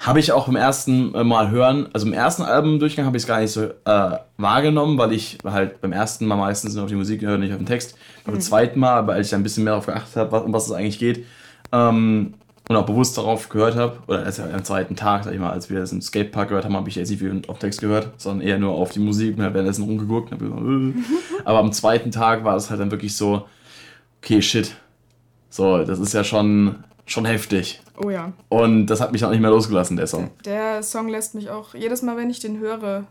Habe 0.00 0.20
ich 0.20 0.32
auch 0.32 0.48
im 0.48 0.56
ersten 0.56 1.14
äh, 1.14 1.24
Mal 1.24 1.50
hören, 1.50 1.88
also 1.94 2.06
im 2.06 2.12
ersten 2.12 2.42
Albumdurchgang 2.42 3.06
habe 3.06 3.16
ich 3.16 3.22
es 3.22 3.26
gar 3.26 3.40
nicht 3.40 3.52
so 3.52 3.62
äh, 3.62 4.18
wahrgenommen, 4.36 4.98
weil 4.98 5.12
ich 5.12 5.38
halt 5.44 5.80
beim 5.80 5.92
ersten 5.92 6.26
Mal 6.26 6.36
meistens 6.36 6.74
nur 6.74 6.84
auf 6.84 6.90
die 6.90 6.96
Musik 6.96 7.20
gehört, 7.20 7.40
nicht 7.40 7.52
auf 7.52 7.58
den 7.58 7.66
Text. 7.66 7.96
Beim 8.26 8.34
mhm. 8.34 8.40
zweiten 8.40 8.78
Mal, 8.78 8.94
aber 8.94 9.14
als 9.14 9.28
ich 9.28 9.34
ein 9.34 9.42
bisschen 9.42 9.64
mehr 9.64 9.72
darauf 9.72 9.86
geachtet 9.86 10.16
habe, 10.16 10.42
um 10.42 10.52
was 10.52 10.66
es 10.66 10.72
eigentlich 10.72 10.98
geht, 10.98 11.24
ähm, 11.72 12.34
und 12.68 12.76
auch 12.76 12.86
bewusst 12.86 13.18
darauf 13.18 13.50
gehört 13.50 13.76
habe, 13.76 13.98
oder 14.06 14.24
erst 14.24 14.40
am 14.40 14.64
zweiten 14.64 14.96
Tag, 14.96 15.24
sag 15.24 15.34
ich 15.34 15.38
mal, 15.38 15.50
als 15.50 15.68
wir 15.68 15.80
das 15.80 15.92
im 15.92 16.00
Skatepark 16.00 16.48
gehört 16.48 16.64
haben, 16.64 16.76
habe 16.76 16.88
ich 16.88 16.94
jetzt 16.94 17.10
nicht 17.10 17.18
viel 17.18 17.42
auf 17.46 17.58
Text 17.58 17.80
gehört, 17.80 18.12
sondern 18.16 18.46
eher 18.46 18.58
nur 18.58 18.72
auf 18.72 18.90
die 18.90 19.00
Musik 19.00 19.36
und 19.36 19.42
habe 19.42 19.54
währenddessen 19.54 19.84
rumgeguckt. 19.84 20.32
Und 20.32 20.40
so, 20.40 20.46
äh. 20.46 20.94
Aber 21.44 21.58
am 21.58 21.72
zweiten 21.72 22.10
Tag 22.10 22.44
war 22.44 22.56
es 22.56 22.70
halt 22.70 22.80
dann 22.80 22.90
wirklich 22.90 23.16
so, 23.16 23.46
okay, 24.22 24.40
shit. 24.40 24.74
So, 25.50 25.84
das 25.84 25.98
ist 25.98 26.14
ja 26.14 26.24
schon, 26.24 26.76
schon 27.04 27.26
heftig. 27.26 27.82
Oh 28.02 28.08
ja. 28.08 28.32
Und 28.48 28.86
das 28.86 29.00
hat 29.00 29.12
mich 29.12 29.24
auch 29.24 29.30
nicht 29.30 29.40
mehr 29.40 29.50
losgelassen, 29.50 29.96
der 29.96 30.06
Song. 30.06 30.30
Der 30.44 30.82
Song 30.82 31.08
lässt 31.08 31.34
mich 31.34 31.50
auch, 31.50 31.74
jedes 31.74 32.02
Mal, 32.02 32.16
wenn 32.16 32.30
ich 32.30 32.40
den 32.40 32.58
höre, 32.58 33.06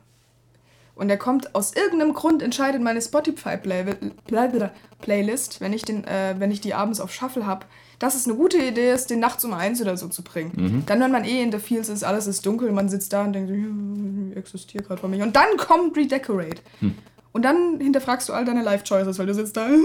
und 0.95 1.07
der 1.07 1.17
kommt 1.17 1.55
aus 1.55 1.73
irgendeinem 1.75 2.13
Grund, 2.13 2.43
entscheidet 2.43 2.81
meine 2.81 3.01
Spotify-Playlist, 3.01 5.61
wenn, 5.61 5.73
ich 5.73 5.89
äh, 5.89 6.35
wenn 6.37 6.51
ich 6.51 6.61
die 6.61 6.73
abends 6.73 6.99
auf 6.99 7.13
Shuffle 7.13 7.47
habe, 7.47 7.65
dass 8.03 8.15
es 8.15 8.27
eine 8.27 8.35
gute 8.35 8.57
Idee 8.57 8.91
ist, 8.91 9.09
den 9.09 9.19
nachts 9.19 9.45
um 9.45 9.53
eins 9.53 9.81
oder 9.81 9.95
so 9.95 10.09
zu 10.09 10.23
bringen. 10.23 10.51
Mhm. 10.55 10.85
Dann, 10.85 10.99
wenn 10.99 11.11
man 11.11 11.23
eh 11.23 11.41
in 11.41 11.51
der 11.51 11.61
Fields 11.61 11.87
ist, 11.87 12.03
alles 12.03 12.27
ist 12.27 12.45
dunkel, 12.45 12.69
man 12.73 12.89
sitzt 12.89 13.13
da 13.13 13.23
und 13.23 13.31
denkt, 13.31 13.49
ich 13.49 14.35
existiere 14.35 14.83
gerade 14.83 14.99
vor 14.99 15.09
mich. 15.09 15.21
Und 15.21 15.37
dann 15.37 15.55
kommt 15.57 15.95
Redecorate. 15.95 16.61
Mhm. 16.81 16.95
Und 17.31 17.43
dann 17.43 17.79
hinterfragst 17.79 18.27
du 18.27 18.33
all 18.33 18.43
deine 18.43 18.61
Life-Choices, 18.61 19.17
weil 19.17 19.25
du 19.25 19.33
sitzt 19.33 19.55
da. 19.55 19.69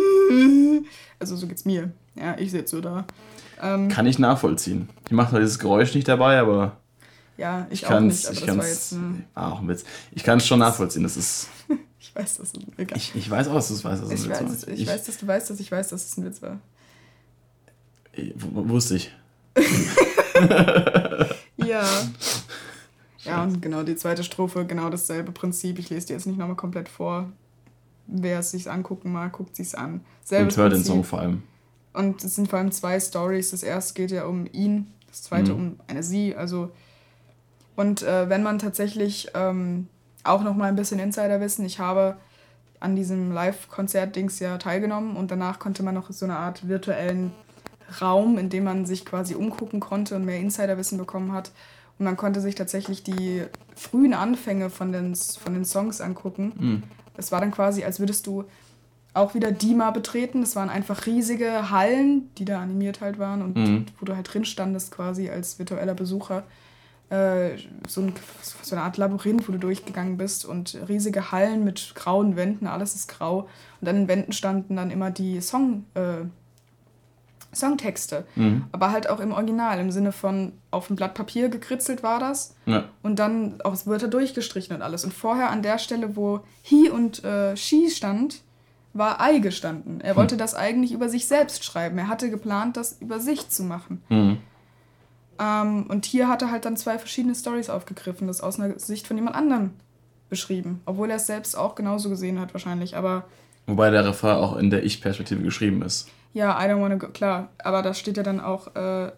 Also 1.21 1.35
so 1.35 1.49
geht's 1.49 1.65
mir. 1.65 1.91
Ja, 2.15 2.37
ich 2.39 2.53
sitze 2.53 2.77
so 2.77 2.81
da. 2.81 3.05
Ähm, 3.61 3.89
Kann 3.89 4.07
ich 4.07 4.21
nachvollziehen. 4.21 4.89
Ich 5.07 5.13
mache 5.13 5.31
zwar 5.31 5.41
dieses 5.41 5.59
Geräusch 5.59 5.95
nicht 5.95 6.07
dabei, 6.07 6.39
aber. 6.39 6.77
Ja, 7.37 7.67
ich, 7.71 7.83
ich 7.83 7.89
nicht, 7.89 8.27
aber 8.27 8.35
ich 8.35 8.47
war 8.47 8.67
jetzt 8.67 8.93
ein 8.93 9.25
auch 9.35 9.61
ein 9.61 9.69
Witz. 9.69 9.85
Ich 10.13 10.23
kann 10.23 10.39
es 10.39 10.47
schon 10.47 10.61
nachvollziehen. 10.61 11.03
Das 11.03 11.17
ist. 11.17 11.49
ich 11.99 12.15
weiß, 12.15 12.37
dass 12.37 12.49
es 12.49 12.55
ein 12.55 12.73
Witz 12.77 12.93
Ich, 12.95 13.15
ich 13.17 13.31
weiß 13.31 13.49
auch, 13.49 13.55
dass 13.55 13.69
du 13.69 13.75
es 13.75 13.85
weißt, 13.85 14.03
dass 14.03 14.13
es 14.13 14.25
ein 14.25 14.31
Witz 14.31 14.67
war. 14.67 14.75
Ich, 14.75 14.81
ich 14.81 14.87
weiß, 14.89 15.05
dass 15.05 15.19
du 15.19 15.27
weißt, 15.27 15.51
dass 15.51 15.61
ich 15.61 15.73
weiß, 15.73 15.89
dass 15.89 16.05
es 16.05 16.17
ein 16.17 16.25
Witz 16.25 16.41
war. 16.41 16.59
Wusste 18.37 18.97
ich. 18.97 19.15
ja. 21.57 21.85
Ja, 23.25 23.43
und 23.43 23.61
genau 23.61 23.83
die 23.83 23.97
zweite 23.97 24.25
Strophe, 24.25 24.65
genau 24.65 24.89
dasselbe 24.89 25.33
Prinzip. 25.33 25.79
Ich 25.79 25.91
lese 25.91 26.07
die 26.09 26.13
jetzt 26.15 26.27
nicht 26.27 26.39
nochmal 26.39 26.57
komplett 26.57 26.89
vor. 26.89 27.31
Wer 28.07 28.39
es 28.39 28.53
sich 28.53 28.71
angucken 28.71 29.13
mag, 29.13 29.33
guckt 29.33 29.55
sich's 29.55 29.75
an. 29.75 30.01
Selbes 30.25 30.57
und 30.57 30.63
hört 30.63 30.73
den 30.73 30.85
Song 30.85 31.05
vor 31.05 31.21
allem. 31.21 31.43
Und 31.93 32.25
es 32.25 32.37
sind 32.37 32.49
vor 32.49 32.59
allem 32.59 32.73
zwei 32.73 32.99
Stories. 33.01 33.51
Das 33.51 33.63
erste 33.63 33.95
geht 33.95 34.11
ja 34.11 34.25
um 34.25 34.47
ihn, 34.53 34.87
das 35.09 35.25
zweite 35.25 35.53
mhm. 35.53 35.59
um 35.59 35.81
eine 35.89 36.03
sie. 36.03 36.35
Also 36.35 36.71
und 37.79 38.03
äh, 38.03 38.29
wenn 38.29 38.43
man 38.43 38.59
tatsächlich 38.59 39.29
ähm, 39.35 39.87
auch 40.25 40.43
noch 40.43 40.57
mal 40.57 40.65
ein 40.65 40.75
bisschen 40.75 40.99
Insiderwissen, 40.99 41.65
ich 41.65 41.79
habe 41.79 42.17
an 42.81 42.97
diesem 42.97 43.31
Live-Konzert-Dings 43.31 44.41
ja 44.41 44.59
teilgenommen 44.59 45.17
und 45.17 45.31
danach 45.31 45.61
konnte 45.61 45.85
man 45.85 45.95
noch 45.95 46.11
so 46.11 46.25
eine 46.25 46.37
Art 46.37 46.67
virtuellen 46.67 47.31
Raum, 48.01 48.39
in 48.39 48.51
dem 48.51 48.65
man 48.65 48.87
sich 48.87 49.05
quasi 49.05 49.35
umgucken 49.35 49.81
konnte 49.81 50.17
und 50.17 50.25
mehr 50.25 50.39
Insiderwissen 50.39 50.99
bekommen 50.99 51.33
hat. 51.33 51.53
Und 51.99 52.05
man 52.05 52.17
konnte 52.17 52.41
sich 52.41 52.55
tatsächlich 52.55 53.03
die 53.03 53.43
frühen 53.75 54.15
Anfänge 54.15 54.71
von 54.71 54.93
den, 54.93 55.15
von 55.15 55.55
den 55.55 55.65
Songs 55.65 56.01
angucken. 56.01 56.53
Mhm. 56.57 56.83
Es 57.17 57.33
war 57.33 57.41
dann 57.41 57.51
quasi, 57.51 57.85
als 57.85 57.99
würdest 57.99 58.27
du 58.27 58.45
auch 59.15 59.35
wieder 59.35 59.51
Dima 59.51 59.91
betreten. 59.91 60.41
Das 60.41 60.57
waren 60.57 60.71
einfach 60.71 61.07
riesige 61.07 61.71
Hallen, 61.71 62.31
die 62.37 62.45
da 62.45 62.61
animiert 62.61 63.01
halt 63.01 63.19
waren 63.19 63.43
und 63.43 63.57
mhm. 63.57 63.87
wo 63.99 64.07
du 64.07 64.15
halt 64.15 64.33
drin 64.33 64.45
standest 64.45 64.93
quasi 64.93 65.29
als 65.29 65.59
virtueller 65.59 65.95
Besucher. 65.95 66.45
Äh, 67.11 67.57
so, 67.89 68.03
ein, 68.03 68.13
so, 68.63 68.77
eine 68.77 68.85
Art 68.85 68.99
Labyrinth, 68.99 69.49
wo 69.49 69.53
du 69.53 69.59
durchgegangen 69.59 70.19
bist 70.19 70.45
und 70.45 70.79
riesige 70.89 71.33
Hallen 71.33 71.65
mit 71.65 71.95
grauen 71.95 72.37
Wänden, 72.37 72.67
alles 72.67 72.95
ist 72.95 73.09
grau. 73.09 73.49
Und 73.81 73.89
an 73.89 73.97
den 73.97 74.09
Wänden 74.09 74.33
standen 74.33 74.77
dann 74.77 74.91
immer 74.91 75.11
die 75.11 75.41
Song, 75.41 75.85
äh, 75.95 76.27
Songtexte. 77.55 78.27
Mhm. 78.37 78.65
Aber 78.73 78.93
halt 78.93 79.09
auch 79.09 79.21
im 79.21 79.33
Original, 79.33 79.79
im 79.79 79.91
Sinne 79.91 80.13
von 80.13 80.53
auf 80.71 80.91
ein 80.91 80.97
Blatt 80.97 81.15
Papier 81.15 81.49
gekritzelt 81.49 82.03
war 82.03 82.21
das. 82.21 82.55
Ja. 82.67 82.85
Und 83.03 83.19
dann 83.19 83.61
auch 83.63 83.75
Wörter 83.87 84.09
durchgestrichen 84.09 84.77
und 84.77 84.83
alles. 84.83 85.05
Und 85.05 85.15
vorher 85.15 85.51
an 85.51 85.63
der 85.63 85.79
Stelle, 85.79 86.17
wo 86.17 86.41
he 86.63 86.91
und 86.91 87.25
äh, 87.25 87.57
she 87.57 87.91
stand, 87.91 88.43
war 88.93 89.19
I 89.31 89.41
gestanden. 89.41 90.01
Er 90.01 90.11
hm. 90.11 90.17
wollte 90.17 90.37
das 90.37 90.55
eigentlich 90.55 90.93
über 90.93 91.09
sich 91.09 91.27
selbst 91.27 91.65
schreiben. 91.65 91.99
Er 91.99 92.09
hatte 92.09 92.31
geplant, 92.31 92.77
das 92.77 92.99
über 93.01 93.21
sich 93.21 93.49
zu 93.49 93.63
machen. 93.63 94.03
Mhm. 94.09 94.39
Ähm, 95.41 95.87
und 95.89 96.05
hier 96.05 96.29
hat 96.29 96.43
er 96.43 96.51
halt 96.51 96.65
dann 96.65 96.77
zwei 96.77 96.99
verschiedene 96.99 97.35
Stories 97.35 97.71
aufgegriffen, 97.71 98.27
das 98.27 98.41
aus 98.41 98.59
einer 98.59 98.79
Sicht 98.79 99.07
von 99.07 99.17
jemand 99.17 99.37
anderem 99.37 99.71
beschrieben. 100.29 100.81
Obwohl 100.85 101.11
er 101.11 101.17
es 101.17 101.27
selbst 101.27 101.57
auch 101.57 101.75
genauso 101.75 102.11
gesehen 102.11 102.41
hat, 102.41 102.53
wahrscheinlich. 102.55 102.97
Aber. 102.97 103.25
Wobei 103.67 103.91
der 103.91 104.05
Refrain 104.05 104.37
auch 104.37 104.57
in 104.57 104.71
der 104.71 104.85
Ich-Perspektive 104.85 105.43
geschrieben 105.43 105.83
ist. 105.83 106.09
Ja, 106.33 106.59
I 106.63 106.69
don't 106.69 106.81
wanna 106.81 106.97
go, 106.97 107.09
klar. 107.09 107.49
Aber 107.59 107.83
da 107.83 107.95
steht 107.95 108.17
ja 108.17 108.23
dann 108.23 108.41
auch 108.41 108.75
äh, 108.75 109.11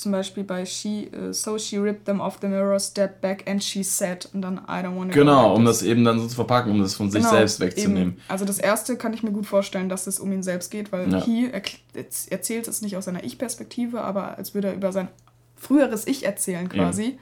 zum 0.00 0.12
Beispiel 0.12 0.44
bei 0.44 0.64
She, 0.64 1.10
uh, 1.14 1.32
so 1.32 1.58
she 1.58 1.76
ripped 1.76 2.06
them 2.06 2.20
off 2.20 2.38
the 2.40 2.48
mirror, 2.48 2.80
stepped 2.80 3.20
back 3.20 3.48
and 3.48 3.62
she 3.62 3.82
said 3.82 4.28
und 4.32 4.42
dann 4.42 4.58
I 4.66 4.82
don't 4.82 4.96
wanna 4.96 5.12
Genau, 5.12 5.50
go 5.50 5.56
um 5.56 5.64
das 5.64 5.82
eben 5.82 6.04
dann 6.04 6.18
so 6.18 6.26
zu 6.26 6.34
verpacken, 6.34 6.72
um 6.72 6.80
das 6.80 6.94
von 6.94 7.10
genau, 7.10 7.22
sich 7.22 7.30
selbst 7.30 7.60
wegzunehmen. 7.60 8.14
Eben. 8.14 8.22
Also 8.28 8.44
das 8.44 8.58
erste 8.58 8.96
kann 8.96 9.12
ich 9.12 9.22
mir 9.22 9.32
gut 9.32 9.46
vorstellen, 9.46 9.88
dass 9.88 10.06
es 10.06 10.18
um 10.18 10.32
ihn 10.32 10.42
selbst 10.42 10.70
geht, 10.70 10.90
weil 10.90 11.12
ja. 11.12 11.22
he 11.22 11.50
er 11.52 11.62
erzählt 12.30 12.66
es 12.66 12.80
nicht 12.80 12.96
aus 12.96 13.04
seiner 13.04 13.24
Ich-Perspektive, 13.24 14.00
aber 14.00 14.38
als 14.38 14.54
würde 14.54 14.68
er 14.68 14.74
über 14.74 14.90
sein 14.92 15.08
früheres 15.56 16.06
Ich 16.06 16.24
erzählen 16.24 16.68
quasi. 16.68 17.04
Ja. 17.04 17.18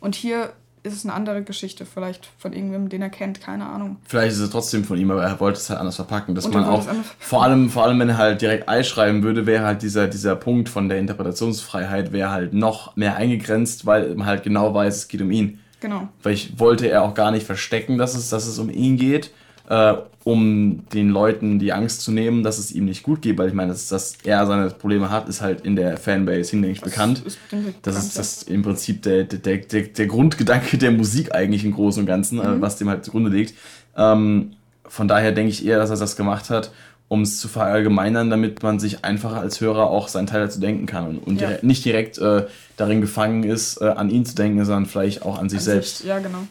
Und 0.00 0.14
hier 0.14 0.52
ist 0.84 0.92
es 0.92 1.04
eine 1.04 1.14
andere 1.14 1.42
Geschichte, 1.42 1.86
vielleicht 1.86 2.28
von 2.38 2.52
irgendwem, 2.52 2.90
den 2.90 3.00
er 3.00 3.08
kennt, 3.08 3.40
keine 3.40 3.66
Ahnung. 3.66 3.96
Vielleicht 4.06 4.32
ist 4.32 4.40
es 4.40 4.50
trotzdem 4.50 4.84
von 4.84 4.98
ihm, 4.98 5.10
aber 5.10 5.24
er 5.24 5.40
wollte 5.40 5.58
es 5.58 5.70
halt 5.70 5.80
anders 5.80 5.96
verpacken, 5.96 6.34
dass 6.34 6.44
Und 6.44 6.52
man 6.52 6.64
auch, 6.64 6.86
vor 7.18 7.42
allem, 7.42 7.70
vor 7.70 7.84
allem, 7.84 7.98
wenn 7.98 8.10
er 8.10 8.18
halt 8.18 8.42
direkt 8.42 8.68
Ei 8.68 8.82
schreiben 8.82 9.22
würde, 9.22 9.46
wäre 9.46 9.64
halt 9.64 9.80
dieser, 9.80 10.08
dieser 10.08 10.36
Punkt 10.36 10.68
von 10.68 10.90
der 10.90 10.98
Interpretationsfreiheit 10.98 12.12
wäre 12.12 12.30
halt 12.30 12.52
noch 12.52 12.96
mehr 12.96 13.16
eingegrenzt, 13.16 13.86
weil 13.86 14.14
man 14.14 14.26
halt 14.26 14.42
genau 14.42 14.74
weiß, 14.74 14.96
es 14.96 15.08
geht 15.08 15.22
um 15.22 15.30
ihn. 15.30 15.58
Genau. 15.80 16.08
Weil 16.22 16.34
ich 16.34 16.58
wollte 16.58 16.86
er 16.86 17.02
auch 17.02 17.14
gar 17.14 17.30
nicht 17.30 17.46
verstecken, 17.46 17.96
dass 17.96 18.14
es, 18.14 18.28
dass 18.28 18.46
es 18.46 18.58
um 18.58 18.68
ihn 18.68 18.98
geht, 18.98 19.30
äh, 19.68 19.94
um 20.24 20.84
den 20.92 21.10
Leuten 21.10 21.58
die 21.58 21.72
Angst 21.72 22.00
zu 22.00 22.10
nehmen, 22.10 22.42
dass 22.42 22.58
es 22.58 22.72
ihm 22.72 22.86
nicht 22.86 23.02
gut 23.02 23.20
geht, 23.20 23.36
weil 23.36 23.48
ich 23.48 23.54
meine, 23.54 23.72
dass, 23.72 23.88
dass 23.88 24.16
er 24.24 24.46
seine 24.46 24.70
Probleme 24.70 25.10
hat, 25.10 25.28
ist 25.28 25.42
halt 25.42 25.60
in 25.60 25.76
der 25.76 25.98
Fanbase 25.98 26.52
hinlänglich 26.52 26.80
bekannt. 26.80 27.22
Ist 27.26 27.38
das 27.82 27.96
ist 27.98 28.18
das 28.18 28.42
im 28.44 28.62
Prinzip 28.62 29.02
der, 29.02 29.24
der, 29.24 29.58
der, 29.58 29.82
der 29.82 30.06
Grundgedanke 30.06 30.78
der 30.78 30.92
Musik 30.92 31.34
eigentlich 31.34 31.64
im 31.64 31.72
Großen 31.72 32.00
und 32.00 32.06
Ganzen, 32.06 32.40
äh, 32.40 32.48
mhm. 32.48 32.60
was 32.62 32.76
dem 32.76 32.88
halt 32.88 33.04
zugrunde 33.04 33.30
liegt. 33.30 33.54
Ähm, 33.96 34.52
von 34.86 35.08
daher 35.08 35.32
denke 35.32 35.50
ich 35.50 35.64
eher, 35.64 35.78
dass 35.78 35.90
er 35.90 35.96
das 35.96 36.16
gemacht 36.16 36.50
hat, 36.50 36.70
um 37.08 37.22
es 37.22 37.38
zu 37.38 37.48
verallgemeinern, 37.48 38.30
damit 38.30 38.62
man 38.62 38.78
sich 38.78 39.04
einfacher 39.04 39.40
als 39.40 39.60
Hörer 39.60 39.90
auch 39.90 40.08
seinen 40.08 40.26
Teil 40.26 40.40
dazu 40.40 40.58
denken 40.58 40.86
kann 40.86 41.06
und, 41.06 41.18
und 41.18 41.40
ja. 41.40 41.48
direkt, 41.48 41.64
nicht 41.64 41.84
direkt 41.84 42.18
äh, 42.18 42.46
darin 42.76 43.02
gefangen 43.02 43.44
ist, 43.44 43.80
äh, 43.82 43.86
an 43.86 44.08
ihn 44.08 44.24
zu 44.24 44.34
denken, 44.34 44.64
sondern 44.64 44.86
vielleicht 44.86 45.22
auch 45.22 45.38
an 45.38 45.50
sich 45.50 45.58
an 45.58 45.64
selbst. 45.64 45.98
Sich, 45.98 46.06
ja, 46.06 46.18
genau. 46.18 46.46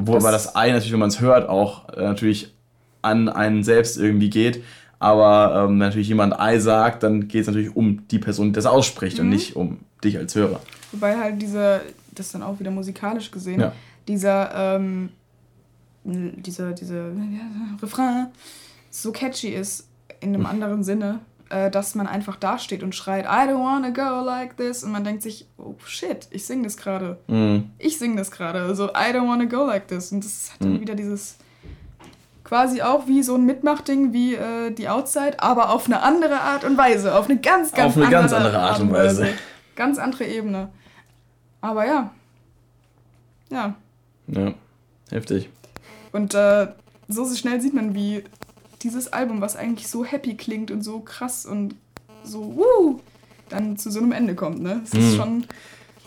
Obwohl 0.00 0.14
das 0.16 0.24
aber 0.24 0.32
das 0.32 0.56
Ei 0.56 0.68
natürlich, 0.68 0.92
wenn 0.92 1.00
man 1.00 1.10
es 1.10 1.20
hört, 1.20 1.48
auch 1.48 1.88
äh, 1.90 2.02
natürlich 2.02 2.54
an 3.02 3.28
einen 3.28 3.62
selbst 3.62 3.98
irgendwie 3.98 4.30
geht. 4.30 4.62
Aber 4.98 5.64
ähm, 5.64 5.78
natürlich 5.78 6.08
jemand 6.08 6.38
Ei 6.38 6.58
sagt, 6.58 7.02
dann 7.02 7.28
geht 7.28 7.42
es 7.42 7.46
natürlich 7.46 7.74
um 7.74 8.06
die 8.08 8.18
Person, 8.18 8.48
die 8.48 8.52
das 8.52 8.66
ausspricht 8.66 9.18
mhm. 9.18 9.24
und 9.24 9.28
nicht 9.30 9.56
um 9.56 9.78
dich 10.04 10.18
als 10.18 10.34
Hörer. 10.34 10.60
Wobei 10.92 11.16
halt 11.16 11.40
dieser, 11.40 11.80
das 12.14 12.32
dann 12.32 12.42
auch 12.42 12.58
wieder 12.60 12.70
musikalisch 12.70 13.30
gesehen, 13.30 13.60
ja. 13.60 13.72
dieser, 14.08 14.76
ähm, 14.76 15.10
dieser, 16.04 16.72
dieser 16.72 17.08
ja, 17.08 17.78
Refrain 17.82 18.26
so 18.90 19.12
catchy 19.12 19.48
ist 19.48 19.86
in 20.20 20.34
einem 20.34 20.46
anderen 20.46 20.82
Sinne, 20.82 21.20
äh, 21.50 21.70
dass 21.70 21.94
man 21.94 22.06
einfach 22.06 22.36
dasteht 22.36 22.82
und 22.82 22.94
schreit, 22.94 23.24
I 23.24 23.48
don't 23.50 23.62
wanna 23.62 23.90
go 23.90 24.24
like 24.24 24.56
this. 24.56 24.82
Und 24.82 24.92
man 24.92 25.04
denkt 25.04 25.22
sich, 25.22 25.46
oh 25.58 25.74
shit, 25.84 26.26
ich 26.30 26.46
sing 26.46 26.62
das 26.62 26.76
gerade. 26.76 27.18
Mhm. 27.26 27.70
Ich 27.78 27.98
sing 27.98 28.16
das 28.16 28.30
gerade. 28.30 28.62
Also 28.62 28.88
I 28.88 29.12
don't 29.12 29.28
wanna 29.28 29.44
go 29.44 29.64
like 29.64 29.88
this. 29.88 30.12
Und 30.12 30.24
das 30.24 30.52
hat 30.52 30.62
dann 30.62 30.74
mhm. 30.74 30.80
wieder 30.80 30.94
dieses 30.94 31.36
quasi 32.44 32.82
auch 32.82 33.06
wie 33.06 33.22
so 33.22 33.36
ein 33.36 33.46
Mitmachding 33.46 34.12
wie 34.12 34.34
äh, 34.34 34.72
die 34.72 34.88
Outside, 34.88 35.36
aber 35.38 35.70
auf 35.70 35.86
eine 35.86 36.02
andere 36.02 36.40
Art 36.40 36.64
und 36.64 36.76
Weise. 36.76 37.14
Auf 37.14 37.30
eine 37.30 37.38
ganz, 37.38 37.72
ganz, 37.72 37.90
auf 37.90 37.96
eine 37.96 38.06
andere, 38.06 38.20
ganz 38.22 38.32
andere 38.32 38.58
Art 38.58 38.80
und 38.80 38.92
Weise. 38.92 39.28
Ganz 39.76 39.98
andere 39.98 40.24
Ebene. 40.24 40.68
Aber 41.60 41.86
ja. 41.86 42.10
Ja. 43.50 43.74
Ja, 44.26 44.54
heftig. 45.10 45.48
Und 46.12 46.34
äh, 46.34 46.68
so 47.08 47.32
schnell 47.34 47.60
sieht 47.60 47.74
man, 47.74 47.94
wie 47.94 48.24
dieses 48.82 49.12
Album, 49.12 49.40
was 49.40 49.56
eigentlich 49.56 49.88
so 49.88 50.04
happy 50.04 50.36
klingt 50.36 50.70
und 50.70 50.82
so 50.82 51.00
krass 51.00 51.46
und 51.46 51.74
so, 52.24 52.56
wuh, 52.56 53.00
dann 53.48 53.76
zu 53.76 53.90
so 53.90 54.00
einem 54.00 54.12
Ende 54.12 54.34
kommt, 54.34 54.62
ne? 54.62 54.80
Es 54.84 54.92
ist 54.92 55.12
mhm. 55.12 55.16
schon. 55.16 55.46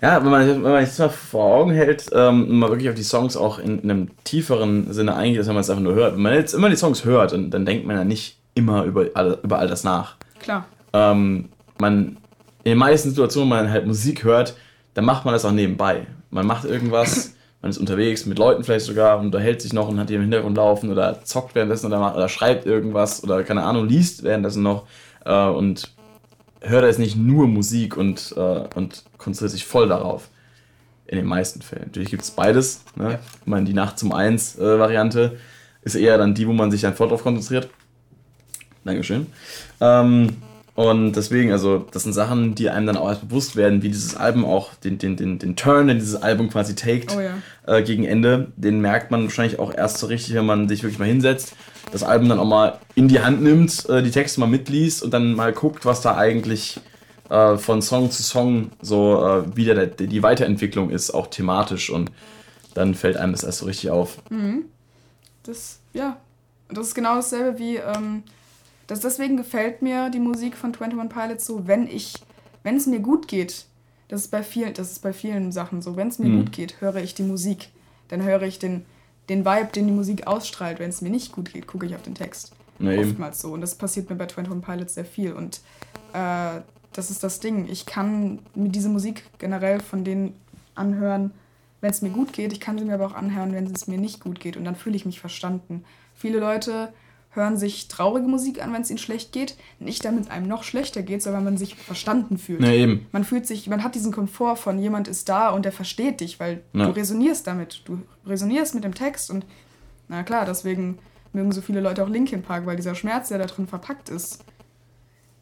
Ja, 0.02 0.24
wenn 0.24 0.32
man, 0.32 0.48
wenn 0.48 0.62
man 0.62 0.86
sich 0.86 0.96
das 0.96 1.00
mal 1.00 1.10
vor 1.10 1.56
Augen 1.56 1.72
hält 1.72 2.10
ähm, 2.14 2.50
und 2.50 2.60
mal 2.60 2.70
wirklich 2.70 2.90
auf 2.90 2.96
die 2.96 3.04
Songs 3.04 3.38
auch 3.38 3.58
in, 3.58 3.80
in 3.80 3.90
einem 3.90 4.10
tieferen 4.26 4.92
Sinne 4.92 5.16
eingeht, 5.16 5.40
als 5.40 5.48
wenn 5.48 5.56
man 5.56 5.62
es 5.62 5.70
einfach 5.70 5.84
nur 5.84 5.94
hört. 5.94 6.16
Wenn 6.16 6.22
man 6.22 6.34
jetzt 6.34 6.54
immer 6.54 6.70
die 6.70 6.76
Songs 6.76 7.06
hört, 7.06 7.32
dann, 7.32 7.52
dann 7.52 7.66
denkt 7.66 7.86
man 7.86 7.96
ja 7.96 8.04
nicht 8.04 8.38
immer 8.54 8.84
über 8.84 9.06
all, 9.14 9.40
über 9.44 9.60
all 9.60 9.68
das 9.68 9.86
nach. 9.86 10.18
Klar. 10.40 10.66
Ähm, 10.92 11.50
man, 11.80 12.18
in 12.64 12.72
den 12.72 12.78
meisten 12.78 13.10
Situationen, 13.10 13.50
wenn 13.50 13.64
man 13.64 13.72
halt 13.72 13.88
Musik 13.88 14.26
hört, 14.26 14.56
dann 14.94 15.06
macht 15.06 15.24
man 15.24 15.34
das 15.34 15.46
auch 15.46 15.52
nebenbei. 15.52 16.06
Man 16.32 16.46
macht 16.46 16.66
irgendwas 16.66 17.34
man 17.64 17.70
ist 17.70 17.78
unterwegs 17.78 18.26
mit 18.26 18.38
Leuten 18.38 18.66
vielleicht 18.66 18.86
sogar 18.86 19.18
und 19.18 19.28
unterhält 19.28 19.62
sich 19.62 19.72
noch 19.72 19.88
und 19.88 19.98
hat 19.98 20.10
die 20.10 20.16
im 20.16 20.22
Hintergrund 20.22 20.58
laufen 20.58 20.92
oder 20.92 21.24
zockt 21.24 21.56
währenddessen 21.56 21.88
oder, 21.88 22.14
oder 22.14 22.28
schreibt 22.28 22.66
irgendwas 22.66 23.24
oder 23.24 23.42
keine 23.44 23.64
Ahnung, 23.64 23.88
liest 23.88 24.24
währenddessen 24.24 24.64
noch 24.64 24.86
äh, 25.24 25.48
und 25.48 25.90
hört 26.60 26.84
jetzt 26.84 27.00
nicht 27.00 27.16
nur 27.16 27.48
Musik 27.48 27.96
und, 27.96 28.34
äh, 28.36 28.64
und 28.76 29.06
konzentriert 29.18 29.52
sich 29.52 29.66
voll 29.66 29.88
darauf. 29.88 30.28
In 31.06 31.18
den 31.18 31.26
meisten 31.26 31.62
Fällen. 31.62 31.86
Natürlich 31.86 32.10
gibt 32.10 32.24
es 32.24 32.32
beides. 32.32 32.84
Ne? 32.96 33.12
Ja. 33.12 33.20
Ich 33.42 33.48
meine, 33.48 33.66
die 33.66 33.74
Nacht 33.74 33.98
zum 33.98 34.14
Eins 34.14 34.58
äh, 34.58 34.80
Variante 34.80 35.38
ist 35.84 35.96
eher 35.96 36.18
dann 36.18 36.34
die, 36.34 36.48
wo 36.48 36.54
man 36.54 36.70
sich 36.70 36.82
dann 36.82 36.96
voll 36.96 37.08
drauf 37.08 37.24
konzentriert. 37.24 37.70
Dankeschön. 38.84 39.28
Ähm, 39.80 40.36
und 40.76 41.14
deswegen, 41.14 41.52
also, 41.52 41.86
das 41.92 42.04
sind 42.04 42.14
Sachen, 42.14 42.56
die 42.56 42.70
einem 42.70 42.88
dann 42.88 42.98
auch 42.98 43.10
erst 43.10 43.28
bewusst 43.28 43.56
werden, 43.56 43.84
wie 43.84 43.90
dieses 43.90 44.16
Album 44.16 44.44
auch, 44.44 44.74
den, 44.74 44.98
den, 44.98 45.16
den, 45.16 45.38
den 45.38 45.56
Turn, 45.56 45.88
den 45.88 46.00
dieses 46.00 46.16
Album 46.16 46.50
quasi 46.50 46.74
taked 46.74 47.16
oh 47.16 47.20
ja. 47.20 47.38
äh, 47.68 47.84
gegen 47.84 48.06
Ende, 48.06 48.52
den 48.56 48.82
merkt 48.82 49.12
man 49.12 49.24
wahrscheinlich 49.24 49.60
auch 49.60 49.72
erst 49.72 50.00
so 50.00 50.08
richtig, 50.08 50.34
wenn 50.34 50.48
man 50.48 50.68
sich 50.68 50.82
wirklich 50.82 50.98
mal 50.98 51.08
hinsetzt, 51.08 51.56
das 51.92 52.02
Album 52.02 52.28
dann 52.30 52.40
auch 52.40 52.48
mal 52.48 52.80
in 52.96 53.08
die 53.08 53.20
Hand 53.20 53.44
nimmt, 53.44 53.88
äh, 53.88 54.02
die 54.02 54.10
Texte 54.10 54.40
mal 54.40 54.48
mitliest 54.48 55.04
und 55.04 55.12
dann 55.14 55.34
mal 55.34 55.54
guckt, 55.54 55.86
was 55.86 56.02
da 56.02 56.18
eigentlich 56.18 56.80
äh, 57.30 57.56
von 57.58 57.84
Song 57.84 58.10
zu 58.10 58.24
Song 58.24 58.72
so 58.82 59.24
äh, 59.24 59.56
wieder 59.56 59.76
der, 59.76 60.08
die 60.08 60.24
Weiterentwicklung 60.24 60.90
ist, 60.90 61.12
auch 61.12 61.28
thematisch 61.28 61.92
und 61.92 62.10
dann 62.74 62.96
fällt 62.96 63.18
einem 63.18 63.34
das 63.34 63.44
erst 63.44 63.60
so 63.60 63.68
richtig 63.68 63.92
auf. 63.92 64.18
Mhm. 64.32 64.64
Das, 65.44 65.82
ja, 65.94 66.18
das 66.70 66.88
ist 66.88 66.96
genau 66.96 67.16
dasselbe 67.18 67.60
wie. 67.60 67.76
Ähm 67.76 68.24
das, 68.88 69.00
deswegen 69.00 69.38
gefällt 69.38 69.82
mir 69.82 70.10
die 70.10 70.20
Musik 70.20 70.58
von 70.58 70.74
21 70.74 71.10
Pilots 71.10 71.46
so, 71.46 71.68
wenn 71.68 71.88
ich, 71.88 72.16
wenn 72.64 72.76
es 72.76 72.86
mir 72.86 73.00
gut 73.00 73.28
geht, 73.28 73.66
das 74.10 74.22
ist 74.22 74.32
bei 74.32 74.44
vielen, 74.44 74.74
das 74.74 74.92
ist 74.92 75.02
bei 75.02 75.14
vielen 75.14 75.52
Sachen 75.52 75.82
so, 75.82 75.96
wenn 75.96 76.10
es 76.10 76.20
mir 76.20 76.30
mhm. 76.30 76.46
gut 76.46 76.52
geht, 76.52 76.82
höre 76.82 76.98
ich 76.98 77.16
die 77.16 77.24
Musik. 77.24 77.70
Dann 78.10 78.22
höre 78.22 78.44
ich 78.44 78.60
den, 78.60 78.86
den 79.30 79.46
Vibe, 79.46 79.70
den 79.74 79.88
die 79.88 79.94
Musik 79.94 80.28
ausstrahlt. 80.28 80.80
Wenn 80.80 80.90
es 80.90 81.02
mir 81.02 81.10
nicht 81.10 81.32
gut 81.32 81.54
geht, 81.54 81.68
gucke 81.68 81.86
ich 81.86 81.96
auf 81.96 82.04
den 82.04 82.16
Text. 82.16 82.54
Na 82.80 82.96
Oftmals 82.96 83.42
so. 83.42 83.54
Und 83.54 83.62
das 83.62 83.76
passiert 83.76 84.10
mir 84.10 84.16
bei 84.16 84.26
21 84.26 84.62
Pilots 84.62 84.94
sehr 84.96 85.06
viel. 85.06 85.34
Und 85.34 85.62
äh, 86.14 86.62
das 86.92 87.10
ist 87.10 87.24
das 87.24 87.40
Ding. 87.40 87.68
Ich 87.70 87.86
kann 87.86 88.40
mir 88.54 88.70
diese 88.70 88.90
Musik 88.90 89.24
generell 89.40 89.80
von 89.80 90.04
denen 90.04 90.36
anhören, 90.76 91.32
wenn 91.82 91.92
es 91.92 92.02
mir 92.02 92.10
gut 92.10 92.34
geht. 92.34 92.52
Ich 92.52 92.60
kann 92.60 92.78
sie 92.78 92.86
mir 92.86 92.96
aber 92.96 93.08
auch 93.08 93.16
anhören, 93.16 93.54
wenn 93.54 93.66
es 93.66 93.88
mir 93.88 93.98
nicht 93.98 94.20
gut 94.20 94.40
geht. 94.40 94.58
Und 94.58 94.66
dann 94.66 94.76
fühle 94.76 94.96
ich 94.96 95.06
mich 95.06 95.20
verstanden. 95.20 95.84
Viele 96.14 96.40
Leute 96.40 96.94
hören 97.36 97.58
sich 97.58 97.88
traurige 97.88 98.28
Musik 98.28 98.64
an, 98.64 98.72
wenn 98.74 98.82
es 98.84 98.90
ihnen 98.90 99.00
schlecht 99.00 99.32
geht. 99.32 99.56
Nicht 99.80 100.06
damit 100.06 100.26
es 100.26 100.30
einem 100.30 100.48
noch 100.48 100.64
schlechter 100.64 101.02
geht, 101.02 101.22
sondern 101.24 101.44
man 101.44 101.58
sich 101.58 101.76
verstanden 101.76 102.38
fühlt. 102.38 102.62
Ja, 102.62 102.72
eben. 102.72 103.08
Man 103.12 103.24
fühlt 103.24 103.48
sich, 103.48 103.68
man 103.68 103.84
hat 103.84 103.96
diesen 103.96 104.12
Komfort 104.12 104.58
von 104.58 104.78
jemand 104.80 105.08
ist 105.08 105.30
da 105.30 105.50
und 105.50 105.66
der 105.66 105.72
versteht 105.72 106.20
dich, 106.22 106.40
weil 106.40 106.62
Ja. 106.74 106.86
du 106.86 106.92
resonierst 106.92 107.48
damit. 107.48 107.82
Du 107.86 108.00
resonierst 108.26 108.76
mit 108.76 108.84
dem 108.84 108.94
Text 108.94 109.30
und 109.32 109.46
na 110.10 110.24
klar, 110.24 110.46
deswegen 110.46 111.00
mögen 111.32 111.52
so 111.52 111.62
viele 111.62 111.82
Leute 111.82 112.04
auch 112.04 112.10
Linkin 112.10 112.44
Park, 112.44 112.66
weil 112.66 112.76
dieser 112.76 112.94
Schmerz, 112.94 113.30
der 113.30 113.40
da 113.40 113.46
drin 113.46 113.68
verpackt 113.68 114.10
ist, 114.10 114.44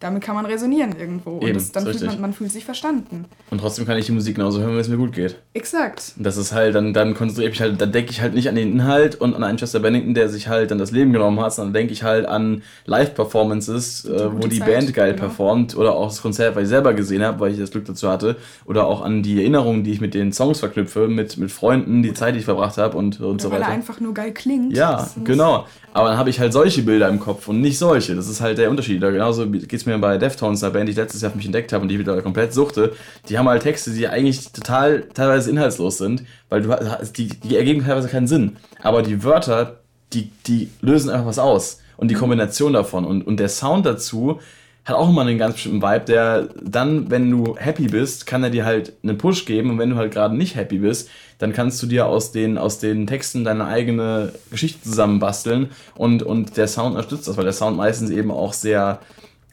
damit 0.02 0.23
kann 0.23 0.36
man 0.36 0.45
resonieren 0.45 0.95
irgendwo. 0.99 1.38
Eben, 1.38 1.48
und 1.48 1.56
das, 1.56 1.72
dann 1.72 1.86
fühlt 1.86 2.03
man, 2.03 2.19
man 2.19 2.34
fühlt 2.34 2.52
sich 2.52 2.65
verstanden. 2.65 3.26
Und 3.52 3.61
trotzdem 3.61 3.86
kann 3.86 3.98
ich 3.98 4.07
die 4.07 4.11
Musik 4.11 4.36
genauso 4.36 4.60
hören, 4.60 4.72
wenn 4.72 4.80
es 4.80 4.90
mir 4.90 4.98
gut 4.98 5.14
geht. 5.14 5.38
Exakt. 5.53 6.14
Und 6.18 6.26
Das 6.26 6.38
ist 6.38 6.53
halt, 6.53 6.73
dann, 6.73 6.94
dann 6.94 7.14
konzentriere 7.14 7.52
ich 7.52 7.60
mich 7.60 7.61
halt, 7.61 7.80
dann 7.80 7.91
denke 7.91 8.11
ich 8.11 8.19
halt 8.19 8.34
nicht 8.34 8.49
an 8.49 8.56
den 8.56 8.72
Inhalt 8.72 9.15
und 9.15 9.36
an 9.36 9.44
einen 9.44 9.57
Chester 9.60 9.80
Bennington, 9.80 10.15
der 10.15 10.28
sich 10.28 10.48
halt 10.48 10.72
dann 10.72 10.80
das 10.80 10.91
Leben 10.91 11.14
genommen 11.14 11.40
hat, 11.40 11.53
sondern 11.53 11.73
denke 11.73 11.94
ich 11.94 12.02
halt 12.03 12.26
an 12.26 12.64
Live-Performances, 12.86 14.06
äh, 14.06 14.30
wo 14.34 14.48
die 14.48 14.60
Zeit, 14.60 14.68
Band 14.68 14.94
geil 14.95 15.11
genau. 15.11 15.26
performt 15.28 15.78
oder 15.78 15.94
auch 15.94 16.07
das 16.07 16.22
Konzert, 16.22 16.56
weil 16.56 16.64
ich 16.64 16.69
selber 16.69 16.94
gesehen 16.95 17.23
habe, 17.23 17.40
weil 17.40 17.52
ich 17.52 17.60
das 17.60 17.69
Glück 17.69 17.86
dazu 17.86 18.10
hatte, 18.10 18.38
oder 18.65 18.88
auch 18.88 19.02
an 19.02 19.22
die 19.22 19.40
Erinnerungen, 19.40 19.84
die 19.84 19.91
ich 19.91 20.02
mit 20.02 20.15
den 20.15 20.34
Songs 20.34 20.60
verknüpfe, 20.60 21.07
mit, 21.07 21.38
mit 21.38 21.52
Freunden, 21.52 22.02
die 22.02 22.14
Zeit, 22.14 22.34
die 22.34 22.40
ich 22.40 22.45
verbracht 22.45 22.78
habe 22.78 22.98
und, 22.98 23.22
und 23.22 23.40
so 23.40 23.52
Weil 23.52 23.57
er 23.57 23.68
weiter. 23.68 23.73
einfach 23.73 23.99
nur 23.99 24.14
geil 24.15 24.32
klingt. 24.34 24.76
Ja, 24.76 25.07
genau. 25.23 25.65
Aber 25.94 26.10
dann 26.10 26.18
habe 26.18 26.30
ich 26.30 26.40
halt 26.40 26.54
solche 26.54 26.84
Bilder 26.84 27.10
im 27.10 27.20
Kopf 27.20 27.48
und 27.48 27.60
nicht 27.60 27.78
solche. 27.78 28.16
Das 28.16 28.28
ist 28.28 28.40
halt 28.40 28.58
der 28.58 28.70
Unterschied. 28.70 29.04
Da 29.04 29.12
genauso 29.12 29.50
geht 29.50 29.74
es 29.74 29.86
mir 29.86 29.98
bei 29.98 30.18
Deftones, 30.18 30.64
einer 30.64 30.72
Band, 30.72 30.88
die 30.88 30.92
ich 30.92 30.98
letztes 30.98 31.22
Jahr 31.22 31.32
für 31.32 31.38
mich 31.38 31.46
entdeckt 31.46 31.74
habe 31.74 31.82
und 31.82 31.90
die 31.90 31.96
ich 31.96 32.00
wieder 32.00 32.22
komplett 32.22 32.54
suchte. 32.54 32.94
Die 33.28 33.38
haben 33.38 33.50
halt 33.50 33.64
Texte, 33.64 33.92
die 33.92 34.08
eigentlich 34.08 34.52
total 34.52 35.04
teilweise 35.14 35.50
inhaltslos 35.50 35.98
sind, 35.98 36.24
weil 36.50 36.62
du 36.62 36.78
die, 37.18 37.28
die 37.28 37.58
ergeben 37.58 37.84
teilweise 37.86 38.08
keinen 38.08 38.28
Sinn. 38.28 38.58
Aber 38.82 39.02
die 39.02 39.24
Wörter, 39.24 39.82
die, 40.14 40.32
die 40.48 40.70
lösen 40.82 41.10
einfach 41.10 41.28
was 41.28 41.40
aus. 41.40 41.80
Und 41.98 42.10
die 42.10 42.16
Kombination 42.16 42.74
davon 42.74 43.06
und, 43.06 43.28
und 43.28 43.38
der 43.40 43.50
Sound 43.50 43.86
dazu 43.86 44.40
hat 44.86 44.96
auch 44.96 45.10
immer 45.10 45.22
einen 45.22 45.38
ganz 45.38 45.54
bestimmten 45.56 45.82
Vibe, 45.82 46.06
der 46.06 46.50
dann, 46.64 47.12
wenn 47.12 47.30
du 47.30 47.56
happy 47.58 47.88
bist, 47.88 48.26
kann 48.26 48.44
er 48.44 48.50
dir 48.50 48.66
halt 48.66 48.94
einen 49.04 49.18
Push 49.18 49.46
geben 49.46 49.70
und 49.70 49.78
wenn 49.78 49.92
du 49.92 49.96
halt 49.96 50.12
gerade 50.12 50.36
nicht 50.36 50.56
happy 50.56 50.80
bist, 50.80 51.10
dann 51.42 51.54
kannst 51.54 51.82
du 51.82 51.88
dir 51.88 52.06
aus 52.06 52.32
den, 52.32 52.60
aus 52.60 52.78
den 52.78 53.08
Texten 53.08 53.44
deine 53.44 53.66
eigene 53.66 54.32
Geschichte 54.52 54.84
zusammenbasteln 54.84 55.72
und, 55.96 56.22
und 56.22 56.56
der 56.56 56.68
Sound 56.68 56.92
unterstützt 56.92 57.28
das, 57.28 57.36
weil 57.36 57.46
der 57.46 57.54
Sound 57.54 57.78
meistens 57.78 58.12
eben 58.12 58.30
auch 58.30 58.54
sehr 58.54 59.00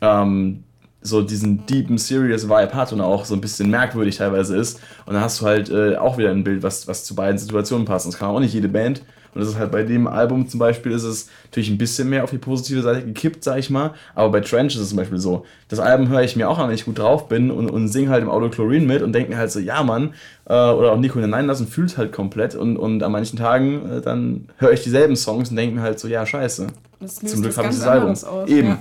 ähm, 0.03 0.65
so 1.01 1.23
diesen 1.23 1.65
deepen, 1.65 1.97
serious 1.97 2.47
Vibe 2.47 2.75
hat 2.75 2.93
und 2.93 3.01
auch 3.01 3.25
so 3.25 3.35
ein 3.35 3.41
bisschen 3.41 3.71
merkwürdig 3.71 4.19
teilweise 4.19 4.55
ist. 4.55 4.81
Und 5.07 5.15
dann 5.15 5.23
hast 5.23 5.41
du 5.41 5.47
halt 5.47 5.71
äh, 5.71 5.97
auch 5.97 6.19
wieder 6.19 6.31
ein 6.31 6.45
Bild, 6.45 6.63
was, 6.63 6.87
was 6.89 7.05
zu 7.05 7.15
beiden 7.15 7.39
Situationen 7.39 7.87
passt. 7.87 8.07
Das 8.07 8.19
kann 8.19 8.29
auch 8.29 8.41
nicht 8.41 8.53
jede 8.53 8.69
Band. 8.69 9.03
Und 9.35 9.41
das 9.41 9.51
ist 9.51 9.59
halt 9.59 9.71
bei 9.71 9.83
dem 9.83 10.07
Album 10.07 10.49
zum 10.49 10.61
Beispiel 10.61 10.93
ist 10.93 11.05
es 11.05 11.29
natürlich 11.45 11.71
ein 11.71 11.79
bisschen 11.79 12.09
mehr 12.09 12.25
auf 12.25 12.31
die 12.31 12.39
positive 12.39 12.83
Seite 12.83 13.05
gekippt, 13.05 13.45
sag 13.45 13.59
ich 13.59 13.71
mal. 13.71 13.95
Aber 14.15 14.31
bei 14.31 14.41
Trench 14.41 14.75
ist 14.75 14.81
es 14.81 14.89
zum 14.89 14.99
Beispiel 14.99 15.19
so. 15.19 15.45
Das 15.69 15.79
Album 15.79 16.09
höre 16.09 16.23
ich 16.23 16.37
mir 16.37 16.49
auch 16.49 16.59
an, 16.59 16.69
wenn 16.69 16.75
ich 16.75 16.85
gut 16.85 16.99
drauf 16.99 17.29
bin 17.29 17.51
und, 17.51 17.71
und 17.71 17.89
singe 17.89 18.11
halt 18.11 18.23
im 18.23 18.31
Auto 18.31 18.49
Chlorin 18.49 18.87
mit 18.87 19.03
und 19.03 19.13
denke 19.13 19.31
mir 19.31 19.39
halt 19.39 19.51
so, 19.51 19.61
ja 19.61 19.83
Mann, 19.83 20.15
äh, 20.47 20.53
oder 20.53 20.93
auch 20.93 20.99
Nico 20.99 21.17
in 21.17 21.23
den 21.23 21.31
Nein 21.31 21.47
lassen, 21.47 21.67
fühlt 21.67 21.97
halt 21.99 22.13
komplett. 22.13 22.55
Und, 22.55 22.77
und 22.77 23.03
an 23.03 23.13
manchen 23.13 23.39
Tagen 23.39 23.91
äh, 23.91 24.01
dann 24.01 24.49
höre 24.57 24.73
ich 24.73 24.83
dieselben 24.83 25.17
Songs 25.17 25.51
und 25.51 25.57
denke 25.57 25.77
mir 25.77 25.83
halt 25.83 26.01
so, 26.01 26.09
ja, 26.09 26.25
scheiße. 26.25 26.67
Zum 27.07 27.43
Glück 27.43 27.57
habe 27.57 27.69
ich 27.69 27.77
das 27.77 27.87
Album. 27.87 28.11
aus. 28.11 28.25
Eben. 28.49 28.69
Ja. 28.69 28.79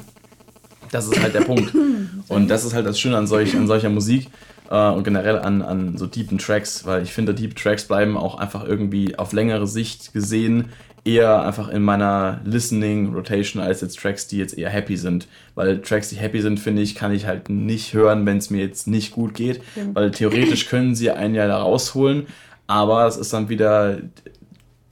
Das 0.92 1.06
ist 1.08 1.22
halt 1.22 1.34
der 1.34 1.42
Punkt. 1.42 1.74
Und 2.30 2.50
das 2.50 2.66
ist 2.66 2.74
halt 2.74 2.86
das 2.86 3.00
Schöne 3.00 3.18
an, 3.18 3.28
solch, 3.28 3.56
an 3.56 3.68
solcher 3.68 3.90
Musik 3.90 4.30
äh, 4.70 4.90
und 4.90 5.04
generell 5.04 5.40
an, 5.40 5.62
an 5.62 5.98
so 5.98 6.08
deepen 6.08 6.38
Tracks, 6.38 6.86
weil 6.86 7.04
ich 7.04 7.14
finde, 7.14 7.34
deep 7.34 7.56
Tracks 7.56 7.86
bleiben 7.86 8.18
auch 8.18 8.38
einfach 8.38 8.66
irgendwie 8.66 9.18
auf 9.18 9.34
längere 9.34 9.68
Sicht 9.68 10.14
gesehen 10.14 10.70
eher 11.08 11.42
einfach 11.42 11.70
in 11.70 11.82
meiner 11.84 12.42
Listening 12.44 13.14
Rotation 13.14 13.64
als 13.64 13.82
jetzt 13.82 13.98
Tracks, 13.98 14.28
die 14.28 14.38
jetzt 14.38 14.58
eher 14.58 14.70
happy 14.70 14.98
sind. 14.98 15.28
Weil 15.56 15.82
Tracks, 15.82 16.10
die 16.10 16.18
happy 16.18 16.42
sind, 16.42 16.60
finde 16.60 16.82
ich, 16.82 16.96
kann 16.96 17.14
ich 17.14 17.26
halt 17.26 17.50
nicht 17.50 17.94
hören, 17.94 18.26
wenn 18.26 18.38
es 18.38 18.50
mir 18.50 18.62
jetzt 18.62 18.88
nicht 18.88 19.14
gut 19.14 19.34
geht. 19.34 19.62
Stimmt. 19.72 19.96
Weil 19.96 20.12
theoretisch 20.12 20.66
können 20.70 20.96
sie 20.96 21.10
einen 21.10 21.34
ja 21.34 21.48
da 21.48 21.62
rausholen, 21.62 22.28
aber 22.68 23.08
es 23.08 23.16
ist 23.16 23.32
dann 23.32 23.48
wieder 23.48 23.98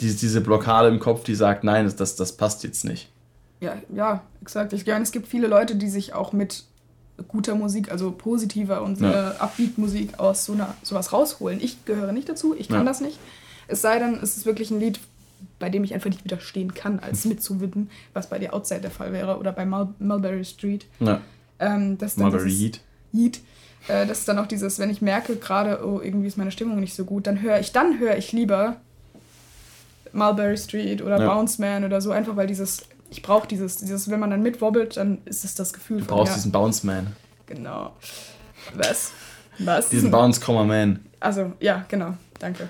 die, 0.01 0.15
diese 0.15 0.41
Blockade 0.41 0.87
im 0.87 0.99
Kopf, 0.99 1.23
die 1.25 1.35
sagt, 1.35 1.63
nein, 1.63 1.85
das, 1.85 1.97
das, 1.97 2.15
das 2.15 2.37
passt 2.37 2.63
jetzt 2.63 2.85
nicht. 2.85 3.11
Ja, 3.59 3.77
ja, 3.93 4.23
exakt. 4.41 4.73
Ich 4.73 4.85
glaube, 4.85 5.01
es 5.01 5.11
gibt 5.11 5.27
viele 5.27 5.47
Leute, 5.47 5.75
die 5.75 5.89
sich 5.89 6.13
auch 6.13 6.33
mit 6.33 6.63
guter 7.27 7.55
Musik, 7.55 7.91
also 7.91 8.11
positiver 8.11 8.81
und 8.81 8.99
Ja. 8.99 9.31
äh, 9.31 9.35
Upbeat-Musik 9.39 10.19
aus 10.19 10.45
so 10.45 10.53
einer, 10.53 10.75
sowas 10.83 11.13
rausholen. 11.13 11.59
Ich 11.61 11.85
gehöre 11.85 12.11
nicht 12.11 12.27
dazu, 12.29 12.55
ich 12.57 12.67
kann 12.67 12.79
Ja. 12.79 12.83
das 12.83 13.01
nicht. 13.01 13.17
Es 13.67 13.81
sei 13.81 13.99
denn, 13.99 14.15
es 14.21 14.37
ist 14.37 14.45
wirklich 14.45 14.69
ein 14.71 14.79
Lied, 14.79 14.99
bei 15.59 15.69
dem 15.69 15.83
ich 15.83 15.93
einfach 15.93 16.09
nicht 16.09 16.23
widerstehen 16.25 16.73
kann, 16.73 16.99
als 16.99 17.25
mitzuwidmen, 17.25 17.89
was 18.13 18.27
bei 18.29 18.37
dir 18.39 18.53
Outside 18.53 18.81
der 18.81 18.91
Fall 18.91 19.13
wäre 19.13 19.37
oder 19.37 19.51
bei 19.53 19.65
Mul 19.65 19.89
Mulberry 19.99 20.43
Street. 20.45 20.85
Ja, 20.99 21.21
Ähm, 21.59 21.97
das 21.97 22.17
Mulberry 22.17 22.51
Heat. 22.51 22.81
Yeet. 23.13 23.39
Äh, 23.87 24.05
das 24.07 24.19
ist 24.19 24.27
dann 24.27 24.37
auch 24.39 24.47
dieses, 24.47 24.77
wenn 24.79 24.89
ich 24.89 25.01
merke 25.01 25.35
gerade, 25.37 25.85
oh, 25.85 26.01
irgendwie 26.03 26.27
ist 26.27 26.37
meine 26.37 26.51
Stimmung 26.51 26.79
nicht 26.81 26.95
so 26.95 27.05
gut, 27.05 27.27
dann 27.27 27.41
höre 27.41 27.59
ich, 27.59 27.71
dann 27.71 27.99
höre 27.99 28.17
ich 28.17 28.31
lieber 28.33 28.75
Mulberry 30.13 30.57
Street 30.57 31.01
oder 31.01 31.19
Ja. 31.19 31.33
Bounce 31.33 31.59
Man 31.61 31.83
oder 31.83 32.01
so, 32.01 32.11
einfach 32.11 32.35
weil 32.35 32.47
dieses, 32.47 32.83
ich 33.09 33.21
brauche 33.21 33.47
dieses, 33.47 33.77
dieses, 33.77 34.09
wenn 34.09 34.19
man 34.19 34.29
dann 34.29 34.41
mitwobbelt, 34.41 34.97
dann 34.97 35.19
ist 35.25 35.45
es 35.45 35.55
das 35.55 35.73
Gefühl 35.73 35.99
Du 35.99 36.05
brauchst 36.05 36.31
ja, 36.31 36.35
diesen 36.35 36.51
Bounce 36.51 36.85
Man. 36.85 37.15
Genau. 37.45 37.93
Was? 38.73 39.11
Was? 39.59 39.89
Diesen 39.89 40.11
Bounce 40.11 40.41
Man. 40.51 41.05
Also, 41.19 41.53
ja, 41.59 41.85
genau, 41.87 42.15
danke. 42.39 42.67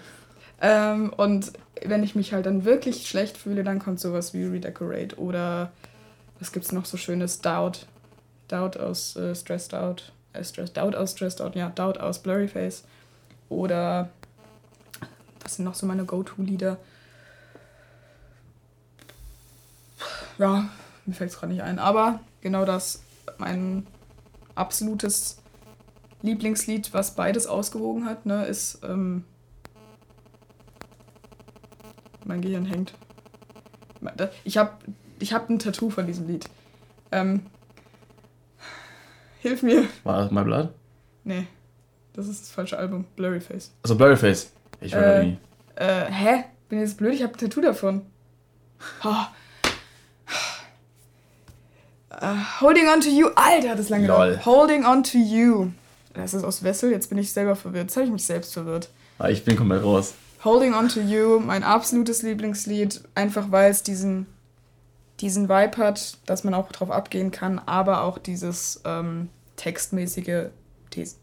Ähm, 0.62 1.14
und 1.16 1.52
wenn 1.84 2.04
ich 2.04 2.16
mich 2.16 2.34
halt 2.34 2.46
dann 2.46 2.66
wirklich 2.66 3.08
schlecht 3.08 3.38
fühle, 3.38 3.64
dann 3.64 3.80
kommt 3.80 4.00
sowas 4.00 4.34
wie 4.34 4.44
Redecorate 4.44 5.18
oder 5.18 5.72
was 6.40 6.52
gibt's 6.52 6.72
noch 6.72 6.86
so 6.86 6.98
schönes? 6.98 7.42
Doubt. 7.42 7.88
Doubt 8.48 8.78
aus 8.78 9.16
äh, 9.16 9.34
Stressed 9.36 9.74
Out. 9.74 10.12
Äh, 10.34 10.44
Stress, 10.44 10.74
Doubt 10.74 10.96
aus 10.96 11.12
Stressed 11.12 11.42
Out, 11.42 11.56
ja, 11.56 11.70
Doubt 11.70 12.00
aus 12.00 12.20
Blurry 12.20 12.48
Face. 12.48 12.84
Oder 13.50 14.10
was 15.42 15.56
sind 15.56 15.66
noch 15.66 15.76
so 15.76 15.86
meine 15.86 16.06
Go-To-Lieder? 16.06 16.78
Ja, 20.38 20.70
mir 21.06 21.14
fällt 21.14 21.32
es 21.32 21.38
gerade 21.40 21.54
nicht 21.54 21.64
ein. 21.64 21.80
Aber 21.80 22.20
genau 22.42 22.66
das, 22.66 23.04
mein 23.38 23.86
absolutes 24.56 25.42
Lieblingslied, 26.22 26.94
was 26.94 27.16
beides 27.16 27.48
ausgewogen 27.48 28.06
hat, 28.06 28.26
ne, 28.26 28.46
ist. 28.46 28.80
Ähm, 28.84 29.24
mein 32.26 32.42
Gehirn 32.42 32.66
hängt. 32.66 32.94
Ich 34.44 34.58
habe 34.58 34.72
ich 35.20 35.34
hab 35.34 35.50
ein 35.50 35.60
Tattoo 35.60 35.90
von 35.90 36.08
diesem 36.08 36.28
Lied. 36.28 36.50
Ähm, 37.12 37.46
hilf 39.42 39.62
mir. 39.64 39.86
War 40.04 40.22
das 40.24 40.32
My 40.32 40.44
Blood? 40.44 40.70
Nee, 41.24 41.48
das 42.14 42.28
ist 42.28 42.42
das 42.44 42.50
falsche 42.52 42.78
Album. 42.78 43.06
Blurryface. 43.16 43.72
Also 43.84 43.96
Blurryface. 43.96 44.52
Ich 44.82 44.94
war 44.94 45.02
Äh, 45.04 45.26
nie. 45.26 45.38
Äh, 45.76 46.06
hä? 46.12 46.44
Bin 46.70 46.80
jetzt 46.80 46.98
blöd? 46.98 47.14
Ich 47.14 47.24
habe 47.24 47.34
ein 47.34 47.38
Tattoo 47.38 47.62
davon. 47.62 48.06
Oh. 49.04 49.14
Äh, 52.22 52.62
holding 52.62 52.88
on 52.88 53.02
to 53.02 53.10
you. 53.10 53.30
Alter, 53.36 53.76
das 53.76 53.90
lange 53.90 54.08
Lol. 54.08 54.30
gedauert. 54.30 54.46
Holding 54.46 54.86
on 54.86 55.04
to 55.04 55.18
you. 55.18 55.68
Das 56.14 56.34
ist 56.34 56.44
aus 56.44 56.64
Wessel. 56.64 56.92
Jetzt 56.92 57.10
bin 57.10 57.18
ich 57.18 57.32
selber 57.32 57.56
verwirrt. 57.56 57.86
Jetzt 57.86 57.98
habe 57.98 58.06
ich 58.06 58.12
mich 58.12 58.24
selbst 58.24 58.54
verwirrt. 58.54 58.90
Ah, 59.20 59.30
ich 59.30 59.44
bin 59.44 59.56
komplett 59.56 59.84
raus. 59.84 60.14
Holding 60.44 60.74
on 60.74 60.90
to 60.90 61.00
you, 61.02 61.40
mein 61.40 61.64
absolutes 61.64 62.22
Lieblingslied. 62.22 63.02
Einfach 63.16 63.52
weil 63.52 63.72
es 63.72 63.84
diesen, 63.84 64.28
diesen 65.20 65.50
Vibe 65.50 65.78
hat, 65.78 66.18
dass 66.26 66.44
man 66.44 66.54
auch 66.54 66.72
drauf 66.72 66.92
abgehen 66.92 67.32
kann, 67.32 67.60
aber 67.60 68.04
auch 68.04 68.18
dieses 68.18 68.82
ähm, 68.86 69.30
textmäßige. 69.56 70.50
Das, 70.92 71.18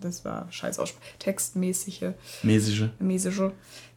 das 0.00 0.24
war 0.24 0.46
scheiß 0.50 0.78
Aussprache. 0.78 1.04
Textmäßige. 1.18 2.12
Mäßige. 2.42 2.84
mäßige, 2.98 3.50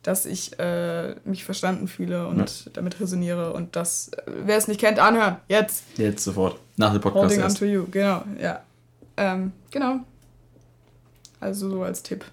dass 0.05 0.27
ich 0.27 0.59
äh, 0.59 1.15
mich 1.25 1.43
verstanden 1.45 1.87
fühle 1.87 2.27
und 2.27 2.69
damit 2.73 2.99
resoniere 2.99 3.53
und 3.53 3.75
das, 3.75 4.09
äh, 4.09 4.21
wer 4.45 4.55
es 4.55 4.67
nicht 4.67 4.79
kennt, 4.79 4.99
anhören. 4.99 5.37
Jetzt. 5.47 5.83
Jetzt 5.97 6.23
sofort. 6.23 6.59
Nach 6.77 6.91
dem 6.91 7.01
Podcast 7.01 7.23
Holding 7.23 7.39
on 7.39 7.43
erst. 7.45 7.57
to 7.57 7.65
you, 7.65 7.87
genau, 7.89 8.23
ja. 8.39 8.61
Ähm, 9.17 9.51
genau. 9.71 10.01
Also 11.39 11.71
so 11.71 11.83
als 11.83 12.03
Tipp. 12.03 12.23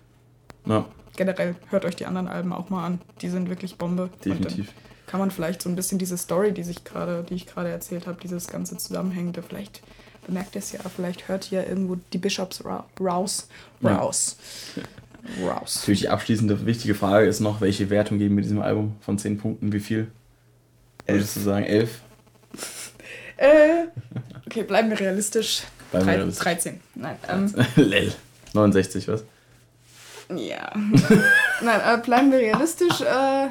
Ja, 0.66 0.84
Generell 1.16 1.56
hört 1.70 1.86
euch 1.86 1.96
die 1.96 2.04
anderen 2.04 2.28
Alben 2.28 2.52
auch 2.52 2.68
mal 2.68 2.84
an. 2.84 3.00
Die 3.22 3.30
sind 3.30 3.48
wirklich 3.48 3.76
Bombe. 3.76 4.10
Definitiv. 4.22 4.72
kann 5.06 5.20
man 5.20 5.30
vielleicht 5.30 5.62
so 5.62 5.70
ein 5.70 5.76
bisschen 5.76 5.98
diese 5.98 6.18
Story, 6.18 6.52
die 6.52 6.64
sich 6.64 6.84
gerade, 6.84 7.24
die 7.26 7.34
ich 7.34 7.46
gerade 7.46 7.70
erzählt 7.70 8.06
habe, 8.06 8.18
dieses 8.22 8.48
ganze 8.48 8.76
Zusammenhängende, 8.76 9.42
vielleicht 9.42 9.82
bemerkt 10.26 10.54
ihr 10.54 10.60
es 10.60 10.72
ja, 10.72 10.80
vielleicht 10.94 11.28
hört 11.28 11.50
ihr 11.52 11.66
irgendwo 11.66 11.96
die 12.12 12.18
Bishops 12.18 12.64
ra 12.64 12.86
raus. 13.00 13.48
Ja. 13.80 14.82
Raus. 15.44 15.76
Natürlich 15.76 16.00
die 16.00 16.08
abschließende 16.08 16.66
wichtige 16.66 16.94
Frage 16.94 17.26
ist 17.26 17.40
noch, 17.40 17.60
welche 17.60 17.90
Wertung 17.90 18.18
geben 18.18 18.36
wir 18.36 18.42
diesem 18.42 18.60
Album 18.60 18.96
von 19.00 19.18
10 19.18 19.38
Punkten? 19.38 19.72
Wie 19.72 19.80
viel? 19.80 20.08
Würdest 21.06 21.36
du 21.36 21.40
sagen 21.40 21.64
11? 21.64 22.00
Äh, 23.36 23.86
okay, 24.46 24.62
bleiben 24.62 24.90
wir 24.90 24.98
realistisch. 24.98 25.62
Bleiben 25.90 26.06
wir 26.06 26.14
realistisch. 26.14 26.44
13. 26.44 26.80
Nein. 26.94 27.16
Ähm, 27.28 27.54
Lel. 27.76 28.12
69, 28.52 29.08
was? 29.08 29.24
ja. 30.34 30.72
Nein, 31.62 31.80
äh, 31.86 31.98
bleiben 32.02 32.30
wir 32.32 32.38
realistisch. 32.38 33.00
Äh, 33.00 33.48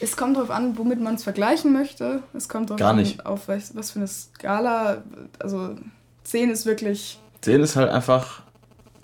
es 0.00 0.16
kommt 0.16 0.36
darauf 0.36 0.50
an, 0.50 0.78
womit 0.78 1.00
man 1.00 1.14
es 1.16 1.24
vergleichen 1.24 1.72
möchte. 1.72 2.22
Es 2.32 2.48
kommt 2.48 2.70
darauf 2.70 2.80
Gar 2.80 2.90
an, 2.90 2.96
nicht. 2.96 3.26
auf 3.26 3.48
was, 3.48 3.74
was 3.76 3.90
für 3.90 3.98
eine 3.98 4.08
Skala. 4.08 5.02
Also 5.38 5.76
10 6.24 6.50
ist 6.50 6.66
wirklich 6.66 7.18
10 7.42 7.62
ist 7.62 7.76
halt 7.76 7.90
einfach. 7.90 8.42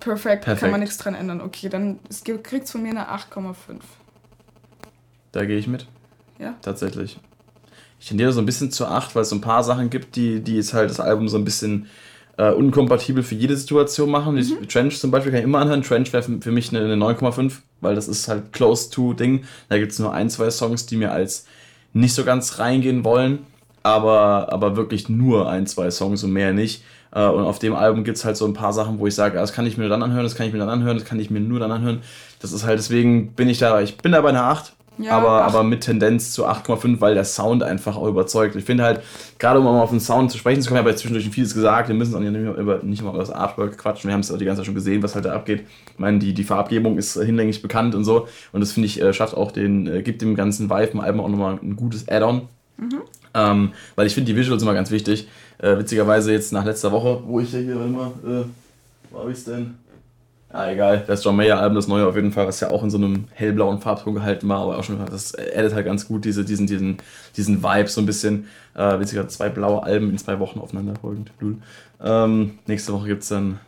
Perfekt, 0.07 0.45
kann 0.45 0.71
man 0.71 0.79
nichts 0.79 0.97
dran 0.97 1.15
ändern. 1.15 1.41
Okay, 1.41 1.69
dann 1.69 1.99
es 2.09 2.23
gibt- 2.23 2.43
kriegt's 2.43 2.71
von 2.71 2.81
mir 2.83 2.89
eine 2.91 3.09
8,5. 3.09 3.81
Da 5.31 5.45
gehe 5.45 5.57
ich 5.57 5.67
mit. 5.67 5.85
Ja? 6.39 6.55
Tatsächlich. 6.61 7.19
Ich 7.99 8.07
tendiere 8.07 8.31
so 8.31 8.39
ein 8.39 8.45
bisschen 8.45 8.71
zu 8.71 8.85
8, 8.85 9.15
weil 9.15 9.23
es 9.23 9.29
so 9.29 9.35
ein 9.35 9.41
paar 9.41 9.63
Sachen 9.63 9.89
gibt, 9.89 10.15
die, 10.15 10.39
die 10.41 10.57
es 10.57 10.73
halt 10.73 10.89
das 10.89 10.99
Album 10.99 11.27
so 11.27 11.37
ein 11.37 11.45
bisschen 11.45 11.87
äh, 12.37 12.51
unkompatibel 12.51 13.23
für 13.23 13.33
jede 13.35 13.57
Situation 13.57 14.11
machen. 14.11 14.35
Mhm. 14.35 14.67
Trench 14.67 14.99
zum 14.99 15.09
Beispiel 15.09 15.31
kann 15.31 15.39
ich 15.39 15.45
immer 15.45 15.59
anhören. 15.59 15.81
Trench 15.81 16.13
wäre 16.13 16.21
für 16.23 16.39
für 16.39 16.51
mich 16.51 16.69
eine, 16.69 16.85
eine 16.85 16.95
9,5, 16.95 17.53
weil 17.81 17.95
das 17.95 18.07
ist 18.07 18.27
halt 18.27 18.53
close 18.53 18.91
to 18.91 19.13
Ding. 19.13 19.45
Da 19.69 19.77
gibt 19.79 19.91
es 19.91 19.99
nur 19.99 20.13
ein, 20.13 20.29
zwei 20.29 20.51
Songs, 20.51 20.85
die 20.85 20.97
mir 20.97 21.11
als 21.11 21.47
nicht 21.93 22.13
so 22.13 22.23
ganz 22.23 22.59
reingehen 22.59 23.03
wollen, 23.03 23.39
aber, 23.81 24.53
aber 24.53 24.75
wirklich 24.75 25.09
nur 25.09 25.49
ein, 25.49 25.65
zwei 25.65 25.89
Songs 25.89 26.23
und 26.23 26.31
mehr 26.31 26.53
nicht. 26.53 26.83
Äh, 27.11 27.25
Und 27.27 27.43
auf 27.43 27.59
dem 27.59 27.75
Album 27.75 28.03
gibt 28.03 28.17
es 28.17 28.25
halt 28.25 28.37
so 28.37 28.45
ein 28.45 28.53
paar 28.53 28.73
Sachen, 28.73 28.99
wo 28.99 29.07
ich 29.07 29.15
sage, 29.15 29.37
ah, 29.37 29.41
das 29.41 29.53
kann 29.53 29.65
ich 29.65 29.77
mir 29.77 29.83
nur 29.83 29.89
dann 29.89 30.03
anhören, 30.03 30.23
das 30.23 30.35
kann 30.35 30.47
ich 30.47 30.53
mir 30.53 30.59
dann 30.59 30.69
anhören, 30.69 30.97
das 30.97 31.05
kann 31.07 31.19
ich 31.19 31.29
mir 31.29 31.39
nur 31.39 31.59
dann 31.59 31.71
anhören. 31.71 32.01
Das 32.39 32.51
ist 32.51 32.65
halt, 32.65 32.77
deswegen 32.79 33.33
bin 33.33 33.49
ich 33.49 33.59
da, 33.59 33.81
ich 33.81 33.97
bin 33.97 34.11
da 34.11 34.21
bei 34.21 34.29
einer 34.29 34.43
8, 34.43 34.73
Ja, 34.97 35.15
aber, 35.17 35.43
aber 35.43 35.63
mit 35.63 35.81
Tendenz 35.81 36.31
zu 36.31 36.45
8,5, 36.47 37.01
weil 37.01 37.13
der 37.13 37.23
Sound 37.23 37.61
einfach 37.63 37.95
auch 37.95 38.07
überzeugt. 38.07 38.55
Ich 38.55 38.65
finde 38.65 38.83
halt, 38.83 39.01
gerade 39.37 39.59
um 39.59 39.65
mal 39.65 39.79
auf 39.81 39.91
den 39.91 39.99
Sound 39.99 40.31
zu 40.31 40.37
sprechen 40.39 40.61
zu 40.61 40.67
kommen, 40.69 40.77
ich 40.77 40.81
habe 40.81 40.89
jetzt 40.89 41.01
zwischendurch 41.01 41.29
vieles 41.29 41.53
gesagt, 41.53 41.87
wir 41.89 41.95
müssen 41.95 42.15
auch 42.15 42.19
nicht 42.19 42.31
mehr 42.31 42.55
über, 42.55 42.79
nicht 42.83 43.03
mal 43.03 43.09
über 43.11 43.19
das 43.19 43.31
Artwork 43.31 43.77
quatschen, 43.77 44.07
wir 44.09 44.13
haben 44.13 44.21
es 44.21 44.31
auch 44.31 44.37
die 44.37 44.45
ganze 44.45 44.61
Zeit 44.61 44.65
schon 44.65 44.75
gesehen, 44.75 45.03
was 45.03 45.13
halt 45.15 45.25
da 45.25 45.33
abgeht. 45.33 45.67
Ich 45.93 45.99
meine, 45.99 46.19
die, 46.19 46.33
die 46.33 46.43
Farbgebung 46.43 46.97
ist 46.97 47.13
hinlänglich 47.21 47.61
bekannt 47.61 47.93
und 47.95 48.03
so 48.05 48.27
und 48.51 48.61
das 48.61 48.71
finde 48.71 48.87
ich, 48.87 49.01
äh, 49.01 49.13
schafft 49.13 49.35
auch 49.35 49.51
den, 49.51 49.87
äh, 49.87 50.01
gibt 50.01 50.21
dem 50.21 50.35
ganzen 50.35 50.69
Vibe 50.69 50.91
im 50.93 50.99
Album 50.99 51.21
auch 51.21 51.29
nochmal 51.29 51.59
ein 51.61 51.75
gutes 51.75 52.07
Add-on. 52.07 52.47
Ähm, 53.33 53.73
weil 53.95 54.07
ich 54.07 54.13
finde 54.13 54.31
die 54.31 54.37
Visuals 54.37 54.61
immer 54.61 54.73
ganz 54.73 54.91
wichtig. 54.91 55.27
Äh, 55.59 55.77
witzigerweise 55.77 56.31
jetzt 56.31 56.53
nach 56.53 56.65
letzter 56.65 56.91
Woche, 56.91 57.21
wo 57.25 57.39
ich 57.39 57.51
ja 57.51 57.59
hier 57.59 57.73
immer, 57.75 58.11
äh, 58.25 58.43
wo 59.11 59.19
hab 59.19 59.29
ich's 59.29 59.45
denn? 59.45 59.75
Ah, 60.49 60.71
egal. 60.71 61.03
Das 61.05 61.23
John 61.23 61.35
Mayer 61.35 61.59
Album, 61.59 61.75
das 61.75 61.87
neue 61.87 62.07
auf 62.07 62.15
jeden 62.15 62.31
Fall, 62.31 62.47
was 62.47 62.59
ja 62.61 62.69
auch 62.69 62.81
in 62.81 62.89
so 62.89 62.97
einem 62.97 63.25
hellblauen 63.33 63.81
Farbton 63.81 64.13
gehalten 64.13 64.47
war, 64.47 64.59
aber 64.59 64.77
auch 64.77 64.83
schon, 64.83 64.97
das 65.05 65.35
addet 65.35 65.73
halt 65.73 65.85
ganz 65.85 66.07
gut 66.07 66.23
diese, 66.23 66.45
diesen, 66.45 66.67
diesen, 66.67 66.97
diesen 67.35 67.61
Vibe 67.61 67.89
so 67.89 68.01
ein 68.01 68.05
bisschen. 68.05 68.47
Äh, 68.73 68.99
witziger, 68.99 69.27
zwei 69.27 69.49
blaue 69.49 69.83
Alben 69.83 70.09
in 70.09 70.17
zwei 70.17 70.39
Wochen 70.39 70.59
aufeinander 70.59 70.93
folgend. 71.01 71.31
Ähm, 72.01 72.59
nächste 72.67 72.93
Woche 72.93 73.07
gibt's 73.07 73.27
dann 73.27 73.59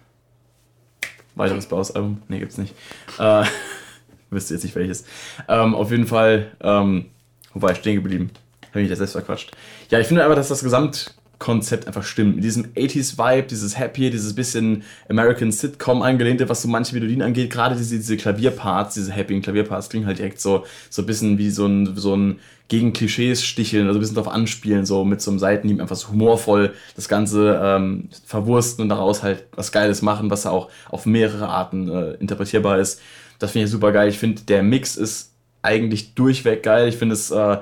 weiteres 1.36 1.66
blaues 1.66 1.92
Album. 1.92 2.22
Nee, 2.28 2.40
gibt's 2.40 2.58
nicht. 2.58 2.76
Äh, 3.18 3.44
wüsste 4.30 4.54
jetzt 4.54 4.64
nicht 4.64 4.76
welches. 4.76 5.06
Ähm, 5.48 5.76
auf 5.76 5.92
jeden 5.92 6.06
Fall, 6.06 6.52
ähm, 6.62 7.06
wo 7.54 7.62
war 7.62 7.72
ich 7.72 7.80
stehen 7.80 7.96
geblieben? 7.96 8.30
Habe 8.72 8.82
ich 8.82 8.90
das 8.90 8.98
selbst 9.00 9.14
verquatscht. 9.14 9.52
Ja, 9.90 10.00
ich 10.00 10.08
finde 10.08 10.24
aber, 10.24 10.36
dass 10.36 10.48
das 10.48 10.64
Gesamtkonzept 10.64 11.88
einfach 11.88 12.04
stimmt. 12.04 12.36
Mit 12.36 12.44
diesem 12.44 12.66
80s-Vibe, 12.74 13.48
dieses 13.48 13.78
Happy, 13.78 14.10
dieses 14.10 14.36
bisschen 14.36 14.84
American 15.10 15.52
Sitcom 15.52 16.02
angelehnte, 16.02 16.50
was 16.50 16.62
so 16.62 16.68
manche 16.68 16.94
Melodien 16.94 17.22
angeht, 17.22 17.50
gerade 17.52 17.76
diese, 17.76 17.96
diese 17.96 18.18
Klavierparts, 18.18 18.96
diese 18.96 19.12
happy 19.12 19.40
Klavierparts 19.42 19.90
klingen 19.90 20.06
halt 20.06 20.20
direkt 20.20 20.40
so, 20.40 20.66
so 20.90 21.02
ein 21.02 21.06
bisschen 21.06 21.38
wie 21.38 21.50
so 21.50 21.66
ein, 21.66 21.96
so 21.96 22.16
ein 22.16 22.40
gegen 22.70 22.94
Klischees 22.94 23.44
sticheln, 23.44 23.88
also 23.88 23.98
ein 23.98 24.02
bisschen 24.02 24.16
drauf 24.16 24.28
anspielen, 24.28 24.86
so 24.86 25.04
mit 25.04 25.22
so 25.22 25.32
einem 25.32 25.40
Seitenhieb 25.40 25.82
einfach 25.82 25.96
so 25.96 26.10
humorvoll 26.10 26.74
das 26.96 27.10
Ganze 27.10 27.60
ähm, 27.62 28.10
verwursten 28.26 28.84
und 28.84 28.90
daraus 28.90 29.24
halt 29.24 29.46
was 29.56 29.72
Geiles 29.72 30.04
machen, 30.04 30.30
was 30.30 30.46
auch 30.46 30.70
auf 30.90 31.08
mehrere 31.08 31.50
Arten 31.50 31.90
äh, 31.90 32.12
interpretierbar 32.14 32.78
ist. 32.78 33.02
Das 33.40 33.52
finde 33.52 33.66
ich 33.66 33.72
super 33.72 33.92
geil. 33.92 34.10
Ich 34.10 34.20
finde, 34.20 34.44
der 34.44 34.62
Mix 34.62 34.98
ist 34.98 35.34
eigentlich 35.64 36.14
durchweg 36.14 36.62
geil. 36.62 36.88
Ich 36.88 36.98
finde 36.98 37.14
es 37.14 37.32
äh, 37.32 37.58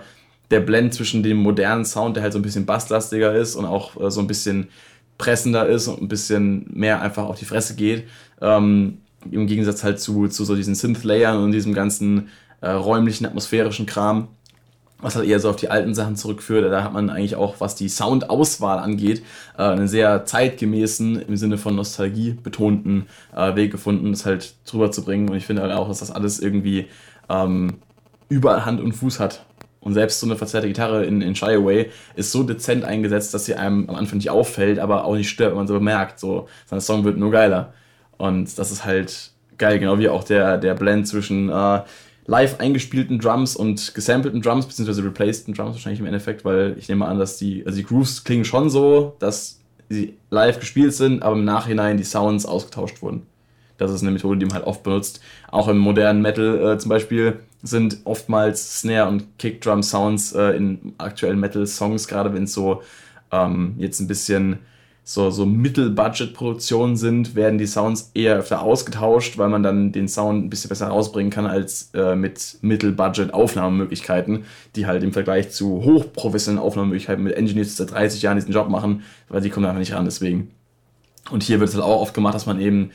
der 0.51 0.61
Blend 0.61 0.93
zwischen 0.93 1.23
dem 1.23 1.37
modernen 1.37 1.85
Sound, 1.85 2.15
der 2.15 2.23
halt 2.23 2.33
so 2.33 2.39
ein 2.39 2.43
bisschen 2.43 2.65
basslastiger 2.65 3.33
ist 3.33 3.55
und 3.55 3.65
auch 3.65 3.99
äh, 3.99 4.09
so 4.11 4.21
ein 4.21 4.27
bisschen 4.27 4.69
pressender 5.17 5.67
ist 5.67 5.87
und 5.87 6.01
ein 6.01 6.07
bisschen 6.07 6.65
mehr 6.73 7.01
einfach 7.01 7.25
auf 7.25 7.39
die 7.39 7.45
Fresse 7.45 7.75
geht. 7.75 8.07
Ähm, 8.41 8.99
Im 9.29 9.47
Gegensatz 9.47 9.83
halt 9.83 9.99
zu, 9.99 10.27
zu 10.27 10.45
so 10.45 10.55
diesen 10.55 10.75
Synth-Layern 10.75 11.37
und 11.43 11.51
diesem 11.51 11.73
ganzen 11.73 12.29
äh, 12.61 12.69
räumlichen, 12.69 13.25
atmosphärischen 13.25 13.85
Kram, 13.85 14.27
was 14.99 15.15
halt 15.15 15.27
eher 15.27 15.39
so 15.39 15.49
auf 15.49 15.55
die 15.55 15.69
alten 15.69 15.93
Sachen 15.93 16.15
zurückführt. 16.15 16.71
Da 16.71 16.83
hat 16.83 16.93
man 16.93 17.09
eigentlich 17.09 17.35
auch, 17.35 17.55
was 17.59 17.75
die 17.75 17.89
Soundauswahl 17.89 18.79
angeht, 18.79 19.23
äh, 19.57 19.63
einen 19.63 19.87
sehr 19.87 20.25
zeitgemäßen, 20.25 21.21
im 21.21 21.37
Sinne 21.37 21.57
von 21.57 21.75
Nostalgie 21.75 22.37
betonten 22.41 23.07
äh, 23.35 23.55
Weg 23.55 23.71
gefunden, 23.71 24.11
das 24.11 24.25
halt 24.25 24.53
drüber 24.65 24.91
zu 24.91 25.03
bringen. 25.03 25.29
Und 25.29 25.35
ich 25.35 25.45
finde 25.45 25.63
halt 25.63 25.73
auch, 25.73 25.87
dass 25.87 25.99
das 25.99 26.11
alles 26.11 26.39
irgendwie 26.39 26.87
ähm, 27.29 27.75
überall 28.29 28.65
Hand 28.65 28.81
und 28.81 28.93
Fuß 28.93 29.19
hat. 29.19 29.46
Und 29.87 29.93
selbst 29.93 30.19
so 30.19 30.27
eine 30.27 30.35
verzerrte 30.35 30.67
Gitarre 30.67 31.05
in, 31.05 31.21
in 31.21 31.33
Shy 31.33 31.45
Away 31.45 31.89
ist 32.17 32.33
so 32.33 32.43
dezent 32.43 32.83
eingesetzt, 32.83 33.33
dass 33.33 33.45
sie 33.45 33.55
einem 33.55 33.89
am 33.89 33.95
Anfang 33.95 34.17
nicht 34.17 34.29
auffällt, 34.29 34.79
aber 34.79 35.05
auch 35.05 35.15
nicht 35.15 35.29
stört, 35.29 35.51
wenn 35.51 35.59
man 35.59 35.67
so 35.67 35.75
bemerkt. 35.75 36.19
So, 36.19 36.49
sein 36.65 36.81
Song 36.81 37.05
wird 37.05 37.17
nur 37.17 37.31
geiler. 37.31 37.71
Und 38.17 38.59
das 38.59 38.69
ist 38.69 38.83
halt 38.83 39.31
geil, 39.57 39.79
genau 39.79 39.97
wie 39.97 40.09
auch 40.09 40.25
der, 40.25 40.57
der 40.57 40.73
Blend 40.73 41.07
zwischen 41.07 41.47
äh, 41.47 41.83
live 42.25 42.59
eingespielten 42.59 43.17
Drums 43.17 43.55
und 43.55 43.95
gesampelten 43.95 44.41
Drums, 44.41 44.65
beziehungsweise 44.65 45.05
replaceden 45.05 45.53
Drums 45.53 45.75
wahrscheinlich 45.75 46.01
im 46.01 46.05
Endeffekt, 46.05 46.43
weil 46.43 46.75
ich 46.77 46.89
nehme 46.89 47.05
an, 47.05 47.17
dass 47.17 47.37
die, 47.37 47.65
also 47.65 47.77
die 47.77 47.85
Grooves 47.85 48.25
klingen 48.25 48.43
schon 48.43 48.69
so, 48.69 49.15
dass 49.19 49.61
sie 49.87 50.17
live 50.31 50.59
gespielt 50.59 50.95
sind, 50.95 51.23
aber 51.23 51.37
im 51.37 51.45
Nachhinein 51.45 51.95
die 51.95 52.03
Sounds 52.03 52.45
ausgetauscht 52.45 53.01
wurden. 53.01 53.25
Das 53.77 53.91
ist 53.91 54.01
eine 54.01 54.11
Methode, 54.11 54.39
die 54.39 54.45
man 54.45 54.55
halt 54.55 54.65
oft 54.65 54.83
benutzt. 54.83 55.21
Auch 55.51 55.67
im 55.67 55.77
modernen 55.77 56.21
Metal 56.21 56.73
äh, 56.73 56.77
zum 56.77 56.89
Beispiel 56.89 57.39
sind 57.63 57.99
oftmals 58.05 58.81
Snare- 58.81 59.07
und 59.07 59.37
Kick-Drum-Sounds 59.37 60.33
äh, 60.33 60.55
in 60.55 60.93
aktuellen 60.97 61.39
Metal-Songs, 61.39 62.07
gerade 62.07 62.33
wenn 62.33 62.43
es 62.43 62.53
so 62.53 62.81
ähm, 63.31 63.75
jetzt 63.77 63.99
ein 63.99 64.07
bisschen 64.07 64.59
so, 65.03 65.29
so 65.29 65.45
Mittel-Budget-Produktionen 65.45 66.97
sind, 66.97 67.33
werden 67.33 67.57
die 67.57 67.65
Sounds 67.65 68.11
eher 68.13 68.35
öfter 68.35 68.61
ausgetauscht, 68.61 69.37
weil 69.37 69.47
man 69.47 69.63
dann 69.63 69.93
den 69.93 70.09
Sound 70.09 70.43
ein 70.43 70.49
bisschen 70.49 70.67
besser 70.67 70.87
rausbringen 70.87 71.31
kann 71.31 71.45
als 71.45 71.91
äh, 71.93 72.13
mit 72.13 72.57
Mittel-Budget-Aufnahmemöglichkeiten, 72.61 74.43
die 74.75 74.85
halt 74.85 75.03
im 75.03 75.13
Vergleich 75.13 75.49
zu 75.51 75.81
hochprofessionellen 75.81 76.61
Aufnahmemöglichkeiten 76.61 77.23
mit 77.23 77.35
Engineers, 77.35 77.69
die 77.69 77.75
seit 77.75 77.91
30 77.91 78.21
Jahren 78.21 78.35
diesen 78.35 78.51
Job 78.51 78.67
machen, 78.67 79.03
weil 79.29 79.39
die 79.39 79.49
kommen 79.49 79.65
einfach 79.65 79.79
nicht 79.79 79.93
ran, 79.93 80.03
deswegen. 80.03 80.51
Und 81.31 81.41
hier 81.41 81.61
wird 81.61 81.69
es 81.69 81.75
halt 81.75 81.85
auch 81.85 82.01
oft 82.01 82.13
gemacht, 82.13 82.35
dass 82.35 82.45
man 82.45 82.59
eben 82.59 82.91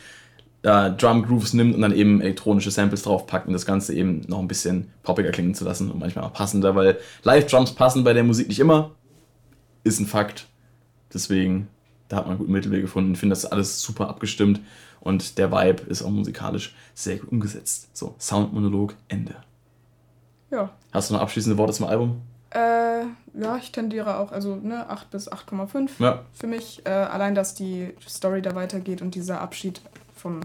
äh, 0.63 0.91
Drum 0.93 1.25
Grooves 1.25 1.53
nimmt 1.55 1.75
und 1.75 1.81
dann 1.83 1.93
eben 1.95 2.21
elektronische 2.21 2.71
Samples 2.71 3.03
draufpackt 3.03 3.47
und 3.47 3.53
das 3.53 3.67
Ganze 3.67 3.95
eben 3.95 4.23
noch 4.29 4.39
ein 4.39 4.49
bisschen 4.49 4.91
poppiger 5.03 5.31
klingen 5.31 5.55
zu 5.55 5.65
lassen 5.65 5.91
und 5.91 5.99
manchmal 5.99 6.25
auch 6.25 6.33
passender, 6.33 6.75
weil 6.75 6.99
Live-Drums 7.25 7.73
passen 7.75 8.05
bei 8.05 8.13
der 8.13 8.25
Musik 8.25 8.49
nicht 8.49 8.61
immer. 8.61 8.93
Ist 9.85 9.99
ein 10.01 10.07
Fakt. 10.07 10.47
Deswegen, 11.13 11.69
da 12.09 12.19
hat 12.19 12.25
man 12.25 12.33
einen 12.33 12.39
guten 12.39 12.53
Mittelweg 12.53 12.83
gefunden. 12.83 13.13
Ich 13.15 13.19
finde 13.19 13.35
das 13.35 13.45
alles 13.45 13.83
super 13.83 14.09
abgestimmt 14.09 14.61
und 15.01 15.37
der 15.39 15.51
Vibe 15.51 15.83
ist 15.89 16.03
auch 16.03 16.11
musikalisch 16.11 16.75
sehr 16.95 17.17
gut 17.19 17.33
umgesetzt. 17.33 17.89
So, 17.93 18.15
Soundmonolog, 18.19 18.95
Ende. 19.09 19.35
Ja. 20.51 20.71
Hast 20.93 21.11
du 21.11 21.15
noch 21.15 21.21
abschließende 21.23 21.59
Worte 21.59 21.73
zum 21.73 21.87
Album? 21.87 22.21
Äh, 22.51 23.05
ja, 23.35 23.57
ich 23.59 23.73
tendiere 23.73 24.19
auch, 24.19 24.31
also 24.31 24.57
ne, 24.57 24.89
8 24.89 25.11
bis 25.11 25.31
8,5 25.33 25.91
Ja. 25.99 26.23
für 26.35 26.47
mich. 26.47 26.83
Äh, 26.85 26.91
allein, 26.91 27.35
dass 27.35 27.55
die 27.55 27.95
Story 28.07 28.43
da 28.43 28.55
weitergeht 28.55 29.01
und 29.01 29.15
dieser 29.15 29.41
Abschied 29.41 29.81
von 30.23 30.41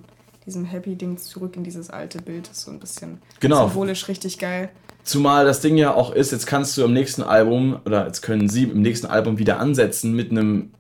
diesem 0.46 0.66
Happy-Ding 0.66 1.18
zurück 1.18 1.56
in 1.56 1.64
dieses 1.64 1.90
alte 1.90 2.20
Bild 2.22 2.48
ist 2.50 2.62
so 2.62 2.72
ein 2.72 2.80
bisschen 2.80 3.20
Genau. 3.40 3.68
symbolisch 3.68 4.08
richtig 4.08 4.40
geil. 4.40 4.70
Zumal 5.04 5.46
das 5.46 5.62
Ding 5.62 5.78
ja 5.78 5.94
auch 5.94 6.12
ist, 6.12 6.32
jetzt 6.32 6.48
kannst 6.48 6.76
du 6.78 6.84
im 6.84 6.94
nächsten 6.94 7.22
Album, 7.22 7.80
oder 7.86 8.06
jetzt 8.08 8.22
können 8.22 8.50
sie 8.50 8.64
im 8.64 8.82
nächsten 8.82 9.08
Album 9.08 9.38
wieder 9.38 9.60
ansetzen 9.60 10.14
mit 10.14 10.32
einem 10.32 10.72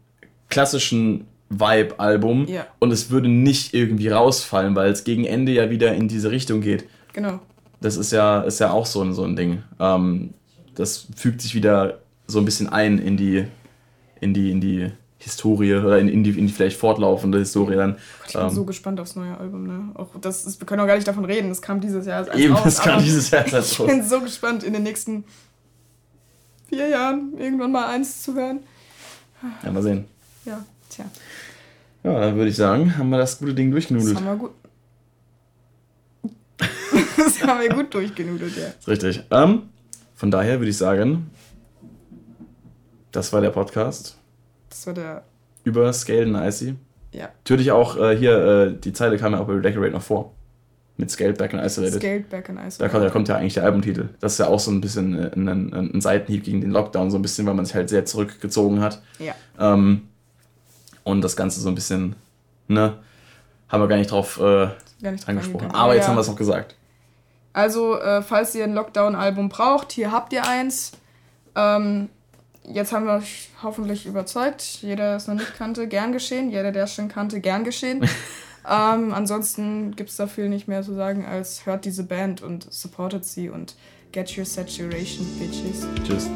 klassischen 0.50 1.26
Vibe-Album 1.50 2.46
Ja. 2.48 2.66
und 2.80 2.92
es 2.92 3.10
würde 3.10 3.30
nicht 3.30 3.74
irgendwie 3.74 4.10
rausfallen, 4.10 4.76
weil 4.76 4.92
es 4.92 5.04
gegen 5.04 5.24
Ende 5.26 5.52
ja 5.54 5.70
wieder 5.70 5.94
in 5.96 6.08
diese 6.08 6.32
Richtung 6.32 6.60
geht. 6.62 6.86
Genau. 7.14 7.40
Das 7.80 7.96
ist 7.96 8.12
ja, 8.12 8.42
ist 8.42 8.60
ja 8.60 8.72
auch 8.72 8.86
so 8.86 9.02
ein, 9.02 9.14
so 9.14 9.24
ein 9.24 9.36
Ding. 9.36 9.64
Ähm, 9.80 10.34
das 10.76 11.08
fügt 11.16 11.42
sich 11.42 11.56
wieder 11.56 12.00
so 12.28 12.40
ein 12.40 12.46
bisschen 12.46 12.68
ein 12.70 13.00
in 13.00 13.16
die, 13.18 13.46
in 14.20 14.34
die, 14.34 14.52
in 14.52 14.60
die 14.62 14.92
Historie 15.28 15.76
oder 15.76 16.00
in, 16.00 16.08
in, 16.08 16.24
die, 16.24 16.32
in 16.32 16.48
die 16.48 16.54
vielleicht 16.54 16.78
fortlaufende 16.78 17.38
Historie 17.40 17.76
dann. 17.76 17.98
Ich 18.28 18.34
bin 18.34 18.42
Ähm, 18.44 18.50
so 18.50 18.64
gespannt 18.66 19.00
aufs 19.00 19.16
neue 19.16 19.38
Album, 19.38 19.68
ne? 19.68 19.92
Auch 19.96 20.08
das 20.22 20.46
ist, 20.46 20.60
wir 20.62 20.66
können 20.66 20.82
auch 20.82 20.88
gar 20.88 20.96
nicht 20.96 21.08
davon 21.08 21.26
reden. 21.26 21.52
Es 21.52 21.62
kam 21.62 21.82
dieses 21.82 22.06
Jahr 22.06 22.26
erst 22.26 22.40
Eben, 22.40 22.54
raus, 22.56 22.66
es 22.66 22.80
kam 22.80 23.04
dieses 23.04 23.30
Jahr 23.30 23.46
erst 23.46 23.72
Ich 23.74 23.80
raus. 23.80 23.88
bin 23.88 24.04
so 24.04 24.22
gespannt, 24.22 24.64
in 24.64 24.74
den 24.74 24.84
nächsten 24.84 25.26
vier 26.70 26.88
Jahren 26.88 27.38
irgendwann 27.38 27.72
mal 27.72 27.88
eins 27.88 28.24
zu 28.24 28.34
hören. 28.36 28.60
Ja, 29.64 29.72
mal 29.72 29.84
sehen. 29.84 30.06
Ja, 30.46 30.66
tja. 30.90 31.06
Ja, 32.04 32.20
dann 32.20 32.36
würde 32.36 32.50
ich 32.50 32.56
sagen, 32.56 32.98
haben 32.98 33.10
wir 33.10 33.18
das 33.18 33.38
gute 33.40 33.54
Ding 33.54 33.70
Das 33.70 33.74
durchgenudelt. 33.88 34.16
haben 34.18 34.26
wir 34.26 34.36
gut. 34.38 34.52
das 37.18 37.44
haben 37.44 37.60
wir 37.62 37.70
gut 37.70 37.94
durchgenudelt, 37.94 38.56
ja. 38.58 38.68
Ist 38.80 38.88
richtig. 38.88 39.24
Ähm, 39.32 39.64
von 40.16 40.32
daher 40.32 40.60
würde 40.60 40.70
ich 40.70 40.78
sagen, 40.78 41.30
das 43.12 43.32
war 43.34 43.42
der 43.42 43.50
Podcast 43.52 44.17
Das 44.78 44.88
war 44.88 44.94
der 44.94 45.24
über 45.64 45.92
Scaled 45.92 46.34
and 46.34 46.46
Icy. 46.48 46.76
Ja. 47.12 47.30
Natürlich 47.40 47.72
auch 47.72 47.98
äh, 47.98 48.16
hier, 48.16 48.38
äh, 48.38 48.74
die 48.74 48.94
Zeile 48.94 49.18
kam 49.18 49.34
ja 49.34 49.40
auch 49.40 49.48
bei 49.48 49.54
Redecorate 49.54 49.92
noch 49.92 50.02
vor. 50.04 50.34
Mit 50.98 51.12
Scaled 51.12 51.38
Back 51.38 51.54
and 51.54 51.64
Isolated. 51.64 52.00
Scaled 52.00 52.30
Back 52.30 52.50
and 52.50 52.60
Isolated. 52.60 52.82
Da 52.82 52.90
kommt, 52.90 53.06
da 53.06 53.10
kommt 53.10 53.28
ja 53.28 53.36
eigentlich 53.38 53.56
der 53.56 53.64
Albumtitel. 53.64 54.10
Das 54.20 54.34
ist 54.34 54.40
ja 54.40 54.48
auch 54.48 54.60
so 54.60 54.72
ein 54.72 54.82
bisschen 54.82 55.18
äh, 55.18 55.32
ein, 55.36 55.48
ein, 55.48 55.92
ein 55.96 56.02
Seitenhieb 56.02 56.44
gegen 56.44 56.62
den 56.62 56.72
Lockdown, 56.72 57.12
so 57.12 57.18
ein 57.18 57.22
bisschen, 57.22 57.46
weil 57.48 57.54
man 57.56 57.66
sich 57.66 57.76
halt 57.76 57.90
sehr 57.90 58.06
zurückgezogen 58.06 58.82
hat. 58.82 59.02
Ja. 59.20 59.34
Ähm, 59.60 60.08
und 61.04 61.22
das 61.22 61.36
Ganze 61.36 61.60
so 61.60 61.70
ein 61.70 61.76
bisschen, 61.76 62.16
ne, 62.68 62.94
haben 63.70 63.82
wir 63.82 63.88
gar 63.88 63.98
nicht 63.98 64.12
drauf 64.12 64.40
äh, 64.40 64.70
Gar 65.02 65.12
nicht 65.12 65.28
angesprochen. 65.28 65.72
Aber 65.72 65.94
jetzt 65.96 66.04
Ja. 66.04 66.10
haben 66.10 66.18
wir 66.18 66.22
es 66.22 66.28
noch 66.28 66.36
gesagt. 66.36 66.76
Also, 67.54 68.00
äh, 68.00 68.22
falls 68.22 68.54
ihr 68.56 68.64
ein 68.64 68.74
Lockdown-Album 68.74 69.50
braucht, 69.50 69.92
hier 69.92 70.12
habt 70.12 70.34
ihr 70.34 70.48
eins. 70.48 70.92
Ähm, 71.56 72.10
jetzt 72.68 72.92
haben 72.92 73.06
wir 73.06 73.14
euch 73.14 73.50
hoffentlich 73.64 74.06
überzeugt. 74.06 74.62
Jeder, 74.82 75.06
der 75.06 75.16
es 75.16 75.28
noch 75.28 75.36
nicht 75.36 75.58
kannte, 75.58 75.88
gern 75.88 76.12
geschehen. 76.12 76.50
Jeder, 76.50 76.72
der 76.72 76.84
es 76.84 76.94
schon 76.94 77.08
kannte, 77.08 77.40
gern 77.40 77.64
geschehen. 77.64 78.02
ähm, 78.70 79.14
ansonsten 79.14 79.96
gibt 79.96 80.10
es 80.10 80.18
da 80.18 80.28
viel 80.28 80.50
nicht 80.50 80.68
mehr 80.68 80.84
zu 80.84 80.94
sagen, 80.94 81.26
als 81.26 81.66
hört 81.66 81.86
diese 81.86 82.04
Band 82.04 82.42
und 82.42 82.72
supportet 82.72 83.26
sie 83.26 83.50
und 83.50 83.76
get 84.12 84.38
your 84.38 84.46
saturation, 84.46 85.26
bitches. 85.40 85.88
Tschüss. 86.06 86.30